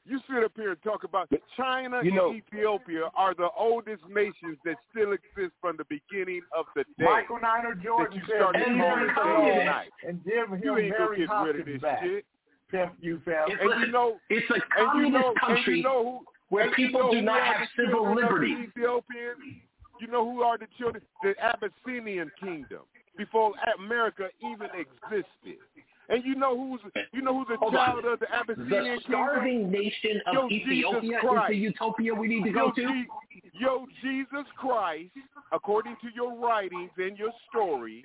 You 0.04 0.20
sit 0.28 0.44
up 0.44 0.52
here 0.56 0.72
and 0.72 0.82
talk 0.84 1.04
about 1.04 1.30
China 1.56 2.02
You 2.04 2.12
know- 2.12 2.30
and 2.32 2.38
Ethiopia 2.38 3.12
are 3.16 3.34
the 3.36 3.50
oldest 3.52 4.08
nations 4.10 4.58
that 4.66 4.78
still 4.90 5.14
exist 5.14 5.54
from 5.62 5.78
the 5.78 5.86
beginning 5.86 6.42
of 6.58 6.66
the 6.76 6.84
day. 6.98 7.06
Michael 7.06 7.40
Niner 7.40 7.76
Jordan 7.76 8.18
you 8.20 8.26
said, 8.28 8.38
started 8.38 8.68
"Leave 8.68 8.82
calling 8.82 9.04
him 9.04 9.10
it 9.10 9.18
alone 9.18 9.46
Canaanite. 9.52 9.92
and 10.08 10.24
give 10.24 10.50
him 10.50 10.62
You 10.64 10.78
ain't 10.78 10.92
gonna 10.94 11.04
Mary 11.06 11.18
get 11.18 11.22
rid 11.22 11.22
of 11.22 11.30
Hopkins 11.30 11.66
this 11.66 11.82
back." 11.82 12.02
shit. 12.02 12.26
Pimp 12.72 12.94
you. 13.02 13.22
It's, 13.48 13.60
And 13.62 13.70
listen, 13.70 13.82
you 13.88 13.92
know- 13.92 14.18
it's 14.30 14.50
a 14.50 14.54
And 14.54 14.64
you 14.64 14.86
communist 15.12 15.14
know, 15.26 15.34
country 15.40 15.78
you 15.78 15.84
know 15.84 16.04
who, 16.04 16.26
where 16.56 16.72
people 16.74 17.12
do 17.12 17.22
not 17.22 17.42
have 17.42 17.68
the 17.76 17.84
civil 17.84 18.06
the. 18.16 18.64
Ethiopians? 18.70 19.62
You 20.00 20.08
know 20.08 20.26
who 20.30 20.42
are 20.42 20.58
the 20.58 20.68
children? 20.80 21.04
The 21.24 21.34
Abyssinian 21.42 22.32
kingdom 22.40 22.82
before 23.18 23.54
America 23.80 24.30
even 24.42 24.68
existed. 24.74 25.60
And 26.10 26.26
you 26.26 26.36
know 26.36 26.58
who's 26.58 26.82
you 27.14 27.22
know 27.22 27.38
who's 27.38 27.48
a 27.54 27.58
Hold 27.58 27.74
child 27.74 28.04
on. 28.06 28.14
of 28.14 28.20
the 28.20 28.28
Abyssinian 28.34 28.96
The 28.96 29.02
starving 29.08 29.72
kingdom? 29.72 29.72
nation 29.72 30.22
of 30.28 30.34
Yo, 30.34 30.50
Ethiopia 30.50 31.18
is 31.20 31.42
the 31.50 31.56
utopia 31.56 32.14
we 32.14 32.28
need 32.28 32.44
to 32.44 32.50
Yo, 32.50 32.56
go 32.56 32.72
to? 32.72 33.04
Yo, 33.54 33.86
Jesus 34.02 34.46
Christ, 34.58 35.12
according 35.54 35.96
to 36.02 36.08
your 36.14 36.36
writings 36.38 36.90
and 36.98 37.18
your 37.18 37.32
story, 37.50 38.04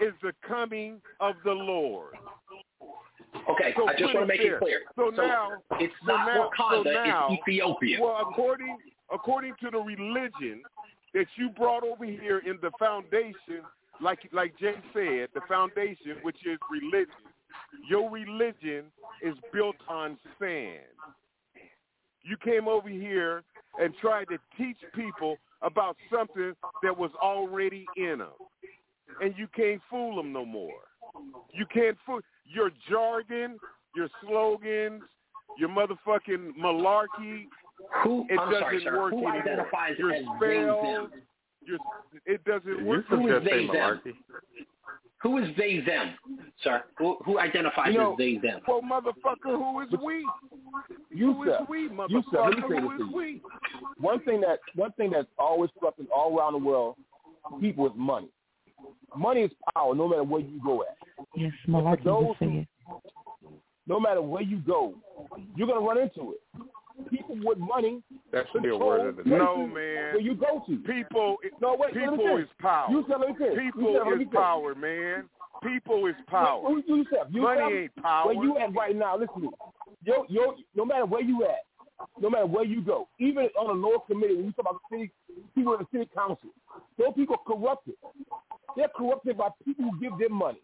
is 0.00 0.12
the 0.22 0.32
coming 0.46 1.00
of 1.20 1.34
the 1.44 1.52
Lord. 1.52 2.14
Okay, 3.50 3.72
So 3.76 3.88
I 3.88 3.92
just 3.92 4.14
want 4.14 4.20
to 4.20 4.26
make 4.26 4.40
it 4.40 4.58
clear. 4.58 4.80
So, 4.96 5.08
now, 5.08 5.52
it's 5.80 5.92
so 6.06 6.12
not 6.12 6.26
now, 6.26 6.50
Wakanda, 6.50 6.84
so 6.84 6.90
now, 6.90 7.28
it's 7.30 7.42
Ethiopia. 7.42 7.98
Well, 8.00 8.18
according 8.20 8.78
according 9.12 9.54
to 9.62 9.70
the 9.70 9.78
religion 9.78 10.62
that 11.14 11.26
you 11.36 11.50
brought 11.50 11.84
over 11.84 12.04
here 12.04 12.38
in 12.38 12.58
the 12.62 12.70
foundation, 12.78 13.62
like 14.00 14.20
like 14.32 14.58
Jay 14.58 14.74
said, 14.92 15.28
the 15.34 15.40
foundation, 15.48 16.16
which 16.22 16.36
is 16.46 16.58
religion. 16.70 17.12
Your 17.88 18.10
religion 18.10 18.84
is 19.22 19.34
built 19.52 19.76
on 19.88 20.18
sand. 20.38 20.80
You 22.22 22.36
came 22.36 22.68
over 22.68 22.88
here 22.88 23.42
and 23.78 23.94
tried 24.00 24.26
to 24.26 24.38
teach 24.56 24.76
people 24.94 25.36
about 25.62 25.96
something 26.12 26.54
that 26.82 26.96
was 26.96 27.10
already 27.20 27.86
in 27.96 28.18
them, 28.18 28.28
and 29.20 29.34
you 29.36 29.46
can't 29.54 29.80
fool 29.90 30.16
them 30.16 30.32
no 30.32 30.44
more. 30.44 30.72
You 31.52 31.66
can't 31.72 31.96
fool 32.06 32.20
your 32.44 32.70
jargon, 32.88 33.58
your 33.94 34.08
slogans, 34.22 35.02
your 35.58 35.68
motherfucking 35.68 36.52
malarkey. 36.58 37.46
Who? 38.04 38.24
It 38.30 38.38
I'm 38.38 38.50
doesn't 38.50 38.60
sorry, 38.62 38.80
sir. 38.84 38.98
work 38.98 39.10
Who 39.12 39.18
anymore. 39.18 39.42
identifies 39.42 39.98
your 39.98 40.12
as 40.12 40.24
they, 40.40 40.46
them? 40.56 41.10
your 41.64 41.78
it 42.26 42.44
doesn't 42.44 42.78
You 42.78 42.84
work. 42.84 43.04
Who 43.08 43.28
is 43.36 43.44
they, 43.44 43.66
them? 43.66 44.00
Who 45.22 45.38
is 45.38 45.48
they, 45.56 45.78
them, 45.86 46.14
sir? 46.64 46.82
Who, 46.98 47.16
who 47.24 47.38
identifies 47.38 47.92
You 47.92 47.98
know, 48.00 48.12
as 48.12 48.18
they, 48.18 48.38
them? 48.42 48.60
Well, 48.66 48.80
motherfucker, 48.82 49.56
who 49.56 49.80
is 49.80 49.88
we? 50.04 50.26
You 51.14 51.32
Who 51.34 51.42
is 51.44 51.50
said, 51.58 51.66
we, 51.68 51.88
motherfucker? 51.88 52.22
said, 52.32 52.40
let 52.40 52.56
me 52.56 52.62
say 52.68 52.80
Who 52.80 52.88
this 52.88 52.92
is 52.94 52.98
to 52.98 53.04
you. 53.10 53.16
we? 53.16 53.42
One 54.00 54.20
thing 54.24 54.40
that 54.40 54.58
one 54.74 54.90
thing 54.92 55.10
that's 55.10 55.28
always 55.38 55.70
corrupting 55.78 56.08
all 56.14 56.36
around 56.36 56.54
the 56.54 56.58
world, 56.58 56.96
people 57.60 57.86
is 57.86 57.92
money. 57.94 58.30
Money 59.16 59.42
is 59.42 59.50
power, 59.74 59.94
no 59.94 60.08
matter 60.08 60.24
where 60.24 60.40
you 60.40 60.60
go 60.64 60.82
at. 60.82 60.96
Yes, 61.36 61.52
For 61.64 61.72
Malarkey 61.72 62.04
those 62.04 62.26
just 62.28 62.38
said. 62.38 62.66
No 63.86 63.98
matter 63.98 64.22
where 64.22 64.42
you 64.42 64.58
go, 64.58 64.94
you're 65.56 65.66
gonna 65.66 65.80
run 65.80 65.98
into 65.98 66.32
it. 66.32 66.68
People 67.10 67.36
with 67.42 67.58
money 67.58 68.02
That 68.32 68.44
should 68.52 68.62
be 68.62 68.68
a 68.68 68.76
word 68.76 69.08
of 69.08 69.16
the 69.16 69.24
day. 69.24 69.30
No, 69.30 69.66
man. 69.66 70.14
Where 70.14 70.20
you 70.20 70.34
go 70.34 70.62
to. 70.66 70.76
People, 70.78 71.36
No, 71.60 71.76
wait, 71.78 71.94
people 71.94 72.36
is 72.38 72.46
power. 72.60 72.90
You 72.90 73.04
said, 73.08 73.16
let 73.18 73.30
me 73.30 73.34
finish. 73.36 73.58
People 73.58 73.82
you 73.82 73.98
said, 73.98 74.06
let 74.06 74.12
is 74.12 74.18
finish. 74.18 74.34
power, 74.34 74.74
man. 74.74 75.24
People 75.62 76.06
is 76.06 76.14
power. 76.28 76.62
Who 76.68 76.82
you 76.86 77.04
said? 77.10 77.32
You 77.32 77.42
Money 77.42 77.60
said, 77.60 77.72
ain't 77.72 77.96
power. 77.96 78.26
Where 78.26 78.44
you 78.44 78.58
at 78.58 78.74
right 78.74 78.94
now? 78.94 79.16
Listen 79.16 79.34
to 79.34 79.40
me. 79.40 79.50
Yo, 80.04 80.26
yo, 80.28 80.54
no 80.74 80.84
matter 80.84 81.06
where 81.06 81.22
you 81.22 81.44
at, 81.44 81.64
no 82.20 82.28
matter 82.30 82.46
where 82.46 82.64
you 82.64 82.82
go, 82.82 83.08
even 83.18 83.44
on 83.58 83.70
a 83.70 83.80
local 83.80 84.00
committee, 84.00 84.34
when 84.34 84.46
you 84.46 84.52
talk 84.52 84.66
about 84.70 84.80
city, 84.90 85.10
people 85.54 85.74
in 85.74 85.80
the 85.80 85.86
city 85.92 86.10
council, 86.14 86.50
those 86.98 87.14
people 87.14 87.36
are 87.36 87.54
corrupted. 87.54 87.94
They're 88.76 88.88
corrupted 88.96 89.36
by 89.38 89.48
people 89.64 89.84
who 89.90 90.00
give 90.00 90.18
them 90.18 90.32
money. 90.32 90.60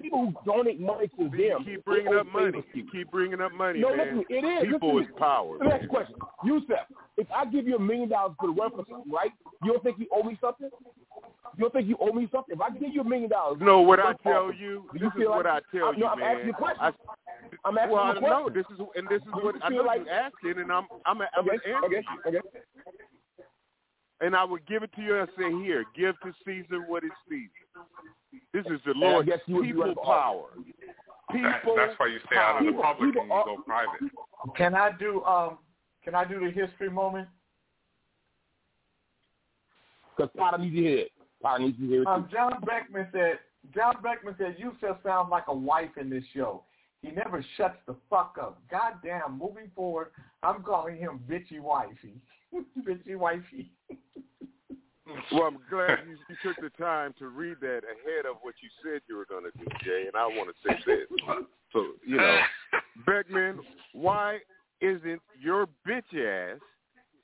People 0.00 0.26
who 0.26 0.34
donate 0.50 0.80
money 0.80 1.08
to 1.18 1.24
them. 1.28 1.64
Keep 1.64 1.84
bringing 1.84 2.14
up 2.14 2.26
money. 2.32 2.64
you. 2.74 2.86
Keep 2.90 3.10
bringing 3.10 3.40
up 3.40 3.52
money, 3.52 3.80
No, 3.80 3.94
man. 3.94 4.18
listen, 4.18 4.24
it 4.30 4.44
is. 4.66 4.72
People 4.72 4.96
listen 4.96 5.12
is 5.12 5.18
power. 5.18 5.58
Next 5.62 5.80
man. 5.82 5.88
question. 5.88 6.14
Yusef, 6.44 6.86
if 7.18 7.26
I 7.30 7.44
give 7.44 7.66
you 7.68 7.76
a 7.76 7.78
million 7.78 8.08
dollars 8.08 8.34
for 8.40 8.48
the 8.48 8.54
run 8.54 8.70
for 8.70 8.84
something, 8.90 9.12
right? 9.12 9.30
You 9.62 9.72
don't 9.72 9.82
think 9.82 9.98
you 9.98 10.06
owe 10.12 10.22
me 10.22 10.36
something? 10.40 10.70
You 11.56 11.60
don't 11.60 11.72
think 11.72 11.86
you 11.88 11.96
owe 12.00 12.12
me 12.12 12.26
something? 12.32 12.54
If 12.56 12.60
I 12.60 12.70
give 12.70 12.92
you 12.94 13.02
a 13.02 13.04
million 13.04 13.28
dollars, 13.28 13.58
No, 13.60 13.80
what 13.82 14.00
I 14.00 14.14
tell 14.22 14.52
you, 14.52 14.84
this 14.94 15.02
is 15.02 15.08
feel 15.16 15.30
what 15.30 15.46
I 15.46 15.54
like- 15.54 15.64
tell 15.70 15.94
you, 15.94 16.00
no, 16.00 16.06
I'm 16.08 16.18
man. 16.20 16.28
asking 16.36 16.46
you 16.48 16.52
a 16.52 16.56
question. 16.56 16.80
I, 16.80 16.90
I'm 17.64 17.78
asking 17.78 17.92
well, 17.92 18.04
you 18.04 18.10
a 18.12 18.16
I 18.16 18.20
know 18.20 18.42
question. 18.50 18.54
this 18.54 18.66
is, 18.78 18.86
and 18.96 19.08
this 19.08 19.20
is 19.22 19.28
Do 19.38 19.44
what 19.44 19.54
I 19.62 19.68
feel 19.68 19.76
know 19.78 19.84
like- 19.84 20.00
you 20.00 20.08
asking, 20.10 20.62
and 20.62 20.72
I'm, 20.72 20.86
I'm, 21.04 21.20
I'm 21.20 21.46
Okay, 21.46 21.58
answer 21.70 21.84
okay, 21.86 22.02
you. 22.24 22.38
okay. 22.38 22.48
And 24.22 24.36
I 24.36 24.44
would 24.44 24.64
give 24.66 24.82
it 24.84 24.90
to 24.94 25.02
you 25.02 25.18
and 25.18 25.28
say, 25.36 25.50
here, 25.64 25.84
give 25.96 26.14
to 26.20 26.32
Caesar 26.46 26.84
what 26.86 27.02
is 27.04 27.10
Caesar. 27.28 27.50
This 28.54 28.64
is 28.66 28.80
the 28.84 28.92
And 28.92 29.04
I 29.04 29.08
Lord's 29.08 29.28
guess 29.28 29.40
you 29.46 29.62
people 29.62 29.82
right 29.84 29.96
power. 29.96 30.46
People 31.32 31.74
that's 31.76 31.98
why 31.98 32.06
you 32.06 32.18
stay 32.26 32.36
out 32.36 32.58
of 32.60 32.64
the 32.64 32.70
People- 32.70 32.82
public 32.84 33.08
people 33.10 33.22
and 33.22 33.30
you 33.30 33.56
go 33.56 33.62
private. 33.66 34.00
Can 34.56 34.74
I 34.74 34.90
do 34.98 35.22
um? 35.24 35.58
Can 36.04 36.14
I 36.14 36.24
do 36.24 36.38
the 36.40 36.50
history 36.50 36.88
moment? 36.90 37.28
Because 40.16 40.30
Potter 40.36 40.58
needs 40.58 40.74
to 40.76 40.80
hear 40.82 40.98
it. 40.98 41.12
Potter 41.42 41.64
needs 41.64 41.78
to 41.78 41.86
hear 41.86 42.02
it. 42.02 42.06
Um. 42.06 42.28
John 42.32 42.54
Beckman 42.66 43.08
said. 43.12 43.38
John 43.74 43.94
Beckman 44.02 44.34
said 44.38 44.56
Yusef 44.58 44.96
sound 45.04 45.30
like 45.30 45.44
a 45.48 45.54
wife 45.54 45.96
in 46.00 46.10
this 46.10 46.24
show. 46.34 46.64
He 47.00 47.10
never 47.12 47.44
shuts 47.56 47.76
the 47.86 47.94
fuck 48.10 48.36
up. 48.40 48.60
Goddamn. 48.70 49.38
Moving 49.38 49.70
forward, 49.74 50.08
I'm 50.42 50.62
calling 50.62 50.96
him 50.96 51.20
bitchy 51.30 51.60
wifey. 51.60 52.20
bitchy 52.86 53.16
wifey. 53.16 53.70
Well, 55.32 55.44
I'm 55.44 55.58
glad 55.68 55.98
you, 56.08 56.16
you 56.28 56.36
took 56.42 56.56
the 56.62 56.70
time 56.82 57.14
to 57.18 57.28
read 57.28 57.56
that 57.60 57.78
ahead 57.78 58.26
of 58.30 58.36
what 58.42 58.54
you 58.62 58.68
said 58.82 59.00
you 59.08 59.16
were 59.16 59.26
going 59.26 59.44
to 59.44 59.50
do, 59.58 59.64
Jay. 59.84 60.04
And 60.06 60.16
I 60.16 60.26
want 60.26 60.48
to 60.48 60.68
say 60.68 60.76
this. 60.86 61.06
So, 61.72 61.86
you 62.06 62.16
know, 62.16 62.38
Beckman, 63.06 63.60
why 63.92 64.38
isn't 64.80 65.20
your 65.40 65.66
bitch 65.86 66.14
ass 66.14 66.60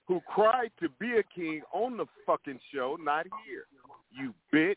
who 0.07 0.21
cried 0.27 0.71
to 0.81 0.89
be 1.01 1.19
a 1.19 1.23
king 1.23 1.63
on 1.73 1.97
the 1.97 2.07
fucking 2.27 2.59
show 2.75 2.97
not 3.01 3.27
here? 3.47 3.65
You 4.11 4.35
bitch. 4.53 4.77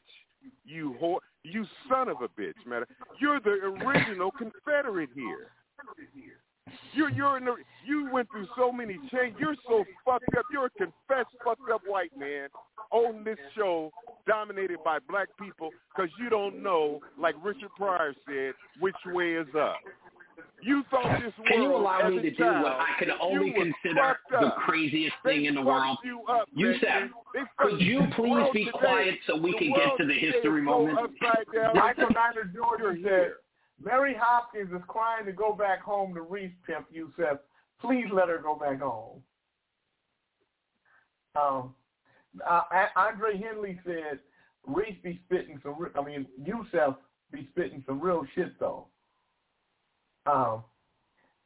You 0.65 0.95
whore. 1.01 1.19
You 1.43 1.65
son 1.89 2.07
of 2.07 2.17
a 2.21 2.27
bitch, 2.39 2.65
man. 2.67 2.83
You're 3.19 3.39
the 3.39 3.73
original 3.85 4.31
Confederate 4.31 5.09
here. 5.15 5.51
You're 6.93 7.09
you're 7.09 7.37
in 7.37 7.45
the, 7.45 7.55
you 7.85 8.09
went 8.11 8.29
through 8.31 8.47
so 8.57 8.71
many 8.71 8.97
changes. 9.11 9.37
You're 9.39 9.55
so 9.67 9.83
fucked 10.05 10.25
up. 10.37 10.45
You're 10.51 10.65
a 10.67 10.69
confessed 10.71 11.35
fucked 11.43 11.69
up 11.73 11.81
white 11.85 12.11
man 12.17 12.49
on 12.91 13.23
this 13.23 13.37
show 13.55 13.91
dominated 14.27 14.79
by 14.83 14.99
black 15.09 15.29
people 15.39 15.69
because 15.95 16.11
you 16.19 16.29
don't 16.29 16.61
know, 16.61 16.99
like 17.19 17.35
Richard 17.43 17.69
Pryor 17.77 18.13
said, 18.27 18.53
which 18.79 18.95
way 19.07 19.33
is 19.33 19.47
up. 19.57 19.77
You 20.63 20.83
thought 20.91 21.19
this 21.21 21.33
world 21.37 21.47
Can 21.47 21.61
you 21.63 21.75
allow 21.75 22.07
me 22.07 22.17
a 22.19 22.21
to 22.21 22.31
do 22.31 22.43
what 22.43 22.73
I 22.73 22.89
can 22.99 23.09
only 23.19 23.51
consider 23.51 24.15
the 24.29 24.37
up. 24.37 24.57
craziest 24.57 25.15
They 25.23 25.37
thing 25.37 25.45
in 25.45 25.55
the 25.55 25.61
world? 25.61 25.97
You 26.03 26.21
up, 26.29 26.47
Yusef, 26.55 26.81
Beckman. 26.81 27.11
They 27.33 27.39
could 27.57 27.81
you 27.81 28.01
please 28.15 28.47
be 28.53 28.65
today- 28.65 28.77
quiet 28.77 29.19
so 29.25 29.37
we 29.37 29.51
the 29.53 29.57
can 29.57 29.73
get 29.73 29.97
to 29.97 30.05
the 30.05 30.13
history 30.13 30.61
moment? 30.61 30.99
Michael 31.73 32.09
Niner 32.13 32.43
Jordan 32.53 33.03
said. 33.03 33.31
Mary 33.83 34.15
Hopkins 34.19 34.71
is 34.71 34.81
crying 34.87 35.25
to 35.25 35.31
go 35.31 35.53
back 35.53 35.81
home 35.81 36.13
to 36.13 36.21
Reese 36.21 36.51
Pimp 36.65 36.87
Yusef. 36.91 37.39
Please 37.79 38.05
let 38.13 38.29
her 38.29 38.37
go 38.37 38.55
back 38.55 38.79
home. 38.79 39.21
Um, 41.35 41.73
uh, 42.47 42.61
Andre 42.95 43.41
Henley 43.41 43.79
said 43.85 44.19
Reese 44.67 44.97
be 45.03 45.19
spitting 45.25 45.59
some. 45.63 45.75
I 45.97 46.03
mean, 46.03 46.27
Yusef 46.43 46.95
be 47.31 47.47
spitting 47.51 47.83
some 47.87 47.99
real 47.99 48.25
shit 48.35 48.59
though. 48.59 48.87
Um, 50.25 50.63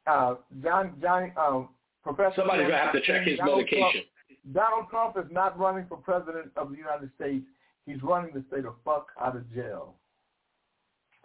uh, 0.06 0.34
John, 0.62 0.94
John, 1.00 1.32
um, 1.36 1.68
Professor. 2.02 2.34
Somebody's 2.36 2.66
gonna 2.66 2.78
have 2.78 2.92
to 2.92 3.00
check 3.00 3.26
his 3.26 3.38
Donald 3.38 3.58
medication. 3.58 4.02
Trump, 4.02 4.52
Donald 4.52 4.84
Trump 4.90 5.16
is 5.16 5.32
not 5.32 5.58
running 5.58 5.86
for 5.88 5.96
president 5.96 6.50
of 6.56 6.70
the 6.70 6.76
United 6.76 7.10
States. 7.16 7.44
He's 7.86 8.02
running 8.02 8.32
to 8.34 8.44
stay 8.48 8.60
the 8.60 8.74
fuck 8.84 9.08
out 9.20 9.36
of 9.36 9.52
jail. 9.54 9.94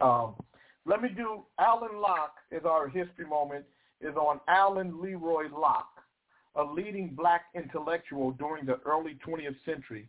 Um, 0.00 0.34
let 0.84 1.02
me 1.02 1.08
do 1.08 1.42
Alan 1.58 2.00
Locke 2.00 2.36
is 2.50 2.62
our 2.64 2.88
history 2.88 3.26
moment 3.26 3.64
is 4.00 4.16
on 4.16 4.40
Alan 4.48 5.00
Leroy 5.00 5.44
Locke, 5.52 6.02
a 6.56 6.62
leading 6.62 7.08
black 7.08 7.46
intellectual 7.54 8.32
during 8.32 8.66
the 8.66 8.80
early 8.84 9.16
20th 9.26 9.56
century 9.64 10.08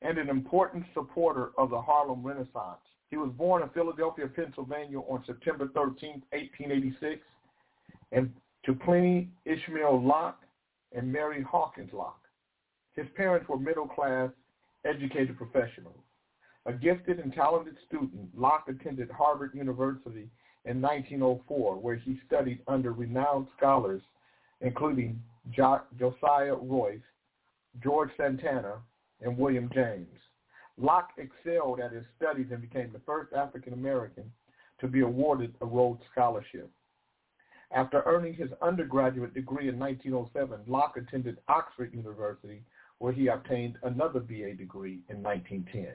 and 0.00 0.18
an 0.18 0.28
important 0.28 0.84
supporter 0.94 1.50
of 1.58 1.70
the 1.70 1.80
Harlem 1.80 2.24
Renaissance. 2.24 2.80
He 3.10 3.16
was 3.16 3.30
born 3.36 3.62
in 3.62 3.68
Philadelphia, 3.70 4.26
Pennsylvania 4.26 4.98
on 4.98 5.22
September 5.26 5.68
13, 5.74 6.22
1886, 6.30 7.20
and 8.12 8.32
to 8.64 8.74
Pliny 8.74 9.28
Ishmael 9.44 10.02
Locke 10.02 10.40
and 10.92 11.12
Mary 11.12 11.42
Hawkins 11.42 11.90
Locke. 11.92 12.22
His 12.94 13.06
parents 13.16 13.48
were 13.48 13.58
middle-class, 13.58 14.30
educated 14.84 15.36
professionals. 15.36 15.98
A 16.66 16.72
gifted 16.72 17.18
and 17.18 17.32
talented 17.32 17.76
student, 17.88 18.28
Locke 18.36 18.68
attended 18.68 19.10
Harvard 19.10 19.52
University 19.52 20.30
in 20.64 20.80
1904, 20.80 21.76
where 21.76 21.96
he 21.96 22.20
studied 22.26 22.62
under 22.68 22.92
renowned 22.92 23.48
scholars, 23.56 24.02
including 24.60 25.20
jo- 25.50 25.82
Josiah 25.98 26.54
Royce, 26.54 27.00
George 27.82 28.10
Santayana, 28.16 28.80
and 29.22 29.36
William 29.36 29.68
James. 29.74 30.20
Locke 30.78 31.10
excelled 31.18 31.80
at 31.80 31.92
his 31.92 32.04
studies 32.16 32.46
and 32.52 32.60
became 32.60 32.92
the 32.92 33.00
first 33.00 33.32
African 33.32 33.72
American 33.72 34.32
to 34.80 34.86
be 34.86 35.00
awarded 35.00 35.54
a 35.60 35.66
Rhodes 35.66 36.02
Scholarship. 36.12 36.70
After 37.72 38.02
earning 38.04 38.34
his 38.34 38.50
undergraduate 38.60 39.34
degree 39.34 39.68
in 39.68 39.78
1907, 39.78 40.60
Locke 40.66 40.96
attended 40.96 41.38
Oxford 41.48 41.92
University, 41.92 42.62
where 42.98 43.12
he 43.12 43.28
obtained 43.28 43.78
another 43.82 44.20
BA 44.20 44.54
degree 44.54 45.00
in 45.08 45.22
1910. 45.22 45.94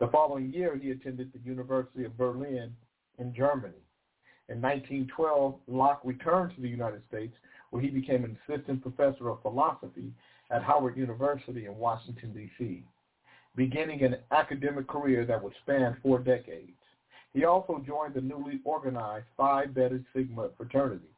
The 0.00 0.08
following 0.08 0.52
year, 0.52 0.76
he 0.76 0.90
attended 0.90 1.32
the 1.32 1.38
University 1.48 2.04
of 2.04 2.16
Berlin 2.16 2.74
in 3.18 3.34
Germany. 3.34 3.74
In 4.48 4.60
1912, 4.60 5.54
Locke 5.68 6.00
returned 6.04 6.54
to 6.54 6.60
the 6.60 6.68
United 6.68 7.02
States, 7.08 7.34
where 7.70 7.82
he 7.82 7.88
became 7.88 8.24
an 8.24 8.36
assistant 8.46 8.82
professor 8.82 9.30
of 9.30 9.40
philosophy 9.42 10.12
at 10.50 10.62
Howard 10.62 10.96
University 10.96 11.66
in 11.66 11.76
Washington, 11.76 12.32
D.C., 12.32 12.84
beginning 13.56 14.02
an 14.02 14.16
academic 14.32 14.86
career 14.86 15.24
that 15.24 15.42
would 15.42 15.54
span 15.62 15.96
four 16.02 16.18
decades. 16.18 16.72
He 17.32 17.44
also 17.44 17.82
joined 17.86 18.14
the 18.14 18.20
newly 18.20 18.60
organized 18.64 19.26
Phi 19.36 19.66
Beta 19.66 20.00
Sigma 20.14 20.50
fraternity. 20.56 21.08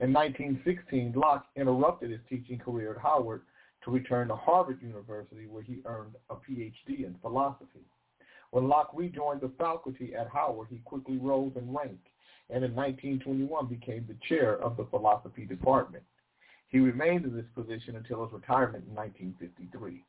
In 0.00 0.12
1916, 0.12 1.14
Locke 1.16 1.46
interrupted 1.56 2.10
his 2.10 2.20
teaching 2.28 2.58
career 2.58 2.92
at 2.92 3.02
Howard 3.02 3.42
to 3.84 3.90
return 3.90 4.28
to 4.28 4.36
Harvard 4.36 4.80
University, 4.82 5.46
where 5.46 5.62
he 5.62 5.80
earned 5.84 6.14
a 6.30 6.34
PhD 6.34 7.06
in 7.06 7.16
philosophy. 7.22 7.86
When 8.50 8.68
Locke 8.68 8.90
rejoined 8.94 9.42
the 9.42 9.52
faculty 9.58 10.14
at 10.14 10.28
Howard, 10.28 10.68
he 10.70 10.78
quickly 10.78 11.18
rose 11.18 11.52
in 11.56 11.72
rank 11.74 12.00
and 12.50 12.64
in 12.64 12.74
1921 12.74 13.66
became 13.66 14.06
the 14.06 14.16
chair 14.26 14.56
of 14.62 14.76
the 14.76 14.86
philosophy 14.86 15.44
department. 15.44 16.02
He 16.68 16.78
remained 16.78 17.24
in 17.24 17.34
this 17.34 17.46
position 17.54 17.96
until 17.96 18.24
his 18.24 18.32
retirement 18.32 18.84
in 18.88 18.94
1953. 18.94 20.04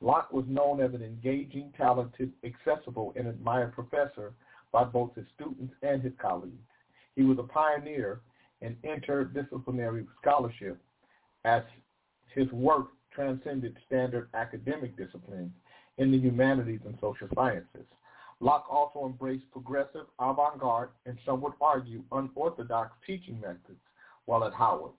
Locke 0.00 0.32
was 0.32 0.44
known 0.48 0.80
as 0.80 0.92
an 0.94 1.02
engaging, 1.02 1.72
talented, 1.76 2.32
accessible, 2.42 3.12
and 3.16 3.26
admired 3.26 3.74
professor 3.74 4.34
by 4.72 4.84
both 4.84 5.14
his 5.14 5.26
students 5.34 5.74
and 5.82 6.02
his 6.02 6.12
colleagues. 6.20 6.66
He 7.16 7.22
was 7.22 7.38
a 7.38 7.44
pioneer 7.44 8.20
in 8.60 8.76
interdisciplinary 8.84 10.06
scholarship 10.20 10.78
as 11.44 11.62
his 12.34 12.50
work 12.50 12.88
transcended 13.12 13.76
standard 13.86 14.28
academic 14.34 14.96
disciplines 14.96 15.52
in 15.98 16.10
the 16.10 16.18
humanities 16.18 16.80
and 16.84 16.96
social 17.00 17.28
sciences. 17.34 17.86
Locke 18.40 18.66
also 18.68 19.06
embraced 19.06 19.50
progressive, 19.52 20.06
avant-garde, 20.18 20.90
and 21.06 21.16
some 21.24 21.40
would 21.40 21.52
argue 21.60 22.02
unorthodox 22.12 22.92
teaching 23.06 23.40
methods 23.40 23.80
while 24.26 24.44
at 24.44 24.52
Howard, 24.52 24.92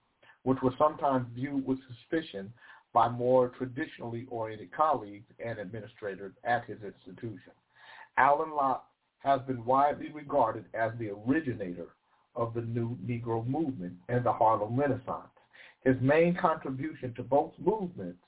which 0.43 0.61
were 0.61 0.73
sometimes 0.77 1.27
viewed 1.35 1.65
with 1.65 1.79
suspicion 1.87 2.51
by 2.93 3.09
more 3.09 3.49
traditionally 3.49 4.25
oriented 4.29 4.71
colleagues 4.71 5.25
and 5.45 5.59
administrators 5.59 6.31
at 6.45 6.63
his 6.65 6.77
institution. 6.81 7.51
Alan 8.17 8.51
Locke 8.51 8.85
has 9.19 9.41
been 9.41 9.65
widely 9.65 10.11
regarded 10.13 10.65
as 10.73 10.91
the 10.97 11.09
originator 11.09 11.87
of 12.35 12.53
the 12.53 12.61
new 12.61 12.97
Negro 13.05 13.45
movement 13.45 13.93
and 14.07 14.23
the 14.23 14.31
Harlem 14.31 14.79
Renaissance. 14.79 15.27
His 15.83 15.95
main 16.01 16.35
contribution 16.35 17.13
to 17.15 17.23
both 17.23 17.51
movements 17.59 18.19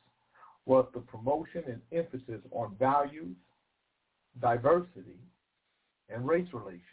was 0.68 0.86
the 0.94 1.00
promotion 1.00 1.64
and 1.66 1.82
emphasis 1.92 2.42
on 2.52 2.76
values, 2.78 3.36
diversity, 4.42 5.18
and 6.10 6.28
race 6.28 6.48
relations. 6.54 6.84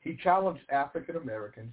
He 0.00 0.16
challenged 0.22 0.62
African 0.70 1.16
Americans 1.16 1.72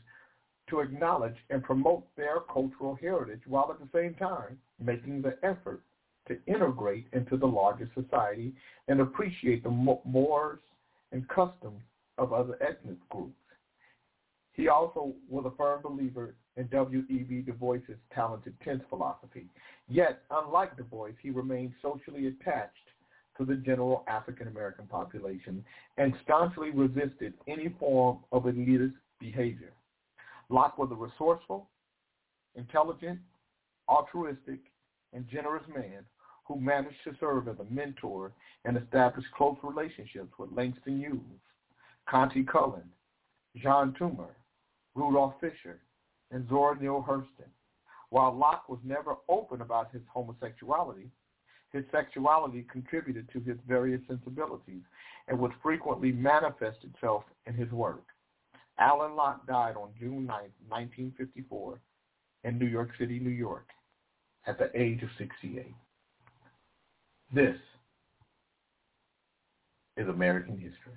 to 0.69 0.79
acknowledge 0.79 1.35
and 1.49 1.61
promote 1.61 2.03
their 2.15 2.39
cultural 2.51 2.95
heritage 2.95 3.41
while 3.45 3.69
at 3.69 3.79
the 3.79 3.97
same 3.97 4.15
time 4.15 4.57
making 4.79 5.21
the 5.21 5.37
effort 5.43 5.81
to 6.27 6.39
integrate 6.47 7.05
into 7.13 7.37
the 7.37 7.45
larger 7.45 7.89
society 7.93 8.53
and 8.87 8.99
appreciate 8.99 9.63
the 9.63 9.69
mores 9.69 10.59
and 11.11 11.27
customs 11.27 11.81
of 12.17 12.33
other 12.33 12.57
ethnic 12.61 12.97
groups. 13.09 13.33
He 14.55 14.69
also 14.69 15.13
was 15.29 15.45
a 15.45 15.55
firm 15.57 15.81
believer 15.83 16.35
in 16.55 16.67
W.E.B. 16.67 17.41
Du 17.41 17.51
Bois's 17.51 17.97
talented 18.13 18.55
tenth 18.63 18.83
philosophy. 18.89 19.47
Yet, 19.89 20.21
unlike 20.31 20.77
Du 20.77 20.83
Bois, 20.83 21.09
he 21.21 21.29
remained 21.29 21.73
socially 21.81 22.27
attached 22.27 22.73
to 23.37 23.43
the 23.43 23.55
general 23.55 24.05
African 24.07 24.47
American 24.47 24.87
population 24.87 25.63
and 25.97 26.13
staunchly 26.23 26.71
resisted 26.71 27.33
any 27.47 27.75
form 27.77 28.19
of 28.31 28.43
elitist 28.43 28.93
behavior. 29.19 29.73
Locke 30.49 30.77
was 30.77 30.89
a 30.91 30.95
resourceful, 30.95 31.67
intelligent, 32.55 33.19
altruistic, 33.89 34.59
and 35.11 35.27
generous 35.27 35.63
man 35.67 36.05
who 36.47 36.59
managed 36.59 37.03
to 37.03 37.15
serve 37.19 37.49
as 37.49 37.57
a 37.59 37.73
mentor 37.73 38.31
and 38.63 38.77
establish 38.77 39.25
close 39.35 39.57
relationships 39.63 40.31
with 40.37 40.51
Langston 40.53 40.99
Hughes, 40.99 41.19
Countee 42.07 42.47
Cullen, 42.47 42.83
John 43.57 43.95
Toomer, 43.99 44.29
Rudolph 44.95 45.35
Fisher, 45.39 45.81
and 46.31 46.47
Zora 46.49 46.79
Neale 46.79 47.05
Hurston. 47.07 47.49
While 48.09 48.35
Locke 48.35 48.69
was 48.69 48.79
never 48.83 49.15
open 49.29 49.61
about 49.61 49.91
his 49.91 50.01
homosexuality, 50.11 51.09
his 51.71 51.83
sexuality 51.91 52.65
contributed 52.71 53.29
to 53.33 53.39
his 53.41 53.57
various 53.67 54.01
sensibilities 54.07 54.83
and 55.27 55.37
would 55.37 55.51
frequently 55.61 56.11
manifest 56.11 56.77
itself 56.83 57.23
in 57.45 57.53
his 57.53 57.69
work. 57.71 58.03
Alan 58.79 59.15
Locke 59.15 59.45
died 59.47 59.75
on 59.75 59.89
June 59.99 60.25
9, 60.25 60.35
1954, 60.69 61.79
in 62.43 62.59
New 62.59 62.65
York 62.65 62.89
City, 62.97 63.19
New 63.19 63.29
York, 63.29 63.67
at 64.45 64.57
the 64.57 64.69
age 64.79 65.01
of 65.01 65.09
68. 65.17 65.73
This 67.33 67.55
is 69.97 70.07
American 70.07 70.57
history. 70.57 70.93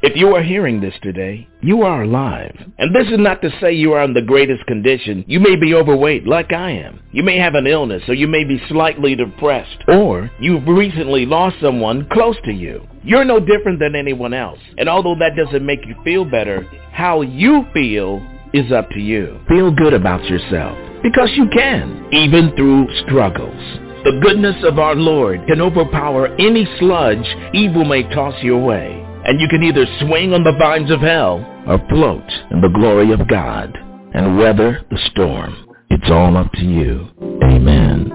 If 0.00 0.16
you 0.16 0.32
are 0.36 0.42
hearing 0.42 0.80
this 0.80 0.94
today, 1.02 1.48
you 1.60 1.82
are 1.82 2.04
alive. 2.04 2.56
And 2.78 2.94
this 2.94 3.08
is 3.08 3.18
not 3.18 3.42
to 3.42 3.50
say 3.60 3.72
you 3.72 3.94
are 3.94 4.04
in 4.04 4.14
the 4.14 4.22
greatest 4.22 4.64
condition. 4.66 5.24
You 5.26 5.40
may 5.40 5.56
be 5.56 5.74
overweight 5.74 6.24
like 6.24 6.52
I 6.52 6.70
am. 6.70 7.02
You 7.10 7.24
may 7.24 7.36
have 7.38 7.56
an 7.56 7.66
illness 7.66 8.04
or 8.06 8.14
you 8.14 8.28
may 8.28 8.44
be 8.44 8.62
slightly 8.68 9.16
depressed. 9.16 9.82
Or 9.88 10.30
you've 10.38 10.68
recently 10.68 11.26
lost 11.26 11.56
someone 11.60 12.08
close 12.12 12.36
to 12.44 12.52
you. 12.52 12.86
You're 13.02 13.24
no 13.24 13.40
different 13.40 13.80
than 13.80 13.96
anyone 13.96 14.34
else. 14.34 14.60
And 14.76 14.88
although 14.88 15.16
that 15.18 15.34
doesn't 15.36 15.66
make 15.66 15.84
you 15.84 15.96
feel 16.04 16.24
better, 16.24 16.62
how 16.92 17.22
you 17.22 17.64
feel 17.74 18.24
is 18.52 18.70
up 18.70 18.90
to 18.90 19.00
you. 19.00 19.40
Feel 19.48 19.72
good 19.72 19.94
about 19.94 20.22
yourself. 20.26 20.78
Because 21.02 21.30
you 21.34 21.48
can, 21.48 22.06
even 22.12 22.54
through 22.54 22.86
struggles. 23.04 23.60
The 24.04 24.20
goodness 24.22 24.62
of 24.62 24.78
our 24.78 24.94
Lord 24.94 25.44
can 25.48 25.60
overpower 25.60 26.28
any 26.38 26.68
sludge 26.78 27.26
evil 27.52 27.84
may 27.84 28.04
toss 28.14 28.40
your 28.44 28.62
way 28.64 29.07
and 29.28 29.38
you 29.42 29.46
can 29.46 29.62
either 29.62 29.84
swing 30.00 30.32
on 30.32 30.42
the 30.42 30.52
vines 30.52 30.90
of 30.90 31.00
hell 31.00 31.44
or 31.66 31.78
float 31.90 32.24
in 32.50 32.62
the 32.62 32.68
glory 32.68 33.12
of 33.12 33.28
God 33.28 33.76
and 34.14 34.38
weather 34.38 34.86
the 34.90 34.98
storm. 35.12 35.68
It's 35.90 36.10
all 36.10 36.34
up 36.38 36.50
to 36.52 36.64
you. 36.64 37.08
Amen. 37.42 38.10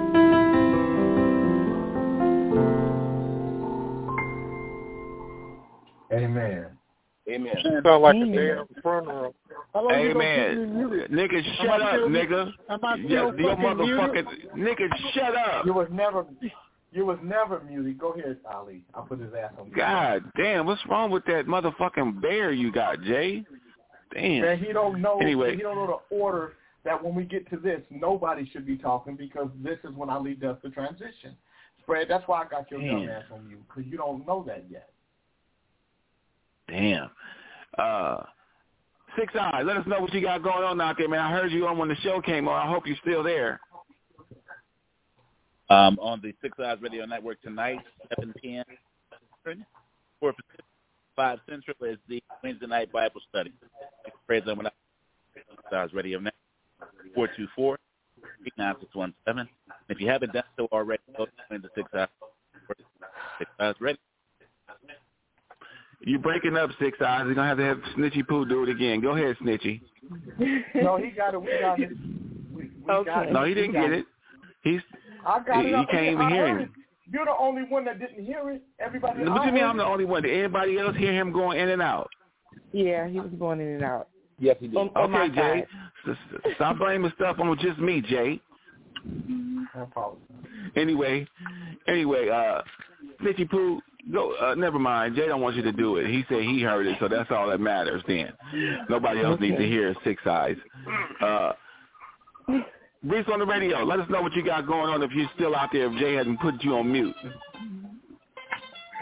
Amen. 6.11 6.65
Amen. 7.29 7.53
Sound 7.83 8.01
like 8.01 8.15
Amen. 8.15 8.27
a 8.27 8.65
day 8.65 8.81
funeral. 8.81 9.35
Amen. 9.75 11.09
Nigga, 11.11 11.57
shut 11.61 11.79
up, 11.79 11.99
nigga. 12.09 12.51
Your 13.07 13.33
motherfucking 13.33 14.25
nigga, 14.57 14.87
shut 15.13 15.35
up. 15.37 15.65
You 15.67 15.73
was 15.73 15.89
never 15.91 16.25
you 16.93 17.05
was 17.05 17.17
never 17.23 17.59
muted. 17.61 17.97
Go 17.97 18.13
ahead, 18.13 18.37
Ali. 18.51 18.83
I'll 18.93 19.03
put 19.03 19.19
his 19.19 19.33
ass 19.33 19.51
on. 19.59 19.65
mute. 19.65 19.75
God 19.75 20.23
damn, 20.37 20.65
what's 20.65 20.81
wrong 20.87 21.11
with 21.11 21.25
that 21.25 21.45
motherfucking 21.45 22.21
bear 22.21 22.51
you 22.51 22.71
got, 22.71 23.01
Jay? 23.01 23.43
Damn. 24.13 24.41
Man, 24.41 24.59
he 24.59 24.71
don't 24.71 25.01
know. 25.01 25.19
Anyway. 25.19 25.55
he 25.55 25.61
don't 25.61 25.75
know 25.75 26.01
the 26.09 26.15
order 26.15 26.53
that 26.83 27.01
when 27.01 27.15
we 27.15 27.23
get 27.23 27.49
to 27.49 27.57
this, 27.57 27.81
nobody 27.89 28.49
should 28.51 28.65
be 28.65 28.77
talking 28.77 29.15
because 29.15 29.49
this 29.63 29.79
is 29.83 29.95
when 29.95 30.09
Ali 30.09 30.35
does 30.35 30.57
the 30.63 30.69
transition. 30.69 31.35
Fred, 31.85 32.07
that's 32.09 32.27
why 32.27 32.43
I 32.43 32.47
got 32.47 32.69
your 32.71 32.79
dumb 32.81 33.07
Damn. 33.07 33.09
ass 33.09 33.23
on 33.33 33.49
you 33.49 33.57
because 33.67 33.89
you 33.89 33.97
don't 33.97 34.25
know 34.25 34.43
that 34.47 34.65
yet. 34.69 34.89
Damn. 36.69 37.09
Uh, 37.77 38.23
Six 39.17 39.33
Eyes, 39.39 39.63
let 39.65 39.77
us 39.77 39.85
know 39.87 39.99
what 39.99 40.13
you 40.13 40.21
got 40.21 40.43
going 40.43 40.63
on 40.63 40.79
out 40.81 40.97
there, 40.97 41.09
man. 41.09 41.19
I 41.19 41.31
heard 41.31 41.51
you 41.51 41.67
on 41.67 41.77
when 41.77 41.89
the 41.89 41.95
show 41.97 42.21
came 42.21 42.47
on. 42.47 42.67
I 42.67 42.71
hope 42.71 42.87
you're 42.87 42.97
still 43.01 43.23
there. 43.23 43.59
Um, 45.73 45.97
on 45.99 46.21
the 46.21 46.35
Six 46.39 46.55
Eyes 46.59 46.77
Radio 46.81 47.03
Network 47.05 47.41
tonight, 47.41 47.79
7 48.19 48.31
p.m. 48.39 48.63
Eastern, 49.39 49.65
4 50.19 50.33
Pacific, 50.33 50.65
5 51.15 51.39
Central 51.49 51.75
is 51.81 51.97
the 52.07 52.21
Wednesday 52.43 52.67
night 52.67 52.91
Bible 52.91 53.21
study. 53.27 53.51
Praise 54.27 54.43
on 54.47 54.69
Six 55.33 55.47
Eyes 55.73 55.89
Radio 55.91 56.19
Network, 56.19 56.35
424 57.15 57.79
9617. 58.55 59.49
If 59.89 59.99
you 59.99 60.07
haven't 60.07 60.33
done 60.33 60.43
so 60.57 60.67
already, 60.71 61.01
go 61.17 61.25
to 61.25 61.31
the 61.49 61.69
Six 61.73 61.89
Eyes, 61.95 62.07
Six 63.39 63.49
Eyes 63.59 63.73
Radio. 63.79 63.97
You 66.01 66.19
breaking 66.19 66.55
up, 66.55 66.69
Six 66.79 66.99
Eyes. 67.01 67.23
You're 67.25 67.33
going 67.33 67.35
to 67.35 67.43
have 67.45 67.57
to 67.57 67.63
have 67.63 67.77
Snitchy 67.97 68.27
Poo 68.27 68.45
do 68.45 68.61
it 68.61 68.69
again. 68.69 69.01
Go 69.01 69.15
ahead, 69.15 69.37
Snitchy. 69.41 69.81
no, 70.75 70.97
he 70.97 71.09
got 71.09 71.33
it. 71.33 71.41
We 71.41 71.49
got 71.59 71.79
it. 71.79 71.89
We, 72.53 72.65
we 72.65 73.05
got 73.05 73.27
it. 73.27 73.33
No, 73.33 73.43
he 73.43 73.55
didn't 73.55 73.73
got 73.73 73.89
get 73.89 73.91
it. 73.93 74.05
He's 74.63 74.81
I 75.25 75.39
got 75.43 75.61
he, 75.63 75.67
it. 75.67 75.67
he 75.69 75.73
up. 75.75 75.89
can't 75.89 76.05
even 76.05 76.21
I 76.21 76.29
hear 76.29 76.47
heard 76.47 76.61
him. 76.61 76.69
it. 76.69 76.69
You're 77.11 77.25
the 77.25 77.35
only 77.39 77.63
one 77.63 77.85
that 77.85 77.99
didn't 77.99 78.23
hear 78.25 78.49
it. 78.51 78.61
Everybody. 78.79 79.19
What 79.19 79.25
do 79.25 79.31
I 79.33 79.45
you 79.45 79.51
mean 79.51 79.61
heard 79.61 79.69
I'm 79.69 79.77
the 79.77 79.85
only 79.85 80.05
one? 80.05 80.23
Did 80.23 80.37
anybody 80.37 80.79
else 80.79 80.95
hear 80.95 81.13
him 81.13 81.31
going 81.31 81.59
in 81.59 81.69
and 81.69 81.81
out? 81.81 82.09
Yeah, 82.71 83.07
he 83.07 83.19
was 83.19 83.31
going 83.37 83.59
in 83.59 83.67
and 83.75 83.83
out. 83.83 84.07
Yes, 84.39 84.57
he 84.59 84.67
did. 84.67 84.77
On, 84.77 84.89
on 84.95 85.11
my 85.11 85.23
Okay, 85.25 85.35
Jay. 85.35 85.65
side. 86.05 86.11
S- 86.11 86.17
s- 86.45 86.51
Stop 86.55 86.77
blaming 86.79 87.11
stuff 87.15 87.37
on 87.39 87.57
just 87.59 87.77
me, 87.79 88.01
Jay. 88.01 88.39
No 89.05 89.85
problem. 89.91 90.19
Anyway, 90.75 91.27
anyway, 91.87 92.29
uh, 92.29 92.61
Snitchy 93.21 93.49
Poo, 93.49 93.81
go. 94.11 94.33
Uh, 94.41 94.55
never 94.55 94.79
mind. 94.79 95.15
Jay 95.15 95.27
don't 95.27 95.41
want 95.41 95.55
you 95.55 95.61
to 95.63 95.71
do 95.71 95.97
it. 95.97 96.07
He 96.07 96.23
said 96.29 96.41
he 96.41 96.61
heard 96.61 96.87
it, 96.87 96.97
so 96.99 97.07
that's 97.07 97.29
all 97.31 97.47
that 97.49 97.59
matters. 97.59 98.01
Then 98.07 98.31
nobody 98.89 99.21
else 99.21 99.39
needs 99.39 99.57
to 99.57 99.67
hear 99.67 99.93
Six 100.03 100.25
Eyes. 100.25 100.57
Uh, 101.21 101.51
Reese 103.03 103.25
on 103.31 103.39
the 103.39 103.45
radio. 103.45 103.83
Let 103.83 103.99
us 103.99 104.09
know 104.09 104.21
what 104.21 104.33
you 104.33 104.45
got 104.45 104.65
going 104.65 104.89
on 104.89 105.03
if 105.03 105.11
you're 105.11 105.29
still 105.35 105.55
out 105.55 105.69
there. 105.73 105.91
If 105.91 105.99
Jay 105.99 106.15
hasn't 106.15 106.39
put 106.39 106.63
you 106.63 106.75
on 106.77 106.91
mute. 106.91 107.15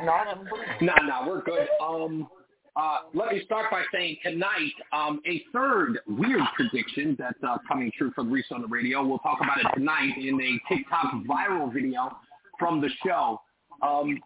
No, 0.04 0.12
I 0.12 0.26
haven't 0.26 0.50
put 0.50 0.60
it. 0.60 0.82
No, 0.82 0.94
no, 1.04 1.28
we're 1.28 1.44
good. 1.44 1.68
Um, 1.84 2.28
uh, 2.76 3.00
let 3.14 3.32
me 3.32 3.44
start 3.46 3.70
by 3.70 3.84
saying 3.94 4.18
tonight, 4.24 4.74
um, 4.92 5.22
a 5.28 5.44
third 5.54 6.00
weird 6.08 6.42
prediction 6.56 7.16
that's 7.20 7.38
uh, 7.48 7.58
coming 7.68 7.92
true 7.96 8.12
from 8.16 8.32
Reese 8.32 8.46
on 8.52 8.62
the 8.62 8.68
radio. 8.68 9.06
We'll 9.06 9.20
talk 9.20 9.40
about 9.42 9.60
it 9.60 9.68
tonight 9.76 10.18
in 10.18 10.40
a 10.42 10.74
TikTok 10.74 11.14
viral 11.30 11.72
video 11.72 12.18
from 12.58 12.82
the 12.82 12.90
show. 13.06 13.42
Um, 13.84 14.20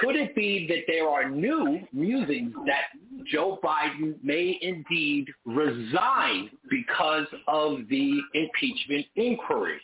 could 0.00 0.16
it 0.16 0.34
be 0.34 0.66
that 0.68 0.84
there 0.86 1.08
are 1.08 1.28
new 1.28 1.80
musings 1.92 2.54
that 2.66 3.26
Joe 3.26 3.58
Biden 3.62 4.14
may 4.22 4.58
indeed 4.60 5.28
resign 5.44 6.50
because 6.70 7.26
of 7.48 7.80
the 7.88 8.20
impeachment 8.34 9.06
inquiry? 9.16 9.80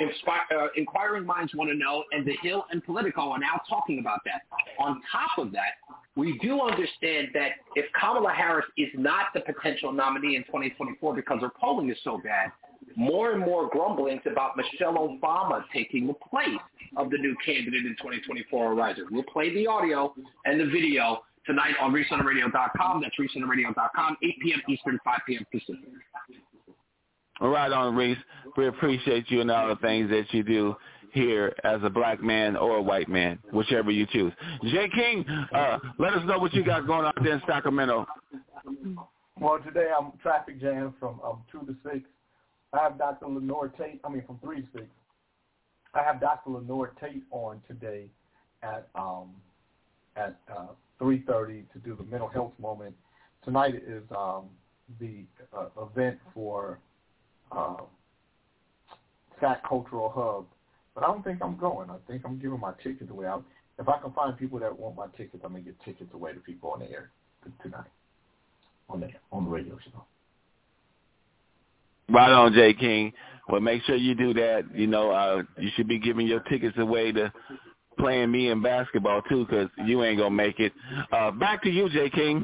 Inspi- 0.00 0.56
uh, 0.56 0.68
inquiring 0.76 1.26
minds 1.26 1.54
want 1.54 1.70
to 1.70 1.76
know, 1.76 2.04
and 2.12 2.26
The 2.26 2.36
Hill 2.42 2.64
and 2.70 2.82
Politico 2.84 3.30
are 3.32 3.38
now 3.38 3.60
talking 3.68 3.98
about 3.98 4.20
that. 4.24 4.42
On 4.78 5.00
top 5.12 5.36
of 5.36 5.52
that, 5.52 5.74
we 6.16 6.38
do 6.38 6.60
understand 6.60 7.28
that 7.34 7.52
if 7.76 7.86
Kamala 7.98 8.32
Harris 8.32 8.66
is 8.78 8.88
not 8.94 9.26
the 9.34 9.40
potential 9.40 9.92
nominee 9.92 10.36
in 10.36 10.44
2024 10.44 11.14
because 11.14 11.40
her 11.42 11.50
polling 11.60 11.90
is 11.90 11.98
so 12.02 12.18
bad, 12.22 12.50
more 12.96 13.32
and 13.32 13.40
more 13.40 13.68
grumblings 13.70 14.22
about 14.30 14.56
Michelle 14.56 14.94
Obama 14.94 15.62
taking 15.72 16.06
the 16.06 16.14
place 16.14 16.48
of 16.96 17.10
the 17.10 17.18
new 17.18 17.36
candidate 17.44 17.86
in 17.86 17.96
2024 17.98 18.72
are 18.72 18.74
rising. 18.74 19.04
We'll 19.10 19.22
play 19.24 19.52
the 19.54 19.66
audio 19.66 20.14
and 20.44 20.60
the 20.60 20.66
video 20.66 21.22
tonight 21.46 21.74
on 21.80 21.92
ReasonRadio.com. 21.92 23.02
That's 23.02 23.14
ReasonRadio.com, 23.18 24.16
8 24.22 24.40
p.m. 24.42 24.60
Eastern, 24.68 24.98
5 25.04 25.18
p.m. 25.26 25.46
Pacific. 25.50 25.88
All 27.40 27.48
right, 27.48 27.72
on 27.72 27.94
Reese. 27.96 28.18
We 28.56 28.66
appreciate 28.66 29.30
you 29.30 29.40
and 29.40 29.50
all 29.50 29.68
the 29.68 29.76
things 29.76 30.10
that 30.10 30.26
you 30.32 30.42
do 30.42 30.76
here 31.12 31.54
as 31.64 31.80
a 31.82 31.90
black 31.90 32.22
man 32.22 32.56
or 32.56 32.76
a 32.76 32.82
white 32.82 33.08
man, 33.08 33.38
whichever 33.52 33.90
you 33.90 34.06
choose. 34.12 34.32
Jay 34.64 34.88
King, 34.94 35.24
uh, 35.54 35.78
let 35.98 36.12
us 36.12 36.22
know 36.26 36.38
what 36.38 36.52
you 36.52 36.64
got 36.64 36.86
going 36.86 37.06
out 37.06 37.16
there 37.22 37.34
in 37.34 37.42
Sacramento. 37.46 38.06
Well, 39.40 39.58
today 39.64 39.88
I'm 39.96 40.12
traffic 40.22 40.60
jam 40.60 40.94
from 41.00 41.18
um, 41.24 41.42
two 41.50 41.60
to 41.60 41.74
six. 41.82 42.04
I 42.72 42.82
have 42.82 42.98
Dr. 42.98 43.26
Lenore 43.26 43.68
Tate. 43.68 44.00
I 44.04 44.08
mean, 44.08 44.22
from 44.26 44.38
three 44.38 44.62
to 44.62 44.68
six. 44.72 44.84
I 45.94 46.02
have 46.04 46.20
Dr. 46.20 46.50
Lenore 46.50 46.92
Tate 47.00 47.24
on 47.30 47.60
today 47.66 48.06
at 48.62 48.88
um, 48.94 49.30
at 50.16 50.36
uh, 50.54 50.68
three 50.98 51.24
thirty 51.26 51.64
to 51.72 51.78
do 51.78 51.96
the 51.96 52.04
mental 52.04 52.28
health 52.28 52.52
moment. 52.60 52.94
Tonight 53.44 53.74
is 53.74 54.02
um, 54.16 54.48
the 55.00 55.24
uh, 55.56 55.66
event 55.82 56.18
for 56.34 56.78
uh, 57.50 57.78
SAC 59.40 59.66
Cultural 59.68 60.12
Hub, 60.14 60.46
but 60.94 61.02
I 61.02 61.08
don't 61.08 61.24
think 61.24 61.40
I'm 61.42 61.56
going. 61.56 61.90
I 61.90 61.96
think 62.06 62.22
I'm 62.24 62.38
giving 62.38 62.60
my 62.60 62.72
tickets 62.82 63.10
away. 63.10 63.26
i 63.26 63.38
if 63.78 63.88
I 63.88 63.98
can 63.98 64.12
find 64.12 64.36
people 64.36 64.58
that 64.58 64.78
want 64.78 64.94
my 64.94 65.06
tickets, 65.16 65.42
I'm 65.42 65.52
gonna 65.52 65.64
give 65.64 65.74
tickets 65.84 66.12
away 66.12 66.34
to 66.34 66.40
people 66.40 66.70
on 66.70 66.80
the 66.80 66.90
air 66.90 67.10
tonight 67.62 67.88
on 68.90 69.00
the 69.00 69.08
on 69.32 69.44
the 69.44 69.50
radio 69.50 69.76
show. 69.84 70.04
Right 72.10 72.32
on, 72.32 72.52
Jay 72.52 72.74
King. 72.74 73.12
Well, 73.48 73.60
make 73.60 73.82
sure 73.82 73.96
you 73.96 74.14
do 74.14 74.32
that. 74.34 74.64
You 74.74 74.86
know, 74.86 75.10
uh, 75.10 75.42
you 75.58 75.70
should 75.74 75.88
be 75.88 75.98
giving 75.98 76.26
your 76.26 76.40
tickets 76.40 76.76
away 76.78 77.12
to 77.12 77.32
playing 77.98 78.30
me 78.30 78.50
in 78.50 78.62
basketball 78.62 79.22
too, 79.22 79.46
because 79.46 79.68
you 79.86 80.02
ain't 80.02 80.18
gonna 80.18 80.30
make 80.30 80.60
it. 80.60 80.72
Uh, 81.12 81.30
back 81.30 81.62
to 81.64 81.70
you, 81.70 81.88
Jay 81.90 82.10
King. 82.10 82.42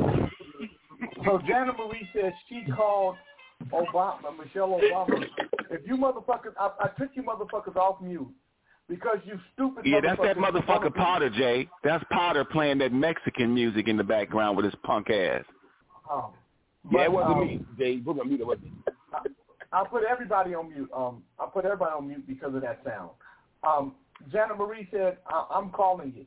So 1.24 1.40
Jana 1.46 1.72
Marie 1.72 2.08
says 2.14 2.32
she 2.48 2.64
called 2.72 3.16
Obama, 3.72 4.36
Michelle 4.38 4.80
Obama. 4.80 5.24
If 5.70 5.86
you 5.86 5.96
motherfuckers, 5.96 6.52
I, 6.58 6.70
I 6.80 6.88
took 6.98 7.10
you 7.14 7.22
motherfuckers 7.22 7.76
off 7.76 8.00
mute 8.00 8.28
because 8.88 9.18
you 9.24 9.38
stupid. 9.54 9.86
Yeah, 9.86 10.00
that's 10.02 10.20
that 10.22 10.36
motherfucker 10.36 10.94
Potter, 10.94 11.30
Jay. 11.30 11.68
That's 11.82 12.04
Potter 12.10 12.44
playing 12.44 12.78
that 12.78 12.92
Mexican 12.92 13.54
music 13.54 13.88
in 13.88 13.96
the 13.96 14.04
background 14.04 14.56
with 14.56 14.64
his 14.64 14.74
punk 14.84 15.10
ass. 15.10 15.44
Um, 16.10 16.32
Yeah, 16.92 17.04
it 17.04 17.12
wasn't 17.12 17.36
um, 17.36 17.46
me, 17.46 17.64
Jay. 17.78 17.96
Me 17.96 18.02
on 18.06 18.28
mute. 18.28 18.40
It 18.40 18.46
wasn't 18.46 18.64
me. 18.64 18.70
I 19.76 19.84
put 19.86 20.02
everybody 20.04 20.54
on 20.54 20.70
mute. 20.72 20.90
Um, 20.96 21.22
I 21.38 21.46
put 21.52 21.64
everybody 21.66 21.92
on 21.92 22.08
mute 22.08 22.26
because 22.26 22.54
of 22.54 22.62
that 22.62 22.80
sound. 22.84 23.10
Um, 23.62 23.94
Jana 24.32 24.54
Marie 24.54 24.88
said, 24.90 25.18
I- 25.26 25.46
I'm 25.50 25.70
calling 25.70 26.12
you. 26.16 26.24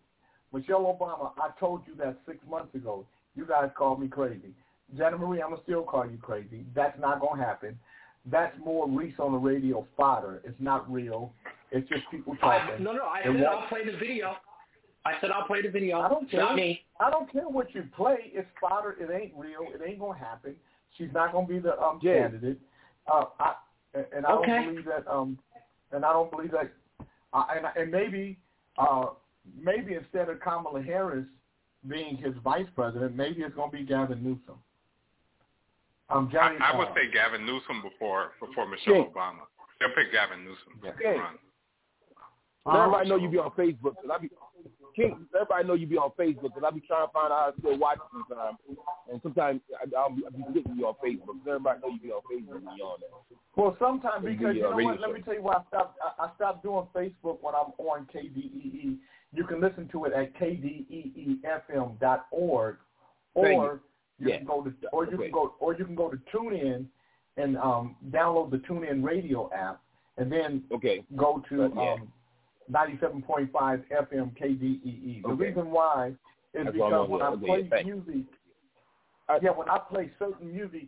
Michelle 0.53 0.81
Obama, 0.83 1.31
I 1.37 1.49
told 1.59 1.81
you 1.87 1.95
that 1.95 2.17
six 2.27 2.37
months 2.47 2.73
ago. 2.75 3.05
You 3.35 3.45
guys 3.45 3.69
called 3.75 3.99
me 4.01 4.07
crazy. 4.07 4.53
Jana 4.97 5.17
Marie, 5.17 5.41
I'm 5.41 5.49
going 5.49 5.57
to 5.59 5.63
still 5.63 5.83
call 5.83 6.05
you 6.05 6.17
crazy. 6.17 6.65
That's 6.75 6.97
not 6.99 7.19
going 7.21 7.39
to 7.39 7.45
happen. 7.45 7.77
That's 8.25 8.55
more 8.63 8.87
Reese 8.87 9.15
on 9.19 9.31
the 9.31 9.37
radio 9.37 9.87
fodder. 9.97 10.41
It's 10.43 10.59
not 10.59 10.91
real. 10.91 11.33
It's 11.71 11.87
just 11.89 12.03
people 12.11 12.35
I, 12.43 12.59
talking. 12.59 12.83
no, 12.83 12.91
no, 12.91 13.05
I 13.05 13.19
It 13.19 13.23
said 13.25 13.35
won't- 13.41 13.45
I'll 13.47 13.67
play 13.67 13.85
the 13.85 13.97
video. 13.97 14.35
I 15.05 15.13
said 15.21 15.31
I'll 15.31 15.45
play 15.47 15.61
the 15.63 15.69
video. 15.69 16.01
I 16.01 16.09
don't 16.09 16.29
care. 16.29 16.41
Not 16.41 16.55
me. 16.55 16.81
I 16.99 17.09
don't 17.09 17.31
care 17.31 17.47
what 17.47 17.73
you 17.73 17.83
play. 17.95 18.31
It's 18.33 18.47
fodder. 18.61 18.95
It 18.99 19.09
ain't 19.09 19.33
real. 19.37 19.61
It 19.73 19.81
ain't 19.83 19.99
gonna 19.99 20.19
happen. 20.19 20.55
She's 20.97 21.07
not 21.13 21.31
gonna 21.31 21.47
be 21.47 21.57
the 21.59 21.79
um, 21.81 21.99
Yeah. 22.03 22.23
candidate. 22.23 22.59
Uh, 23.11 23.25
I, 23.39 23.53
and 24.15 24.25
I 24.25 24.31
Okay. 24.33 24.51
don't 24.51 24.65
believe 24.67 24.85
that. 24.85 25.07
Um, 25.11 25.37
and 25.91 26.05
I 26.05 26.13
don't 26.13 26.29
believe 26.31 26.51
that. 26.51 26.71
Uh, 27.33 27.43
and 27.55 27.65
and 27.75 27.91
maybe 27.91 28.37
uh, 28.77 29.07
maybe 29.59 29.95
instead 29.95 30.29
of 30.29 30.39
Kamala 30.39 30.81
Harris 30.81 31.25
being 31.87 32.17
his 32.17 32.33
vice 32.43 32.67
president, 32.75 33.15
maybe 33.15 33.41
it's 33.41 33.55
gonna 33.55 33.71
be 33.71 33.83
Gavin 33.83 34.23
Newsom. 34.23 34.59
Um, 36.09 36.29
Johnny, 36.31 36.57
I, 36.59 36.71
I 36.71 36.77
would 36.77 36.87
uh, 36.89 36.93
say 36.95 37.11
Gavin 37.11 37.45
Newsom 37.45 37.81
before 37.81 38.31
before 38.39 38.67
Michelle 38.67 38.95
Yeah. 38.95 39.03
Obama. 39.03 39.45
They'll 39.79 39.93
pick 39.95 40.11
Gavin 40.11 40.43
Newsom 40.43 40.79
to 40.81 40.93
Yeah. 41.01 41.29
Run. 42.65 42.77
Everybody 42.77 43.09
know 43.09 43.15
you 43.17 43.29
be 43.29 43.37
on 43.37 43.51
Facebook. 43.51 43.95
Cause 43.95 44.09
I 44.13 44.17
be 44.19 44.29
King. 44.95 45.25
Everybody 45.35 45.67
know 45.67 45.73
you 45.75 45.87
be 45.87 45.97
on 45.97 46.11
Facebook, 46.19 46.55
and 46.55 46.65
I 46.65 46.71
be 46.71 46.81
trying 46.81 47.07
to 47.07 47.13
find 47.13 47.31
out 47.31 47.39
how 47.39 47.51
to 47.51 47.59
still 47.59 47.77
watch 47.77 47.99
sometimes. 48.11 48.57
And 49.11 49.21
sometimes 49.21 49.61
I, 49.79 49.85
I'll 49.97 50.09
be, 50.09 50.23
I'll 50.25 50.31
be 50.31 50.43
getting 50.53 50.75
you 50.77 50.87
on 50.87 50.95
Facebook. 51.03 51.39
Everybody 51.47 51.79
know 51.81 51.89
you 51.89 51.99
be 51.99 52.11
on 52.11 52.21
Facebook 52.31 52.63
when 52.65 52.75
you 52.77 52.83
on 52.83 52.99
there. 52.99 53.09
Well, 53.55 53.75
sometimes 53.79 54.25
because 54.25 54.55
you 54.55 54.61
know 54.63 54.71
what? 54.71 54.99
Let 54.99 55.11
me 55.13 55.21
tell 55.21 55.33
you 55.35 55.41
why 55.43 55.55
I 55.55 55.63
stopped. 55.67 55.97
I, 56.03 56.25
I 56.25 56.29
stopped 56.35 56.63
doing 56.63 56.87
Facebook 56.95 57.37
when 57.41 57.53
I'm 57.55 57.71
on 57.77 58.07
KDEE. 58.13 58.97
You 59.31 59.43
can 59.45 59.61
listen 59.61 59.87
to 59.91 60.05
it 60.05 60.13
at 60.13 60.33
kdeefm.org, 61.53 62.77
or 63.35 63.81
You 64.17 64.27
Yeah. 64.27 64.37
can 64.37 64.45
go 64.47 64.63
to, 64.63 64.73
or 64.91 65.05
you 65.05 65.17
can 65.17 65.31
go, 65.31 65.55
or 65.59 65.73
you 65.75 65.85
can 65.85 65.95
go 65.95 66.09
to 66.09 66.17
TuneIn 66.33 66.85
and 67.37 67.57
um, 67.57 67.95
download 68.09 68.51
the 68.51 68.57
TuneIn 68.57 69.01
Radio 69.03 69.49
app, 69.53 69.81
and 70.17 70.29
then 70.31 70.63
okay. 70.73 71.05
go 71.15 71.41
to 71.49 71.63
Uh, 71.63 71.69
yeah. 71.75 71.95
Um, 72.75 72.75
97.5 72.75 73.83
FM 73.91 74.37
KDEE. 74.37 75.21
The 75.23 75.29
Okay. 75.29 75.45
reason 75.47 75.71
why 75.71 76.09
is 76.53 76.65
That's 76.65 76.71
because 76.71 77.09
when 77.09 77.21
I 77.21 77.35
play 77.35 77.61
Yeah, 77.61 77.69
thank 77.69 77.87
you. 77.87 77.95
music, 77.95 78.25
yeah, 79.41 79.51
when 79.51 79.69
I 79.69 79.77
play 79.77 80.11
certain 80.19 80.51
music 80.51 80.87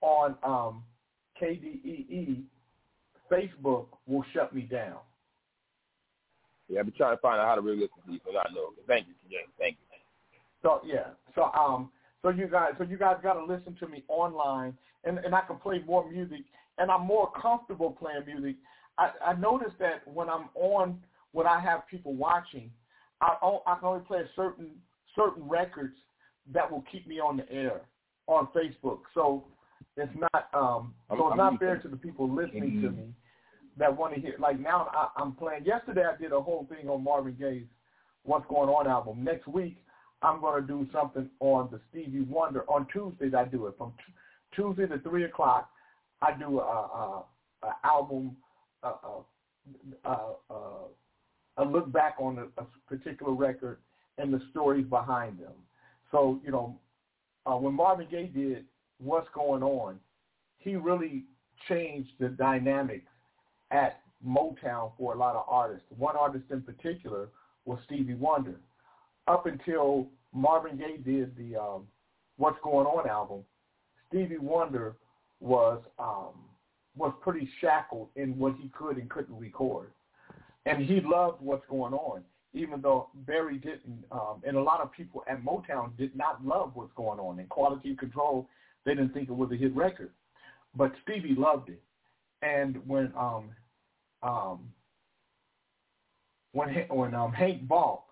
on 0.00 0.36
um, 0.42 0.84
KDEE, 1.40 2.44
Facebook 3.30 3.86
will 4.06 4.24
shut 4.32 4.54
me 4.54 4.62
down. 4.62 4.98
Yeah, 6.68 6.80
I've 6.80 6.86
been 6.86 6.94
trying 6.94 7.16
to 7.16 7.20
find 7.20 7.40
out 7.40 7.46
how 7.46 7.54
to 7.56 7.60
really 7.60 7.80
listen 7.80 8.02
to 8.06 8.12
you, 8.12 8.20
so 8.24 8.30
I 8.30 8.52
know. 8.52 8.72
Thank 8.86 9.08
you, 9.08 9.14
James. 9.30 9.50
Thank 9.58 9.76
you. 9.76 9.92
So 10.62 10.80
yeah, 10.84 11.08
so 11.34 11.50
um, 11.52 11.90
so 12.22 12.30
you 12.30 12.46
guys, 12.46 12.72
so 12.78 12.84
you 12.84 12.96
guys 12.96 13.16
got 13.22 13.34
to 13.34 13.44
listen 13.44 13.74
to 13.80 13.88
me 13.88 14.04
online, 14.08 14.76
and 15.04 15.18
and 15.18 15.34
I 15.34 15.40
can 15.42 15.56
play 15.56 15.80
more 15.84 16.08
music, 16.08 16.44
and 16.78 16.90
I'm 16.90 17.04
more 17.04 17.32
comfortable 17.32 17.90
playing 17.90 18.24
music. 18.26 18.56
I, 18.96 19.10
I 19.26 19.34
noticed 19.34 19.78
that 19.80 20.06
when 20.06 20.28
I'm 20.28 20.48
on, 20.54 21.00
when 21.32 21.46
I 21.46 21.60
have 21.60 21.86
people 21.88 22.14
watching, 22.14 22.70
I 23.20 23.36
can 23.40 23.88
only 23.88 24.04
play 24.04 24.22
certain 24.34 24.70
certain 25.14 25.48
records 25.48 25.94
that 26.52 26.70
will 26.70 26.84
keep 26.90 27.06
me 27.06 27.20
on 27.20 27.36
the 27.36 27.50
air 27.50 27.82
on 28.26 28.48
Facebook. 28.54 29.00
So 29.14 29.44
it's 29.96 30.12
not 30.16 30.48
um, 30.54 30.94
so 31.08 31.28
it's 31.28 31.36
not 31.36 31.58
fair 31.58 31.78
to 31.78 31.88
the 31.88 31.96
people 31.96 32.32
listening 32.32 32.82
to 32.82 32.90
me 32.90 33.14
that 33.78 33.96
want 33.96 34.14
to 34.14 34.20
hear. 34.20 34.34
Like 34.38 34.60
now, 34.60 34.88
I, 34.92 35.08
I'm 35.20 35.32
playing. 35.32 35.64
Yesterday, 35.64 36.02
I 36.04 36.20
did 36.20 36.32
a 36.32 36.40
whole 36.40 36.66
thing 36.68 36.88
on 36.88 37.04
Marvin 37.04 37.36
Gaye's 37.38 37.66
"What's 38.24 38.46
Going 38.48 38.68
On" 38.68 38.86
album. 38.86 39.24
Next 39.24 39.46
week, 39.46 39.76
I'm 40.22 40.40
going 40.40 40.60
to 40.60 40.66
do 40.66 40.86
something 40.92 41.28
on 41.40 41.68
the 41.70 41.80
Stevie 41.90 42.22
Wonder. 42.22 42.62
On 42.70 42.86
Tuesdays, 42.92 43.34
I 43.34 43.44
do 43.44 43.66
it 43.66 43.74
from 43.78 43.92
t- 43.98 44.12
Tuesday 44.54 44.86
to 44.86 44.98
three 45.00 45.24
o'clock. 45.24 45.70
I 46.20 46.32
do 46.38 46.60
a, 46.60 46.62
a, 46.62 47.24
a 47.62 47.74
album, 47.84 48.36
a, 48.82 48.88
a, 48.88 49.22
a, 50.04 50.18
a, 50.50 50.54
a 51.56 51.64
look 51.64 51.92
back 51.92 52.16
on 52.18 52.38
a, 52.38 52.60
a 52.60 52.66
particular 52.88 53.32
record 53.32 53.78
and 54.18 54.32
the 54.32 54.40
stories 54.50 54.86
behind 54.86 55.38
them. 55.38 55.52
So 56.10 56.40
you 56.44 56.50
know, 56.50 56.78
uh, 57.46 57.56
when 57.56 57.74
Marvin 57.74 58.06
Gaye 58.10 58.30
did 58.34 58.64
"What's 58.98 59.28
Going 59.34 59.62
On," 59.62 59.98
he 60.58 60.76
really 60.76 61.24
changed 61.68 62.10
the 62.18 62.28
dynamics 62.28 63.10
at 63.70 64.00
Motown 64.26 64.92
for 64.98 65.14
a 65.14 65.18
lot 65.18 65.36
of 65.36 65.44
artists. 65.48 65.86
One 65.96 66.16
artist 66.16 66.44
in 66.50 66.62
particular 66.62 67.28
was 67.64 67.78
Stevie 67.86 68.14
Wonder. 68.14 68.56
Up 69.28 69.46
until 69.46 70.08
Marvin 70.32 70.76
Gaye 70.76 70.98
did 70.98 71.36
the 71.36 71.60
um, 71.60 71.86
"What's 72.36 72.58
Going 72.62 72.86
On" 72.86 73.08
album, 73.08 73.44
Stevie 74.08 74.38
Wonder 74.38 74.96
was 75.40 75.82
um, 75.98 76.34
was 76.96 77.12
pretty 77.22 77.48
shackled 77.60 78.08
in 78.16 78.38
what 78.38 78.54
he 78.60 78.68
could 78.68 78.96
and 78.98 79.08
couldn't 79.08 79.38
record, 79.38 79.90
and 80.66 80.84
he 80.84 81.00
loved 81.00 81.40
"What's 81.40 81.66
Going 81.68 81.92
On," 81.94 82.22
even 82.52 82.80
though 82.80 83.08
Barry 83.14 83.58
didn't, 83.58 84.04
um, 84.10 84.42
and 84.46 84.56
a 84.56 84.62
lot 84.62 84.80
of 84.80 84.92
people 84.92 85.24
at 85.28 85.42
Motown 85.42 85.96
did 85.96 86.14
not 86.16 86.44
love 86.44 86.72
"What's 86.74 86.92
Going 86.94 87.18
On." 87.18 87.38
And 87.38 87.48
Quality 87.48 87.96
Control, 87.96 88.48
they 88.84 88.94
didn't 88.94 89.12
think 89.12 89.28
it 89.28 89.36
was 89.36 89.50
a 89.52 89.56
hit 89.56 89.74
record, 89.74 90.10
but 90.74 90.92
Stevie 91.02 91.34
loved 91.36 91.68
it. 91.68 91.82
And 92.42 92.76
when 92.86 93.12
um, 93.16 93.50
um, 94.22 94.72
when 96.52 96.68
when 96.88 97.14
um, 97.14 97.32
Hank 97.32 97.66
Balk 97.66 98.04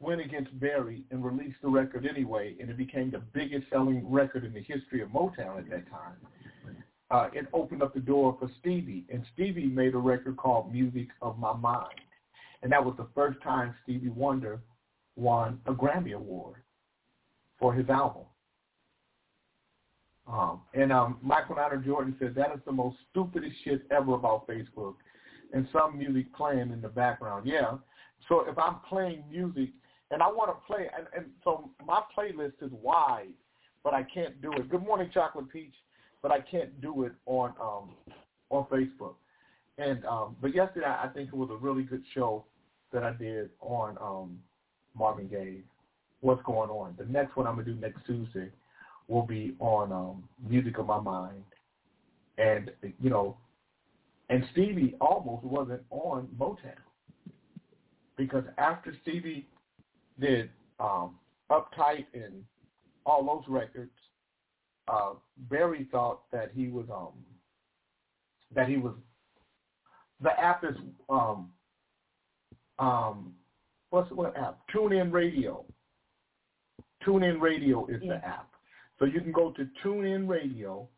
went 0.00 0.20
against 0.20 0.58
Barry 0.58 1.04
and 1.10 1.24
released 1.24 1.56
the 1.62 1.68
record 1.68 2.06
anyway, 2.06 2.56
and 2.60 2.68
it 2.68 2.76
became 2.76 3.10
the 3.10 3.22
biggest 3.32 3.64
selling 3.70 4.10
record 4.10 4.44
in 4.44 4.52
the 4.52 4.60
history 4.60 5.00
of 5.00 5.08
Motown 5.10 5.58
at 5.58 5.70
that 5.70 5.88
time. 5.90 6.16
Uh, 7.12 7.28
it 7.34 7.46
opened 7.52 7.82
up 7.82 7.92
the 7.92 8.00
door 8.00 8.34
for 8.40 8.50
Stevie, 8.60 9.04
and 9.12 9.22
Stevie 9.34 9.66
made 9.66 9.92
a 9.94 9.98
record 9.98 10.38
called 10.38 10.72
Music 10.72 11.08
of 11.20 11.38
My 11.38 11.52
Mind, 11.52 12.00
and 12.62 12.72
that 12.72 12.82
was 12.82 12.94
the 12.96 13.06
first 13.14 13.38
time 13.42 13.74
Stevie 13.82 14.08
Wonder 14.08 14.60
won 15.14 15.60
a 15.66 15.74
Grammy 15.74 16.14
Award 16.14 16.62
for 17.58 17.74
his 17.74 17.86
album. 17.90 18.22
Um, 20.26 20.62
and 20.72 20.90
um, 20.90 21.18
Michael 21.20 21.56
Niner 21.56 21.76
Jordan 21.84 22.16
said 22.18 22.34
that 22.34 22.52
is 22.54 22.60
the 22.64 22.72
most 22.72 22.96
stupidest 23.10 23.56
shit 23.62 23.82
ever 23.90 24.14
about 24.14 24.48
Facebook, 24.48 24.94
and 25.52 25.68
some 25.70 25.98
music 25.98 26.34
playing 26.34 26.70
in 26.72 26.80
the 26.80 26.88
background. 26.88 27.46
Yeah. 27.46 27.72
So 28.26 28.48
if 28.48 28.58
I'm 28.58 28.76
playing 28.88 29.24
music 29.30 29.68
and 30.10 30.22
I 30.22 30.28
want 30.28 30.50
to 30.50 30.66
play, 30.66 30.88
and, 30.96 31.06
and 31.14 31.26
so 31.44 31.68
my 31.86 32.00
playlist 32.16 32.62
is 32.62 32.70
wide, 32.72 33.34
but 33.84 33.92
I 33.92 34.02
can't 34.02 34.40
do 34.40 34.50
it. 34.52 34.70
Good 34.70 34.82
morning, 34.82 35.10
Chocolate 35.12 35.50
Peach, 35.50 35.74
but 36.22 36.30
I 36.30 36.40
can't 36.40 36.80
do 36.80 37.04
it 37.04 37.12
on 37.26 37.52
um, 37.60 37.90
on 38.50 38.64
Facebook. 38.66 39.14
And 39.78 40.04
um, 40.04 40.36
but 40.40 40.54
yesterday 40.54 40.86
I 40.86 41.08
think 41.08 41.28
it 41.28 41.36
was 41.36 41.50
a 41.50 41.56
really 41.56 41.82
good 41.82 42.02
show 42.14 42.44
that 42.92 43.02
I 43.02 43.12
did 43.12 43.50
on 43.60 43.96
um, 44.00 44.38
Marvin 44.94 45.28
Gaye. 45.28 45.60
What's 46.20 46.42
going 46.44 46.70
on? 46.70 46.94
The 46.98 47.06
next 47.06 47.36
one 47.36 47.46
I'm 47.46 47.56
gonna 47.56 47.66
do 47.66 47.74
next 47.74 48.06
Tuesday 48.06 48.48
will 49.08 49.26
be 49.26 49.56
on 49.58 49.92
um, 49.92 50.28
Music 50.48 50.78
of 50.78 50.86
My 50.86 51.00
Mind, 51.00 51.44
and 52.38 52.70
you 53.00 53.10
know, 53.10 53.36
and 54.30 54.44
Stevie 54.52 54.94
almost 55.00 55.44
wasn't 55.44 55.82
on 55.90 56.28
Motown 56.38 56.78
because 58.16 58.44
after 58.58 58.94
Stevie 59.02 59.46
did 60.20 60.50
um, 60.78 61.16
Uptight 61.50 62.06
and 62.14 62.44
all 63.04 63.24
those 63.24 63.44
records, 63.48 63.90
uh, 64.92 65.14
Barry 65.50 65.88
thought 65.90 66.30
that 66.32 66.50
he 66.54 66.68
was 66.68 66.86
um, 66.92 67.12
that 68.54 68.68
he 68.68 68.76
was 68.76 68.94
the 70.20 70.38
app 70.38 70.62
is 70.64 70.76
um, 71.08 71.50
um, 72.78 73.34
what's 73.90 74.10
what 74.12 74.36
app? 74.36 74.58
TuneIn 74.74 75.12
Radio. 75.12 75.64
TuneIn 77.06 77.40
Radio 77.40 77.86
is 77.86 78.00
the 78.00 78.16
app. 78.24 78.50
So 78.98 79.06
you 79.06 79.20
can 79.20 79.32
go 79.32 79.50
to 79.52 79.66
TuneIn 79.84 80.28
Radio 80.28 80.88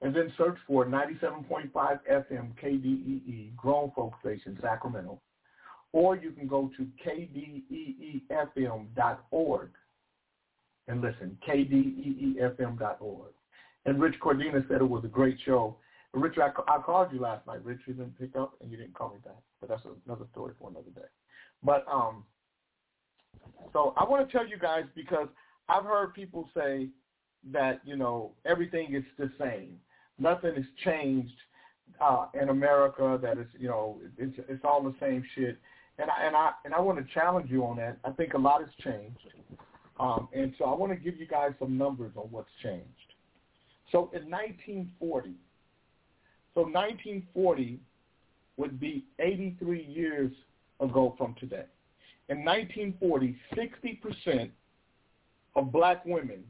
and 0.00 0.14
then 0.14 0.32
search 0.38 0.56
for 0.66 0.86
97.5 0.86 1.70
FM 1.74 2.54
KDEE, 2.62 3.54
Grown 3.56 3.90
Folk 3.94 4.14
Station, 4.20 4.58
Sacramento. 4.62 5.20
Or 5.92 6.16
you 6.16 6.30
can 6.30 6.46
go 6.46 6.70
to 6.78 6.86
kdeefm.org 7.06 8.30
and 10.88 11.00
listen, 11.02 11.36
kdeefm.org. 11.46 13.32
And 13.86 14.00
Rich 14.00 14.16
Cordina 14.20 14.66
said 14.68 14.80
it 14.80 14.88
was 14.88 15.04
a 15.04 15.08
great 15.08 15.38
show. 15.44 15.76
Rich, 16.12 16.38
I, 16.38 16.50
I 16.70 16.78
called 16.82 17.12
you 17.12 17.20
last 17.20 17.46
night. 17.46 17.64
Rich, 17.64 17.80
you 17.86 17.94
didn't 17.94 18.18
pick 18.18 18.36
up 18.36 18.54
and 18.60 18.70
you 18.70 18.76
didn't 18.76 18.94
call 18.94 19.10
me 19.10 19.18
back. 19.24 19.40
But 19.60 19.70
that's 19.70 19.82
another 20.06 20.26
story 20.32 20.54
for 20.58 20.68
another 20.68 20.90
day. 20.94 21.06
But 21.62 21.84
um, 21.90 22.24
so 23.72 23.94
I 23.96 24.04
want 24.04 24.28
to 24.28 24.36
tell 24.36 24.46
you 24.46 24.58
guys 24.58 24.84
because 24.94 25.28
I've 25.68 25.84
heard 25.84 26.14
people 26.14 26.48
say 26.54 26.88
that 27.52 27.80
you 27.84 27.96
know 27.96 28.32
everything 28.44 28.94
is 28.94 29.04
the 29.18 29.30
same. 29.38 29.76
Nothing 30.18 30.54
has 30.56 30.64
changed 30.84 31.34
uh, 32.00 32.26
in 32.40 32.48
America. 32.48 33.18
That 33.22 33.38
is 33.38 33.46
you 33.58 33.68
know 33.68 34.00
it's 34.18 34.36
it's 34.48 34.64
all 34.64 34.82
the 34.82 34.94
same 35.00 35.24
shit. 35.34 35.58
And 35.98 36.10
I 36.10 36.26
and 36.26 36.36
I 36.36 36.50
and 36.64 36.74
I 36.74 36.80
want 36.80 36.98
to 36.98 37.14
challenge 37.14 37.50
you 37.50 37.64
on 37.64 37.76
that. 37.76 37.98
I 38.04 38.10
think 38.10 38.34
a 38.34 38.38
lot 38.38 38.60
has 38.60 38.70
changed. 38.82 39.18
Um, 39.98 40.28
and 40.32 40.54
so 40.58 40.64
I 40.64 40.74
want 40.74 40.92
to 40.92 40.98
give 40.98 41.20
you 41.20 41.26
guys 41.26 41.52
some 41.58 41.76
numbers 41.76 42.12
on 42.16 42.24
what's 42.30 42.48
changed. 42.62 43.09
So 43.92 44.10
in 44.12 44.30
1940, 44.30 45.34
so 46.54 46.62
1940 46.62 47.80
would 48.56 48.78
be 48.78 49.04
83 49.18 49.84
years 49.84 50.32
ago 50.80 51.14
from 51.16 51.34
today. 51.34 51.64
In 52.28 52.44
1940, 52.44 53.36
60% 53.56 54.50
of 55.56 55.72
black 55.72 56.04
women 56.04 56.44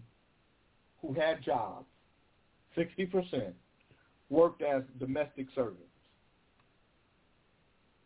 who 1.00 1.14
had 1.14 1.42
jobs, 1.42 1.86
60%, 2.76 3.52
worked 4.28 4.62
as 4.62 4.82
domestic 4.98 5.46
servants. 5.54 5.82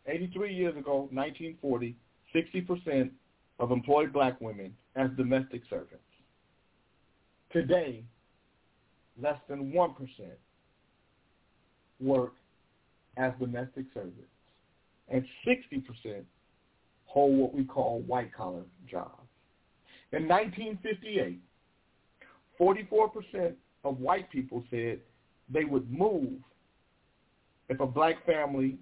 83 0.06 0.54
years 0.54 0.76
ago, 0.76 1.08
1940, 1.12 1.96
60% 2.34 3.10
of 3.58 3.70
employed 3.70 4.12
black 4.12 4.40
women 4.40 4.74
as 4.96 5.10
domestic 5.16 5.62
servants. 5.68 5.98
Today, 7.52 8.04
less 9.20 9.38
than 9.48 9.72
1% 9.72 9.94
work 12.00 12.32
as 13.16 13.32
domestic 13.38 13.86
servants, 13.94 14.18
and 15.08 15.24
60% 15.46 16.22
hold 17.06 17.38
what 17.38 17.54
we 17.54 17.64
call 17.64 18.00
white-collar 18.00 18.62
jobs. 18.90 19.28
In 20.12 20.28
1958, 20.28 21.38
44% 22.60 23.54
of 23.84 23.98
white 24.00 24.30
people 24.30 24.64
said 24.70 25.00
they 25.52 25.64
would 25.64 25.90
move 25.90 26.32
if 27.68 27.80
a 27.80 27.86
black 27.86 28.24
family 28.26 28.78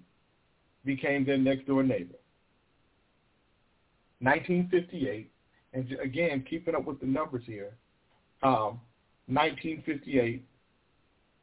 became 0.85 1.25
their 1.25 1.37
next-door 1.37 1.83
neighbor. 1.83 2.15
1958, 4.19 5.29
and 5.73 5.91
again, 6.01 6.45
keeping 6.49 6.75
up 6.75 6.85
with 6.85 6.99
the 6.99 7.05
numbers 7.05 7.43
here, 7.45 7.73
um, 8.41 8.79
1958 9.27 10.45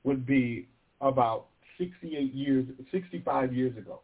would 0.04 0.26
be 0.26 0.68
about 1.00 1.46
68 1.78 2.34
years, 2.34 2.66
65 2.92 3.54
years 3.54 3.76
ago. 3.76 4.00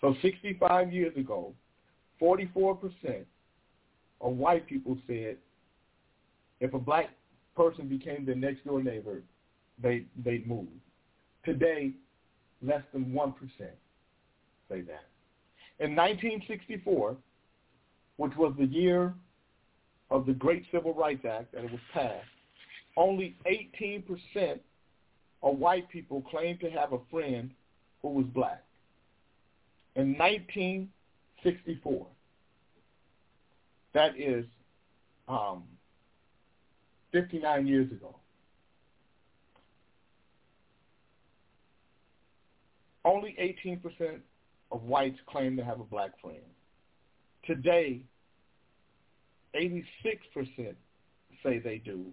So 0.00 0.14
65 0.22 0.92
years 0.92 1.16
ago, 1.16 1.52
44% 2.20 3.24
of 4.20 4.32
white 4.32 4.66
people 4.66 4.96
said 5.06 5.36
if 6.60 6.74
a 6.74 6.78
black 6.78 7.10
person 7.56 7.88
became 7.88 8.24
their 8.24 8.34
next 8.34 8.64
door 8.64 8.82
neighbor, 8.82 9.22
they 9.80 10.04
they'd 10.24 10.46
move. 10.46 10.66
Today, 11.44 11.92
less 12.62 12.82
than 12.92 13.06
1% 13.06 13.34
say 13.58 14.80
that. 14.80 15.06
In 15.80 15.94
1964, 15.94 17.16
which 18.16 18.36
was 18.36 18.52
the 18.58 18.66
year 18.66 19.14
of 20.10 20.26
the 20.26 20.32
Great 20.32 20.64
Civil 20.72 20.94
Rights 20.94 21.24
Act 21.24 21.52
that 21.52 21.64
it 21.64 21.70
was 21.70 21.80
passed, 21.92 22.26
only 22.98 23.36
18% 23.46 24.58
of 25.42 25.56
white 25.56 25.88
people 25.88 26.20
claim 26.22 26.58
to 26.58 26.68
have 26.68 26.92
a 26.92 26.98
friend 27.10 27.50
who 28.02 28.08
was 28.08 28.26
black. 28.34 28.64
In 29.94 30.18
1964, 30.18 32.06
that 33.94 34.18
is 34.18 34.44
um, 35.28 35.62
59 37.12 37.66
years 37.68 37.90
ago, 37.92 38.16
only 43.04 43.36
18% 43.62 44.18
of 44.72 44.82
whites 44.82 45.18
claim 45.28 45.56
to 45.56 45.64
have 45.64 45.78
a 45.80 45.84
black 45.84 46.20
friend. 46.20 46.42
Today, 47.46 48.02
86% 49.54 50.74
say 51.42 51.58
they 51.58 51.78
do, 51.78 52.12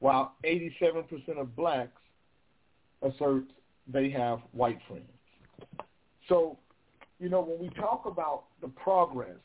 while 0.00 0.34
87% 0.44 1.38
of 1.38 1.54
blacks 1.54 2.00
assert 3.02 3.44
they 3.86 4.10
have 4.10 4.40
white 4.52 4.78
friends. 4.88 5.04
So, 6.28 6.58
you 7.18 7.28
know, 7.28 7.40
when 7.40 7.58
we 7.58 7.68
talk 7.74 8.04
about 8.06 8.44
the 8.60 8.68
progress, 8.68 9.38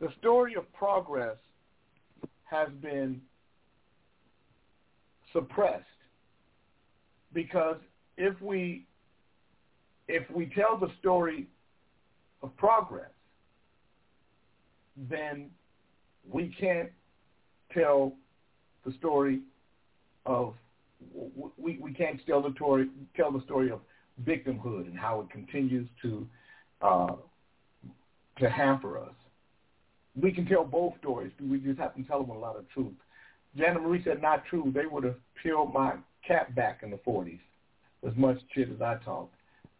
the 0.00 0.08
story 0.18 0.54
of 0.54 0.70
progress 0.72 1.36
has 2.44 2.68
been 2.80 3.20
suppressed 5.32 5.84
because 7.32 7.76
if 8.16 8.40
we 8.40 8.84
if 10.08 10.28
we 10.30 10.46
tell 10.54 10.76
the 10.76 10.90
story 11.00 11.46
of 12.42 12.54
progress, 12.56 13.10
then 15.08 15.48
we 16.30 16.54
can't 16.60 16.90
tell 17.72 18.12
the 18.84 18.92
story 18.98 19.40
of 20.26 20.54
we, 21.58 21.78
we 21.78 21.92
can't 21.92 22.20
tell 22.26 22.42
the 22.42 22.52
story 22.54 22.88
tell 23.16 23.32
the 23.32 23.42
story 23.44 23.70
of 23.70 23.80
victimhood 24.24 24.86
and 24.86 24.98
how 24.98 25.20
it 25.20 25.30
continues 25.30 25.88
to 26.02 26.26
uh, 26.80 27.14
to 28.38 28.50
hamper 28.50 28.98
us. 28.98 29.14
We 30.20 30.32
can 30.32 30.46
tell 30.46 30.64
both 30.64 30.94
stories, 31.00 31.32
but 31.38 31.48
we 31.48 31.58
just 31.58 31.78
have 31.78 31.94
to 31.96 32.02
tell 32.02 32.22
them 32.22 32.30
a 32.30 32.38
lot 32.38 32.56
of 32.56 32.68
truth. 32.70 32.92
Janet 33.56 33.82
Marie 33.82 34.02
said, 34.04 34.20
not 34.20 34.44
true. 34.46 34.72
They 34.74 34.86
would 34.86 35.04
have 35.04 35.16
peeled 35.42 35.72
my 35.72 35.94
cap 36.26 36.54
back 36.54 36.80
in 36.82 36.90
the 36.90 36.98
40s, 36.98 37.40
as 38.06 38.14
much 38.16 38.38
shit 38.54 38.70
as 38.70 38.80
I 38.80 38.96
talk, 39.04 39.30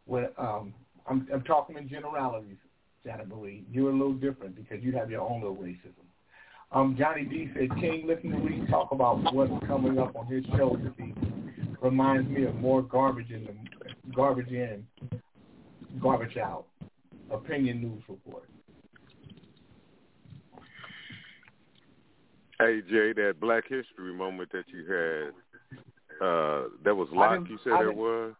When, 0.06 0.28
um, 0.38 0.74
I'm, 1.06 1.26
I'm 1.32 1.42
talking 1.42 1.76
in 1.76 1.88
generalities, 1.88 2.56
Janet 3.04 3.28
Marie. 3.28 3.64
You're 3.70 3.90
a 3.90 3.92
little 3.92 4.14
different 4.14 4.56
because 4.56 4.82
you 4.82 4.92
have 4.92 5.10
your 5.10 5.22
own 5.22 5.40
little 5.40 5.56
racism. 5.56 6.01
Um, 6.74 6.96
Johnny 6.98 7.24
D 7.24 7.50
said, 7.54 7.68
King, 7.78 8.04
listen 8.06 8.30
to 8.30 8.38
Reese 8.38 8.68
talk 8.70 8.92
about 8.92 9.34
what's 9.34 9.52
coming 9.66 9.98
up 9.98 10.16
on 10.16 10.26
his 10.26 10.44
show 10.56 10.78
this 10.82 10.92
evening. 10.94 11.76
Reminds 11.82 12.30
me 12.30 12.44
of 12.44 12.54
more 12.56 12.80
garbage 12.82 13.30
in 13.30 13.44
the 13.44 14.12
garbage 14.14 14.48
in, 14.48 14.86
garbage 16.00 16.36
out. 16.36 16.64
Opinion 17.30 17.82
news 17.82 18.02
report. 18.08 18.44
Hey 22.58 22.80
Jay, 22.88 23.12
that 23.14 23.34
Black 23.40 23.64
History 23.64 24.14
moment 24.14 24.50
that 24.52 24.64
you 24.68 24.84
had, 24.86 26.24
uh, 26.24 26.68
that 26.84 26.94
was 26.94 27.08
Locke. 27.12 27.40
You 27.48 27.58
said 27.64 27.82
it 27.82 27.94
was. 27.96 28.34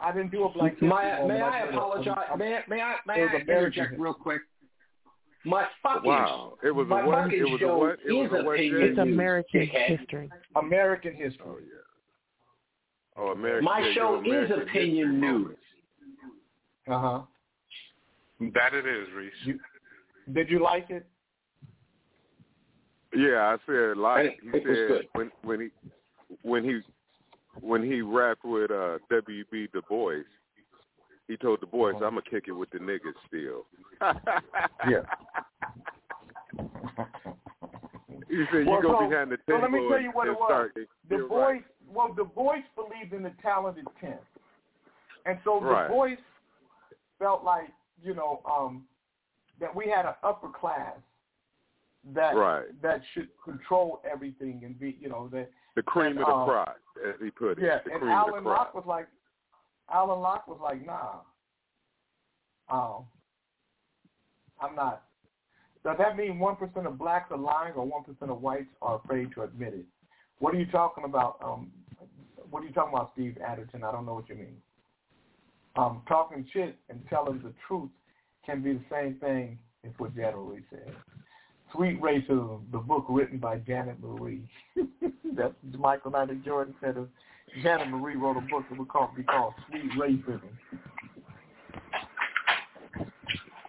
I 0.00 0.12
didn't 0.12 0.30
do 0.32 0.44
a 0.44 0.48
Black 0.52 0.72
History 0.72 0.88
May, 0.88 0.94
moment. 1.20 1.28
may 1.28 1.40
I 1.42 1.48
I 1.62 1.66
did 1.66 1.74
a- 1.74 1.76
apologize? 1.78 2.16
May, 2.38 2.58
may 2.68 2.80
I 2.80 2.94
may 3.06 3.20
It 3.20 3.22
was 3.24 3.30
I 3.34 3.42
American 3.42 3.50
interject 3.50 4.00
real 4.00 4.14
quick? 4.14 4.40
My 5.44 5.66
fucking 5.82 6.08
Wow, 6.08 6.54
it 6.62 6.70
was 6.70 6.86
a 6.86 7.06
what? 7.06 7.32
It 7.32 7.42
was 7.42 7.54
a 7.54 7.58
show 7.58 7.78
what? 7.78 7.98
It 8.06 8.12
was 8.12 8.30
a 8.32 8.44
what, 8.44 8.60
It's 8.60 8.98
American 8.98 9.66
history. 9.66 10.30
American 10.56 11.14
history. 11.14 11.44
Oh, 11.46 11.58
yeah. 11.58 11.82
Oh, 13.16 13.28
American. 13.32 13.64
My 13.64 13.80
yeah, 13.80 13.94
show 13.94 14.22
your 14.22 14.44
is 14.44 14.50
opinion 14.50 15.14
history 15.14 15.30
news. 15.30 15.56
Uh 16.88 16.98
huh. 16.98 17.20
That 18.54 18.74
it 18.74 18.86
is, 18.86 19.08
Reese. 19.16 19.56
Did 20.32 20.48
you 20.48 20.62
like 20.62 20.90
it? 20.90 21.06
Yeah, 23.14 23.40
I 23.40 23.56
said 23.66 23.96
like 23.98 24.38
he 24.42 24.58
it 24.58 24.88
said 24.88 25.08
when 25.12 25.30
when 25.42 25.60
he 25.60 25.68
when 26.42 26.64
he 26.64 26.80
when 27.60 27.82
he 27.82 28.00
rapped 28.00 28.44
with 28.44 28.70
uh 28.70 28.98
W. 29.10 29.44
B. 29.50 29.68
Du 29.72 29.82
Bois, 29.88 30.22
he 31.32 31.36
told 31.38 31.60
Du 31.60 31.66
Bois, 31.66 31.90
Uh-huh. 31.90 32.04
"I'm 32.06 32.10
gonna 32.12 32.22
kick 32.22 32.44
it 32.48 32.52
with 32.52 32.70
the 32.70 32.78
niggas 32.78 33.16
still." 33.26 33.64
Yeah. 34.90 35.02
He 38.28 38.44
said, 38.50 38.66
Well, 38.66 38.76
"You 38.76 38.82
go 38.82 38.98
so- 39.00 39.08
behind 39.08 39.30
the 39.32 39.36
table." 39.38 39.46
so 39.46 39.52
table 39.52 39.62
let 39.62 39.70
me 39.72 39.88
tell 39.88 40.00
you 40.00 40.10
what 40.12 40.28
it 40.28 40.32
was. 40.32 40.48
start." 40.48 40.74
The 40.74 41.16
You're 41.16 41.28
voice, 41.28 41.38
right. 41.62 41.64
well, 41.94 42.12
Du 42.14 42.24
Bois 42.24 42.62
believed 42.76 43.12
in 43.12 43.22
the 43.22 43.32
talented 43.42 43.86
ten, 44.00 44.18
and 45.26 45.38
so 45.44 45.60
Right. 45.60 45.88
Du 45.88 45.92
Bois 45.94 46.16
felt 47.18 47.44
like 47.44 47.68
you 48.02 48.14
know 48.14 48.40
um, 48.46 48.84
that 49.60 49.74
we 49.74 49.88
had 49.88 50.06
an 50.06 50.14
upper 50.22 50.48
class 50.48 50.96
that 52.14 52.34
Right. 52.34 52.66
that 52.82 53.02
should 53.14 53.28
control 53.44 54.02
everything 54.10 54.62
and 54.64 54.78
be 54.78 54.96
you 55.00 55.08
know 55.08 55.28
that 55.28 55.50
The 55.76 55.82
cream 55.82 56.12
and, 56.12 56.20
of 56.20 56.26
the 56.26 56.32
um, 56.34 56.48
crop, 56.48 56.76
as 57.06 57.14
he 57.20 57.30
put 57.30 57.58
it. 57.58 57.64
yeah. 57.64 57.78
the 57.84 57.92
And 57.92 58.00
cream 58.00 58.12
of 58.12 58.28
Alan 58.28 58.44
the 58.44 58.50
Locke 58.50 58.74
was 58.74 58.84
like, 58.86 59.06
Alan 59.92 60.20
Locke 60.20 60.48
was 60.48 60.58
like, 60.62 60.84
nah, 60.84 61.20
um, 62.70 63.04
I'm 64.60 64.74
not. 64.74 65.02
Does 65.84 65.96
that 65.98 66.16
mean 66.16 66.38
one 66.38 66.56
percent 66.56 66.86
of 66.86 66.98
blacks 66.98 67.30
are 67.30 67.38
lying, 67.38 67.74
or 67.74 67.84
one 67.84 68.04
percent 68.04 68.30
of 68.30 68.40
whites 68.40 68.68
are 68.80 69.00
afraid 69.04 69.32
to 69.34 69.42
admit 69.42 69.74
it? 69.74 69.84
What 70.38 70.54
are 70.54 70.58
you 70.58 70.66
talking 70.66 71.04
about? 71.04 71.38
Um, 71.44 71.70
what 72.50 72.62
are 72.62 72.66
you 72.66 72.72
talking 72.72 72.94
about, 72.94 73.12
Steve 73.14 73.36
Adderton? 73.42 73.82
I 73.82 73.92
don't 73.92 74.06
know 74.06 74.14
what 74.14 74.28
you 74.28 74.36
mean. 74.36 74.56
Um, 75.76 76.02
talking 76.06 76.46
shit 76.52 76.76
and 76.90 77.00
telling 77.08 77.38
the 77.42 77.52
truth 77.66 77.90
can 78.44 78.62
be 78.62 78.74
the 78.74 78.84
same 78.90 79.16
thing 79.20 79.58
as 79.84 79.92
what 79.98 80.14
Janet 80.14 80.36
said. 80.70 80.94
Sweet 81.74 82.00
Racism, 82.00 82.60
the 82.70 82.78
book 82.78 83.06
written 83.08 83.38
by 83.38 83.56
Janet 83.56 83.96
Marie. 84.02 84.42
That's 85.36 85.54
Michael 85.78 86.10
Knight 86.10 86.44
Jordan 86.44 86.74
said. 86.80 86.96
Janet 87.60 87.88
Marie 87.88 88.16
wrote 88.16 88.36
a 88.36 88.40
book 88.40 88.64
that 88.70 88.78
would 88.78 88.88
call, 88.88 89.12
be 89.16 89.22
called 89.22 89.54
Sweet 89.68 89.90
Racism. 89.92 90.40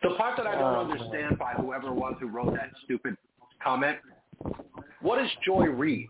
The 0.01 0.15
part 0.17 0.37
that 0.37 0.47
I 0.47 0.55
don't 0.55 0.63
Oh, 0.75 0.91
understand 0.91 1.37
by 1.39 1.53
whoever 1.53 1.87
it 1.87 1.93
was 1.93 2.15
who 2.19 2.27
wrote 2.27 2.53
that 2.55 2.71
stupid 2.83 3.17
comment, 3.61 3.97
what 5.01 5.21
is 5.23 5.29
Joy 5.45 5.65
Reid? 5.65 6.09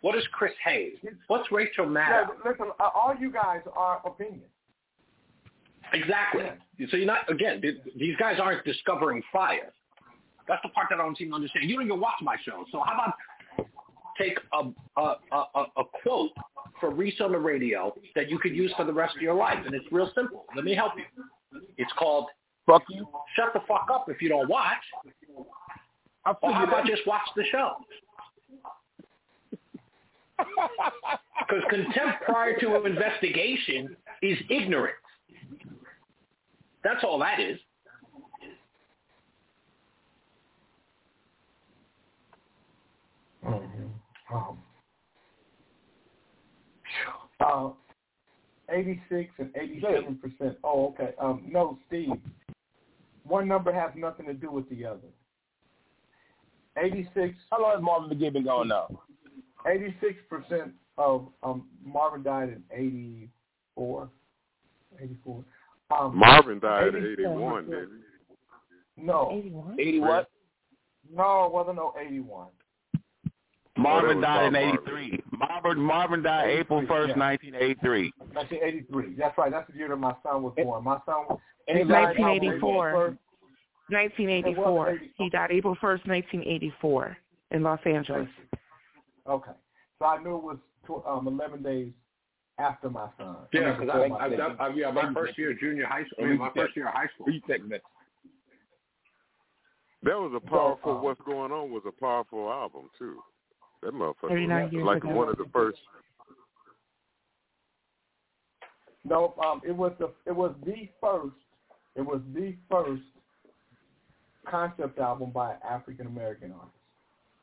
What 0.00 0.16
is 0.16 0.26
Chris 0.32 0.52
Hayes? 0.64 0.96
What's 1.26 1.50
Rachel 1.50 1.84
Yeah, 1.86 2.24
Maddow? 2.26 2.44
listen, 2.44 2.70
uh, 2.78 2.90
all 2.94 3.14
you 3.18 3.30
guys 3.30 3.62
are 3.74 4.00
opinion. 4.04 4.42
Exactly. 5.92 6.44
So 6.90 6.96
you're 6.96 7.06
not 7.06 7.30
again. 7.30 7.62
These 7.96 8.16
guys 8.16 8.38
aren't 8.38 8.64
discovering 8.64 9.22
fire. 9.32 9.72
That's 10.46 10.62
the 10.62 10.68
part 10.70 10.88
that 10.90 11.00
I 11.00 11.02
don't 11.02 11.16
seem 11.16 11.30
to 11.30 11.34
understand. 11.34 11.68
You 11.68 11.76
don't 11.76 11.86
even 11.86 12.00
watch 12.00 12.20
my 12.22 12.36
show. 12.44 12.64
So 12.70 12.80
how 12.80 12.94
about 12.94 13.14
take 14.18 14.38
a 14.52 15.00
a, 15.00 15.14
a, 15.32 15.64
a 15.76 15.84
quote 16.02 16.30
for 16.80 16.90
Reese 16.90 17.20
on 17.20 17.32
the 17.32 17.38
radio 17.38 17.94
that 18.14 18.30
you 18.30 18.38
could 18.38 18.54
use 18.54 18.72
for 18.76 18.84
the 18.84 18.92
rest 18.92 19.16
of 19.16 19.22
your 19.22 19.34
life, 19.34 19.58
and 19.64 19.74
it's 19.74 19.86
real 19.90 20.10
simple. 20.14 20.44
Let 20.54 20.64
me 20.64 20.74
help 20.74 20.92
you. 20.96 21.60
It's 21.76 21.92
called 21.98 22.26
"Fuck 22.66 22.82
you." 22.88 23.06
Shut 23.36 23.52
the 23.54 23.60
fuck 23.66 23.88
up 23.92 24.06
if 24.08 24.20
you 24.22 24.28
don't 24.28 24.48
watch. 24.48 24.76
Or 26.42 26.52
how 26.52 26.64
about 26.64 26.86
just 26.86 27.06
watch 27.06 27.28
the 27.36 27.44
show? 27.50 27.74
Because 31.48 31.64
contempt 31.70 32.24
prior 32.26 32.58
to 32.60 32.84
investigation 32.84 33.96
is 34.22 34.36
ignorance. 34.50 34.96
That's 36.84 37.02
all 37.02 37.18
that 37.20 37.40
is. 37.40 37.58
Mm-hmm. 43.46 43.87
Um, 44.32 44.58
uh, 47.40 47.70
86 48.70 49.30
and 49.38 49.50
87 49.56 50.16
percent. 50.16 50.58
Oh, 50.62 50.88
okay. 50.88 51.14
Um, 51.20 51.44
no, 51.48 51.78
Steve. 51.86 52.12
One 53.24 53.48
number 53.48 53.72
has 53.72 53.90
nothing 53.94 54.26
to 54.26 54.34
do 54.34 54.50
with 54.50 54.68
the 54.70 54.84
other. 54.84 55.08
86. 56.76 57.34
How 57.50 57.62
long 57.62 57.74
has 57.74 57.82
Marvin 57.82 58.18
Gaye 58.18 58.30
been 58.30 58.44
going 58.44 58.68
now? 58.68 58.88
86 59.66 60.14
percent 60.28 60.72
of 60.96 61.28
um, 61.42 61.68
Marvin 61.84 62.22
died 62.22 62.48
in 62.48 62.62
84. 63.76 64.08
84. 65.00 65.44
Um, 65.90 66.18
Marvin 66.18 66.58
died 66.60 66.94
in 66.94 67.06
81, 67.18 67.64
didn't 67.64 67.90
No. 68.96 69.30
81? 69.32 69.76
80 69.80 70.00
what? 70.00 70.30
No, 71.10 71.46
it 71.46 71.52
wasn't 71.52 71.76
no 71.76 71.94
81. 71.98 72.48
Marvin 73.78 74.20
died 74.20 74.48
in 74.48 74.56
'83. 74.56 75.22
Marvin 75.38 75.78
Marvin 75.78 76.22
died 76.22 76.50
April 76.50 76.82
1st, 76.82 77.16
1983. 77.16 78.12
1983. 78.32 79.14
That's 79.16 79.38
right. 79.38 79.52
That's 79.52 79.70
the 79.70 79.78
year 79.78 79.88
that 79.88 79.96
my 79.96 80.14
son 80.22 80.42
was 80.42 80.52
born. 80.56 80.84
My 80.84 80.98
son 81.06 81.24
was 81.28 81.38
It's 81.66 81.78
he 81.78 81.84
died 81.84 82.16
on 82.18 82.22
1984. 82.22 82.88
April 82.88 83.02
1st. 83.02 83.18
1984. 83.88 84.98
He 85.16 85.30
died 85.30 85.50
April 85.50 85.74
1st, 85.76 86.06
1984 86.06 87.16
in 87.52 87.62
Los 87.62 87.80
Angeles. 87.86 88.28
Okay. 89.28 89.52
So 89.98 90.04
I 90.04 90.22
knew 90.22 90.36
it 90.36 90.42
was 90.42 90.58
tw- 90.86 91.06
um, 91.06 91.26
11 91.26 91.62
days 91.62 91.92
after 92.58 92.90
my 92.90 93.08
son. 93.16 93.36
Yeah, 93.52 93.78
because 93.78 93.88
I, 93.94 94.08
my 94.08 94.16
I, 94.16 94.30
son. 94.30 94.56
I, 94.58 94.66
I, 94.66 94.74
yeah, 94.74 94.90
my 94.90 95.12
first 95.14 95.38
year 95.38 95.52
of 95.52 95.60
junior 95.60 95.86
high 95.86 96.04
school. 96.04 96.24
I 96.24 96.28
mean, 96.28 96.38
my 96.38 96.50
first 96.54 96.76
year 96.76 96.88
of 96.88 96.94
high 96.94 97.08
school. 97.14 97.26
That 100.02 100.16
was 100.16 100.32
a 100.36 100.40
powerful. 100.40 100.92
um, 100.92 101.02
What's 101.02 101.20
going 101.22 101.52
on 101.52 101.70
was 101.70 101.82
a 101.86 101.92
powerful 101.92 102.50
album 102.50 102.90
too. 102.98 103.20
That 103.82 103.94
motherfucker 103.94 104.28
39 104.28 104.64
was 104.64 104.72
years 104.72 104.84
like 104.86 105.04
ago. 105.04 105.14
one 105.14 105.28
of 105.28 105.36
the 105.38 105.46
first. 105.52 105.78
No, 109.04 109.34
um, 109.44 109.60
it 109.66 109.72
was 109.74 109.92
the 109.98 110.10
it 110.26 110.34
was 110.34 110.54
the 110.64 110.88
first 111.00 111.34
it 111.96 112.02
was 112.02 112.20
the 112.34 112.54
first 112.70 113.02
concept 114.48 114.98
album 114.98 115.30
by 115.30 115.52
an 115.52 115.58
African 115.68 116.06
American 116.06 116.52
artist. 116.52 116.74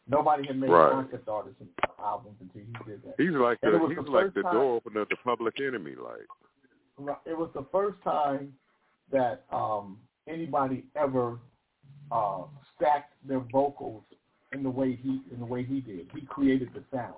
Nobody 0.08 0.46
had 0.46 0.60
made 0.60 0.70
Right. 0.70 0.92
concept 0.92 1.28
artists 1.28 1.62
albums 2.00 2.36
until 2.40 2.62
he 2.62 2.92
did 2.92 3.02
that. 3.04 3.16
He's 3.18 3.32
like 3.32 3.60
the 3.62 3.70
was 3.72 3.92
he's 3.96 4.06
the 4.06 4.12
like 4.12 4.34
the 4.34 4.44
time- 4.44 4.54
door 4.54 4.76
opener 4.76 5.06
to 5.06 5.16
Public 5.24 5.60
Enemy. 5.60 5.96
Like 5.96 7.18
It 7.26 7.38
was 7.38 7.50
the 7.56 7.66
first 7.72 8.02
time 8.04 8.54
that 9.12 9.46
um, 9.52 9.98
anybody 10.28 10.86
ever 10.96 11.40
uh, 12.12 12.44
stacked 12.76 13.14
their 13.28 13.40
vocals 13.52 14.04
in 14.54 14.64
the 14.64 14.70
way 14.70 14.98
he 15.02 15.22
in 15.32 15.40
the 15.40 15.46
way 15.46 15.64
he 15.64 15.82
did. 15.82 16.08
He 16.14 16.22
created 16.22 16.70
the 16.74 16.84
sound. 16.96 17.14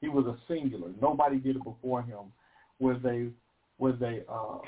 He 0.00 0.08
was 0.08 0.26
a 0.26 0.36
singular. 0.46 0.90
Nobody 1.00 1.38
did 1.38 1.56
it 1.56 1.64
before 1.64 2.02
him, 2.02 2.32
where 2.78 2.98
they 2.98 3.28
where 3.78 3.92
they 3.92 4.22
uh, 4.28 4.58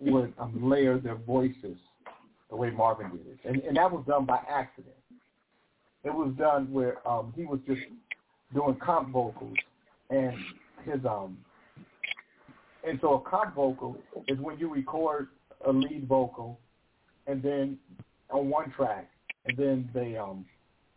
would 0.00 0.32
um, 0.38 0.68
layer 0.68 0.98
their 0.98 1.16
voices 1.16 1.76
the 2.50 2.56
way 2.56 2.70
Marvin 2.70 3.10
did 3.10 3.26
it, 3.26 3.38
and, 3.44 3.62
and 3.62 3.76
that 3.76 3.90
was 3.90 4.04
done 4.06 4.24
by 4.24 4.38
accident. 4.48 4.94
It 6.04 6.14
was 6.14 6.32
done 6.38 6.72
where 6.72 7.06
um, 7.08 7.32
he 7.36 7.44
was 7.44 7.58
just 7.66 7.80
doing 8.54 8.76
comp 8.76 9.10
vocals, 9.10 9.56
and 10.10 10.36
his 10.84 11.04
um 11.04 11.36
and 12.86 12.98
so 13.00 13.14
a 13.14 13.20
comp 13.28 13.54
vocal 13.54 13.96
is 14.28 14.38
when 14.38 14.58
you 14.58 14.72
record 14.72 15.28
a 15.66 15.72
lead 15.72 16.06
vocal 16.06 16.60
and 17.26 17.42
then 17.42 17.78
on 18.30 18.48
one 18.48 18.70
track 18.76 19.10
and 19.46 19.56
then 19.56 19.90
they 19.92 20.16
um 20.16 20.44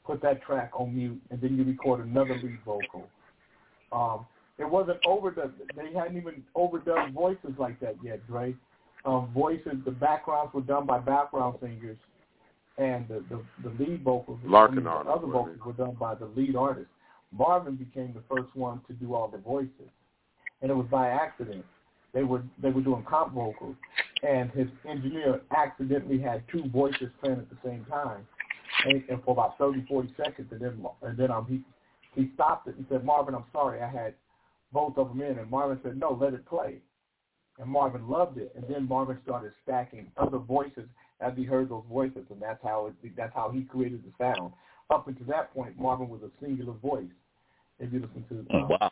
put 0.09 0.21
that 0.21 0.41
track 0.41 0.71
on 0.73 0.95
mute 0.95 1.21
and 1.29 1.41
then 1.41 1.57
you 1.57 1.63
record 1.63 2.05
another 2.05 2.35
lead 2.35 2.59
vocal. 2.65 3.07
Um 3.91 4.25
it 4.57 4.69
wasn't 4.69 4.97
overdone 5.05 5.53
they 5.75 5.93
hadn't 5.93 6.17
even 6.17 6.43
overdone 6.55 7.13
voices 7.13 7.51
like 7.57 7.79
that 7.79 7.95
yet, 8.03 8.25
Dre. 8.27 8.55
Um 9.05 9.29
voices 9.33 9.73
the 9.85 9.91
backgrounds 9.91 10.53
were 10.53 10.61
done 10.61 10.85
by 10.85 10.99
background 10.99 11.57
singers 11.61 11.97
and 12.77 13.07
the 13.07 13.23
the, 13.29 13.43
the 13.63 13.83
lead 13.83 14.03
vocals 14.03 14.39
Larkin 14.45 14.73
I 14.73 14.75
mean, 14.77 14.83
the 14.85 14.89
artists, 14.89 15.13
other 15.15 15.31
vocals 15.31 15.59
were 15.65 15.73
done 15.73 15.97
by 15.99 16.15
the 16.15 16.25
lead 16.25 16.55
artist. 16.55 16.89
Marvin 17.31 17.75
became 17.75 18.13
the 18.13 18.23
first 18.35 18.55
one 18.55 18.81
to 18.87 18.93
do 18.93 19.13
all 19.13 19.27
the 19.27 19.37
voices. 19.37 19.89
And 20.61 20.71
it 20.71 20.73
was 20.73 20.87
by 20.89 21.09
accident 21.09 21.63
they 22.13 22.23
were 22.23 22.43
they 22.61 22.69
were 22.69 22.81
doing 22.81 23.03
comp 23.07 23.33
vocals, 23.33 23.75
and 24.27 24.49
his 24.51 24.67
engineer 24.87 25.41
accidentally 25.55 26.19
had 26.19 26.43
two 26.51 26.63
voices 26.69 27.09
playing 27.21 27.39
at 27.39 27.49
the 27.49 27.57
same 27.63 27.85
time, 27.89 28.27
and, 28.85 29.03
and 29.09 29.23
for 29.23 29.31
about 29.31 29.57
30, 29.57 29.85
40 29.87 30.13
seconds, 30.17 30.47
and 30.51 30.61
then 30.61 30.85
and 31.01 31.17
then 31.17 31.31
um 31.31 31.45
he 31.47 31.61
he 32.19 32.31
stopped 32.33 32.67
it 32.67 32.75
and 32.75 32.85
said, 32.89 33.05
Marvin, 33.05 33.35
I'm 33.35 33.45
sorry, 33.51 33.81
I 33.81 33.89
had 33.89 34.13
both 34.71 34.97
of 34.97 35.09
them 35.09 35.21
in, 35.21 35.39
and 35.39 35.49
Marvin 35.49 35.79
said, 35.83 35.97
No, 35.97 36.17
let 36.19 36.33
it 36.33 36.45
play, 36.45 36.77
and 37.59 37.69
Marvin 37.69 38.07
loved 38.07 38.37
it, 38.37 38.51
and 38.55 38.63
then 38.69 38.87
Marvin 38.87 39.19
started 39.23 39.51
stacking 39.63 40.11
other 40.17 40.37
voices 40.37 40.85
as 41.21 41.33
he 41.35 41.43
heard 41.43 41.69
those 41.69 41.83
voices, 41.89 42.23
and 42.29 42.41
that's 42.41 42.63
how 42.63 42.87
it, 42.87 43.15
that's 43.15 43.33
how 43.33 43.49
he 43.51 43.61
created 43.61 44.03
the 44.03 44.11
sound. 44.17 44.53
Up 44.89 45.07
until 45.07 45.27
that 45.27 45.53
point, 45.53 45.77
Marvin 45.77 46.09
was 46.09 46.21
a 46.23 46.43
singular 46.43 46.73
voice. 46.73 47.05
If 47.79 47.93
you 47.93 47.99
listen 47.99 48.25
to 48.29 48.57
um, 48.57 48.69
wow. 48.69 48.91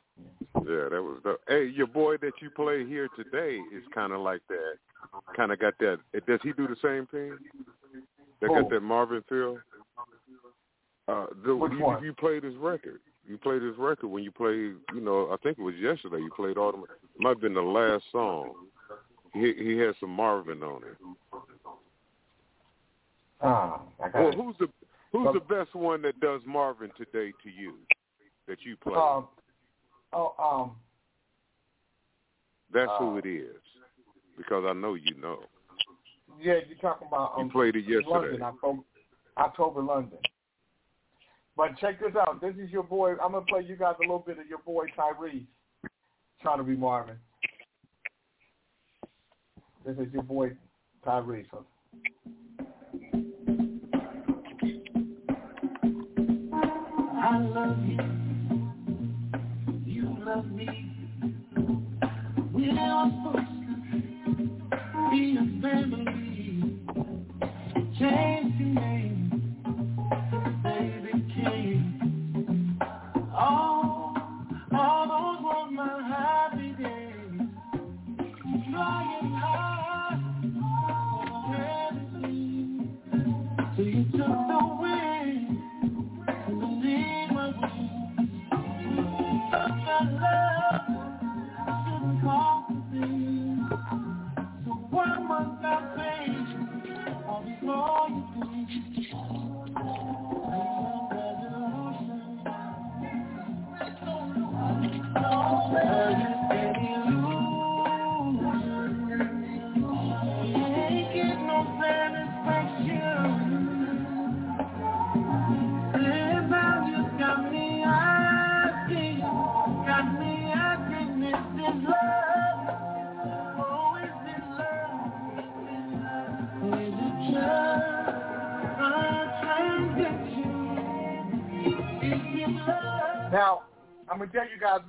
yeah, 0.56 0.90
that 0.90 1.02
was 1.02 1.20
the. 1.24 1.38
Hey, 1.48 1.66
your 1.66 1.88
boy 1.88 2.18
that 2.18 2.34
you 2.42 2.50
play 2.50 2.86
here 2.86 3.10
today 3.18 3.58
is 3.76 3.84
kind 3.94 4.14
of 4.14 4.22
like 4.22 4.42
that. 4.48 4.76
Kind 5.36 5.52
of 5.52 5.60
got 5.60 5.74
that. 5.80 5.98
Does 6.26 6.40
he 6.44 6.54
do 6.54 6.68
the 6.68 6.76
same 6.82 7.06
thing? 7.08 7.38
That 8.42 8.48
Who? 8.48 8.62
got 8.62 8.70
that 8.70 8.82
Marvin 8.82 9.24
feel. 9.28 9.58
Uh, 11.08 11.28
the, 11.46 11.56
Which 11.56 11.72
you, 11.74 11.80
one? 11.84 12.04
you 12.04 12.14
played 12.14 12.44
his 12.44 12.56
record. 12.56 13.00
You 13.26 13.38
played 13.38 13.62
his 13.62 13.78
record 13.78 14.08
when 14.08 14.24
you 14.24 14.32
played. 14.32 14.76
You 14.94 15.02
know, 15.02 15.30
I 15.32 15.38
think 15.42 15.58
it 15.58 15.62
was 15.62 15.76
yesterday. 15.76 16.18
You 16.18 16.30
played 16.36 16.58
all 16.58 16.72
the. 16.72 16.80
It 16.80 16.90
might 17.20 17.30
have 17.30 17.42
been 17.42 17.54
the 17.54 17.62
last 17.62 18.04
song. 18.12 18.54
He 19.34 19.54
he 19.58 19.78
had 19.78 19.96
some 20.00 20.10
Marvin 20.10 20.64
on 20.64 20.82
it. 20.84 20.98
Ah, 23.42 23.82
I 24.04 24.10
got 24.10 24.14
Well, 24.16 24.30
it. 24.30 24.36
who's 24.36 24.56
the 24.60 24.68
who's 25.12 25.34
the 25.34 25.40
best 25.40 25.76
one 25.76 26.02
that 26.02 26.20
does 26.20 26.42
Marvin 26.46 26.92
today 26.98 27.34
to 27.44 27.50
you 27.50 27.74
that 28.48 28.60
you 28.64 28.76
play? 28.78 28.96
Um, 28.96 29.28
oh, 30.14 30.34
um, 30.40 30.72
That's 32.74 32.92
uh, 32.92 32.98
who 33.00 33.18
it 33.18 33.26
is, 33.26 33.56
because 34.38 34.64
I 34.68 34.74
know 34.74 34.96
you 34.96 35.16
know. 35.22 35.40
yeah, 36.42 36.60
you're 36.68 36.78
talking 36.82 37.08
about 37.08 37.34
um, 37.38 37.46
You 37.46 37.52
played 37.52 37.76
it 37.76 37.86
yesterday. 37.86 38.10
London, 38.10 38.42
October, 38.42 38.82
October, 39.38 39.82
London. 39.82 40.18
But 41.58 41.76
check 41.80 42.00
this 42.00 42.16
out. 42.16 42.40
This 42.40 42.54
is 42.64 42.70
your 42.70 42.84
boy. 42.84 43.14
I'm 43.14 43.32
gonna 43.32 43.42
play 43.42 43.66
you 43.68 43.76
guys 43.76 43.96
a 43.98 44.04
little 44.04 44.24
bit 44.26 44.38
of 44.38 44.46
your 44.46 44.60
boy 44.60 44.86
Tyrese 44.96 45.48
trying 46.40 46.60
to 46.60 46.64
be 46.64 46.76
Marvin. 46.76 47.18
This 49.84 49.98
is 49.98 50.14
your 50.14 50.22
boy 50.22 50.52
Tyrese. 51.04 51.48
I 57.20 57.40
love 57.40 57.84
you. 57.88 58.17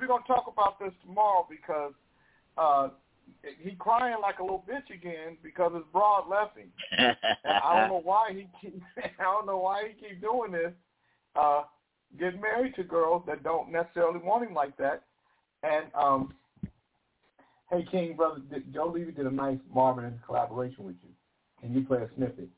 We're 0.08 0.14
gonna 0.14 0.26
talk 0.26 0.52
about 0.52 0.78
this 0.78 0.92
tomorrow 1.04 1.46
because 1.48 1.92
uh 2.56 2.88
he 3.62 3.72
crying 3.72 4.16
like 4.22 4.38
a 4.38 4.42
little 4.42 4.64
bitch 4.68 4.94
again 4.94 5.36
because 5.42 5.72
his 5.74 5.84
broad 5.92 6.28
left 6.28 6.56
him. 6.56 6.68
And 6.96 7.16
I 7.44 7.78
don't 7.78 7.90
know 7.90 8.00
why 8.04 8.32
he 8.32 8.48
keep 8.60 8.82
I 8.96 9.22
don't 9.22 9.46
know 9.46 9.58
why 9.58 9.88
he 9.88 10.08
keep 10.08 10.20
doing 10.20 10.52
this. 10.52 10.72
uh, 11.36 11.62
get 12.18 12.40
married 12.40 12.74
to 12.76 12.84
girls 12.84 13.22
that 13.26 13.42
don't 13.42 13.70
necessarily 13.70 14.18
want 14.18 14.48
him 14.48 14.54
like 14.54 14.76
that. 14.78 15.02
And 15.62 15.86
um, 15.94 16.34
hey, 17.70 17.86
King 17.90 18.16
brother, 18.16 18.40
Joe 18.72 18.92
Levy 18.94 19.12
did 19.12 19.26
a 19.26 19.30
nice 19.30 19.58
Marvin 19.74 20.18
collaboration 20.24 20.84
with 20.84 20.96
you. 21.02 21.10
Can 21.60 21.74
you 21.74 21.84
play 21.84 21.98
a 21.98 22.08
snippet? 22.16 22.48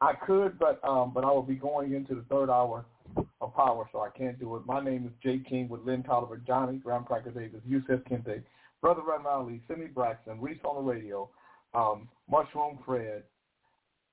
I 0.00 0.14
could, 0.14 0.58
but 0.58 0.80
um, 0.84 1.12
but 1.12 1.24
I 1.24 1.30
will 1.30 1.42
be 1.42 1.56
going 1.56 1.92
into 1.92 2.14
the 2.14 2.24
third 2.30 2.50
hour 2.50 2.84
of 3.16 3.54
power, 3.54 3.88
so 3.92 4.00
I 4.00 4.10
can't 4.16 4.38
do 4.38 4.56
it. 4.56 4.62
My 4.66 4.82
name 4.82 5.06
is 5.06 5.12
Jay 5.22 5.42
King 5.48 5.68
with 5.68 5.82
Lynn 5.82 6.02
Tolliver, 6.02 6.38
Johnny, 6.46 6.78
Graham 6.78 7.04
Cracker 7.04 7.30
Davis, 7.30 7.60
Yusef 7.66 8.00
Kente, 8.10 8.42
Brother 8.80 9.02
Red 9.06 9.26
Ali, 9.26 9.60
Sidney 9.68 9.86
Braxton, 9.86 10.40
Reese 10.40 10.58
on 10.64 10.84
the 10.84 10.90
radio, 10.90 11.28
um, 11.74 12.08
Mushroom 12.30 12.78
Fred, 12.84 13.22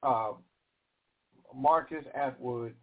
uh, 0.04 0.32
Marcus 1.56 2.04
Atwood, 2.16 2.74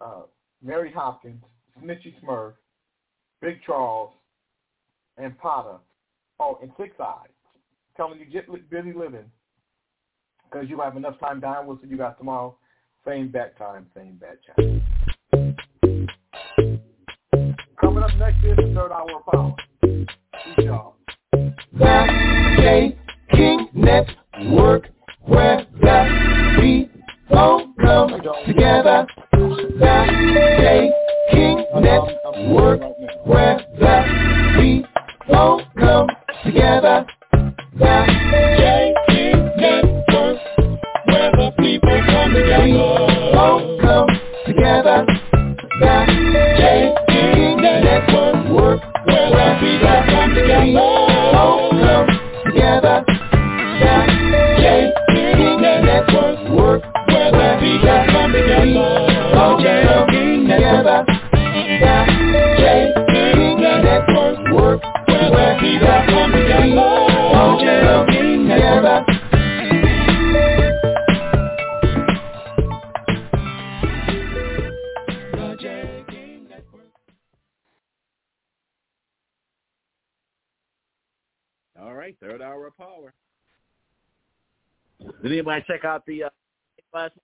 uh, 0.00 0.22
Mary 0.62 0.92
Hopkins, 0.94 1.42
Snitchy 1.80 2.14
Smurf, 2.22 2.54
Big 3.40 3.58
Charles, 3.66 4.12
and 5.18 5.36
Potter. 5.38 5.78
Oh, 6.38 6.58
and 6.62 6.70
Six 6.78 6.94
Eyes. 7.00 7.28
Telling 7.96 8.18
you, 8.18 8.26
get 8.26 8.48
busy 8.70 8.92
living 8.92 9.30
because 10.44 10.68
you 10.68 10.80
have 10.80 10.96
enough 10.96 11.18
time 11.20 11.40
dying. 11.40 11.66
We'll 11.66 11.78
see 11.82 11.88
you 11.88 11.98
guys 11.98 12.14
tomorrow. 12.18 12.56
Same 13.06 13.28
bat 13.28 13.56
time, 13.58 13.86
same 13.94 14.18
bat 14.20 14.38
channel. 14.46 14.80
Coming 18.02 18.20
up 18.20 18.32
next 18.32 18.44
is 18.44 18.56
the 18.56 18.62
third 18.74 18.90
hour 18.90 19.06
of 19.14 19.24
power. 19.32 19.54
Peace, 19.84 20.08
y'all. 20.58 20.96
The 21.72 22.06
Jay 22.58 22.98
King 23.30 23.68
Network, 23.74 24.88
where 25.20 25.64
the 25.80 26.56
people 26.60 27.72
come 27.80 28.10
together. 28.44 29.06
The 29.32 30.06
Jay 30.58 30.90
King 31.30 31.64
Network, 31.80 32.80
where 33.24 33.60
the 33.78 34.04
people 34.56 35.62
come 35.78 36.08
together. 36.44 37.06
The 37.78 38.06
Jay 38.58 38.94
King 39.06 39.52
Network, 39.58 40.38
where 41.06 41.30
the 41.30 41.52
people 41.56 42.02
come 42.06 42.34
together. 42.34 42.64
People 42.64 43.78
come 43.80 44.08
together. 44.44 45.06
The 45.78 46.21
where 49.62 49.78
the 49.78 50.11
right, 82.54 82.58
third 82.58 82.60
hour 82.60 82.66
of 82.66 82.76
power. 82.76 83.12
Did 85.22 85.32
anybody 85.32 85.64
check 85.66 85.84
out 85.84 86.04
the 86.06 86.24
uh, 86.24 86.28
last? 86.94 87.14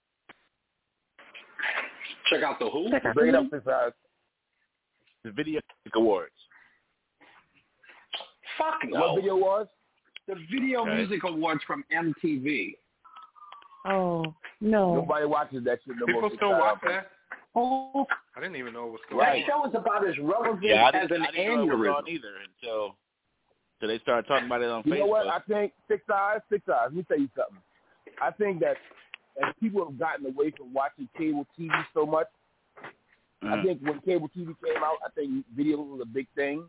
Check 2.31 2.43
out 2.43 2.59
the 2.59 2.69
who? 2.69 2.91
Bring 3.15 3.29
it 3.31 3.35
up, 3.35 3.47
Six 3.51 3.67
Eyes. 3.67 3.93
The 5.25 5.31
Video 5.33 5.61
Music 5.85 5.97
Awards. 5.97 6.33
Fuck 8.57 8.75
no. 8.91 9.01
What 9.01 9.17
video 9.17 9.37
was? 9.37 9.67
The 10.27 10.35
Video 10.51 10.83
Okay. 10.83 10.97
Music 10.97 11.21
Awards 11.25 11.61
from 11.67 11.85
MTV. 11.95 12.75
Oh 13.87 14.25
no. 14.61 14.97
Nobody 14.97 15.27
watches 15.27 15.65
that 15.65 15.79
shit 15.85 15.95
no 15.99 16.07
more. 16.13 16.23
People 16.23 16.31
Six 16.31 16.39
still 16.39 16.51
watch 16.59 16.79
that? 16.87 17.11
Oh, 17.55 18.07
I 18.37 18.41
didn't 18.41 18.57
even 18.57 18.73
know 18.73 18.87
it 18.89 18.93
was 18.93 19.01
going 19.11 19.25
that 19.25 19.37
on. 19.37 19.43
show 19.47 19.69
is 19.69 19.75
about 19.75 20.07
as 20.07 20.15
relevant 20.19 20.63
Yeah, 20.63 20.91
as 20.93 21.09
didn't, 21.09 21.23
an 21.23 21.27
I 21.29 21.31
didn't 21.33 21.67
know 21.67 21.73
it 21.73 21.79
was 21.79 22.05
aneurysm. 22.05 22.09
either 22.09 22.33
until 22.63 22.97
until 23.81 23.95
they 23.95 24.03
started 24.03 24.27
talking 24.27 24.47
about 24.47 24.63
it 24.63 24.71
on 24.71 24.83
You 24.85 24.93
Facebook. 24.93 24.95
You 24.95 25.01
know 25.01 25.07
what? 25.07 25.27
I 25.29 25.39
think 25.41 25.73
Six 25.89 26.03
Eyes, 26.13 26.41
Six 26.51 26.69
Eyes. 26.69 26.87
Let 26.87 26.95
me 26.95 27.03
tell 27.05 27.19
you 27.19 27.29
something. 27.37 27.63
I 28.21 28.31
think 28.33 28.61
that 28.61 28.77
as 29.41 29.55
people 29.61 29.85
have 29.85 29.99
gotten 29.99 30.27
away 30.27 30.53
from 30.57 30.73
watching 30.73 31.09
cable 31.17 31.47
TV 31.59 31.71
so 31.95 32.05
much, 32.05 32.27
I 33.43 33.57
Mhm. 33.57 33.63
think 33.63 33.83
when 33.83 34.01
cable 34.01 34.29
TV 34.31 34.55
came 34.55 34.83
out, 34.83 34.99
I 35.05 35.11
think 35.11 35.47
video 35.55 35.81
was 35.81 36.01
a 36.01 36.07
big 36.07 36.29
thing. 36.31 36.69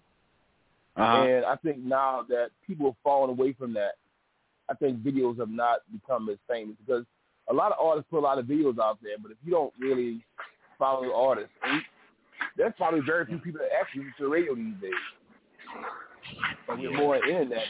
Uh-huh. 0.95 1.23
And 1.23 1.45
I 1.45 1.55
think 1.55 1.79
now 1.79 2.23
that 2.23 2.51
people 2.67 2.91
have 2.91 2.97
fallen 2.99 3.31
away 3.31 3.53
from 3.53 3.73
that, 3.73 3.95
I 4.69 4.75
think 4.75 4.99
videos 4.99 5.39
have 5.39 5.49
not 5.49 5.81
become 5.91 6.29
as 6.29 6.37
famous 6.47 6.75
because 6.77 7.05
a 7.47 7.53
lot 7.53 7.71
of 7.71 7.79
artists 7.79 8.09
put 8.11 8.19
a 8.19 8.21
lot 8.21 8.37
of 8.37 8.45
videos 8.45 8.77
out 8.79 9.01
there, 9.01 9.17
but 9.17 9.31
if 9.31 9.37
you 9.43 9.51
don't 9.51 9.73
really 9.79 10.23
follow 10.77 11.03
the 11.05 11.13
artists, 11.13 11.55
there's 12.55 12.73
probably 12.75 12.99
very 12.99 13.25
few 13.25 13.39
people 13.39 13.61
that 13.61 13.73
actually 13.73 14.03
listen 14.05 14.25
to 14.25 14.29
radio 14.29 14.53
these 14.53 14.75
days. 14.75 14.93
And 16.67 16.79
we're 16.81 16.91
more 16.91 17.15
internet. 17.15 17.65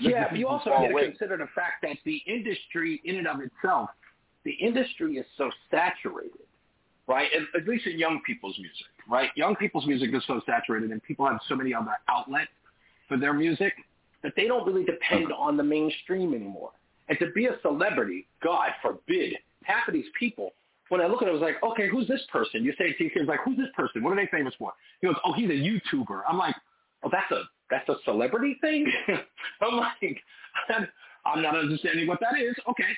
Yeah, 0.00 0.28
but 0.30 0.38
you 0.38 0.48
also 0.48 0.70
got 0.70 0.86
to 0.86 1.04
consider 1.04 1.36
the 1.36 1.48
fact 1.54 1.82
that 1.82 1.96
the 2.04 2.22
industry, 2.26 3.00
in 3.04 3.16
and 3.16 3.26
of 3.26 3.40
itself, 3.40 3.90
the 4.44 4.52
industry 4.52 5.16
is 5.16 5.26
so 5.36 5.50
saturated, 5.70 6.46
right? 7.06 7.28
At, 7.34 7.60
at 7.60 7.68
least 7.68 7.86
in 7.86 7.98
young 7.98 8.20
people's 8.26 8.56
music, 8.58 8.86
right? 9.08 9.30
Young 9.36 9.56
people's 9.56 9.86
music 9.86 10.14
is 10.14 10.22
so 10.26 10.40
saturated, 10.46 10.90
and 10.90 11.02
people 11.02 11.26
have 11.26 11.38
so 11.48 11.54
many 11.54 11.74
other 11.74 11.92
outlets 12.08 12.50
for 13.08 13.18
their 13.18 13.34
music 13.34 13.74
that 14.22 14.32
they 14.36 14.46
don't 14.46 14.66
really 14.66 14.84
depend 14.84 15.32
on 15.32 15.56
the 15.56 15.62
mainstream 15.62 16.32
anymore. 16.32 16.70
And 17.08 17.18
to 17.18 17.30
be 17.34 17.46
a 17.46 17.56
celebrity, 17.60 18.26
God 18.42 18.70
forbid, 18.80 19.34
half 19.64 19.86
of 19.88 19.94
these 19.94 20.06
people, 20.18 20.52
when 20.88 21.00
I 21.00 21.06
look 21.06 21.22
at 21.22 21.28
it, 21.28 21.30
I 21.30 21.34
was 21.34 21.42
like, 21.42 21.62
okay, 21.62 21.88
who's 21.88 22.08
this 22.08 22.22
person? 22.32 22.64
You 22.64 22.72
say 22.72 22.86
it 22.86 22.98
to 22.98 23.04
your 23.04 23.12
kids, 23.12 23.28
like, 23.28 23.40
who's 23.44 23.56
this 23.56 23.68
person? 23.76 24.02
What 24.02 24.12
are 24.12 24.16
they 24.16 24.28
famous 24.30 24.54
for? 24.58 24.72
He 25.00 25.06
goes, 25.06 25.16
oh, 25.24 25.32
he's 25.32 25.50
a 25.50 25.52
YouTuber. 25.52 26.22
I'm 26.28 26.38
like, 26.38 26.54
oh, 27.02 27.10
that's 27.12 27.30
a 27.30 27.42
that's 27.70 27.88
a 27.88 27.96
celebrity 28.04 28.58
thing. 28.60 28.90
I'm 29.60 29.76
like, 29.76 30.20
I'm 31.26 31.42
not 31.42 31.56
understanding 31.56 32.06
what 32.06 32.20
that 32.20 32.40
is. 32.40 32.54
Okay, 32.68 32.92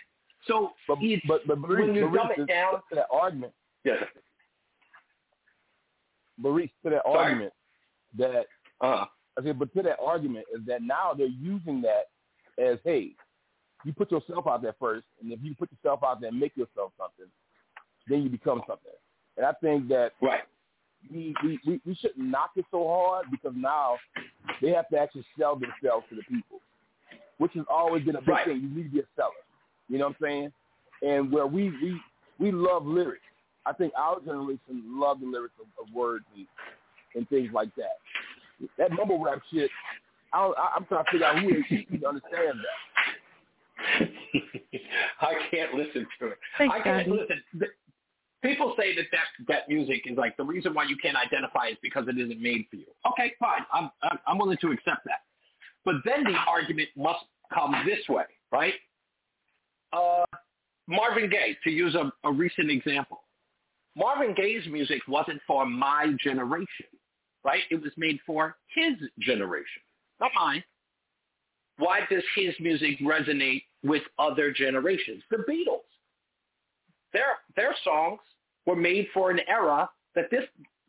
so 0.47 0.70
but 0.89 0.99
but 1.27 1.47
but 1.47 1.59
Maurice, 1.59 1.86
when 1.86 1.94
you 1.94 2.03
Maurice, 2.03 2.23
dumb 2.36 2.44
it 2.44 2.49
down, 2.49 2.74
to 2.74 2.94
that 2.94 3.07
argument, 3.12 3.53
yes, 3.85 4.03
Maurice, 6.39 6.70
to 6.85 6.90
that 6.90 7.03
Sorry. 7.05 7.19
argument 7.19 7.53
that 8.19 8.47
uh, 8.81 9.05
I 9.39 9.43
said, 9.44 9.59
but 9.59 9.73
to 9.74 9.82
that 9.82 9.99
argument 10.05 10.47
is 10.55 10.65
that 10.66 10.82
now 10.82 11.12
they're 11.16 11.27
using 11.27 11.82
that 11.82 12.09
as, 12.62 12.78
hey, 12.85 13.12
you 13.85 13.93
put 13.93 14.11
yourself 14.11 14.47
out 14.47 14.62
there 14.62 14.74
first, 14.78 15.07
and 15.23 15.32
if 15.32 15.40
you 15.43 15.55
put 15.55 15.70
yourself 15.73 16.01
out 16.05 16.20
there 16.20 16.31
and 16.31 16.39
make 16.39 16.57
yourself 16.57 16.93
something, 16.99 17.31
then 18.09 18.23
you 18.23 18.28
become 18.28 18.62
something. 18.66 18.93
And 19.36 19.47
I 19.47 19.53
think 19.53 19.89
that 19.89 20.12
right. 20.20 20.43
We, 21.11 21.35
we, 21.43 21.59
we, 21.66 21.81
we 21.87 21.95
shouldn't 21.95 22.27
knock 22.29 22.51
it 22.57 22.65
so 22.70 22.87
hard 22.87 23.27
because 23.31 23.53
now 23.57 23.97
they 24.61 24.70
have 24.70 24.89
to 24.91 24.99
actually 24.99 25.24
sell 25.39 25.55
themselves 25.57 26.07
to 26.11 26.16
the 26.16 26.23
people, 26.29 26.61
which 27.39 27.53
has 27.55 27.65
always 27.70 28.05
been 28.05 28.16
a 28.16 28.20
big 28.20 28.29
Right. 28.29 28.47
thing. 28.47 28.61
You 28.61 28.69
need 28.69 28.85
to 28.85 28.89
be 28.91 29.01
a 29.01 29.05
seller. 29.16 29.31
You 29.89 29.99
know 29.99 30.07
what 30.09 30.16
I'm 30.20 30.23
saying? 30.23 30.53
And 31.03 31.33
where 31.33 31.47
we 31.47 31.70
we 31.70 32.01
we 32.39 32.53
love 32.53 32.87
lyrics. 32.87 33.23
I 33.66 33.73
think 33.73 33.93
our 33.97 34.19
generation 34.20 34.83
love 34.89 35.20
the 35.20 35.27
lyrics 35.27 35.55
of, 35.61 35.66
of 35.87 35.93
words 35.95 36.24
and, 36.37 36.47
and 37.15 37.29
things 37.29 37.51
like 37.53 37.69
that. 37.77 37.99
That 38.79 38.93
mumble 38.93 39.23
rap 39.23 39.41
shit, 39.53 39.70
I 40.33 40.39
don't, 40.45 40.59
I, 40.59 40.73
I'm 40.77 40.85
trying 40.87 41.05
to 41.05 41.11
figure 41.11 41.27
out 41.27 41.39
who 41.41 41.49
is 41.51 41.65
even 41.70 42.05
understand 42.07 42.59
that. 42.59 44.09
I 45.20 45.35
can't 45.51 45.74
listen 45.74 46.07
to 46.20 46.27
it. 46.29 46.39
Thanks, 46.59 46.74
I 46.79 46.83
can't 46.83 47.07
Gandhi. 47.07 47.23
listen. 47.23 47.69
People 48.43 48.74
say 48.77 48.94
that, 48.97 49.06
that 49.12 49.47
that 49.47 49.69
music 49.69 50.02
is 50.06 50.19
like 50.19 50.36
the 50.36 50.44
reason 50.44 50.74
why 50.74 50.85
you 50.85 50.97
can't 50.97 51.16
identify 51.16 51.69
is 51.69 51.77
because 51.81 52.09
it 52.09 52.19
isn't 52.19 52.43
made 52.43 52.66
for 52.70 52.77
you. 52.77 52.86
Okay, 53.12 53.32
fine. 53.39 53.60
I'm 53.73 53.90
I'm, 54.02 54.19
I'm 54.27 54.39
willing 54.39 54.59
to 54.62 54.73
accept 54.73 55.05
that. 55.05 55.20
But 55.85 55.97
then 56.05 56.24
the 56.24 56.36
argument 56.48 56.89
must 56.97 57.24
come 57.52 57.74
this 57.86 58.01
way, 58.09 58.24
right? 58.51 58.74
Uh, 59.93 60.24
Marvin 60.89 61.31
Gaye, 61.31 61.56
to 61.64 61.70
use 61.70 61.94
a, 61.94 62.12
a 62.24 62.32
recent 62.32 62.70
example. 62.70 63.23
Marvin 63.94 64.35
Gaye's 64.35 64.66
music 64.69 65.02
wasn't 65.06 65.40
for 65.47 65.66
my 65.66 66.14
generation, 66.23 66.86
right? 67.44 67.62
It 67.70 67.82
was 67.82 67.93
made 67.97 68.19
for 68.27 68.56
his 68.74 68.94
generation, 69.20 69.82
not 70.20 70.31
mine. 70.35 70.64
Why 71.78 72.01
does 72.10 72.23
his 72.35 72.55
music 72.59 72.98
resonate 73.01 73.64
with 73.85 74.02
other 74.19 74.51
generations? 74.51 75.23
The 75.31 75.39
Beatles. 75.48 75.81
Their 77.12 77.39
their 77.56 77.74
songs 77.85 78.20
were 78.66 78.76
made 78.76 79.09
for 79.12 79.30
an 79.30 79.40
era 79.48 79.89
that 80.14 80.30
this 80.30 80.44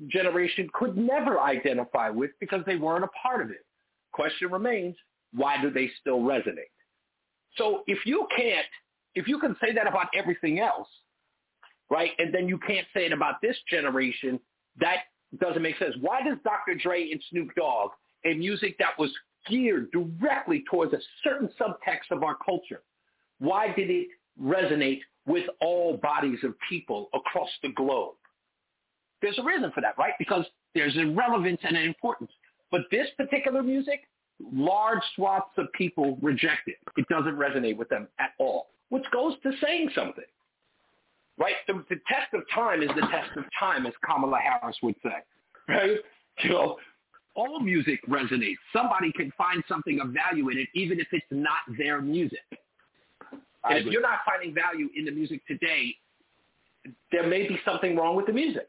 generation 0.08 0.70
could 0.74 0.98
never 0.98 1.40
identify 1.40 2.10
with 2.10 2.32
because 2.40 2.62
they 2.66 2.76
weren't 2.76 3.04
a 3.04 3.10
part 3.22 3.42
of 3.42 3.50
it. 3.50 3.66
Question 4.12 4.52
remains, 4.52 4.96
why 5.34 5.62
do 5.62 5.72
they 5.72 5.90
still 6.00 6.20
resonate? 6.20 6.72
So 7.58 7.84
if 7.88 8.06
you 8.06 8.28
can't, 8.36 8.66
if 9.16 9.28
you 9.28 9.40
can 9.40 9.56
say 9.62 9.74
that 9.74 9.88
about 9.88 10.08
everything 10.16 10.60
else, 10.60 10.88
right? 11.90 12.12
And 12.18 12.34
then 12.34 12.48
you 12.48 12.58
can't 12.60 12.88
say 12.94 13.06
it 13.06 13.14
about 13.14 13.36
this 13.42 13.56
generation. 13.70 14.40
That 14.80 14.98
doesn't 15.40 15.62
make 15.62 15.78
sense. 15.78 15.96
Why 16.02 16.22
does 16.24 16.38
Dr. 16.44 16.76
Dre 16.76 17.12
and 17.12 17.22
Snoop 17.30 17.50
Dogg 17.56 17.92
and 18.24 18.40
music 18.40 18.76
that 18.80 18.98
was 18.98 19.12
geared 19.48 19.92
directly 19.92 20.64
towards 20.70 20.94
a 20.94 21.00
certain 21.24 21.50
subtext 21.60 22.12
of 22.12 22.24
our 22.24 22.38
culture, 22.46 22.82
why 23.40 23.74
did 23.74 23.90
it 23.90 24.08
resonate 24.42 25.02
with 25.26 25.46
all 25.62 25.98
bodies 25.98 26.40
of 26.44 26.54
people 26.70 27.10
across 27.14 27.50
the 27.62 27.70
globe? 27.70 28.16
There's 29.22 29.38
a 29.40 29.44
reason 29.44 29.72
for 29.74 29.82
that, 29.82 29.98
right? 29.98 30.14
Because 30.20 30.46
there's 30.76 30.96
a 30.98 31.06
relevance 31.06 31.60
and 31.64 31.78
an 31.78 31.84
importance. 31.84 32.32
But 32.72 32.82
this 32.92 33.08
particular 33.18 33.64
music, 33.64 34.02
large 34.54 35.02
swaths 35.16 35.52
of 35.58 35.72
people 35.74 36.18
reject 36.22 36.68
it. 36.68 36.78
It 36.98 37.08
doesn't 37.08 37.36
resonate 37.36 37.78
with 37.78 37.90
them 37.90 38.08
at 38.20 38.32
all, 38.40 38.68
which 38.90 39.04
goes 39.12 39.36
to 39.44 39.52
saying 39.64 39.90
something. 39.96 40.24
Right? 41.38 41.56
The, 41.68 41.84
the 41.90 41.96
test 42.08 42.34
of 42.34 42.42
time 42.54 42.84
is 42.84 42.90
the 42.90 43.08
test 43.08 43.36
of 43.38 43.44
time, 43.60 43.86
as 43.86 43.94
Kamala 44.06 44.38
Harris 44.40 44.78
would 44.84 44.96
say. 45.04 45.16
Right? 45.68 45.98
You 46.44 46.50
know, 46.50 46.78
all 47.36 47.60
music 47.60 48.00
resonates. 48.08 48.58
Somebody 48.72 49.12
can 49.12 49.32
find 49.38 49.64
something 49.68 50.00
of 50.00 50.10
value 50.10 50.50
in 50.50 50.58
it, 50.58 50.68
even 50.74 51.00
if 51.00 51.08
it's 51.12 51.26
not 51.32 51.60
their 51.78 52.02
music. 52.02 52.40
And 53.66 53.80
if 53.80 53.86
you're 53.86 54.02
not 54.02 54.20
finding 54.26 54.54
value 54.54 54.90
in 54.96 55.06
the 55.06 55.12
music 55.12 55.46
today, 55.48 55.96
there 57.12 57.28
may 57.28 57.48
be 57.48 57.58
something 57.66 57.96
wrong 57.96 58.16
with 58.16 58.26
the 58.26 58.34
music. 58.34 58.68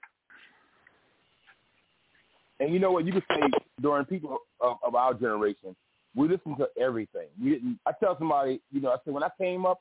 And 2.60 2.72
you 2.72 2.78
know 2.78 2.92
what? 2.92 3.04
You 3.04 3.12
could 3.12 3.24
say 3.28 3.40
during 3.80 4.04
people 4.06 4.38
of, 4.60 4.76
of 4.86 4.94
our 4.94 5.14
generation, 5.14 5.74
we 6.14 6.28
listened 6.28 6.56
to 6.58 6.68
everything. 6.80 7.26
We 7.42 7.50
didn't. 7.50 7.80
I 7.86 7.92
tell 7.98 8.16
somebody, 8.18 8.60
you 8.70 8.80
know, 8.80 8.90
I 8.90 8.96
said 9.04 9.12
when 9.12 9.24
I 9.24 9.30
came 9.38 9.66
up, 9.66 9.80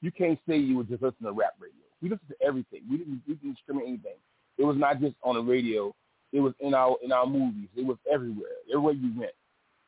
you 0.00 0.10
can't 0.10 0.38
say 0.48 0.56
you 0.56 0.78
were 0.78 0.84
just 0.84 1.02
listening 1.02 1.30
to 1.30 1.32
rap 1.32 1.54
radio. 1.60 1.76
We 2.00 2.08
listened 2.08 2.30
to 2.30 2.46
everything. 2.46 2.80
We 2.90 2.98
didn't. 2.98 3.22
We 3.28 3.34
didn't 3.34 3.54
discriminate 3.54 3.88
anything. 3.88 4.18
It 4.56 4.64
was 4.64 4.76
not 4.78 5.00
just 5.00 5.14
on 5.22 5.34
the 5.34 5.42
radio. 5.42 5.94
It 6.32 6.40
was 6.40 6.54
in 6.60 6.74
our 6.74 6.96
in 7.02 7.12
our 7.12 7.26
movies. 7.26 7.68
It 7.76 7.84
was 7.84 7.98
everywhere. 8.12 8.56
Everywhere 8.70 8.94
you 8.94 9.12
went. 9.18 9.32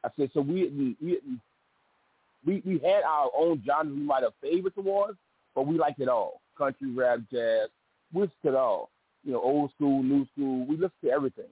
I 0.04 0.10
said 0.16 0.30
so. 0.34 0.40
We 0.42 0.62
didn't. 0.62 0.96
We 1.02 1.12
didn't. 1.12 1.40
We 2.46 2.62
we 2.64 2.78
had 2.78 3.02
our 3.02 3.30
own 3.36 3.62
genres 3.66 3.94
we 3.94 4.02
might 4.02 4.22
have 4.22 4.32
favorites 4.40 4.76
towards, 4.76 5.18
but 5.54 5.66
we 5.66 5.76
liked 5.78 6.00
it 6.00 6.08
all. 6.08 6.40
Country, 6.56 6.90
rap, 6.92 7.18
jazz. 7.30 7.68
We 8.12 8.22
listened 8.22 8.36
to 8.44 8.48
it 8.50 8.54
all. 8.54 8.90
You 9.24 9.32
know, 9.32 9.40
old 9.42 9.72
school, 9.74 10.02
new 10.02 10.26
school. 10.32 10.64
We 10.66 10.76
listened 10.76 10.92
to 11.04 11.10
everything. 11.10 11.50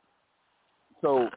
So 1.02 1.28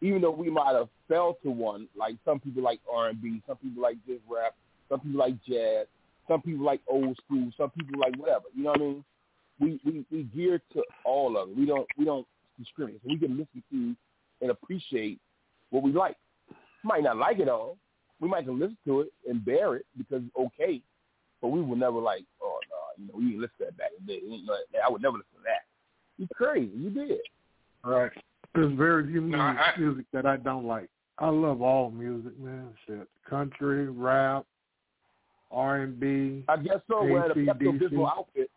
even 0.00 0.20
though 0.20 0.32
we 0.32 0.50
might 0.50 0.74
have 0.74 0.88
fell 1.06 1.38
to 1.42 1.50
one, 1.50 1.88
like 1.96 2.16
some 2.24 2.40
people 2.40 2.62
like 2.62 2.80
R 2.92 3.08
and 3.08 3.22
B, 3.22 3.40
some 3.46 3.56
people 3.56 3.82
like 3.82 3.96
this 4.06 4.18
rap, 4.28 4.54
some 4.88 5.00
people 5.00 5.18
like 5.18 5.34
jazz, 5.48 5.86
some 6.26 6.42
people 6.42 6.64
like 6.64 6.80
old 6.88 7.16
school, 7.24 7.50
some 7.56 7.70
people 7.70 7.98
like 7.98 8.16
whatever. 8.16 8.44
You 8.54 8.64
know 8.64 8.70
what 8.70 8.80
I 8.80 8.84
mean? 8.84 9.04
We 9.60 9.80
we 9.84 10.04
we 10.10 10.22
gear 10.24 10.60
to 10.74 10.82
all 11.04 11.36
of 11.36 11.50
it. 11.50 11.56
We 11.56 11.66
don't 11.66 11.86
we 11.96 12.04
don't 12.04 12.26
discriminate. 12.58 13.00
So 13.02 13.10
we 13.10 13.18
can 13.18 13.36
listen 13.36 13.62
to 13.70 13.96
and 14.40 14.50
appreciate 14.50 15.18
what 15.70 15.82
we 15.82 15.92
like. 15.92 16.16
Might 16.84 17.02
not 17.02 17.16
like 17.16 17.38
it 17.38 17.48
all. 17.48 17.76
We 18.20 18.28
might 18.28 18.44
can 18.44 18.58
listen 18.58 18.76
to 18.86 19.00
it 19.02 19.12
and 19.28 19.44
bear 19.44 19.76
it 19.76 19.86
because 19.96 20.22
it's 20.26 20.36
okay, 20.36 20.80
but 21.40 21.48
we 21.48 21.60
would 21.62 21.78
never 21.78 21.98
like, 22.00 22.24
oh 22.42 22.58
no, 22.70 23.02
you 23.02 23.06
know, 23.06 23.18
we 23.18 23.24
didn't 23.26 23.40
listen 23.42 23.56
to 23.58 23.64
that 23.66 23.76
back 23.76 23.90
in 23.98 24.06
the 24.06 24.12
day. 24.12 24.20
You 24.24 24.46
know, 24.46 24.54
I 24.84 24.90
would 24.90 25.02
never 25.02 25.18
listen 25.18 25.36
to 25.36 25.42
that. 25.44 25.64
You 26.18 26.26
crazy? 26.34 26.72
You 26.74 26.90
did. 26.90 27.20
Right. 27.84 28.10
There's 28.54 28.72
very 28.76 29.06
few 29.06 29.20
music, 29.20 29.38
No, 29.38 29.44
I- 29.44 29.74
music 29.78 30.06
that 30.12 30.26
I 30.26 30.36
don't 30.36 30.64
like. 30.66 30.88
I 31.18 31.28
love 31.28 31.62
all 31.62 31.90
music, 31.90 32.38
man. 32.38 32.68
Shit, 32.86 33.08
country, 33.28 33.88
rap, 33.88 34.44
R 35.50 35.82
and 35.82 35.98
B. 35.98 36.44
I 36.48 36.56
guess 36.56 36.80
so. 36.88 37.02
Wearing 37.04 37.30
a 37.30 37.34
Pepto 37.34 37.78
Bismol 37.78 38.08
outfit. 38.08 38.50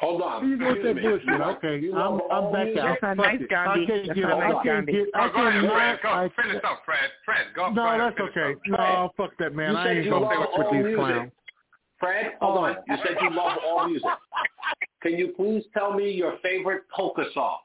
Hold 0.00 0.22
on. 0.22 0.48
You 0.48 0.58
want 0.58 0.82
that 0.82 0.94
me. 0.94 1.02
bullshit? 1.02 1.28
Okay, 1.40 1.78
You 1.78 1.94
I'm 1.96 2.20
I'm 2.30 2.52
back 2.52 2.64
music- 2.66 2.82
out. 2.82 2.98
That's 3.00 3.12
a 3.12 3.16
Fuck 3.16 3.26
nice 3.26 3.40
it. 3.40 3.48
Gandhi. 3.48 3.82
I 3.82 3.86
can't 3.86 4.06
That's 4.06 4.18
get. 4.18 4.28
a 4.28 4.34
I 4.34 4.38
nice 4.38 4.52
can't 4.52 4.64
Gandhi. 4.64 4.92
get. 4.92 5.06
I 5.14 5.24
Oh, 5.24 5.32
go 5.32 5.46
ahead, 5.46 5.60
cannot. 5.60 5.72
Fred. 5.74 5.98
Go. 6.02 6.08
I, 6.08 6.28
Finish 6.42 6.64
up, 6.64 6.82
Fred. 6.84 7.10
Fred, 7.24 7.46
go. 7.54 7.68
no, 7.68 7.74
go 7.74 7.86
ahead, 7.86 8.00
that's 8.00 8.20
okay. 8.30 8.52
up. 8.52 8.58
No, 8.66 9.12
fuck 9.16 9.30
that, 9.38 9.54
man. 9.54 9.72
You 9.72 9.76
I 9.78 9.88
ain't 9.92 10.10
gonna 10.10 10.24
love 10.24 10.32
fuck 10.34 10.58
with 10.58 10.66
these 10.72 10.82
music. 10.84 10.96
clowns. 10.98 11.30
Fred, 12.00 12.32
hold 12.40 12.58
Oh. 12.58 12.64
on. 12.64 12.76
You 12.88 12.96
said 13.06 13.16
you 13.22 13.30
love 13.30 13.58
all 13.64 13.88
music. 13.88 14.08
Can 15.02 15.12
you 15.16 15.28
please 15.36 15.64
tell 15.72 15.92
me 15.94 16.10
your 16.10 16.36
favorite 16.42 16.82
polka 16.94 17.24
song? 17.32 17.58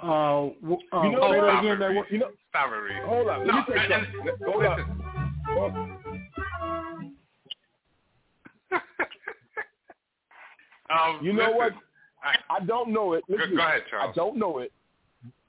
Uh, 0.00 0.50
w- 0.62 0.78
uh, 0.92 1.02
You 1.02 1.10
know 1.12 1.20
say 1.32 1.38
what? 1.38 1.46
that 1.46 1.58
again. 1.60 1.78
That 1.80 2.10
You 2.10 2.18
know, 2.18 2.30
Stop 2.50 2.72
it, 2.72 2.76
Reed. 2.76 3.02
hold 3.04 3.28
up. 3.28 3.38
Let 3.38 3.46
No, 3.46 3.52
me 3.54 3.62
tell 3.66 3.74
you 3.76 3.82
and- 3.82 3.92
and- 3.92 4.38
Hold 4.46 4.64
up. 4.64 4.78
listen. 4.78 5.02
Hold- 5.46 5.74
Um, 10.90 11.20
You 11.22 11.32
know 11.32 11.50
what? 11.52 11.72
I- 12.22 12.36
I 12.50 12.60
don't 12.60 12.90
know 12.90 13.14
it. 13.14 13.24
Listen, 13.28 13.56
go 13.56 13.62
ahead, 13.62 13.84
Charles. 13.88 14.10
I 14.10 14.14
don't 14.14 14.36
know 14.36 14.58
it. 14.58 14.72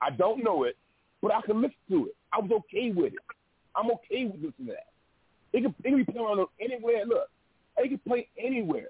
I 0.01 0.09
don't 0.09 0.43
know 0.43 0.63
it, 0.63 0.77
but 1.21 1.33
I 1.33 1.41
can 1.41 1.61
listen 1.61 1.77
to 1.89 2.07
it. 2.07 2.15
I 2.31 2.39
was 2.39 2.51
okay 2.51 2.91
with 2.91 3.13
it. 3.13 3.19
I'm 3.75 3.91
okay 3.91 4.25
with 4.25 4.35
listening 4.41 4.67
to 4.67 4.73
that. 4.73 4.87
It 5.53 5.61
can, 5.63 5.75
it 5.83 5.89
can 5.89 5.97
be 5.97 6.03
playing 6.05 6.25
on 6.25 6.45
anywhere. 6.59 7.05
Look, 7.05 7.29
it 7.77 7.89
can 7.89 7.99
play 7.99 8.27
anywhere. 8.37 8.87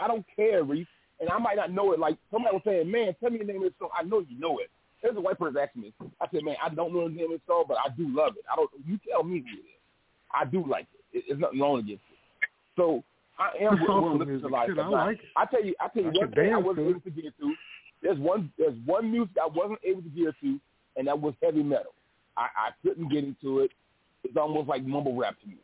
I 0.00 0.06
don't 0.08 0.24
care, 0.36 0.62
Reese. 0.64 0.86
And 1.20 1.28
I 1.30 1.38
might 1.38 1.56
not 1.56 1.72
know 1.72 1.92
it. 1.92 1.98
Like 1.98 2.16
somebody 2.30 2.54
was 2.54 2.62
saying, 2.64 2.90
man, 2.90 3.14
tell 3.20 3.30
me 3.30 3.38
the 3.38 3.44
name 3.44 3.56
of 3.56 3.62
this 3.64 3.72
song. 3.78 3.90
I 3.98 4.04
know 4.04 4.20
you 4.20 4.38
know 4.38 4.58
it. 4.58 4.70
There's 5.02 5.16
a 5.16 5.20
white 5.20 5.38
person 5.38 5.56
asking 5.58 5.82
me. 5.82 5.92
I 6.20 6.26
said, 6.32 6.44
man, 6.44 6.56
I 6.62 6.68
don't 6.68 6.92
know 6.92 7.08
the 7.08 7.14
name 7.14 7.32
of 7.32 7.40
the 7.40 7.46
song, 7.46 7.64
but 7.66 7.76
I 7.84 7.88
do 7.96 8.06
love 8.08 8.34
it. 8.36 8.44
I 8.52 8.56
don't. 8.56 8.70
You 8.86 8.98
tell 9.08 9.22
me 9.24 9.40
who 9.40 9.46
it 9.46 9.60
is. 9.60 9.80
I 10.32 10.44
do 10.44 10.64
like 10.68 10.86
it. 11.12 11.18
it 11.18 11.24
there's 11.28 11.40
nothing 11.40 11.60
wrong 11.60 11.78
against 11.80 12.02
it. 12.10 12.48
So 12.76 13.02
I 13.38 13.64
am 13.64 13.78
willing 13.88 14.18
to 14.18 14.24
listen 14.24 14.28
music. 14.28 14.50
to 14.50 14.56
of 14.56 14.66
Shit. 14.68 14.78
I 14.78 14.88
like. 14.88 15.20
I 15.36 15.44
tell 15.46 15.64
you, 15.64 15.74
I 15.80 15.88
tell 15.88 16.02
you 16.02 16.10
I 16.10 16.24
one 16.24 16.32
thing 16.32 16.52
I 16.54 16.58
wasn't 16.58 16.88
able 16.88 17.00
to 17.00 17.10
gear 17.10 17.32
to. 17.40 17.54
There's 18.02 18.18
one 18.18 18.52
there's 18.58 18.76
one 18.84 19.10
music 19.10 19.36
I 19.42 19.46
wasn't 19.46 19.80
able 19.84 20.02
to 20.02 20.08
gear 20.08 20.34
to, 20.42 20.60
and 20.96 21.06
that 21.06 21.20
was 21.20 21.34
heavy 21.42 21.62
metal. 21.62 21.94
I, 22.36 22.42
I 22.42 22.70
couldn't 22.82 23.10
get 23.10 23.24
into 23.24 23.60
it. 23.60 23.70
It's 24.24 24.36
almost 24.36 24.68
like 24.68 24.84
mumble 24.84 25.16
rap 25.16 25.36
to 25.40 25.48
me. 25.48 25.56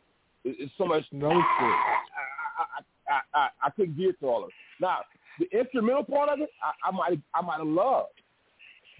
It, 0.43 0.55
it's 0.59 0.73
so 0.77 0.85
much 0.85 1.03
no 1.11 1.29
shit. 1.29 1.39
I, 1.39 2.63
I, 3.09 3.13
I, 3.13 3.21
I, 3.33 3.47
I 3.63 3.69
couldn't 3.71 3.97
gear 3.97 4.13
to 4.19 4.25
all 4.27 4.43
of 4.43 4.49
it. 4.49 4.55
Now 4.81 4.99
the 5.39 5.47
instrumental 5.57 6.03
part 6.03 6.29
of 6.29 6.39
it, 6.39 6.49
I, 6.61 6.89
I 6.89 6.91
might 6.91 7.19
I 7.33 7.41
might 7.41 7.57
have 7.57 7.67
loved, 7.67 8.13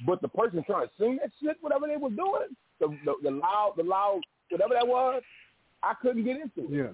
but 0.06 0.22
the 0.22 0.28
person 0.28 0.64
trying 0.66 0.88
to 0.88 0.94
sing 1.00 1.18
that 1.22 1.32
shit, 1.42 1.58
whatever 1.62 1.88
they 1.88 1.98
were 1.98 2.10
doing, 2.10 2.56
the 2.80 2.88
the, 3.06 3.14
the 3.24 3.32
loud 3.32 3.74
the 3.78 3.84
loud 3.84 4.22
whatever 4.50 4.74
that 4.74 4.88
was, 4.88 5.22
I 5.84 5.94
couldn't 6.02 6.24
get 6.24 6.38
into 6.38 6.66
it. 6.66 6.70
Yeah. 6.70 6.92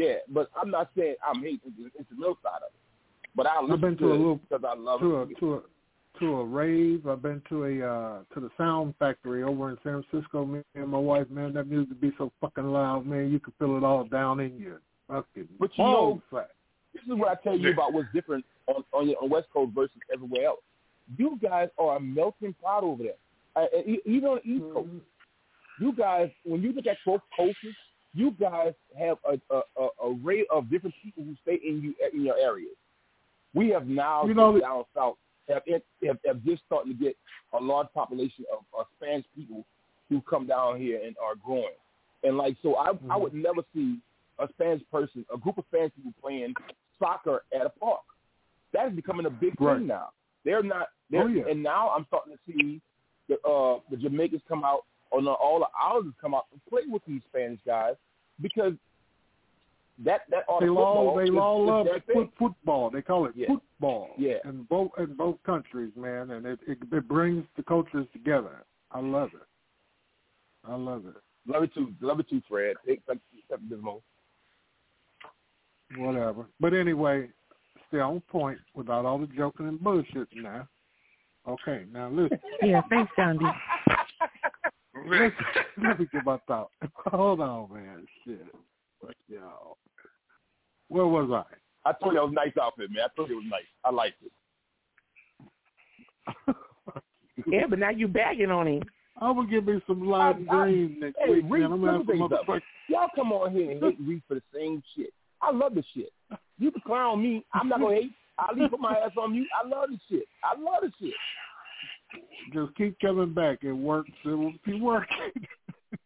Yeah, 0.00 0.14
but 0.30 0.48
I'm 0.56 0.70
not 0.70 0.90
saying 0.96 1.16
I'm 1.26 1.42
hating 1.42 1.74
the 1.76 1.90
instrumental 1.98 2.38
side 2.42 2.62
of 2.66 2.72
it. 2.74 2.80
But 3.36 3.46
I 3.46 3.56
I've 3.60 3.80
been 3.80 3.96
to 3.98 4.04
to 4.04 4.06
a 4.06 4.12
little 4.12 4.36
because 4.36 4.64
I 4.66 4.74
love 4.74 5.00
to 5.00 5.16
a 5.16 5.22
it. 5.22 5.38
to 5.40 5.54
a 5.56 5.60
to 6.20 6.40
a 6.40 6.44
rave. 6.44 7.06
I've 7.06 7.20
been 7.20 7.42
to 7.50 7.64
a 7.64 7.86
uh 7.86 8.18
to 8.32 8.40
the 8.40 8.48
Sound 8.56 8.94
Factory 8.98 9.42
over 9.42 9.68
in 9.68 9.76
San 9.84 10.02
Francisco. 10.10 10.46
Me 10.46 10.62
and 10.74 10.88
my 10.88 10.98
wife, 10.98 11.28
man, 11.28 11.52
that 11.52 11.66
music 11.68 12.00
be 12.00 12.12
so 12.16 12.32
fucking 12.40 12.64
loud, 12.64 13.06
man. 13.06 13.30
You 13.30 13.40
can 13.40 13.52
feel 13.58 13.76
it 13.76 13.84
all 13.84 14.04
down 14.04 14.40
in 14.40 14.58
your 14.58 14.80
fucking 15.06 15.48
But 15.58 15.70
you 15.76 15.84
know, 15.84 16.22
fat. 16.30 16.50
this 16.94 17.02
is 17.02 17.10
what 17.10 17.28
I 17.28 17.34
tell 17.42 17.58
you 17.58 17.70
about 17.70 17.92
what's 17.92 18.08
different 18.14 18.44
on 18.68 18.82
on, 18.94 19.08
your, 19.10 19.22
on 19.22 19.28
West 19.28 19.48
Coast 19.52 19.72
versus 19.74 19.98
everywhere 20.12 20.46
else. 20.46 20.60
You 21.18 21.38
guys 21.42 21.68
are 21.78 21.96
a 21.96 22.00
melting 22.00 22.54
pot 22.62 22.84
over 22.84 23.02
there. 23.02 23.12
Uh, 23.54 23.66
e- 23.86 24.00
even 24.06 24.28
on 24.30 24.40
the 24.42 24.50
East 24.50 24.64
Coast, 24.72 24.88
you 25.78 25.92
guys, 25.92 26.30
when 26.44 26.62
you 26.62 26.72
look 26.72 26.86
at 26.86 26.96
both 27.04 27.20
coasts, 27.36 27.58
you 28.14 28.32
guys 28.32 28.72
have 28.98 29.18
a, 29.28 29.38
a, 29.54 29.62
a 29.80 29.88
array 30.02 30.44
of 30.50 30.68
different 30.70 30.94
people 31.02 31.22
who 31.24 31.34
stay 31.42 31.58
in 31.66 31.80
you 31.82 31.94
in 32.12 32.24
your 32.24 32.36
areas. 32.38 32.74
We 33.54 33.68
have 33.70 33.86
now 33.86 34.24
You 34.26 34.34
know- 34.34 34.58
down 34.58 34.84
south 34.94 35.16
have, 35.48 35.62
have 36.04 36.18
have 36.24 36.44
just 36.44 36.62
starting 36.66 36.96
to 36.96 37.04
get 37.04 37.16
a 37.52 37.60
large 37.60 37.88
population 37.92 38.44
of, 38.52 38.60
of 38.78 38.86
Spanish 39.00 39.24
people 39.34 39.64
who 40.08 40.20
come 40.22 40.46
down 40.46 40.78
here 40.78 41.00
and 41.04 41.16
are 41.22 41.34
growing. 41.34 41.74
And 42.22 42.36
like 42.36 42.56
so, 42.62 42.76
I 42.76 42.92
I 43.08 43.16
would 43.16 43.34
never 43.34 43.62
see 43.74 43.98
a 44.38 44.46
Spanish 44.54 44.82
person, 44.92 45.24
a 45.34 45.36
group 45.38 45.58
of 45.58 45.64
Spanish 45.72 45.92
people 45.96 46.12
playing 46.22 46.54
soccer 46.98 47.42
at 47.58 47.66
a 47.66 47.70
park. 47.70 48.00
That 48.72 48.88
is 48.88 48.94
becoming 48.94 49.26
a 49.26 49.30
big 49.30 49.54
Right. 49.60 49.78
thing 49.78 49.86
now. 49.88 50.10
They're 50.44 50.62
not. 50.62 50.88
They're, 51.10 51.22
Oh, 51.22 51.26
yeah. 51.26 51.44
And 51.50 51.62
now 51.62 51.90
I'm 51.90 52.06
starting 52.06 52.34
to 52.34 52.38
see 52.46 52.80
the 53.28 53.34
uh, 53.48 53.80
the 53.90 53.96
Jamaicans 53.96 54.42
come 54.48 54.64
out, 54.64 54.84
or 55.10 55.22
no, 55.22 55.34
all 55.34 55.58
the 55.58 55.66
Islanders 55.78 56.14
come 56.20 56.34
out 56.34 56.46
and 56.52 56.60
play 56.68 56.82
with 56.88 57.02
these 57.06 57.22
Spanish 57.28 57.60
guys 57.66 57.94
because 58.40 58.74
that 60.04 60.22
that 60.30 60.44
art 60.48 60.62
They 60.62 60.68
all 60.68 61.12
football 61.12 61.16
they 61.16 61.24
is, 61.24 61.30
all 61.38 61.66
love 61.66 61.86
foot, 62.12 62.30
football. 62.38 62.90
They 62.90 63.02
call 63.02 63.26
it 63.26 63.32
Yeah. 63.34 63.48
football. 63.48 64.10
Yeah. 64.16 64.38
In 64.44 64.62
both 64.64 64.90
in 64.98 65.14
both 65.14 65.42
countries, 65.44 65.92
man, 65.96 66.30
and 66.30 66.46
it, 66.46 66.58
it 66.66 66.78
it 66.90 67.08
brings 67.08 67.44
the 67.56 67.62
cultures 67.62 68.06
together. 68.12 68.64
I 68.92 69.00
love 69.00 69.30
it. 69.34 69.46
I 70.66 70.74
love 70.74 71.06
it. 71.06 71.14
Love 71.46 71.64
it 71.64 71.74
too. 71.74 71.92
Love 72.00 72.20
it 72.20 72.28
too, 72.28 72.42
Fred. 72.48 72.76
Take 72.86 73.06
take 73.06 73.18
take 73.50 73.68
this 73.68 73.78
moment. 73.80 74.02
Whatever. 75.96 76.46
But 76.60 76.72
anyway, 76.72 77.28
stay 77.88 77.98
on 77.98 78.20
point 78.20 78.58
without 78.74 79.04
all 79.04 79.18
the 79.18 79.26
joking 79.26 79.66
and 79.68 79.80
bullshit 79.80 80.28
now. 80.34 80.68
Okay, 81.48 81.84
now 81.92 82.08
listen. 82.10 82.38
Yeah, 82.62 82.82
thanks, 82.88 83.10
Gandhi. 83.16 83.46
Listen, 85.08 85.32
let 85.82 85.98
me 86.00 86.06
get 86.12 86.24
my 86.24 86.38
thought. 86.46 86.70
Hold 87.06 87.40
on, 87.40 87.72
man. 87.72 88.06
Shit. 88.24 88.46
But, 89.02 89.14
yo. 89.28 89.76
Where 90.88 91.06
was 91.06 91.30
I? 91.30 91.88
I 91.88 91.92
told 92.00 92.14
you 92.14 92.20
it 92.20 92.24
was 92.24 92.32
a 92.32 92.34
nice 92.34 92.52
outfit, 92.60 92.90
man. 92.90 93.04
I 93.04 93.08
told 93.16 93.28
you 93.30 93.36
it 93.36 93.44
was 93.44 93.50
nice. 93.50 93.62
I 93.84 93.90
liked 93.90 94.16
it. 94.24 94.32
Yeah, 97.46 97.62
but 97.70 97.78
now 97.78 97.88
you 97.88 98.06
bagging 98.06 98.50
on 98.50 98.66
him. 98.68 98.82
I'm 99.18 99.34
gonna 99.36 99.48
give 99.48 99.64
me 99.64 99.80
some 99.86 100.06
lime 100.06 100.46
I- 100.50 100.54
I- 100.54 100.64
green 100.64 101.00
next 101.00 101.16
hey, 101.24 101.30
week, 101.30 101.44
Reese, 101.48 101.62
man. 101.62 101.72
I'm 101.72 101.82
let 101.82 101.86
gonna 101.86 101.92
me 101.92 101.92
have 101.92 102.00
some 102.00 102.06
tell 102.06 102.16
you 102.16 102.20
something. 102.22 102.54
motherfuckers. 102.54 102.60
Y'all 102.88 103.08
come 103.14 103.32
on 103.32 103.52
here 103.52 103.70
and 103.70 103.82
hate 103.82 103.96
Reese 104.00 104.22
for 104.28 104.34
the 104.34 104.42
same 104.54 104.82
shit. 104.94 105.10
I 105.40 105.50
love 105.50 105.74
the 105.74 105.82
shit. 105.94 106.12
You 106.58 106.70
can 106.70 106.82
clown 106.82 107.22
me. 107.22 107.42
I'm 107.54 107.68
not 107.70 107.80
gonna 107.80 107.94
hate. 107.94 108.12
I'll 108.38 108.54
leave 108.54 108.70
put 108.70 108.80
my 108.80 108.92
ass 108.92 109.12
on 109.18 109.34
you. 109.34 109.46
I 109.58 109.66
love 109.66 109.88
the 109.88 109.98
shit. 110.10 110.24
I 110.44 110.58
love 110.60 110.82
the 110.82 110.92
shit. 111.00 111.14
Just 112.52 112.74
keep 112.76 112.98
coming 113.00 113.32
back. 113.34 113.58
It 113.62 113.72
works. 113.72 114.10
It 114.24 114.28
will 114.28 114.52
be 114.64 114.80
working. 114.80 115.32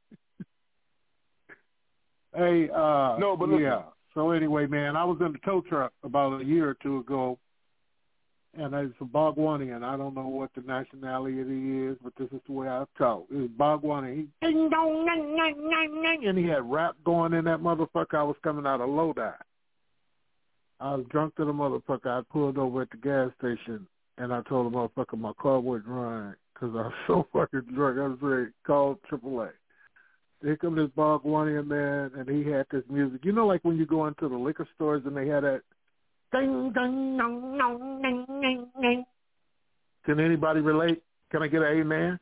hey, 2.35 2.69
uh, 2.71 3.17
No, 3.19 3.37
but 3.39 3.49
listen. 3.49 3.63
yeah. 3.63 3.83
So 4.15 4.31
anyway, 4.31 4.67
man, 4.67 4.97
I 4.97 5.05
was 5.05 5.19
in 5.21 5.33
the 5.33 5.39
tow 5.45 5.61
truck 5.63 5.93
about 6.05 6.41
a 6.41 6.45
year 6.45 6.69
or 6.71 6.77
two 6.83 6.99
ago, 6.99 7.39
and 8.57 8.73
it's 8.75 8.95
a 9.01 9.05
Bogwanian. 9.05 9.83
I 9.83 9.97
don't 9.97 10.15
know 10.15 10.29
what 10.29 10.51
the 10.55 10.61
nationality 10.63 11.41
is, 11.87 11.97
but 12.03 12.13
this 12.17 12.29
is 12.31 12.41
the 12.47 12.53
way 12.53 12.69
I 12.69 12.85
talk. 12.97 13.25
It's 13.31 13.53
Bogwanian. 13.55 14.17
He 14.17 14.47
ding 14.47 14.69
dong, 14.71 15.05
nang, 15.05 15.37
nang, 15.37 15.69
nang, 15.69 16.03
nang, 16.03 16.27
and 16.27 16.39
he 16.39 16.45
had 16.45 16.71
rap 16.71 16.95
going 17.05 17.33
in 17.33 17.45
that 17.47 17.61
motherfucker. 17.61 18.15
I 18.15 18.23
was 18.23 18.37
coming 18.45 18.67
out 18.67 18.81
of 18.81 18.89
Lodi. 18.89 19.33
I 20.81 20.95
was 20.95 21.07
drunk 21.11 21.35
to 21.37 21.45
the 21.45 21.53
motherfucker. 21.53 22.07
I 22.07 22.23
pulled 22.31 22.59
over 22.59 22.83
at 22.83 22.91
the 22.91 22.97
gas 22.99 23.31
station, 23.39 23.87
and 24.19 24.33
I 24.33 24.43
told 24.43 24.73
the 24.73 24.77
motherfucker 24.77 25.19
my 25.19 25.33
car 25.41 25.61
wouldn't 25.61 25.89
run 25.89 26.35
because 26.53 26.71
I 26.75 26.83
was 26.83 26.93
so 27.07 27.27
fucking 27.33 27.75
drunk. 27.75 27.99
I 27.99 28.09
was 28.09 28.19
ready 28.21 28.47
to 28.47 28.53
call 28.67 28.99
AAA. 29.11 29.51
Here 30.43 30.57
come 30.57 30.77
this 30.77 30.91
Bogwanian 30.97 31.67
man, 31.67 32.11
and 32.19 32.29
he 32.29 32.51
had 32.51 32.67
this 32.71 32.83
music. 32.91 33.25
You 33.25 33.33
know, 33.33 33.47
like 33.47 33.65
when 33.65 33.79
you 33.79 33.87
go 33.87 34.07
into 34.07 34.29
the 34.29 34.37
liquor 34.37 34.69
stores 34.75 35.03
and 35.07 35.17
they 35.17 35.27
had 35.27 35.43
that 35.45 35.63
ding 36.33 36.73
ding 36.75 37.17
dong 37.17 37.57
dong 37.59 38.03
ding 38.03 38.27
ding 38.43 38.67
ding. 38.81 39.05
Can 40.05 40.21
anybody 40.21 40.61
relate? 40.61 41.03
Can 41.31 41.43
I 41.43 41.49
get 41.49 41.63
an 41.63 41.79
amen? 41.79 42.21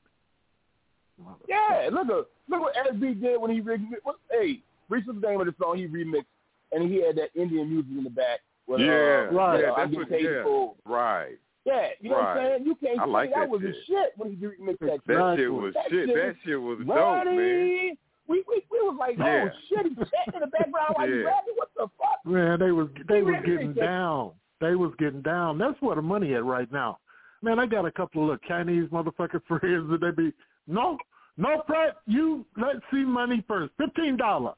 Yeah, 1.48 1.88
look 1.92 2.06
at 2.06 2.26
look 2.48 2.60
what 2.60 2.74
SB 2.92 3.20
did 3.20 3.40
when 3.40 3.50
he 3.50 3.60
remixed. 3.60 4.04
What, 4.04 4.16
hey, 4.30 4.60
Reese 4.88 5.06
was 5.06 5.16
the 5.20 5.28
name 5.28 5.40
of 5.40 5.46
the 5.46 5.54
song 5.60 5.76
he 5.76 5.86
remixed, 5.86 6.26
and 6.70 6.90
he 6.90 7.02
had 7.02 7.16
that 7.16 7.30
Indian 7.34 7.68
music 7.68 7.90
in 7.96 8.04
the 8.04 8.10
back. 8.10 8.40
With, 8.66 8.80
yeah, 8.80 9.28
uh, 9.30 9.34
right. 9.34 9.60
yeah, 9.60 9.70
uh, 9.70 9.74
I 9.74 9.86
that's 9.86 9.96
what. 9.96 10.08
Yeah, 10.10 10.68
right. 10.86 11.38
Yeah, 11.64 11.88
you 12.00 12.10
know 12.10 12.16
what 12.16 12.24
I'm 12.24 12.36
saying? 12.38 12.66
You 12.66 12.74
can't 12.74 12.98
I 13.00 13.04
like 13.04 13.30
that 13.30 13.40
that 13.40 13.48
was 13.48 13.60
the 13.60 13.72
shit. 13.72 13.86
shit 13.86 14.12
when 14.16 14.30
he 14.30 14.36
remixed 14.46 14.80
that 14.80 15.00
shit. 15.06 15.06
That 15.06 15.36
shit 15.38 15.52
was 15.52 15.74
That 15.74 15.84
shit. 15.90 16.08
shit 16.08 16.16
That 16.16 16.34
shit 16.44 16.60
was 16.60 16.78
dope, 16.78 16.86
Money. 16.88 17.36
man. 17.36 17.96
We, 18.28 18.42
we 18.48 18.62
we 18.70 18.78
was 18.78 18.96
like, 18.98 19.16
oh, 19.20 19.24
Yeah. 19.24 19.48
oh 19.48 19.56
shit, 19.68 19.86
he's 19.86 19.96
sitting 19.96 20.34
in 20.34 20.40
the 20.40 20.46
background 20.48 20.94
while 20.96 21.06
he's 21.06 21.16
Yeah. 21.16 21.22
rapping. 21.30 21.54
What 21.56 21.70
the 21.76 21.86
fuck? 21.98 22.18
Man, 22.24 22.58
they 22.58 22.70
was 22.72 22.88
they 23.08 23.16
He 23.18 23.22
was 23.22 23.34
getting 23.44 23.58
think 23.58 23.74
that- 23.76 23.80
down. 23.82 24.30
They 24.60 24.74
was 24.76 24.92
getting 24.98 25.22
down. 25.22 25.58
That's 25.58 25.80
where 25.82 25.96
the 25.96 26.02
money 26.02 26.34
at 26.34 26.44
right 26.44 26.70
now. 26.72 26.98
Man, 27.42 27.58
I 27.58 27.66
got 27.66 27.84
a 27.84 27.90
couple 27.90 28.22
of 28.22 28.28
little 28.28 28.48
Chinese 28.48 28.88
motherfucking 28.90 29.42
friends 29.48 29.90
that 29.90 29.98
they 30.00 30.10
be 30.10 30.32
no 30.66 30.96
no 31.36 31.62
Fred, 31.66 31.94
you 32.06 32.44
let's 32.56 32.78
see 32.92 33.04
money 33.04 33.44
first. 33.48 33.72
Fifteen 33.78 34.16
dollar. 34.16 34.54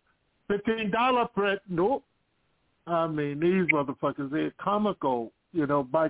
Fifteen 0.49 0.91
dollar 0.91 1.27
Fred. 1.35 1.61
Nope. 1.69 2.05
I 2.87 3.07
mean 3.07 3.41
these 3.41 3.67
motherfuckers 3.75 4.31
they're 4.31 4.53
comical, 4.61 5.33
you 5.53 5.67
know, 5.67 5.83
by 5.83 6.09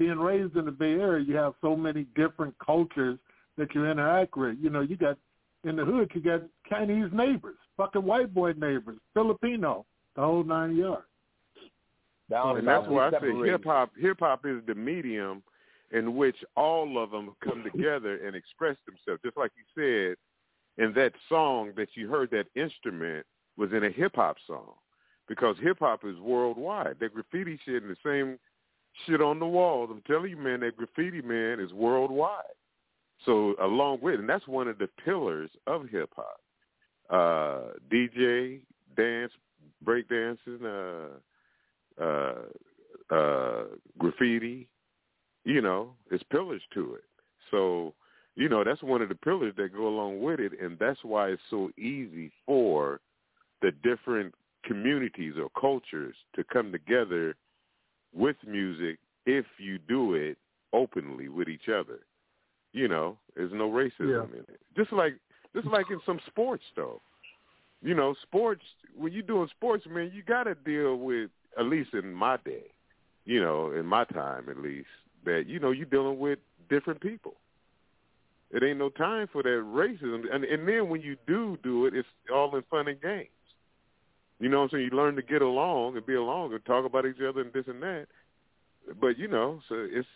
being 0.00 0.18
raised 0.18 0.56
in 0.56 0.64
the 0.64 0.72
Bay 0.72 0.92
Area 0.92 1.22
you 1.22 1.36
have 1.36 1.52
so 1.60 1.76
many 1.76 2.06
different 2.16 2.54
cultures 2.64 3.18
that 3.58 3.74
you 3.74 3.84
interact 3.84 4.34
with. 4.34 4.56
You 4.58 4.70
know, 4.70 4.80
you 4.80 4.96
got 4.96 5.18
in 5.62 5.76
the 5.76 5.84
hood 5.84 6.10
you 6.14 6.22
got 6.22 6.40
Chinese 6.68 7.10
neighbors, 7.12 7.58
fucking 7.76 8.02
white 8.02 8.32
boy 8.32 8.52
neighbors, 8.52 8.98
Filipino, 9.12 9.84
the 10.16 10.22
whole 10.22 10.42
nine 10.42 10.74
yards. 10.74 11.04
Down 12.30 12.56
and 12.56 12.66
that's 12.66 12.88
why 12.88 13.08
I 13.08 13.10
say 13.10 13.34
hip 13.44 13.64
hop. 13.64 13.90
Hip 14.00 14.16
hop 14.20 14.46
is 14.46 14.62
the 14.66 14.74
medium 14.74 15.42
in 15.92 16.16
which 16.16 16.36
all 16.56 17.02
of 17.02 17.10
them 17.10 17.34
come 17.44 17.62
together 17.62 18.24
and 18.26 18.34
express 18.34 18.76
themselves. 18.86 19.20
Just 19.22 19.36
like 19.36 19.52
you 19.56 19.64
said 20.78 20.82
in 20.82 20.94
that 20.94 21.12
song 21.28 21.72
that 21.76 21.88
you 21.94 22.08
heard, 22.08 22.30
that 22.30 22.46
instrument 22.54 23.26
was 23.58 23.70
in 23.72 23.84
a 23.84 23.90
hip 23.90 24.12
hop 24.14 24.36
song 24.46 24.72
because 25.28 25.56
hip 25.60 25.80
hop 25.80 26.06
is 26.06 26.18
worldwide. 26.20 26.96
That 27.00 27.12
graffiti 27.12 27.60
shit 27.66 27.82
and 27.82 27.90
the 27.90 27.96
same 28.02 28.38
shit 29.06 29.20
on 29.20 29.38
the 29.38 29.46
walls. 29.46 29.90
I'm 29.92 30.02
telling 30.02 30.30
you, 30.30 30.36
man, 30.36 30.60
that 30.60 30.76
graffiti 30.76 31.22
man 31.22 31.60
is 31.60 31.72
worldwide. 31.72 32.44
So 33.24 33.54
along 33.60 33.98
with, 34.02 34.20
and 34.20 34.28
that's 34.28 34.46
one 34.46 34.68
of 34.68 34.78
the 34.78 34.88
pillars 35.04 35.50
of 35.66 35.88
hip 35.88 36.10
hop. 36.16 36.40
Uh, 37.10 37.72
DJ, 37.92 38.60
dance, 38.96 39.32
break 39.82 40.08
dancing, 40.08 40.64
uh, 40.64 42.02
uh, 42.02 43.14
uh, 43.14 43.64
graffiti, 43.98 44.68
you 45.44 45.60
know, 45.60 45.92
it's 46.10 46.22
pillars 46.30 46.62
to 46.74 46.94
it. 46.94 47.04
So, 47.50 47.94
you 48.36 48.48
know, 48.48 48.62
that's 48.62 48.82
one 48.82 49.02
of 49.02 49.08
the 49.08 49.14
pillars 49.16 49.54
that 49.56 49.74
go 49.74 49.88
along 49.88 50.22
with 50.22 50.40
it, 50.40 50.52
and 50.60 50.78
that's 50.78 51.00
why 51.02 51.28
it's 51.28 51.42
so 51.50 51.70
easy 51.76 52.30
for 52.46 53.00
the 53.60 53.72
different 53.82 54.34
communities 54.64 55.34
or 55.36 55.50
cultures 55.60 56.14
to 56.36 56.44
come 56.44 56.70
together 56.70 57.34
with 58.14 58.36
music 58.46 58.98
if 59.26 59.46
you 59.58 59.78
do 59.78 60.14
it 60.14 60.38
openly 60.72 61.28
with 61.28 61.48
each 61.48 61.68
other. 61.68 62.00
You 62.72 62.88
know, 62.88 63.16
there's 63.34 63.52
no 63.52 63.68
racism 63.68 64.32
in 64.32 64.40
it. 64.40 64.60
Just 64.76 64.92
like 64.92 65.14
just 65.54 65.66
like 65.66 65.86
in 65.90 66.00
some 66.06 66.20
sports 66.26 66.64
though. 66.76 67.00
You 67.82 67.94
know, 67.94 68.14
sports 68.22 68.62
when 68.96 69.12
you're 69.12 69.22
doing 69.22 69.48
sports, 69.50 69.84
man, 69.88 70.10
you 70.14 70.22
gotta 70.22 70.54
deal 70.54 70.96
with 70.96 71.30
at 71.58 71.64
least 71.66 71.90
in 71.94 72.12
my 72.12 72.36
day, 72.44 72.64
you 73.24 73.40
know, 73.40 73.72
in 73.72 73.86
my 73.86 74.04
time 74.04 74.48
at 74.48 74.58
least, 74.58 74.88
that, 75.24 75.44
you 75.46 75.58
know, 75.58 75.72
you're 75.72 75.86
dealing 75.86 76.18
with 76.18 76.38
different 76.68 77.00
people. 77.00 77.34
It 78.52 78.62
ain't 78.62 78.78
no 78.78 78.88
time 78.88 79.28
for 79.32 79.42
that 79.42 79.48
racism. 79.48 80.22
And 80.32 80.44
and 80.44 80.66
then 80.66 80.88
when 80.88 81.00
you 81.00 81.16
do 81.26 81.56
do 81.62 81.86
it, 81.86 81.94
it's 81.94 82.08
all 82.32 82.54
in 82.56 82.62
fun 82.70 82.88
and 82.88 83.00
games. 83.00 83.28
You 84.40 84.48
know 84.48 84.58
what 84.58 84.64
I'm 84.64 84.70
saying? 84.70 84.88
You 84.90 84.96
learn 84.96 85.16
to 85.16 85.22
get 85.22 85.42
along 85.42 85.96
and 85.96 86.06
be 86.06 86.14
along 86.14 86.54
and 86.54 86.64
talk 86.64 86.86
about 86.86 87.06
each 87.06 87.20
other 87.20 87.42
and 87.42 87.52
this 87.52 87.66
and 87.68 87.82
that. 87.82 88.06
But 88.98 89.18
you 89.18 89.28
know, 89.28 89.60
so 89.68 89.74
it's 89.78 90.08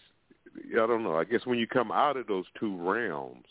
I 0.72 0.86
don't 0.86 1.04
know. 1.04 1.16
I 1.16 1.24
guess 1.24 1.44
when 1.44 1.58
you 1.58 1.66
come 1.66 1.92
out 1.92 2.16
of 2.16 2.26
those 2.26 2.46
two 2.58 2.76
realms, 2.76 3.44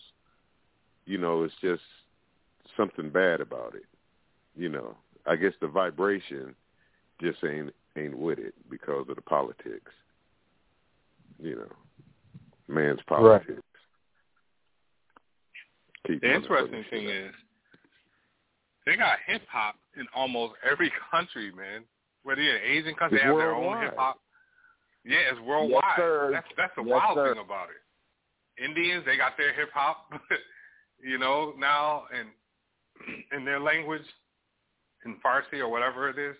you 1.05 1.19
know, 1.19 1.43
it's 1.43 1.53
just 1.61 1.83
something 2.75 3.09
bad 3.09 3.39
about 3.39 3.75
it. 3.75 3.85
You 4.55 4.69
know, 4.69 4.95
I 5.27 5.35
guess 5.35 5.53
the 5.61 5.67
vibration 5.67 6.55
just 7.21 7.37
ain't 7.43 7.73
ain't 7.95 8.17
with 8.17 8.39
it 8.39 8.55
because 8.69 9.05
of 9.07 9.15
the 9.15 9.21
politics. 9.21 9.91
You 11.39 11.55
know, 11.55 11.71
man's 12.67 13.01
politics. 13.05 13.61
Keep 16.07 16.21
The 16.21 16.33
interesting 16.33 16.83
thing 16.89 17.09
is 17.09 17.33
they 18.87 18.95
got 18.95 19.19
hip 19.27 19.43
hop 19.47 19.75
in 19.97 20.07
almost 20.15 20.53
every 20.69 20.91
country, 21.11 21.51
man. 21.51 21.83
Whether 22.23 22.41
you're 22.41 22.55
an 22.55 22.63
Asian 22.63 22.95
country, 22.95 23.17
It's 23.17 23.23
they 23.23 23.27
have 23.29 23.37
their 23.37 23.55
own 23.55 23.81
hip 23.81 23.95
hop. 23.97 24.19
Yeah, 25.05 25.17
it's 25.31 25.39
worldwide. 25.41 25.83
sir. 25.97 26.29
that's 26.31 26.47
that's 26.55 26.71
the 26.77 26.83
Yes, 26.83 26.91
wild 26.91 27.17
sir. 27.17 27.33
thing 27.33 27.43
about 27.43 27.67
it. 27.69 28.63
Indians, 28.63 29.03
they 29.05 29.17
got 29.17 29.35
their 29.37 29.53
hip 29.53 29.69
hop, 29.73 30.09
you 31.03 31.17
know, 31.17 31.53
now 31.57 32.03
and 32.17 32.29
in 33.37 33.43
their 33.43 33.59
language, 33.59 34.05
in 35.05 35.15
Farsi 35.25 35.59
or 35.59 35.67
whatever 35.67 36.09
it 36.09 36.17
is. 36.17 36.35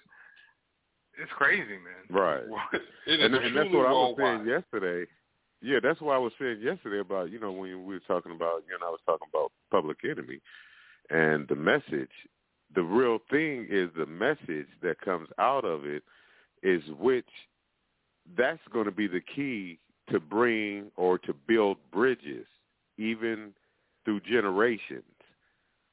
It's 1.21 1.31
crazy, 1.33 1.77
man. 1.77 2.03
Right. 2.09 2.43
It 3.05 3.19
is 3.19 3.25
and, 3.25 3.35
and 3.35 3.55
that's 3.55 3.69
what 3.69 3.85
I 3.85 3.91
was 3.91 4.15
saying 4.17 4.47
yesterday. 4.47 5.09
Yeah, 5.61 5.79
that's 5.83 5.99
what 5.99 6.13
I 6.13 6.17
was 6.17 6.31
saying 6.39 6.61
yesterday 6.61 6.99
about 6.99 7.29
you 7.31 7.39
know 7.39 7.51
when 7.51 7.85
we 7.85 7.95
were 7.95 7.99
talking 8.07 8.31
about 8.31 8.63
you 8.67 8.75
and 8.75 8.83
I 8.83 8.89
was 8.89 8.99
talking 9.05 9.27
about 9.33 9.51
Public 9.71 9.97
Enemy, 10.09 10.39
and 11.09 11.45
the 11.49 11.55
message. 11.55 12.11
The 12.75 12.83
real 12.83 13.19
thing 13.29 13.67
is 13.69 13.89
the 13.95 14.05
message 14.05 14.67
that 14.81 14.99
comes 15.01 15.29
out 15.37 15.65
of 15.65 15.85
it 15.85 16.03
is 16.63 16.81
which 16.99 17.27
that's 18.37 18.61
going 18.71 18.85
to 18.85 18.91
be 18.91 19.07
the 19.07 19.21
key 19.35 19.79
to 20.09 20.19
bring 20.19 20.91
or 20.95 21.17
to 21.19 21.33
build 21.47 21.77
bridges, 21.91 22.45
even 22.97 23.53
through 24.05 24.21
generations, 24.21 25.03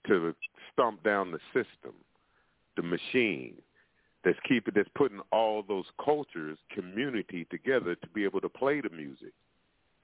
to 0.06 0.34
stomp 0.72 1.02
down 1.02 1.32
the 1.32 1.38
system, 1.52 1.94
the 2.76 2.82
machine 2.82 3.54
that's 4.24 4.38
keeping 4.46 4.74
that's 4.74 4.88
putting 4.94 5.20
all 5.32 5.62
those 5.66 5.86
cultures, 6.02 6.58
community 6.70 7.46
together 7.50 7.94
to 7.94 8.08
be 8.08 8.24
able 8.24 8.40
to 8.40 8.48
play 8.48 8.80
the 8.80 8.90
music. 8.90 9.32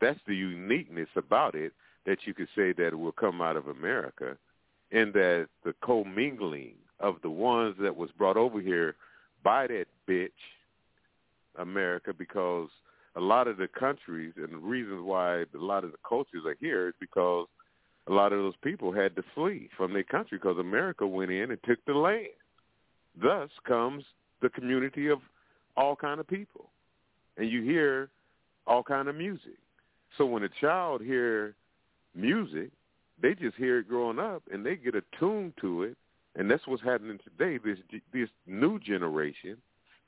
That's 0.00 0.20
the 0.26 0.34
uniqueness 0.34 1.08
about 1.16 1.54
it 1.54 1.72
that 2.06 2.18
you 2.24 2.34
could 2.34 2.48
say 2.56 2.72
that 2.72 2.88
it 2.88 2.98
will 2.98 3.12
come 3.12 3.42
out 3.42 3.56
of 3.56 3.68
America, 3.68 4.36
in 4.90 5.12
that 5.12 5.48
the 5.64 5.74
commingling 5.82 6.74
of 7.00 7.16
the 7.22 7.30
ones 7.30 7.76
that 7.80 7.96
was 7.96 8.10
brought 8.16 8.36
over 8.36 8.60
here 8.60 8.94
by 9.42 9.66
that 9.66 9.86
bitch, 10.08 10.30
America, 11.58 12.12
because 12.16 12.68
a 13.16 13.20
lot 13.20 13.48
of 13.48 13.56
the 13.56 13.68
countries 13.68 14.32
and 14.36 14.52
the 14.52 14.58
reasons 14.58 15.00
why 15.02 15.40
a 15.40 15.46
lot 15.54 15.84
of 15.84 15.92
the 15.92 15.98
cultures 16.06 16.44
are 16.46 16.56
here 16.60 16.88
is 16.88 16.94
because 17.00 17.46
a 18.08 18.12
lot 18.12 18.32
of 18.32 18.38
those 18.38 18.54
people 18.62 18.92
had 18.92 19.16
to 19.16 19.22
flee 19.34 19.68
from 19.76 19.92
their 19.92 20.04
country 20.04 20.38
because 20.38 20.58
America 20.58 21.06
went 21.06 21.30
in 21.30 21.50
and 21.50 21.58
took 21.64 21.84
the 21.86 21.94
land. 21.94 22.28
Thus 23.20 23.50
comes 23.66 24.04
the 24.42 24.50
community 24.50 25.08
of 25.08 25.18
all 25.76 25.96
kind 25.96 26.20
of 26.20 26.28
people, 26.28 26.70
and 27.36 27.50
you 27.50 27.62
hear 27.62 28.10
all 28.66 28.82
kind 28.82 29.08
of 29.08 29.16
music. 29.16 29.58
So 30.18 30.26
when 30.26 30.42
a 30.44 30.48
child 30.60 31.02
hear 31.02 31.54
music, 32.14 32.70
they 33.20 33.34
just 33.34 33.56
hear 33.56 33.78
it 33.78 33.88
growing 33.88 34.18
up, 34.18 34.42
and 34.52 34.64
they 34.64 34.76
get 34.76 34.94
attuned 34.94 35.54
to 35.60 35.84
it, 35.84 35.96
and 36.36 36.50
that's 36.50 36.66
what's 36.66 36.82
happening 36.82 37.18
today. 37.24 37.58
This 37.62 37.78
this 38.12 38.28
new 38.46 38.78
generation 38.78 39.56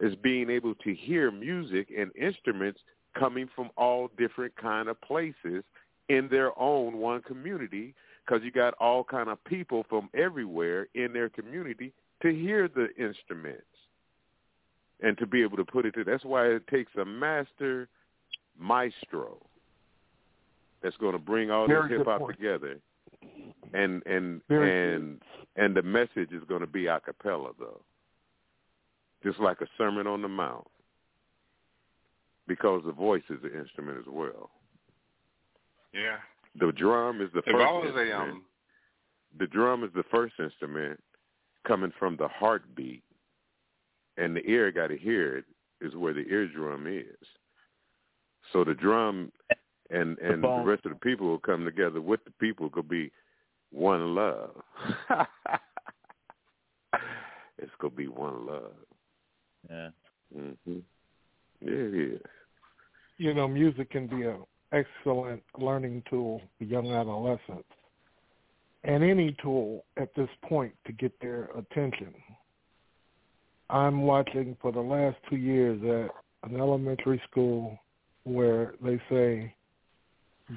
is 0.01 0.15
being 0.17 0.51
able 0.51 0.75
to 0.77 0.95
hear 0.95 1.31
music 1.31 1.89
and 1.97 2.15
instruments 2.17 2.81
coming 3.19 3.49
from 3.55 3.71
all 3.77 4.11
different 4.17 4.55
kind 4.57 4.89
of 4.89 5.01
places 5.01 5.65
in 6.09 6.29
their 6.31 6.59
own 6.59 6.99
one 6.99 7.23
community 7.23 7.95
because 8.25 8.43
you 8.45 8.51
got 8.51 8.75
all 8.75 9.03
kind 9.03 9.29
of 9.29 9.43
people 9.45 9.85
from 9.89 10.09
everywhere 10.15 10.87
in 10.95 11.13
their 11.13 11.29
community 11.29 11.93
to 12.23 12.31
hear 12.31 12.69
the 12.69 12.89
instruments 12.97 13.63
and 15.01 15.17
to 15.19 15.27
be 15.27 15.43
able 15.43 15.57
to 15.57 15.65
put 15.65 15.87
it 15.87 15.93
to 15.93 16.05
that's 16.05 16.25
why 16.25 16.47
it 16.47 16.67
takes 16.69 16.93
a 17.01 17.05
master 17.05 17.89
maestro 18.59 19.39
that's 20.83 20.97
going 20.97 21.13
to 21.13 21.19
bring 21.19 21.51
all 21.51 21.67
Very 21.67 21.89
this 21.89 21.99
hip 21.99 22.07
hop 22.07 22.29
together 22.29 22.79
and 23.75 24.05
and 24.07 24.41
Very 24.49 24.95
and 24.95 25.21
and 25.57 25.75
the 25.77 25.83
message 25.83 26.33
is 26.33 26.43
going 26.49 26.61
to 26.61 26.67
be 26.67 26.87
a 26.87 27.01
cappella 27.01 27.51
though. 27.59 27.81
Just 29.25 29.41
like 29.41 29.61
a 29.61 29.67
sermon 29.77 30.07
on 30.07 30.23
the 30.23 30.29
mount. 30.29 30.67
Because 32.47 32.83
the 32.87 32.93
voice 32.93 33.23
is 33.29 33.39
an 33.43 33.59
instrument 33.59 33.99
as 33.99 34.07
well. 34.09 34.51
Yeah. 35.93 36.19
the 36.61 36.73
drum 36.73 37.21
is 37.21 37.31
the 37.33 37.41
If 37.41 37.47
first 37.47 37.57
I 37.57 37.73
was 37.73 37.93
a 37.97 38.01
instrument. 38.03 38.31
um, 38.31 38.45
the 39.39 39.47
drum 39.47 39.85
is 39.85 39.91
the 39.95 40.05
first 40.11 40.35
instrument 40.39 41.01
coming 41.67 41.93
from 41.99 42.17
the 42.17 42.29
heartbeat. 42.29 43.03
And 44.17 44.35
the 44.37 44.45
ear 44.49 44.71
got 44.73 44.89
to 44.89 44.97
hear 44.97 45.37
it 45.39 45.45
is 45.81 45.95
where 45.95 46.13
the 46.15 46.27
eardrum 46.29 46.87
is. 46.87 47.27
So 48.53 48.65
the 48.65 48.75
drum 48.75 49.31
and 49.91 50.19
and 50.19 50.43
the 50.43 50.49
bone. 50.49 50.67
rest 50.67 50.85
of 50.87 50.93
the 50.93 50.99
people 50.99 51.27
will 51.29 51.39
come 51.39 51.65
together 51.65 52.01
with 52.01 52.25
the 52.25 52.31
people 52.33 52.69
could 52.71 52.89
be 52.89 53.11
one 53.71 54.15
love 54.15 54.51
it's 57.59 57.73
gonna 57.81 57.95
be 57.95 58.09
one 58.09 58.47
love 58.47 58.73
Yeah. 59.71 59.91
mhm 60.37 60.57
yeah 61.61 61.71
it 61.71 61.95
is 62.15 62.21
You 63.19 63.35
know, 63.35 63.49
music 63.49 63.91
can 63.91 64.07
be 64.07 64.23
an 64.23 64.45
excellent 64.73 65.43
learning 65.59 66.03
tool 66.09 66.41
for 66.57 66.65
young 66.65 66.93
adolescents, 66.93 67.69
and 68.85 69.03
any 69.03 69.37
tool 69.43 69.85
at 69.97 70.15
this 70.15 70.29
point 70.49 70.73
to 70.87 70.93
get 70.93 71.13
their 71.21 71.49
attention. 71.57 72.15
I'm 73.71 74.03
watching 74.03 74.57
for 74.63 74.71
the 74.71 74.81
last 74.81 75.17
two 75.29 75.37
years 75.37 75.83
at 75.83 76.49
an 76.51 76.61
elementary 76.61 77.21
school 77.29 77.77
where 78.23 78.75
they 78.83 79.01
say 79.11 79.53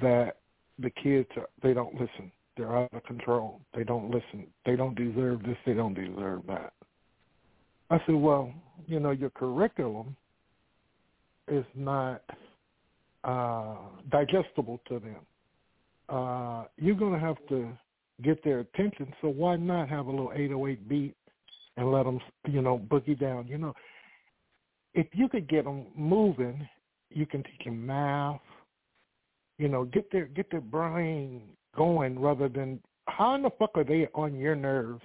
that 0.00 0.36
the 0.78 0.90
kids 0.90 1.28
are, 1.36 1.48
they 1.62 1.74
don't 1.74 1.94
listen. 1.94 2.32
They're 2.56 2.76
out 2.76 2.92
of 2.92 3.04
control. 3.04 3.60
They 3.74 3.84
don't 3.84 4.10
listen. 4.10 4.46
They 4.66 4.76
don't 4.76 4.94
deserve 4.94 5.42
this. 5.42 5.56
They 5.64 5.74
don't 5.74 5.94
deserve 5.94 6.42
that. 6.48 6.72
I 7.90 7.98
said, 8.06 8.14
well, 8.14 8.52
you 8.86 9.00
know, 9.00 9.10
your 9.10 9.30
curriculum 9.30 10.16
is 11.48 11.64
not 11.74 12.22
uh, 13.24 13.76
digestible 14.10 14.80
to 14.88 14.98
them. 14.98 15.16
Uh, 16.08 16.64
you're 16.76 16.96
going 16.96 17.12
to 17.12 17.18
have 17.18 17.36
to 17.48 17.70
get 18.22 18.42
their 18.44 18.60
attention. 18.60 19.12
So 19.20 19.28
why 19.28 19.56
not 19.56 19.88
have 19.88 20.06
a 20.06 20.10
little 20.10 20.32
808 20.34 20.88
beat 20.88 21.14
and 21.76 21.90
let 21.90 22.04
them, 22.04 22.20
you 22.46 22.62
know, 22.62 22.78
boogie 22.78 23.18
down? 23.18 23.46
You 23.46 23.58
know, 23.58 23.74
if 24.94 25.06
you 25.12 25.28
could 25.28 25.48
get 25.48 25.64
them 25.64 25.86
moving, 25.96 26.66
you 27.10 27.26
can 27.26 27.42
teach 27.42 27.64
them 27.64 27.86
math. 27.86 28.40
You 29.58 29.68
know, 29.68 29.84
get 29.84 30.10
their 30.10 30.26
get 30.26 30.50
their 30.50 30.60
brain 30.60 31.42
going 31.76 32.18
rather 32.18 32.48
than 32.48 32.80
how 33.08 33.34
in 33.34 33.42
the 33.42 33.50
fuck 33.58 33.70
are 33.74 33.84
they 33.84 34.08
on 34.14 34.36
your 34.36 34.54
nerves? 34.54 35.02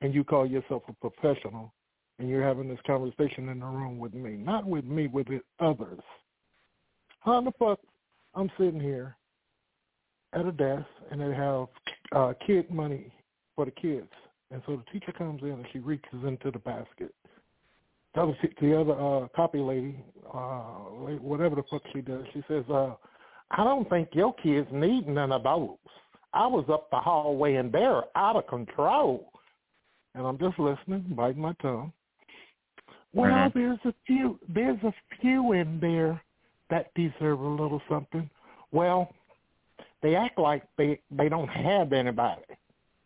And 0.00 0.12
you 0.12 0.24
call 0.24 0.46
yourself 0.46 0.82
a 0.88 0.92
professional, 0.94 1.72
and 2.18 2.28
you're 2.28 2.42
having 2.42 2.68
this 2.68 2.80
conversation 2.84 3.48
in 3.48 3.60
the 3.60 3.66
room 3.66 3.98
with 4.00 4.14
me, 4.14 4.32
not 4.32 4.66
with 4.66 4.84
me, 4.84 5.06
with 5.06 5.28
the 5.28 5.40
others. 5.60 6.00
How 7.20 7.38
in 7.38 7.44
the 7.44 7.52
fuck 7.56 7.78
I'm 8.34 8.50
sitting 8.58 8.80
here 8.80 9.16
at 10.32 10.44
a 10.44 10.52
desk 10.52 10.86
and 11.10 11.20
they 11.20 11.34
have 11.34 11.68
uh, 12.12 12.32
kid 12.44 12.68
money 12.70 13.12
for 13.54 13.64
the 13.64 13.70
kids, 13.70 14.10
and 14.50 14.60
so 14.66 14.76
the 14.76 14.98
teacher 14.98 15.12
comes 15.12 15.42
in 15.42 15.50
and 15.50 15.66
she 15.72 15.78
reaches 15.78 16.24
into 16.26 16.50
the 16.50 16.58
basket. 16.58 17.14
The 18.14 18.22
other, 18.22 18.36
the 18.60 18.80
other 18.80 18.92
uh, 18.92 19.28
copy 19.34 19.58
lady, 19.58 20.04
uh, 20.34 20.72
whatever 21.20 21.56
the 21.56 21.62
fuck 21.70 21.82
she 21.94 22.00
does, 22.00 22.24
she 22.34 22.42
says, 22.48 22.64
uh, 22.70 22.94
"I 23.52 23.64
don't 23.64 23.88
think 23.88 24.08
your 24.12 24.34
kids 24.34 24.68
need 24.72 25.06
none 25.06 25.32
of 25.32 25.44
those. 25.44 25.76
I 26.32 26.46
was 26.46 26.64
up 26.68 26.90
the 26.90 26.98
hallway 26.98 27.54
and 27.56 27.70
they're 27.70 28.02
out 28.16 28.36
of 28.36 28.46
control." 28.46 29.32
And 30.14 30.26
I'm 30.26 30.38
just 30.38 30.58
listening, 30.58 31.04
biting 31.16 31.40
my 31.40 31.54
tongue. 31.62 31.92
Well, 33.14 33.30
mm-hmm. 33.30 33.58
there's 33.58 33.78
a 33.84 33.94
few. 34.06 34.38
There's 34.48 34.82
a 34.82 34.92
few 35.20 35.52
in 35.52 35.78
there 35.80 36.20
that 36.70 36.92
deserve 36.94 37.40
a 37.40 37.48
little 37.48 37.80
something. 37.88 38.28
Well, 38.72 39.12
they 40.02 40.16
act 40.16 40.38
like 40.38 40.64
they 40.76 40.98
they 41.10 41.28
don't 41.28 41.48
have 41.48 41.92
anybody. 41.92 42.42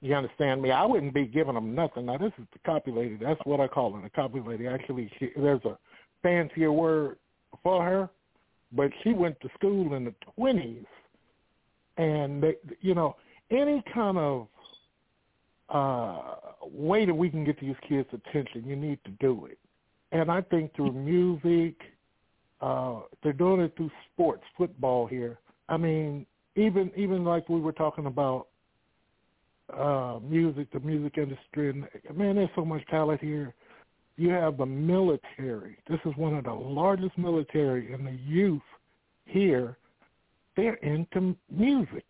You 0.00 0.14
understand 0.14 0.62
me? 0.62 0.70
I 0.70 0.84
wouldn't 0.84 1.14
be 1.14 1.26
giving 1.26 1.54
them 1.54 1.74
nothing. 1.74 2.06
Now 2.06 2.18
this 2.18 2.32
is 2.38 2.46
the 2.52 2.58
copy 2.64 2.90
lady. 2.90 3.18
That's 3.20 3.40
what 3.44 3.60
I 3.60 3.66
call 3.66 3.92
her, 3.94 4.02
the 4.02 4.10
copy 4.10 4.40
lady. 4.40 4.66
Actually, 4.66 5.10
she, 5.18 5.30
there's 5.36 5.64
a 5.64 5.76
fancier 6.22 6.70
word 6.70 7.16
for 7.62 7.82
her, 7.82 8.08
but 8.72 8.90
she 9.02 9.12
went 9.12 9.40
to 9.40 9.48
school 9.54 9.94
in 9.94 10.04
the 10.04 10.14
twenties, 10.34 10.84
and 11.96 12.42
they, 12.42 12.56
you 12.80 12.94
know, 12.94 13.16
any 13.50 13.82
kind 13.94 14.18
of 14.18 14.48
uh 15.68 16.36
way 16.62 17.04
that 17.04 17.14
we 17.14 17.28
can 17.28 17.44
get 17.44 17.58
these 17.60 17.76
kids' 17.88 18.08
attention, 18.12 18.64
you 18.66 18.76
need 18.76 18.98
to 19.04 19.10
do 19.20 19.46
it. 19.46 19.58
And 20.12 20.30
I 20.30 20.40
think 20.40 20.74
through 20.74 20.92
music, 20.92 21.74
uh, 22.60 23.00
they're 23.22 23.32
doing 23.32 23.60
it 23.60 23.74
through 23.76 23.90
sports, 24.12 24.42
football 24.56 25.06
here. 25.06 25.38
I 25.68 25.76
mean, 25.76 26.26
even 26.54 26.90
even 26.96 27.24
like 27.24 27.48
we 27.48 27.60
were 27.60 27.72
talking 27.72 28.06
about 28.06 28.48
uh 29.76 30.20
music, 30.22 30.72
the 30.72 30.80
music 30.80 31.18
industry, 31.18 31.70
and 31.70 32.16
man, 32.16 32.36
there's 32.36 32.48
so 32.54 32.64
much 32.64 32.86
talent 32.86 33.20
here. 33.20 33.54
You 34.16 34.30
have 34.30 34.56
the 34.56 34.66
military. 34.66 35.76
This 35.88 36.00
is 36.06 36.12
one 36.16 36.34
of 36.34 36.44
the 36.44 36.52
largest 36.52 37.18
military, 37.18 37.92
and 37.92 38.06
the 38.06 38.18
youth 38.26 38.62
here, 39.26 39.76
they're 40.56 40.74
into 40.74 41.36
music. 41.50 42.04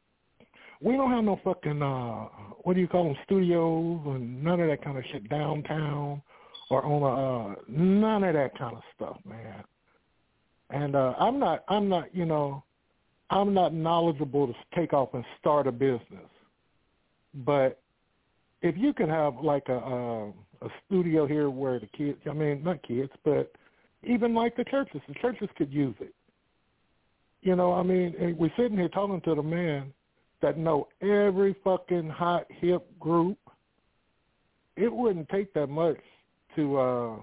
We 0.81 0.93
don't 0.93 1.10
have 1.10 1.25
no 1.25 1.41
fucking 1.43 1.83
uh 1.83 2.26
what 2.62 2.75
do 2.75 2.81
you 2.81 2.89
call 2.89 3.05
them 3.05 3.17
studios 3.25 4.01
and 4.07 4.44
none 4.44 4.60
of 4.60 4.68
that 4.68 4.85
kind 4.85 4.99
of 4.99 5.05
shit 5.10 5.28
downtown 5.28 6.23
or 6.70 6.85
on 6.85 7.02
a 7.02 7.52
uh 7.52 7.55
none 7.68 8.23
of 8.25 8.35
that 8.35 8.57
kind 8.59 8.76
of 8.76 8.83
stuff, 8.94 9.17
man. 9.25 9.65
And 10.70 10.94
uh 10.94 11.15
I'm 11.18 11.39
not 11.39 11.65
I'm 11.68 11.89
not, 11.89 12.15
you 12.15 12.26
know, 12.26 12.62
I'm 13.31 13.55
not 13.55 13.73
knowledgeable 13.73 14.47
to 14.47 14.55
take 14.75 14.93
off 14.93 15.15
and 15.15 15.25
start 15.41 15.67
a 15.67 15.73
business. 15.73 16.28
But 17.35 17.81
if 18.62 18.76
you 18.76 18.93
could 18.93 19.09
have 19.09 19.36
like 19.43 19.68
a 19.68 19.78
a, 19.78 20.33
a 20.62 20.68
studio 20.86 21.26
here 21.26 21.51
where 21.51 21.78
the 21.78 21.86
kids 21.86 22.18
I 22.28 22.33
mean 22.33 22.62
not 22.65 22.83
kids, 22.83 23.12
but 23.25 23.52
even 24.02 24.35
like 24.35 24.57
the 24.57 24.65
churches, 24.65 25.01
the 25.09 25.15
churches 25.15 25.49
could 25.57 25.73
use 25.73 25.94
it. 26.01 26.15
You 27.43 27.57
know, 27.57 27.73
I 27.73 27.83
mean, 27.83 28.36
we're 28.39 28.51
sitting 28.57 28.76
here 28.76 28.89
talking 28.89 29.20
to 29.23 29.35
the 29.35 29.43
man 29.43 29.93
that 30.43 30.59
know 30.59 30.89
every 31.01 31.55
fucking 31.65 32.09
hot 32.09 32.47
hip 32.60 32.86
group. 32.99 33.39
It 34.76 34.93
wouldn't 34.93 35.28
take 35.28 35.52
that 35.55 35.68
much 35.68 35.99
to 36.57 36.78
uh 36.78 37.17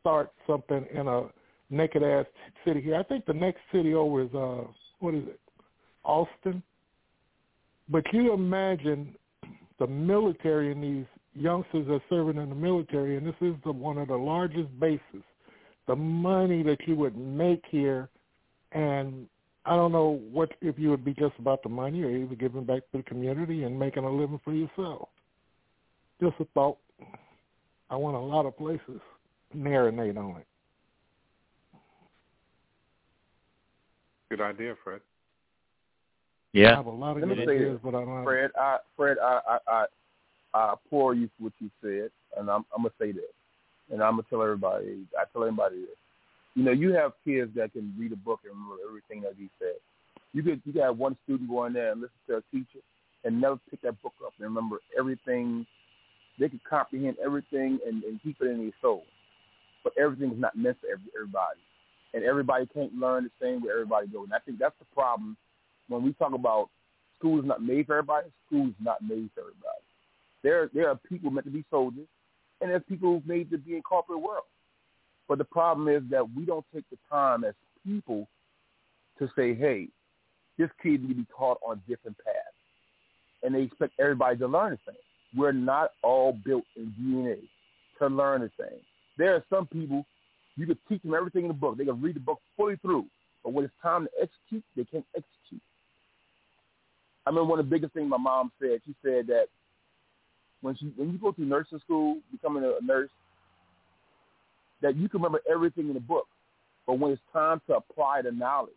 start 0.00 0.32
something 0.46 0.84
in 0.92 1.06
a 1.08 1.28
naked 1.70 2.02
ass 2.02 2.26
city 2.64 2.80
here. 2.80 2.96
I 2.96 3.02
think 3.02 3.24
the 3.24 3.32
next 3.32 3.60
city 3.72 3.94
over 3.94 4.22
is 4.22 4.34
uh 4.34 4.64
what 5.00 5.14
is 5.14 5.24
it? 5.26 5.40
Austin. 6.04 6.62
But 7.88 8.04
you 8.12 8.32
imagine 8.32 9.14
the 9.78 9.86
military 9.86 10.70
in 10.72 10.80
these 10.80 11.06
youngsters 11.34 11.88
are 11.88 12.02
serving 12.08 12.40
in 12.40 12.48
the 12.48 12.54
military 12.54 13.16
and 13.16 13.26
this 13.26 13.34
is 13.40 13.54
the 13.64 13.72
one 13.72 13.98
of 13.98 14.08
the 14.08 14.16
largest 14.16 14.68
bases. 14.78 15.22
The 15.86 15.96
money 15.96 16.62
that 16.62 16.78
you 16.86 16.94
would 16.96 17.16
make 17.16 17.62
here 17.70 18.08
and 18.72 19.26
I 19.64 19.76
don't 19.76 19.92
know 19.92 20.20
what 20.32 20.52
if 20.60 20.78
you 20.78 20.90
would 20.90 21.04
be 21.04 21.14
just 21.14 21.34
about 21.38 21.62
the 21.62 21.68
money 21.68 22.02
or 22.02 22.10
even 22.10 22.36
giving 22.38 22.64
back 22.64 22.82
to 22.90 22.98
the 22.98 23.02
community 23.04 23.64
and 23.64 23.78
making 23.78 24.04
a 24.04 24.10
living 24.10 24.40
for 24.44 24.52
yourself. 24.52 25.08
Just 26.20 26.34
a 26.40 26.44
thought. 26.54 26.78
I 27.90 27.96
want 27.96 28.16
a 28.16 28.20
lot 28.20 28.46
of 28.46 28.56
places 28.56 29.00
to 29.52 29.56
marinate 29.56 30.16
on 30.16 30.38
it. 30.38 30.46
Good 34.30 34.40
idea, 34.40 34.74
Fred. 34.82 35.00
Yeah. 36.52 36.72
I 36.72 36.76
have 36.76 36.86
a 36.86 36.90
lot 36.90 37.16
of 37.16 37.18
Let 37.18 37.28
me 37.28 37.34
good 37.36 37.48
say 37.48 37.54
ideas, 37.56 37.72
this, 37.74 37.80
but 37.84 37.94
I 37.94 38.04
don't 38.04 38.16
have 38.16 38.24
Fred. 38.24 38.50
I, 38.58 38.78
Fred, 38.96 39.16
I, 39.22 39.40
I, 39.46 39.58
I, 39.68 39.84
I 40.54 40.74
applaud 40.74 41.12
you 41.12 41.28
for 41.36 41.44
what 41.44 41.52
you 41.60 41.70
said, 41.82 42.10
and 42.36 42.50
I'm, 42.50 42.64
I'm 42.74 42.82
gonna 42.82 42.90
say 43.00 43.12
this, 43.12 43.32
and 43.90 44.02
I'm 44.02 44.12
gonna 44.12 44.24
tell 44.28 44.42
everybody. 44.42 45.06
I 45.18 45.24
tell 45.32 45.42
everybody 45.42 45.80
this. 45.80 45.96
You 46.54 46.64
know, 46.64 46.72
you 46.72 46.92
have 46.92 47.12
kids 47.24 47.50
that 47.56 47.72
can 47.72 47.94
read 47.98 48.12
a 48.12 48.16
book 48.16 48.40
and 48.44 48.52
remember 48.52 48.76
everything 48.86 49.22
that 49.22 49.34
he 49.38 49.48
said. 49.58 49.76
You 50.34 50.42
could 50.42 50.60
you 50.64 50.80
have 50.82 50.98
one 50.98 51.16
student 51.24 51.48
go 51.48 51.64
in 51.64 51.72
there 51.72 51.92
and 51.92 52.00
listen 52.00 52.16
to 52.28 52.36
a 52.36 52.42
teacher 52.50 52.80
and 53.24 53.40
never 53.40 53.58
pick 53.70 53.80
that 53.82 54.00
book 54.02 54.14
up 54.24 54.32
and 54.38 54.48
remember 54.48 54.78
everything. 54.98 55.66
They 56.38 56.48
could 56.48 56.64
comprehend 56.64 57.16
everything 57.24 57.78
and, 57.86 58.02
and 58.04 58.22
keep 58.22 58.36
it 58.40 58.48
in 58.48 58.58
their 58.58 58.72
soul. 58.80 59.04
But 59.84 59.94
everything 59.98 60.32
is 60.32 60.38
not 60.40 60.56
meant 60.56 60.78
for 60.80 60.88
every, 60.92 61.06
everybody, 61.16 61.60
and 62.14 62.24
everybody 62.24 62.66
can't 62.66 62.94
learn 62.94 63.24
the 63.24 63.30
same 63.44 63.62
way 63.62 63.70
everybody 63.72 64.06
goes. 64.08 64.24
And 64.24 64.34
I 64.34 64.38
think 64.38 64.58
that's 64.58 64.78
the 64.78 64.86
problem 64.94 65.36
when 65.88 66.02
we 66.02 66.12
talk 66.14 66.32
about 66.34 66.68
school 67.18 67.38
is 67.40 67.46
not 67.46 67.62
made 67.62 67.86
for 67.86 67.96
everybody. 67.96 68.28
School 68.46 68.68
is 68.68 68.74
not 68.80 69.02
made 69.02 69.30
for 69.34 69.40
everybody. 69.40 69.81
There 70.42 70.70
there 70.74 70.88
are 70.88 70.98
people 71.08 71.30
meant 71.30 71.46
to 71.46 71.52
be 71.52 71.64
soldiers, 71.70 72.06
and 72.60 72.70
there's 72.70 72.82
people 72.88 73.22
made 73.26 73.50
to 73.50 73.58
be 73.58 73.76
in 73.76 73.82
corporate 73.82 74.20
world. 74.20 74.44
But 75.28 75.38
the 75.38 75.44
problem 75.44 75.88
is 75.88 76.02
that 76.10 76.24
we 76.34 76.44
don't 76.44 76.66
take 76.74 76.84
the 76.90 76.98
time 77.10 77.44
as 77.44 77.54
people 77.84 78.28
to 79.18 79.28
say, 79.36 79.54
hey, 79.54 79.88
this 80.58 80.68
kid 80.82 81.02
needs 81.02 81.08
to 81.08 81.14
be 81.14 81.26
taught 81.36 81.58
on 81.66 81.80
different 81.88 82.16
paths. 82.18 82.38
And 83.42 83.54
they 83.54 83.62
expect 83.62 83.94
everybody 83.98 84.36
to 84.38 84.46
learn 84.46 84.72
the 84.72 84.92
same. 84.92 85.40
We're 85.40 85.52
not 85.52 85.92
all 86.02 86.32
built 86.32 86.64
in 86.76 86.92
DNA 87.00 87.38
to 87.98 88.08
learn 88.08 88.42
the 88.42 88.50
same. 88.58 88.80
There 89.16 89.34
are 89.34 89.44
some 89.48 89.66
people, 89.66 90.04
you 90.56 90.66
could 90.66 90.78
teach 90.88 91.02
them 91.02 91.14
everything 91.14 91.42
in 91.42 91.48
the 91.48 91.54
book. 91.54 91.76
They 91.76 91.84
can 91.84 92.00
read 92.00 92.16
the 92.16 92.20
book 92.20 92.40
fully 92.56 92.76
through. 92.76 93.06
But 93.42 93.52
when 93.52 93.64
it's 93.64 93.74
time 93.82 94.04
to 94.04 94.10
execute, 94.20 94.64
they 94.76 94.84
can't 94.84 95.06
execute. 95.16 95.62
I 97.26 97.30
remember 97.30 97.50
one 97.50 97.58
of 97.58 97.66
the 97.66 97.70
biggest 97.70 97.94
things 97.94 98.08
my 98.08 98.16
mom 98.16 98.52
said. 98.60 98.80
She 98.84 98.94
said 99.02 99.26
that 99.28 99.46
when 100.62 100.76
she 100.76 100.92
when 100.96 101.12
you 101.12 101.18
go 101.18 101.32
through 101.32 101.44
nursing 101.44 101.80
school, 101.80 102.18
becoming 102.30 102.64
a 102.64 102.84
nurse, 102.84 103.10
that 104.80 104.96
you 104.96 105.08
can 105.08 105.20
remember 105.20 105.40
everything 105.50 105.88
in 105.88 105.94
the 105.94 106.00
book, 106.00 106.26
but 106.86 106.98
when 106.98 107.12
it's 107.12 107.22
time 107.32 107.60
to 107.66 107.76
apply 107.76 108.22
the 108.22 108.32
knowledge, 108.32 108.72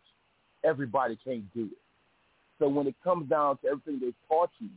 everybody 0.64 1.17
can't 1.23 1.51
do 1.53 1.65
it. 1.65 1.77
So 2.59 2.67
when 2.67 2.88
it 2.88 2.95
comes 3.03 3.30
down 3.30 3.57
to 3.59 3.67
everything 3.67 3.99
they 3.99 4.14
taught 4.27 4.49
you, 4.59 4.69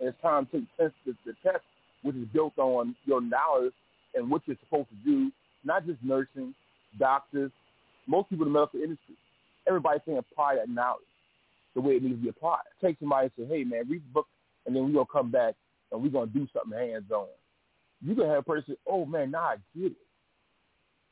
and 0.00 0.08
it's 0.08 0.22
time 0.22 0.46
to 0.46 0.52
take 0.52 0.76
test, 0.76 0.94
the, 1.06 1.14
the 1.24 1.34
test, 1.42 1.64
which 2.02 2.16
is 2.16 2.26
built 2.32 2.56
on 2.58 2.94
your 3.04 3.20
knowledge 3.20 3.72
and 4.14 4.30
what 4.30 4.42
you're 4.46 4.56
supposed 4.64 4.88
to 4.90 5.10
do, 5.10 5.30
not 5.64 5.86
just 5.86 5.98
nursing, 6.02 6.54
doctors, 6.98 7.50
most 8.06 8.30
people 8.30 8.46
in 8.46 8.52
the 8.52 8.58
medical 8.58 8.80
industry, 8.80 9.14
everybody 9.66 10.00
can 10.04 10.16
apply 10.16 10.54
that 10.56 10.68
knowledge 10.68 11.02
the 11.74 11.80
way 11.80 11.94
it 11.94 12.02
needs 12.02 12.16
to 12.16 12.22
be 12.22 12.28
applied. 12.28 12.62
Take 12.80 12.98
somebody 12.98 13.30
and 13.36 13.46
say, 13.48 13.56
hey, 13.56 13.64
man, 13.64 13.88
read 13.88 14.02
the 14.02 14.12
book, 14.14 14.26
and 14.66 14.74
then 14.74 14.84
we're 14.84 14.92
going 14.92 15.06
to 15.06 15.12
come 15.12 15.30
back 15.30 15.54
and 15.90 16.02
we're 16.02 16.10
to 16.26 16.32
do 16.32 16.46
something 16.52 16.78
hands-on. 16.78 17.26
You 18.04 18.14
can 18.14 18.26
have 18.26 18.38
a 18.38 18.42
person 18.42 18.76
oh, 18.86 19.04
man, 19.04 19.30
now 19.30 19.40
I 19.42 19.56
get 19.76 19.92
it. 19.92 19.96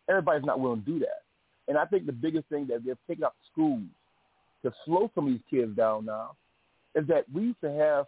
Everybody's 0.09 0.45
not 0.45 0.61
willing 0.61 0.85
to 0.85 0.91
do 0.91 0.99
that. 1.01 1.23
And 1.69 1.77
I 1.77 1.85
think 1.85 2.07
the 2.07 2.13
biggest 2.13 2.49
thing 2.49 2.67
that 2.69 2.85
they've 2.85 2.97
taken 3.09 3.25
out 3.25 3.35
schools 3.53 3.83
to 4.63 4.73
slow 4.85 5.11
some 5.15 5.27
of 5.27 5.33
these 5.33 5.43
kids 5.51 5.77
down 5.77 6.05
now 6.05 6.37
is 6.95 7.07
that 7.09 7.25
we 7.33 7.43
used 7.43 7.61
to 7.63 7.71
have 7.71 8.07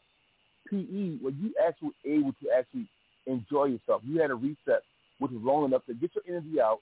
PE 0.71 1.19
where 1.21 1.33
you 1.33 1.53
actually 1.67 1.91
able 2.05 2.33
to 2.43 2.51
actually 2.57 2.87
enjoy 3.27 3.65
yourself. 3.65 4.03
You 4.05 4.21
had 4.21 4.31
a 4.31 4.35
recess 4.35 4.83
which 5.19 5.33
was 5.33 5.43
long 5.43 5.65
enough 5.65 5.85
to 5.87 5.95
get 5.95 6.11
your 6.15 6.25
energy 6.29 6.61
out, 6.61 6.79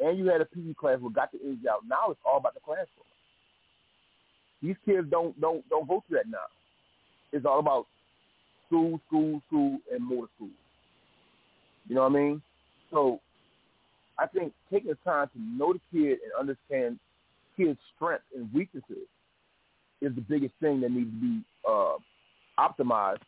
and 0.00 0.18
you 0.18 0.26
had 0.26 0.40
a 0.40 0.44
PE 0.44 0.74
class 0.74 1.00
where 1.00 1.10
got 1.10 1.32
the 1.32 1.38
energy 1.42 1.68
out. 1.68 1.80
Now 1.88 2.10
it's 2.10 2.20
all 2.24 2.36
about 2.36 2.54
the 2.54 2.60
classroom. 2.60 3.08
These 4.62 4.76
kids 4.84 5.08
don't 5.10 5.38
don't 5.40 5.66
don't 5.68 5.88
go 5.88 6.02
through 6.06 6.18
that 6.18 6.30
now. 6.30 6.46
It's 7.32 7.46
all 7.46 7.60
about 7.60 7.86
school, 8.68 9.00
school, 9.08 9.42
school, 9.48 9.78
and 9.92 10.04
more 10.04 10.28
school. 10.36 10.50
You 11.88 11.94
know 11.94 12.02
what 12.02 12.12
I 12.12 12.14
mean? 12.14 12.42
So 12.92 13.20
I 14.18 14.26
think 14.26 14.52
taking 14.70 14.90
the 14.90 14.98
time 15.04 15.28
to 15.34 15.40
know 15.40 15.72
the 15.72 15.80
kid 15.92 16.18
and 16.22 16.32
understand 16.38 16.98
kid's 17.56 17.78
strengths 17.96 18.24
and 18.36 18.52
weaknesses 18.52 19.08
is 20.00 20.14
the 20.14 20.20
biggest 20.20 20.54
thing 20.60 20.80
that 20.82 20.90
needs 20.90 21.10
to 21.10 21.20
be 21.20 21.40
uh, 21.68 21.96
optimized 22.58 23.18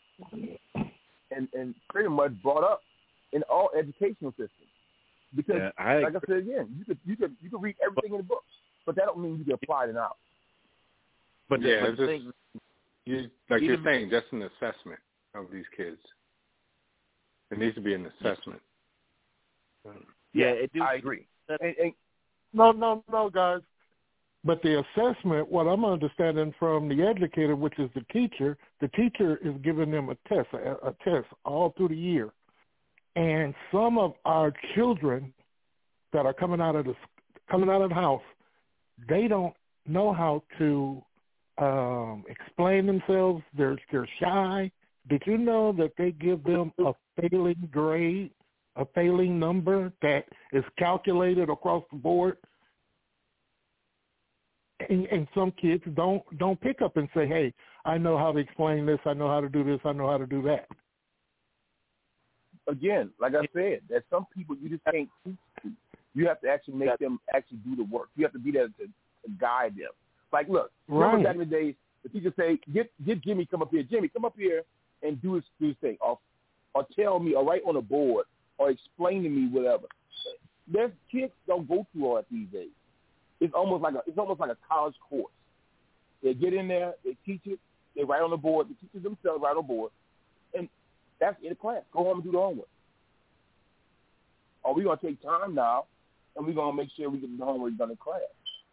and, 1.31 1.49
and 1.53 1.75
pretty 1.89 2.09
much 2.09 2.33
brought 2.43 2.65
up 2.65 2.81
in 3.33 3.43
all 3.45 3.71
educational 3.77 4.31
systems. 4.33 4.51
Because, 5.35 5.57
Yeah, 5.59 5.71
I 5.79 5.99
like 6.01 6.17
I 6.17 6.21
said 6.27 6.39
again, 6.39 6.75
you 6.77 6.85
could 6.85 6.99
you 7.07 7.17
could 7.17 7.37
you 7.41 7.51
could 7.51 7.63
read 7.63 7.77
everything 7.85 8.13
in 8.13 8.17
the 8.19 8.25
books, 8.25 8.51
but 8.85 8.97
that 8.97 9.07
don't 9.07 9.21
mean 9.23 9.39
you 9.39 9.45
can 9.45 9.53
apply 9.53 9.87
it 9.87 9.97
out. 9.97 10.17
But 11.49 11.63
yeah, 11.63 11.83
but 11.83 11.91
it's 11.91 11.99
just, 11.99 12.09
thing- 12.09 12.33
you, 13.07 13.31
like 13.49 13.63
you're 13.63 13.79
saying, 13.85 14.11
just 14.11 14.27
an 14.33 14.43
assessment 14.43 14.99
of 15.35 15.47
these 15.53 15.65
kids. 15.77 15.99
It 17.51 17.59
needs 17.59 17.75
to 17.75 17.81
be 17.81 17.95
an 17.95 18.07
assessment. 18.07 18.61
yeah, 20.33 20.47
it 20.47 20.73
do 20.73 20.83
I 20.83 20.95
agree. 20.95 21.27
And, 21.49 21.59
and 21.63 21.93
No, 22.53 22.73
no, 22.73 23.05
no, 23.11 23.31
guys. 23.31 23.61
But 24.43 24.63
the 24.63 24.81
assessment, 24.81 25.51
what 25.51 25.65
I'm 25.65 25.85
understanding 25.85 26.55
from 26.59 26.89
the 26.89 27.03
educator, 27.03 27.57
which 27.57 27.79
is 27.79 27.91
the 27.95 28.05
teacher, 28.13 28.57
the 28.81 28.89
teacher 28.89 29.39
is 29.45 29.55
giving 29.63 29.91
them 29.91 30.09
a 30.09 30.15
test, 30.29 30.49
a, 30.55 30.89
a 30.89 30.95
test 31.05 31.27
all 31.45 31.75
through 31.77 31.89
the 31.89 31.97
year. 31.97 32.31
And 33.17 33.55
some 33.71 33.99
of 33.99 34.15
our 34.25 34.53
children 34.75 35.35
that 36.13 36.25
are 36.25 36.33
coming 36.33 36.61
out 36.61 36.77
of 36.77 36.87
the 36.87 36.95
coming 37.51 37.69
out 37.69 37.83
of 37.83 37.91
the 37.91 37.95
house, 37.95 38.23
they 39.09 39.29
don't 39.29 39.55
know 39.87 40.13
how 40.13 40.43
to 40.59 41.03
um, 41.59 42.25
explain 42.29 42.87
themselves. 42.87 43.43
They're 43.57 43.77
they're 43.91 44.09
shy. 44.21 44.71
Did 45.09 45.23
you 45.27 45.39
know 45.39 45.73
that 45.73 45.93
they 45.97 46.13
give 46.13 46.45
them 46.45 46.73
a 46.79 46.93
failing 47.21 47.69
grade, 47.73 48.31
a 48.77 48.87
failing 48.95 49.39
number 49.39 49.93
that 50.03 50.27
is 50.53 50.65
calculated 50.79 51.49
across 51.49 51.85
the 51.91 51.97
board? 51.99 52.37
And, 54.89 55.07
and 55.07 55.27
some 55.35 55.53
kids 55.53 55.83
don't 55.95 56.23
don't 56.39 56.61
pick 56.61 56.81
up 56.81 56.97
and 56.97 57.09
say, 57.15 57.27
"Hey, 57.27 57.53
I 57.85 57.99
know 57.99 58.17
how 58.17 58.33
to 58.33 58.39
explain 58.39 58.87
this. 58.87 59.01
I 59.05 59.13
know 59.13 59.29
how 59.29 59.41
to 59.41 59.49
do 59.49 59.63
this. 59.63 59.81
I 59.85 59.93
know 59.93 60.09
how 60.09 60.19
to 60.19 60.27
do 60.27 60.43
that." 60.43 60.67
again, 62.71 63.11
like 63.21 63.35
I 63.35 63.47
said, 63.53 63.81
there's 63.89 64.03
some 64.11 64.27
people 64.35 64.57
you 64.61 64.69
just 64.69 64.85
can't 64.85 65.09
teach 65.25 65.37
to. 65.63 65.71
You 66.15 66.27
have 66.27 66.41
to 66.41 66.49
actually 66.49 66.75
make 66.75 66.99
them 66.99 67.21
actually 67.35 67.59
do 67.59 67.77
the 67.77 67.85
work. 67.85 68.09
You 68.17 68.25
have 68.25 68.33
to 68.33 68.39
be 68.39 68.51
there 68.51 68.67
to, 68.67 68.85
to 68.85 69.31
guide 69.41 69.75
them. 69.77 69.91
Like, 70.33 70.49
look, 70.49 70.73
remember 70.89 71.17
Right. 71.17 71.25
back 71.25 71.35
in 71.35 71.41
the 71.41 71.45
days, 71.45 71.75
the 72.03 72.09
teacher 72.09 72.33
say, 72.39 72.59
"Get 72.73 72.91
get 73.05 73.23
Jimmy 73.23 73.47
come 73.47 73.63
up 73.63 73.71
here. 73.71 73.83
Jimmy, 73.83 74.09
come 74.09 74.25
up 74.25 74.35
here 74.37 74.63
and 75.03 75.21
do 75.23 75.35
his, 75.35 75.45
do 75.61 75.69
his 75.69 75.77
thing, 75.81 75.97
or 76.01 76.19
or 76.75 76.87
tell 76.97 77.19
me, 77.19 77.35
or 77.35 77.45
write 77.45 77.63
on 77.67 77.77
a 77.77 77.83
board, 77.83 78.27
or 78.59 78.71
explain 78.71 79.23
to 79.23 79.29
me 79.29 79.49
whatever." 79.49 79.87
There's 80.73 80.93
kids 81.11 81.33
don't 81.47 81.69
go 81.69 81.87
through 81.93 82.07
all 82.07 82.15
that 82.17 82.27
these 82.31 82.49
days. 82.53 82.71
It's 83.41 83.55
almost 83.55 83.83
like 83.83 83.95
a 83.95 84.03
it's 84.07 84.19
almost 84.19 84.41
like 84.41 84.51
a 84.51 84.59
college 84.69 84.95
course. 85.09 85.33
They 86.23 86.35
get 86.35 86.53
in 86.53 86.69
there, 86.69 86.95
they 87.05 87.17
teach 87.25 87.41
it, 87.47 87.59
they 87.97 88.05
write 88.05 88.23
on 88.23 88.31
the 88.31 88.37
board, 88.37 88.69
the 88.69 88.75
teachers 88.75 89.03
themselves 89.03 89.43
write 89.43 89.57
on 89.57 89.57
the 89.57 89.63
board, 89.63 89.91
and 90.55 90.69
that's 91.19 91.37
in 91.43 91.49
the 91.49 91.55
class. 91.55 91.83
Go 91.93 92.05
home 92.05 92.19
and 92.19 92.25
do 92.25 92.33
the 92.33 92.39
homework. 92.39 92.69
Or 94.63 94.75
we're 94.75 94.85
gonna 94.85 95.01
take 95.03 95.23
time 95.23 95.55
now, 95.55 95.87
and 96.37 96.47
we're 96.47 96.53
gonna 96.53 96.77
make 96.77 96.91
sure 96.97 97.09
we 97.09 97.19
get 97.19 97.37
the 97.37 97.45
homework 97.45 97.77
done 97.77 97.91
in 97.91 97.97
class. 97.97 98.21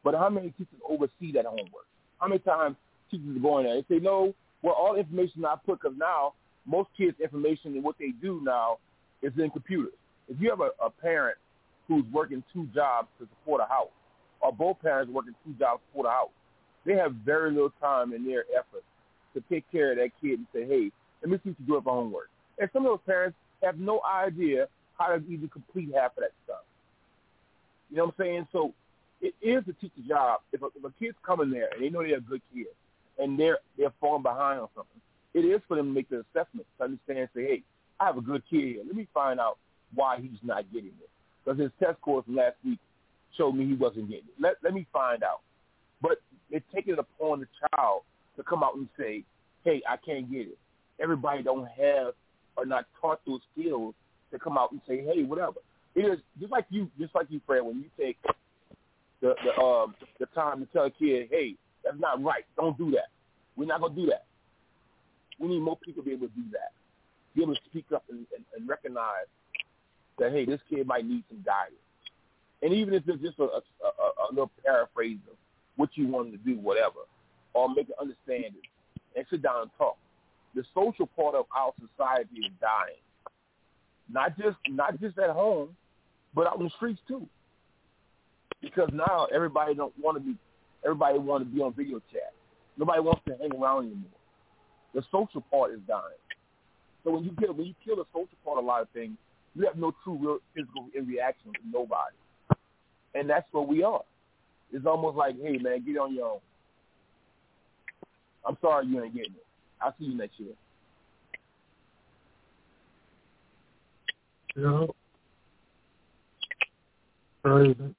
But 0.03 0.15
how 0.15 0.29
many 0.29 0.51
teachers 0.51 0.79
oversee 0.87 1.31
that 1.33 1.45
homework? 1.45 1.87
How 2.19 2.27
many 2.27 2.39
times 2.39 2.75
teachers 3.09 3.37
go 3.41 3.59
in 3.59 3.65
there 3.65 3.75
and 3.75 3.85
say, 3.89 3.99
no, 3.99 4.33
well, 4.67 4.75
all 4.75 4.93
the 4.95 4.99
information 4.99 5.45
I 5.45 5.55
put, 5.65 5.79
because 5.81 5.97
now 5.97 6.33
most 6.65 6.89
kids' 6.97 7.15
information 7.23 7.73
and 7.75 7.83
what 7.83 7.95
they 7.97 8.11
do 8.21 8.41
now 8.43 8.79
is 9.21 9.31
in 9.37 9.49
computers. 9.49 9.93
If 10.27 10.41
you 10.41 10.49
have 10.49 10.59
a, 10.59 10.71
a 10.83 10.89
parent 10.89 11.37
who's 11.87 12.03
working 12.11 12.43
two 12.53 12.67
jobs 12.75 13.07
to 13.17 13.27
support 13.29 13.61
a 13.61 13.65
house, 13.65 13.95
or 14.41 14.51
both 14.51 14.81
parents 14.81 15.09
working 15.09 15.33
two 15.45 15.53
jobs 15.53 15.79
to 15.79 15.91
support 15.91 16.07
a 16.07 16.09
house, 16.09 16.29
they 16.85 16.95
have 16.95 17.13
very 17.13 17.51
little 17.51 17.71
time 17.79 18.11
in 18.11 18.25
their 18.25 18.43
effort 18.53 18.83
to 19.33 19.41
take 19.49 19.63
care 19.71 19.93
of 19.93 19.99
that 19.99 20.09
kid 20.21 20.39
and 20.39 20.47
say, 20.53 20.65
hey, 20.67 20.91
let 21.21 21.31
me 21.31 21.37
see 21.45 21.51
what 21.51 21.59
you 21.61 21.65
do 21.65 21.81
for 21.81 21.93
homework. 21.93 22.29
And 22.59 22.69
some 22.73 22.85
of 22.85 22.91
those 22.91 23.05
parents 23.05 23.37
have 23.63 23.79
no 23.79 24.01
idea 24.03 24.67
how 24.99 25.15
to 25.15 25.23
even 25.29 25.47
complete 25.47 25.91
half 25.95 26.11
of 26.17 26.23
that 26.23 26.31
stuff. 26.43 26.65
You 27.89 27.95
know 27.95 28.05
what 28.07 28.15
I'm 28.19 28.25
saying? 28.25 28.47
So 28.51 28.73
it 29.21 29.33
is 29.41 29.63
the 29.65 29.71
teacher's 29.79 30.09
job. 30.09 30.41
If 30.51 30.61
a, 30.61 30.65
if 30.75 30.83
a 30.83 30.91
kid's 30.99 31.15
coming 31.25 31.51
there 31.51 31.69
and 31.73 31.81
they 31.81 31.89
know 31.89 32.03
they're 32.03 32.17
a 32.17 32.21
good 32.21 32.41
kid 32.53 32.67
and 33.19 33.39
they're 33.39 33.59
they're 33.77 33.93
falling 33.99 34.23
behind 34.23 34.59
on 34.59 34.67
something, 34.75 35.01
it 35.33 35.39
is 35.39 35.61
for 35.67 35.77
them 35.77 35.87
to 35.87 35.93
make 35.93 36.09
the 36.09 36.23
assessment 36.31 36.65
to 36.77 36.83
understand 36.83 37.19
and 37.19 37.29
say, 37.35 37.43
hey, 37.43 37.63
I 37.99 38.05
have 38.05 38.17
a 38.17 38.21
good 38.21 38.43
kid 38.49 38.63
here. 38.63 38.83
Let 38.85 38.95
me 38.95 39.07
find 39.13 39.39
out 39.39 39.57
why 39.93 40.17
he's 40.19 40.39
not 40.43 40.71
getting 40.71 40.91
it. 41.01 41.09
Because 41.43 41.59
his 41.59 41.71
test 41.79 41.99
scores 42.01 42.25
last 42.27 42.55
week 42.65 42.79
showed 43.37 43.53
me 43.53 43.65
he 43.65 43.73
wasn't 43.73 44.09
getting 44.09 44.25
it. 44.25 44.41
Let, 44.41 44.55
let 44.63 44.73
me 44.73 44.85
find 44.91 45.23
out. 45.23 45.41
But 46.01 46.17
it's 46.51 46.65
taking 46.73 46.93
it 46.93 46.99
upon 46.99 47.39
the 47.39 47.47
child 47.71 48.01
to 48.35 48.43
come 48.43 48.63
out 48.63 48.75
and 48.75 48.87
say, 48.97 49.23
hey, 49.63 49.81
I 49.87 49.97
can't 49.97 50.29
get 50.31 50.41
it. 50.41 50.57
Everybody 51.01 51.43
don't 51.43 51.67
have 51.67 52.13
or 52.55 52.65
not 52.65 52.85
taught 52.99 53.21
those 53.25 53.41
skills 53.53 53.93
to 54.31 54.39
come 54.39 54.57
out 54.57 54.71
and 54.71 54.81
say, 54.87 55.03
hey, 55.03 55.23
whatever. 55.23 55.59
It 55.95 56.01
is 56.01 56.19
just 56.39 56.51
like 56.51 56.65
you, 56.69 56.89
just 56.99 57.15
like 57.15 57.27
you, 57.29 57.41
Fred. 57.45 57.61
When 57.61 57.77
you 57.77 57.85
take 57.97 58.17
the 59.21 59.33
the 59.43 59.61
um 59.61 59.95
the 60.19 60.27
time 60.27 60.59
to 60.59 60.65
tell 60.67 60.85
a 60.85 60.91
kid, 60.91 61.29
hey, 61.31 61.55
that's 61.87 61.99
not 61.99 62.21
right. 62.21 62.43
Don't 62.57 62.77
do 62.77 62.91
that. 62.91 63.07
We're 63.55 63.65
not 63.65 63.81
gonna 63.81 63.95
do 63.95 64.07
that. 64.07 64.25
We 65.39 65.47
need 65.47 65.61
more 65.61 65.77
people 65.77 66.03
to 66.03 66.07
be 66.07 66.13
able 66.13 66.27
to 66.27 66.33
do 66.33 66.43
that. 66.51 66.71
Be 67.35 67.43
able 67.43 67.55
to 67.55 67.61
speak 67.69 67.85
up 67.93 68.03
and, 68.09 68.25
and, 68.35 68.43
and 68.55 68.67
recognize 68.67 69.27
that 70.19 70.31
hey, 70.31 70.45
this 70.45 70.59
kid 70.69 70.85
might 70.87 71.05
need 71.05 71.23
some 71.29 71.43
guidance. 71.45 71.79
And 72.61 72.73
even 72.73 72.93
if 72.93 73.03
it's 73.07 73.21
just 73.21 73.39
a, 73.39 73.43
a, 73.43 73.45
a, 73.47 74.29
a 74.29 74.31
little 74.31 74.51
paraphrase 74.65 75.19
of 75.29 75.37
what 75.75 75.89
you 75.93 76.07
wanted 76.07 76.31
to 76.31 76.37
do, 76.37 76.59
whatever, 76.59 77.05
or 77.53 77.69
make 77.69 77.89
it 77.89 77.95
understand 78.01 78.45
it, 78.45 78.65
and 79.15 79.25
sit 79.29 79.41
down 79.41 79.61
and 79.63 79.71
talk. 79.77 79.97
The 80.55 80.63
social 80.73 81.07
part 81.07 81.35
of 81.35 81.45
our 81.55 81.71
society 81.79 82.39
is 82.45 82.51
dying. 82.59 83.01
Not 84.11 84.37
just 84.37 84.57
not 84.69 84.99
just 84.99 85.17
at 85.19 85.29
home, 85.29 85.75
but 86.33 86.47
out 86.47 86.57
in 86.57 86.63
the 86.65 86.71
streets 86.75 86.99
too. 87.07 87.27
Because 88.61 88.89
now 88.91 89.27
everybody 89.33 89.75
don't 89.75 89.93
want 89.99 90.17
to 90.17 90.23
be 90.23 90.35
everybody 90.87 91.19
want 91.19 91.43
to 91.43 91.53
be 91.53 91.61
on 91.61 91.73
video 91.73 91.99
chat. 92.11 92.33
Nobody 92.77 93.01
wants 93.01 93.21
to 93.27 93.35
hang 93.35 93.51
around 93.53 93.87
anymore. 93.87 94.09
The 94.93 95.01
social 95.11 95.41
part 95.51 95.73
is 95.73 95.79
dying. 95.87 96.01
So 97.03 97.11
when 97.11 97.23
you 97.23 97.31
kill 97.37 97.53
when 97.53 97.67
you 97.67 97.75
kill 97.85 97.97
the 97.97 98.05
social 98.13 98.37
part 98.45 98.57
of 98.57 98.63
a 98.63 98.67
lot 98.67 98.81
of 98.81 98.89
things, 98.89 99.17
you 99.53 99.65
have 99.65 99.75
no 99.75 99.93
true 100.03 100.17
real 100.19 100.37
physical 100.55 100.87
reaction 100.93 101.51
to 101.53 101.59
nobody. 101.69 102.15
And 103.15 103.29
that's 103.29 103.47
what 103.51 103.67
we 103.67 103.83
are. 103.83 104.01
It's 104.71 104.85
almost 104.85 105.17
like, 105.17 105.35
hey 105.41 105.57
man, 105.57 105.83
get 105.85 105.97
on 105.97 106.15
your 106.15 106.33
own. 106.33 106.39
I'm 108.47 108.57
sorry 108.61 108.87
you 108.87 109.03
ain't 109.03 109.13
getting 109.13 109.33
it. 109.33 109.45
I'll 109.81 109.93
see 109.99 110.05
you 110.05 110.17
next 110.17 110.39
year. 110.39 110.53
Yeah. 114.55 114.87
Crazy. 117.43 117.95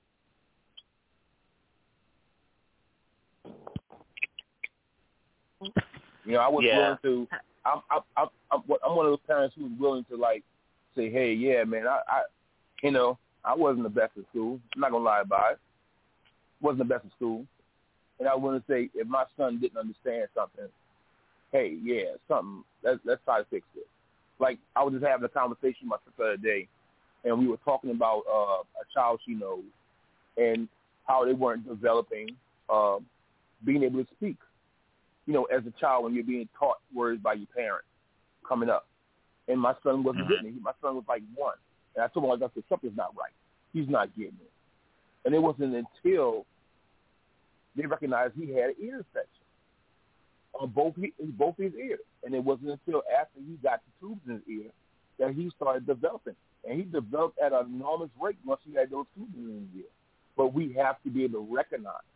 You 5.61 6.33
know, 6.33 6.41
I 6.41 6.49
was 6.49 6.65
Yeah. 6.65 6.77
willing 6.77 6.99
to. 7.03 7.29
I'm, 7.65 7.81
I'm, 7.91 8.03
I'm, 8.17 8.29
I'm 8.53 8.63
one 8.97 9.07
of 9.07 9.13
those 9.13 9.27
parents 9.27 9.55
who's 9.59 9.71
willing 9.79 10.05
to 10.11 10.17
like 10.17 10.43
say, 10.97 11.11
hey, 11.11 11.33
yeah, 11.33 11.65
man, 11.65 11.87
I, 11.87 12.01
I, 12.09 12.23
you 12.83 12.91
know, 12.91 13.19
I 13.45 13.55
wasn't 13.55 13.83
the 13.83 13.91
best 13.91 14.13
at 14.17 14.25
school. 14.31 14.61
I'm 14.75 14.81
not 14.81 14.91
gonna 14.91 15.05
lie 15.05 15.21
about 15.21 15.53
it. 15.53 15.59
Wasn't 16.61 16.79
the 16.79 16.85
best 16.85 17.05
at 17.05 17.13
school, 17.13 17.45
and 18.19 18.29
I 18.29 18.35
want 18.35 18.65
to 18.65 18.73
say, 18.73 18.91
if 18.95 19.07
my 19.07 19.25
son 19.37 19.61
didn't 19.61 19.79
understand 19.79 20.29
something, 20.35 20.67
hey, 21.53 21.77
yeah, 21.83 22.17
something. 22.27 22.65
Let's 22.83 23.01
let's 23.05 23.23
try 23.25 23.39
to 23.41 23.47
fix 23.51 23.67
it. 23.77 23.87
Like 24.39 24.59
I 24.77 24.83
was 24.83 24.93
just 24.95 25.05
having 25.05 25.25
a 25.25 25.29
conversation 25.29 25.89
with 25.89 25.91
my 25.91 25.97
sister 26.05 26.13
the 26.19 26.25
other 26.25 26.37
day, 26.37 26.69
and 27.25 27.39
we 27.39 27.49
were 27.49 27.59
talking 27.65 27.91
about 27.91 28.23
uh, 28.31 28.63
a 28.63 28.85
child 28.95 29.21
she 29.27 29.35
knows 29.35 29.65
and 30.37 30.69
how 31.07 31.25
they 31.25 31.33
weren't 31.33 31.67
developing 31.67 32.29
um, 32.71 33.05
being 33.65 33.83
able 33.83 34.05
to 34.05 34.11
speak. 34.17 34.37
You 35.29 35.35
know, 35.35 35.45
as 35.45 35.61
a 35.67 35.71
child 35.79 36.05
when 36.05 36.15
you're 36.15 36.25
being 36.25 36.49
taught 36.59 36.79
words 36.95 37.21
by 37.21 37.35
your 37.35 37.49
parents 37.55 37.87
coming 38.49 38.71
up. 38.71 38.87
And 39.47 39.61
my 39.61 39.75
son 39.83 40.03
wasn't 40.03 40.25
Mhm. 40.25 40.29
getting 40.31 40.57
it. 40.57 40.63
My 40.63 40.73
son 40.81 40.97
was 40.97 41.05
like 41.07 41.23
one. 41.35 41.59
And 41.95 42.03
I 42.03 42.09
told 42.09 42.25
him, 42.25 42.31
like, 42.31 42.51
I 42.51 42.55
said, 42.55 42.65
something's 42.67 42.97
not 42.97 43.15
right. 43.15 43.35
He's 43.75 43.91
not 43.91 44.15
getting 44.17 44.39
it. 44.41 44.51
And 45.27 45.35
it 45.35 45.39
wasn't 45.39 45.75
until 45.75 46.47
they 47.77 47.85
recognized 47.85 48.37
he 48.37 48.53
had 48.55 48.71
an 48.71 48.77
ear 48.79 48.97
infection 48.97 49.45
on 50.55 50.71
both 50.71 50.97
he, 50.97 51.13
both 51.19 51.59
his 51.59 51.75
ears. 51.75 52.01
And 52.25 52.35
it 52.35 52.43
wasn't 52.43 52.71
until 52.71 53.03
after 53.21 53.39
he 53.41 53.57
got 53.57 53.83
the 53.85 54.07
tubes 54.07 54.27
in 54.27 54.35
his 54.37 54.49
ear 54.49 54.71
that 55.19 55.35
he 55.35 55.51
started 55.51 55.85
developing. 55.85 56.37
And 56.65 56.79
he 56.79 56.85
developed 56.85 57.39
at 57.39 57.53
an 57.53 57.67
enormous 57.67 58.11
rate 58.19 58.39
once 58.47 58.63
he 58.65 58.73
had 58.75 58.91
those 58.91 59.07
tubes 59.15 59.37
in 59.37 59.69
his 59.73 59.83
ear. 59.83 59.91
But 60.37 60.55
we 60.55 60.73
have 60.73 61.03
to 61.03 61.11
be 61.11 61.25
able 61.25 61.45
to 61.45 61.55
recognize. 61.55 62.09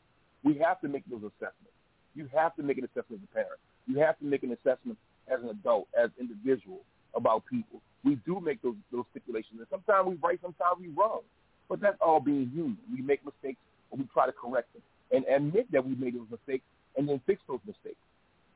We 0.43 0.55
have 0.59 0.81
to 0.81 0.89
make 0.89 1.05
those 1.05 1.23
assessments. 1.23 1.77
You 2.15 2.29
have 2.35 2.55
to 2.57 2.63
make 2.63 2.79
an 2.79 2.85
assessment 2.85 3.23
as 3.23 3.29
a 3.31 3.35
parent. 3.35 3.61
You 3.87 3.99
have 4.01 4.19
to 4.19 4.25
make 4.25 4.43
an 4.43 4.53
assessment 4.53 4.99
as 5.29 5.41
an 5.43 5.49
adult, 5.49 5.89
as 5.99 6.11
individual 6.21 6.81
about 7.15 7.45
people. 7.47 7.81
We 8.05 8.17
do 8.27 8.41
make 8.41 8.61
those 8.63 8.75
those 8.91 9.05
stipulations, 9.11 9.59
and 9.59 9.67
sometimes 9.71 10.09
we 10.09 10.17
right, 10.23 10.39
sometimes 10.43 10.81
we 10.81 10.89
wrong. 10.89 11.21
But 11.69 11.81
that's 11.81 11.97
all 12.01 12.21
being 12.21 12.51
human. 12.53 12.79
We 12.93 13.03
make 13.03 13.25
mistakes, 13.25 13.61
and 13.91 14.01
we 14.01 14.09
try 14.13 14.27
to 14.27 14.33
correct 14.33 14.73
them, 14.73 14.83
and 15.13 15.25
admit 15.27 15.71
that 15.73 15.87
we 15.87 15.95
made 15.95 16.15
those 16.15 16.31
mistakes, 16.31 16.65
and 16.97 17.09
then 17.09 17.21
fix 17.27 17.41
those 17.49 17.61
mistakes. 17.67 18.01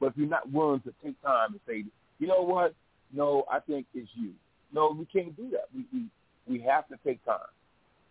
But 0.00 0.08
if 0.08 0.12
you're 0.16 0.28
not 0.28 0.50
willing 0.52 0.80
to 0.80 0.92
take 1.02 1.20
time 1.22 1.52
and 1.52 1.60
say, 1.66 1.84
you 2.18 2.26
know 2.26 2.42
what, 2.42 2.74
no, 3.12 3.44
I 3.50 3.60
think 3.60 3.86
it's 3.94 4.10
you. 4.14 4.32
No, 4.72 4.94
we 4.98 5.06
can't 5.06 5.34
do 5.36 5.50
that. 5.50 5.68
We 5.74 5.86
we 5.92 6.06
we 6.48 6.64
have 6.66 6.88
to 6.88 6.96
take 7.04 7.24
time. 7.24 7.38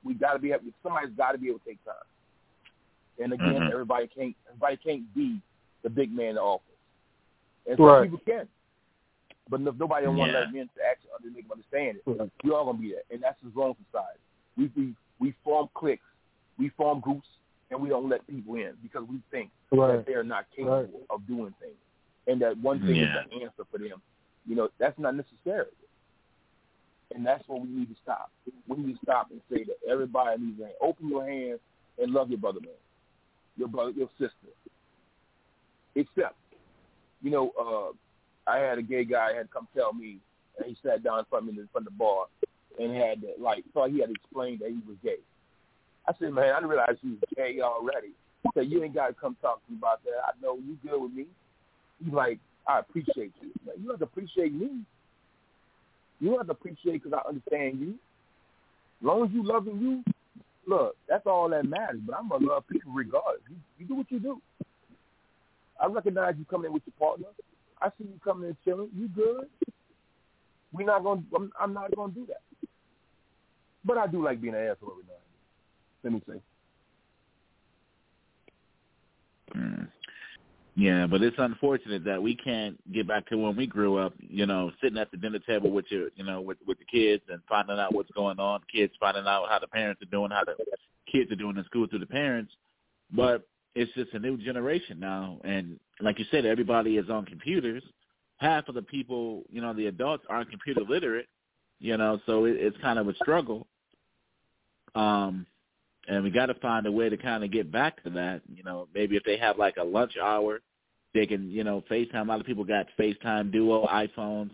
We 0.03 0.13
got 0.13 0.33
to 0.33 0.39
be 0.39 0.51
able. 0.51 0.63
Somebody's 0.81 1.15
got 1.15 1.33
to 1.33 1.37
be 1.37 1.49
able 1.49 1.59
to 1.59 1.65
take 1.65 1.83
time. 1.83 1.95
And 3.19 3.33
again, 3.33 3.63
Mhm. 3.63 3.71
everybody 3.71 4.07
can't 4.07 4.35
everybody 4.47 4.77
can't 4.77 5.13
be 5.13 5.41
the 5.83 5.89
big 5.89 6.11
man 6.11 6.29
in 6.29 6.35
the 6.35 6.41
office. 6.41 6.75
And 7.65 7.77
some 7.77 7.85
Right. 7.85 8.03
people 8.03 8.19
can. 8.25 8.47
But 9.49 9.61
if 9.61 9.75
nobody 9.75 10.05
don't 10.05 10.17
want 10.17 10.31
to 10.31 10.39
let 10.39 10.47
them 10.47 10.55
in 10.55 10.67
to 10.69 10.83
actually 10.85 11.29
make 11.29 11.43
them 11.43 11.51
understand 11.53 11.97
it, 11.97 12.31
we 12.43 12.51
all 12.51 12.65
gonna 12.65 12.79
be 12.79 12.91
that. 12.93 13.05
And 13.11 13.21
that's 13.21 13.39
the 13.41 13.49
wrong 13.49 13.75
society. 13.85 14.19
We 14.57 14.67
we 14.75 14.95
we 15.19 15.31
form 15.43 15.69
cliques, 15.73 16.05
we 16.57 16.69
form 16.69 16.99
groups, 16.99 17.27
and 17.69 17.81
we 17.81 17.89
don't 17.89 18.09
let 18.09 18.25
people 18.27 18.55
in 18.55 18.75
because 18.81 19.07
we 19.07 19.21
think 19.31 19.51
Right. 19.71 19.95
that 19.97 20.05
they're 20.05 20.23
not 20.23 20.49
capable 20.51 21.05
of 21.09 21.25
doing 21.27 21.53
things, 21.53 21.77
and 22.27 22.41
that 22.41 22.57
one 22.57 22.79
thing 22.81 22.97
Yeah. 22.97 23.23
is 23.23 23.29
the 23.29 23.43
answer 23.43 23.63
for 23.65 23.77
them. 23.77 24.01
You 24.45 24.55
know, 24.55 24.69
that's 24.77 24.97
not 24.99 25.15
necessary. 25.15 25.71
And 27.13 27.25
that's 27.25 27.47
what 27.47 27.61
we 27.61 27.69
need 27.69 27.89
to 27.89 27.95
stop. 28.01 28.31
We 28.67 28.77
need 28.77 28.93
to 28.97 29.01
stop 29.01 29.31
and 29.31 29.41
say 29.49 29.63
that 29.63 29.77
everybody 29.87 30.41
needs 30.41 30.59
to 30.59 30.77
open 30.81 31.07
your 31.07 31.25
hands 31.25 31.61
and 31.97 32.11
love 32.11 32.29
your 32.29 32.39
brother, 32.39 32.59
man, 32.61 32.73
your 33.57 33.67
brother, 33.67 33.91
your 33.91 34.09
sister. 34.19 34.51
Except, 35.95 36.35
you 37.21 37.31
know, 37.31 37.51
uh, 37.59 38.49
I 38.49 38.57
had 38.57 38.77
a 38.77 38.83
gay 38.83 39.05
guy 39.05 39.33
had 39.33 39.51
come 39.51 39.67
tell 39.75 39.93
me, 39.93 40.17
and 40.57 40.67
he 40.67 40.77
sat 40.85 41.03
down 41.03 41.19
in 41.19 41.25
front 41.25 41.47
of 41.47 41.53
me 41.53 41.61
in 41.61 41.69
front 41.71 41.87
of 41.87 41.93
the 41.93 41.97
bar, 41.97 42.25
and 42.79 42.95
had 42.95 43.21
to, 43.21 43.29
like, 43.39 43.63
so 43.73 43.85
he 43.85 43.99
had 43.99 44.07
to 44.07 44.13
explain 44.13 44.59
that 44.59 44.69
he 44.69 44.79
was 44.87 44.97
gay. 45.03 45.17
I 46.07 46.11
said, 46.19 46.33
man, 46.33 46.51
I 46.51 46.57
didn't 46.57 46.69
realize 46.69 46.97
you 47.01 47.11
was 47.11 47.19
gay 47.35 47.59
already. 47.61 48.09
He 48.43 48.49
said, 48.53 48.69
you 48.69 48.83
ain't 48.83 48.93
got 48.93 49.07
to 49.07 49.13
come 49.13 49.35
talk 49.41 49.65
to 49.65 49.71
me 49.71 49.77
about 49.77 50.03
that. 50.03 50.21
I 50.23 50.31
know 50.41 50.57
you 50.57 50.77
good 50.83 51.01
with 51.01 51.13
me. 51.13 51.25
He's 52.03 52.13
like, 52.13 52.39
I 52.67 52.79
appreciate 52.79 53.33
you. 53.41 53.51
Man, 53.65 53.75
you 53.81 53.89
have 53.89 53.99
to 53.99 54.05
appreciate 54.05 54.53
me. 54.53 54.81
You 56.19 56.37
have 56.37 56.47
to 56.47 56.51
appreciate 56.51 57.03
because 57.03 57.13
I 57.13 57.27
understand 57.27 57.79
you. 57.79 57.95
As 59.01 59.05
long 59.05 59.25
as 59.25 59.31
you 59.31 59.43
loving 59.43 59.79
you, 59.79 60.14
look, 60.67 60.95
that's 61.07 61.25
all 61.25 61.49
that 61.49 61.65
matters. 61.65 61.99
But 62.05 62.15
I'm 62.17 62.29
gonna 62.29 62.45
love 62.45 62.67
people 62.67 62.91
regardless. 62.91 63.41
You, 63.49 63.57
you 63.79 63.85
do 63.85 63.95
what 63.95 64.11
you 64.11 64.19
do. 64.19 64.41
I 65.81 65.87
recognize 65.87 66.35
you 66.37 66.45
coming 66.45 66.67
in 66.67 66.73
with 66.73 66.83
your 66.85 66.93
partner. 67.07 67.27
I 67.81 67.89
see 67.97 68.05
you 68.05 68.19
coming 68.23 68.49
in 68.49 68.57
chilling. 68.63 68.89
You 68.95 69.07
good? 69.09 69.47
We're 70.71 70.85
not 70.85 71.03
gonna. 71.03 71.21
I'm, 71.35 71.51
I'm 71.59 71.73
not 71.73 71.95
gonna 71.95 72.13
do 72.13 72.25
that. 72.27 72.41
But 73.83 73.97
I 73.97 74.07
do 74.07 74.23
like 74.23 74.41
being 74.41 74.55
an 74.55 74.61
asshole 74.61 74.93
every 74.93 75.03
now 75.07 75.13
and 76.03 76.13
then. 76.13 76.13
Let 76.13 76.13
me 76.13 76.21
say. 76.27 76.41
Mm. 79.59 79.87
Yeah, 80.77 81.07
but 81.07 81.21
it's 81.21 81.37
unfortunate 81.39 82.03
that 82.03 82.21
we 82.21 82.35
can't 82.35 82.77
get 82.91 83.07
back 83.07 83.27
to 83.27 83.37
when 83.37 83.55
we 83.55 83.65
grew 83.65 83.97
up. 83.97 84.13
You 84.19 84.45
know, 84.45 84.71
sitting 84.83 84.97
at 84.97 85.09
the 85.09 85.15
dinner 85.17 85.39
table 85.39 85.71
with 85.71 85.85
your, 85.89 86.09
you 86.15 86.25
know, 86.25 86.41
with 86.41 86.57
with 86.67 86.77
the 86.79 86.85
kids 86.85 87.23
and 87.29 87.41
finding 87.47 87.79
out 87.79 87.93
what's 87.93 88.11
going 88.11 88.39
on. 88.39 88.59
Kids 88.71 88.91
finding 88.99 89.25
out 89.25 89.47
how 89.49 89.57
the 89.59 89.67
parents 89.67 90.01
are 90.01 90.11
doing, 90.11 90.31
how 90.31 90.43
the 90.43 90.55
kids 91.09 91.31
are 91.31 91.37
doing 91.37 91.55
in 91.55 91.63
school 91.63 91.87
through 91.87 91.99
the 91.99 92.05
parents. 92.05 92.51
But 93.09 93.47
it's 93.73 93.93
just 93.93 94.13
a 94.13 94.19
new 94.19 94.37
generation 94.37 94.99
now, 94.99 95.39
and 95.45 95.79
like 96.01 96.19
you 96.19 96.25
said, 96.29 96.45
everybody 96.45 96.97
is 96.97 97.09
on 97.09 97.25
computers. 97.25 97.83
Half 98.37 98.67
of 98.67 98.75
the 98.75 98.81
people, 98.81 99.43
you 99.49 99.61
know, 99.61 99.73
the 99.73 99.87
adults 99.87 100.25
aren't 100.29 100.49
computer 100.49 100.81
literate. 100.81 101.27
You 101.79 101.95
know, 101.95 102.19
so 102.25 102.45
it, 102.45 102.57
it's 102.57 102.77
kind 102.81 102.99
of 102.99 103.07
a 103.07 103.15
struggle. 103.15 103.65
Um, 104.93 105.45
and 106.07 106.23
we 106.23 106.29
got 106.29 106.47
to 106.47 106.53
find 106.55 106.85
a 106.85 106.91
way 106.91 107.09
to 107.09 107.17
kind 107.17 107.43
of 107.43 107.51
get 107.51 107.71
back 107.71 108.03
to 108.03 108.09
that. 108.11 108.41
You 108.53 108.63
know, 108.63 108.87
maybe 108.93 109.15
if 109.15 109.23
they 109.23 109.37
have 109.37 109.57
like 109.57 109.77
a 109.77 109.83
lunch 109.83 110.13
hour, 110.21 110.61
they 111.13 111.25
can, 111.25 111.49
you 111.49 111.63
know, 111.63 111.83
FaceTime. 111.89 112.25
A 112.25 112.29
lot 112.29 112.39
of 112.39 112.45
people 112.45 112.63
got 112.63 112.87
FaceTime 112.99 113.51
Duo 113.51 113.87
iPhones 113.87 114.51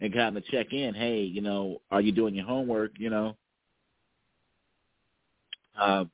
and 0.00 0.12
kind 0.12 0.36
of 0.36 0.44
check 0.46 0.72
in. 0.72 0.94
Hey, 0.94 1.20
you 1.22 1.40
know, 1.40 1.80
are 1.90 2.00
you 2.00 2.12
doing 2.12 2.34
your 2.34 2.46
homework? 2.46 2.92
You 2.98 3.10
know, 3.10 3.36
uh, 5.80 6.04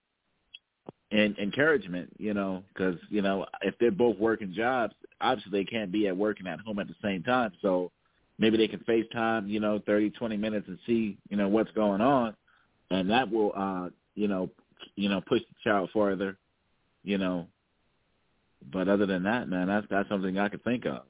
and 1.11 1.39
encouragement. 1.39 2.11
You 2.19 2.35
know, 2.35 2.63
because 2.73 2.97
you 3.11 3.23
know 3.23 3.47
if 3.63 3.75
they're 3.81 3.91
both 3.91 4.19
working 4.19 4.53
jobs, 4.55 4.95
obviously 5.21 5.53
they 5.53 5.65
can't 5.65 5.91
be 5.91 6.07
at 6.07 6.17
work 6.17 6.39
and 6.39 6.49
at 6.49 6.61
home 6.61 6.79
at 6.79 6.87
the 6.89 6.95
same 7.03 7.23
time. 7.23 7.53
So 7.63 7.91
maybe 8.39 8.57
they 8.57 8.69
can 8.69 8.81
FaceTime, 8.81 9.49
you 9.49 9.59
know, 9.61 9.81
thirty, 9.87 10.11
twenty 10.11 10.37
minutes 10.37 10.69
and 10.69 10.79
see, 10.87 11.17
you 11.31 11.37
know, 11.37 11.49
what's 11.49 11.71
going 11.73 12.01
on, 12.01 12.35
and 12.91 13.11
that 13.11 13.31
will, 13.31 13.53
uh, 13.57 13.89
you 14.15 14.29
know, 14.29 14.51
you 14.97 15.09
know, 15.09 15.21
push 15.21 15.41
the 15.41 15.71
child 15.71 15.91
further, 15.93 16.37
you 17.05 17.19
know. 17.19 17.47
But 18.73 18.89
other 18.89 19.07
than 19.07 19.23
that, 19.25 19.49
man, 19.49 19.69
that's 19.69 19.87
that's 19.91 20.09
something 20.09 20.39
I 20.39 20.49
could 20.49 20.65
think 20.65 20.85
of. 20.87 21.03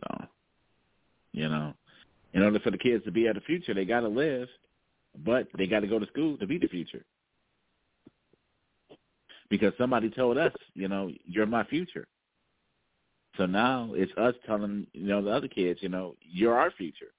So, 0.00 0.26
you 1.32 1.48
know, 1.48 1.74
in 2.34 2.42
order 2.42 2.60
for 2.60 2.70
the 2.70 2.78
kids 2.78 3.04
to 3.04 3.10
be 3.10 3.28
at 3.28 3.34
the 3.34 3.40
future, 3.40 3.72
they 3.72 3.84
got 3.84 4.00
to 4.00 4.08
live, 4.08 4.48
but 5.24 5.48
they 5.56 5.66
got 5.66 5.80
to 5.80 5.86
go 5.86 5.98
to 5.98 6.06
school 6.06 6.36
to 6.38 6.46
be 6.46 6.58
the 6.58 6.68
future. 6.68 7.04
Because 9.48 9.72
somebody 9.78 10.10
told 10.10 10.36
us, 10.36 10.52
you 10.74 10.88
know, 10.88 11.10
you're 11.24 11.46
my 11.46 11.64
future. 11.64 12.06
So 13.36 13.46
now 13.46 13.92
it's 13.94 14.12
us 14.16 14.34
telling, 14.46 14.86
you 14.92 15.06
know, 15.06 15.22
the 15.22 15.30
other 15.30 15.48
kids, 15.48 15.80
you 15.82 15.88
know, 15.88 16.16
you're 16.20 16.56
our 16.56 16.70
future. 16.72 17.12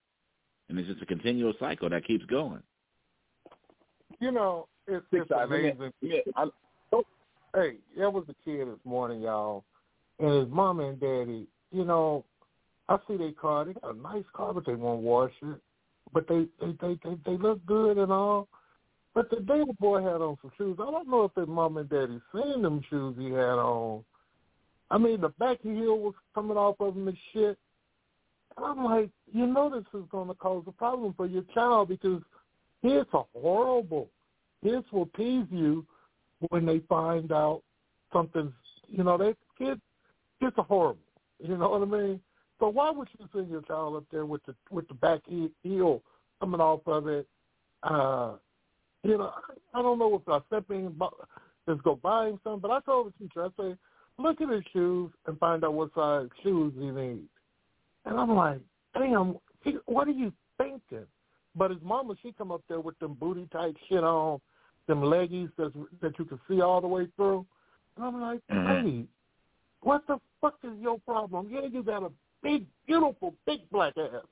And 0.70 0.78
it's 0.80 0.88
just 0.88 1.02
a 1.02 1.06
continual 1.06 1.54
cycle 1.60 1.90
that 1.90 2.06
keeps 2.06 2.26
going. 2.26 2.62
You 4.20 4.32
know, 4.32 4.68
it's, 4.88 5.06
Six 5.12 5.24
it's 5.24 5.32
eyes. 5.32 5.48
Let 5.50 5.62
me- 5.62 5.70
amazing. 5.70 5.94
let 6.02 6.12
me- 6.12 6.24
I'm- 6.36 6.52
Hey, 7.56 7.78
there 7.96 8.12
was 8.12 8.26
a 8.30 8.36
kid 8.46 8.68
this 8.68 8.80
morning, 8.84 9.22
y'all, 9.22 9.64
and 10.20 10.30
his 10.30 10.50
mom 10.50 10.80
and 10.80 11.00
daddy. 11.00 11.48
You 11.72 11.86
know, 11.86 12.24
I 12.88 12.98
see 13.08 13.18
their 13.18 13.32
car. 13.32 13.66
They 13.66 13.74
got 13.74 13.96
a 13.96 13.98
nice 13.98 14.26
car, 14.34 14.54
but 14.54 14.66
they 14.66 14.76
won't 14.76 15.02
wash 15.02 15.32
it. 15.42 15.60
But 16.14 16.28
they 16.28 16.48
they 16.60 16.74
they 16.80 17.00
they, 17.04 17.18
they 17.26 17.38
look 17.38 17.66
good 17.66 17.98
and 17.98 18.12
all. 18.12 18.48
But 19.16 19.30
the 19.32 19.38
day 19.38 19.64
the 19.66 19.74
boy 19.80 20.02
had 20.04 20.22
on 20.22 20.38
some 20.42 20.52
shoes, 20.58 20.78
I 20.80 20.92
don't 20.92 21.10
know 21.10 21.24
if 21.24 21.32
his 21.36 21.48
mom 21.48 21.78
and 21.78 21.90
daddy 21.90 22.20
seen 22.34 22.62
them 22.62 22.82
shoes 22.90 23.16
he 23.18 23.32
had 23.32 23.58
on. 23.58 24.04
I 24.92 24.98
mean, 25.00 25.22
the 25.22 25.30
back 25.30 25.60
heel 25.64 25.98
was 25.98 26.14
coming 26.36 26.58
off 26.58 26.80
of 26.80 26.96
him 26.96 27.08
and 27.08 27.18
shit. 27.34 27.58
I'm 28.58 28.84
like, 28.84 29.10
you 29.32 29.45
know, 29.45 29.69
this 29.69 29.86
is 30.00 30.08
going 30.10 30.27
to 30.27 30.34
cause 30.34 30.64
a 30.68 30.72
problem 30.72 31.14
for 31.16 31.26
your 31.27 31.44
child 31.53 31.90
because 31.90 32.22
are 33.14 33.26
horrible. 33.34 34.10
Kids 34.64 34.86
will 34.92 35.10
tease 35.18 35.45
you 35.52 35.86
when 36.50 36.66
they 36.66 36.80
find 36.88 37.32
out 37.32 37.61
something's, 38.14 38.53
you 38.88 39.03
know, 39.03 39.18
they 39.18 39.36
kids, 39.58 39.82
kids 40.40 40.53
are 40.58 40.64
horrible. 40.64 41.02
You 41.40 41.58
know 41.58 41.69
what 41.69 41.82
I 41.82 41.86
mean? 41.86 42.22
So 42.60 42.69
why 42.69 42.90
would 42.90 43.08
you 43.19 43.27
send 43.34 43.50
your 43.50 43.61
child 43.61 43.98
up 43.98 44.06
there 44.11 44.26
with 44.26 44.44
the 44.45 44.56
with 44.72 44.88
the 44.88 44.95
back 44.95 45.22
heel 45.64 46.02
coming 46.40 46.61
off 46.61 46.82
of 46.88 47.08
it? 47.08 47.27
Uh, 47.84 48.34
you 49.03 49.18
know, 49.18 49.32
I, 49.74 49.82
don't 49.82 50.00
know 50.00 50.16
if 50.16 50.27
I 50.27 50.40
step 50.48 50.66
in 50.72 50.94
just 51.68 51.84
go 51.84 51.95
buy 51.95 52.27
him 52.27 52.40
something, 52.44 52.61
but 52.61 52.72
I 52.72 52.80
told 52.82 53.14
the 53.14 53.24
teacher, 53.24 53.45
I 53.45 53.50
say, 53.61 53.76
look 54.18 54.42
at 54.42 54.50
his 54.50 54.64
shoes 54.74 55.11
and 55.27 55.38
find 55.38 55.64
out 55.64 55.74
what 55.74 55.94
size 55.94 56.27
shoes 56.42 56.74
he 56.77 56.90
needs. 56.90 57.30
And 58.08 58.19
I'm 58.19 58.36
like, 58.36 58.60
damn, 58.94 59.36
he, 59.64 59.77
what 59.86 60.08
are 60.08 60.11
you 60.11 60.32
thinking? 60.58 61.06
But 61.56 61.72
his 61.72 61.80
mama, 61.84 62.16
she 62.22 62.32
come 62.32 62.52
up 62.52 62.61
there 62.69 62.80
with 62.80 62.98
them 63.00 63.16
booty 63.16 63.48
tight 63.52 63.76
shit 63.90 64.03
on, 64.03 64.40
them 64.88 65.02
leggies 65.02 65.52
that 65.58 65.74
that 66.02 66.18
you 66.18 66.26
can 66.26 66.40
see 66.50 66.61
all 66.61 66.82
the 66.82 66.88
way 66.88 67.08
through. 67.16 67.45
And 67.95 68.06
I'm 68.06 68.22
like, 68.22 68.40
mm-hmm. 68.52 68.88
hey, 68.88 69.06
what 69.82 70.06
the 70.08 70.19
fuck 70.40 70.56
is 70.64 70.80
your 70.80 71.00
problem? 71.00 71.50
Yeah, 71.52 71.68
you 71.69 71.84
got 71.84 72.03
a 72.03 72.11
big, 72.42 72.66
beautiful, 72.86 73.34
big 73.45 73.69
black 73.72 73.94
ass. 73.98 74.24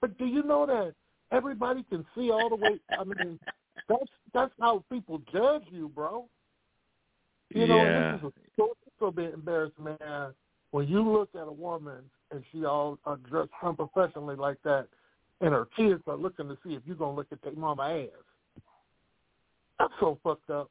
But 0.00 0.16
do 0.18 0.26
you 0.26 0.42
know 0.42 0.66
that 0.66 0.94
everybody 1.32 1.84
can 1.90 2.04
see 2.14 2.30
all 2.30 2.48
the 2.50 2.56
way? 2.56 2.78
I 2.96 3.04
mean, 3.04 3.40
that's 3.88 4.10
that's 4.32 4.52
how 4.60 4.84
people 4.92 5.20
judge 5.32 5.64
you, 5.70 5.88
bro. 5.88 6.26
You 7.50 7.66
know, 7.66 7.76
Yeah. 7.76 8.12
this 8.12 8.20
is 8.20 8.26
a 8.26 8.32
so, 8.56 8.76
so 9.00 9.10
bit 9.10 9.34
embarrassing, 9.34 9.84
man. 9.84 10.34
When 10.74 10.88
you 10.88 11.08
look 11.08 11.28
at 11.36 11.46
a 11.46 11.52
woman 11.52 12.02
and 12.32 12.42
she 12.50 12.64
all 12.64 12.98
uh, 13.06 13.14
dressed 13.30 13.52
unprofessionally 13.62 14.34
like 14.34 14.60
that, 14.64 14.88
and 15.40 15.52
her 15.52 15.68
kids 15.76 16.02
are 16.08 16.16
looking 16.16 16.48
to 16.48 16.58
see 16.66 16.74
if 16.74 16.82
you're 16.84 16.96
gonna 16.96 17.14
look 17.14 17.28
at 17.30 17.40
their 17.42 17.52
mama 17.52 17.84
ass. 17.84 18.62
That's 19.78 19.92
so 20.00 20.18
fucked 20.24 20.50
up. 20.50 20.68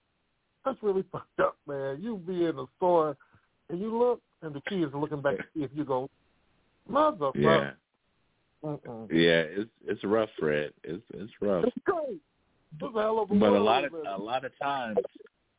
That's 0.65 0.77
really 0.81 1.05
fucked 1.13 1.39
up, 1.39 1.55
man. 1.65 2.01
You 2.01 2.17
be 2.17 2.43
in 2.43 2.57
the 2.57 2.65
store 2.75 3.15
and 3.69 3.79
you 3.79 3.97
look, 3.97 4.21
and 4.41 4.53
the 4.53 4.59
kids 4.67 4.93
are 4.93 4.99
looking 4.99 5.21
back 5.21 5.37
to 5.37 5.43
see 5.55 5.63
if 5.63 5.71
you 5.73 5.85
go, 5.85 6.09
motherfucker. 6.91 7.31
Yeah, 7.35 7.71
Mm-mm. 8.61 9.09
yeah, 9.09 9.61
it's 9.61 9.71
it's 9.85 10.03
rough, 10.03 10.31
Fred. 10.37 10.73
It's 10.83 11.01
it's 11.13 11.31
rough. 11.39 11.63
It's 11.63 11.77
great. 11.85 12.19
It's 12.81 12.93
a 12.93 12.99
hell 12.99 13.19
of 13.19 13.31
a 13.31 13.35
But 13.35 13.53
a 13.53 13.57
lot 13.57 13.85
of 13.85 13.93
a 13.93 14.21
lot 14.21 14.43
of 14.43 14.51
times, 14.61 14.97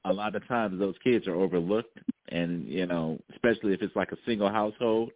a 0.05 0.13
lot 0.13 0.35
of 0.35 0.47
times 0.47 0.79
those 0.79 0.95
kids 1.03 1.27
are 1.27 1.35
overlooked, 1.35 1.99
and 2.29 2.67
you 2.69 2.87
know, 2.87 3.19
especially 3.33 3.73
if 3.73 3.83
it's 3.83 3.97
like 3.97 4.13
a 4.13 4.19
single 4.27 4.49
household. 4.49 5.11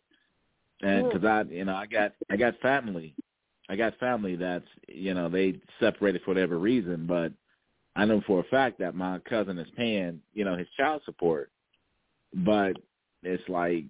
And 0.80 1.10
because 1.10 1.24
I, 1.24 1.42
you 1.52 1.64
know, 1.64 1.74
I 1.74 1.86
got 1.86 2.12
I 2.30 2.36
got 2.36 2.58
family, 2.60 3.14
I 3.68 3.76
got 3.76 3.98
family 3.98 4.36
that's 4.36 4.68
you 4.86 5.14
know 5.14 5.28
they 5.28 5.60
separated 5.80 6.22
for 6.22 6.30
whatever 6.32 6.58
reason, 6.58 7.06
but 7.06 7.32
I 7.96 8.04
know 8.04 8.22
for 8.26 8.40
a 8.40 8.44
fact 8.44 8.78
that 8.78 8.94
my 8.94 9.18
cousin 9.20 9.58
is 9.58 9.68
paying 9.76 10.20
you 10.34 10.44
know 10.44 10.56
his 10.56 10.68
child 10.76 11.02
support, 11.04 11.50
but 12.32 12.74
it's 13.22 13.46
like 13.48 13.84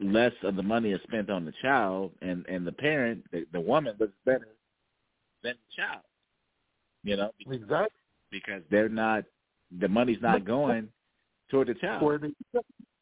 less 0.00 0.32
of 0.42 0.56
the 0.56 0.62
money 0.62 0.92
is 0.92 1.00
spent 1.04 1.30
on 1.30 1.44
the 1.44 1.52
child, 1.62 2.12
and 2.20 2.44
and 2.48 2.66
the 2.66 2.72
parent, 2.72 3.24
the, 3.32 3.46
the 3.52 3.60
woman, 3.60 3.94
looks 3.98 4.16
better 4.24 4.48
than 5.42 5.54
the 5.54 5.82
child. 5.82 6.02
You 7.04 7.16
know, 7.16 7.30
exactly 7.48 8.00
because 8.32 8.62
they're 8.70 8.88
not 8.88 9.24
the 9.80 9.88
money's 9.88 10.20
not 10.22 10.44
going 10.44 10.88
toward 11.50 11.68
the 11.68 11.74
child. 11.74 12.00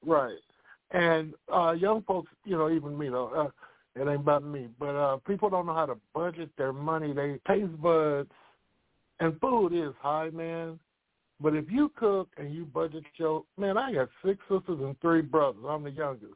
Right. 0.05 0.37
And 0.91 1.35
uh 1.53 1.73
young 1.73 2.03
folks, 2.03 2.31
you 2.45 2.57
know, 2.57 2.71
even 2.71 2.97
me 2.97 3.09
though, 3.09 3.29
uh, 3.29 4.01
it 4.01 4.09
ain't 4.09 4.21
about 4.21 4.45
me, 4.45 4.69
but 4.79 4.95
uh 4.95 5.17
people 5.27 5.51
don't 5.51 5.67
know 5.67 5.75
how 5.75 5.87
to 5.87 5.97
budget 6.15 6.51
their 6.57 6.73
money. 6.73 7.13
They 7.13 7.39
taste 7.47 7.81
buds 7.81 8.31
and 9.21 9.39
food 9.41 9.73
is 9.73 9.95
high, 10.01 10.31
man. 10.31 10.79
But 11.41 11.55
if 11.55 11.71
you 11.71 11.91
cook 11.97 12.29
and 12.37 12.55
you 12.55 12.65
budget 12.65 13.05
your 13.17 13.45
man, 13.59 13.77
I 13.77 13.93
got 13.93 14.09
six 14.25 14.39
sisters 14.49 14.79
and 14.81 14.99
three 15.01 15.23
brothers. 15.23 15.65
I'm 15.69 15.83
the 15.83 15.91
youngest. 15.91 16.35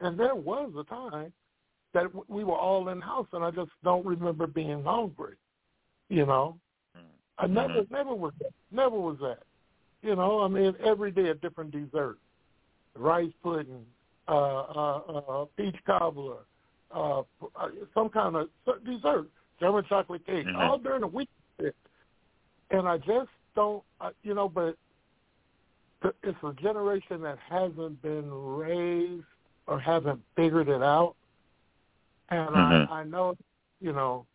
And 0.00 0.18
there 0.18 0.34
was 0.34 0.72
a 0.78 0.84
time 0.84 1.32
that 1.92 2.06
we 2.28 2.44
were 2.44 2.56
all 2.56 2.88
in 2.88 3.00
house 3.00 3.26
and 3.32 3.44
I 3.44 3.50
just 3.50 3.70
don't 3.84 4.06
remember 4.06 4.46
being 4.46 4.84
hungry. 4.84 5.34
You 6.08 6.26
know? 6.26 6.56
I 7.38 7.46
never 7.46 7.84
never 7.90 8.14
was 8.14 8.32
that. 8.40 8.52
Never 8.70 8.98
was 8.98 9.16
that. 9.20 9.42
You 10.02 10.16
know, 10.16 10.40
I 10.40 10.48
mean 10.48 10.74
every 10.82 11.10
day 11.10 11.28
a 11.28 11.34
different 11.34 11.70
dessert. 11.72 12.18
Rice 12.96 13.32
pudding, 13.42 13.84
uh 14.28 14.32
uh 14.32 14.98
uh 14.98 15.44
peach 15.56 15.76
cobbler, 15.86 16.38
uh 16.90 17.22
some 17.94 18.08
kind 18.08 18.36
of 18.36 18.48
dessert, 18.84 19.28
German 19.60 19.84
chocolate 19.88 20.24
cake, 20.26 20.46
Mhm. 20.46 20.56
all 20.56 20.78
during 20.78 21.02
the 21.02 21.06
week. 21.06 21.28
And 22.70 22.88
I 22.88 22.98
just 22.98 23.30
don't, 23.54 23.84
you 24.22 24.34
know, 24.34 24.48
but 24.48 24.76
it's 26.22 26.42
a 26.42 26.52
generation 26.54 27.20
that 27.22 27.38
hasn't 27.38 28.00
been 28.00 28.30
raised 28.32 29.24
or 29.66 29.78
haven't 29.78 30.22
figured 30.34 30.68
it 30.68 30.82
out. 30.82 31.14
And 32.30 32.48
Mhm. 32.48 32.90
I, 32.90 33.00
I 33.00 33.04
know, 33.04 33.36
you 33.80 33.92
know, 33.92 34.26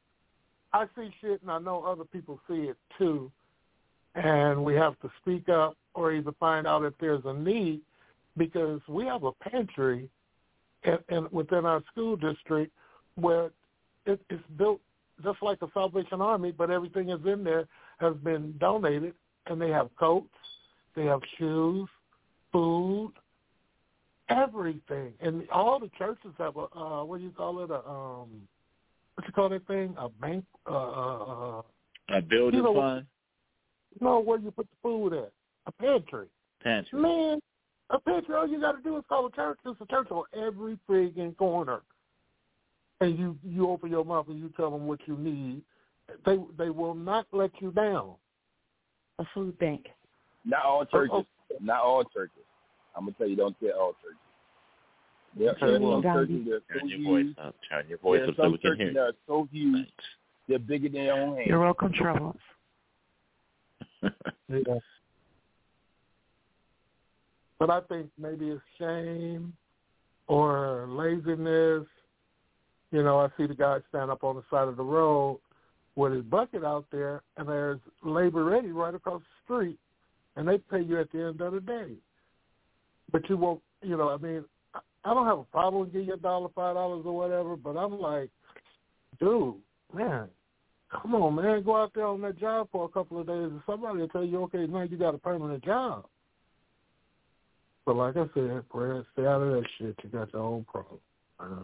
I 0.74 0.88
see 0.96 1.10
shit 1.22 1.42
and 1.42 1.50
I 1.50 1.60
know 1.60 1.84
other 1.84 2.04
people 2.06 2.40
see 2.48 2.68
it 2.68 2.78
too. 2.98 3.32
And 4.16 4.64
we 4.64 4.76
have 4.76 5.00
to 5.02 5.10
speak 5.22 5.50
up 5.50 5.78
or 5.94 6.14
either 6.14 6.32
find 6.40 6.66
out 6.66 6.84
if 6.84 6.94
there's 7.00 7.24
a 7.26 7.34
need 7.34 7.82
because 8.38 8.82
we 8.88 9.06
have 9.06 9.24
a 9.24 9.32
pantry 9.34 10.10
in, 10.84 10.98
in, 11.10 11.28
within 11.32 11.66
our 11.66 11.82
school 11.92 12.16
district 12.16 12.72
where 13.16 13.52
it, 14.06 14.22
it's 14.30 14.44
built 14.58 14.80
just 15.24 15.42
like 15.42 15.60
the 15.60 15.68
Salvation 15.74 16.22
Army, 16.22 16.52
but 16.52 16.70
everything 16.70 17.10
is 17.10 17.20
in 17.26 17.44
there 17.44 17.66
has 18.00 18.16
been 18.18 18.54
donated, 18.60 19.14
and 19.48 19.62
they 19.62 19.70
have 19.70 19.90
coats, 19.98 20.28
they 20.96 21.06
have 21.06 21.22
shoes, 21.38 21.88
food, 22.52 23.14
everything, 24.30 25.14
and 25.22 25.48
all 25.50 25.80
the 25.80 25.90
churches 25.98 26.32
have 26.38 26.58
a 26.58 26.68
uh, 26.78 27.04
what 27.04 27.20
do 27.20 27.24
you 27.24 27.32
call 27.32 27.64
it? 27.64 27.70
A 27.70 27.76
um, 27.90 28.30
what 29.16 29.26
you 29.26 29.34
call 29.34 29.50
that 29.50 29.66
thing? 29.68 29.96
A 29.98 30.10
bank? 30.10 30.44
Uh, 30.70 30.74
uh, 30.74 31.60
uh, 31.60 31.62
A 32.10 32.22
building 32.22 32.58
You 32.58 32.64
know, 32.64 32.76
fund, 32.76 33.06
no, 34.02 34.20
where 34.20 34.40
you 34.40 34.52
put 34.52 34.68
the 34.70 34.78
food 34.82 35.14
at? 35.14 35.32
A 35.68 35.72
pantry. 35.72 36.28
pantry. 36.64 37.00
Man, 37.00 37.40
a 37.90 38.00
pantry. 38.00 38.36
All 38.36 38.48
you 38.48 38.60
got 38.60 38.74
to 38.74 38.84
do 38.84 38.98
is 38.98 39.04
call 39.08 39.28
a 39.28 39.32
church. 39.32 39.58
There's 39.64 39.78
a 39.82 39.86
church 39.86 40.08
on 40.12 40.24
every 40.36 40.78
friggin' 40.90 41.36
corner, 41.38 41.82
and 43.02 43.18
you 43.18 43.38
you 43.44 43.70
open 43.70 43.90
your 43.90 44.06
mouth 44.06 44.28
and 44.28 44.40
you 44.40 44.52
tell 44.56 44.72
them 44.72 44.88
what 44.88 45.00
you 45.06 45.18
need. 45.18 45.62
They 46.26 46.38
they 46.58 46.70
will 46.70 46.94
not 46.94 47.26
let 47.32 47.52
you 47.60 47.72
down. 47.72 48.14
A 49.20 49.26
food 49.34 49.58
bank. 49.60 49.88
Not 50.44 50.66
all 50.66 50.82
oh, 50.82 50.86
churches. 50.86 51.12
Oh. 51.14 51.26
Not 51.62 51.82
all 51.82 52.04
churches. 52.04 52.44
I'm 52.96 53.06
gonna 53.06 53.16
tell 53.18 53.28
you, 53.28 53.36
don't 53.36 53.56
tell 53.60 53.80
all 53.80 53.94
churches. 54.04 54.20
There 55.38 55.54
Turn 55.56 55.70
are 55.70 55.72
your 55.72 55.94
some 55.94 56.04
volume. 56.04 56.04
churches 56.04 56.46
that 56.46 56.54
are 56.54 56.62
so 56.68 56.80
Turn 56.80 56.90
your 56.90 56.98
huge. 57.00 57.36
voice 57.38 57.46
up. 57.46 57.56
Turn 57.70 57.86
your 57.90 57.98
voice 57.98 58.20
there 58.20 58.26
are 58.26 58.30
up 58.30 58.36
so 58.36 58.44
some 58.44 58.52
we 58.52 58.58
can 58.58 58.70
churches 58.72 58.84
hear 58.84 58.94
that 58.94 59.00
are 59.00 59.14
so 59.28 59.48
huge. 59.52 59.88
They're 60.48 60.60
bigger 60.60 60.90
than 60.90 61.06
their 61.06 61.14
own 61.14 61.36
hands. 61.36 61.48
You're 61.48 61.60
welcome, 61.60 61.92
Troubles. 61.94 62.36
Yeah. 64.48 64.80
But 67.58 67.70
I 67.70 67.82
think 67.82 68.10
maybe 68.18 68.50
it's 68.50 68.62
shame 68.78 69.54
or 70.28 70.86
laziness. 70.90 71.88
You 72.92 73.04
know, 73.04 73.20
I 73.20 73.28
see 73.38 73.48
the 73.48 73.56
guy 73.56 73.80
stand 73.90 74.12
up 74.12 74.24
on 74.24 74.36
the 74.36 74.44
side 74.50 74.68
of 74.68 74.78
the 74.78 74.84
road 74.84 75.40
with 75.96 76.14
his 76.14 76.24
bucket 76.24 76.64
out 76.64 76.86
there, 76.92 77.22
and 77.38 77.48
there's 77.48 77.80
labor 78.04 78.44
ready 78.44 78.72
right 78.72 78.94
across 78.94 79.22
the 79.22 79.44
street, 79.44 79.80
and 80.36 80.48
they 80.48 80.58
pay 80.58 80.82
you 80.82 81.00
at 81.00 81.12
the 81.12 81.24
end 81.24 81.42
of 81.42 81.54
the 81.54 81.62
day. 81.62 81.94
But 83.12 83.30
you 83.30 83.38
won't, 83.38 83.62
you 83.82 83.98
know, 83.98 84.10
I 84.10 84.18
mean, 84.18 84.44
I- 84.74 85.14
don't 85.14 85.26
have 85.26 85.40
a 85.40 85.44
problem 85.46 85.86
with 85.86 85.96
you 85.96 86.14
a 86.14 86.18
dollar, 86.18 86.50
five 86.50 86.76
dollars 86.76 87.06
or 87.06 87.16
whatever, 87.16 87.56
but 87.56 87.78
I'm 87.78 88.00
like, 88.00 88.30
dude, 89.20 89.56
man, 89.94 90.28
come 91.02 91.16
on, 91.16 91.36
man, 91.36 91.64
go 91.64 91.82
out 91.82 91.92
there 91.94 92.06
on 92.08 92.22
that 92.22 92.40
job 92.40 92.68
for 92.72 92.86
a 92.86 92.90
couple 92.90 93.20
of 93.20 93.28
days, 93.28 93.52
and 93.52 93.62
somebody 93.66 94.00
will 94.00 94.08
tell 94.10 94.24
you, 94.24 94.44
okay, 94.44 94.66
now 94.68 94.82
you 94.84 94.98
got 94.98 95.16
a 95.16 95.18
permanent 95.18 95.64
job. 95.64 96.06
But 97.86 97.96
like 97.96 98.18
I 98.18 98.26
said, 98.34 98.64
Brad, 98.72 99.06
stay 99.14 99.26
out 99.26 99.42
of 99.42 99.54
that 99.54 99.66
shit. 99.78 99.96
You 100.04 100.10
got 100.10 100.34
your 100.34 100.42
own 100.42 100.66
problem. 100.66 101.00
Uh, 101.40 101.64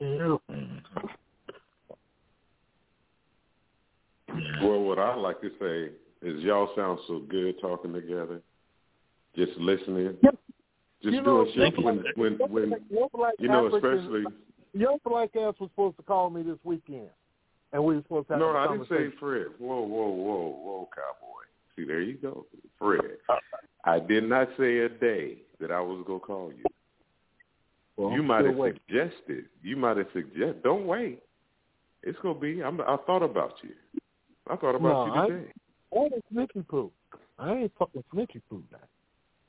Yeah. 0.00 0.36
Well, 4.62 4.80
what 4.80 4.98
I 4.98 5.14
like 5.14 5.40
to 5.40 5.50
say 5.60 5.92
is 6.26 6.42
y'all 6.42 6.70
sound 6.76 6.98
so 7.06 7.20
good 7.20 7.60
talking 7.60 7.92
together, 7.92 8.42
just 9.36 9.52
listening. 9.58 10.16
Just 11.04 11.14
You 11.14 11.20
know, 11.20 11.44
doing 11.44 11.54
shit 11.54 11.84
when 11.84 12.02
when 12.16 12.32
when 12.50 12.74
Your 12.88 13.10
black 13.12 13.34
you 13.38 13.48
know, 13.48 13.66
African- 13.66 13.98
especially 13.98 14.24
Your 14.72 14.98
black 15.04 15.36
ass 15.36 15.54
was 15.60 15.68
supposed 15.70 15.98
to 15.98 16.02
call 16.02 16.30
me 16.30 16.42
this 16.42 16.56
weekend, 16.64 17.10
and 17.74 17.84
we 17.84 17.96
were 17.96 18.02
supposed 18.02 18.28
to 18.28 18.32
have 18.34 18.40
No, 18.40 18.48
a 18.50 18.54
I 18.56 18.72
didn't 18.72 18.88
say. 18.88 19.10
Fred. 19.20 19.48
Whoa, 19.58 19.82
whoa, 19.82 20.08
whoa, 20.08 20.58
whoa, 20.64 20.88
cowboy. 20.94 21.42
See, 21.76 21.84
there 21.84 22.00
you 22.00 22.14
go, 22.14 22.46
Fred. 22.78 23.18
I 23.84 24.00
did 24.00 24.24
not 24.26 24.48
say 24.58 24.78
a 24.78 24.88
day 24.88 25.42
that 25.60 25.70
I 25.70 25.80
was 25.80 26.02
gonna 26.06 26.20
call 26.20 26.50
you. 26.56 26.64
Well, 27.98 28.12
you 28.12 28.20
I'm 28.20 28.26
might 28.26 28.46
have 28.46 28.56
waiting. 28.56 28.80
suggested. 28.88 29.44
You 29.62 29.76
might 29.76 29.98
have 29.98 30.08
suggested. 30.14 30.62
Don't 30.62 30.86
wait. 30.86 31.22
It's 32.02 32.18
gonna 32.22 32.38
be. 32.38 32.62
I'm, 32.62 32.80
I 32.80 32.96
thought 33.06 33.22
about 33.22 33.56
you. 33.62 33.74
I 34.48 34.56
thought 34.56 34.74
about 34.74 35.06
No, 35.08 35.14
you 35.28 35.28
today. 35.28 35.52
I 35.94 35.98
ain't 35.98 36.24
snitchy 36.34 36.66
poo. 36.66 36.90
I 37.38 37.52
ain't 37.52 37.72
fucking 37.78 38.04
snitchy 38.12 38.40
poo 38.48 38.62
now. 38.72 38.78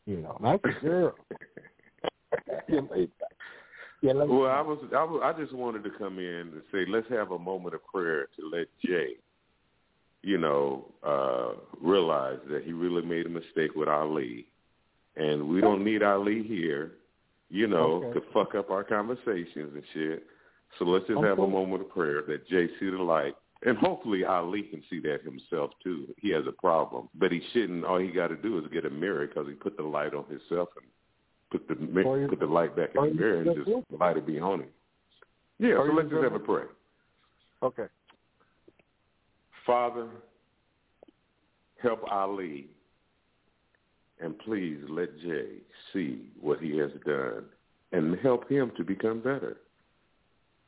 You 0.06 0.18
know, 0.18 0.38
that's 0.42 0.64
a 0.66 0.86
girl. 0.86 1.16
yeah, 4.02 4.14
Well, 4.14 4.52
I 4.52 4.62
was, 4.62 4.78
I 4.96 5.04
was, 5.04 5.22
I 5.24 5.42
just 5.42 5.54
wanted 5.54 5.84
to 5.84 5.90
come 5.98 6.20
in 6.20 6.26
and 6.26 6.62
say, 6.72 6.86
let's 6.88 7.10
have 7.10 7.32
a 7.32 7.40
moment 7.40 7.74
of 7.74 7.86
prayer 7.86 8.28
to 8.38 8.50
let 8.52 8.68
Jay, 8.86 9.16
you 10.22 10.38
know, 10.38 10.94
uh, 11.04 11.54
realize 11.82 12.40
that 12.52 12.64
he 12.64 12.74
really 12.74 13.02
made 13.04 13.26
a 13.26 13.30
mistake 13.30 13.72
with 13.76 13.88
Ali, 13.88 14.48
and 15.16 15.50
we 15.50 15.62
don't 15.62 15.84
need 15.84 16.04
Ali 16.04 16.44
here, 16.44 16.94
you 17.50 17.68
know, 17.68 18.04
Okay. 18.06 18.20
to 18.20 18.26
fuck 18.32 18.54
up 18.54 18.70
our 18.70 18.84
conversations 18.84 19.74
and 19.74 19.84
shit. 19.94 20.24
So 20.78 20.86
let's 20.86 21.08
just 21.08 21.18
Okay. 21.18 21.28
have 21.28 21.40
a 21.40 21.48
moment 21.48 21.82
of 21.82 21.90
prayer 21.90 22.22
that 22.28 22.48
Jay 22.48 22.68
see 22.80 22.90
the 22.92 22.98
light, 22.98 23.36
and 23.66 23.78
hopefully 23.78 24.24
Ali 24.24 24.62
can 24.64 24.82
see 24.90 25.00
that 25.02 25.24
himself 25.24 25.72
too. 25.84 26.08
He 26.18 26.30
has 26.30 26.44
a 26.48 26.52
problem, 26.52 27.10
but 27.16 27.32
he 27.32 27.42
shouldn't. 27.52 27.84
All 27.84 28.00
he 28.00 28.08
got 28.08 28.28
to 28.28 28.36
do 28.36 28.58
is 28.60 28.66
get 28.72 28.86
a 28.86 28.90
mirror 28.90 29.28
because 29.28 29.48
he 29.48 29.54
put 29.54 29.76
the 29.76 29.84
light 29.84 30.14
on 30.14 30.26
himself 30.26 30.70
and 30.78 30.86
put 31.52 31.68
the 31.68 31.76
mi- 31.84 32.04
Or 32.04 32.20
you- 32.20 32.28
put 32.28 32.40
the 32.40 32.46
light 32.46 32.76
back 32.76 32.96
in 32.96 33.04
the 33.04 33.14
mirror 33.14 33.42
and 33.42 33.56
just 33.56 33.68
just 33.68 33.92
light 33.92 34.18
it 34.18 34.26
be 34.26 34.40
on 34.40 34.62
him. 34.62 34.70
Yeah, 35.60 35.76
so 35.78 35.84
let's 35.84 36.10
just 36.10 36.22
just- 36.22 36.24
have 36.24 36.34
a 36.34 36.40
prayer. 36.40 36.70
Okay. 37.64 37.88
Father, 39.66 40.08
help 41.82 42.04
Ali, 42.12 42.68
and 44.20 44.38
please 44.40 44.80
let 44.90 45.18
Jay 45.20 45.58
see 45.92 46.30
what 46.40 46.60
he 46.60 46.78
has 46.78 46.92
done, 47.06 47.46
and 47.92 48.16
help 48.20 48.48
him 48.48 48.72
to 48.78 48.84
become 48.84 49.22
better 49.22 49.58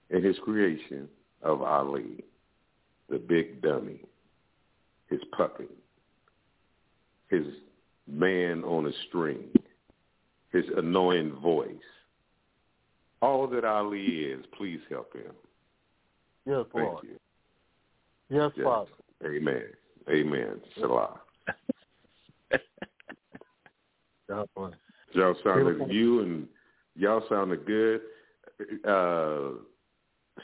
in 0.09 0.23
his 0.23 0.39
creation 0.39 1.07
of 1.43 1.61
Ali, 1.61 2.23
the 3.09 3.17
big 3.17 3.61
dummy, 3.61 4.01
his 5.09 5.21
puppet, 5.35 5.69
his 7.29 7.45
man 8.07 8.63
on 8.63 8.87
a 8.87 8.91
string, 9.07 9.49
his 10.51 10.65
annoying 10.77 11.31
voice. 11.41 11.67
All 13.21 13.47
that 13.47 13.65
Ali 13.65 14.01
is, 14.01 14.45
please 14.57 14.79
help 14.89 15.13
him. 15.13 15.33
Yes, 16.45 16.65
Thank 16.73 16.85
Lord. 16.91 17.03
you. 17.03 17.19
Yes, 18.29 18.51
Yes. 18.55 18.63
Father. 18.65 18.91
Amen. 19.25 19.63
Amen. 20.09 20.61
Salah. 20.79 21.19
Y'all 25.13 25.35
sounded 25.43 25.89
you 25.89 26.19
and 26.21 26.47
y'all 26.95 27.23
sounded 27.29 27.65
good. 27.65 28.01
Uh 28.85 29.51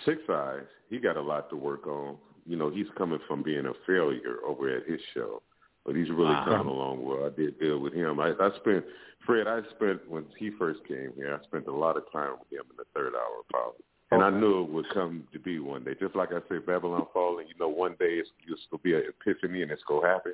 Six 0.06 0.22
Eyes, 0.30 0.64
he 0.90 0.98
got 1.00 1.17
a 1.17 1.22
lot 1.22 1.50
to 1.51 1.56
work 1.56 1.85
on. 1.85 2.17
You 2.45 2.57
know, 2.57 2.69
he's 2.69 2.88
coming 2.97 3.19
from 3.27 3.43
being 3.43 3.65
a 3.65 3.73
failure 3.88 4.38
over 4.45 4.69
at 4.75 4.85
his 4.88 4.99
show. 5.13 5.41
But 5.85 5.95
he's 5.95 6.09
really 6.09 6.33
Wow. 6.35 6.45
coming 6.45 6.67
along 6.67 7.03
well. 7.03 7.25
I 7.25 7.30
did 7.30 7.59
deal 7.59 7.80
with 7.80 7.93
him. 7.93 8.19
I, 8.19 8.30
I 8.39 8.49
spent 8.57 8.85
Fred, 9.25 9.47
I 9.47 9.61
spent 9.75 10.07
when 10.09 10.25
he 10.38 10.49
first 10.51 10.80
came 10.88 11.11
here, 11.15 11.38
I 11.41 11.43
spent 11.45 11.67
a 11.67 11.72
lot 11.75 11.97
of 11.97 12.09
time 12.11 12.31
with 12.39 12.51
him 12.51 12.65
in 12.69 12.77
the 12.77 12.85
third 12.93 13.13
hour 13.15 13.41
probably. 13.49 13.83
And 14.11 14.23
I 14.23 14.30
knew 14.30 14.63
it 14.63 14.69
would 14.69 14.85
come 14.93 15.27
to 15.33 15.39
be 15.39 15.59
one 15.59 15.83
day. 15.83 15.95
Just 15.99 16.15
like 16.15 16.30
I 16.31 16.39
said, 16.47 16.65
Babylon 16.65 17.07
Falling, 17.13 17.47
you 17.47 17.55
know, 17.59 17.67
one 17.67 17.95
day 17.99 18.13
it's 18.15 18.30
just 18.47 18.69
gonna 18.69 18.81
be 18.83 18.93
an 18.93 19.03
epiphany 19.09 19.61
and 19.63 19.72
it's 19.72 19.83
gonna 19.88 20.07
happen. 20.07 20.33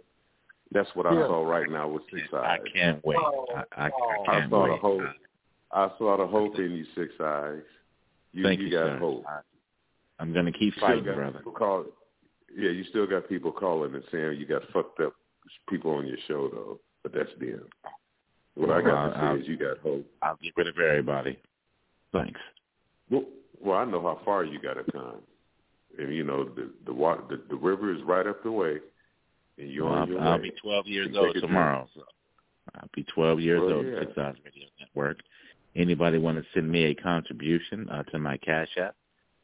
That's 0.71 0.89
what 0.95 1.05
I 1.07 1.13
Yeah. 1.13 1.27
saw 1.27 1.43
right 1.43 1.69
now 1.69 1.87
with 1.87 2.03
Six 2.13 2.31
Eyes. 2.33 2.59
I 2.61 2.69
can't 2.69 3.03
wait. 3.05 3.17
I, 3.17 3.63
I, 3.75 3.85
I 3.85 3.87
I 3.87 4.25
can't 4.25 4.49
saw 4.51 4.63
wait. 4.63 4.69
the 4.69 4.77
hope. 4.77 5.05
I 5.71 5.91
saw 5.97 6.17
the 6.17 6.27
hope 6.27 6.55
in 6.59 6.71
you, 6.71 6.85
Six 6.95 7.13
Eyes. 7.19 7.61
You, 8.33 8.43
Thank 8.43 8.59
you, 8.59 8.67
you, 8.67 8.71
got 8.71 8.85
sir. 8.85 8.97
hope. 8.99 9.25
I, 9.27 9.39
I'm 10.19 10.33
going 10.33 10.45
to 10.45 10.51
keep 10.51 10.75
fighting, 10.75 11.05
got 11.05 11.15
brother. 11.15 11.37
people 11.39 11.53
call, 11.53 11.85
yeah, 12.57 12.69
you 12.71 12.83
still 12.85 13.07
got 13.07 13.27
people 13.29 13.51
calling 13.51 13.93
and 13.93 14.03
saying 14.11 14.39
you 14.39 14.45
got 14.45 14.61
fucked 14.73 14.99
up 15.01 15.13
people 15.69 15.91
on 15.91 16.07
your 16.07 16.17
show 16.27 16.49
though, 16.49 16.79
but 17.03 17.13
that's 17.13 17.29
them. 17.39 17.63
What 18.55 18.71
I 18.71 18.81
got 18.81 18.93
Well, 18.93 19.11
to 19.31 19.37
say 19.37 19.41
is 19.43 19.47
you 19.47 19.57
got 19.57 19.77
hope. 19.79 20.05
I'll 20.21 20.37
get 20.41 20.53
rid 20.57 20.67
of 20.67 20.77
everybody. 20.77 21.39
Thanks. 22.11 22.39
Well, 23.09 23.23
well, 23.61 23.77
I 23.77 23.85
know 23.85 24.01
how 24.01 24.19
far 24.25 24.43
you 24.43 24.59
got 24.59 24.73
to 24.75 24.91
come, 24.91 25.17
and 25.97 26.13
you 26.13 26.23
know 26.23 26.45
the 26.45 26.69
the 26.85 26.93
water, 26.93 27.23
the, 27.29 27.41
the 27.49 27.55
river 27.55 27.93
is 27.93 28.01
right 28.03 28.25
up 28.27 28.43
the 28.43 28.51
way, 28.51 28.77
and 29.57 29.69
you're 29.71 29.85
Well, 29.85 29.93
on 29.93 29.99
I'll, 30.01 30.07
your 30.09 30.21
I'll 30.21 30.37
way. 30.37 30.43
be 30.43 30.51
12 30.61 30.87
years 30.87 31.07
old 31.15 31.27
take 31.27 31.35
a 31.37 31.39
drink. 31.39 31.47
tomorrow. 31.47 31.87
So 31.95 32.01
I'll 32.75 32.89
be 32.95 33.03
12 33.03 33.39
years 33.39 33.61
Well, 33.65 33.73
old 33.77 33.85
yeah. 33.87 33.99
Six 33.99 34.11
Eyes 34.17 34.35
Radio 34.45 34.67
Network. 34.79 35.17
Anybody 35.75 36.17
want 36.17 36.37
to 36.37 36.43
send 36.53 36.69
me 36.69 36.85
a 36.85 36.95
contribution 36.95 37.87
uh, 37.89 38.03
to 38.03 38.19
my 38.19 38.37
Cash 38.37 38.69
App? 38.81 38.95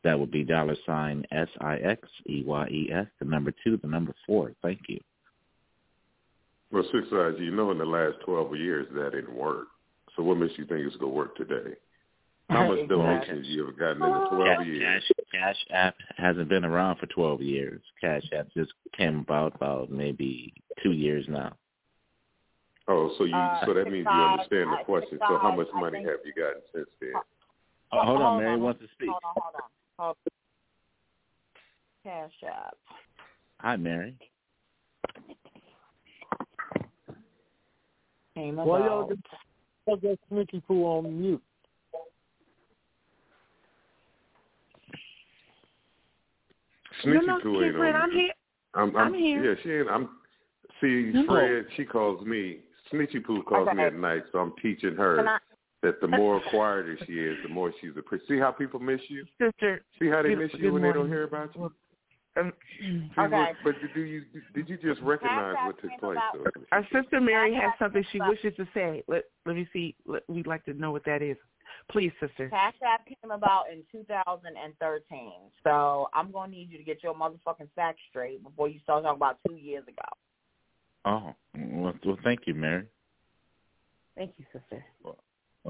That 0.06 0.20
would 0.20 0.30
be 0.30 0.44
dollar 0.44 0.76
sign 0.86 1.26
S 1.32 1.48
I 1.62 1.78
X 1.78 2.08
E 2.30 2.44
Y 2.46 2.68
E 2.68 2.90
S, 2.94 3.08
the 3.18 3.26
number 3.26 3.52
two, 3.64 3.78
the 3.78 3.88
number 3.88 4.14
four. 4.28 4.52
Thank 4.62 4.82
you. 4.88 5.00
Well, 6.72 6.84
Six 6.94 7.08
Eyes, 7.12 7.34
you 7.40 7.50
know, 7.50 7.72
in 7.72 7.80
the 7.80 7.86
last 7.86 8.18
twelve 8.24 8.56
years 8.56 8.86
that 8.94 9.14
didn't 9.14 9.34
work. 9.36 9.66
So 10.16 10.22
what 10.22 10.38
makes 10.38 10.54
you 10.60 10.66
think 10.66 10.86
it's 10.86 10.96
gonna 10.98 11.12
work 11.12 11.36
today? 11.36 11.74
How 12.50 12.68
much 12.68 12.78
Exactly. 12.82 12.98
donations 12.98 13.48
you 13.48 13.66
have 13.66 13.80
gotten 13.80 14.04
in 14.04 14.12
the 14.14 14.28
twelve 14.30 14.58
Cash, 14.60 14.68
years? 14.68 15.04
Cash, 15.10 15.26
Cash 15.32 15.66
App 15.72 15.96
hasn't 16.18 16.50
been 16.50 16.64
around 16.64 16.98
for 16.98 17.08
12 17.08 17.42
years. 17.42 17.82
Cash 18.00 18.32
App 18.32 18.48
just 18.56 18.72
came 18.96 19.22
about 19.22 19.56
about 19.56 19.90
maybe 19.90 20.54
two 20.84 20.92
years 20.92 21.26
now. 21.28 21.54
Oh, 22.88 23.16
so 23.18 23.24
you 23.24 23.36
Uh, 23.36 23.66
so 23.66 23.74
that 23.74 23.86
means 23.90 24.06
you 24.06 24.22
understand 24.22 24.72
the 24.72 24.84
question. 24.86 25.18
Six 25.18 25.26
So 25.28 25.40
how 25.40 25.56
much 25.56 25.68
money 25.74 26.04
have 26.04 26.20
you 26.24 26.34
gotten 26.34 26.62
since 26.72 26.90
then? 27.02 27.14
Oh, 27.92 28.06
hold 28.06 28.22
on, 28.22 28.34
Hold 28.34 28.44
Mary 28.44 28.58
wants 28.58 28.82
to 28.82 28.88
speak. 28.90 29.10
Hold 29.10 29.24
on, 29.26 29.34
hold 29.42 29.56
on. 29.56 29.70
Hold 29.98 30.18
Cash 32.04 32.32
App. 32.46 32.76
Hi, 33.62 33.76
Mary. 33.78 34.16
Came 38.36 38.58
Why 38.58 38.80
y'all 38.80 39.06
about. 39.06 39.10
get 39.10 39.20
y'all 39.88 39.98
got 39.98 40.20
Sneaky 40.30 40.62
Poo 40.68 40.84
on 40.84 41.22
mute? 41.22 41.42
Sneaky 47.04 47.26
no, 47.26 47.40
Poo 47.42 47.64
ain't 47.64 47.76
Fred, 47.76 47.96
on 47.96 48.02
I'm 48.02 48.10
me. 48.10 48.16
here. 48.16 48.34
I'm, 48.74 48.96
I'm 48.98 49.14
here. 49.14 49.44
Yeah, 49.44 49.62
she 49.64 49.72
ain't. 49.72 49.90
I'm. 49.90 50.10
See, 50.82 51.12
No. 51.14 51.26
Fred, 51.26 51.66
she 51.78 51.86
calls 51.86 52.26
me. 52.26 52.60
Snitchy 52.92 53.24
Poo 53.26 53.42
calls 53.44 53.70
me 53.74 53.84
at 53.84 53.96
night, 53.96 54.24
so 54.32 54.40
I'm 54.40 54.54
teaching 54.62 54.96
her 54.96 55.18
Can 55.18 55.28
I- 55.28 55.40
that 55.86 56.02
the 56.02 56.08
more 56.08 56.42
quieter 56.50 56.98
she 57.06 57.14
is, 57.14 57.38
the 57.44 57.50
more 57.50 57.72
she's 57.80 57.92
a. 57.98 58.02
pre- 58.02 58.20
See 58.28 58.40
how 58.40 58.52
people 58.52 58.80
miss 58.80 59.02
you. 59.08 59.24
Sister. 59.40 59.84
See 60.00 60.08
how 60.10 60.24
they 60.24 60.30
good- 60.30 60.40
miss 60.40 60.54
you 60.54 60.60
good 60.60 60.74
when 60.74 60.82
they 60.82 60.92
don't 60.92 61.08
hear 61.08 61.24
about 61.24 61.56
you. 61.56 61.72
Um, 62.38 62.52
Okay. 63.18 63.30
what- 63.30 63.64
But 63.64 63.94
do 63.94 64.02
you 64.02 64.26
did 64.54 64.68
you 64.68 64.78
just 64.78 65.00
recognize 65.02 65.56
what 65.66 65.78
took 65.80 65.92
place? 66.00 66.18
about- 66.18 66.34
though? 66.34 66.66
Our 66.72 66.86
sister 66.88 67.22
Mary 67.22 67.54
has 67.54 67.78
something 67.78 68.04
she 68.04 68.20
wishes 68.20 68.56
to 68.58 68.66
say. 68.74 69.04
Let 69.08 69.26
let 69.46 69.56
me 69.56 69.66
see. 69.72 69.96
Let, 70.06 70.28
we'd 70.28 70.48
like 70.48 70.66
to 70.66 70.74
know 70.74 70.92
what 70.92 71.06
that 71.06 71.22
is. 71.22 71.38
Please, 71.88 72.12
sister. 72.20 72.50
Cash 72.50 72.82
App 72.82 73.06
came 73.06 73.32
about 73.32 73.70
in 73.70 73.86
2013. 73.92 75.52
So 75.64 76.10
I'm 76.14 76.32
going 76.32 76.50
to 76.50 76.58
need 76.58 76.72
you 76.72 76.78
to 76.78 76.84
get 76.84 77.04
your 77.04 77.14
motherfucking 77.14 77.70
facts 77.76 78.02
straight 78.10 78.42
before 78.44 78.68
you 78.68 78.80
start 78.80 79.04
talking 79.04 79.16
about 79.18 79.40
two 79.48 79.56
years 79.56 79.88
ago. 79.88 80.10
Oh, 81.06 81.36
well, 81.54 81.94
well 82.04 82.18
thank 82.24 82.48
you, 82.48 82.56
Mary. 82.56 82.88
Thank 84.16 84.34
you, 84.38 84.46
sister. 84.52 84.84
Well, 85.04 85.18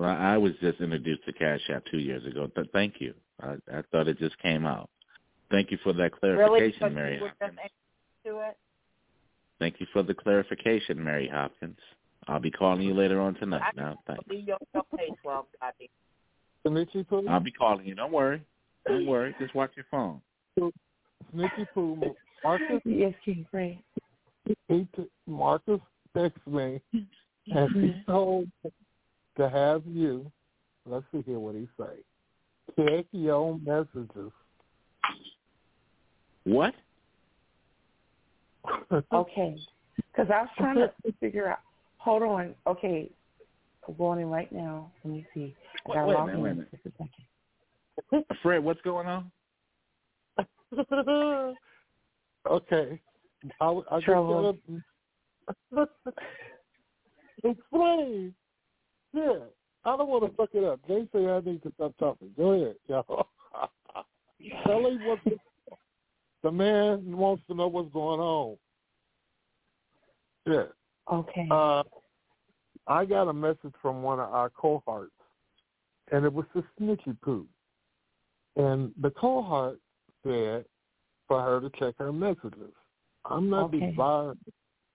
I, 0.03 0.33
I 0.33 0.37
was 0.37 0.53
just 0.61 0.79
introduced 0.81 1.25
to 1.25 1.33
Cash 1.33 1.61
App 1.73 1.83
two 1.89 1.99
years 1.99 2.25
ago. 2.25 2.47
Th- 2.55 2.67
thank 2.73 2.95
you. 2.99 3.13
I, 3.41 3.55
I 3.71 3.81
thought 3.91 4.07
it 4.07 4.17
just 4.19 4.37
came 4.39 4.65
out. 4.65 4.89
Thank 5.51 5.71
you 5.71 5.77
for 5.83 5.93
that 5.93 6.11
clarification, 6.11 6.79
Because 6.79 6.95
Mary. 6.95 7.15
you 7.15 7.21
were 7.21 7.27
just 7.29 7.41
Hopkins. 7.41 7.59
into 8.25 8.39
it? 8.39 8.57
Thank 9.59 9.75
you 9.79 9.87
for 9.93 10.03
the 10.03 10.13
clarification, 10.13 11.01
Mary 11.03 11.29
Hopkins. 11.31 11.77
I'll 12.27 12.39
be 12.39 12.51
calling 12.51 12.81
you 12.81 12.93
later 12.93 13.21
on 13.21 13.35
tonight. 13.35 13.61
I 13.63 13.71
Now, 13.75 13.95
thanks. 14.07 14.23
Leave 14.29 14.47
your 14.47 14.57
show 14.73 14.81
page 14.97 15.11
12, 15.21 15.45
goddamn. 15.61 15.87
Sneaky 16.67 17.03
Poo? 17.03 17.27
I'll 17.29 17.39
be 17.39 17.51
calling 17.51 17.85
you. 17.85 17.93
Don't 17.95 18.11
worry. 18.11 18.41
Don't 18.87 19.05
worry. 19.05 19.35
Just 19.39 19.53
watch 19.53 19.71
your 19.75 19.85
phone. 19.91 20.19
Sneaky 21.31 21.65
Poo. 21.73 22.15
Marcus, 22.43 22.81
Yes, 22.85 23.13
King 23.23 23.45
Fred. 23.49 23.77
he 24.67 24.87
t- 24.95 25.09
Marcus 25.27 25.79
texted 26.15 26.47
me 26.47 26.81
and 27.47 27.71
he 27.75 27.93
told 28.07 28.47
to 29.37 29.49
have 29.49 29.83
you. 29.85 30.31
Let's 30.85 31.05
see 31.11 31.23
here 31.25 31.39
what 31.39 31.55
he 31.55 31.67
say. 31.79 32.85
Check 32.87 33.05
your 33.11 33.59
messages. 33.59 34.31
What? 36.43 36.73
Okay. 39.13 39.55
Because 39.97 40.29
I 40.31 40.41
was 40.41 40.49
trying 40.57 40.75
to 40.77 40.91
figure 41.19 41.47
out. 41.47 41.59
Hold 41.97 42.23
on. 42.23 42.55
Okay. 42.67 43.09
I'm 43.87 43.95
going 43.95 44.19
in 44.19 44.29
right 44.29 44.51
now. 44.51 44.91
Let 45.03 45.13
me 45.13 45.25
see. 45.33 45.55
I 45.85 45.89
Wait, 45.89 45.95
gotta 45.95 46.07
wait 46.07 46.13
a 46.13 46.17
log 46.17 46.25
minute, 46.27 46.41
wait 46.41 46.51
a 46.51 46.53
minute. 46.55 46.71
just 46.71 46.85
a 46.85 46.91
second. 48.11 48.25
Fred, 48.41 48.63
what's 48.63 48.81
going 48.81 49.07
on? 49.07 49.31
okay. 52.49 52.99
I, 53.61 53.65
I 53.65 53.81
just 53.95 54.05
Trouble. 54.05 54.57
gotta 55.71 55.87
explain. 57.43 58.33
Yeah, 59.15 59.39
I 59.85 59.95
don't 59.95 60.09
want 60.09 60.29
to 60.29 60.35
fuck 60.35 60.49
it 60.53 60.63
up. 60.63 60.81
They 60.87 61.07
say 61.13 61.25
I 61.27 61.39
need 61.39 61.63
to 61.63 61.71
stop 61.75 61.93
talking. 61.97 62.31
Go 62.37 62.51
ahead, 62.51 62.75
y'all. 62.87 63.29
Tell 64.67 64.85
him 64.85 65.03
what 65.05 65.19
the, 65.23 65.37
the 66.43 66.51
man 66.51 67.15
wants 67.15 67.43
to 67.47 67.55
know 67.55 67.67
what's 67.67 67.93
going 67.93 68.19
on. 68.19 68.57
Yeah. 70.45 70.65
Okay. 71.11 71.47
Uh, 71.49 71.83
I 72.87 73.05
got 73.05 73.29
a 73.29 73.33
message 73.33 73.73
from 73.81 74.03
one 74.03 74.19
of 74.19 74.31
our 74.31 74.49
cohorts, 74.49 75.11
and 76.11 76.25
it 76.25 76.33
was 76.33 76.45
the 76.53 76.63
snitchy 76.79 77.15
poo. 77.21 77.47
And 78.57 78.91
the 79.01 79.11
cohort 79.11 79.79
said 80.23 80.65
for 81.27 81.41
her 81.41 81.61
to 81.61 81.69
check 81.79 81.95
her 81.99 82.11
messages. 82.11 82.73
I'm 83.23 83.49
not 83.49 83.73
Okay. 83.73 83.91
desiring 83.91 84.37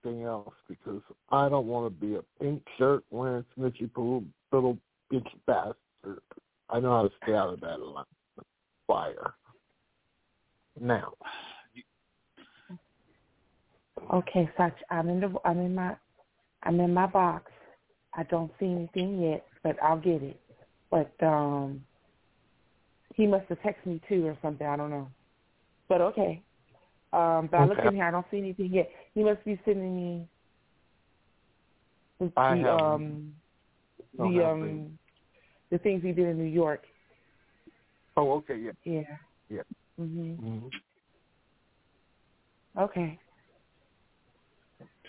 anything 0.05 0.25
else 0.25 0.55
because 0.69 1.03
I 1.31 1.49
don't 1.49 1.67
want 1.67 1.93
to 1.93 2.07
be 2.07 2.17
a 2.17 2.23
pink 2.41 2.63
shirt 2.79 3.05
wearing 3.11 3.45
snitchy 3.59 3.93
poo 3.93 4.25
little 4.53 4.79
bitch 5.13 5.29
bastard. 5.47 6.21
I 6.69 6.81
know 6.81 6.91
how 6.91 7.03
to 7.03 7.11
stay 7.23 7.35
out 7.35 7.53
of 7.53 7.61
that 7.61 7.81
line. 7.81 8.05
Fire. 8.87 9.35
Now, 10.81 11.13
Okay, 14.13 14.51
Sach, 14.57 14.75
I'm 14.91 15.09
in 15.09 15.21
the 15.21 15.33
I'm 15.45 15.59
in 15.59 15.75
my 15.75 15.95
I'm 16.65 16.81
in 16.81 16.93
my 16.93 17.07
box. 17.07 17.53
I 18.15 18.25
don't 18.25 18.51
see 18.59 18.67
anything 18.67 19.23
yet, 19.23 19.47
but 19.63 19.81
I'll 19.83 19.99
get 19.99 20.23
it. 20.23 20.41
But 20.91 21.13
um 21.23 21.85
he 23.15 23.27
must 23.27 23.47
have 23.49 23.59
texted 23.61 23.87
me 23.87 24.01
too 24.09 24.27
or 24.27 24.37
something, 24.43 24.67
I 24.67 24.77
don't 24.77 24.91
know. 24.91 25.09
But 25.89 26.01
okay. 26.01 26.43
Um 27.13 27.49
but 27.51 27.59
I 27.59 27.65
looked 27.67 27.81
Okay. 27.81 27.89
in 27.89 27.95
here, 27.97 28.05
I 28.05 28.11
don't 28.11 28.27
see 28.31 28.39
anything 28.39 28.73
yet. 28.73 28.91
He 29.15 29.23
must 29.25 29.45
be 29.45 29.61
sending 29.65 29.97
me 29.97 30.29
the 32.21 32.33
I 32.37 32.57
haven't- 32.57 32.69
um 32.69 33.35
don't 34.17 34.35
the 34.35 34.41
have 34.43 34.51
um 34.53 34.99
the 35.71 35.79
things 35.79 36.03
he 36.03 36.13
did 36.13 36.27
in 36.29 36.39
New 36.39 36.45
York. 36.51 36.85
oh, 38.17 38.33
okay, 38.33 38.57
yeah, 38.57 38.73
Yeah. 38.85 39.03
yeah. 39.49 39.63
Mhm. 39.99 40.37
hmm 40.39 40.69
Okay. 42.79 43.19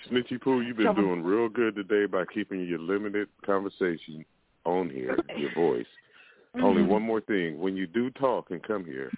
Snitchy 0.09 0.41
Poo, 0.41 0.61
you've 0.61 0.77
been 0.77 0.85
Trouble. 0.87 1.03
doing 1.03 1.23
real 1.23 1.47
good 1.47 1.75
today 1.75 2.05
by 2.07 2.25
keeping 2.33 2.65
your 2.65 2.79
limited 2.79 3.27
conversation 3.45 4.25
on 4.65 4.89
here, 4.89 5.17
your 5.37 5.51
voice. 5.51 5.85
Only 6.55 6.81
Mhm. 6.81 6.87
one 6.87 7.01
more 7.03 7.21
thing. 7.21 7.59
When 7.59 7.75
you 7.75 7.85
do 7.85 8.09
talk 8.11 8.49
and 8.49 8.63
come 8.63 8.83
here, 8.83 9.11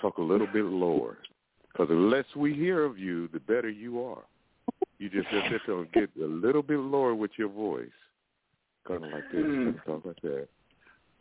talk 0.00 0.18
a 0.18 0.22
little 0.22 0.48
bit 0.48 0.64
lower. 0.64 1.18
Because 1.72 1.88
the 1.88 1.94
less 1.94 2.24
we 2.36 2.54
hear 2.54 2.84
of 2.84 2.98
you, 2.98 3.28
the 3.28 3.40
better 3.40 3.70
you 3.70 4.04
are. 4.04 4.24
You 4.98 5.08
just 5.08 5.28
have 5.28 5.64
to 5.66 5.86
get 5.94 6.10
a 6.20 6.26
little 6.26 6.62
bit 6.62 6.78
lower 6.78 7.14
with 7.14 7.30
your 7.36 7.48
voice. 7.48 7.88
Kind 8.86 9.04
of 9.04 9.10
like 9.10 9.24
this. 9.32 9.40
Mm. 9.40 9.84
Talk 9.84 10.04
like 10.04 10.20
that. 10.22 10.48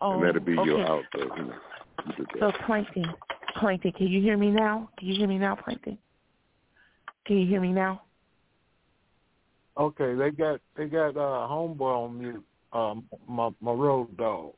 Oh, 0.01 0.13
and 0.13 0.23
that'll 0.23 0.41
be 0.41 0.53
your 0.53 0.81
okay. 0.81 1.07
outro. 1.17 1.37
You 1.37 1.43
know, 1.45 1.55
you 2.17 2.25
So. 2.39 2.51
Plankton, 2.65 3.05
Plankton, 3.57 3.91
can 3.93 4.07
you 4.07 4.21
hear 4.21 4.37
me 4.37 4.49
now? 4.49 4.89
Can 4.97 5.07
you 5.07 5.15
hear 5.15 5.27
me 5.27 5.37
now, 5.37 5.55
Plankton? 5.55 5.97
Can 7.25 7.37
you 7.37 7.47
hear 7.47 7.61
me 7.61 7.71
now? 7.71 8.01
Okay, 9.77 10.13
they 10.13 10.31
got 10.31 10.59
they 10.75 10.87
got 10.87 11.09
uh 11.11 11.47
homeboy 11.47 12.05
on 12.05 12.19
mute. 12.19 12.43
Um, 12.73 13.05
my 13.27 13.49
my 13.61 13.71
road 13.71 14.15
dog. 14.17 14.53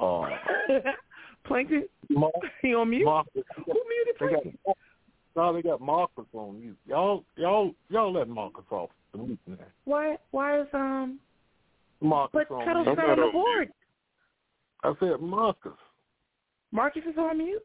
Uh, 0.00 0.28
Plankton, 1.44 1.88
Mar- 2.10 2.30
he 2.60 2.74
on 2.74 2.90
mute? 2.90 3.04
Marcus. 3.04 3.42
Who 3.64 3.72
muted 3.72 4.16
They 4.20 4.50
got, 4.50 4.76
Plankton? 5.36 5.54
no, 5.54 5.54
they 5.54 5.62
got 5.62 5.80
Marcus 5.80 6.24
on 6.32 6.60
mute. 6.60 6.78
Y'all 6.86 7.24
y'all 7.36 7.72
y'all 7.90 8.12
let 8.12 8.28
Marcus 8.28 8.64
off 8.70 8.90
the 9.12 9.18
mute 9.18 9.38
now. 9.46 9.56
Why? 9.84 10.16
Why 10.30 10.60
is 10.60 10.66
um? 10.72 11.18
Marcus 12.00 12.44
But 12.48 12.54
on 12.54 12.64
Cuddle's 12.66 12.86
mute. 12.86 12.96
not 12.96 13.18
on 13.18 13.26
the 13.26 13.32
board. 13.32 13.68
I 14.84 14.92
said 15.00 15.20
Marcus. 15.20 15.72
Marcus 16.72 17.02
is 17.08 17.16
on 17.18 17.38
mute. 17.38 17.62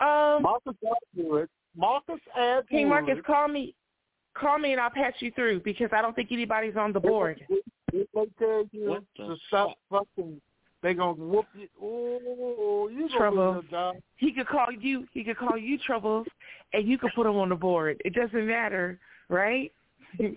Um, 0.00 0.42
Marcus 0.42 0.74
Atwood. 1.16 1.48
Marcus 1.76 2.20
Atwood. 2.36 2.68
King 2.68 2.88
Marcus, 2.88 3.18
call 3.26 3.48
me. 3.48 3.74
Call 4.34 4.58
me 4.58 4.72
and 4.72 4.80
I'll 4.80 4.90
pass 4.90 5.12
you 5.20 5.30
through 5.30 5.60
because 5.60 5.90
I 5.92 6.02
don't 6.02 6.14
think 6.14 6.32
anybody's 6.32 6.76
on 6.76 6.92
the 6.92 7.00
board. 7.00 7.40
If 7.92 8.08
they 8.12 8.26
tell 8.38 8.64
you 8.72 8.90
What 8.90 9.04
the 9.16 9.26
to 9.28 9.36
stop 9.46 9.76
fucking, 9.90 10.40
they 10.84 10.92
gonna 10.92 11.14
whoop 11.14 11.46
you. 11.58 11.66
Oh, 11.82 12.88
you 12.92 13.08
gonna 13.08 13.18
Trouble. 13.18 13.54
lose 13.54 13.64
your 13.70 13.70
job. 13.70 13.96
He 14.16 14.32
could 14.32 14.46
call 14.46 14.66
you. 14.70 15.08
He 15.12 15.24
could 15.24 15.38
call 15.38 15.56
you 15.56 15.78
troubles, 15.78 16.26
and 16.74 16.86
you 16.86 16.98
could 16.98 17.10
put 17.16 17.26
him 17.26 17.36
on 17.36 17.48
the 17.48 17.54
board. 17.54 18.02
It 18.04 18.12
doesn't 18.12 18.46
matter, 18.46 19.00
right? 19.30 19.72
The 20.18 20.36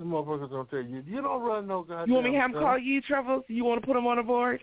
motherfuckers 0.00 0.48
gonna 0.48 0.64
tell 0.70 0.80
you, 0.80 1.02
you 1.06 1.20
don't 1.20 1.42
run 1.42 1.66
no 1.66 1.82
goddamn. 1.82 2.06
You 2.06 2.14
want 2.14 2.26
me 2.26 2.32
to 2.32 2.38
have 2.38 2.50
him 2.54 2.60
call 2.60 2.78
you, 2.78 3.00
Troubles? 3.00 3.42
You 3.48 3.64
want 3.64 3.80
to 3.80 3.86
put 3.86 3.96
him 3.96 4.06
on 4.06 4.18
the 4.18 4.22
board? 4.22 4.62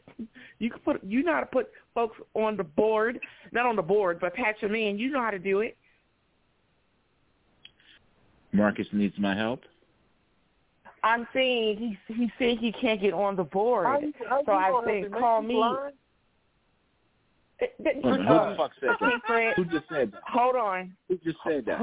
You 0.59 0.71
can 0.71 0.79
put. 0.79 1.03
You 1.03 1.23
know 1.23 1.33
how 1.33 1.41
to 1.41 1.45
put 1.45 1.69
folks 1.93 2.17
on 2.35 2.55
the 2.55 2.63
board, 2.63 3.19
not 3.51 3.65
on 3.65 3.75
the 3.75 3.81
board, 3.81 4.19
but 4.21 4.33
patch 4.33 4.61
them 4.61 4.75
in. 4.75 4.97
You 4.97 5.11
know 5.11 5.21
how 5.21 5.31
to 5.31 5.39
do 5.39 5.59
it. 5.59 5.75
Marcus 8.53 8.87
needs 8.93 9.19
my 9.19 9.35
help. 9.35 9.59
I'm 11.07 11.27
saying 11.33 11.77
he 12.07 12.13
he 12.13 12.31
said 12.37 12.57
he 12.59 12.71
can't 12.71 12.99
get 13.01 13.13
on 13.13 13.35
the 13.35 13.43
board, 13.43 13.87
How 13.87 13.99
you- 13.99 14.13
how 14.27 14.43
so 14.45 14.51
I 14.51 14.71
gonna 14.71 14.87
said 15.01 15.11
call 15.13 15.41
me. 15.41 15.53
blind? 15.55 15.93
Who 17.59 18.01
the 18.17 18.29
uh, 18.29 18.55
fuck 18.57 18.71
said 18.79 18.89
King 18.99 19.09
that? 19.09 19.21
Fred, 19.25 19.53
Who 19.55 19.65
just 19.65 19.89
said 19.89 20.11
that? 20.11 20.21
hold 20.27 20.55
on. 20.55 20.95
Who 21.07 21.17
just 21.17 21.37
said 21.47 21.65
that? 21.65 21.79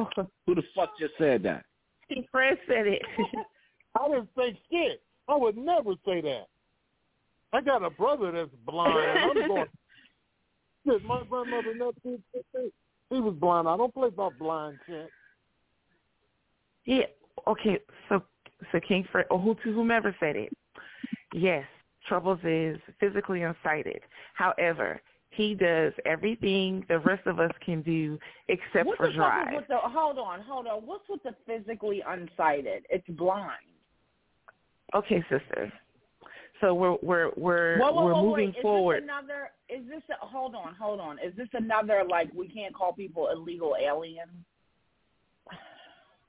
Who 0.46 0.54
the 0.54 0.62
fuck 0.74 0.90
just 0.98 1.14
said 1.18 1.42
that? 1.44 1.64
King 2.08 2.24
Fred 2.30 2.58
said 2.68 2.86
it. 2.86 3.02
I 3.98 4.08
didn't 4.08 4.28
say 4.36 4.58
shit. 4.70 5.02
I 5.26 5.34
would 5.36 5.56
never 5.56 5.94
say 6.06 6.20
that. 6.20 6.46
I 7.52 7.60
got 7.60 7.82
a 7.82 7.90
brother 7.90 8.30
that's 8.30 8.50
blind. 8.66 9.18
I'm 9.20 9.48
going. 9.48 9.66
Shit, 10.86 11.04
my 11.04 11.22
grandmother 11.28 11.74
never 11.74 11.92
did 12.04 12.22
shit. 12.34 12.72
He 13.10 13.20
was 13.20 13.34
blind. 13.34 13.66
I 13.68 13.76
don't 13.76 13.92
play 13.94 14.08
about 14.08 14.38
blind 14.38 14.78
shit. 14.86 15.10
Yeah. 16.84 17.06
Okay. 17.46 17.78
So, 18.08 18.22
so 18.73 18.81
King 18.81 19.07
Fred, 19.10 19.26
or 19.31 19.39
who 19.39 19.55
to 19.65 19.73
whomever 19.73 20.15
said 20.20 20.36
it. 20.36 20.52
Yes, 21.33 21.65
Troubles 22.09 22.39
is 22.44 22.78
physically 23.01 23.41
unsighted. 23.41 24.01
However, 24.34 25.01
he 25.31 25.55
does 25.55 25.93
everything 26.07 26.84
the 26.89 26.99
rest 27.01 27.26
of 27.26 27.41
us 27.41 27.51
can 27.65 27.83
do 27.83 28.18
except 28.49 28.86
What's 28.86 28.99
for 28.99 29.09
the 29.09 29.15
drive. 29.15 29.55
with 29.55 29.67
the? 29.68 29.78
Hold 29.78 30.18
on, 30.18 30.41
hold 30.43 30.67
on. 30.67 30.86
What's 30.86 31.09
with 31.09 31.23
the 31.23 31.34
physically 31.47 32.02
unsighted? 32.09 32.83
It's 32.89 33.07
blind. 33.09 33.51
Okay, 34.94 35.25
sister. 35.28 35.73
So 36.60 36.73
we're 36.73 36.97
we're 37.02 37.31
we're 37.36 37.78
Whoa, 37.78 37.93
whoa, 37.93 38.05
we're 38.05 38.12
whoa, 38.15 38.23
moving 38.23 38.47
wait. 38.51 38.57
Is 38.57 38.62
forward. 38.62 39.02
This 39.02 39.10
another? 39.10 39.51
Is 39.68 39.89
this? 39.89 40.02
A, 40.10 40.25
hold 40.26 40.55
on, 40.55 40.75
hold 40.75 41.01
on. 41.01 41.18
Is 41.18 41.34
this 41.36 41.49
another 41.52 42.05
like 42.09 42.33
we 42.33 42.49
can't 42.49 42.73
call 42.75 42.93
people 42.93 43.28
illegal 43.33 43.75
aliens? 43.83 44.31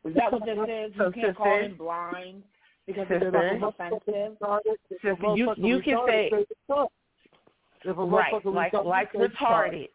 Is 0.05 0.13
that 0.15 0.31
what 0.31 0.45
this 0.45 0.57
is? 0.57 0.93
So, 0.97 1.05
You 1.07 1.11
can't 1.13 1.35
call 1.37 1.45
sister- 1.45 1.67
them 1.67 1.77
blind 1.77 2.43
because 2.87 3.07
Sister- 3.07 3.49
it's 3.53 3.63
offensive. 3.63 4.37
Sister, 5.01 5.35
you 5.35 5.53
you 5.57 5.81
can 5.81 6.05
say 6.07 6.31
If 7.83 7.97
a 7.97 8.03
right, 8.03 8.33
motherfucker 8.33 8.53
like 8.53 8.71
retarded, 8.73 8.85
like 8.85 9.13
retarded. 9.13 9.89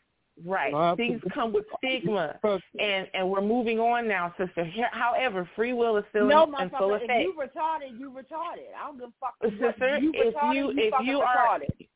Right. 0.44 0.72
Uh, 0.72 0.96
Things 0.96 1.20
come 1.34 1.52
with 1.52 1.66
stigma, 1.78 2.38
and 2.78 3.08
and 3.14 3.28
we're 3.28 3.42
moving 3.42 3.78
on 3.78 4.08
now, 4.08 4.32
sister. 4.38 4.64
Here- 4.64 4.88
However, 4.92 5.44
free 5.54 5.72
will 5.74 5.96
is 5.98 6.04
still 6.10 6.26
no, 6.26 6.44
in, 6.44 6.54
in 6.62 6.70
full 6.70 6.88
motherfucker. 6.90 6.96
effect. 7.04 7.10
If 7.12 7.26
you 7.26 7.34
retarded, 7.34 7.98
you 8.00 8.10
retarded. 8.10 8.72
I 8.80 8.86
don't 8.86 8.98
give 8.98 9.08
a 9.08 9.12
fuck. 9.20 9.34
what- 9.40 9.50
Sister, 9.58 9.98
you 9.98 10.12
if 10.14 10.34
retarded, 10.34 10.54
you 10.54 10.70
you 10.72 10.78
if 10.78 10.94
you 11.06 11.20
are 11.20 11.36
retarded. 11.58 11.88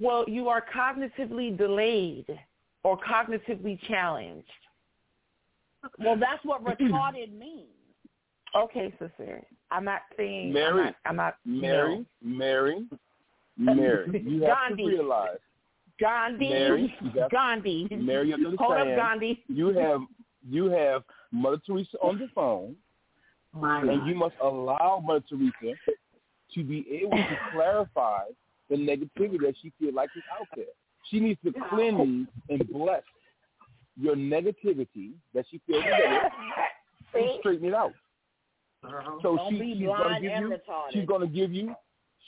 well, 0.00 0.24
you 0.28 0.48
are 0.48 0.60
cognitively 0.74 1.56
delayed 1.56 2.26
or 2.82 2.98
cognitively 2.98 3.78
challenged. 3.86 4.48
Well, 5.98 6.16
that's 6.18 6.44
what 6.44 6.64
retarded 6.64 7.32
means. 7.38 7.68
Okay, 8.56 8.92
sister. 9.00 9.42
I'm 9.70 9.84
not 9.84 10.02
saying 10.16 10.52
Mary, 10.52 10.70
I'm 10.70 10.84
not. 10.84 10.94
I'm 11.06 11.16
not 11.16 11.34
Mary, 11.44 12.04
Mary, 12.22 12.84
Mary. 13.56 14.22
You 14.26 14.42
have 14.42 14.56
Gandhi. 14.68 14.82
to 14.84 14.88
realize. 14.88 15.38
Gandhi. 16.00 16.48
Mary, 16.50 16.94
you 17.02 17.28
Gandhi. 17.30 17.88
Mary, 17.90 18.28
you 18.28 18.50
have 18.50 18.58
Hold 18.58 18.76
up, 18.76 18.96
Gandhi. 18.96 19.42
You 19.48 19.68
have 19.78 20.00
you 20.48 20.66
have 20.70 21.02
Mother 21.32 21.58
Teresa 21.66 21.96
on 22.00 22.18
the 22.18 22.28
phone, 22.34 22.76
and 23.54 24.06
you 24.06 24.14
must 24.14 24.34
allow 24.42 25.02
Mother 25.04 25.24
Teresa 25.28 25.76
to 26.54 26.62
be 26.62 26.86
able 27.02 27.16
to 27.16 27.38
clarify 27.52 28.24
the 28.70 28.76
negativity 28.76 29.40
that 29.40 29.54
she 29.60 29.72
feels 29.78 29.94
like 29.94 30.10
is 30.16 30.22
out 30.40 30.46
there. 30.54 30.66
She 31.10 31.20
needs 31.20 31.40
to 31.44 31.52
cleanse 31.70 32.28
and 32.48 32.68
bless 32.72 33.02
your 34.00 34.16
negativity 34.16 35.12
that 35.34 35.44
she 35.50 35.60
feels 35.66 35.84
negative 35.84 36.30
and 37.14 37.24
straighten 37.40 37.68
it 37.68 37.74
out. 37.74 37.92
So 39.22 39.36
Don't 39.36 39.52
she, 39.54 39.60
be 39.60 39.74
she's 39.78 39.86
gonna 39.86 40.20
give 40.20 40.30
you 40.40 40.48
retarded. 40.48 40.92
she's 40.92 41.06
gonna 41.06 41.26
give 41.26 41.52
you 41.52 41.74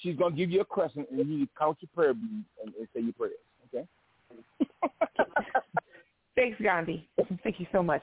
she's 0.02 0.16
gonna 0.16 0.34
give 0.36 0.50
you 0.50 0.60
a 0.62 0.64
crescent 0.64 1.08
and 1.10 1.18
you 1.28 1.46
count 1.58 1.76
your 1.80 1.90
prayer 1.94 2.14
beads 2.14 2.46
and, 2.64 2.72
and 2.78 2.88
say 2.94 3.00
your 3.02 3.12
prayers. 3.12 3.34
Okay? 3.74 3.86
Thanks, 6.34 6.58
Gandhi. 6.62 7.08
Thank 7.42 7.60
you 7.60 7.66
so 7.72 7.82
much. 7.82 8.02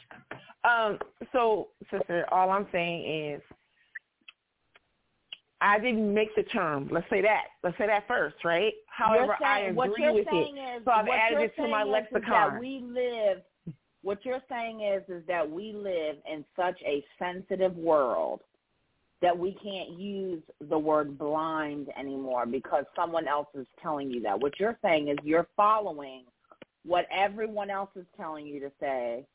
Um, 0.63 0.97
so, 1.31 1.67
sister, 1.91 2.25
all 2.31 2.49
I'm 2.49 2.67
saying 2.71 3.33
is 3.33 3.41
I 5.61 5.79
didn't 5.79 6.13
make 6.13 6.35
the 6.35 6.43
term. 6.43 6.89
Let's 6.91 7.09
say 7.09 7.21
that. 7.21 7.43
Let's 7.63 7.77
say 7.77 7.87
that 7.87 8.07
first, 8.07 8.35
right? 8.43 8.73
However, 8.87 9.35
You're 9.39 9.47
I 9.47 9.59
agree 9.59 9.73
what 9.75 9.99
you're 9.99 10.13
with 10.13 10.27
saying 10.29 10.57
it. 10.57 10.77
Is, 10.77 10.85
so 10.85 10.91
I've 10.91 11.07
what 11.07 11.17
added 11.17 11.33
you're 11.35 11.43
it 11.45 11.55
to 11.55 11.67
my 11.67 11.83
saying 11.83 11.95
is, 11.95 12.05
is 12.07 12.13
lexicon. 12.13 12.53
that 12.53 12.59
we 12.59 12.83
live. 12.85 13.41
What 14.03 14.23
you're 14.25 14.41
saying 14.49 14.81
is, 14.81 15.01
is 15.07 15.23
that 15.27 15.49
we 15.49 15.71
live 15.73 16.17
in 16.31 16.43
such 16.55 16.79
a 16.85 17.03
sensitive 17.17 17.75
world 17.77 18.41
that 19.21 19.37
we 19.37 19.53
can't 19.63 19.91
use 19.97 20.41
the 20.69 20.77
word 20.77 21.17
blind 21.17 21.87
anymore 21.97 22.45
because 22.45 22.83
someone 22.93 23.25
else 23.27 23.47
is 23.55 23.65
telling 23.81 24.11
you 24.11 24.21
that. 24.21 24.37
What 24.37 24.59
you're 24.59 24.77
saying 24.81 25.07
is 25.07 25.17
you're 25.23 25.47
following 25.55 26.23
what 26.85 27.05
everyone 27.15 27.69
else 27.69 27.91
is 27.95 28.05
telling 28.17 28.45
you 28.45 28.59
to 28.59 28.71
say 28.81 29.25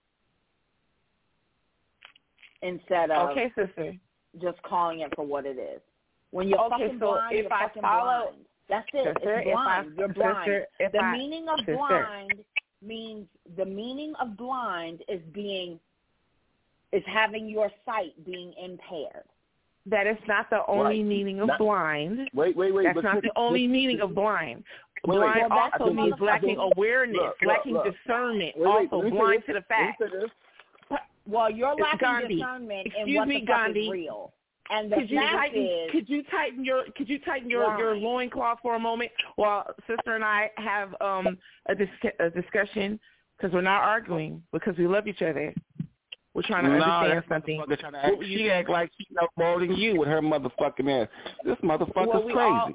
instead 2.61 3.11
of 3.11 3.31
okay, 3.31 3.51
sister. 3.57 3.95
just 4.43 4.63
calling 4.63 5.01
it 5.01 5.15
for 5.17 5.25
what 5.25 5.47
it 5.47 5.57
is. 5.59 5.81
When 6.31 6.49
you're 6.49 6.61
Okay, 6.67 6.85
fucking 6.85 6.99
so 7.01 7.07
blind, 7.13 7.37
if 7.37 7.45
you're 7.45 7.53
I 7.55 7.63
fucking 7.69 7.83
follow- 7.83 8.23
blind. 8.33 8.45
That's 8.69 8.89
it. 8.93 9.05
Sister, 9.17 9.39
it's 9.39 9.49
if 9.49 9.57
I- 9.57 9.81
blind. 9.81 9.97
you're 9.97 10.09
blind. 10.09 10.37
sister, 10.79 10.91
the 10.93 10.99
I- 10.99 11.17
meaning 11.17 11.49
of 11.49 11.59
sister. 11.61 11.77
blind 11.77 12.45
means 12.83 13.27
the 13.57 13.65
meaning 13.65 14.15
of 14.21 14.37
blind 14.37 15.03
is 15.09 15.21
being 15.33 15.79
is 16.93 17.03
having 17.07 17.49
your 17.49 17.71
sight 17.85 18.13
being 18.25 18.55
impaired. 18.63 19.25
That 19.87 20.07
is 20.07 20.17
not 20.27 20.49
the 20.51 20.65
only 20.67 20.99
Right. 21.01 21.05
meaning 21.05 21.41
of 21.41 21.49
Not- 21.49 21.59
blind. 21.59 22.31
Wait, 22.33 22.57
wait, 22.57 22.73
wait. 22.73 22.85
That's 22.85 22.95
but 22.95 23.05
not 23.05 23.15
this- 23.17 23.25
the 23.25 23.39
only 23.39 23.67
this- 23.67 23.73
meaning 23.73 23.97
this- 23.99 24.05
of 24.05 24.15
blind. 24.15 24.65
Wait, 25.07 25.19
wait, 25.19 25.25
blind 25.35 25.51
well, 25.51 25.59
also 25.59 25.75
I 25.75 25.79
think 25.79 25.97
means 25.97 26.11
this- 26.13 26.23
I 26.23 26.25
lacking 26.25 26.57
think- 26.57 26.73
awareness, 26.77 27.17
look, 27.17 27.41
look, 27.43 27.49
lacking 27.49 27.73
look. 27.75 27.85
discernment, 27.85 28.57
Wait, 28.57 28.67
wait, 28.67 28.71
also 28.71 28.97
let 28.97 29.05
me 29.05 29.11
say 29.11 29.17
blind 29.17 29.39
this. 29.43 29.47
to 29.47 29.53
the 29.53 29.65
Let 29.75 30.01
me 30.01 30.27
fact. 30.89 31.11
Well, 31.27 31.51
you're 31.51 31.75
lacking 31.75 31.99
Gandhi. 31.99 32.35
discernment 32.37 32.87
in 32.87 32.93
Excuse 32.93 33.17
what 33.19 33.29
me, 33.29 33.41
the 33.41 33.47
fuck 33.47 33.57
Gandhi. 33.57 33.85
is 33.87 33.91
real. 33.93 34.33
And 34.71 34.93
the 34.93 34.97
could 34.97 35.11
you 35.11 35.19
fact 35.19 35.35
tighten 35.37 35.63
is, 35.65 35.91
could 35.93 36.09
you 36.09 36.23
tighten 36.25 36.65
your 36.65 36.85
could 36.97 37.09
you 37.09 37.19
tighten 37.21 37.49
your 37.49 37.67
Why? 37.69 37.79
your 37.79 37.97
loincloth 37.97 38.59
for 38.63 38.75
a 38.75 38.79
moment 38.79 39.11
while 39.37 39.67
sister 39.87 40.15
and 40.15 40.25
I 40.25 40.51
have 40.57 40.95
um 41.01 41.39
a, 41.69 41.75
dis- 41.75 41.89
a 42.21 42.29
discussion 42.31 43.01
because 43.37 43.53
we're 43.55 43.61
not 43.63 43.83
arguing 43.83 44.43
because 44.53 44.77
we 44.77 44.87
love 44.87 45.07
each 45.09 45.23
other. 45.23 45.55
We're 46.35 46.43
trying 46.43 46.65
to 46.65 46.79
Nah, 46.79 47.01
understand 47.01 47.25
something. 47.29 47.65
trying 47.81 47.93
to 47.95 48.05
act- 48.05 48.25
she 48.25 48.51
act 48.51 48.69
like 48.69 48.91
she 48.99 49.07
know 49.13 49.27
more 49.37 49.59
than 49.59 49.75
you 49.75 49.99
with 49.99 50.09
her 50.09 50.21
motherfucking 50.21 51.03
ass. 51.03 51.09
This 51.45 51.57
motherfucker's 51.65 51.95
Well, 52.09 52.25
we 52.25 52.33
crazy. 52.33 52.49
all- 52.51 52.73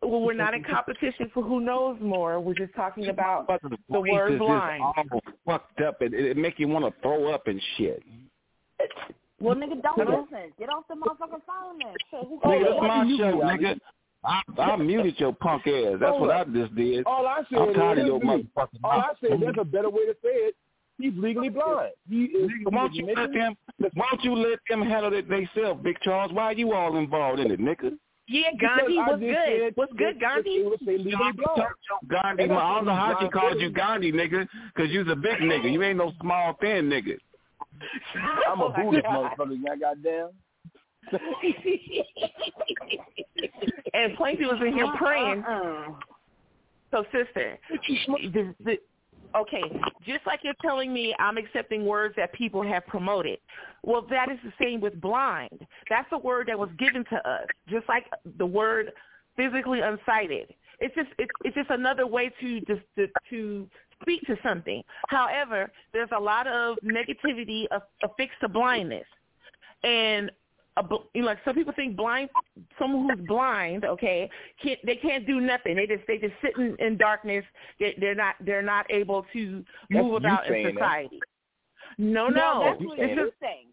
well, 0.00 0.20
we're 0.22 0.32
not 0.32 0.54
in 0.54 0.62
competition 0.64 1.28
for 1.34 1.42
who 1.42 1.60
knows 1.60 1.98
more. 2.00 2.40
We're 2.40 2.54
just 2.54 2.72
talking 2.74 3.08
about 3.08 3.48
Motherfucker's 3.48 3.70
the 3.88 3.98
voice 3.98 4.12
word 4.12 4.38
blind. 4.38 4.82
all 4.82 5.20
fucked 5.44 5.80
up. 5.82 6.00
It, 6.00 6.14
it, 6.14 6.24
it 6.26 6.36
make 6.36 6.58
you 6.58 6.68
want 6.68 6.84
to 6.86 7.00
throw 7.02 7.32
up 7.34 7.48
and 7.48 7.60
shit. 7.76 8.02
Well, 9.40 9.54
nigga, 9.56 9.80
don't 9.82 9.94
Hello? 9.96 10.26
listen. 10.30 10.52
Get 10.58 10.68
off 10.68 10.84
the 10.88 10.94
motherfucking 10.94 11.42
phone 11.46 11.78
then. 11.78 11.94
Shit, 12.10 12.28
who 12.28 12.40
Nigga, 12.40 12.64
that's 12.64 12.80
my 12.82 13.16
show, 13.18 13.40
nigga. 13.40 13.78
I, 14.24 14.42
I 14.60 14.76
muted 14.76 15.18
your 15.20 15.32
punk 15.32 15.66
ass. 15.66 15.96
That's 16.00 16.18
what 16.18 16.30
I 16.30 16.44
just 16.44 16.74
did. 16.74 17.06
All 17.06 17.26
I 17.26 17.42
said 17.50 17.58
I'm 17.60 17.74
tired 17.74 17.98
is, 17.98 18.02
of 18.02 18.06
your 18.08 18.20
motherfucking 18.20 18.80
all 18.82 18.90
I 19.00 19.12
said, 19.20 19.40
there's 19.40 19.54
a 19.60 19.64
better 19.64 19.88
way 19.90 20.06
to 20.06 20.14
say 20.22 20.28
it. 20.30 20.54
He's 21.00 21.12
legally 21.16 21.48
blind. 21.48 21.92
He 22.08 22.24
is. 22.24 22.50
Nigga, 22.50 22.72
why 22.72 22.78
don't 22.80 22.94
you 22.94 23.06
let 23.06 23.32
them? 23.32 23.56
Why 23.94 24.06
don't 24.10 24.24
you 24.24 24.34
let 24.34 24.58
them 24.68 24.82
handle 24.82 25.12
it 25.14 25.28
themselves, 25.28 25.80
Big 25.84 26.00
Charles? 26.02 26.32
Why 26.32 26.44
are 26.46 26.52
you 26.54 26.72
all 26.72 26.96
involved 26.96 27.38
in 27.38 27.52
it, 27.52 27.60
nigga? 27.60 27.96
Yeah, 28.26 28.42
Because 28.52 28.78
Gandhi, 28.80 28.98
I 28.98 29.06
what's 29.08 29.20
good? 29.20 29.36
said 29.46 29.72
What's 29.76 29.92
good, 29.92 30.16
that 30.16 30.20
Gandhi? 30.20 30.50
It 30.50 30.68
would 30.68 30.80
say 30.80 30.98
legally. 30.98 31.14
Gandhi, 32.08 32.42
And 32.42 32.50
that's 32.50 32.60
I 32.60 32.74
don't 32.74 32.84
know 32.84 32.94
how 32.94 33.16
she 33.20 33.28
called 33.28 33.58
you 33.60 33.70
Gandhi, 33.70 34.12
nigga, 34.12 34.46
because 34.74 34.90
you's 34.90 35.08
a 35.08 35.16
big 35.16 35.38
nigga. 35.38 35.72
You 35.72 35.82
ain't 35.82 35.96
no 35.96 36.12
small 36.20 36.54
thin 36.60 36.90
nigga. 36.90 37.16
I'm 38.48 38.60
oh 38.60 38.66
a 38.66 38.70
Buddhist 38.72 39.06
motherfucker. 39.06 39.58
y'all 39.64 39.76
goddamn. 39.80 40.30
and 43.94 44.16
Plainview 44.18 44.48
was 44.52 44.60
in 44.66 44.72
here 44.74 44.84
Uh-uh. 44.86 44.96
praying. 44.96 45.44
So, 46.90 47.04
sister, 47.12 47.58
the, 48.32 48.54
the, 48.64 48.78
okay, 49.36 49.62
just 50.06 50.26
like 50.26 50.40
you're 50.42 50.54
telling 50.62 50.92
me 50.92 51.14
I'm 51.18 51.36
accepting 51.36 51.84
words 51.84 52.14
that 52.16 52.32
people 52.32 52.62
have 52.62 52.86
promoted. 52.86 53.38
Well, 53.82 54.06
that 54.10 54.30
is 54.30 54.38
the 54.42 54.52
same 54.62 54.80
with 54.80 55.00
blind. 55.00 55.66
That's 55.90 56.08
a 56.12 56.18
word 56.18 56.48
that 56.48 56.58
was 56.58 56.70
given 56.78 57.04
to 57.10 57.16
us, 57.28 57.46
just 57.68 57.88
like 57.88 58.06
the 58.38 58.46
word 58.46 58.92
physically 59.36 59.80
unsighted. 59.80 60.46
It's 60.80 60.94
just 60.94 61.08
it's, 61.18 61.30
it's 61.44 61.54
just 61.56 61.70
another 61.70 62.06
way 62.06 62.30
to 62.40 62.60
just 62.60 62.80
to, 62.96 63.08
to 63.30 63.68
speak 64.02 64.22
to 64.22 64.36
something. 64.42 64.82
However, 65.08 65.70
there's 65.92 66.08
a 66.16 66.20
lot 66.20 66.46
of 66.46 66.76
negativity 66.84 67.66
aff- 67.70 67.82
affixed 68.02 68.40
to 68.40 68.48
blindness, 68.48 69.06
and 69.84 70.30
a, 70.76 70.82
you 71.14 71.22
know, 71.22 71.26
like 71.28 71.38
some 71.44 71.54
people 71.54 71.72
think 71.74 71.96
blind, 71.96 72.30
someone 72.78 73.08
who's 73.16 73.26
blind, 73.26 73.84
okay, 73.84 74.30
can't 74.62 74.78
they 74.86 74.96
can't 74.96 75.26
do 75.26 75.40
nothing. 75.40 75.74
They 75.76 75.86
just 75.86 76.06
they 76.06 76.18
just 76.18 76.34
sit 76.42 76.56
in, 76.56 76.76
in 76.78 76.96
darkness. 76.96 77.44
They, 77.80 77.94
they're 77.98 78.14
not 78.14 78.36
they're 78.44 78.62
not 78.62 78.86
able 78.90 79.26
to 79.32 79.64
move 79.90 80.06
you 80.06 80.16
about 80.16 80.46
in 80.46 80.52
saying 80.52 80.64
that. 80.66 80.74
society. 80.74 81.20
No, 81.98 82.28
No, 82.28 82.60
no, 82.60 82.64
that's 82.64 82.84
what 82.84 82.98
you're 82.98 83.30
saying. 83.40 83.66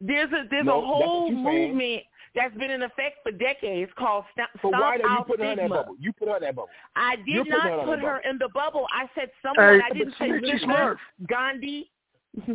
there's 0.00 0.32
a 0.32 0.44
there's 0.50 0.64
No, 0.64 0.82
a 0.82 0.86
whole 0.86 1.30
movement. 1.30 1.76
saying. 1.76 2.02
Movement 2.34 2.52
that's 2.52 2.58
been 2.58 2.70
in 2.70 2.82
effect 2.82 3.16
for 3.22 3.32
decades 3.32 3.90
called 3.98 4.24
Stop, 4.32 4.48
So 4.62 4.68
Stop 4.68 4.80
why 4.80 4.96
did 4.96 5.04
you 5.04 5.08
Out 5.10 5.26
put 5.26 5.40
her 5.40 5.52
in 5.52 5.58
that 5.58 5.68
bubble? 5.68 5.96
You 5.98 6.12
put 6.12 6.28
her 6.28 6.36
in 6.36 6.42
that 6.42 6.56
bubble. 6.56 6.68
I 6.96 7.16
You're 7.26 7.44
did 7.44 7.52
her 7.52 7.58
not 7.58 7.86
put 7.86 7.98
her 8.00 8.20
bubble. 8.22 8.30
in 8.30 8.38
the 8.38 8.48
bubble. 8.54 8.86
I 8.94 9.06
said 9.14 9.30
someone. 9.42 9.80
Hey, 9.80 9.86
I 9.90 9.92
didn't 9.92 10.14
but 10.18 10.24
say 10.24 10.30
Snitchy 10.30 10.52
sister 10.52 10.66
Smurf. 10.66 10.96
Gandhi. 11.28 11.90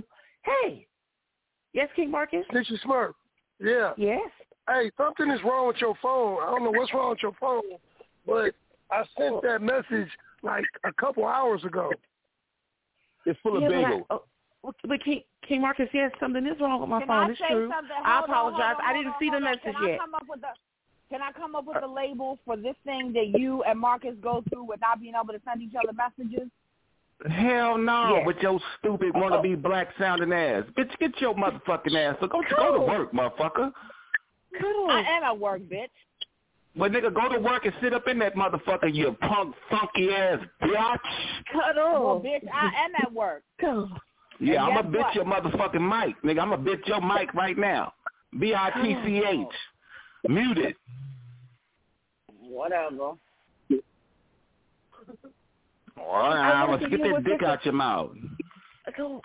hey, 0.44 0.88
yes, 1.74 1.90
King 1.96 2.12
Marcus. 2.12 2.46
Snitchy 2.52 2.80
Smurf. 2.86 3.14
Yeah. 3.60 3.94
Yes. 3.98 4.30
Hey, 4.68 4.92
something 4.98 5.30
is 5.30 5.40
wrong 5.44 5.68
with 5.68 5.78
your 5.78 5.96
phone. 6.02 6.40
I 6.42 6.52
don't 6.52 6.64
know 6.64 6.72
what's 6.72 6.94
wrong 6.94 7.12
with 7.12 7.22
your 7.22 7.34
phone, 7.40 7.62
but 8.26 8.56
I 8.92 9.04
sent 9.18 9.36
oh. 9.36 9.42
that 9.44 9.62
message 9.62 10.10
like 10.42 10.66
a 10.84 10.94
couple 10.94 11.26
hours 11.26 11.64
ago. 11.64 11.92
It's 13.26 13.40
full 13.42 13.58
of 13.58 13.64
Yeah, 13.64 13.70
I- 13.70 13.72
bagels. 13.72 14.06
oh, 14.10 14.24
but 14.88 15.04
King, 15.04 15.22
King 15.48 15.62
Marcus, 15.62 15.90
yes, 15.94 16.12
something 16.20 16.46
is 16.46 16.60
wrong 16.60 16.80
with 16.82 16.90
my 16.90 17.00
Can 17.00 17.08
phone. 17.08 17.18
I 17.26 17.30
it's 17.32 17.40
say 17.40 17.48
true. 17.50 17.70
something? 17.74 17.92
I 18.04 18.18
Hold 18.20 18.30
on, 18.30 18.36
apologize. 18.54 18.76
on, 18.80 18.86
I 18.86 18.94
didn't 18.94 19.08
on, 19.08 19.16
see 19.20 19.30
the 19.30 19.40
message 19.40 19.62
Can 19.64 19.76
I 19.76 19.88
yet. 19.90 20.00
come 20.00 20.14
up 20.16 20.24
with 20.30 20.42
the 20.42 20.48
Can 21.10 21.22
I 21.22 21.32
come 21.32 21.56
up 21.56 21.66
with 21.66 21.78
uh, 21.78 21.82
the 21.82 21.88
label 21.88 22.40
for 22.46 22.58
this 22.58 22.76
thing 22.84 23.14
that 23.14 23.40
you 23.40 23.64
and 23.64 23.80
Marcus 23.80 24.16
go 24.22 24.44
through 24.50 24.64
without 24.64 25.00
being 25.02 25.14
able 25.16 25.34
to 25.34 25.42
send 25.48 25.62
each 25.62 25.74
other 25.82 25.94
messages? 25.94 26.50
Hell 27.30 27.78
no, 27.78 28.18
Yeah. 28.18 28.26
with 28.26 28.38
your 28.42 28.60
stupid 28.80 29.12
wanna 29.16 29.42
be 29.42 29.56
black 29.56 29.88
sounding 29.98 30.34
ass. 30.34 30.64
Bitch, 30.78 30.98
get 31.00 31.20
your 31.22 31.34
motherfucking 31.36 31.96
ass. 31.96 32.18
So 32.20 32.28
go, 32.28 32.42
go 32.58 32.74
to 32.74 32.80
work, 32.82 33.14
motherfucker. 33.14 33.72
I 34.90 35.04
am 35.18 35.24
at 35.24 35.38
work, 35.38 35.62
bitch. 35.62 35.88
But 36.78 36.92
nigga, 36.92 37.14
go 37.14 37.30
to 37.34 37.40
work 37.40 37.66
and 37.66 37.74
sit 37.82 37.94
up 37.94 38.08
in 38.08 38.20
that 38.20 38.36
motherfucker, 38.36 38.94
you 38.94 39.16
punk 39.22 39.56
funky 39.70 40.12
ass 40.14 40.40
bitch. 40.62 40.98
Cut 41.54 41.78
off. 41.78 42.04
Well, 42.04 42.22
bitch, 42.22 42.46
I 42.54 42.66
am 42.84 42.92
at 43.02 43.14
work. 43.14 43.44
Yeah, 44.40 44.64
I'm 44.64 44.78
And 44.78 44.80
a 44.80 44.92
guess 44.92 45.02
bitch 45.02 45.04
what? 45.04 45.16
your 45.16 45.26
motherfucking 45.26 46.08
mic, 46.08 46.22
nigga. 46.24 46.42
I'm 46.42 46.52
a 46.52 46.58
bitch 46.58 46.86
your 46.88 47.02
mic 47.02 47.34
right 47.34 47.58
now. 47.58 47.94
B 48.38 48.54
I 48.54 48.70
T 48.82 48.96
C 49.06 49.18
H. 49.18 49.48
Oh. 50.28 50.32
Muted. 50.32 50.76
Whatever. 52.42 53.14
All 55.98 56.12
right, 56.12 56.52
I'm 56.52 56.68
gonna 56.68 56.90
get 56.90 57.02
that 57.02 57.24
dick 57.24 57.40
this 57.40 57.48
out 57.48 57.64
your 57.64 57.74
mouth. 57.74 58.12
So, 58.98 59.22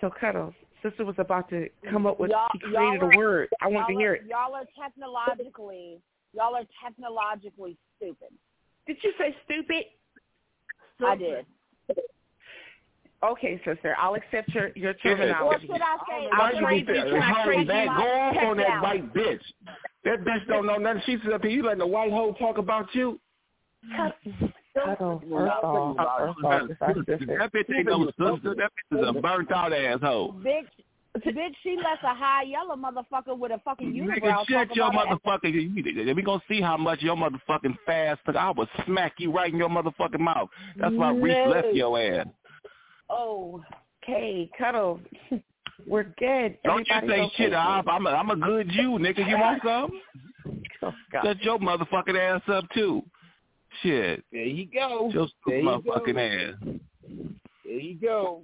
so 0.00 0.10
Cuddles, 0.20 0.54
sister 0.82 1.04
was 1.04 1.16
about 1.18 1.48
to 1.50 1.68
come 1.90 2.06
up 2.06 2.20
with. 2.20 2.30
Y'all- 2.30 2.48
she 2.52 2.58
created 2.60 3.00
y'all 3.00 3.12
a 3.12 3.16
word. 3.16 3.48
I 3.60 3.68
want 3.68 3.88
to 3.88 3.94
hear 3.94 4.14
it. 4.14 4.22
Y'all 4.28 4.54
are 4.54 4.64
technologically, 4.80 6.00
y'all 6.32 6.54
are 6.54 6.64
technologically 6.82 7.76
stupid. 7.96 8.28
Did 8.86 8.98
you 9.02 9.12
say 9.18 9.36
stupid? 9.44 9.84
I 11.04 11.16
did. 11.16 11.46
Okay, 13.24 13.60
sister, 13.64 13.94
I'll 14.00 14.14
accept 14.14 14.48
your 14.48 14.70
your 14.74 14.90
Or 14.90 14.94
terminology. 14.94 15.66
should 15.68 15.80
I 15.80 15.96
say? 16.08 16.28
I'll 16.32 16.58
trade 16.60 16.88
you. 16.88 16.94
Can 16.94 17.22
I 17.22 17.32
Hold 17.32 17.46
trade 17.46 17.68
that. 17.68 17.86
Go 17.86 18.02
off 18.02 18.36
on 18.36 18.56
that 18.56 18.66
technology? 18.66 19.00
white 19.00 19.14
bitch. 19.14 19.40
That 20.04 20.24
bitch 20.24 20.46
don't 20.48 20.66
know 20.66 20.76
nothing. 20.76 21.02
She 21.06 21.18
sit 21.22 21.32
up 21.32 21.42
here. 21.42 21.50
You 21.52 21.62
letting 21.62 21.78
the 21.78 21.86
white 21.86 22.10
hoe 22.10 22.32
talk 22.32 22.58
about 22.58 22.92
you? 22.94 23.20
Cuddle, 24.74 25.22
first 25.30 25.52
off, 25.62 25.96
first 25.96 26.44
off, 26.44 26.70
it's 26.70 26.80
our 26.80 26.94
sister. 26.94 27.38
That 27.38 27.52
bitch 27.52 27.76
ain't 27.76 27.86
no 27.86 28.06
sister. 28.06 28.54
That 28.56 28.70
bitch 28.92 29.00
is 29.02 29.08
a 29.08 29.20
burnt 29.20 29.52
out 29.52 29.72
asshole. 29.72 30.32
Bitch, 30.34 30.66
Bitch, 31.18 31.52
she 31.62 31.76
left 31.76 32.02
a 32.04 32.14
high 32.14 32.42
yellow 32.44 32.74
motherfucker 32.74 33.36
with 33.36 33.52
a 33.52 33.58
fucking 33.64 33.92
Nigga, 33.92 34.22
unibrow. 34.22 34.48
shut 34.48 34.74
your 34.74 34.88
about 34.88 35.08
motherfucking. 35.24 36.14
We 36.16 36.22
gonna 36.22 36.42
see 36.48 36.62
how 36.62 36.78
much 36.78 37.02
your 37.02 37.16
motherfucking 37.16 37.76
fast. 37.84 38.20
I 38.26 38.50
will 38.50 38.66
smack 38.86 39.14
you 39.18 39.30
right 39.30 39.52
in 39.52 39.58
your 39.58 39.68
motherfucking 39.68 40.20
mouth. 40.20 40.48
That's 40.78 40.94
why 40.94 41.10
Reese 41.12 41.36
left 41.48 41.74
your 41.74 42.00
ass. 42.00 42.26
Oh, 43.10 43.62
okay, 44.02 44.50
cuddle. 44.58 45.00
We're 45.86 46.04
good. 46.18 46.56
Don't 46.64 46.86
you 46.88 46.94
Everybody's 46.94 47.30
say 47.30 47.36
shit. 47.36 47.46
okay. 47.48 47.56
I'm, 47.56 47.88
I'm, 47.88 48.06
a, 48.06 48.10
I'm 48.10 48.30
a 48.30 48.36
good 48.36 48.68
Jew, 48.70 48.98
nigga. 48.98 49.28
You 49.28 49.36
want 49.38 49.62
some? 49.64 49.90
Oh, 50.84 50.92
God. 51.12 51.22
Shut 51.24 51.42
your 51.42 51.58
motherfucking 51.60 52.18
ass 52.18 52.42
up 52.48 52.64
too. 52.74 53.02
Shit. 53.82 54.24
There 54.32 54.42
you 54.42 54.66
go. 54.66 55.10
Your 55.12 55.28
There 55.46 55.60
you 55.60 55.64
motherfucking 55.64 56.14
go. 56.14 56.20
ass. 56.20 56.78
There 57.64 57.78
you 57.78 57.94
go. 58.00 58.42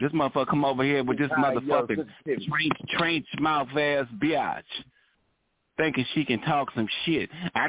This 0.00 0.10
motherfucker 0.12 0.48
come 0.48 0.64
over 0.64 0.82
here 0.82 1.04
with 1.04 1.18
this 1.18 1.30
motherfucking 1.30 2.06
trench, 2.24 2.72
trench 2.98 3.26
mouth 3.38 3.68
ass 3.76 4.06
biatch. 4.22 4.62
Thinking 5.76 6.04
she 6.14 6.24
can 6.24 6.40
talk 6.42 6.68
some 6.74 6.88
shit. 7.04 7.30
I 7.54 7.68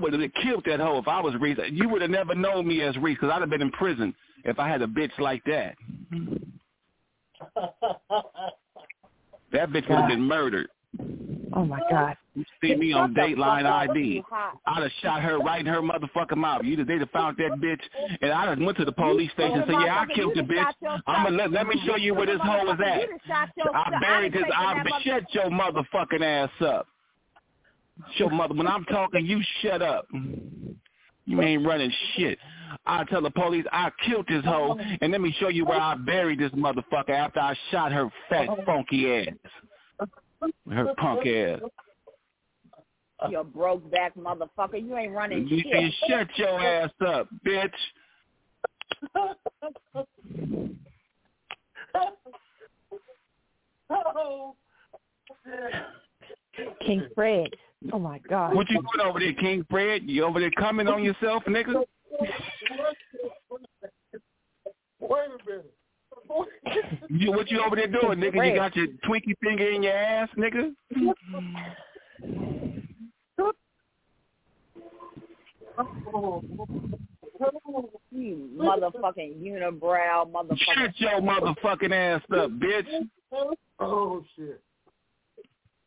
would 0.00 0.12
have 0.12 0.32
killed 0.42 0.64
that 0.66 0.80
hoe 0.80 0.98
if 0.98 1.08
I 1.08 1.20
was 1.20 1.34
Reese. 1.40 1.56
You 1.70 1.88
would 1.88 2.02
have 2.02 2.10
never 2.10 2.34
known 2.34 2.66
me 2.66 2.82
as 2.82 2.94
Reese 2.98 3.16
because 3.16 3.32
I'd 3.34 3.40
have 3.40 3.48
been 3.48 3.62
in 3.62 3.70
prison 3.70 4.14
if 4.44 4.58
I 4.58 4.68
had 4.68 4.82
a 4.82 4.86
bitch 4.86 5.18
like 5.18 5.42
that. 5.44 5.76
That 9.52 9.70
bitch 9.70 9.88
would 9.88 9.98
have 9.98 10.08
been 10.08 10.22
murdered. 10.22 10.68
Oh 11.52 11.64
my 11.64 11.80
God. 11.90 12.16
You 12.34 12.44
see 12.60 12.74
me 12.74 12.92
on 12.92 13.14
Dateline 13.14 13.64
ID. 13.64 14.22
I'd 14.66 14.82
have 14.82 14.90
shot 15.02 15.22
her 15.22 15.38
right 15.38 15.60
in 15.60 15.66
her 15.66 15.80
motherfucking 15.80 16.36
mouth. 16.36 16.62
You'd 16.64 16.80
have, 16.80 16.88
they'd 16.88 17.00
have 17.00 17.10
found 17.10 17.36
that 17.36 17.52
bitch, 17.60 17.80
and 18.20 18.32
I'd 18.32 18.48
have 18.48 18.58
went 18.58 18.76
to 18.78 18.84
the 18.84 18.92
police 18.92 19.30
station 19.32 19.58
and 19.60 19.64
said, 19.66 19.76
"Yeah, 19.84 20.00
I 20.00 20.06
killed 20.14 20.32
the 20.34 20.42
bitch. 20.42 20.72
I'm 21.06 21.24
gonna 21.24 21.36
let, 21.36 21.52
let 21.52 21.66
me 21.68 21.80
show 21.86 21.96
you 21.96 22.14
where 22.14 22.26
this 22.26 22.40
hoe 22.42 22.72
is 22.72 22.80
at. 22.84 23.08
I 23.74 24.00
buried 24.00 24.32
this. 24.32 24.42
I 24.54 24.82
shut 25.04 25.22
your 25.32 25.44
motherfucking 25.50 26.22
ass 26.22 26.50
up. 26.60 26.88
Your 28.16 28.30
mother. 28.30 28.54
When 28.54 28.66
I'm 28.66 28.84
talking, 28.86 29.24
you 29.24 29.40
shut 29.62 29.80
up. 29.80 30.08
You 31.26 31.40
ain't 31.40 31.64
running 31.64 31.92
shit. 32.16 32.38
I 32.86 33.04
tell 33.04 33.22
the 33.22 33.30
police 33.30 33.64
I 33.72 33.90
killed 34.04 34.26
this 34.28 34.44
hoe, 34.44 34.76
and 35.00 35.12
let 35.12 35.20
me 35.20 35.34
show 35.38 35.48
you 35.48 35.64
where 35.64 35.80
I 35.80 35.94
buried 35.94 36.40
this 36.40 36.50
motherfucker 36.50 37.10
after 37.10 37.38
I 37.40 37.54
shot 37.70 37.92
her 37.92 38.10
fat, 38.28 38.48
funky 38.66 39.10
ass. 39.12 39.28
Her 40.70 40.94
punk 40.96 41.26
ass. 41.26 41.60
You 43.30 43.44
broke 43.44 43.90
back 43.90 44.14
motherfucker. 44.16 44.84
You 44.84 44.96
ain't 44.96 45.12
running 45.12 45.46
You 45.48 45.60
shit. 45.60 45.72
say, 45.72 45.94
shut 46.08 46.28
your 46.36 46.60
ass 46.60 46.90
up, 47.06 47.28
bitch. 47.46 47.70
King 56.84 57.08
Fred. 57.14 57.48
Oh 57.92 57.98
my 57.98 58.18
God. 58.28 58.54
What 58.54 58.68
you 58.70 58.76
doing 58.76 59.06
over 59.06 59.20
there, 59.20 59.32
King 59.34 59.64
Fred? 59.70 60.02
You 60.04 60.24
over 60.24 60.40
there 60.40 60.50
coming 60.52 60.88
on 60.88 61.02
yourself, 61.02 61.44
nigga? 61.44 61.84
Wait 65.00 65.20
a 65.26 65.50
minute. 65.50 65.74
You, 67.08 67.32
what 67.32 67.50
you 67.50 67.62
over 67.62 67.76
there 67.76 67.86
doing, 67.86 68.18
nigga? 68.18 68.50
You 68.50 68.56
got 68.56 68.74
your 68.76 68.86
Twinkie 69.06 69.34
finger 69.42 69.68
in 69.68 69.82
your 69.82 69.92
ass, 69.92 70.28
nigga? 70.36 70.74
You 78.10 78.50
motherfucking 78.56 79.42
unibrow 79.42 80.30
motherfucker. 80.30 80.58
Shut 80.74 81.00
your 81.00 81.20
motherfucking 81.20 81.92
ass 81.92 82.22
up, 82.32 82.50
bitch. 82.52 83.08
Oh 83.80 84.24
shit. 84.36 84.60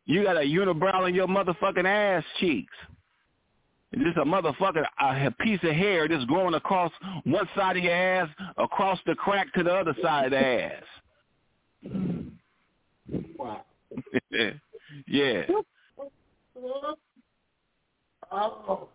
You 0.06 0.24
got 0.24 0.38
a 0.38 0.42
unibrow 0.42 1.08
in 1.08 1.16
your 1.16 1.28
motherfucking 1.28 1.86
ass 1.86 2.24
cheeks. 2.40 2.74
This 3.92 4.02
a 4.18 4.26
motherfucker, 4.26 4.86
a 5.00 5.32
piece 5.40 5.62
of 5.64 5.72
hair 5.72 6.10
that's 6.10 6.26
growing 6.26 6.56
across 6.56 6.92
one 7.24 7.48
side 7.56 7.78
of 7.78 7.84
your 7.84 7.94
ass, 7.94 8.28
across 8.58 9.00
the 9.06 9.16
crack 9.16 9.54
to 9.54 9.64
the 9.64 9.74
other 9.74 9.96
side 10.02 10.26
of 10.26 10.32
the 10.32 10.46
ass. 10.46 10.84
Wow. 13.38 13.64
yeah. 15.08 15.44
Oh. 18.30 18.90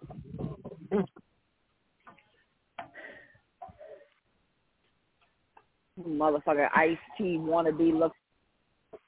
Motherfucker 6.06 6.68
Ice 6.74 6.98
T 7.16 7.38
wannabe 7.38 7.98
look. 7.98 8.12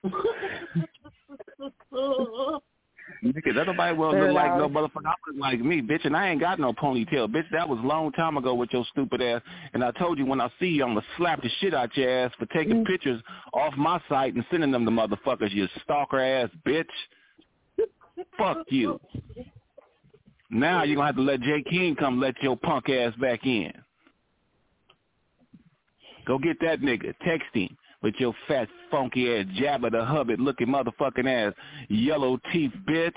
Nigga, 3.25 3.55
that 3.55 3.67
nobody 3.67 3.97
will 3.97 4.15
look 4.15 4.35
like 4.35 4.57
no 4.59 4.69
motherfucker. 4.69 5.07
I 5.07 5.15
look 5.27 5.39
like 5.39 5.61
me, 5.61 5.81
bitch, 5.81 6.05
and 6.05 6.15
I 6.15 6.29
ain't 6.29 6.41
got 6.41 6.59
no 6.59 6.75
ponytail, 6.75 7.29
bitch. 7.29 7.51
That 7.53 7.67
was 7.67 7.79
a 7.83 7.87
long 7.87 8.13
time 8.13 8.37
ago 8.37 8.55
with 8.55 8.71
your 8.73 8.85
stupid 8.93 9.23
ass. 9.23 9.41
And 9.73 9.83
I 9.83 9.93
told 9.93 10.19
you 10.19 10.27
when 10.27 10.43
I 10.43 10.51
see 10.61 10.67
you, 10.67 10.85
I'm 10.85 10.91
gonna 10.91 11.07
slap 11.17 11.43
the 11.43 11.49
shit 11.61 11.73
out 11.73 11.97
your 11.97 12.11
ass 12.11 12.33
for 12.39 12.45
taking 12.47 12.85
mm. 12.85 12.87
pictures 12.87 13.23
off 13.55 13.75
my 13.79 13.99
site 14.11 14.35
and 14.35 14.45
sending 14.51 14.71
them 14.71 14.85
to 14.85 14.91
motherfuckers. 14.91 15.53
You 15.53 15.67
stalker 15.83 16.21
ass 16.21 16.51
bitch. 16.67 16.85
Fuck 18.39 18.59
you. 18.69 19.01
Now 20.51 20.83
you're 20.83 20.97
gonna 20.97 21.07
have 21.07 21.17
to 21.17 21.23
let 21.23 21.41
Jay 21.41 21.65
King 21.69 21.97
come 21.97 22.21
let 22.21 22.35
your 22.43 22.57
punk 22.57 22.91
ass 22.91 23.15
back 23.21 23.47
in. 23.47 23.73
Go 26.27 26.39
get 26.39 26.61
that 26.61 26.81
nigga. 26.81 27.15
Text 27.25 27.49
him 27.55 27.75
with 28.05 28.15
your 28.19 28.35
fat, 28.47 28.69
funky 28.91 29.35
ass, 29.35 29.47
Jabba 29.59 29.91
the 29.91 30.05
Hubbard 30.05 30.39
looking 30.39 30.69
motherfucking 30.69 31.27
ass, 31.27 31.55
yellow 31.89 32.39
teeth, 32.53 32.71
bitch. 32.87 33.13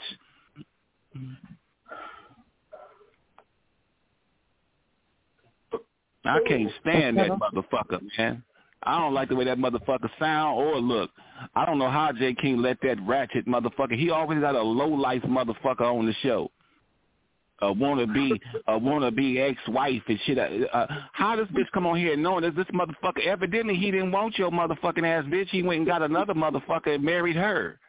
I 6.25 6.39
can't 6.47 6.71
stand 6.81 7.17
that 7.17 7.31
motherfucker, 7.31 7.99
man. 8.17 8.43
I 8.83 8.97
don't 8.99 9.13
like 9.13 9.27
the 9.27 9.35
way 9.35 9.43
that 9.43 9.57
motherfucker 9.57 10.09
sound 10.19 10.57
or 10.57 10.77
look. 10.79 11.09
I 11.53 11.65
don't 11.65 11.79
know 11.79 11.89
how 11.89 12.13
J. 12.13 12.33
King 12.33 12.61
let 12.61 12.77
that 12.83 12.97
ratchet 13.05 13.45
motherfucker. 13.45 13.97
He 13.97 14.09
always 14.09 14.39
got 14.39 14.55
a 14.55 14.61
low 14.61 14.87
life 14.87 15.23
motherfucker 15.23 15.81
on 15.81 16.05
the 16.05 16.13
show. 16.23 16.49
A 17.59 17.73
wannabe, 17.73 18.39
a 18.67 18.79
wannabe 18.79 19.49
ex-wife 19.49 20.03
and 20.07 20.19
shit. 20.25 20.37
Uh, 20.37 20.67
uh, 20.71 20.87
how 21.13 21.35
does 21.35 21.47
this 21.47 21.63
bitch 21.63 21.71
come 21.73 21.87
on 21.87 21.97
here 21.97 22.15
knowing 22.15 22.43
that 22.43 22.55
this 22.55 22.67
motherfucker? 22.67 23.25
Evidently, 23.25 23.75
he 23.75 23.89
didn't 23.89 24.11
want 24.11 24.37
your 24.37 24.51
motherfucking 24.51 25.03
ass 25.03 25.25
bitch. 25.25 25.47
He 25.49 25.63
went 25.63 25.79
and 25.79 25.87
got 25.87 26.03
another 26.03 26.35
motherfucker 26.35 26.95
and 26.95 27.03
married 27.03 27.35
her. 27.35 27.79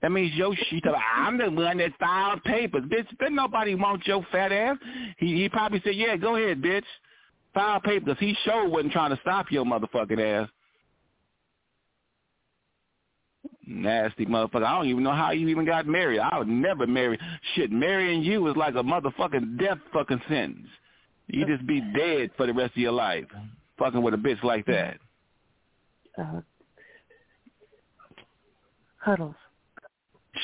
That 0.00 0.12
means 0.12 0.34
yo, 0.34 0.54
she 0.68 0.82
I'm 1.16 1.38
the 1.38 1.50
one 1.50 1.78
that 1.78 1.90
filed 1.98 2.44
papers, 2.44 2.84
bitch. 2.84 3.08
Didn't 3.18 3.36
nobody 3.36 3.74
want 3.74 4.06
your 4.06 4.24
fat 4.30 4.52
ass? 4.52 4.76
He 5.18 5.34
he 5.34 5.48
probably 5.48 5.80
said, 5.82 5.96
yeah, 5.96 6.14
go 6.16 6.36
ahead, 6.36 6.60
bitch, 6.60 6.84
file 7.54 7.80
papers. 7.80 8.16
He 8.20 8.36
sure 8.44 8.68
wasn't 8.68 8.92
trying 8.92 9.10
to 9.10 9.20
stop 9.22 9.50
your 9.50 9.64
motherfucking 9.64 10.20
ass. 10.20 10.48
Nasty 13.66 14.26
motherfucker. 14.26 14.64
I 14.64 14.76
don't 14.76 14.88
even 14.88 15.02
know 15.02 15.12
how 15.12 15.30
you 15.30 15.48
even 15.48 15.64
got 15.64 15.86
married. 15.86 16.20
I 16.20 16.38
would 16.38 16.48
never 16.48 16.86
marry. 16.86 17.18
Shit, 17.54 17.72
marrying 17.72 18.22
you 18.22 18.46
is 18.48 18.56
like 18.56 18.74
a 18.74 18.82
motherfucking 18.82 19.58
death 19.58 19.78
fucking 19.92 20.20
sentence. 20.28 20.68
You 21.28 21.46
just 21.46 21.66
be 21.66 21.80
dead 21.96 22.30
for 22.36 22.46
the 22.46 22.52
rest 22.52 22.72
of 22.72 22.78
your 22.78 22.92
life. 22.92 23.24
Fucking 23.78 24.02
with 24.02 24.14
a 24.14 24.18
bitch 24.18 24.42
like 24.42 24.66
that. 24.66 24.98
Uh, 26.18 26.40
huddles. 28.98 29.34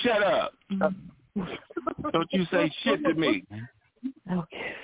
Shut 0.03 0.23
up. 0.23 0.55
Don't 2.13 2.33
you 2.33 2.47
say 2.51 2.73
shit 2.83 3.05
to 3.05 3.15
me. 3.15 3.45
Okay. 4.33 4.75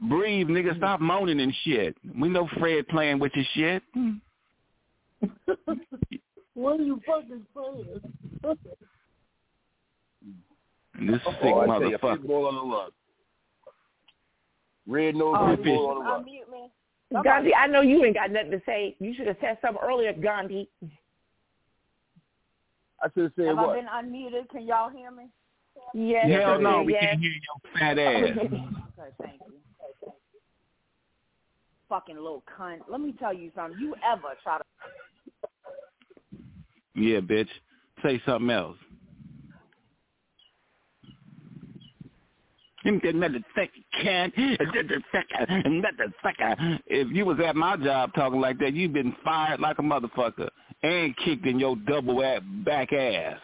Breathe, 0.00 0.48
nigga. 0.48 0.76
Stop 0.76 1.00
moaning 1.00 1.40
and 1.40 1.52
shit. 1.64 1.96
We 2.18 2.28
know 2.28 2.48
Fred 2.58 2.86
playing 2.88 3.18
with 3.18 3.32
your 3.34 3.44
shit. 3.54 3.82
What 6.54 6.80
are 6.80 6.84
you 6.84 7.00
fucking 7.06 7.46
saying? 7.54 8.00
This 11.00 11.20
sick 11.24 11.34
Oh, 11.42 11.60
I 11.60 11.66
tell 11.66 11.82
you, 11.90 11.98
motherfucker. 11.98 12.18
pitbull 12.18 12.48
on 12.48 12.54
the 12.54 12.76
run. 12.76 12.90
Red 14.86 15.16
nose 15.16 15.34
Oh, 15.38 15.56
pitbull 15.56 15.88
on 15.88 15.98
the 15.98 16.04
run. 16.10 16.24
Unmute 16.24 16.50
me. 16.52 16.70
Gandhi, 17.22 17.54
I 17.54 17.66
know 17.66 17.80
you 17.80 18.04
ain't 18.04 18.14
got 18.14 18.30
nothing 18.30 18.52
to 18.52 18.62
say. 18.66 18.96
You 18.98 19.14
should 19.14 19.26
have 19.26 19.36
said 19.40 19.58
something 19.60 19.82
earlier, 19.84 20.12
Gandhi. 20.12 20.68
I 23.02 23.08
should 23.12 23.24
have 23.24 23.32
said 23.36 23.46
Have 23.48 23.56
what? 23.56 23.70
I 23.70 24.02
been 24.02 24.12
unmuted? 24.12 24.48
Can 24.50 24.66
y'all 24.66 24.90
hear 24.90 25.10
me? 25.10 25.24
Yes. 25.92 26.26
Hell 26.28 26.60
no, 26.60 26.78
yes. 26.80 26.86
we 26.86 26.92
can't 26.94 27.20
hear 27.20 27.30
your 27.30 27.78
fat 27.78 27.98
ass. 27.98 28.36
Okay, 28.96 29.10
thank 29.22 29.40
you. 29.48 30.12
Fucking 31.88 32.14
little 32.16 32.44
cunt. 32.58 32.78
Let 32.88 33.00
me 33.00 33.12
tell 33.18 33.34
you 33.34 33.50
something. 33.56 33.78
You 33.80 33.94
ever 34.08 34.34
try 34.42 34.58
to 34.58 34.64
Yeah, 36.94 37.20
bitch. 37.20 37.48
Say 38.02 38.20
something 38.26 38.50
else. 38.50 38.76
If 46.86 47.10
you 47.12 47.24
was 47.24 47.38
at 47.44 47.56
my 47.56 47.76
job 47.78 48.12
talking 48.14 48.40
like 48.40 48.58
that, 48.58 48.74
you'd 48.74 48.92
been 48.92 49.16
fired 49.24 49.60
like 49.60 49.78
a 49.78 49.82
motherfucker 49.82 50.50
and 50.82 51.16
kicked 51.18 51.46
in 51.46 51.58
your 51.58 51.76
double 51.76 52.22
ass 52.22 52.42
back 52.64 52.92
ass. 52.92 53.38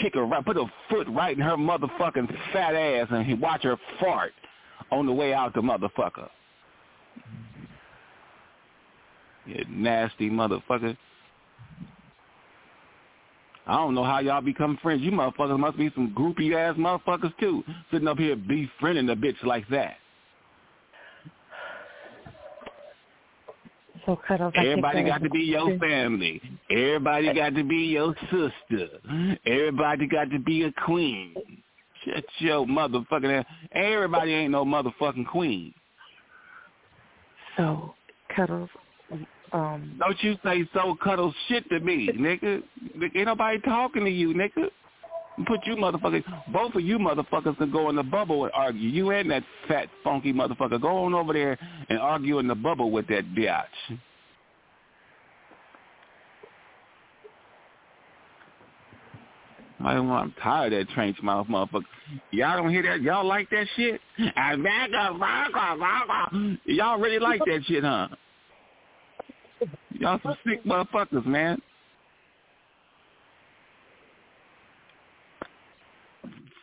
Kick 0.00 0.14
her 0.14 0.24
right, 0.24 0.44
put 0.44 0.56
a 0.56 0.66
foot 0.88 1.08
right 1.08 1.36
in 1.36 1.42
her 1.42 1.56
motherfucking 1.56 2.32
fat 2.52 2.76
ass 2.76 3.08
and 3.10 3.40
watch 3.40 3.64
her 3.64 3.76
fart 3.98 4.32
on 4.92 5.06
the 5.06 5.12
way 5.12 5.34
out 5.34 5.52
the 5.54 5.60
motherfucker. 5.60 6.28
You 9.44 9.64
nasty 9.68 10.30
motherfucker. 10.30 10.96
I 13.66 13.76
don't 13.76 13.94
know 13.94 14.04
how 14.04 14.20
y'all 14.20 14.40
become 14.40 14.78
friends. 14.82 15.02
You 15.02 15.10
motherfuckers 15.10 15.58
must 15.58 15.76
be 15.76 15.90
some 15.94 16.14
groupie 16.16 16.54
ass 16.54 16.76
motherfuckers 16.76 17.36
too, 17.40 17.64
sitting 17.90 18.06
up 18.06 18.18
here 18.18 18.36
befriending 18.36 19.08
a 19.10 19.16
bitch 19.16 19.42
like 19.42 19.68
that. 19.68 19.96
So 24.06 24.16
Cuddles, 24.26 24.52
Everybody 24.56 25.02
got 25.02 25.20
to 25.22 25.30
be 25.30 25.40
your 25.40 25.76
family. 25.78 26.40
Everybody 26.70 27.34
got 27.34 27.56
to 27.56 27.64
be 27.64 27.76
your 27.76 28.14
sister. 28.30 28.88
Everybody 29.44 30.06
got 30.06 30.30
to 30.30 30.38
be 30.38 30.62
a 30.62 30.72
queen. 30.84 31.34
Shut 32.04 32.24
your 32.38 32.66
motherfucking 32.66 33.40
ass. 33.40 33.46
Everybody 33.72 34.32
ain't 34.32 34.52
no 34.52 34.64
motherfucking 34.64 35.26
queen. 35.26 35.74
So 37.56 37.94
Cuddles, 38.34 38.70
um, 39.52 39.96
Don't 39.98 40.22
you 40.22 40.36
say 40.44 40.68
so 40.74 40.96
cuddle 41.02 41.32
shit 41.48 41.68
to 41.70 41.80
me, 41.80 42.08
nigga. 42.14 42.62
Ain't 43.14 43.26
nobody 43.26 43.60
talking 43.60 44.04
to 44.04 44.10
you, 44.10 44.34
nigga. 44.34 44.68
Put 45.46 45.60
you 45.66 45.76
motherfuckers, 45.76 46.24
both 46.50 46.74
of 46.74 46.80
you 46.80 46.98
motherfuckers 46.98 47.58
can 47.58 47.70
go 47.70 47.90
in 47.90 47.96
the 47.96 48.02
bubble 48.02 48.44
and 48.44 48.52
argue. 48.54 48.88
You 48.88 49.10
and 49.10 49.30
that 49.30 49.42
fat, 49.68 49.88
funky 50.02 50.32
motherfucker. 50.32 50.80
Go 50.80 51.04
on 51.04 51.14
over 51.14 51.34
there 51.34 51.58
and 51.90 51.98
argue 51.98 52.38
in 52.38 52.48
the 52.48 52.54
bubble 52.54 52.90
with 52.90 53.06
that 53.08 53.24
bitch. 53.34 53.98
I, 59.78 59.92
I'm 59.92 60.34
tired 60.42 60.72
of 60.72 60.86
that 60.86 60.94
trench 60.94 61.18
mouth 61.22 61.48
motherfucker. 61.48 61.84
Y'all 62.30 62.56
don't 62.56 62.70
hear 62.70 62.82
that? 62.82 63.02
Y'all 63.02 63.26
like 63.26 63.50
that 63.50 63.66
shit? 63.76 64.00
Y'all 66.64 66.98
really 66.98 67.18
like 67.18 67.40
that 67.44 67.60
shit, 67.66 67.84
huh? 67.84 68.08
Y'all 69.98 70.20
some 70.22 70.36
sick 70.46 70.62
motherfuckers, 70.64 71.24
man. 71.26 71.60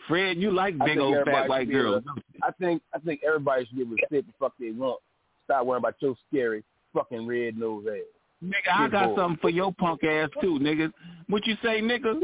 Fred, 0.08 0.38
you 0.38 0.52
like 0.52 0.78
big 0.86 0.98
old 0.98 1.16
fat 1.26 1.48
white 1.48 1.62
should 1.62 1.70
be 1.70 1.76
able 1.80 1.92
girls. 1.92 2.04
to- 2.04 2.22
I 2.44 2.52
think 2.52 2.82
I 2.94 3.00
think 3.00 3.22
everybody 3.26 3.66
should 3.66 3.78
be 3.78 3.84
able 3.84 3.96
to 3.96 4.04
say 4.12 4.22
the 4.22 4.34
fuck 4.40 4.54
they 4.60 4.72
want. 4.72 5.02
Stop 5.46 5.66
worrying 5.66 5.82
about 5.82 5.96
your 6.02 6.16
scary 6.28 6.64
fucking 6.94 7.26
red 7.26 7.58
nose 7.58 7.86
ass. 7.88 8.02
Nigga, 8.44 8.74
I 8.74 8.88
got 8.90 9.06
bored. 9.08 9.18
something 9.18 9.38
for 9.42 9.50
your 9.50 9.74
punk 9.74 10.04
ass 10.04 10.30
too, 10.42 10.60
nigga. 10.60 10.92
What 11.28 11.46
you 11.48 11.56
say, 11.64 11.82
nigga? 11.82 12.22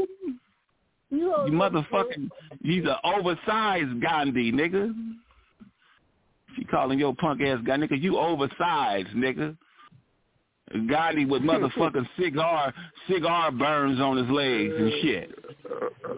You 1.10 1.32
motherfucking, 1.48 2.28
he's 2.62 2.84
an 2.84 2.96
oversized 3.02 4.00
Gandhi, 4.00 4.52
nigga. 4.52 4.94
She 6.56 6.64
calling 6.64 6.98
your 6.98 7.14
punk 7.14 7.40
ass 7.40 7.58
guy, 7.64 7.76
nigga. 7.78 8.00
You 8.00 8.18
oversized, 8.18 9.08
nigga. 9.16 9.56
Gandhi 10.88 11.24
with 11.24 11.42
motherfucking 11.42 12.06
cigar 12.18 12.72
cigar 13.10 13.50
burns 13.50 14.00
on 14.00 14.16
his 14.16 14.28
legs 14.30 14.72
and 14.76 14.92
shit. 15.02 15.34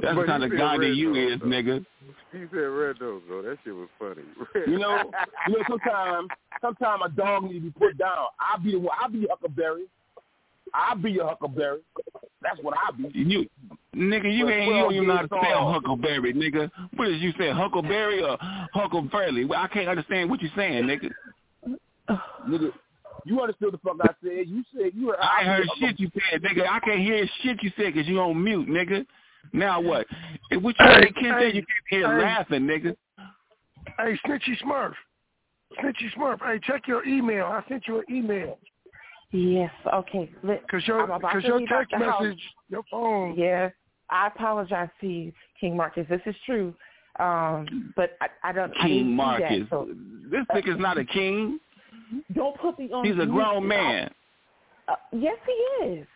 That's 0.02 0.16
the 0.16 0.24
kind 0.26 0.44
of 0.44 0.50
red 0.50 0.94
you 0.94 1.12
nose, 1.12 1.32
is, 1.34 1.40
though. 1.40 1.46
nigga. 1.46 1.86
He 2.32 2.38
said 2.50 2.56
red 2.58 2.96
nose, 3.00 3.22
though. 3.28 3.42
That 3.42 3.58
shit 3.64 3.74
was 3.74 3.88
funny. 3.98 4.22
You 4.66 4.78
know, 4.78 5.10
you 5.48 5.58
know. 5.58 5.64
Sometimes, 5.68 6.28
sometimes 6.60 7.02
a 7.06 7.08
dog 7.10 7.44
need 7.44 7.54
to 7.54 7.60
be 7.60 7.70
put 7.70 7.96
down. 7.98 8.26
I'll 8.40 8.58
be 8.62 8.72
the 8.72 8.78
one. 8.78 8.96
I'll 9.00 9.08
be 9.10 9.26
Huckleberry. 9.28 9.84
I'll 10.74 10.96
be 10.96 11.18
a 11.18 11.24
Huckleberry. 11.24 11.80
That's 12.42 12.58
what 12.62 12.74
I'll 12.84 12.92
be. 12.92 13.10
You, 13.14 13.48
nigga, 13.94 14.34
you 14.34 14.44
But 14.44 14.54
ain't 14.54 14.74
you 14.74 14.90
even 14.92 15.06
know 15.08 15.16
how 15.16 15.22
to 15.22 15.28
spell. 15.28 15.72
Huckleberry, 15.72 16.34
nigga. 16.34 16.70
What 16.96 17.06
did 17.06 17.20
you 17.20 17.32
say, 17.38 17.50
Huckleberry 17.50 18.22
or 18.22 18.36
Huckleberry? 18.72 19.44
Well, 19.44 19.60
I 19.60 19.68
can't 19.68 19.88
understand 19.88 20.30
what 20.30 20.40
you're 20.40 20.50
saying, 20.56 20.84
nigga. 20.84 21.10
Nigga, 22.48 22.72
you 23.24 23.40
understood 23.40 23.72
the 23.74 23.78
fuck 23.78 23.96
I 24.02 24.14
said. 24.22 24.48
You 24.48 24.64
said 24.76 24.92
you 24.94 25.08
heard. 25.08 25.16
I 25.20 25.40
ain't 25.40 25.48
I'll 25.48 25.56
heard 25.56 25.66
be 25.80 25.86
shit 25.86 26.00
you 26.00 26.10
said, 26.30 26.42
nigga. 26.42 26.68
I 26.68 26.80
can't 26.80 27.00
hear 27.00 27.26
shit 27.42 27.62
you 27.62 27.70
said 27.76 27.94
'cause 27.94 28.06
you 28.06 28.20
on 28.20 28.42
mute, 28.42 28.68
nigga. 28.68 29.06
Now 29.52 29.80
what? 29.80 30.06
If 30.50 30.62
what 30.62 30.78
you 30.78 30.86
Hey, 30.86 31.00
say 31.02 31.12
can't 31.12 31.38
say 31.40 31.50
hey, 31.50 31.56
you 31.56 31.64
can't 31.66 31.86
hear 31.88 32.08
hey. 32.08 32.22
laughing, 32.22 32.62
nigga. 32.62 32.96
Hey, 33.98 34.18
Snitchy 34.26 34.58
Smurf. 34.62 34.94
Snitchy 35.78 36.12
Smurf. 36.16 36.38
Hey, 36.42 36.58
check 36.62 36.86
your 36.86 37.04
email. 37.06 37.46
I 37.46 37.62
sent 37.68 37.86
you 37.86 37.98
an 37.98 38.04
email. 38.10 38.58
yes, 39.32 39.70
okay. 39.92 40.30
Cause 40.70 40.86
your, 40.86 41.06
cause 41.06 41.42
to 41.42 41.48
your 41.48 41.58
leave 41.58 41.68
out 41.72 41.78
text 41.78 41.90
the 41.92 41.98
house. 41.98 42.22
message, 42.22 42.40
your 42.68 42.82
phone. 42.90 43.34
Yeah, 43.36 43.70
I 44.10 44.28
apologize 44.28 44.90
to 45.00 45.06
you, 45.06 45.32
King 45.60 45.76
Marcus. 45.76 46.06
This 46.08 46.20
is 46.26 46.34
true, 46.44 46.74
um, 47.18 47.92
but 47.96 48.16
I, 48.20 48.28
I 48.44 48.52
don't. 48.52 48.72
I 48.78 48.86
King 48.86 48.98
didn't 48.98 49.16
Marcus. 49.16 49.60
That, 49.60 49.68
so 49.70 49.88
This 50.30 50.44
nigga's 50.54 50.80
not 50.80 50.98
a 50.98 51.04
king. 51.04 51.58
Don't 52.34 52.56
put 52.58 52.78
me 52.78 52.90
on. 52.92 53.04
He's 53.04 53.14
a 53.14 53.16
mute. 53.26 53.30
grown 53.32 53.66
man. 53.66 54.10
Uh, 54.88 54.94
yes, 55.12 55.36
he 55.46 55.84
is. 55.86 56.06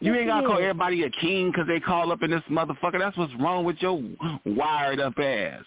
You 0.00 0.12
Yes, 0.12 0.20
ain't 0.20 0.28
gotta 0.28 0.46
call 0.46 0.56
is. 0.58 0.62
everybody 0.62 1.02
a 1.04 1.10
king 1.10 1.50
because 1.50 1.66
they 1.66 1.80
call 1.80 2.10
up 2.12 2.22
in 2.22 2.30
this 2.30 2.42
motherfucker. 2.50 2.98
That's 2.98 3.16
what's 3.16 3.32
wrong 3.40 3.64
with 3.64 3.76
your 3.80 4.02
wired 4.46 5.00
up 5.00 5.18
ass. 5.18 5.62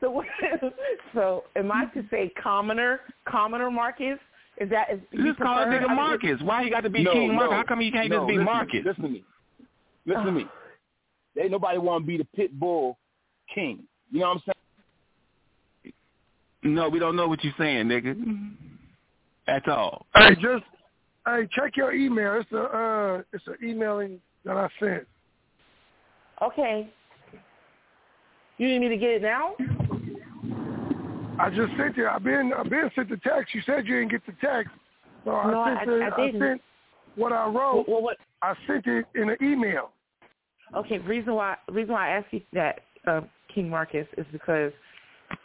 So, 0.00 0.22
so 1.14 1.44
am 1.56 1.70
I 1.72 1.86
to 1.94 2.04
say 2.10 2.32
commoner, 2.40 3.00
commoner 3.28 3.70
Marcus? 3.70 4.18
Is 4.58 4.68
that 4.70 4.88
is 4.92 5.00
you 5.12 5.24
Just 5.26 5.38
call 5.40 5.56
that 5.56 5.68
prefer- 5.68 5.86
nigga 5.86 5.96
Marcus. 5.96 6.40
Why 6.42 6.62
he 6.64 6.70
got 6.70 6.82
to 6.82 6.90
be 6.90 7.02
no, 7.02 7.12
King 7.12 7.28
no, 7.28 7.34
Marcus? 7.34 7.56
How 7.56 7.62
come 7.64 7.80
he 7.80 7.90
can't 7.90 8.10
no, 8.10 8.18
just 8.18 8.28
be 8.28 8.34
listen, 8.34 8.44
Marcus? 8.44 8.80
Listen 8.84 9.02
to 9.04 9.08
me. 9.08 9.24
Listen 10.06 10.24
to 10.26 10.32
me. 10.32 10.46
Ain't 11.40 11.50
nobody 11.50 11.78
want 11.78 12.02
to 12.02 12.06
be 12.06 12.18
the 12.18 12.26
pit 12.36 12.58
bull 12.58 12.98
king. 13.54 13.84
You 14.10 14.20
know 14.20 14.28
what 14.28 14.42
I'm 14.48 14.54
saying? 15.84 16.74
No, 16.74 16.88
we 16.88 16.98
don't 16.98 17.16
know 17.16 17.26
what 17.26 17.42
you're 17.42 17.54
saying, 17.58 17.86
nigga. 17.86 18.14
At 19.48 19.66
all. 19.68 20.06
Hey, 20.14 20.34
just 20.36 20.64
hey, 21.26 21.48
check 21.50 21.76
your 21.76 21.92
email. 21.92 22.40
It's 22.40 22.52
a 22.52 22.62
uh, 22.62 23.22
it's 23.32 23.46
an 23.46 23.56
emailing 23.62 24.20
that 24.44 24.56
I 24.56 24.68
sent. 24.78 25.06
Okay. 26.40 26.92
You 28.58 28.68
need 28.68 28.80
me 28.80 28.88
to 28.88 28.96
get 28.96 29.10
it 29.10 29.22
now? 29.22 29.54
I 31.40 31.50
just 31.50 31.72
sent 31.76 31.98
it. 31.98 32.06
I've 32.06 32.22
been 32.22 32.52
I've 32.56 32.70
been 32.70 32.88
sent 32.94 33.08
the 33.08 33.16
text. 33.16 33.54
You 33.54 33.62
said 33.66 33.86
you 33.86 33.96
didn't 33.98 34.12
get 34.12 34.24
the 34.26 34.32
text, 34.40 34.72
so 35.24 35.30
No, 35.32 35.60
I 35.60 35.72
I- 35.72 35.76
sent 35.78 35.86
the, 35.86 36.10
I 36.16 36.26
didn't. 36.26 36.40
sent 36.40 36.62
what 37.16 37.32
I 37.32 37.46
wrote. 37.46 37.86
Well, 37.88 38.02
what? 38.02 38.18
I 38.42 38.54
sent 38.66 38.86
it 38.86 39.06
in 39.14 39.28
an 39.30 39.36
email. 39.42 39.90
Okay. 40.76 40.98
Reason 40.98 41.34
why 41.34 41.56
reason 41.68 41.94
why 41.94 42.08
I 42.10 42.18
asked 42.18 42.32
you 42.32 42.42
that, 42.52 42.80
uh, 43.08 43.22
King 43.52 43.68
Marcus, 43.68 44.06
is 44.16 44.26
because 44.30 44.72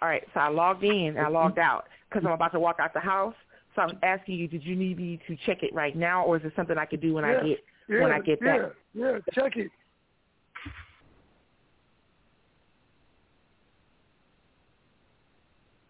all 0.01 0.07
right. 0.07 0.23
So 0.35 0.39
I 0.39 0.49
logged 0.49 0.83
in. 0.83 1.17
and 1.17 1.19
I 1.19 1.29
logged 1.29 1.57
out 1.57 1.85
because 2.09 2.23
I'm 2.25 2.33
about 2.33 2.51
to 2.53 2.59
walk 2.59 2.77
out 2.79 2.93
the 2.93 2.99
house. 2.99 3.33
So 3.77 3.83
I'm 3.83 3.99
asking 4.01 4.37
you, 4.39 4.47
did 4.47 4.63
you 4.65 4.75
need 4.75 4.97
me 4.97 5.19
to 5.27 5.37
check 5.45 5.61
it 5.61 5.71
right 5.71 5.95
now, 5.95 6.23
or 6.23 6.37
is 6.37 6.43
it 6.43 6.51
something 6.55 6.79
I 6.79 6.85
could 6.85 6.99
do 6.99 7.13
when 7.13 7.23
yeah, 7.23 7.37
I 7.39 7.47
get 7.47 7.63
yeah, 7.87 8.01
when 8.01 8.11
I 8.11 8.19
get 8.19 8.39
yeah, 8.41 8.57
back? 8.57 8.71
Yeah, 8.95 9.17
check 9.33 9.55
it. 9.55 9.69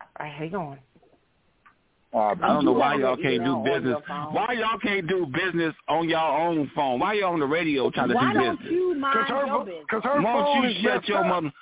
All 0.01 0.25
right, 0.25 0.33
hang 0.33 0.53
on. 0.53 0.77
Uh, 2.13 2.17
I 2.17 2.35
don't 2.35 2.65
know 2.65 2.73
why 2.73 2.95
y'all 2.95 3.15
can't 3.15 3.45
do 3.45 3.63
business. 3.63 3.97
Why 4.07 4.53
y'all 4.59 4.79
can't 4.79 5.07
do 5.07 5.25
business 5.27 5.73
on 5.87 6.09
your 6.09 6.19
own 6.19 6.69
phone? 6.75 6.99
Why 6.99 7.13
y'all 7.13 7.33
on 7.33 7.39
the 7.39 7.45
radio 7.45 7.89
trying 7.89 8.09
to 8.09 8.15
Why 8.15 8.33
do 8.33 8.39
don't 8.39 8.57
business? 8.57 8.73
you 8.73 8.95
mind 8.95 9.29
her, 9.29 9.45
your 9.45 9.63
business? 9.63 9.85
Cause 9.89 10.03
her 10.03 10.21
Why 10.21 10.33
phone 10.33 10.63
don't 10.63 10.65
is 10.65 10.75
you 10.75 10.83
shut 10.83 10.95
messed 10.95 11.07
your 11.07 11.19
up. 11.19 11.25
mother? 11.27 11.53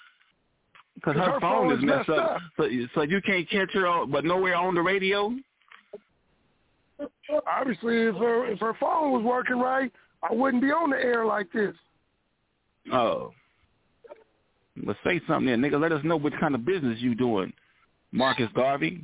Because 0.95 1.14
'Cause 1.14 1.26
her, 1.26 1.32
her 1.34 1.40
phone, 1.40 1.68
phone 1.68 1.72
is 1.74 1.78
is 1.80 1.86
messed 1.86 2.10
messed 2.10 2.20
up. 2.20 2.32
up. 2.32 2.42
So, 2.58 2.70
so 2.95 3.02
you 3.04 3.22
can't 3.22 3.48
catch 3.48 3.74
her, 3.74 3.86
on, 3.86 4.10
but 4.10 4.26
nowhere 4.26 4.56
on 4.56 4.74
the 4.74 4.82
radio. 4.82 5.36
Obviously, 7.48 8.03
if 8.03 8.15
her 8.15 8.45
if 8.51 8.59
her 8.59 8.74
phone 8.80 9.11
was 9.11 9.24
working 9.24 9.59
right, 9.59 9.91
I 10.27 10.33
wouldn't 10.33 10.61
be 10.61 10.72
on 10.72 10.90
the 10.91 10.98
air 10.98 11.25
like 11.25 11.51
this. 11.51 11.75
Oh, 12.91 13.32
well, 14.83 14.95
say 15.03 15.22
something 15.27 15.48
then, 15.48 15.61
nigga. 15.61 15.80
Let 15.80 15.91
us 15.91 16.03
know 16.03 16.17
what 16.17 16.38
kind 16.40 16.56
of 16.56 16.65
business 16.65 16.99
you 16.99 17.15
doing, 17.15 17.51
Marcus 18.11 18.49
Garvey. 18.53 19.03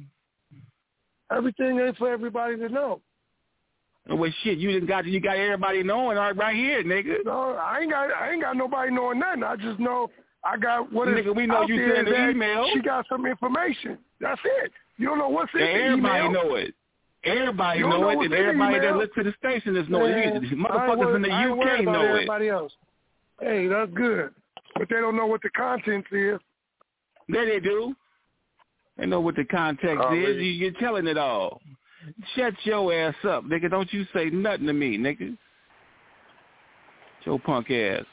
Everything 1.32 1.80
ain't 1.80 1.98
for 1.98 2.12
everybody 2.12 2.58
to 2.58 2.70
know. 2.70 3.02
Well, 4.10 4.32
shit, 4.44 4.58
you 4.58 4.72
didn't 4.72 4.88
got 4.88 5.06
you 5.06 5.20
got 5.20 5.38
everybody 5.38 5.84
knowing 5.84 6.18
right, 6.18 6.36
right 6.36 6.56
here, 6.56 6.84
nigga. 6.84 7.24
No, 7.26 7.54
I 7.54 7.80
ain't 7.82 7.92
got 7.92 8.12
I 8.12 8.32
ain't 8.32 8.42
got 8.42 8.58
nobody 8.58 8.92
knowing 8.92 9.20
nothing. 9.20 9.44
I 9.44 9.56
just 9.56 9.80
know 9.80 10.10
I 10.44 10.58
got 10.58 10.92
what 10.92 11.08
is 11.08 11.16
Nigga, 11.16 11.36
we 11.36 11.46
know 11.46 11.64
you 11.68 11.78
there 11.78 11.96
sent 11.98 12.10
that 12.10 12.30
email. 12.32 12.68
She 12.74 12.82
got 12.82 13.06
some 13.08 13.26
information. 13.26 13.98
That's 14.20 14.42
it. 14.44 14.72
You 14.98 15.08
don't 15.08 15.20
know 15.20 15.30
what's 15.30 15.54
in 15.54 15.62
And 15.62 15.70
the 15.70 15.84
everybody 15.84 16.26
email. 16.26 16.32
know 16.32 16.56
it. 16.56 16.74
Everybody 17.24 17.80
You 17.80 17.88
know, 17.88 18.02
know 18.02 18.22
it, 18.22 18.26
and 18.26 18.34
everybody 18.34 18.80
that 18.80 18.96
listen 18.98 19.24
to 19.24 19.32
the 19.32 19.34
station 19.38 19.76
is 19.76 19.88
know 19.90 20.06
it. 20.06 20.10
You- 20.10 20.16
I 20.16 20.26
ain't 20.36 20.44
Motherfuckers 20.58 21.16
in 21.16 21.22
the 21.22 21.30
I 21.30 21.46
ain't 21.48 21.58
worried 21.58 21.80
UK 21.80 21.86
know 21.86 22.02
it. 22.02 22.10
everybody 22.10 22.50
else. 22.50 22.74
Hey, 23.40 23.68
that's 23.68 23.92
good. 23.94 24.34
But 24.76 24.90
they 24.90 24.96
don't 24.96 25.16
know 25.16 25.28
what 25.28 25.42
the 25.44 25.50
content 25.52 26.06
is. 26.12 26.40
There 27.30 27.46
they 27.46 27.60
do. 27.60 27.96
They 28.98 29.06
know 29.06 29.20
what 29.22 29.36
the 29.36 29.46
context 29.46 30.04
Oh, 30.04 30.14
is. 30.14 30.38
You, 30.38 30.44
you're 30.44 30.72
telling 30.72 31.08
it 31.08 31.18
all. 31.18 31.62
Shut 32.36 32.54
your 32.64 32.92
ass 32.94 33.16
up, 33.24 33.44
nigga. 33.46 33.70
Don't 33.70 33.92
you 33.94 34.06
say 34.14 34.30
nothing 34.32 34.66
to 34.68 34.74
me, 34.74 34.98
nigga. 34.98 35.38
Your 37.26 37.40
punk 37.40 37.70
ass. 37.70 38.06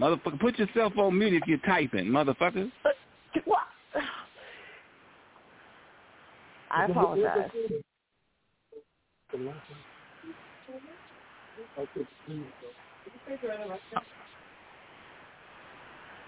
Motherfucker, 0.00 0.40
put 0.40 0.58
yourself 0.58 0.96
on 0.96 1.18
mute 1.18 1.34
if 1.34 1.46
you're 1.46 1.58
typing, 1.58 2.06
motherfucker. 2.06 2.72
What? 3.44 3.58
I 6.70 6.84
apologize. 6.86 7.50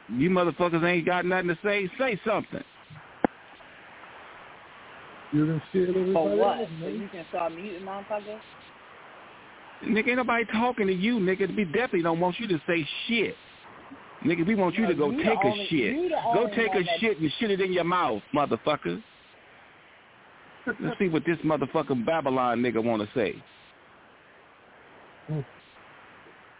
You 0.08 0.30
motherfuckers 0.30 0.84
ain't 0.84 1.06
got 1.06 1.24
nothing 1.24 1.48
to 1.48 1.58
say. 1.64 1.90
Say 1.98 2.20
something. 2.26 2.62
You 5.32 5.46
done 5.46 5.62
scared 5.70 5.88
everybody 5.88 6.12
For 6.12 6.36
what? 6.36 6.58
else, 6.58 6.68
So 6.82 6.88
you 6.88 7.08
can 7.10 7.24
start 7.30 7.54
muting 7.54 7.82
motherfuckers? 7.82 8.40
Nigga, 9.84 10.08
ain't 10.08 10.16
nobody 10.16 10.44
talking 10.52 10.86
to 10.88 10.92
you, 10.92 11.18
nigga. 11.18 11.56
We 11.56 11.64
definitely 11.64 12.02
don't 12.02 12.20
want 12.20 12.38
you 12.38 12.46
to 12.48 12.60
say 12.66 12.86
shit. 13.06 13.34
Nigga, 14.24 14.46
we 14.46 14.54
want 14.54 14.76
you 14.76 14.86
to 14.86 14.94
go 14.94 15.10
You 15.10 15.16
the 15.18 15.22
take 15.24 15.44
only- 15.44 15.62
a 15.62 15.66
shit. 15.66 16.10
Go 16.34 16.48
take 16.54 16.74
a 16.74 16.82
that- 16.82 17.00
shit 17.00 17.18
and 17.18 17.32
shit 17.34 17.50
it 17.50 17.60
in 17.60 17.72
your 17.72 17.84
mouth, 17.84 18.22
motherfucker. 18.32 19.02
Let's 20.78 20.98
see 20.98 21.08
what 21.08 21.24
this 21.24 21.38
motherfucking 21.38 22.04
Babylon 22.06 22.60
nigga 22.62 22.82
want 22.82 23.02
to 23.02 23.08
say. 23.18 23.42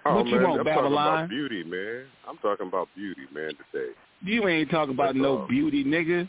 Oh 0.04 0.16
What 0.16 0.26
you 0.26 0.34
man, 0.36 0.42
want, 0.48 0.60
I'm 0.60 0.66
talking 0.66 0.92
about 0.92 1.28
beauty, 1.28 1.62
man. 1.62 2.04
I'm 2.28 2.36
talking 2.38 2.66
about 2.66 2.88
beauty, 2.96 3.22
man. 3.32 3.50
Today. 3.72 3.92
You 4.22 4.48
ain't 4.48 4.68
talking 4.70 4.94
about 4.94 5.14
That's 5.14 5.18
no 5.18 5.38
all. 5.40 5.46
beauty, 5.46 5.84
nigga. 5.84 6.28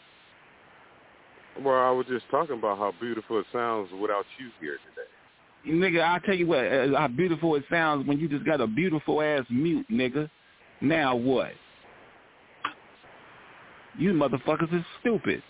Well, 1.59 1.75
I 1.83 1.89
was 1.89 2.05
just 2.07 2.25
talking 2.29 2.57
about 2.57 2.77
how 2.77 2.93
beautiful 2.99 3.39
it 3.39 3.45
sounds 3.51 3.89
without 3.99 4.25
you 4.37 4.49
here 4.59 4.77
today. 4.89 5.75
Nigga, 5.75 6.03
I 6.03 6.19
tell 6.25 6.35
you 6.35 6.45
what, 6.47 6.65
uh, 6.65 6.95
how 6.99 7.07
beautiful 7.07 7.55
it 7.55 7.63
sounds 7.71 8.05
when 8.07 8.19
you 8.19 8.27
just 8.27 8.43
got 8.45 8.61
a 8.61 8.67
beautiful 8.67 9.21
ass 9.21 9.45
mute, 9.49 9.87
nigga. 9.89 10.29
Now 10.83 11.15
what? 11.15 11.53
You 13.97 14.11
motherfuckers 14.11 14.77
is 14.77 14.83
stupid. 14.99 15.41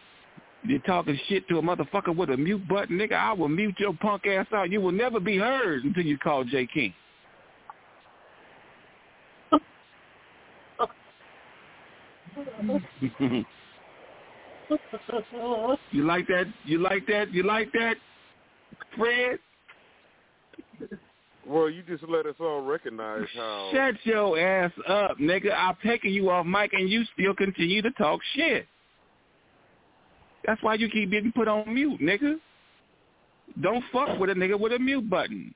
You're 0.63 0.79
talking 0.79 1.19
shit 1.27 1.47
to 1.49 1.57
a 1.57 1.61
motherfucker 1.61 2.15
with 2.15 2.29
a 2.29 2.37
mute 2.37 2.67
button, 2.67 2.97
nigga. 2.99 3.13
I 3.13 3.33
will 3.33 3.49
mute 3.49 3.75
your 3.79 3.93
punk 3.95 4.27
ass 4.27 4.45
out. 4.53 4.69
You 4.69 4.79
will 4.79 4.91
never 4.91 5.19
be 5.19 5.39
heard 5.39 5.83
until 5.83 6.03
you 6.03 6.19
call 6.19 6.43
J 6.43 6.67
King. 6.67 6.93
you 15.91 16.05
like 16.05 16.27
that? 16.27 16.45
You 16.63 16.77
like 16.77 17.07
that? 17.07 17.33
You 17.33 17.41
like 17.43 17.71
that, 17.73 17.95
Fred? 18.95 19.39
Well, 21.45 21.69
you 21.69 21.83
just 21.83 22.03
let 22.07 22.25
us 22.25 22.35
all 22.39 22.61
recognize 22.61 23.25
how. 23.35 23.69
Shut 23.73 23.95
your 24.03 24.39
ass 24.39 24.71
up, 24.87 25.17
nigga. 25.17 25.53
I'm 25.55 25.75
taking 25.85 26.13
you 26.13 26.29
off 26.29 26.45
mic 26.45 26.71
and 26.73 26.89
you 26.89 27.03
still 27.13 27.33
continue 27.33 27.81
to 27.81 27.91
talk 27.91 28.21
shit. 28.35 28.65
That's 30.45 30.61
why 30.61 30.75
you 30.75 30.89
keep 30.89 31.11
getting 31.11 31.31
put 31.31 31.47
on 31.47 31.73
mute, 31.73 32.01
nigga. 32.01 32.35
Don't 33.61 33.83
fuck 33.91 34.17
with 34.19 34.29
a 34.29 34.33
nigga 34.33 34.59
with 34.59 34.73
a 34.73 34.79
mute 34.79 35.09
button. 35.09 35.53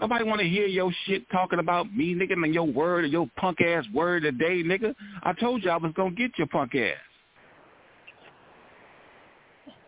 Nobody 0.00 0.24
want 0.24 0.40
to 0.40 0.48
hear 0.48 0.66
your 0.66 0.92
shit 1.06 1.28
talking 1.30 1.58
about 1.58 1.94
me, 1.94 2.14
nigga, 2.14 2.32
and 2.32 2.54
your 2.54 2.66
word 2.66 3.04
and 3.04 3.12
your 3.12 3.28
punk 3.36 3.62
ass 3.62 3.84
word 3.94 4.24
today, 4.24 4.62
nigga. 4.62 4.94
I 5.22 5.32
told 5.32 5.64
you 5.64 5.70
I 5.70 5.78
was 5.78 5.92
gonna 5.96 6.10
get 6.10 6.32
your 6.36 6.46
punk 6.48 6.74
ass. 6.74 6.96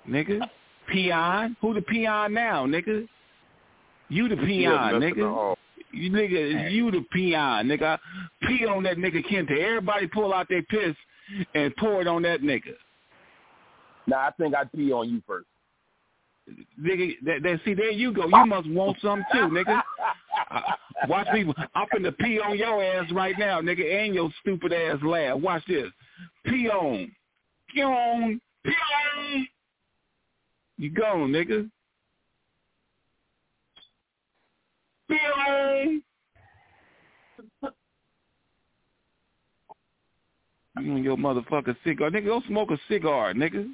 Nigga. 0.08 0.40
Peon? 0.90 1.56
Who 1.60 1.74
the 1.74 1.82
peon 1.82 2.32
now, 2.32 2.64
nigga? 2.64 3.06
You 4.08 4.28
the 4.28 4.36
peon, 4.36 4.94
nigga. 4.94 5.56
You 5.92 6.10
nigga, 6.10 6.70
you 6.70 6.90
the 6.90 7.04
peon, 7.12 7.66
nigga. 7.66 7.98
Pee 8.42 8.66
on 8.66 8.82
that 8.84 8.98
nigga 8.98 9.24
Kente. 9.24 9.58
Everybody 9.58 10.06
pull 10.06 10.32
out 10.32 10.48
their 10.48 10.62
piss 10.62 10.94
and 11.54 11.74
pour 11.76 12.00
it 12.00 12.06
on 12.06 12.22
that 12.22 12.40
nigga. 12.42 12.74
Nah, 14.06 14.28
I 14.28 14.30
think 14.38 14.54
I'd 14.54 14.72
pee 14.72 14.92
on 14.92 15.08
you 15.08 15.22
first. 15.26 15.46
Nigga, 16.82 17.12
that, 17.26 17.42
that, 17.42 17.60
see, 17.64 17.74
there 17.74 17.90
you 17.90 18.12
go. 18.12 18.24
You 18.24 18.46
must 18.46 18.68
want 18.70 18.96
some 19.02 19.22
too, 19.32 19.48
nigga. 19.48 19.82
Watch 21.08 21.28
me. 21.32 21.52
I'm 21.74 21.86
finna 21.94 22.16
pee 22.16 22.40
on 22.40 22.56
your 22.56 22.82
ass 22.82 23.10
right 23.12 23.34
now, 23.38 23.60
nigga, 23.60 24.04
and 24.04 24.14
your 24.14 24.30
stupid 24.40 24.72
ass 24.72 24.96
laugh. 25.02 25.38
Watch 25.38 25.62
this. 25.68 25.88
Pee 26.46 26.68
on. 26.68 27.12
Pee 27.72 27.82
on. 27.82 28.40
Pee 28.64 28.72
on. 28.72 29.48
You 30.78 30.90
gone, 30.90 31.32
nigga. 31.32 31.70
You 35.08 36.02
and 40.76 41.04
your 41.04 41.16
motherfucking 41.16 41.76
cigar. 41.84 42.10
Nigga, 42.10 42.26
go 42.26 42.42
smoke 42.46 42.70
a 42.70 42.78
cigar, 42.88 43.32
nigga. 43.32 43.68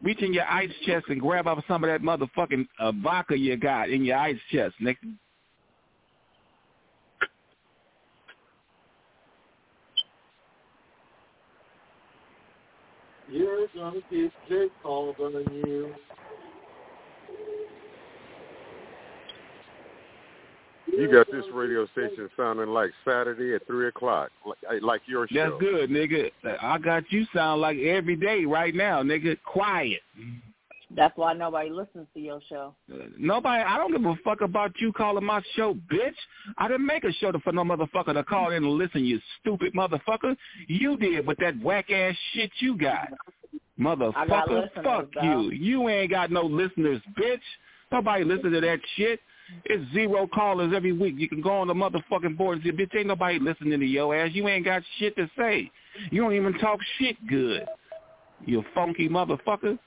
Reach 0.00 0.22
in 0.22 0.32
your 0.32 0.46
ice 0.46 0.70
chest 0.86 1.06
and 1.08 1.20
grab 1.20 1.48
up 1.48 1.58
some 1.66 1.82
of 1.82 1.90
that 1.90 2.02
motherfucking 2.02 2.68
uh, 2.78 2.92
vodka 3.02 3.36
you 3.36 3.56
got 3.56 3.90
in 3.90 4.04
your 4.04 4.16
ice 4.16 4.38
chest, 4.52 4.74
nigga. 4.80 4.96
You're 13.30 13.66
gonna 13.74 14.00
get 14.10 14.32
Jake 14.48 14.72
called 14.82 15.16
on 15.20 15.32
you. 15.52 15.94
You 20.90 21.12
got 21.12 21.26
this 21.30 21.44
radio 21.52 21.86
station 21.88 22.28
sounding 22.36 22.68
like 22.68 22.90
Saturday 23.04 23.54
at 23.54 23.66
three 23.66 23.88
o'clock, 23.88 24.30
like, 24.44 24.82
like 24.82 25.02
your 25.06 25.28
show. 25.28 25.50
That's 25.50 25.60
good, 25.60 25.90
nigga. 25.90 26.30
I 26.62 26.78
got 26.78 27.04
you 27.10 27.26
sound 27.34 27.60
like 27.60 27.78
every 27.78 28.16
day 28.16 28.44
right 28.46 28.74
now, 28.74 29.02
nigga. 29.02 29.36
Quiet. 29.44 30.00
That's 30.94 31.16
why 31.16 31.34
nobody 31.34 31.70
listens 31.70 32.06
to 32.14 32.20
your 32.20 32.40
show. 32.48 32.74
Nobody, 33.18 33.62
I 33.62 33.76
don't 33.76 33.92
give 33.92 34.04
a 34.04 34.14
fuck 34.24 34.40
about 34.40 34.72
you 34.80 34.92
calling 34.92 35.24
my 35.24 35.42
show, 35.54 35.74
bitch. 35.92 36.14
I 36.56 36.66
didn't 36.66 36.86
make 36.86 37.04
a 37.04 37.12
show 37.12 37.32
for 37.44 37.52
no 37.52 37.62
motherfucker 37.62 38.14
to 38.14 38.24
call 38.24 38.50
in 38.52 38.64
and 38.64 38.72
listen, 38.72 39.04
you 39.04 39.20
stupid 39.40 39.74
motherfucker. 39.74 40.34
You 40.66 40.96
did 40.96 41.26
with 41.26 41.38
that 41.38 41.60
whack 41.62 41.90
ass 41.90 42.14
shit 42.32 42.50
you 42.60 42.76
got. 42.78 43.08
Motherfucker, 43.78 44.48
listeners, 44.48 44.70
fuck 44.82 45.08
though. 45.14 45.40
you. 45.42 45.50
You 45.50 45.88
ain't 45.88 46.10
got 46.10 46.30
no 46.30 46.42
listeners, 46.42 47.02
bitch. 47.18 47.40
Nobody 47.92 48.24
listen 48.24 48.50
to 48.52 48.60
that 48.60 48.80
shit. 48.96 49.20
It's 49.64 49.92
zero 49.92 50.26
callers 50.26 50.72
every 50.74 50.92
week. 50.92 51.14
You 51.16 51.28
can 51.28 51.40
go 51.40 51.50
on 51.52 51.68
the 51.68 51.74
motherfucking 51.74 52.36
board 52.36 52.58
and 52.58 52.64
say, 52.64 52.70
bitch, 52.70 52.96
ain't 52.96 53.06
nobody 53.06 53.38
listening 53.38 53.78
to 53.80 53.86
your 53.86 54.14
ass. 54.14 54.30
You 54.32 54.48
ain't 54.48 54.64
got 54.64 54.82
shit 54.98 55.16
to 55.16 55.30
say. 55.38 55.70
You 56.10 56.22
don't 56.22 56.34
even 56.34 56.54
talk 56.58 56.80
shit 56.98 57.16
good. 57.26 57.66
You 58.44 58.64
funky 58.74 59.08
motherfucker. 59.08 59.78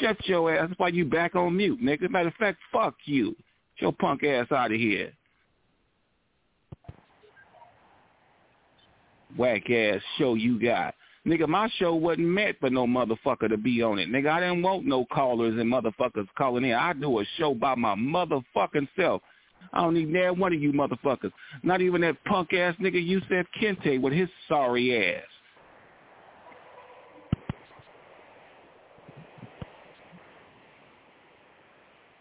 Shut 0.00 0.16
your 0.26 0.54
ass. 0.54 0.68
That's 0.68 0.78
why 0.78 0.88
you 0.88 1.04
back 1.04 1.34
on 1.34 1.56
mute, 1.56 1.82
nigga. 1.82 2.10
Matter 2.10 2.28
of 2.28 2.34
fact, 2.34 2.58
fuck 2.72 2.94
you. 3.04 3.30
Get 3.76 3.82
your 3.82 3.92
punk 3.92 4.24
ass 4.24 4.46
out 4.52 4.72
of 4.72 4.78
here. 4.78 5.12
Whack 9.36 9.68
ass 9.70 10.00
show 10.18 10.34
you 10.34 10.60
got. 10.60 10.94
Nigga, 11.26 11.48
my 11.48 11.68
show 11.78 11.94
wasn't 11.94 12.26
meant 12.28 12.58
for 12.60 12.68
no 12.68 12.86
motherfucker 12.86 13.48
to 13.48 13.56
be 13.56 13.82
on 13.82 13.98
it. 13.98 14.10
Nigga, 14.10 14.28
I 14.30 14.40
didn't 14.40 14.62
want 14.62 14.84
no 14.84 15.06
callers 15.06 15.58
and 15.58 15.72
motherfuckers 15.72 16.28
calling 16.36 16.64
in. 16.64 16.74
I 16.74 16.92
do 16.92 17.18
a 17.18 17.24
show 17.38 17.54
by 17.54 17.74
my 17.74 17.94
motherfucking 17.94 18.88
self. 18.94 19.22
I 19.72 19.80
don't 19.80 19.94
need 19.94 20.14
that 20.14 20.36
one 20.36 20.52
of 20.52 20.60
you 20.60 20.72
motherfuckers. 20.72 21.32
Not 21.62 21.80
even 21.80 22.02
that 22.02 22.22
punk 22.24 22.52
ass 22.52 22.74
nigga 22.78 23.04
Yusef 23.04 23.46
Kente 23.60 24.00
with 24.00 24.12
his 24.12 24.28
sorry 24.48 25.14
ass. 25.14 25.33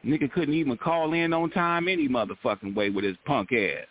Nigga 0.06 0.32
couldn't 0.32 0.54
even 0.54 0.78
call 0.78 1.14
in 1.14 1.34
on 1.34 1.50
time 1.52 1.88
any 1.88 2.10
motherfucking 2.10 2.76
way 2.76 2.90
with 2.90 3.06
his 3.06 3.16
punk 3.26 3.52
ass. 3.54 3.86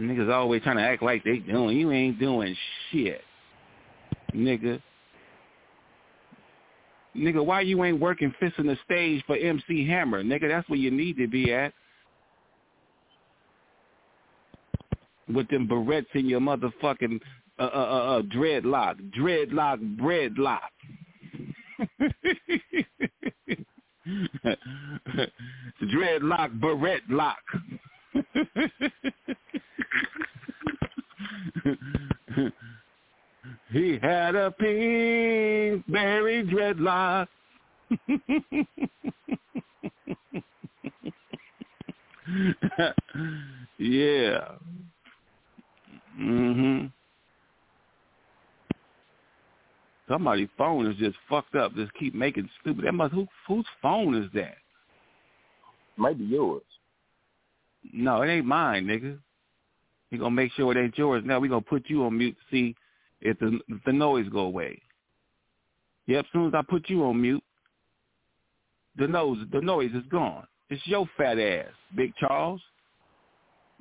Niggas 0.00 0.32
always 0.32 0.62
trying 0.62 0.78
to 0.78 0.82
act 0.82 1.02
like 1.02 1.22
they 1.22 1.38
doing. 1.38 1.76
You 1.76 1.92
ain't 1.92 2.18
doing 2.18 2.56
shit, 2.90 3.20
nigga. 4.34 4.82
Nigga, 7.14 7.44
why 7.44 7.60
you 7.60 7.84
ain't 7.84 8.00
working 8.00 8.34
fixing 8.40 8.66
the 8.66 8.78
stage 8.84 9.22
for 9.26 9.36
MC 9.36 9.86
Hammer? 9.86 10.24
Nigga, 10.24 10.48
that's 10.48 10.68
where 10.68 10.78
you 10.78 10.90
need 10.90 11.18
to 11.18 11.28
be 11.28 11.52
at. 11.52 11.74
With 15.28 15.48
them 15.48 15.68
barrettes 15.68 16.06
in 16.14 16.26
your 16.26 16.40
motherfucking 16.40 17.20
uh, 17.62 17.66
uh, 17.66 18.18
uh, 18.18 18.22
dreadlock, 18.22 18.96
dreadlock, 19.16 19.78
breadlock. 19.96 20.70
dreadlock, 25.82 26.60
barrette 26.60 27.08
lock. 27.08 27.38
he 33.70 33.98
had 34.02 34.34
a 34.34 34.50
pink 34.50 35.84
berry 35.88 36.44
dreadlock. 36.44 37.28
yeah. 43.78 44.48
Mhm. 46.18 46.92
Somebody's 50.12 50.50
phone 50.58 50.86
is 50.90 50.96
just 50.98 51.16
fucked 51.26 51.54
up. 51.54 51.74
Just 51.74 51.94
keep 51.94 52.14
making 52.14 52.46
stupid. 52.60 52.84
That 52.84 52.92
must 52.92 53.14
who 53.14 53.26
whose 53.48 53.64
phone 53.80 54.14
is 54.14 54.28
that? 54.34 54.56
Might 55.96 56.18
be 56.18 56.24
yours. 56.24 56.62
No, 57.94 58.20
it 58.20 58.28
ain't 58.28 58.44
mine, 58.44 58.84
nigga. 58.84 59.18
We 60.10 60.18
gonna 60.18 60.30
make 60.30 60.52
sure 60.52 60.70
it 60.70 60.82
ain't 60.82 60.98
yours. 60.98 61.22
Now 61.24 61.38
we 61.40 61.48
gonna 61.48 61.62
put 61.62 61.88
you 61.88 62.04
on 62.04 62.18
mute 62.18 62.36
to 62.36 62.54
see 62.54 62.76
if 63.22 63.38
the 63.38 63.58
if 63.68 63.82
the 63.86 63.92
noise 63.92 64.28
go 64.28 64.40
away. 64.40 64.82
Yep, 66.08 66.26
as 66.26 66.30
soon 66.30 66.48
as 66.48 66.54
I 66.54 66.60
put 66.60 66.90
you 66.90 67.04
on 67.04 67.18
mute, 67.18 67.42
the 68.98 69.08
nose 69.08 69.38
the 69.50 69.62
noise 69.62 69.92
is 69.94 70.04
gone. 70.10 70.46
It's 70.68 70.86
your 70.86 71.08
fat 71.16 71.38
ass, 71.38 71.70
Big 71.96 72.12
Charles. 72.20 72.60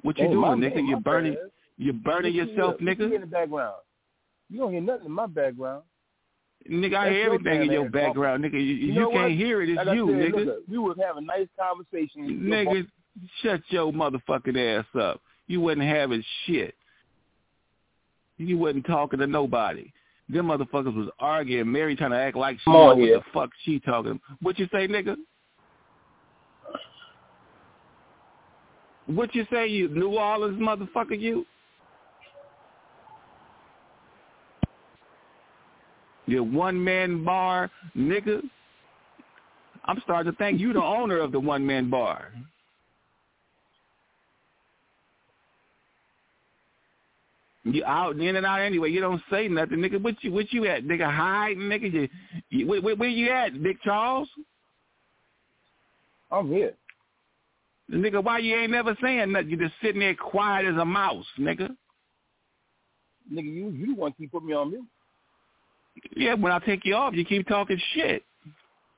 What 0.01 0.17
you 0.17 0.27
Hey, 0.27 0.31
doing, 0.31 0.61
nigga? 0.61 0.87
You 0.87 0.95
my 0.95 1.01
burning 1.01 1.35
you 1.75 1.91
burning 1.91 2.33
yourself, 2.33 2.75
listen 2.79 2.85
nigga? 2.85 3.07
here 3.07 3.15
in 3.15 3.21
the 3.21 3.27
background. 3.27 3.75
You 4.49 4.59
don't 4.59 4.71
hear 4.71 4.81
nothing 4.81 5.07
in 5.07 5.11
my 5.11 5.27
background. 5.27 5.83
Nigga, 6.69 6.95
I 6.95 7.09
hear 7.09 7.25
everything 7.25 7.64
in 7.64 7.72
your 7.72 7.90
background, 7.90 8.43
nigga. 8.43 8.53
You, 8.53 8.59
you, 8.59 8.93
know 8.93 9.11
can't 9.11 9.33
hear 9.33 9.61
it. 9.61 9.69
It's 9.69 9.77
Like 9.77 9.95
you, 9.95 10.07
said, 10.07 10.33
nigga. 10.33 10.45
Look, 10.45 10.57
we 10.69 10.77
was 10.77 10.98
having 11.01 11.25
nice 11.25 11.48
conversation. 11.59 12.40
Nigga, 12.43 12.88
shut 13.41 13.61
your 13.69 13.91
motherfucking 13.91 14.80
ass 14.80 14.85
up. 14.99 15.22
You 15.48 15.61
wasn't 15.61 15.83
having 15.83 16.23
shit. 16.45 16.75
You 18.38 18.57
wasn't 18.57 18.85
talking 18.85 19.19
to 19.19 19.27
nobody. 19.27 19.91
Them 20.30 20.48
motherfuckers 20.48 20.95
was 20.95 21.09
arguing. 21.19 21.72
Mary 21.72 21.95
trying 21.95 22.11
to 22.11 22.17
act 22.17 22.38
like 22.38 22.57
she 22.59 22.65
Come 22.65 22.73
know 22.73 22.95
what 22.95 22.98
the 22.98 23.22
fuck 23.33 23.49
she 23.65 23.80
talking. 23.80 24.19
What 24.41 24.57
you 24.59 24.67
say, 24.72 24.88
nigga? 24.88 25.17
What 29.07 29.35
you 29.35 29.45
say, 29.51 29.67
you 29.67 29.90
New 29.90 30.17
Orleans 30.17 30.59
motherfucker, 30.61 31.19
you? 31.19 31.45
You 36.31 36.45
one 36.45 36.81
man 36.81 37.25
bar, 37.25 37.69
nigga. 37.93 38.41
I'm 39.83 39.99
starting 40.05 40.31
to 40.31 40.37
think 40.37 40.61
you 40.61 40.71
the 40.71 40.81
owner 40.81 41.19
of 41.19 41.33
the 41.33 41.39
one 41.41 41.65
man 41.67 41.89
bar. 41.89 42.31
You 47.65 47.83
out 47.83 48.17
in 48.17 48.37
and 48.37 48.45
out 48.45 48.61
anyway. 48.61 48.91
You 48.91 49.01
don't 49.01 49.21
say 49.29 49.49
nothing, 49.49 49.79
nigga. 49.79 50.01
What 50.01 50.23
you 50.23 50.31
what 50.31 50.53
you 50.53 50.67
at, 50.67 50.85
nigga? 50.85 51.13
Hiding, 51.13 51.63
nigga. 51.63 51.91
You, 51.91 52.09
you 52.49 52.65
where, 52.65 52.95
where, 52.95 53.09
you 53.09 53.29
at, 53.29 53.61
Big 53.61 53.81
Charles? 53.81 54.29
I'm 56.31 56.47
here. 56.47 56.75
Nigga, 57.91 58.23
why 58.23 58.37
you 58.37 58.55
ain't 58.55 58.71
never 58.71 58.95
saying 59.03 59.33
nothing? 59.33 59.49
You 59.49 59.57
just 59.57 59.73
sitting 59.81 59.99
there 59.99 60.15
quiet 60.15 60.65
as 60.65 60.77
a 60.77 60.85
mouse, 60.85 61.25
nigga. 61.37 61.75
Nigga, 63.29 63.53
you 63.53 63.69
you 63.71 63.87
the 63.87 63.95
one 63.95 64.13
keep 64.13 64.31
putting 64.31 64.47
me 64.47 64.53
on 64.53 64.71
mute. 64.71 64.85
Yeah, 66.15 66.35
when 66.35 66.51
I 66.51 66.59
take 66.59 66.85
you 66.85 66.95
off, 66.95 67.13
you 67.13 67.25
keep 67.25 67.47
talking 67.47 67.79
shit. 67.93 68.23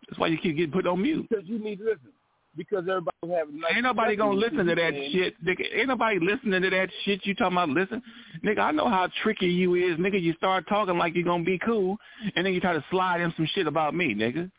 That's 0.08 0.20
why 0.20 0.28
you 0.28 0.38
keep 0.38 0.58
getting 0.58 0.72
put 0.72 0.88
on 0.88 1.02
mute. 1.02 1.28
Because 1.30 1.46
you 1.48 1.60
need 1.60 1.78
to 1.80 1.86
listen. 1.86 2.12
Because 2.56 2.86
everybody 2.88 3.18
having 3.36 3.60
nice 3.60 3.72
Ain't 3.74 3.84
nobody 3.84 4.16
gonna 4.16 4.38
listen 4.38 4.68
to 4.68 4.76
that 4.76 4.94
shit, 5.12 5.44
nigga. 5.44 5.76
Ain't 5.76 5.88
nobody 5.88 6.20
listening 6.20 6.62
to 6.62 6.70
that 6.70 6.90
shit 7.04 7.26
you 7.26 7.34
talking 7.34 7.58
about. 7.58 7.70
Listen, 7.70 8.02
nigga, 8.46 8.60
I 8.60 8.72
know 8.72 8.90
how 8.90 9.10
tricky 9.24 9.48
you 9.48 9.74
is, 9.74 9.98
nigga. 9.98 10.22
You 10.22 10.34
start 10.34 10.66
talking 10.70 10.98
like 11.00 11.16
you 11.16 11.24
gonna 11.24 11.44
be 11.44 11.58
cool, 11.58 11.98
and 12.36 12.46
then 12.46 12.54
you 12.54 12.60
try 12.60 12.74
to 12.74 12.86
slide 12.92 13.22
in 13.22 13.34
some 13.36 13.48
shit 13.56 13.66
about 13.66 13.96
me, 13.96 14.14
nigga. 14.14 14.52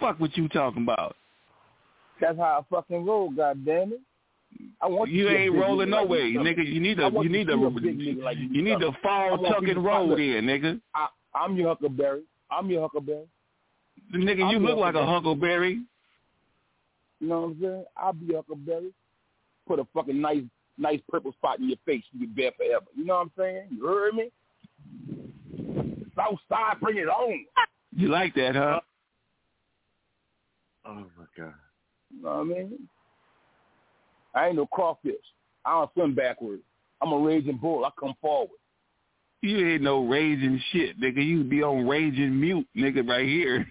Fuck 0.00 0.20
what 0.20 0.34
you 0.38 0.48
talking 0.48 0.84
about. 0.84 1.14
That's 2.18 2.38
how 2.38 2.64
I 2.64 2.74
fucking 2.74 3.04
roll, 3.04 3.30
goddamn 3.30 3.92
it. 3.92 4.00
I 4.80 4.86
want 4.86 5.10
You 5.10 5.28
to 5.28 5.36
ain't 5.36 5.54
rolling 5.54 5.90
no 5.90 6.04
way, 6.04 6.32
nigga. 6.32 6.66
You 6.66 6.80
need 6.80 6.96
to, 6.96 7.10
you 7.12 7.28
need 7.28 7.46
to 7.46 7.52
to, 7.52 7.58
be 7.58 7.66
a 7.66 7.70
big 7.80 7.98
nigga 7.98 8.22
like 8.22 8.38
you, 8.38 8.62
need 8.62 8.80
to 8.80 8.92
fall 9.02 9.38
tuck 9.38 9.62
and 9.62 9.84
roll 9.84 10.14
in, 10.14 10.46
nigga. 10.46 10.80
I, 10.94 11.08
I'm 11.34 11.56
your 11.56 11.68
Huckleberry. 11.68 12.22
I'm 12.50 12.68
your 12.70 12.82
Huckleberry. 12.82 13.26
Nigga, 14.14 14.38
you 14.38 14.58
I'm 14.58 14.64
look 14.64 14.78
like 14.78 14.94
a 14.94 15.04
Huckleberry. 15.04 15.14
huckleberry. 15.14 15.80
You 17.20 17.28
know 17.28 17.40
what 17.40 17.46
I'm 17.46 17.60
saying? 17.60 17.84
I'll 17.96 18.12
be 18.12 18.34
Huckleberry. 18.34 18.92
Put 19.66 19.78
a 19.78 19.86
fucking 19.94 20.20
nice, 20.20 20.42
nice 20.76 21.00
purple 21.08 21.32
spot 21.32 21.60
in 21.60 21.68
your 21.68 21.78
face. 21.86 22.04
You 22.12 22.26
be 22.26 22.42
there 22.42 22.52
forever. 22.56 22.86
You 22.94 23.04
know 23.04 23.14
what 23.14 23.20
I'm 23.22 23.32
saying? 23.38 23.68
You 23.70 23.86
heard 23.86 24.14
me? 24.14 24.30
Southside, 26.16 26.80
bring 26.80 26.98
it 26.98 27.08
on. 27.08 27.44
You 27.94 28.08
like 28.08 28.34
that, 28.34 28.54
huh? 28.54 28.80
Oh 30.84 30.94
my 30.94 31.24
god. 31.36 31.54
You 32.14 32.22
know 32.22 32.28
what 32.28 32.40
I 32.40 32.44
mean? 32.44 32.88
I 34.34 34.46
ain't 34.48 34.56
no 34.56 34.66
crawfish. 34.66 35.14
I 35.64 35.72
don't 35.72 35.92
swim 35.94 36.14
backwards. 36.14 36.62
I'm 37.00 37.12
a 37.12 37.18
raging 37.18 37.58
bull. 37.58 37.84
I 37.84 37.90
come 37.98 38.14
forward. 38.20 38.58
You 39.42 39.68
ain't 39.74 39.82
no 39.82 40.06
raging 40.06 40.62
shit, 40.70 41.00
nigga. 41.00 41.24
You 41.24 41.42
be 41.42 41.62
on 41.64 41.86
raging 41.88 42.38
mute, 42.40 42.66
nigga, 42.76 43.06
right 43.08 43.26
here. 43.26 43.66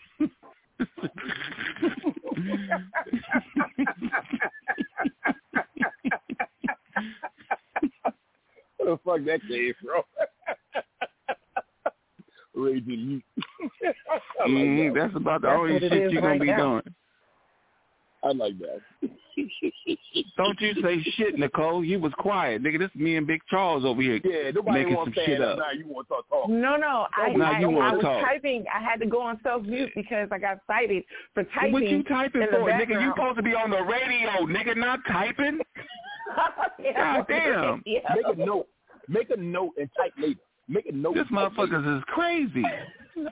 Where 8.78 8.92
the 8.92 9.00
fuck 9.06 9.24
that 9.26 9.42
came 9.48 9.74
from? 9.84 10.02
Raging 12.54 13.22
you. 13.22 13.22
I 14.42 14.44
like 14.44 14.52
Mhm, 14.52 14.94
that. 14.94 15.00
That's 15.02 15.16
about 15.16 15.42
the 15.42 15.48
That's 15.48 15.60
only 15.60 15.80
shit 15.80 15.92
you're 16.12 16.22
gonna 16.22 16.28
right 16.34 16.42
be 16.42 16.48
now. 16.48 16.58
doing. 16.58 16.96
I 18.24 18.32
like 18.34 18.54
that. 18.60 18.82
Don't 20.38 20.62
you 20.62 20.74
say 20.84 21.02
shit, 21.16 21.38
Nicole. 21.40 21.84
You 21.84 22.00
was 22.00 22.12
quiet, 22.20 22.62
nigga. 22.62 22.78
This 22.80 22.90
is 22.94 23.02
me 23.02 23.16
and 23.16 23.26
Big 23.26 23.42
Charles 23.50 23.84
over 23.86 24.02
here 24.02 24.20
Yeah, 24.24 24.52
nobody 24.52 24.80
making 24.80 24.96
wants 24.96 25.08
some 25.08 25.14
to 25.14 25.20
shit 25.26 25.38
stand 25.40 25.44
up. 25.44 25.58
Now 25.58 25.72
you 25.72 25.88
want 25.88 26.08
to 26.08 26.14
talk 26.14 26.30
talk. 26.30 26.50
No, 26.50 26.76
no. 26.78 27.08
I, 27.16 27.30
Now 27.34 27.54
I, 27.54 27.60
you 27.60 27.70
wanna 27.70 27.90
I 27.90 27.96
was 27.96 28.04
talk. 28.04 28.24
typing. 28.26 28.66
I 28.74 28.84
had 28.84 29.00
to 29.00 29.08
go 29.08 29.22
on 29.22 29.40
self 29.44 29.64
mute 29.64 29.90
because 29.96 30.28
I 30.32 30.38
got 30.38 30.60
cited 30.68 31.04
for 31.34 31.44
typing. 31.46 31.74
What 31.74 31.84
you 31.88 32.04
typing 32.04 32.42
in 32.42 32.48
the 32.52 32.58
for, 32.58 32.70
nigga? 32.70 32.80
You 32.80 32.86
background. 32.88 33.14
supposed 33.16 33.38
to 33.38 33.44
be 33.44 33.56
on 33.56 33.70
the 33.72 33.82
radio, 33.82 34.32
nigga, 34.46 34.78
not 34.78 35.00
typing. 35.08 35.60
Yeah. 36.80 37.18
God 37.18 37.26
damn. 37.28 37.84
Yeah. 37.86 38.00
Make 38.16 38.38
a 38.38 38.46
note. 38.46 38.68
Make 39.10 39.30
a 39.32 39.38
note 39.38 39.74
and 39.78 39.90
type 39.98 40.14
later. 40.18 40.40
Make 40.70 40.86
a 40.86 40.94
note. 40.94 41.16
This 41.16 41.26
and 41.30 41.38
type 41.38 41.52
later. 41.58 41.74
motherfuckers 41.78 41.98
is 41.98 42.04
crazy. 42.08 42.64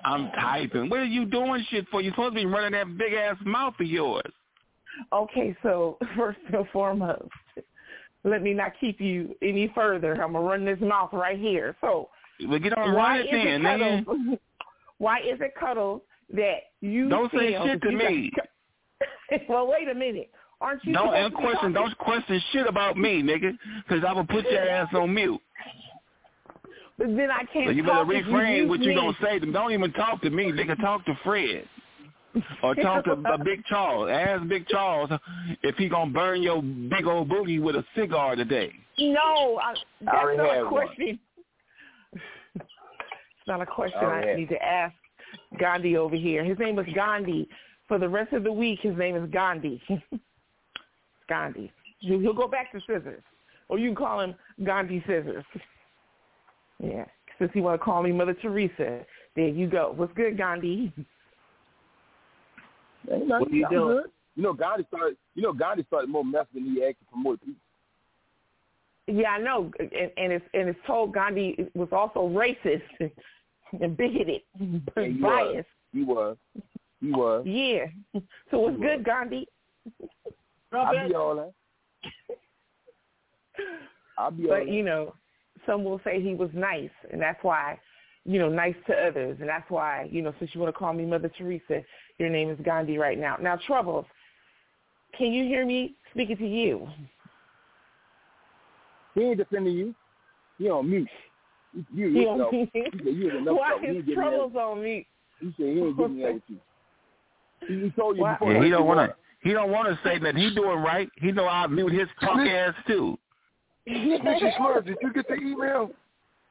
I'm 0.03 0.29
typing. 0.31 0.89
What 0.89 0.99
are 0.99 1.05
you 1.05 1.25
doing 1.25 1.65
shit 1.69 1.87
for? 1.89 2.01
You 2.01 2.11
supposed 2.11 2.35
to 2.35 2.41
be 2.41 2.45
running 2.45 2.73
that 2.73 2.97
big 2.97 3.13
ass 3.13 3.37
mouth 3.45 3.73
of 3.79 3.87
yours. 3.87 4.29
Okay, 5.13 5.55
so 5.63 5.97
first 6.17 6.39
and 6.53 6.67
foremost, 6.71 7.29
let 8.23 8.41
me 8.41 8.53
not 8.53 8.73
keep 8.79 8.99
you 8.99 9.35
any 9.41 9.71
further. 9.73 10.13
I'm 10.21 10.33
gonna 10.33 10.45
run 10.45 10.65
this 10.65 10.79
mouth 10.81 11.11
right 11.13 11.39
here. 11.39 11.75
So 11.81 12.09
Well, 12.47 12.59
get 12.59 12.77
on 12.77 12.93
why 12.95 13.19
is 13.21 13.25
it 13.29 13.31
then, 13.31 13.65
it 13.65 14.05
cuddles? 14.05 14.39
Why 14.97 15.19
is 15.19 15.39
it 15.39 15.53
cuddles 15.59 16.01
that 16.33 16.57
you 16.81 17.09
Don't 17.09 17.31
say 17.31 17.57
shit 17.63 17.81
to 17.81 17.91
me. 17.91 18.31
got- 18.35 19.41
well, 19.49 19.67
wait 19.67 19.87
a 19.87 19.95
minute. 19.95 20.29
Aren't 20.61 20.83
you? 20.83 20.93
Don't 20.93 21.07
supposed 21.07 21.23
and 21.23 21.31
to 21.31 21.37
be 21.37 21.43
question. 21.43 21.73
Don't 21.73 21.97
question 21.97 22.41
shit 22.51 22.67
about 22.67 22.97
me, 22.97 23.23
nigga, 23.23 23.57
because 23.87 24.03
I 24.05 24.11
will 24.11 24.25
put 24.25 24.43
your 24.49 24.67
ass 24.67 24.89
on 24.93 25.13
mute. 25.13 25.39
But 26.97 27.15
then 27.15 27.31
I 27.31 27.45
can't. 27.45 27.67
So 27.67 27.71
you 27.71 27.83
better 27.83 28.03
refrain 28.03 28.57
use 28.63 28.69
what 28.69 28.81
you 28.81 28.89
me. 28.89 28.95
gonna 28.95 29.17
say. 29.23 29.39
to 29.39 29.45
me. 29.45 29.53
Don't 29.53 29.71
even 29.71 29.93
talk 29.93 30.21
to 30.21 30.29
me, 30.29 30.51
nigga. 30.51 30.77
Talk 30.81 31.05
to 31.05 31.17
Fred. 31.23 31.65
Or 32.63 32.75
talk 32.75 33.05
to 33.05 33.13
uh, 33.13 33.37
Big 33.43 33.63
Charles. 33.69 34.09
Ask 34.11 34.47
Big 34.47 34.67
Charles 34.67 35.09
if 35.63 35.75
he 35.75 35.89
gonna 35.89 36.11
burn 36.11 36.41
your 36.41 36.61
big 36.61 37.05
old 37.05 37.29
booty 37.29 37.59
with 37.59 37.75
a 37.75 37.85
cigar 37.95 38.35
today. 38.35 38.71
No, 38.97 39.59
I, 39.61 39.73
that's 40.01 40.17
already 40.17 40.37
not 40.37 40.65
a 40.65 40.67
question. 40.67 41.19
it's 42.55 43.47
not 43.47 43.61
a 43.61 43.65
question 43.65 44.03
I 44.03 44.31
I 44.31 44.35
need 44.35 44.49
to 44.49 44.63
ask 44.63 44.93
Gandhi 45.59 45.97
over 45.97 46.15
here. 46.15 46.43
His 46.43 46.57
name 46.59 46.77
is 46.79 46.87
Gandhi. 46.93 47.47
For 47.87 47.97
the 47.97 48.09
rest 48.09 48.33
of 48.33 48.43
the 48.43 48.51
week, 48.51 48.79
his 48.81 48.95
name 48.97 49.15
is 49.15 49.29
Gandhi. 49.31 49.81
Gandhi. 51.27 51.71
He'll 52.01 52.33
go 52.33 52.47
back 52.47 52.71
to 52.71 52.79
Scissors, 52.81 53.23
or 53.67 53.79
you 53.79 53.89
can 53.89 53.95
call 53.95 54.19
him 54.21 54.35
Gandhi 54.63 55.03
Scissors. 55.07 55.43
Yeah, 56.81 57.05
since 57.39 57.51
you 57.53 57.63
want 57.63 57.79
to 57.79 57.83
call 57.83 58.03
me 58.03 58.11
Mother 58.11 58.35
Teresa, 58.35 59.05
there 59.35 59.47
you 59.47 59.67
go. 59.67 59.93
What's 59.95 60.13
good, 60.13 60.37
Gandhi? 60.37 60.93
Ain't 63.11 63.27
nothing. 63.27 63.41
What 63.41 63.51
are 63.51 63.55
you 63.55 63.65
I'm 63.65 63.71
doing? 63.71 63.97
Good. 63.97 64.11
You 64.35 64.43
know, 64.43 64.53
Gandhi 64.53 64.85
started. 64.87 65.17
You 65.35 65.43
know, 65.43 65.53
Gandhi 65.53 65.83
started 65.87 66.09
more 66.09 66.23
mess 66.23 66.45
than 66.53 66.63
he 66.63 66.83
actually 66.83 67.07
promoted 67.11 67.41
peace. 67.45 67.55
Yeah, 69.07 69.31
I 69.31 69.39
know, 69.39 69.71
and, 69.79 70.11
and 70.17 70.33
it's 70.33 70.45
and 70.53 70.69
it's 70.69 70.79
told 70.85 71.13
Gandhi 71.13 71.67
was 71.73 71.89
also 71.91 72.27
racist 72.29 72.83
and 73.81 73.97
bigoted, 73.97 74.41
Yeah, 74.59 74.81
he 74.95 75.21
was. 75.21 75.63
He 75.91 76.03
was. 76.03 76.37
He 77.01 77.11
was. 77.11 77.45
Yeah. 77.45 77.85
So 78.51 78.67
it's 78.67 78.79
good, 78.79 79.03
Gandhi. 79.03 79.47
I'll 80.71 81.07
be 81.07 81.15
all 81.15 81.35
that. 81.35 81.53
I'll 84.17 84.31
be 84.31 84.43
all 84.43 84.49
But 84.49 84.65
that. 84.65 84.71
you 84.71 84.83
know, 84.83 85.15
some 85.65 85.83
will 85.83 86.01
say 86.03 86.21
he 86.21 86.35
was 86.35 86.49
nice, 86.53 86.89
and 87.11 87.21
that's 87.21 87.43
why, 87.43 87.79
you 88.29 88.37
know, 88.37 88.47
nice 88.47 88.75
to 88.85 88.93
others, 88.93 89.37
and 89.39 89.49
that's 89.49 89.67
why, 89.71 90.07
you 90.11 90.21
know, 90.21 90.31
since 90.37 90.51
you 90.53 90.61
want 90.61 90.71
to 90.71 90.77
call 90.77 90.93
me 90.93 91.03
Mother 91.03 91.31
Teresa, 91.35 91.81
your 92.19 92.29
name 92.29 92.49
is 92.51 92.59
Gandhi 92.63 92.97
right 92.99 93.17
now. 93.17 93.37
Now, 93.41 93.57
Troubles, 93.65 94.05
can 95.17 95.33
you 95.33 95.45
hear 95.45 95.65
me 95.65 95.95
speaking 96.13 96.37
to 96.37 96.47
you? 96.47 96.87
He 99.15 99.21
ain't 99.21 99.37
defending 99.37 99.73
you. 99.73 99.95
He 100.59 100.69
on 100.69 100.87
mute. 100.89 101.09
You, 101.73 101.85
you 101.93 102.09
He 102.13 102.19
yourself. 102.21 102.53
on 102.53 102.59
mute? 102.59 102.69
He 102.73 102.81
said 102.99 103.15
you 103.15 103.29
in 103.31 103.35
enough 103.37 103.55
Why 103.57 103.67
trouble. 103.69 103.81
He 103.81 103.87
is 103.87 103.95
ain't 103.95 104.05
getting 104.05 104.21
Troubles 104.21 104.53
that. 104.53 104.59
on 104.59 104.83
mute? 104.83 105.05
He 105.39 105.45
said 105.47 105.53
he 105.57 105.79
ain't 105.81 105.97
getting 105.97 106.19
that 106.21 106.33
with 106.33 106.43
you. 106.47 106.57
He, 107.67 107.83
he 107.85 107.89
told 107.91 108.15
you 108.17 108.21
Why- 108.23 108.33
before. 108.33 108.53
Yeah, 108.53 108.63
he 108.63 108.69
don't 108.69 108.85
want 108.85 109.09
to. 109.09 109.15
He 109.41 109.53
don't 109.53 109.71
want 109.71 109.87
to 109.87 109.97
say 110.03 110.19
that 110.19 110.35
he 110.35 110.53
doing 110.53 110.79
right. 110.79 111.09
He 111.15 111.31
know 111.31 111.47
I 111.47 111.65
mute 111.67 111.93
his 111.93 112.09
punk 112.19 112.41
ass 112.49 112.73
too. 112.85 113.17
Snitchy 113.87 114.53
Smurf, 114.57 114.85
did 114.85 114.97
you 115.01 115.13
get 115.13 115.29
the 115.29 115.35
email? 115.35 115.91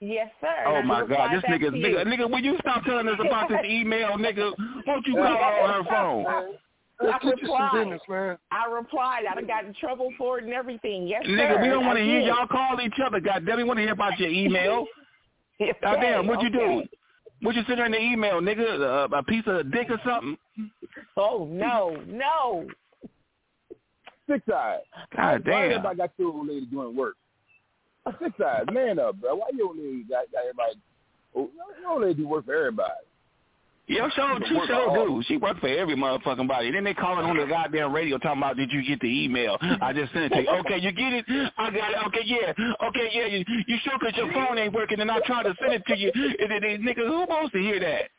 Yes, 0.01 0.31
sir. 0.41 0.65
Oh 0.67 0.83
my 0.83 1.05
God, 1.07 1.31
this 1.35 1.43
nigga, 1.51 1.71
nigga, 1.71 2.05
nigga, 2.07 2.31
will 2.31 2.39
you 2.41 2.57
stop 2.61 2.85
telling 2.85 3.09
us 3.09 3.19
about 3.19 3.49
this 3.49 3.59
email, 3.69 4.11
nigga? 4.11 4.53
Won't 4.87 5.07
you 5.07 5.15
call 5.15 5.25
her 5.25 5.63
on 5.63 5.85
her 5.85 5.91
phone? 5.91 6.27
I 7.01 7.05
Let's 7.05 7.25
get 7.25 7.41
you 7.43 7.47
some 7.49 7.55
replied. 7.63 7.85
business. 8.01 8.39
I 8.51 8.67
replied. 8.71 9.23
I 9.31 9.35
done 9.35 9.47
got 9.47 9.65
in 9.65 9.75
trouble 9.75 10.11
for 10.19 10.39
it 10.39 10.45
and 10.45 10.53
everything. 10.53 11.07
Yes, 11.07 11.23
Nigga, 11.27 11.55
sir. 11.57 11.63
we 11.63 11.69
don't 11.69 11.87
want 11.87 11.97
to 11.99 12.05
hear 12.05 12.21
y'all 12.21 12.47
call 12.49 12.81
each 12.81 12.99
other. 13.05 13.21
Goddamn, 13.21 13.57
we 13.57 13.65
want 13.65 13.79
to 13.79 13.83
hear 13.83 13.93
about 13.93 14.19
your 14.19 14.31
email. 14.31 14.87
Okay, 15.61 15.73
Goddamn, 15.83 16.29
what 16.29 16.41
you 16.41 16.51
do? 16.51 16.61
okay. 16.61 16.89
What 17.43 17.57
you 17.57 17.63
send 17.67 17.81
her 17.81 17.87
in 17.87 17.91
the 17.91 18.01
email, 18.01 18.41
nigga? 18.41 19.11
Uh, 19.13 19.17
a 19.17 19.23
piece 19.25 19.43
of 19.49 19.73
dick 19.73 19.89
or 19.91 19.99
something? 20.07 20.39
Oh 21.17 21.49
no, 21.51 22.01
no. 22.07 22.65
Six 24.31 24.43
eyes. 24.55 24.79
God 25.17 25.43
Why 25.45 25.69
damn. 25.69 25.85
I 25.85 25.95
got 25.95 26.11
your 26.17 26.29
old 26.33 26.47
lady 26.47 26.67
doing 26.67 26.95
work? 26.97 27.17
Six 28.23 28.41
eyes, 28.41 28.65
man 28.73 28.99
up, 28.99 29.21
bro. 29.21 29.35
Why 29.37 29.47
your 29.57 29.69
old 29.69 29.77
lady 29.79 30.05
got, 30.09 30.31
got 30.33 30.43
everybody? 30.43 30.81
Oh, 31.35 31.51
your 31.81 31.91
old 31.91 32.03
lady 32.03 32.15
do 32.15 32.29
work 32.29 32.47
for 32.47 32.55
everybody. 32.55 32.91
Yo, 33.89 34.07
show, 34.11 34.39
she 34.47 34.55
Work 34.55 34.67
sure 34.67 34.91
hard. 34.91 35.09
do. 35.09 35.23
She 35.27 35.39
work 35.39 35.59
for 35.61 35.67
every 35.69 35.97
motherfucking 35.97 36.47
body. 36.47 36.71
Then 36.71 36.85
they 36.85 36.93
calling 36.93 37.25
on 37.25 37.39
the 37.39 37.47
goddamn 37.47 37.91
radio 37.95 38.19
talking 38.19 38.43
about, 38.43 38.59
did 38.59 38.71
you 38.71 38.85
get 38.87 39.01
the 39.01 39.07
email? 39.25 39.57
I 39.81 39.95
just 39.95 40.13
sent 40.13 40.27
it 40.27 40.29
to 40.35 40.43
you. 40.43 40.49
Okay, 40.59 40.79
you 40.79 40.93
get 40.93 41.15
it? 41.15 41.25
I 41.57 41.71
got 41.71 41.93
it. 41.93 41.97
Okay, 42.09 42.21
yeah. 42.27 42.53
Okay, 42.87 43.09
yeah. 43.15 43.27
You, 43.27 43.45
you 43.67 43.79
sure 43.85 43.95
because 43.99 44.15
your 44.15 44.31
phone 44.35 44.59
ain't 44.59 44.75
working 44.75 45.01
and 45.01 45.11
I 45.11 45.21
tried 45.21 45.45
to 45.45 45.55
send 45.59 45.73
it 45.73 45.83
to 45.87 45.97
you. 45.97 46.13
And 46.15 46.51
then, 46.51 46.61
then, 46.61 46.83
nigga, 46.83 47.07
who 47.07 47.25
wants 47.31 47.53
to 47.53 47.59
hear 47.59 47.81
that? 47.81 48.11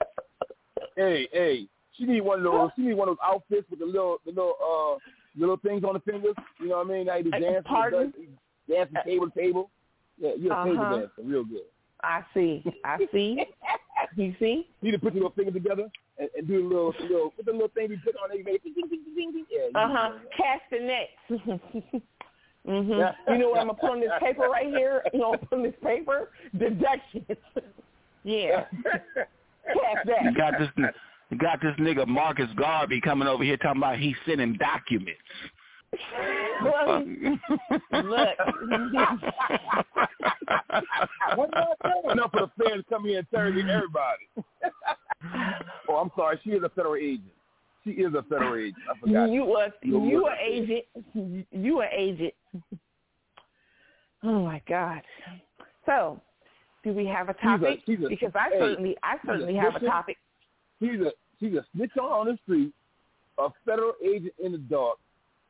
Hey, 0.95 1.27
hey, 1.31 1.67
she 1.95 2.05
need 2.05 2.21
one 2.21 2.39
of 2.39 2.45
those. 2.45 2.71
She 2.75 2.81
need 2.81 2.95
one 2.95 3.07
of 3.09 3.17
those 3.17 3.25
outfits 3.31 3.69
with 3.69 3.79
the 3.79 3.85
little, 3.85 4.17
the 4.25 4.31
little, 4.31 4.55
uh, 4.59 4.97
little 5.39 5.57
things 5.57 5.83
on 5.83 5.93
the 5.93 5.99
fingers. 5.99 6.33
You 6.59 6.69
know 6.69 6.77
what 6.77 6.87
I 6.87 6.89
mean? 6.89 7.05
Like 7.05 7.25
the 7.25 7.31
dance, 7.31 7.63
pardon? 7.67 8.11
dance 8.67 8.89
from 8.91 9.03
table 9.05 9.29
to 9.29 9.39
table. 9.39 9.69
Yeah, 10.19 10.31
you're 10.37 10.53
a 10.53 10.55
Uh-huh. 10.55 10.97
dancer, 10.97 11.11
real 11.23 11.43
good. 11.45 11.61
I 12.03 12.23
see. 12.33 12.63
I 12.85 12.97
see. 13.11 13.43
You 14.15 14.33
see? 14.39 14.65
You 14.81 14.91
need 14.91 14.91
to 14.91 14.99
put 14.99 15.13
your 15.13 15.23
little 15.23 15.35
fingers 15.35 15.53
together 15.53 15.89
and, 16.17 16.29
and 16.35 16.47
do 16.47 16.65
a 16.65 16.67
little, 16.67 16.93
little, 17.01 17.33
with 17.35 17.45
the 17.45 17.51
little 17.51 17.67
thing 17.67 17.89
you 17.91 17.97
put 18.03 18.15
on 18.15 18.29
there. 18.29 18.37
You 18.37 18.45
make 18.45 18.55
it 18.55 18.63
ding, 18.63 18.73
ding, 18.73 18.87
ding, 18.89 19.13
ding, 19.13 19.31
ding. 19.33 19.45
Yeah, 19.51 19.65
you 19.65 19.71
Uh 19.75 19.87
do 19.87 19.93
huh. 19.93 20.11
that. 20.37 20.69
Castanets. 20.71 22.03
mhm. 22.67 23.13
You 23.27 23.37
know 23.37 23.49
what 23.49 23.59
I'm 23.59 23.67
gonna 23.67 23.73
put 23.73 23.91
on 23.91 23.99
this 23.99 24.09
paper 24.21 24.43
right 24.49 24.67
here? 24.67 25.03
You 25.11 25.19
know, 25.19 25.35
put 25.37 25.57
on 25.57 25.63
this 25.63 25.73
paper 25.83 26.29
deductions. 26.57 27.25
yeah. 28.23 28.65
Catch 28.83 30.05
that. 30.07 30.23
You 30.23 30.33
got 30.35 30.53
this, 30.57 30.69
you 31.29 31.37
got 31.37 31.61
this 31.61 31.75
nigga 31.77 32.07
Marcus 32.07 32.49
Garvey 32.57 33.01
coming 33.01 33.27
over 33.27 33.43
here 33.43 33.57
talking 33.57 33.81
about 33.81 33.99
he's 33.99 34.15
sending 34.25 34.53
documents. 34.53 35.19
Well, 36.63 37.03
Look. 38.03 38.29
Enough 42.11 42.31
for 42.31 42.41
the 42.41 42.51
fans 42.63 42.83
to 42.83 42.89
come 42.89 43.05
here 43.05 43.19
and 43.19 43.27
interrogate 43.31 43.69
everybody. 43.69 44.29
oh, 45.89 45.95
I'm 45.95 46.11
sorry. 46.15 46.39
She 46.43 46.51
is 46.51 46.63
a 46.63 46.69
federal 46.69 46.95
agent. 46.95 47.31
She 47.83 47.91
is 47.91 48.13
a 48.13 48.23
federal 48.23 48.55
agent. 48.55 48.75
I 48.93 48.99
forgot. 48.99 49.29
You 49.29 49.45
was 49.45 49.71
You're 49.81 50.05
you 50.05 50.27
right. 50.27 50.39
a 50.39 50.43
agent. 50.53 50.85
You 51.51 51.81
a 51.81 51.87
agent. 51.91 52.33
Oh 54.23 54.41
my 54.43 54.61
God. 54.67 55.01
So, 55.85 56.21
do 56.83 56.93
we 56.93 57.05
have 57.05 57.29
a 57.29 57.33
She's 57.39 57.45
a- 57.45 57.57
topic? 57.57 57.79
she's 57.85 57.99
a- 58.03 58.09
because 58.09 58.31
I 58.35 58.49
hey, 58.49 58.59
certainly 58.59 58.97
I 59.03 59.13
she's 59.15 59.23
a 59.23 59.27
certainly 59.33 59.55
have 59.55 59.75
a 59.75 59.79
topic. 59.79 60.17
She's 60.81 60.99
a 60.99 61.11
she's 61.39 61.53
a 61.53 61.65
snitch 61.75 61.95
on 61.97 62.27
the 62.27 62.37
street, 62.43 62.73
a 63.37 63.47
federal 63.65 63.93
agent 64.03 64.33
in 64.43 64.51
the 64.51 64.57
dark, 64.57 64.97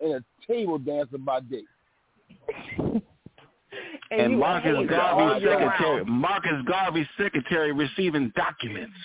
and 0.02 0.14
a 0.14 0.24
table 0.48 0.78
dancer 0.78 1.18
by 1.18 1.40
day. 1.42 1.64
And, 4.12 4.32
you 4.32 4.38
a 4.38 4.40
Marcus 4.40 4.90
Garvey's 4.90 5.44
secretary. 5.48 6.06
Marcus 6.06 6.66
Garvey's 6.68 7.06
secretary 7.16 7.72
receiving 7.72 8.34
documents. 8.36 8.96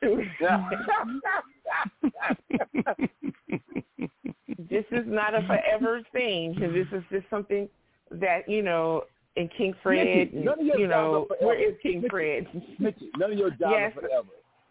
this 4.70 4.84
is 4.90 5.04
not 5.06 5.34
a 5.34 5.42
forever 5.46 6.00
thing. 6.12 6.56
This 6.58 6.86
is 6.92 7.04
just 7.10 7.26
something 7.30 7.68
that 8.10 8.48
you 8.48 8.62
know. 8.62 9.04
And 9.36 9.48
King 9.56 9.72
Fred, 9.84 10.04
Snitches. 10.04 10.34
and, 10.34 10.44
None 10.46 10.60
of 10.60 10.66
your 10.66 10.78
you 10.80 10.88
jobs 10.88 10.90
know, 10.90 11.26
are 11.40 11.46
where 11.46 11.56
is 11.62 11.74
King 11.80 12.02
Fred? 12.10 12.46
Snitches. 12.80 13.08
None 13.18 13.32
of 13.32 13.38
your 13.38 13.50
jobs 13.50 13.72
Yes. 13.72 13.92
are 13.96 14.00
forever. 14.00 14.28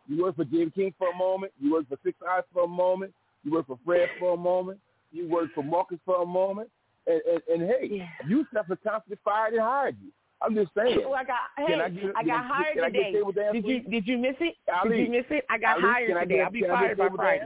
You 0.09 0.23
work 0.23 0.35
for 0.35 0.43
James 0.43 0.73
King 0.75 0.93
for 0.97 1.09
a 1.09 1.15
moment. 1.15 1.53
You 1.61 1.71
work 1.71 1.87
for 1.87 1.97
Six 2.03 2.17
Eyes 2.27 2.43
for 2.51 2.63
a 2.63 2.67
moment. 2.67 3.13
You 3.45 3.53
work 3.53 3.67
for 3.67 3.79
Fred 3.85 4.09
for 4.19 4.33
a 4.33 4.37
moment. 4.37 4.79
You 5.11 5.27
work 5.29 5.49
for 5.55 5.63
Marcus 5.63 5.99
for 6.05 6.21
a 6.21 6.25
moment. 6.25 6.69
And 7.07 7.21
and, 7.31 7.61
and 7.61 7.69
hey, 7.69 8.07
you 8.27 8.45
have 8.55 8.67
constantly 8.67 9.17
fired 9.23 9.53
and 9.53 9.61
hired 9.61 9.95
you. 10.03 10.09
I'm 10.41 10.53
just 10.53 10.69
saying. 10.77 10.99
Well, 11.03 11.15
I 11.15 11.23
got 11.23 11.37
hey, 11.57 11.65
Can 11.67 11.81
I 11.81 11.85
I, 12.19 12.23
got 12.23 12.45
hired 12.45 12.75
can 12.75 12.83
I 12.83 12.89
get 12.89 12.97
today. 13.05 13.11
table 13.13 13.31
dance, 13.31 13.53
Did 13.53 13.65
you 13.65 13.79
did 13.81 14.07
you 14.07 14.17
miss 14.17 14.35
it? 14.39 14.55
Ali, 14.71 14.97
did 14.97 15.05
you 15.05 15.11
miss 15.11 15.25
it? 15.29 15.45
I 15.49 15.57
got 15.57 15.75
Ali, 15.77 15.81
hired 15.83 16.07
can 16.09 16.17
I 16.17 16.21
today. 16.21 16.35
get- 16.35 16.45
I'll 16.45 16.51
be 16.51 16.59
can 16.61 16.69
fired 16.69 16.97
by 16.97 17.07
Friday. 17.15 17.45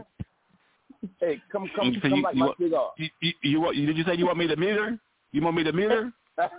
Hey, 1.19 1.41
come 1.51 1.69
come 1.75 1.93
So 1.93 2.01
come 2.01 2.13
you- 2.15 2.23
like 2.23 2.33
you 2.35 2.39
my 2.39 2.45
want- 2.47 2.57
cigar. 2.57 2.91
You, 2.97 3.09
you, 3.21 3.33
you, 3.43 3.61
want- 3.61 3.75
did 3.77 3.95
you 3.97 4.03
say 4.03 4.15
you 4.15 4.25
want 4.25 4.37
me 4.39 4.47
to 4.47 4.55
mute 4.55 4.77
her? 4.77 4.99
You 5.31 5.41
want 5.41 5.55
me 5.55 5.63
to 5.63 5.71
mute 5.71 5.91
her? 5.91 6.11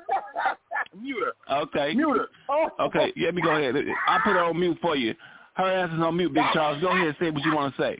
Mute 1.01 1.17
her. 1.49 1.57
Okay. 1.63 1.95
Mute 1.95 2.17
her. 2.17 2.27
Oh. 2.49 2.69
Okay, 2.81 3.13
let 3.17 3.35
me 3.35 3.43
go 3.43 3.51
ahead. 3.57 3.75
I'll 4.07 4.21
put 4.21 4.33
her 4.35 4.45
on 4.45 4.59
mute 4.61 4.79
for 4.83 4.95
you. 4.97 5.15
Her 5.55 5.65
ass 5.65 5.91
is 5.93 6.01
on 6.01 6.17
mute, 6.17 6.33
Big 6.35 6.45
Charles. 6.53 6.81
Go 6.83 6.89
ahead 6.89 7.07
and 7.09 7.17
say 7.21 7.31
what 7.31 7.43
you 7.45 7.55
want 7.55 7.75
to 7.77 7.83
say. 7.83 7.97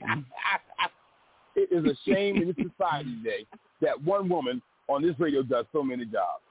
It 1.55 1.69
is 1.71 1.85
a 1.85 1.95
shame 2.09 2.37
in 2.41 2.47
this 2.47 2.55
society 2.77 3.15
today 3.23 3.45
that 3.81 4.01
one 4.03 4.27
woman 4.29 4.61
on 4.87 5.01
this 5.01 5.15
radio 5.19 5.43
does 5.43 5.65
so 5.71 5.83
many 5.83 6.05
jobs. 6.05 6.41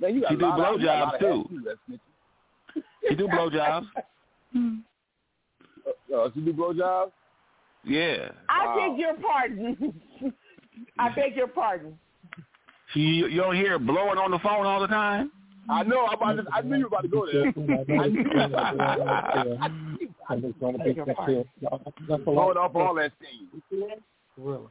Man, 0.00 0.14
you 0.14 0.20
got 0.22 0.30
She 0.30 0.34
a 0.34 0.38
do 0.38 0.46
lot 0.46 0.74
of- 0.74 0.80
you 0.80 0.86
got 0.86 0.96
a 0.96 1.04
lot 1.04 1.14
blowjobs, 1.14 1.20
too. 1.20 1.48
hats, 1.68 1.78
too. 2.74 2.82
She 3.08 3.14
do 3.14 3.28
blowjobs. 3.28 3.86
Uh, 4.54 6.16
uh, 6.16 6.30
she 6.34 6.40
do 6.40 6.52
blowjobs. 6.52 7.12
Yeah. 7.84 8.30
I 8.48 8.66
Wow. 8.66 8.76
beg 8.90 8.98
your 8.98 9.14
pardon. 9.14 10.00
I 10.98 11.08
beg 11.14 11.36
your 11.36 11.48
pardon. 11.48 11.98
She, 12.92 13.00
you, 13.00 13.26
you 13.26 13.40
don't 13.40 13.56
hear 13.56 13.70
her 13.72 13.78
blowing 13.78 14.18
on 14.18 14.30
the 14.30 14.38
phone 14.38 14.66
all 14.66 14.80
the 14.80 14.86
time? 14.86 15.30
I 15.68 15.82
know. 15.84 16.06
I'm 16.06 16.14
about 16.14 16.36
to, 16.36 16.44
I 16.52 16.60
knew 16.62 16.76
you 16.76 16.82
were 16.82 16.88
about 16.88 17.02
to 17.02 17.08
go 17.08 17.26
there. 17.30 17.52
I 20.28 20.36
knew 20.36 20.54
you 20.60 20.94
were 20.94 21.02
about 21.02 21.26
to 21.26 22.18
Blowing 22.18 22.56
off 22.56 22.74
all 22.74 22.94
that 22.94 23.12
steam. 23.20 23.62
Really? 24.36 24.66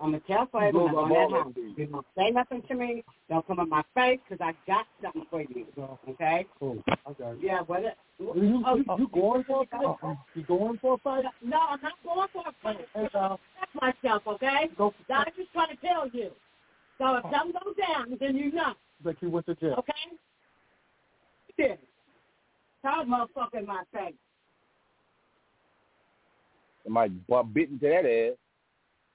I'm 0.00 0.12
gonna 0.12 0.20
tell 0.26 0.46
for 0.50 0.64
everyone 0.64 0.92
Blows 0.92 1.04
on 1.04 1.12
off 1.12 1.30
that 1.30 1.36
all 1.36 1.44
house. 1.44 1.52
that 1.54 1.60
steam. 1.60 1.74
You 1.76 1.86
don't 1.86 2.06
say 2.16 2.30
nothing 2.30 2.62
to 2.68 2.74
me. 2.74 3.04
Don't 3.28 3.46
come 3.46 3.60
in 3.60 3.68
my 3.68 3.82
face 3.94 4.20
because 4.28 4.42
I 4.42 4.54
got 4.66 4.86
something 5.02 5.26
for 5.30 5.42
you. 5.42 5.66
Okay? 6.08 6.46
Cool. 6.58 6.82
I 6.88 7.12
got 7.12 7.32
it. 7.32 7.38
Yeah, 7.42 7.60
what 7.60 7.84
it? 7.84 7.96
You, 8.18 8.32
you, 8.36 8.62
oh, 8.66 8.96
you 8.96 9.08
going 9.12 9.44
for 9.44 9.62
a 9.62 9.66
fight? 9.66 10.16
You 10.34 10.42
going 10.44 10.78
for 10.78 10.94
a 10.94 10.98
fight? 10.98 11.24
No, 11.42 11.58
I'm 11.58 11.80
not 11.82 11.92
going 12.02 12.28
for 12.32 12.44
a 12.46 12.54
fight. 12.62 12.86
Protect 12.94 14.02
myself, 14.02 14.22
okay? 14.26 14.70
Go. 14.78 14.94
I'm 15.10 15.26
just 15.36 15.52
trying 15.52 15.76
to 15.76 15.86
tell 15.86 16.08
you. 16.08 16.30
So 16.98 17.16
if 17.16 17.24
oh. 17.26 17.30
something 17.30 17.52
goes 17.62 17.74
down, 17.76 18.16
then 18.18 18.36
you 18.36 18.52
know, 18.52 18.72
Like 19.04 19.20
you 19.20 19.28
went 19.28 19.44
to 19.46 19.54
jail. 19.56 19.74
okay? 19.78 19.92
Yeah. 21.58 21.74
Tell 22.82 23.04
the 23.04 23.10
motherfucker 23.10 23.60
in 23.60 23.66
my 23.66 23.82
face. 23.92 24.14
Somebody 26.86 27.14
bump 27.28 27.52
bit 27.52 27.68
into 27.68 27.88
that 27.88 28.06
ass. 28.06 28.36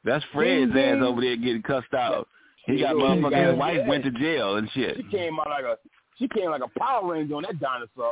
That's 0.03 0.25
Fred's 0.33 0.74
Ding, 0.74 0.83
ass 0.83 0.95
mm-hmm. 0.95 1.03
over 1.03 1.22
there 1.22 1.38
getting 1.38 1.61
cussed 1.61 1.93
out. 1.93 2.27
He 2.66 2.82
got 2.82 2.98
Yeah, 2.98 3.03
motherfucking 3.03 3.50
his 3.50 3.58
wife 3.58 3.88
went 3.88 4.03
to 4.03 4.11
jail 4.11 4.58
and 4.58 4.69
shit. 4.74 4.98
She 4.98 5.03
came 5.03 5.40
out 5.40 5.50
like 5.50 5.64
a 5.64 5.77
she 6.19 6.27
came 6.27 6.51
like 6.51 6.61
a 6.61 6.80
Power 6.80 7.14
Ranger 7.14 7.35
on 7.35 7.43
that 7.43 7.61
dinosaur. 7.61 8.11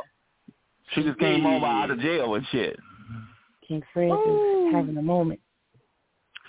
She 0.94 1.02
just 1.02 1.18
came 1.18 1.44
over 1.44 1.66
out 1.66 1.90
of 1.90 2.00
jail 2.00 2.36
and 2.36 2.46
shit. 2.50 2.80
King 3.68 3.82
Fred 3.92 4.10
is 4.10 4.72
having 4.72 4.96
a 4.96 5.02
moment. 5.02 5.40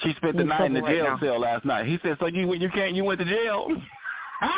She 0.04 0.14
spent 0.16 0.38
the 0.38 0.44
In 0.44 0.48
night 0.48 0.68
in 0.68 0.74
the 0.74 0.80
trouble 0.80 1.04
right 1.04 1.20
jail 1.20 1.32
cell 1.34 1.42
last 1.42 1.66
night. 1.66 1.86
He 1.86 2.00
said, 2.02 2.16
"So 2.20 2.28
you 2.28 2.54
you 2.54 2.70
can't 2.70 2.96
you 2.96 3.04
went 3.04 3.20
to 3.20 3.26
jail?" 3.26 3.68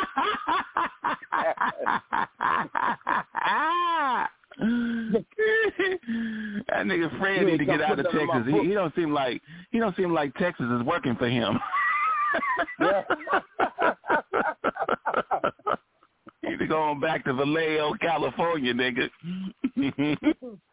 that 4.58 5.24
nigga 6.86 7.18
Fred 7.18 7.36
Yeah, 7.38 7.44
need 7.44 7.58
to 7.58 7.64
get 7.64 7.80
out 7.82 7.98
of 7.98 8.04
put 8.06 8.12
that 8.12 8.20
in 8.20 8.26
my 8.26 8.34
Texas. 8.34 8.54
He, 8.54 8.68
he 8.68 8.74
don't 8.74 8.94
seem 8.94 9.12
like 9.12 9.42
he 9.70 9.78
don't 9.78 9.96
seem 9.96 10.12
like 10.12 10.34
Texas 10.34 10.66
is 10.66 10.82
working 10.82 11.16
for 11.16 11.28
him. 11.28 11.58
he 16.42 16.48
need 16.50 16.58
to 16.58 16.66
go 16.66 16.82
on 16.82 17.00
back 17.00 17.24
to 17.24 17.34
Vallejo, 17.34 17.94
California, 18.00 18.72
nigga. 18.74 19.10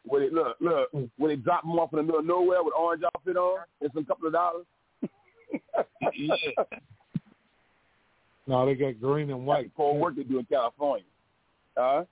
When 0.06 0.22
it 0.22 0.34
look, 0.34 0.58
look, 0.60 0.90
when 0.92 1.30
they 1.30 1.36
drop 1.38 1.64
him 1.64 1.72
off 1.72 1.92
in 1.94 1.98
the 1.98 2.04
middle 2.04 2.20
of 2.20 2.26
nowhere 2.26 2.64
with 2.64 2.74
orange 2.78 3.04
outfit 3.04 3.38
on 3.38 3.62
and 3.82 3.90
some 3.94 4.06
couple 4.06 4.28
of 4.28 4.34
dollars. 4.34 4.66
No, 8.48 8.66
they 8.66 8.76
got 8.76 9.00
green 9.00 9.30
and 9.30 9.46
white. 9.46 9.72
For 9.76 9.98
work 9.98 10.16
they 10.16 10.24
do 10.24 10.40
in 10.40 10.46
California. 10.46 11.06
Huh? 11.78 12.04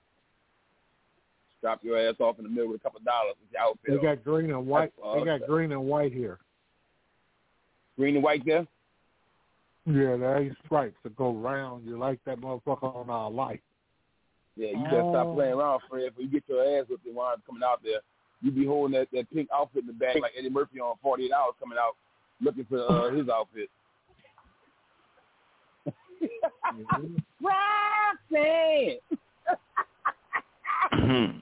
Drop 1.60 1.80
your 1.84 1.98
ass 1.98 2.14
off 2.20 2.38
in 2.38 2.44
the 2.44 2.50
middle 2.50 2.68
with 2.70 2.80
a 2.80 2.82
couple 2.82 2.98
of 3.00 3.04
dollars 3.04 3.34
with 3.40 3.50
your 3.52 3.60
outfit. 3.62 3.86
They 3.86 3.96
on. 4.08 4.14
got 4.16 4.24
green 4.24 4.50
and 4.50 4.66
white. 4.66 4.92
That's 4.96 5.14
They 5.18 5.24
got 5.24 5.34
awesome. 5.42 5.46
green 5.54 5.72
and 5.72 5.84
white 5.84 6.12
here. 6.12 6.38
green 7.98 8.14
and 8.14 8.24
white 8.24 8.44
there. 8.46 8.66
Yeah, 9.86 10.16
there 10.16 10.38
ain't 10.42 10.56
stripes 10.64 10.96
that 11.02 11.16
go 11.16 11.32
round. 11.32 11.84
You 11.86 11.98
like 11.98 12.18
that 12.24 12.38
motherfucker 12.40 12.94
on 12.94 13.10
our 13.10 13.30
light. 13.30 13.62
Yeah, 14.56 14.68
you 14.68 14.84
better 14.84 15.02
Oh. 15.02 15.12
stop 15.12 15.34
playing 15.34 15.52
around, 15.54 15.80
Fred. 15.88 16.10
Before 16.10 16.22
you 16.24 16.30
get 16.30 16.44
your 16.48 16.62
ass 16.80 16.86
whipped 16.88 17.06
and 17.06 17.14
wind 17.14 17.34
up 17.40 17.46
coming 17.46 17.62
out 17.64 17.82
there, 17.82 18.00
you 18.42 18.50
be 18.50 18.64
holding 18.66 18.98
that, 18.98 19.08
that 19.12 19.30
pink 19.30 19.48
outfit 19.54 19.82
in 19.82 19.86
the 19.86 19.92
back 19.92 20.16
like 20.20 20.32
Eddie 20.36 20.48
Murphy 20.50 20.80
on 20.80 20.96
48 21.02 21.30
Hours 21.32 21.54
coming 21.60 21.78
out 21.78 21.96
looking 22.40 22.64
for 22.64 22.80
uh, 22.90 23.10
his 23.10 23.28
outfit. 23.32 23.70
Roxanne! 27.42 28.98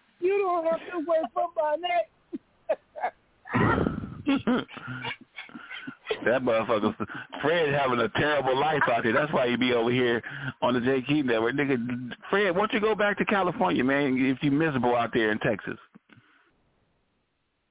you 0.21 0.39
don't 0.39 0.65
have 0.65 0.81
to 0.81 1.05
wait 1.07 1.25
for 1.33 1.49
my 1.57 1.77
neck. 1.77 2.11
That 6.25 6.43
motherfucker, 6.43 6.95
Fred 7.43 7.73
having 7.73 8.01
a 8.01 8.09
terrible 8.09 8.59
life 8.59 8.83
out 8.91 9.03
there. 9.03 9.13
That's 9.13 9.33
why 9.33 9.49
he 9.49 9.57
be 9.57 9.73
over 9.73 9.91
here 9.91 10.23
on 10.63 10.75
the 10.75 10.81
Jay 10.81 11.03
King 11.03 11.27
Network. 11.27 11.55
Nigga, 11.55 12.13
Fred, 12.31 12.53
why 12.53 12.61
don't 12.61 12.73
you 12.73 12.81
go 12.81 12.95
back 12.95 13.19
to 13.19 13.25
California, 13.25 13.85
man, 13.85 14.17
if 14.19 14.43
you 14.43 14.51
miserable 14.51 14.97
out 14.97 15.11
there 15.13 15.31
in 15.31 15.39
Texas? 15.39 15.77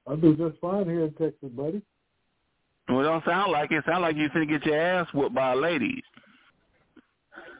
I 0.06 0.16
do 0.16 0.36
just 0.36 0.60
fine 0.60 0.86
here 0.86 1.04
in 1.04 1.12
Texas, 1.12 1.50
buddy. 1.50 1.82
Well, 2.88 3.00
it 3.00 3.04
don't 3.04 3.24
sound 3.24 3.52
like 3.52 3.70
it. 3.70 3.84
Sound 3.86 4.02
like 4.02 4.16
you 4.16 4.28
finna 4.30 4.48
get 4.48 4.64
your 4.64 4.80
ass 4.80 5.06
whooped 5.12 5.34
by 5.34 5.52
a 5.52 5.56
lady. 5.56 6.02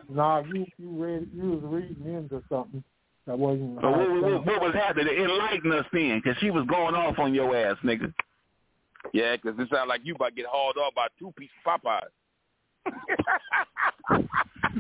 Nah, 0.09 0.41
you 0.41 0.65
you 0.79 0.91
read 0.91 1.29
you 1.35 1.51
was 1.51 1.61
reading 1.65 2.15
into 2.15 2.43
something 2.49 2.83
that 3.29 3.39
wasn't. 3.39 3.79
So 3.81 3.91
what, 3.91 4.23
what, 4.23 4.47
what 4.47 4.61
was 4.61 4.75
happening? 4.75 5.15
Enlighten 5.17 5.71
us 5.73 5.87
then, 5.93 6.21
because 6.23 6.37
she 6.41 6.51
was 6.51 6.67
going 6.67 6.95
off 6.97 7.19
on 7.19 7.33
your 7.35 7.55
ass, 7.57 7.77
nigga. 7.85 8.13
Yeah, 9.13 9.37
'cause 9.37 9.55
it 9.59 9.69
sounds 9.73 9.89
like 9.89 10.01
you 10.03 10.15
about 10.17 10.31
to 10.31 10.35
get 10.35 10.47
hauled 10.47 10.77
off 10.77 10.95
by 10.95 11.07
two 11.19 11.33
pieces 11.37 11.55
of 11.65 11.81
Popeyes. 11.81 12.11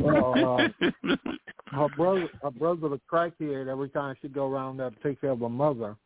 Well, 0.00 0.58
uh, 0.60 0.68
her 1.72 1.88
brother, 1.96 2.28
her 2.42 2.50
brother, 2.50 2.88
the 2.88 3.00
crackhead. 3.10 3.68
Every 3.68 3.88
time 3.90 4.16
she 4.20 4.28
go 4.28 4.48
around 4.50 4.78
there 4.78 4.90
to 4.90 4.96
take 5.02 5.20
care 5.20 5.30
of 5.30 5.40
her 5.40 5.48
mother, 5.48 5.96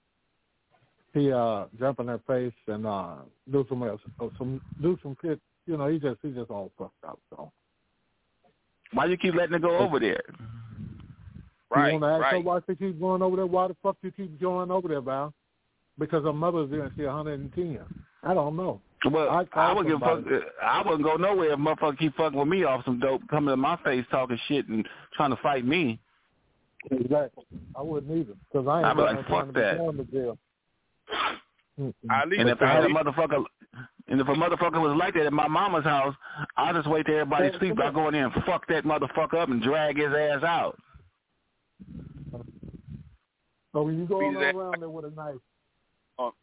he 1.15 1.33
uh 1.33 1.67
jump 1.79 2.01
in 2.01 2.09
her 2.09 2.21
face 2.27 2.53
and 2.67 2.87
uh 2.87 3.17
do 3.51 3.65
some 3.69 3.83
else, 3.83 4.01
uh, 4.21 4.29
some 4.37 4.61
do 4.81 4.99
some 5.03 5.17
shit. 5.23 5.41
You 5.67 5.77
know, 5.77 5.87
he 5.89 5.99
just 5.99 6.19
he 6.23 6.31
just 6.33 6.51
all 6.51 6.71
fucked 6.79 7.05
up. 7.07 7.19
So 7.31 7.53
Why 8.93 9.07
you 9.07 9.17
keep 9.17 9.35
letting 9.35 9.53
her 9.53 9.59
go 9.59 9.79
over 9.79 9.99
there? 10.01 10.23
Right, 11.75 11.95
you 11.95 12.01
want 12.01 12.21
to 12.21 12.27
ask 12.27 12.35
her 12.35 12.41
why 12.41 12.61
she 12.69 12.75
keep 12.77 13.01
going 13.01 13.23
over 13.23 13.37
there? 13.37 13.47
Why 13.47 13.69
the 13.69 13.77
fuck 13.83 13.97
you 14.03 14.11
keep 14.11 14.41
going 14.41 14.71
over 14.71 14.89
there, 14.89 15.01
Val? 15.01 15.33
Because 15.99 16.25
her 16.25 16.33
mother's 16.33 16.71
there 16.71 16.85
and 16.85 16.93
she's 16.97 17.07
110. 17.07 17.79
I 18.23 18.35
don't 18.35 18.57
know. 18.57 18.81
Well, 19.11 19.31
I 19.31 19.41
I, 19.41 19.45
called 19.45 19.79
wouldn't 19.79 19.95
give 19.95 20.09
fuck. 20.09 20.21
Uh, 20.31 20.65
I 20.65 20.83
wouldn't 20.83 21.03
go 21.03 21.17
nowhere 21.17 21.53
if 21.53 21.59
motherfucker 21.59 21.99
keep 21.99 22.17
fucking 22.17 22.39
with 22.39 22.49
me 22.49 22.65
off 22.65 22.85
some 22.85 23.01
dope, 23.01 23.23
coming 23.29 23.53
to 23.53 23.57
my 23.57 23.77
face 23.85 24.05
talking 24.11 24.39
shit 24.49 24.69
and 24.69 24.87
trying 25.15 25.31
to 25.31 25.37
fight 25.43 25.65
me. 25.65 25.99
Exactly. 26.91 27.45
I 27.77 27.83
wouldn't 27.83 28.17
either 28.17 28.35
because 28.51 28.67
I 28.69 28.79
ain't 28.79 28.87
I'd 28.87 28.97
be 28.97 29.03
like, 29.03 29.17
fuck 29.29 29.29
time 29.29 29.47
to 29.49 29.53
be 29.53 29.61
that. 29.61 29.79
going 29.79 29.97
to 29.97 30.05
jail. 30.05 30.39
Mm-mm. 31.81 31.93
And 32.11 32.49
if 32.49 32.61
I 32.61 32.73
had 32.73 32.85
a 32.85 32.89
motherfucker, 32.89 33.45
and 34.09 34.21
if 34.21 34.29
a 34.29 34.35
motherfucker 34.35 34.81
was 34.81 34.97
like 34.99 35.15
that 35.15 35.27
at 35.27 35.33
my 35.33 35.49
mama's 35.49 35.85
house, 35.85 36.15
I 36.57 36.73
just 36.73 36.89
wait 36.89 37.07
till 37.07 37.17
everybody 37.17 37.51
sleep. 37.59 37.79
I 37.83 37.91
go 37.91 38.09
in 38.09 38.15
there 38.15 38.27
and 38.27 38.45
fuck 38.45 38.67
that 38.69 38.85
motherfucker 38.85 39.35
up 39.35 39.49
and 39.49 39.63
drag 39.63 39.97
his 39.97 40.13
ass 40.13 40.43
out. 40.43 40.79
So 43.73 43.83
when 43.83 43.99
you 43.99 44.07
go 44.07 44.21
Beat 44.21 44.35
his 44.37 44.43
ass. 44.49 44.55
around 44.55 44.81
there 44.81 44.89
with 44.91 45.05
a 45.07 45.11
knife, 45.11 45.37
Oh. 46.19 46.35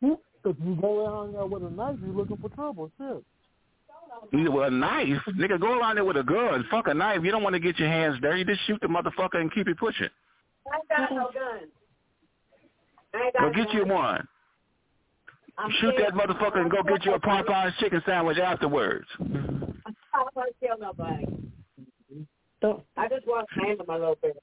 Hmm? 0.00 0.12
if 0.44 0.56
you 0.64 0.74
go 0.80 1.04
around 1.06 1.32
there 1.34 1.44
with 1.46 1.62
a 1.62 1.70
knife, 1.70 1.96
you're 2.02 2.14
looking 2.14 2.36
for 2.38 2.48
trouble. 2.50 2.90
Shit. 2.98 3.22
You 4.32 4.50
with 4.50 4.66
a 4.68 4.70
knife, 4.70 5.22
nigga, 5.36 5.60
go 5.60 5.78
around 5.78 5.96
there 5.96 6.04
with 6.04 6.16
a 6.16 6.22
gun. 6.22 6.64
Fuck 6.70 6.88
a 6.88 6.94
knife. 6.94 7.20
You 7.22 7.30
don't 7.30 7.42
want 7.42 7.54
to 7.54 7.60
get 7.60 7.78
your 7.78 7.88
hands 7.88 8.18
dirty. 8.20 8.44
Just 8.44 8.60
shoot 8.66 8.80
the 8.80 8.88
motherfucker 8.88 9.36
and 9.36 9.52
keep 9.52 9.68
it 9.68 9.78
pushing. 9.78 10.08
I 10.70 10.76
ain't 10.76 10.88
got 10.88 11.12
no 11.12 11.30
gun. 11.32 11.68
I 13.14 13.24
ain't 13.24 13.34
got 13.34 13.54
Go 13.54 13.64
get 13.64 13.72
you 13.74 13.84
one. 13.86 14.26
I'm 15.58 15.70
Shoot 15.80 15.94
scared. 15.94 16.14
that 16.14 16.18
motherfucker 16.28 16.56
and 16.58 16.70
go 16.70 16.82
get 16.82 17.04
you 17.04 17.14
a 17.14 17.20
Popeye's 17.20 17.76
chicken 17.78 18.02
sandwich 18.06 18.38
afterwards. 18.38 19.06
I'm 19.20 19.76
not 20.14 20.34
going 20.34 20.48
to 20.48 20.66
kill 20.66 20.78
nobody. 20.78 21.26
I 22.96 23.08
just 23.08 23.26
want 23.26 23.46
to 23.54 23.60
handle 23.64 23.84
my 23.86 23.94
little 23.96 24.18
bit. 24.22 24.42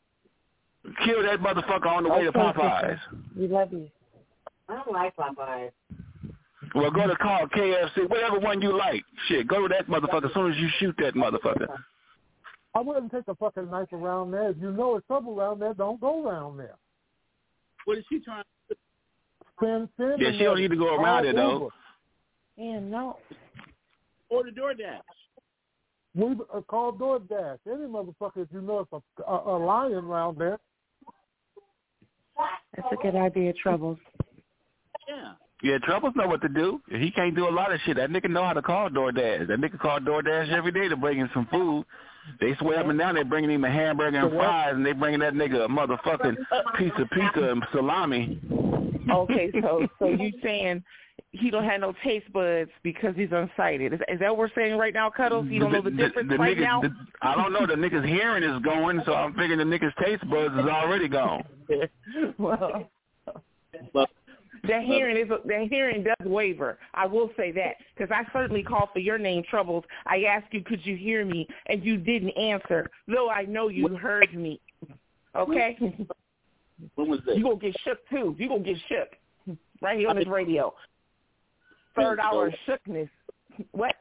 Kill 1.05 1.23
that 1.23 1.39
motherfucker 1.39 1.87
on 1.87 2.03
the 2.03 2.09
way 2.09 2.23
to 2.23 2.31
Popeyes. 2.31 2.99
We 3.35 3.47
love 3.47 3.71
you. 3.71 3.89
I 4.69 4.75
don't 4.75 4.91
like 4.91 5.15
Popeyes. 5.15 5.71
Well, 6.75 6.91
go 6.91 7.07
to 7.07 7.15
call 7.15 7.47
KFC, 7.47 8.09
whatever 8.09 8.39
one 8.39 8.61
you 8.61 8.77
like. 8.77 9.03
Shit, 9.27 9.47
go 9.47 9.67
to 9.67 9.73
that 9.73 9.87
motherfucker 9.87 10.25
as 10.25 10.33
soon 10.33 10.51
as 10.51 10.57
you 10.57 10.67
shoot 10.79 10.95
that 10.99 11.15
motherfucker. 11.15 11.67
I 12.75 12.79
wouldn't 12.81 13.11
take 13.11 13.27
a 13.27 13.35
fucking 13.35 13.71
knife 13.71 13.91
around 13.93 14.31
there. 14.31 14.49
If 14.49 14.57
you 14.59 14.71
know 14.71 14.95
it's 14.95 15.07
trouble 15.07 15.39
around 15.39 15.59
there, 15.59 15.73
don't 15.73 15.99
go 15.99 16.27
around 16.27 16.57
there. 16.57 16.75
What 17.85 17.97
is 17.97 18.05
she 18.09 18.19
trying 18.19 18.43
to 18.69 18.75
Send, 19.59 19.89
send 19.97 20.21
Yeah, 20.21 20.31
she 20.33 20.43
don't 20.43 20.59
need 20.59 20.69
to 20.69 20.77
go 20.77 20.95
around 20.95 21.25
All 21.25 21.29
it, 21.29 21.35
though. 21.35 21.51
over. 21.51 21.69
Yeah, 22.57 22.79
no. 22.79 23.17
Order 24.29 24.51
DoorDash. 24.51 25.01
We 26.15 26.35
uh, 26.53 26.61
call 26.61 26.93
DoorDash. 26.93 27.59
Any 27.65 27.85
motherfucker, 27.85 28.37
if 28.43 28.47
you 28.51 28.61
know 28.61 28.79
it's 28.79 28.91
a, 28.91 29.23
a, 29.23 29.57
a 29.57 29.57
lion 29.57 29.93
around 30.05 30.37
there. 30.37 30.59
That's 32.75 32.87
a 32.91 32.95
good 32.95 33.15
idea, 33.15 33.53
Troubles. 33.53 33.97
Yeah. 35.07 35.33
Yeah, 35.63 35.79
Troubles 35.79 36.13
know 36.15 36.27
what 36.27 36.41
to 36.41 36.49
do. 36.49 36.81
He 36.89 37.09
can't 37.09 37.35
do 37.35 37.47
a 37.47 37.49
lot 37.49 37.73
of 37.73 37.79
shit. 37.81 37.97
That 37.97 38.11
nigga 38.11 38.29
know 38.29 38.43
how 38.43 38.53
to 38.53 38.61
call 38.61 38.89
DoorDash. 38.89 39.47
That 39.47 39.59
nigga 39.59 39.79
call 39.79 39.99
DoorDash 39.99 40.51
every 40.51 40.71
day 40.71 40.87
to 40.87 40.95
bring 40.95 41.17
him 41.17 41.29
some 41.33 41.47
food. 41.47 41.83
They 42.39 42.55
swear 42.59 42.79
up 42.79 42.87
and 42.87 42.99
down 42.99 43.15
they 43.15 43.23
bringing 43.23 43.49
him 43.49 43.63
a 43.63 43.71
hamburger 43.71 44.17
and 44.17 44.31
fries, 44.31 44.73
and 44.75 44.85
they 44.85 44.91
bringing 44.91 45.21
that 45.21 45.33
nigga 45.33 45.65
a 45.65 45.67
motherfucking 45.67 46.35
piece 46.77 46.91
of 46.97 47.09
pizza 47.09 47.51
and 47.51 47.65
salami. 47.71 48.39
Okay, 49.09 49.49
so 49.61 49.87
so 49.97 50.07
you 50.09 50.33
saying 50.43 50.83
he 51.39 51.49
don't 51.49 51.63
have 51.63 51.81
no 51.81 51.93
taste 52.03 52.31
buds 52.33 52.69
because 52.83 53.15
he's 53.15 53.29
unsighted? 53.29 53.93
Is, 53.93 53.99
is 54.07 54.19
that 54.19 54.29
what 54.29 54.37
we're 54.37 54.53
saying 54.55 54.77
right 54.77 54.93
now, 54.93 55.09
Cuddles? 55.09 55.47
You 55.49 55.59
don't 55.59 55.71
know 55.71 55.81
the 55.81 55.91
difference 55.91 56.31
right 56.37 56.57
nigga, 56.57 56.61
now. 56.61 56.81
the- 56.81 56.95
I 57.21 57.35
don't 57.35 57.53
know. 57.53 57.65
The 57.65 57.73
nigga's 57.73 58.05
hearing 58.05 58.43
is 58.43 58.61
going, 58.63 59.01
so 59.05 59.13
I'm 59.13 59.33
figuring 59.33 59.57
the 59.57 59.63
nigga's 59.63 59.93
taste 60.03 60.27
buds 60.29 60.53
is 60.55 60.65
already 60.65 61.07
gone. 61.07 61.43
well, 62.37 62.89
Well, 63.93 64.07
that 64.67 64.83
hearing 64.83 65.17
is 65.17 65.29
that 65.29 65.67
hearing 65.69 66.03
does 66.03 66.15
waver. 66.25 66.77
I 66.93 67.05
will 67.05 67.29
say 67.37 67.51
that 67.53 67.75
because 67.95 68.11
I 68.11 68.29
certainly 68.33 68.63
called 68.63 68.89
for 68.91 68.99
your 68.99 69.17
name, 69.17 69.43
Troubles. 69.49 69.83
I 70.05 70.23
asked 70.23 70.51
you, 70.51 70.63
could 70.63 70.83
you 70.85 70.95
hear 70.95 71.23
me, 71.25 71.47
and 71.67 71.83
you 71.83 71.97
didn't 71.97 72.31
answer, 72.31 72.89
though 73.07 73.29
I 73.29 73.43
know 73.43 73.67
you 73.69 73.95
heard 73.97 74.33
me. 74.33 74.59
Okay, 75.35 75.77
when 76.95 77.09
was 77.09 77.19
this? 77.25 77.37
you 77.37 77.43
gonna 77.43 77.57
get 77.57 77.75
shook 77.83 77.99
too. 78.09 78.35
You 78.39 78.47
gonna 78.49 78.63
get 78.63 78.77
shook 78.89 79.57
right 79.81 79.97
here 79.99 80.09
on 80.09 80.15
this 80.15 80.27
radio. 80.27 80.73
Third 81.97 82.19
hour 82.19 82.53
shookness. 82.65 83.09
What? 83.71 83.95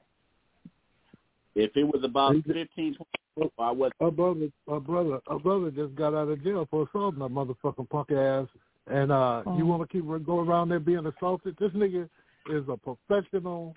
If 1.55 1.75
it 1.75 1.85
was 1.85 2.03
about 2.05 2.35
15, 2.47 2.97
20, 3.37 3.51
I 3.59 3.71
was 3.71 3.91
Our 4.01 4.11
brother, 4.11 4.49
our 4.69 4.81
brother, 4.81 5.21
our 5.27 5.39
brother 5.39 5.71
just 5.71 5.95
got 5.95 6.15
out 6.15 6.29
of 6.29 6.43
jail 6.45 6.67
for 6.71 6.87
assaulting 6.87 7.21
that 7.21 7.31
motherfucking 7.31 7.89
punk 7.89 8.13
ass. 8.13 8.47
And 8.89 9.11
uh 9.11 9.43
Oh. 9.47 9.57
you 9.57 9.67
want 9.67 9.83
to 9.83 9.89
keep 9.89 10.07
going 10.07 10.49
around 10.49 10.69
there 10.69 10.81
being 10.81 11.07
assaulted? 11.07 11.57
This 11.59 11.73
nigga 11.73 12.09
is 12.51 12.65
a 12.69 12.77
professional, 12.77 13.75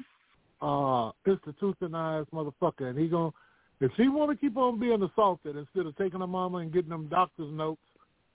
uh 0.62 1.12
institutionalized 1.26 2.30
motherfucker, 2.32 2.90
and 2.90 3.00
he 3.00 3.08
gonna 3.08 3.32
if 3.82 3.92
he 3.96 4.10
want 4.10 4.30
to 4.32 4.38
keep 4.38 4.58
on 4.58 4.78
being 4.78 5.02
assaulted 5.02 5.56
instead 5.56 5.86
of 5.86 5.96
taking 5.96 6.20
her 6.20 6.28
mama 6.28 6.58
and 6.58 6.74
getting 6.74 6.90
them 6.90 7.08
doctor's 7.08 7.52
notes 7.52 7.82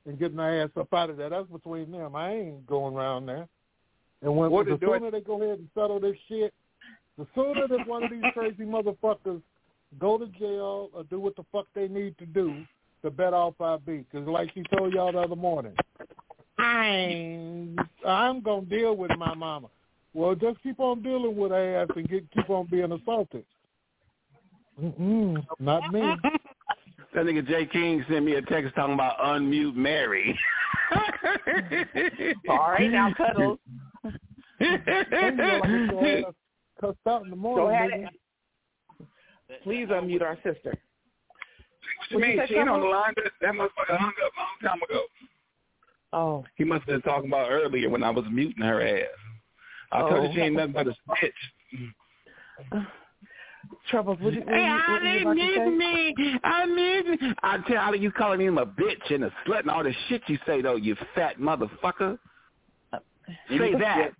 and 0.06 0.18
getting 0.18 0.38
her 0.38 0.62
ass 0.62 0.70
up 0.76 0.92
out 0.94 1.10
of 1.10 1.18
there, 1.18 1.28
that's 1.28 1.48
between 1.48 1.92
them. 1.92 2.16
I 2.16 2.32
ain't 2.32 2.66
going 2.66 2.94
around 2.94 3.26
there. 3.26 3.46
And 4.24 4.36
when 4.36 4.50
What 4.50 4.66
the 4.66 4.74
is 4.74 4.80
doing- 4.80 5.00
sooner 5.00 5.10
they 5.12 5.20
go 5.20 5.40
ahead 5.40 5.58
and 5.60 5.68
settle 5.74 6.00
this 6.00 6.16
shit, 6.28 6.52
The 7.16 7.26
sooner 7.36 7.68
that 7.68 7.86
one 7.86 8.02
of 8.02 8.10
these 8.10 8.24
crazy 8.32 8.64
motherfuckers 8.64 9.40
go 10.00 10.18
to 10.18 10.26
jail 10.38 10.90
or 10.92 11.04
do 11.04 11.20
what 11.20 11.36
the 11.36 11.44
fuck 11.52 11.66
they 11.72 11.86
need 11.86 12.18
to 12.18 12.26
do, 12.26 12.64
the 13.02 13.10
better 13.10 13.36
off 13.36 13.60
I 13.60 13.76
be. 13.76 13.98
Because 13.98 14.26
like 14.26 14.50
she 14.52 14.64
told 14.76 14.92
y'all 14.92 15.12
the 15.12 15.20
other 15.20 15.36
morning, 15.36 15.76
I 16.58 16.86
ain't, 16.88 17.78
I'm 18.04 18.40
gonna 18.40 18.62
deal 18.66 18.96
with 18.96 19.12
my 19.16 19.32
mama. 19.34 19.68
Well, 20.12 20.34
just 20.34 20.60
keep 20.64 20.80
on 20.80 21.02
dealing 21.02 21.36
with 21.36 21.52
her 21.52 21.82
ass 21.82 21.88
and 21.94 22.08
get 22.08 22.28
keep 22.32 22.50
on 22.50 22.66
being 22.66 22.90
assaulted. 22.90 23.44
Mm-mm, 24.82 25.44
not 25.60 25.92
me. 25.92 26.00
That 27.14 27.26
nigga 27.26 27.46
Jay 27.46 27.66
King 27.66 28.04
sent 28.08 28.24
me 28.24 28.34
a 28.34 28.42
text 28.42 28.74
talking 28.74 28.94
about 28.94 29.18
unmute 29.18 29.76
Mary. 29.76 30.36
All 32.48 32.70
right, 32.72 32.90
now 32.90 33.12
cuddles. 33.16 33.58
Cussed 36.80 36.98
out 37.06 37.22
in 37.24 37.30
the 37.30 37.36
Go 37.36 37.42
morning. 37.42 37.92
ahead. 38.04 38.08
Please 39.62 39.88
unmute 39.88 40.22
our 40.22 40.36
sister. 40.36 40.72
What 40.72 42.10
you 42.10 42.18
mean? 42.18 42.40
She 42.48 42.54
ain't 42.56 42.68
on 42.68 42.80
the 42.80 42.86
line. 42.86 43.12
That, 43.16 43.32
that 43.40 43.54
motherfucker 43.54 43.96
hung 43.98 44.08
up 44.08 44.32
a 44.36 44.40
long 44.40 44.58
time 44.72 44.80
ago. 44.88 45.02
Oh. 46.12 46.44
He 46.56 46.64
must 46.64 46.80
have 46.80 46.86
been 46.86 47.02
talking 47.02 47.28
about 47.30 47.50
earlier 47.50 47.88
when 47.90 48.02
I 48.02 48.10
was 48.10 48.24
muting 48.30 48.62
her 48.62 48.80
ass. 48.86 49.04
I 49.92 50.00
told 50.00 50.12
her 50.12 50.18
Oh. 50.28 50.32
she 50.34 50.40
ain't 50.40 50.56
nothing 50.56 50.72
but 50.72 50.86
a 50.88 50.94
bitch. 51.10 52.86
Troubles, 53.90 54.18
what, 54.20 54.34
did- 54.34 54.44
what, 54.46 54.54
Hey, 54.54 54.68
what, 54.68 54.88
what 54.88 55.02
were 55.02 55.08
you 55.08 55.18
I 55.18 55.22
about 55.22 55.64
to 55.64 55.70
miss 55.70 56.16
me. 56.16 56.40
I 56.44 56.66
miss 56.66 57.20
me. 57.20 57.32
I 57.42 57.58
tell 57.68 57.94
you, 57.94 58.02
you 58.02 58.12
calling 58.12 58.40
him 58.40 58.58
a 58.58 58.66
bitch 58.66 59.10
and 59.10 59.24
a 59.24 59.32
slut 59.46 59.60
and 59.60 59.70
all 59.70 59.82
the 59.84 59.94
shit 60.08 60.22
you 60.26 60.38
say 60.46 60.62
though, 60.62 60.76
you 60.76 60.96
fat 61.14 61.38
motherfucker. 61.38 62.18
Say 63.48 63.74
that. 63.78 64.12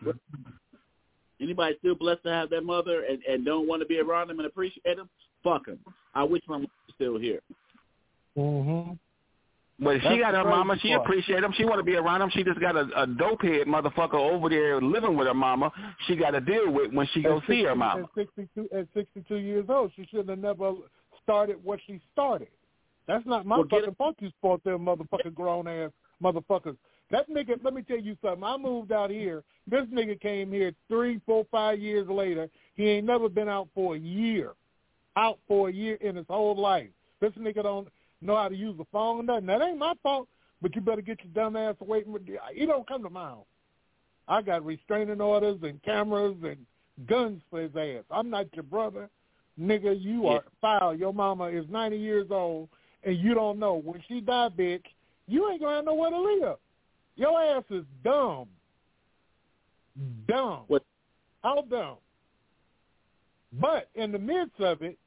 Anybody 1.41 1.76
still 1.78 1.94
blessed 1.94 2.23
to 2.24 2.31
have 2.31 2.50
their 2.50 2.62
mother 2.62 3.05
and, 3.05 3.23
and 3.24 3.44
don't 3.44 3.66
want 3.66 3.83
to 3.83 3.86
be 3.86 3.99
around 3.99 4.28
them 4.28 4.39
and 4.39 4.47
appreciate 4.47 4.97
them? 4.97 5.08
Fuck 5.42 5.66
them. 5.66 5.78
I 6.15 6.23
wish 6.23 6.42
my 6.49 6.57
mom 6.57 6.62
was 6.62 6.94
still 6.94 7.18
here. 7.18 7.41
Mm-hmm. 8.36 8.92
But 9.81 9.97
if 9.97 10.02
she 10.02 10.18
got 10.18 10.34
her 10.34 10.44
mama, 10.44 10.76
she 10.81 10.91
part. 10.91 11.02
appreciate 11.02 11.42
him. 11.42 11.52
She 11.57 11.65
want 11.65 11.81
to 11.81 11.83
be 11.83 11.97
around 11.97 12.23
him. 12.23 12.31
She 12.33 12.44
just 12.44 12.60
got 12.60 12.76
a, 12.76 12.86
a 12.97 13.07
dopehead 13.07 13.66
motherfucker 13.66 14.15
over 14.15 14.49
there 14.49 14.81
living 14.81 15.16
with 15.16 15.26
her 15.26 15.34
mama. 15.34 15.73
She 16.07 16.15
got 16.15 16.31
to 16.31 16.41
deal 16.41 16.70
with 16.70 16.92
when 16.92 17.08
she 17.12 17.23
go 17.23 17.39
At 17.39 17.42
see 17.49 17.65
her 17.65 17.74
mama. 17.74 18.05
At 18.05 18.08
62, 18.15 18.68
at 18.76 18.86
62 18.94 19.34
years 19.36 19.66
old, 19.68 19.91
she 19.97 20.07
should 20.10 20.28
have 20.28 20.39
never 20.39 20.74
started 21.23 21.57
what 21.65 21.81
she 21.86 22.00
started. 22.12 22.49
That's 23.08 23.26
not 23.26 23.44
my 23.44 23.57
Well, 23.57 23.65
get 23.65 23.81
fucking 23.81 23.94
fault. 23.97 24.16
You 24.20 24.28
sport 24.39 24.62
them 24.62 24.86
motherfucking 24.86 25.34
grown 25.34 25.66
ass 25.66 25.91
motherfuckers. 26.23 26.76
That 27.15 27.31
nigga, 27.31 27.62
let 27.62 27.75
me 27.75 27.83
tell 27.83 28.01
you 28.01 28.17
something. 28.20 28.43
I 28.43 28.57
moved 28.57 28.91
out 28.91 29.09
here. 29.09 29.44
This 29.68 29.84
nigga 29.84 30.20
came 30.20 30.51
here 30.51 30.73
three, 30.89 31.20
four, 31.25 31.47
five 31.49 31.78
years 31.78 32.09
later. 32.09 32.51
He 32.75 32.89
ain't 32.89 33.07
never 33.07 33.28
been 33.28 33.49
out 33.49 33.68
for 33.73 33.94
a 33.94 33.99
year. 34.01 34.55
Out 35.15 35.39
for 35.47 35.68
a 35.68 35.73
year 35.73 35.94
in 36.01 36.17
his 36.17 36.26
whole 36.28 36.60
life. 36.60 36.89
This 37.20 37.31
nigga 37.39 37.62
don't 37.62 37.86
know 38.20 38.34
how 38.34 38.49
to 38.49 38.57
use 38.57 38.76
the 38.76 38.84
phone 38.91 39.20
or 39.20 39.23
nothing. 39.23 39.47
That 39.47 39.62
ain't 39.62 39.78
my 39.78 39.94
fault. 40.02 40.26
But 40.60 40.75
you 40.75 40.81
better 40.81 41.02
get 41.02 41.20
your 41.23 41.33
dumb 41.33 41.55
ass 41.55 41.76
away 41.81 42.02
from 42.02 42.15
me. 42.15 42.20
He 42.52 42.67
don't 42.67 42.89
come 42.89 43.05
to 43.05 43.10
my 43.10 43.26
house. 43.26 43.47
I 44.26 44.43
got 44.43 44.65
restraining 44.65 45.20
orders 45.20 45.59
and 45.62 45.81
cameras 45.84 46.34
and 46.43 46.67
guns 47.07 47.43
for 47.49 47.60
his 47.60 47.76
ass. 47.76 48.02
I'm 48.10 48.28
not 48.28 48.52
your 48.55 48.65
brother. 48.65 49.09
Nigga, 49.57 49.94
you 50.02 50.26
are 50.26 50.43
foul. 50.60 50.97
Your 50.97 51.15
mama 51.15 51.44
is 51.44 51.65
90 51.70 51.97
years 51.97 52.26
old, 52.33 52.70
and 53.05 53.17
you 53.17 53.34
don't 53.34 53.60
know. 53.60 53.75
When 53.75 54.02
she 54.09 54.20
die, 54.20 54.49
bitch, 54.49 54.83
you 55.28 55.49
ain't 55.49 55.60
going 55.60 55.70
to 55.70 55.76
have 55.76 55.84
nowhere 55.84 56.10
to 56.10 56.18
live. 56.18 56.57
Your 57.17 57.41
ass 57.41 57.65
is 57.70 57.84
dumb. 58.02 58.49
Dumb. 60.26 60.65
What? 60.67 60.84
How 61.43 61.62
dumb? 61.70 61.97
But 63.60 63.89
in 63.94 64.10
the 64.12 64.18
midst 64.18 64.60
of 64.60 64.83
it, 64.83 64.99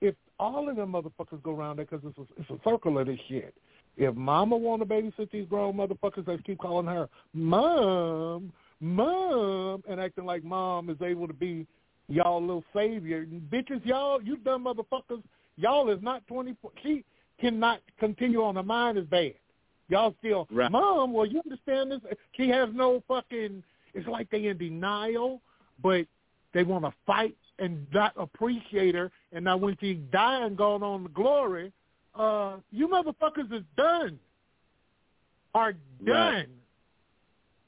if 0.00 0.14
all 0.38 0.68
of 0.68 0.76
them 0.76 0.92
motherfuckers 0.92 1.42
go 1.42 1.54
around 1.54 1.76
there, 1.76 1.86
because 1.90 2.04
it's 2.06 2.18
a, 2.18 2.40
it's 2.40 2.50
a 2.50 2.68
circle 2.68 2.98
of 2.98 3.06
this 3.06 3.18
shit. 3.28 3.54
If 3.96 4.14
mama 4.14 4.56
want 4.56 4.80
to 4.80 4.86
babysit 4.86 5.30
these 5.30 5.46
grown 5.48 5.74
motherfuckers 5.74 6.24
they 6.24 6.38
keep 6.38 6.58
calling 6.58 6.86
her 6.86 7.08
mom, 7.34 8.52
mom, 8.80 9.82
and 9.88 10.00
acting 10.00 10.24
like 10.24 10.42
mom 10.42 10.88
is 10.88 10.96
able 11.02 11.26
to 11.28 11.34
be 11.34 11.66
y'all 12.08 12.40
little 12.40 12.64
savior, 12.74 13.26
bitches, 13.50 13.84
y'all, 13.84 14.22
you 14.22 14.38
dumb 14.38 14.64
motherfuckers, 14.64 15.22
y'all 15.56 15.90
is 15.90 16.02
not 16.02 16.26
24. 16.26 16.70
She 16.82 17.04
cannot 17.38 17.80
continue 18.00 18.42
on. 18.42 18.56
Her 18.56 18.62
mind 18.62 18.96
is 18.96 19.04
bad. 19.04 19.34
Y'all 19.92 20.14
still, 20.20 20.48
Right. 20.50 20.70
mom, 20.72 21.12
well, 21.12 21.26
you 21.26 21.42
understand 21.44 21.92
this? 21.92 22.00
She 22.32 22.48
has 22.48 22.70
no 22.72 23.02
fucking, 23.06 23.62
it's 23.92 24.08
like 24.08 24.30
they 24.30 24.46
in 24.46 24.56
denial, 24.56 25.42
but 25.82 26.06
they 26.54 26.64
want 26.64 26.86
to 26.86 26.92
fight 27.04 27.36
and 27.58 27.86
not 27.92 28.14
appreciate 28.16 28.94
her. 28.94 29.12
And 29.32 29.44
now 29.44 29.58
when 29.58 29.76
she 29.80 29.96
die 29.96 30.46
and 30.46 30.56
gone 30.56 30.82
on 30.82 31.02
to 31.02 31.08
glory, 31.10 31.72
uh, 32.14 32.56
you 32.70 32.88
motherfuckers 32.88 33.52
is 33.52 33.64
done. 33.76 34.18
Are 35.54 35.74
done. 36.02 36.06
Right. 36.06 36.48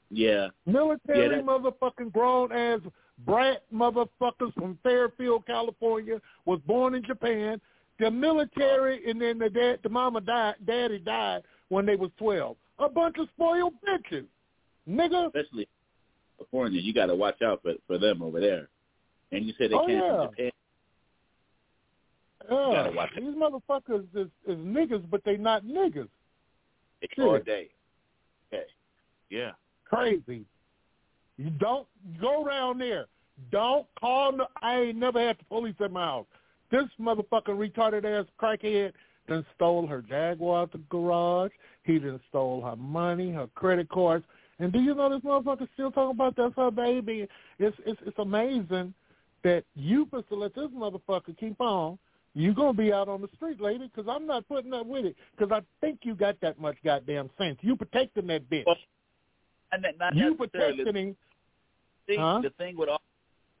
Yeah. 0.09 0.47
Military 0.65 1.21
Yeah, 1.21 1.27
that- 1.27 1.45
motherfucking 1.45 2.11
grown 2.11 2.51
ass 2.51 2.79
brat 3.19 3.61
motherfuckers 3.71 4.51
from 4.55 4.79
Fairfield, 4.81 5.45
California, 5.45 6.19
was 6.45 6.59
born 6.61 6.95
in 6.95 7.03
Japan. 7.03 7.61
The 7.99 8.09
military 8.09 9.07
and 9.09 9.21
then 9.21 9.37
the 9.37 9.49
dad, 9.49 9.79
the 9.83 9.89
mama 9.89 10.21
died, 10.21 10.55
daddy 10.65 10.97
died 10.97 11.43
when 11.69 11.85
they 11.85 11.95
was 11.95 12.11
twelve. 12.17 12.57
A 12.79 12.89
bunch 12.89 13.15
of 13.19 13.27
spoiled 13.35 13.73
bitches, 13.87 14.25
nigga. 14.89 15.27
Especially 15.27 15.67
California, 16.37 16.81
you 16.81 16.93
got 16.93 17.05
to 17.07 17.15
watch 17.15 17.41
out 17.41 17.61
for 17.61 17.73
for 17.87 17.97
them 17.97 18.21
over 18.21 18.39
there. 18.39 18.67
And 19.31 19.45
you 19.45 19.53
said 19.57 19.71
they 19.71 19.75
Oh, 19.75 19.85
came 19.87 19.97
yeah. 19.99 20.17
from 20.17 20.29
Japan. 20.31 20.51
Yeah, 22.49 23.07
these 23.17 23.35
motherfuckers 23.35 24.05
is, 24.15 24.27
is 24.47 24.57
niggas, 24.57 25.03
but 25.09 25.23
they 25.25 25.35
not 25.37 25.63
niggas. 25.65 26.07
all 27.17 27.37
Shit. 27.37 27.45
day. 27.45 27.69
Okay. 28.53 28.63
Yeah. 29.29 29.51
Crazy. 29.85 30.45
You 31.37 31.49
don't 31.51 31.87
go 32.21 32.43
around 32.45 32.79
there. 32.79 33.05
Don't 33.51 33.87
call. 33.99 34.31
No, 34.31 34.47
I 34.61 34.79
ain't 34.79 34.97
never 34.97 35.19
had 35.19 35.37
the 35.39 35.43
police 35.45 35.75
at 35.83 35.91
my 35.91 36.05
house. 36.05 36.27
This 36.71 36.85
motherfucking 36.99 37.47
retarded 37.47 38.05
ass 38.05 38.25
crackhead 38.41 38.91
done 39.27 39.45
stole 39.55 39.87
her 39.87 40.01
Jaguar 40.01 40.61
out 40.63 40.71
the 40.71 40.79
garage. 40.89 41.51
He 41.83 41.99
done 41.99 42.19
stole 42.29 42.61
her 42.61 42.75
money, 42.75 43.31
her 43.31 43.47
credit 43.55 43.89
cards. 43.89 44.25
And 44.59 44.71
do 44.71 44.79
you 44.79 44.95
know 44.95 45.09
this 45.09 45.21
motherfucker 45.21 45.67
still 45.73 45.91
talking 45.91 46.11
about 46.11 46.35
that's 46.35 46.55
her 46.55 46.71
baby? 46.71 47.27
It's 47.59 47.75
it's 47.85 47.99
it's 48.05 48.17
amazing 48.19 48.93
that 49.43 49.63
you 49.75 50.05
supposed 50.05 50.29
to 50.29 50.35
let 50.35 50.55
this 50.55 50.69
motherfucker 50.75 51.37
keep 51.37 51.59
on. 51.59 51.99
You 52.33 52.53
gonna 52.53 52.73
be 52.73 52.91
out 52.91 53.07
on 53.07 53.21
the 53.21 53.29
street, 53.35 53.61
lady, 53.61 53.89
because 53.93 54.09
I'm 54.13 54.25
not 54.27 54.47
putting 54.47 54.73
up 54.73 54.85
with 54.85 55.05
it. 55.05 55.15
Because 55.37 55.51
I 55.51 55.61
think 55.81 55.99
you 56.03 56.15
got 56.15 56.39
that 56.41 56.59
much 56.59 56.75
goddamn 56.83 57.29
sense. 57.37 57.57
You 57.61 57.75
protecting 57.75 58.27
that 58.27 58.49
bitch. 58.49 58.65
And 59.71 59.83
that, 59.83 59.97
not 59.97 60.15
you 60.15 60.35
protecting 60.35 60.87
him. 60.87 61.15
thing, 62.07 62.19
Huh? 62.19 62.41
the 62.43 62.49
thing 62.51 62.77
with 62.77 62.89
all, 62.89 63.01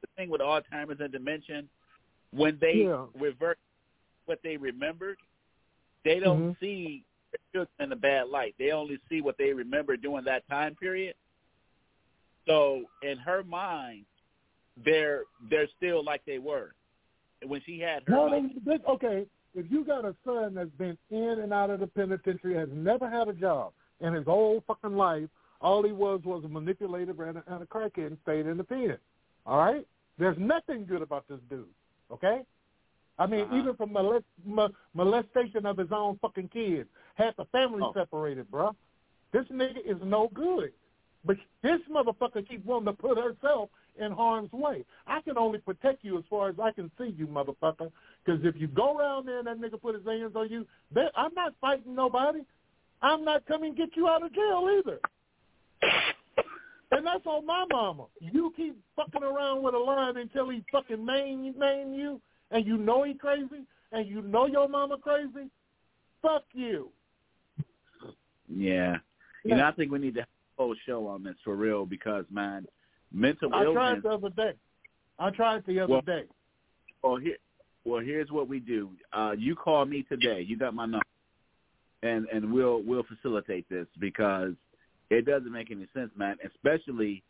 the 0.01 0.07
thing 0.15 0.29
with 0.29 0.41
Alzheimer's 0.41 0.99
and 0.99 1.11
dementia, 1.11 1.63
when 2.31 2.57
they 2.59 2.83
Yeah. 2.83 3.05
revert 3.15 3.57
what 4.25 4.41
they 4.43 4.57
remembered, 4.57 5.17
they 6.05 6.19
don't 6.21 6.53
Mhm. 6.53 6.59
see 6.59 7.03
children 7.51 7.73
in 7.79 7.91
a 7.91 7.95
bad 7.97 8.29
light. 8.29 8.55
They 8.57 8.71
only 8.71 8.97
see 9.09 9.19
what 9.19 9.37
they 9.37 9.51
remember 9.51 9.97
during 9.97 10.23
that 10.23 10.47
time 10.47 10.75
period. 10.75 11.15
So 12.45 12.85
in 13.01 13.17
her 13.17 13.43
mind, 13.43 14.05
they're 14.77 15.23
they're 15.49 15.67
still 15.75 16.03
like 16.03 16.23
they 16.25 16.39
were 16.39 16.73
when 17.45 17.61
she 17.61 17.79
had 17.79 18.03
her. 18.03 18.11
No, 18.13 18.29
they- 18.29 18.53
they- 18.59 18.83
okay. 18.85 19.27
If 19.53 19.71
you 19.71 19.83
got 19.85 20.05
a 20.05 20.15
son 20.25 20.53
that's 20.53 20.69
been 20.71 20.97
in 21.09 21.39
and 21.39 21.53
out 21.53 21.69
of 21.69 21.79
the 21.79 21.87
penitentiary, 21.87 22.55
has 22.55 22.69
never 22.71 23.09
had 23.09 23.29
a 23.29 23.33
job 23.33 23.73
in 24.01 24.13
his 24.13 24.25
whole 24.25 24.61
fucking 24.67 24.95
life, 24.95 25.29
all 25.61 25.81
he 25.83 25.93
was 25.93 26.21
was 26.25 26.43
a 26.43 26.49
manipulator 26.49 27.23
and 27.23 27.37
a, 27.37 27.43
and 27.47 27.63
a 27.63 27.65
crackhead 27.65 28.07
and 28.07 28.17
stayed 28.23 28.45
in 28.45 28.57
the 28.57 28.63
pen. 28.63 28.97
All 29.45 29.57
right? 29.57 29.87
There's 30.17 30.37
nothing 30.37 30.85
good 30.85 31.01
about 31.01 31.27
this 31.27 31.39
dude. 31.49 31.73
Okay? 32.11 32.45
I 33.17 33.25
mean, 33.27 33.41
Uh-huh. 33.41 33.57
even 33.57 33.75
from 33.75 33.93
molest, 33.93 34.25
mo- 34.43 34.73
molestation 34.93 35.65
of 35.65 35.77
his 35.77 35.91
own 35.91 36.17
fucking 36.17 36.49
kids, 36.49 36.89
had 37.15 37.35
the 37.37 37.45
family 37.45 37.81
Oh. 37.81 37.93
separated, 37.93 38.49
bruh. 38.51 38.75
This 39.31 39.47
nigga 39.47 39.77
is 39.85 40.01
no 40.03 40.27
good. 40.29 40.73
But 41.23 41.37
this 41.61 41.81
motherfucker 41.89 42.47
keep 42.47 42.63
wanting 42.65 42.85
to 42.87 42.93
put 42.93 43.17
herself 43.17 43.69
in 43.97 44.11
harm's 44.11 44.51
way. 44.51 44.85
I 45.07 45.21
can 45.21 45.37
only 45.37 45.59
protect 45.59 46.03
you 46.03 46.17
as 46.17 46.25
far 46.29 46.49
as 46.49 46.59
I 46.59 46.71
can 46.71 46.91
see 46.97 47.07
you, 47.17 47.25
motherfucker. 47.27 47.91
Because 48.23 48.43
if 48.45 48.55
you 48.57 48.67
go 48.67 48.97
around 48.97 49.25
there 49.25 49.39
and 49.39 49.47
that 49.47 49.59
nigga 49.59 49.81
put 49.81 49.95
his 49.95 50.05
hands 50.05 50.35
on 50.35 50.49
you, 50.49 50.67
that, 50.91 51.11
I'm 51.15 51.33
not 51.33 51.55
fighting 51.59 51.95
nobody. 51.95 52.45
I'm 53.01 53.23
not 53.23 53.45
coming 53.45 53.73
to 53.75 53.77
get 53.85 53.95
you 53.95 54.07
out 54.07 54.23
of 54.23 54.33
jail 54.33 54.67
either. 54.69 54.99
And 56.91 57.05
that's 57.05 57.25
on 57.25 57.45
my 57.45 57.65
mama. 57.71 58.05
You 58.19 58.53
keep 58.55 58.77
fucking 58.95 59.23
around 59.23 59.63
with 59.63 59.73
a 59.73 59.77
lion 59.79 60.17
until 60.17 60.49
he 60.49 60.63
fucking 60.71 61.03
name 61.03 61.53
name 61.57 61.93
you, 61.93 62.21
and 62.51 62.65
you 62.65 62.77
know 62.77 63.03
he 63.03 63.13
crazy, 63.13 63.65
and 63.91 64.07
you 64.07 64.21
know 64.21 64.45
your 64.47 64.67
mama 64.67 64.97
crazy. 64.97 65.49
Fuck 66.21 66.43
you. 66.53 66.89
Yeah. 68.47 68.97
You 69.43 69.55
know, 69.55 69.65
I 69.65 69.71
think 69.71 69.91
we 69.91 69.99
need 69.99 70.15
to 70.15 70.21
have 70.21 70.29
a 70.57 70.61
whole 70.63 70.75
show 70.85 71.07
on 71.07 71.23
this 71.23 71.35
for 71.43 71.55
real 71.55 71.85
because 71.85 72.25
man, 72.31 72.65
mental 73.11 73.53
I 73.53 73.63
tried 73.65 73.89
illness. 73.89 74.03
the 74.03 74.09
other 74.09 74.29
day. 74.29 74.53
I 75.19 75.29
tried 75.29 75.63
the 75.65 75.79
other 75.79 75.93
Well- 75.93 76.01
day. 76.01 76.23
Well, 77.03 77.17
here, 77.17 77.37
well, 77.83 78.01
here's 78.01 78.31
what 78.31 78.47
we 78.47 78.59
do. 78.59 78.89
Uh, 79.13 79.35
you 79.37 79.55
call 79.55 79.85
me 79.85 80.01
today. 80.09 80.41
You 80.41 80.57
got 80.57 80.73
my 80.73 80.85
number, 80.87 81.05
and 82.01 82.25
and 82.33 82.51
we'll 82.51 82.81
we'll 82.81 83.03
facilitate 83.03 83.69
this 83.69 83.85
because 83.99 84.53
it 85.11 85.23
doesn't 85.27 85.51
make 85.51 85.69
any 85.69 85.87
sense, 85.93 86.09
man. 86.15 86.37
Especially 86.43 87.21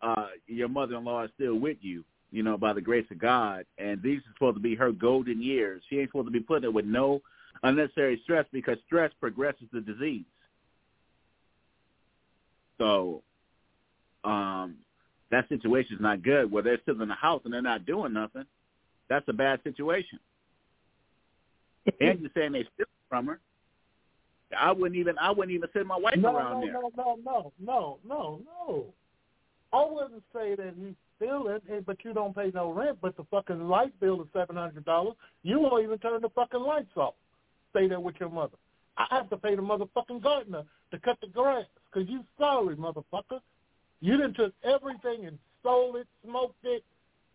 uh, 0.00 0.28
your 0.46 0.68
mother-in-law 0.68 1.24
is 1.24 1.30
still 1.34 1.56
with 1.56 1.76
you, 1.82 2.02
you 2.30 2.42
know, 2.42 2.56
by 2.56 2.72
the 2.72 2.80
grace 2.80 3.06
of 3.10 3.18
God, 3.18 3.64
and 3.78 4.02
these 4.02 4.20
are 4.20 4.32
supposed 4.34 4.56
to 4.56 4.62
be 4.62 4.74
her 4.74 4.92
golden 4.92 5.42
years. 5.42 5.82
She 5.88 5.98
ain't 5.98 6.10
supposed 6.10 6.28
to 6.28 6.32
be 6.32 6.40
putting 6.40 6.64
it 6.64 6.72
with 6.72 6.84
no 6.84 7.20
unnecessary 7.62 8.20
stress 8.24 8.46
because 8.52 8.78
stress 8.86 9.10
progresses 9.20 9.66
the 9.72 9.80
disease. 9.80 10.24
So, 12.78 13.22
um, 14.24 14.76
that 15.30 15.48
situation 15.48 15.96
is 15.96 16.00
not 16.00 16.22
good. 16.22 16.50
Where 16.50 16.62
they're 16.62 16.78
sitting 16.86 17.02
in 17.02 17.08
the 17.08 17.14
house 17.14 17.42
and 17.44 17.52
they're 17.52 17.62
not 17.62 17.86
doing 17.86 18.12
nothing, 18.12 18.44
that's 19.08 19.28
a 19.28 19.32
bad 19.32 19.60
situation. 19.62 20.18
and 22.00 22.20
you're 22.20 22.30
saying 22.34 22.52
they 22.52 22.66
steal 22.74 22.86
from 23.08 23.26
her. 23.26 23.40
I 24.58 24.72
wouldn't 24.72 24.96
even 24.96 25.16
I 25.18 25.30
wouldn't 25.30 25.54
even 25.54 25.68
send 25.72 25.86
my 25.86 25.96
wife 25.96 26.16
no, 26.16 26.36
around 26.36 26.60
no, 26.60 26.66
there. 26.66 26.72
no, 26.72 26.90
no, 26.96 27.18
no, 27.24 27.52
no, 27.60 27.98
no, 28.04 28.40
no. 28.44 28.84
I 29.72 29.86
wouldn't 29.88 30.24
say 30.34 30.56
that 30.56 30.74
you 30.76 30.94
but 31.20 31.96
you 32.04 32.12
don't 32.14 32.34
pay 32.34 32.50
no 32.54 32.70
rent. 32.70 32.98
But 33.00 33.16
the 33.16 33.24
fucking 33.30 33.68
light 33.68 33.98
bill 34.00 34.20
is 34.22 34.28
seven 34.32 34.56
hundred 34.56 34.84
dollars. 34.84 35.14
You 35.42 35.60
won't 35.60 35.84
even 35.84 35.98
turn 35.98 36.20
the 36.22 36.30
fucking 36.30 36.60
lights 36.60 36.96
off. 36.96 37.14
Stay 37.70 37.88
there 37.88 38.00
with 38.00 38.16
your 38.18 38.30
mother. 38.30 38.56
I 38.96 39.06
have 39.10 39.30
to 39.30 39.36
pay 39.36 39.54
the 39.54 39.62
motherfucking 39.62 40.22
gardener 40.22 40.64
to 40.90 40.98
cut 40.98 41.18
the 41.20 41.28
grass 41.28 41.64
because 41.92 42.08
you 42.08 42.24
sorry, 42.38 42.76
motherfucker. 42.76 43.40
You 44.00 44.16
done 44.16 44.34
took 44.34 44.54
everything 44.64 45.26
and 45.26 45.38
sold 45.62 45.96
it, 45.96 46.06
smoked 46.24 46.64
it, 46.64 46.82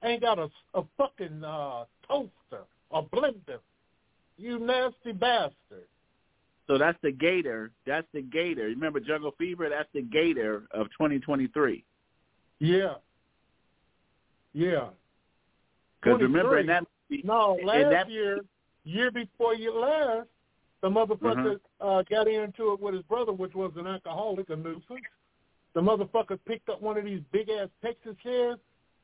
ain't 0.04 0.22
got 0.22 0.40
a, 0.40 0.50
a 0.74 0.84
fucking 0.98 1.44
uh, 1.44 1.86
toaster 2.08 2.66
or 2.90 3.06
blender. 3.08 3.60
You 4.38 4.60
nasty 4.60 5.12
bastard. 5.12 5.88
So 6.68 6.78
that's 6.78 6.98
the 7.04 7.12
Gator. 7.12 7.72
That's 7.86 8.08
the 8.14 8.22
Gator. 8.22 8.64
Remember 8.64 9.00
Jungle 9.00 9.34
Fever? 9.38 9.70
That's 9.70 9.90
the 9.94 10.02
Gator 10.02 10.64
of 10.72 10.88
2023. 10.88 11.84
Yeah. 12.60 12.96
Yeah. 14.56 14.88
Because 16.02 16.22
remember 16.22 16.60
in 16.60 16.68
that 16.68 16.86
movie, 17.10 17.24
No, 17.26 17.60
last 17.64 17.92
that, 17.92 18.10
year, 18.10 18.40
year 18.86 19.12
before 19.12 19.54
you 19.54 19.78
last, 19.78 20.28
the 20.82 20.90
motherfucker 20.90 21.60
uh, 21.82 22.04
got 22.10 22.28
into 22.28 22.72
it 22.72 22.80
with 22.80 22.94
his 22.94 23.04
brother, 23.04 23.34
which 23.34 23.54
was 23.54 23.74
an 23.76 23.86
alcoholic, 23.86 24.50
a 24.50 24.56
nuisance. 24.56 25.02
The 25.74 25.82
motherfucker 25.82 26.40
picked 26.48 26.70
up 26.70 26.82
one 26.82 26.98
of 26.98 27.04
these 27.04 27.22
big 27.34 27.50
ass 27.50 27.68
Texas 27.84 28.16
chairs 28.24 28.58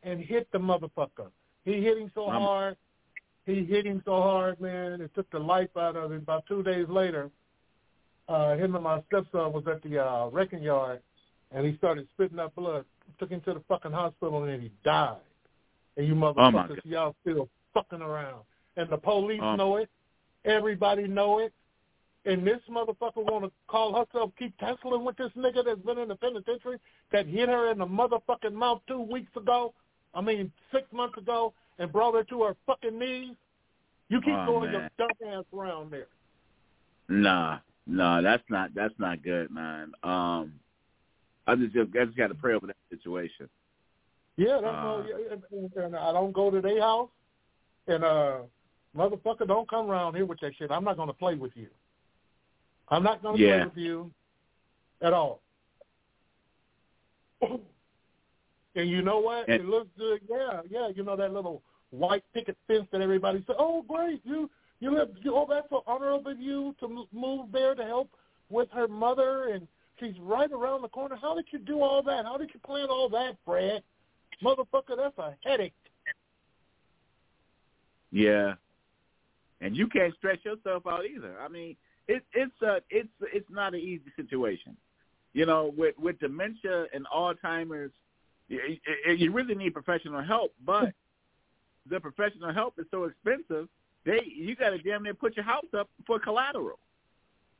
and 0.03 0.21
hit 0.21 0.47
the 0.53 0.57
motherfucker. 0.57 1.27
He 1.65 1.81
hit 1.81 1.97
him 1.97 2.09
so 2.15 2.29
Um, 2.29 2.41
hard. 2.41 2.77
He 3.45 3.65
hit 3.65 3.85
him 3.85 4.01
so 4.05 4.21
hard, 4.21 4.61
man. 4.61 5.01
It 5.01 5.13
took 5.15 5.29
the 5.31 5.39
life 5.39 5.75
out 5.75 5.97
of 5.97 6.11
him. 6.11 6.19
About 6.19 6.45
two 6.47 6.63
days 6.63 6.87
later, 6.87 7.29
uh, 8.29 8.55
him 8.55 8.75
and 8.75 8.83
my 8.83 9.01
stepson 9.07 9.51
was 9.51 9.63
at 9.67 9.81
the 9.81 9.99
uh, 9.99 10.27
wrecking 10.27 10.63
yard, 10.63 11.01
and 11.51 11.65
he 11.65 11.75
started 11.77 12.07
spitting 12.13 12.39
up 12.39 12.55
blood. 12.55 12.85
Took 13.19 13.31
him 13.31 13.41
to 13.41 13.55
the 13.55 13.59
fucking 13.67 13.91
hospital, 13.91 14.43
and 14.43 14.61
he 14.61 14.71
died. 14.85 15.17
And 15.97 16.07
you 16.07 16.13
Oh, 16.13 16.33
motherfuckers, 16.33 16.79
y'all 16.85 17.15
still 17.21 17.49
fucking 17.73 18.01
around. 18.01 18.43
And 18.77 18.89
the 18.89 18.97
police 18.97 19.41
Oh. 19.41 19.55
know 19.55 19.75
it. 19.77 19.89
Everybody 20.45 21.07
know 21.07 21.39
it. 21.39 21.53
And 22.25 22.45
this 22.45 22.61
motherfucker 22.69 23.23
want 23.25 23.45
to 23.45 23.51
call 23.67 23.93
herself 23.95 24.31
keep 24.37 24.55
tussling 24.57 25.03
with 25.03 25.17
this 25.17 25.31
nigga 25.33 25.65
that's 25.65 25.81
been 25.81 25.97
in 25.97 26.07
the 26.07 26.15
penitentiary 26.15 26.77
that 27.11 27.25
hit 27.25 27.49
her 27.49 27.71
in 27.71 27.79
the 27.79 27.85
motherfucking 27.85 28.53
mouth 28.53 28.81
two 28.87 29.01
weeks 29.01 29.35
ago. 29.35 29.73
I 30.13 30.21
mean, 30.21 30.51
six 30.71 30.91
months 30.93 31.17
ago, 31.17 31.53
and 31.79 31.91
brought 31.91 32.13
her 32.13 32.23
to 32.25 32.43
her 32.43 32.55
fucking 32.65 32.97
knees. 32.97 33.35
You 34.09 34.21
keep 34.21 34.35
Oh, 34.35 34.45
going 34.45 34.71
man. 34.71 34.91
your 34.97 35.07
dumb 35.07 35.39
ass 35.39 35.45
around 35.53 35.91
there. 35.91 36.07
nah, 37.07 37.59
nah, 37.87 38.21
that's 38.21 38.43
not 38.49 38.73
that's 38.73 38.97
not 38.99 39.23
good, 39.23 39.49
man. 39.49 39.91
Um, 40.03 40.59
I 41.47 41.55
just 41.55 41.75
I 41.75 42.05
just 42.05 42.17
got 42.17 42.27
to 42.27 42.35
pray 42.35 42.53
over 42.53 42.67
that 42.67 42.75
situation. 42.89 43.49
Yeah, 44.41 44.59
that's 44.59 44.65
Uh, 44.65 45.03
no. 45.51 45.83
and- 45.85 45.95
I 45.95 46.11
don't 46.11 46.31
go 46.31 46.49
to 46.49 46.61
their 46.61 46.81
house, 46.81 47.09
and 47.87 48.03
uh, 48.03 48.39
motherfucker, 48.95 49.45
don't 49.47 49.69
come 49.69 49.89
around 49.89 50.15
here 50.15 50.25
with 50.25 50.39
that 50.39 50.55
shit. 50.55 50.71
I'm 50.71 50.83
not 50.83 50.97
gonna 50.97 51.13
play 51.13 51.35
with 51.35 51.55
you. 51.55 51.69
I'm 52.89 53.03
not 53.03 53.21
gonna 53.21 53.37
Yeah. 53.37 53.57
play 53.57 53.65
with 53.65 53.77
you 53.77 54.11
at 55.01 55.13
all. 55.13 55.41
and 57.41 58.89
you 58.89 59.01
know 59.01 59.19
what? 59.19 59.47
And- 59.47 59.61
it 59.61 59.65
looks 59.65 59.89
good. 59.97 60.21
Yeah, 60.29 60.61
yeah. 60.69 60.87
You 60.89 61.03
know 61.03 61.15
that 61.15 61.33
little 61.33 61.61
white 61.91 62.23
picket 62.33 62.57
fence 62.67 62.87
that 62.91 63.01
everybody 63.01 63.43
said, 63.45 63.57
"Oh, 63.59 63.83
great! 63.83 64.21
You 64.25 64.49
you 64.79 64.91
live. 64.91 65.09
You, 65.21 65.35
oh, 65.35 65.45
that's 65.47 65.69
so 65.69 65.83
honorable 65.85 66.31
of 66.31 66.39
you 66.39 66.73
to 66.79 67.05
move 67.11 67.51
there 67.51 67.75
to 67.75 67.83
help 67.85 68.09
with 68.49 68.69
her 68.71 68.87
mother, 68.87 69.49
and 69.49 69.67
she's 69.99 70.17
right 70.19 70.51
around 70.51 70.81
the 70.81 70.89
corner. 70.89 71.15
How 71.15 71.35
did 71.35 71.45
you 71.51 71.59
do 71.59 71.81
all 71.81 72.01
that? 72.03 72.25
How 72.25 72.37
did 72.37 72.49
you 72.53 72.59
plan 72.61 72.87
all 72.89 73.07
that, 73.09 73.35
Brad? 73.45 73.83
Motherfucker, 74.43 74.97
that's 74.97 75.17
a 75.17 75.35
headache. 75.43 75.73
Yeah, 78.11 78.55
and 79.61 79.75
you 79.75 79.87
can't 79.87 80.13
stretch 80.15 80.43
yourself 80.43 80.85
out 80.85 81.05
either. 81.05 81.35
I 81.39 81.47
mean, 81.47 81.75
it, 82.07 82.23
it's 82.33 82.61
a 82.61 82.79
it's 82.89 83.09
it's 83.33 83.49
not 83.49 83.73
an 83.73 83.79
easy 83.79 84.11
situation. 84.15 84.75
You 85.33 85.45
know, 85.45 85.73
with 85.77 85.95
with 85.97 86.19
dementia 86.19 86.87
and 86.93 87.05
Alzheimer's, 87.15 87.91
you, 88.49 88.59
you 89.15 89.31
really 89.31 89.55
need 89.55 89.73
professional 89.73 90.21
help. 90.21 90.53
But 90.65 90.93
the 91.89 91.99
professional 91.99 92.53
help 92.53 92.73
is 92.79 92.85
so 92.91 93.05
expensive. 93.05 93.69
They 94.05 94.19
you 94.35 94.55
got 94.55 94.71
to 94.71 94.77
damn 94.79 95.03
near 95.03 95.13
put 95.13 95.37
your 95.37 95.45
house 95.45 95.65
up 95.77 95.89
for 96.05 96.19
collateral. 96.19 96.79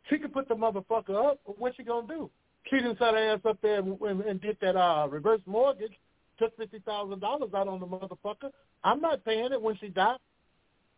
She 0.10 0.18
could 0.18 0.34
put 0.34 0.50
the 0.50 0.56
motherfucker 0.56 1.32
up. 1.32 1.40
What's 1.46 1.78
she 1.78 1.84
gonna 1.84 2.08
do? 2.08 2.30
She 2.70 2.78
didn't 2.78 2.98
set 2.98 3.14
her 3.14 3.34
ass 3.34 3.40
up 3.46 3.58
there 3.62 3.80
and, 3.80 4.00
and, 4.02 4.22
and 4.22 4.42
did 4.42 4.58
that 4.62 4.76
uh, 4.76 5.08
reverse 5.10 5.42
mortgage. 5.46 5.94
Took 6.42 6.58
fifty 6.58 6.80
thousand 6.80 7.20
dollars 7.20 7.52
out 7.56 7.68
on 7.68 7.80
the 7.80 7.86
motherfucker. 7.86 8.50
I'm 8.84 9.00
not 9.00 9.24
paying 9.24 9.52
it 9.52 9.62
when 9.62 9.78
she 9.78 9.90
died. 9.90 10.18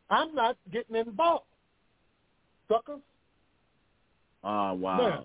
I'm 0.09 0.33
not 0.33 0.55
getting 0.71 0.95
involved. 0.95 1.43
Suckers. 2.69 3.01
Oh 4.45 4.73
wow. 4.73 4.97
Man. 4.97 5.23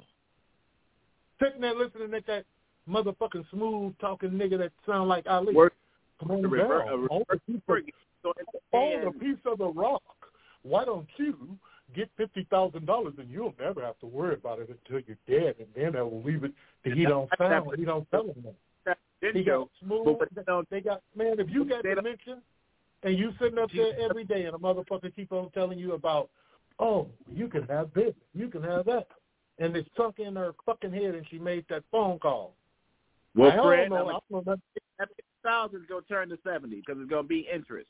Sitting 1.40 1.60
there 1.60 1.74
listening 1.76 2.10
to 2.10 2.20
that 2.26 2.44
motherfucking 2.90 3.44
smooth 3.52 3.94
talking 4.00 4.30
nigga 4.30 4.58
that 4.58 4.72
sound 4.86 5.08
like 5.08 5.24
Ali. 5.28 5.54
Work- 5.54 5.74
Come 6.18 6.32
on 6.32 6.50
rever- 6.50 6.80
down. 6.84 7.06
a 7.08 7.12
Own 7.12 7.22
a 7.30 7.36
piece 7.38 7.60
of- 7.68 8.32
own 8.72 9.06
a 9.06 9.12
piece 9.12 9.38
of 9.44 9.58
the 9.58 9.68
rock. 9.68 10.02
Why 10.62 10.84
don't 10.84 11.06
you 11.16 11.56
get 11.94 12.10
fifty 12.16 12.44
thousand 12.50 12.86
dollars 12.86 13.14
and 13.18 13.30
you'll 13.30 13.54
never 13.60 13.82
have 13.84 14.00
to 14.00 14.06
worry 14.06 14.34
about 14.34 14.58
it 14.58 14.68
until 14.68 15.00
you're 15.06 15.16
dead, 15.28 15.54
and 15.60 15.68
then 15.76 15.94
I 15.94 16.02
will 16.02 16.22
leave 16.24 16.42
it 16.42 16.52
to 16.84 16.90
he 16.90 17.04
don't 17.04 17.30
sound. 17.38 17.70
He 17.76 17.84
don't 17.84 18.10
tell 18.10 18.24
him 18.24 18.34
that. 18.44 18.54
He 19.20 19.42
got 19.42 19.68
smooth. 19.82 20.18
They 20.70 20.80
got 20.80 21.02
man. 21.16 21.40
If 21.40 21.50
you 21.50 21.64
got 21.64 21.82
dementia, 21.82 22.40
and 23.02 23.18
you 23.18 23.32
sitting 23.40 23.58
up 23.58 23.70
there 23.74 23.98
every 24.00 24.24
day, 24.24 24.44
and 24.44 24.54
a 24.54 24.58
motherfucker 24.58 25.14
keep 25.14 25.32
on 25.32 25.50
telling 25.50 25.78
you 25.78 25.94
about, 25.94 26.30
oh, 26.78 27.08
you 27.32 27.48
can 27.48 27.64
have 27.64 27.92
this, 27.94 28.14
you 28.34 28.48
can 28.48 28.62
have 28.62 28.86
that, 28.86 29.08
and 29.58 29.76
it's 29.76 29.88
sunk 29.96 30.18
in 30.18 30.36
her 30.36 30.52
fucking 30.64 30.92
head, 30.92 31.14
and 31.14 31.26
she 31.30 31.38
made 31.38 31.64
that 31.68 31.82
phone 31.90 32.18
call. 32.18 32.54
Well, 33.34 33.50
I 33.50 33.56
don't 33.56 33.66
Fred, 33.66 33.90
know. 33.90 33.96
I'm 33.96 34.06
I 34.08 34.10
don't 34.10 34.30
know 34.30 34.52
nothing. 34.52 34.62
that 34.98 35.08
fifty 35.08 35.22
thousand 35.44 35.80
is 35.80 35.86
gonna 35.88 36.02
turn 36.02 36.28
to 36.28 36.38
seventy 36.44 36.76
because 36.76 36.96
it's 37.00 37.10
gonna 37.10 37.22
be 37.24 37.48
interest. 37.52 37.88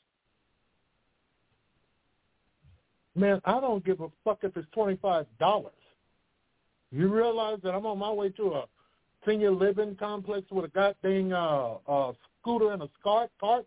Man, 3.15 3.41
I 3.45 3.59
don't 3.59 3.83
give 3.85 4.01
a 4.01 4.07
fuck 4.23 4.39
if 4.43 4.55
it's 4.57 4.67
twenty 4.71 4.95
five 4.95 5.25
dollars. 5.39 5.73
You 6.91 7.07
realize 7.07 7.59
that 7.63 7.75
I'm 7.75 7.85
on 7.85 7.99
my 7.99 8.11
way 8.11 8.29
to 8.29 8.53
a 8.53 8.65
senior 9.25 9.51
living 9.51 9.95
complex 9.95 10.47
with 10.51 10.65
a 10.65 10.69
goddamn 10.69 11.33
uh, 11.33 11.75
uh, 11.87 12.13
scooter 12.41 12.71
and 12.71 12.81
a 12.81 12.89
cart. 13.03 13.29
Cart. 13.39 13.65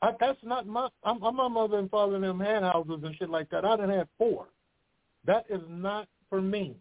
I, 0.00 0.12
that's 0.18 0.38
not 0.42 0.66
my. 0.66 0.88
I'm, 1.04 1.22
I'm 1.22 1.36
my 1.36 1.48
mother 1.48 1.78
and 1.78 1.90
father 1.90 2.16
in 2.16 2.22
them 2.22 2.40
hand 2.40 2.64
houses 2.64 3.00
and 3.04 3.14
shit 3.16 3.30
like 3.30 3.48
that. 3.50 3.64
I 3.64 3.76
done 3.76 3.90
had 3.90 4.08
four. 4.18 4.46
That 5.24 5.44
is 5.48 5.60
not 5.68 6.08
for 6.28 6.40
me. 6.40 6.76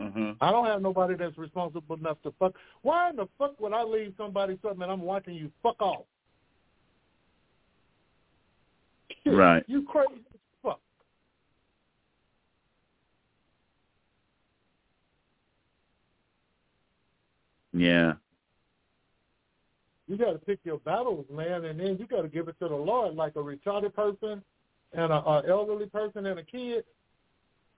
Mm-hmm. 0.00 0.32
I 0.40 0.50
don't 0.50 0.66
have 0.66 0.82
nobody 0.82 1.14
that's 1.14 1.38
responsible 1.38 1.96
enough 1.96 2.20
to 2.24 2.32
fuck. 2.38 2.54
Why 2.82 3.10
in 3.10 3.16
the 3.16 3.28
fuck 3.38 3.60
would 3.60 3.72
I 3.72 3.84
leave 3.84 4.14
somebody 4.16 4.58
something 4.60 4.82
and 4.82 4.90
I'm 4.90 5.02
watching 5.02 5.34
you 5.34 5.52
fuck 5.62 5.80
off? 5.80 6.04
Right. 9.26 9.64
You 9.68 9.82
crazy 9.84 10.14
as 10.32 10.40
fuck. 10.62 10.80
Yeah. 17.74 18.14
You 20.06 20.16
got 20.16 20.32
to 20.32 20.38
pick 20.38 20.60
your 20.64 20.78
battles, 20.78 21.26
man, 21.30 21.64
and 21.64 21.80
then 21.80 21.96
you 21.98 22.06
got 22.06 22.22
to 22.22 22.28
give 22.28 22.48
it 22.48 22.56
to 22.60 22.68
the 22.68 22.74
Lord. 22.74 23.16
Like 23.16 23.36
a 23.36 23.40
retarded 23.40 23.94
person 23.94 24.42
and 24.92 25.12
a, 25.12 25.16
a 25.16 25.42
elderly 25.48 25.86
person 25.86 26.26
and 26.26 26.38
a 26.38 26.44
kid, 26.44 26.84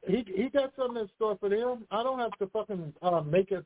he 0.07 0.25
he 0.35 0.49
got 0.51 0.73
something 0.77 1.03
in 1.03 1.09
store 1.17 1.37
for 1.39 1.49
them. 1.49 1.87
I 1.91 2.03
don't 2.03 2.19
have 2.19 2.37
to 2.39 2.47
fucking 2.49 2.93
uh, 3.01 3.21
make 3.23 3.53
it 3.53 3.65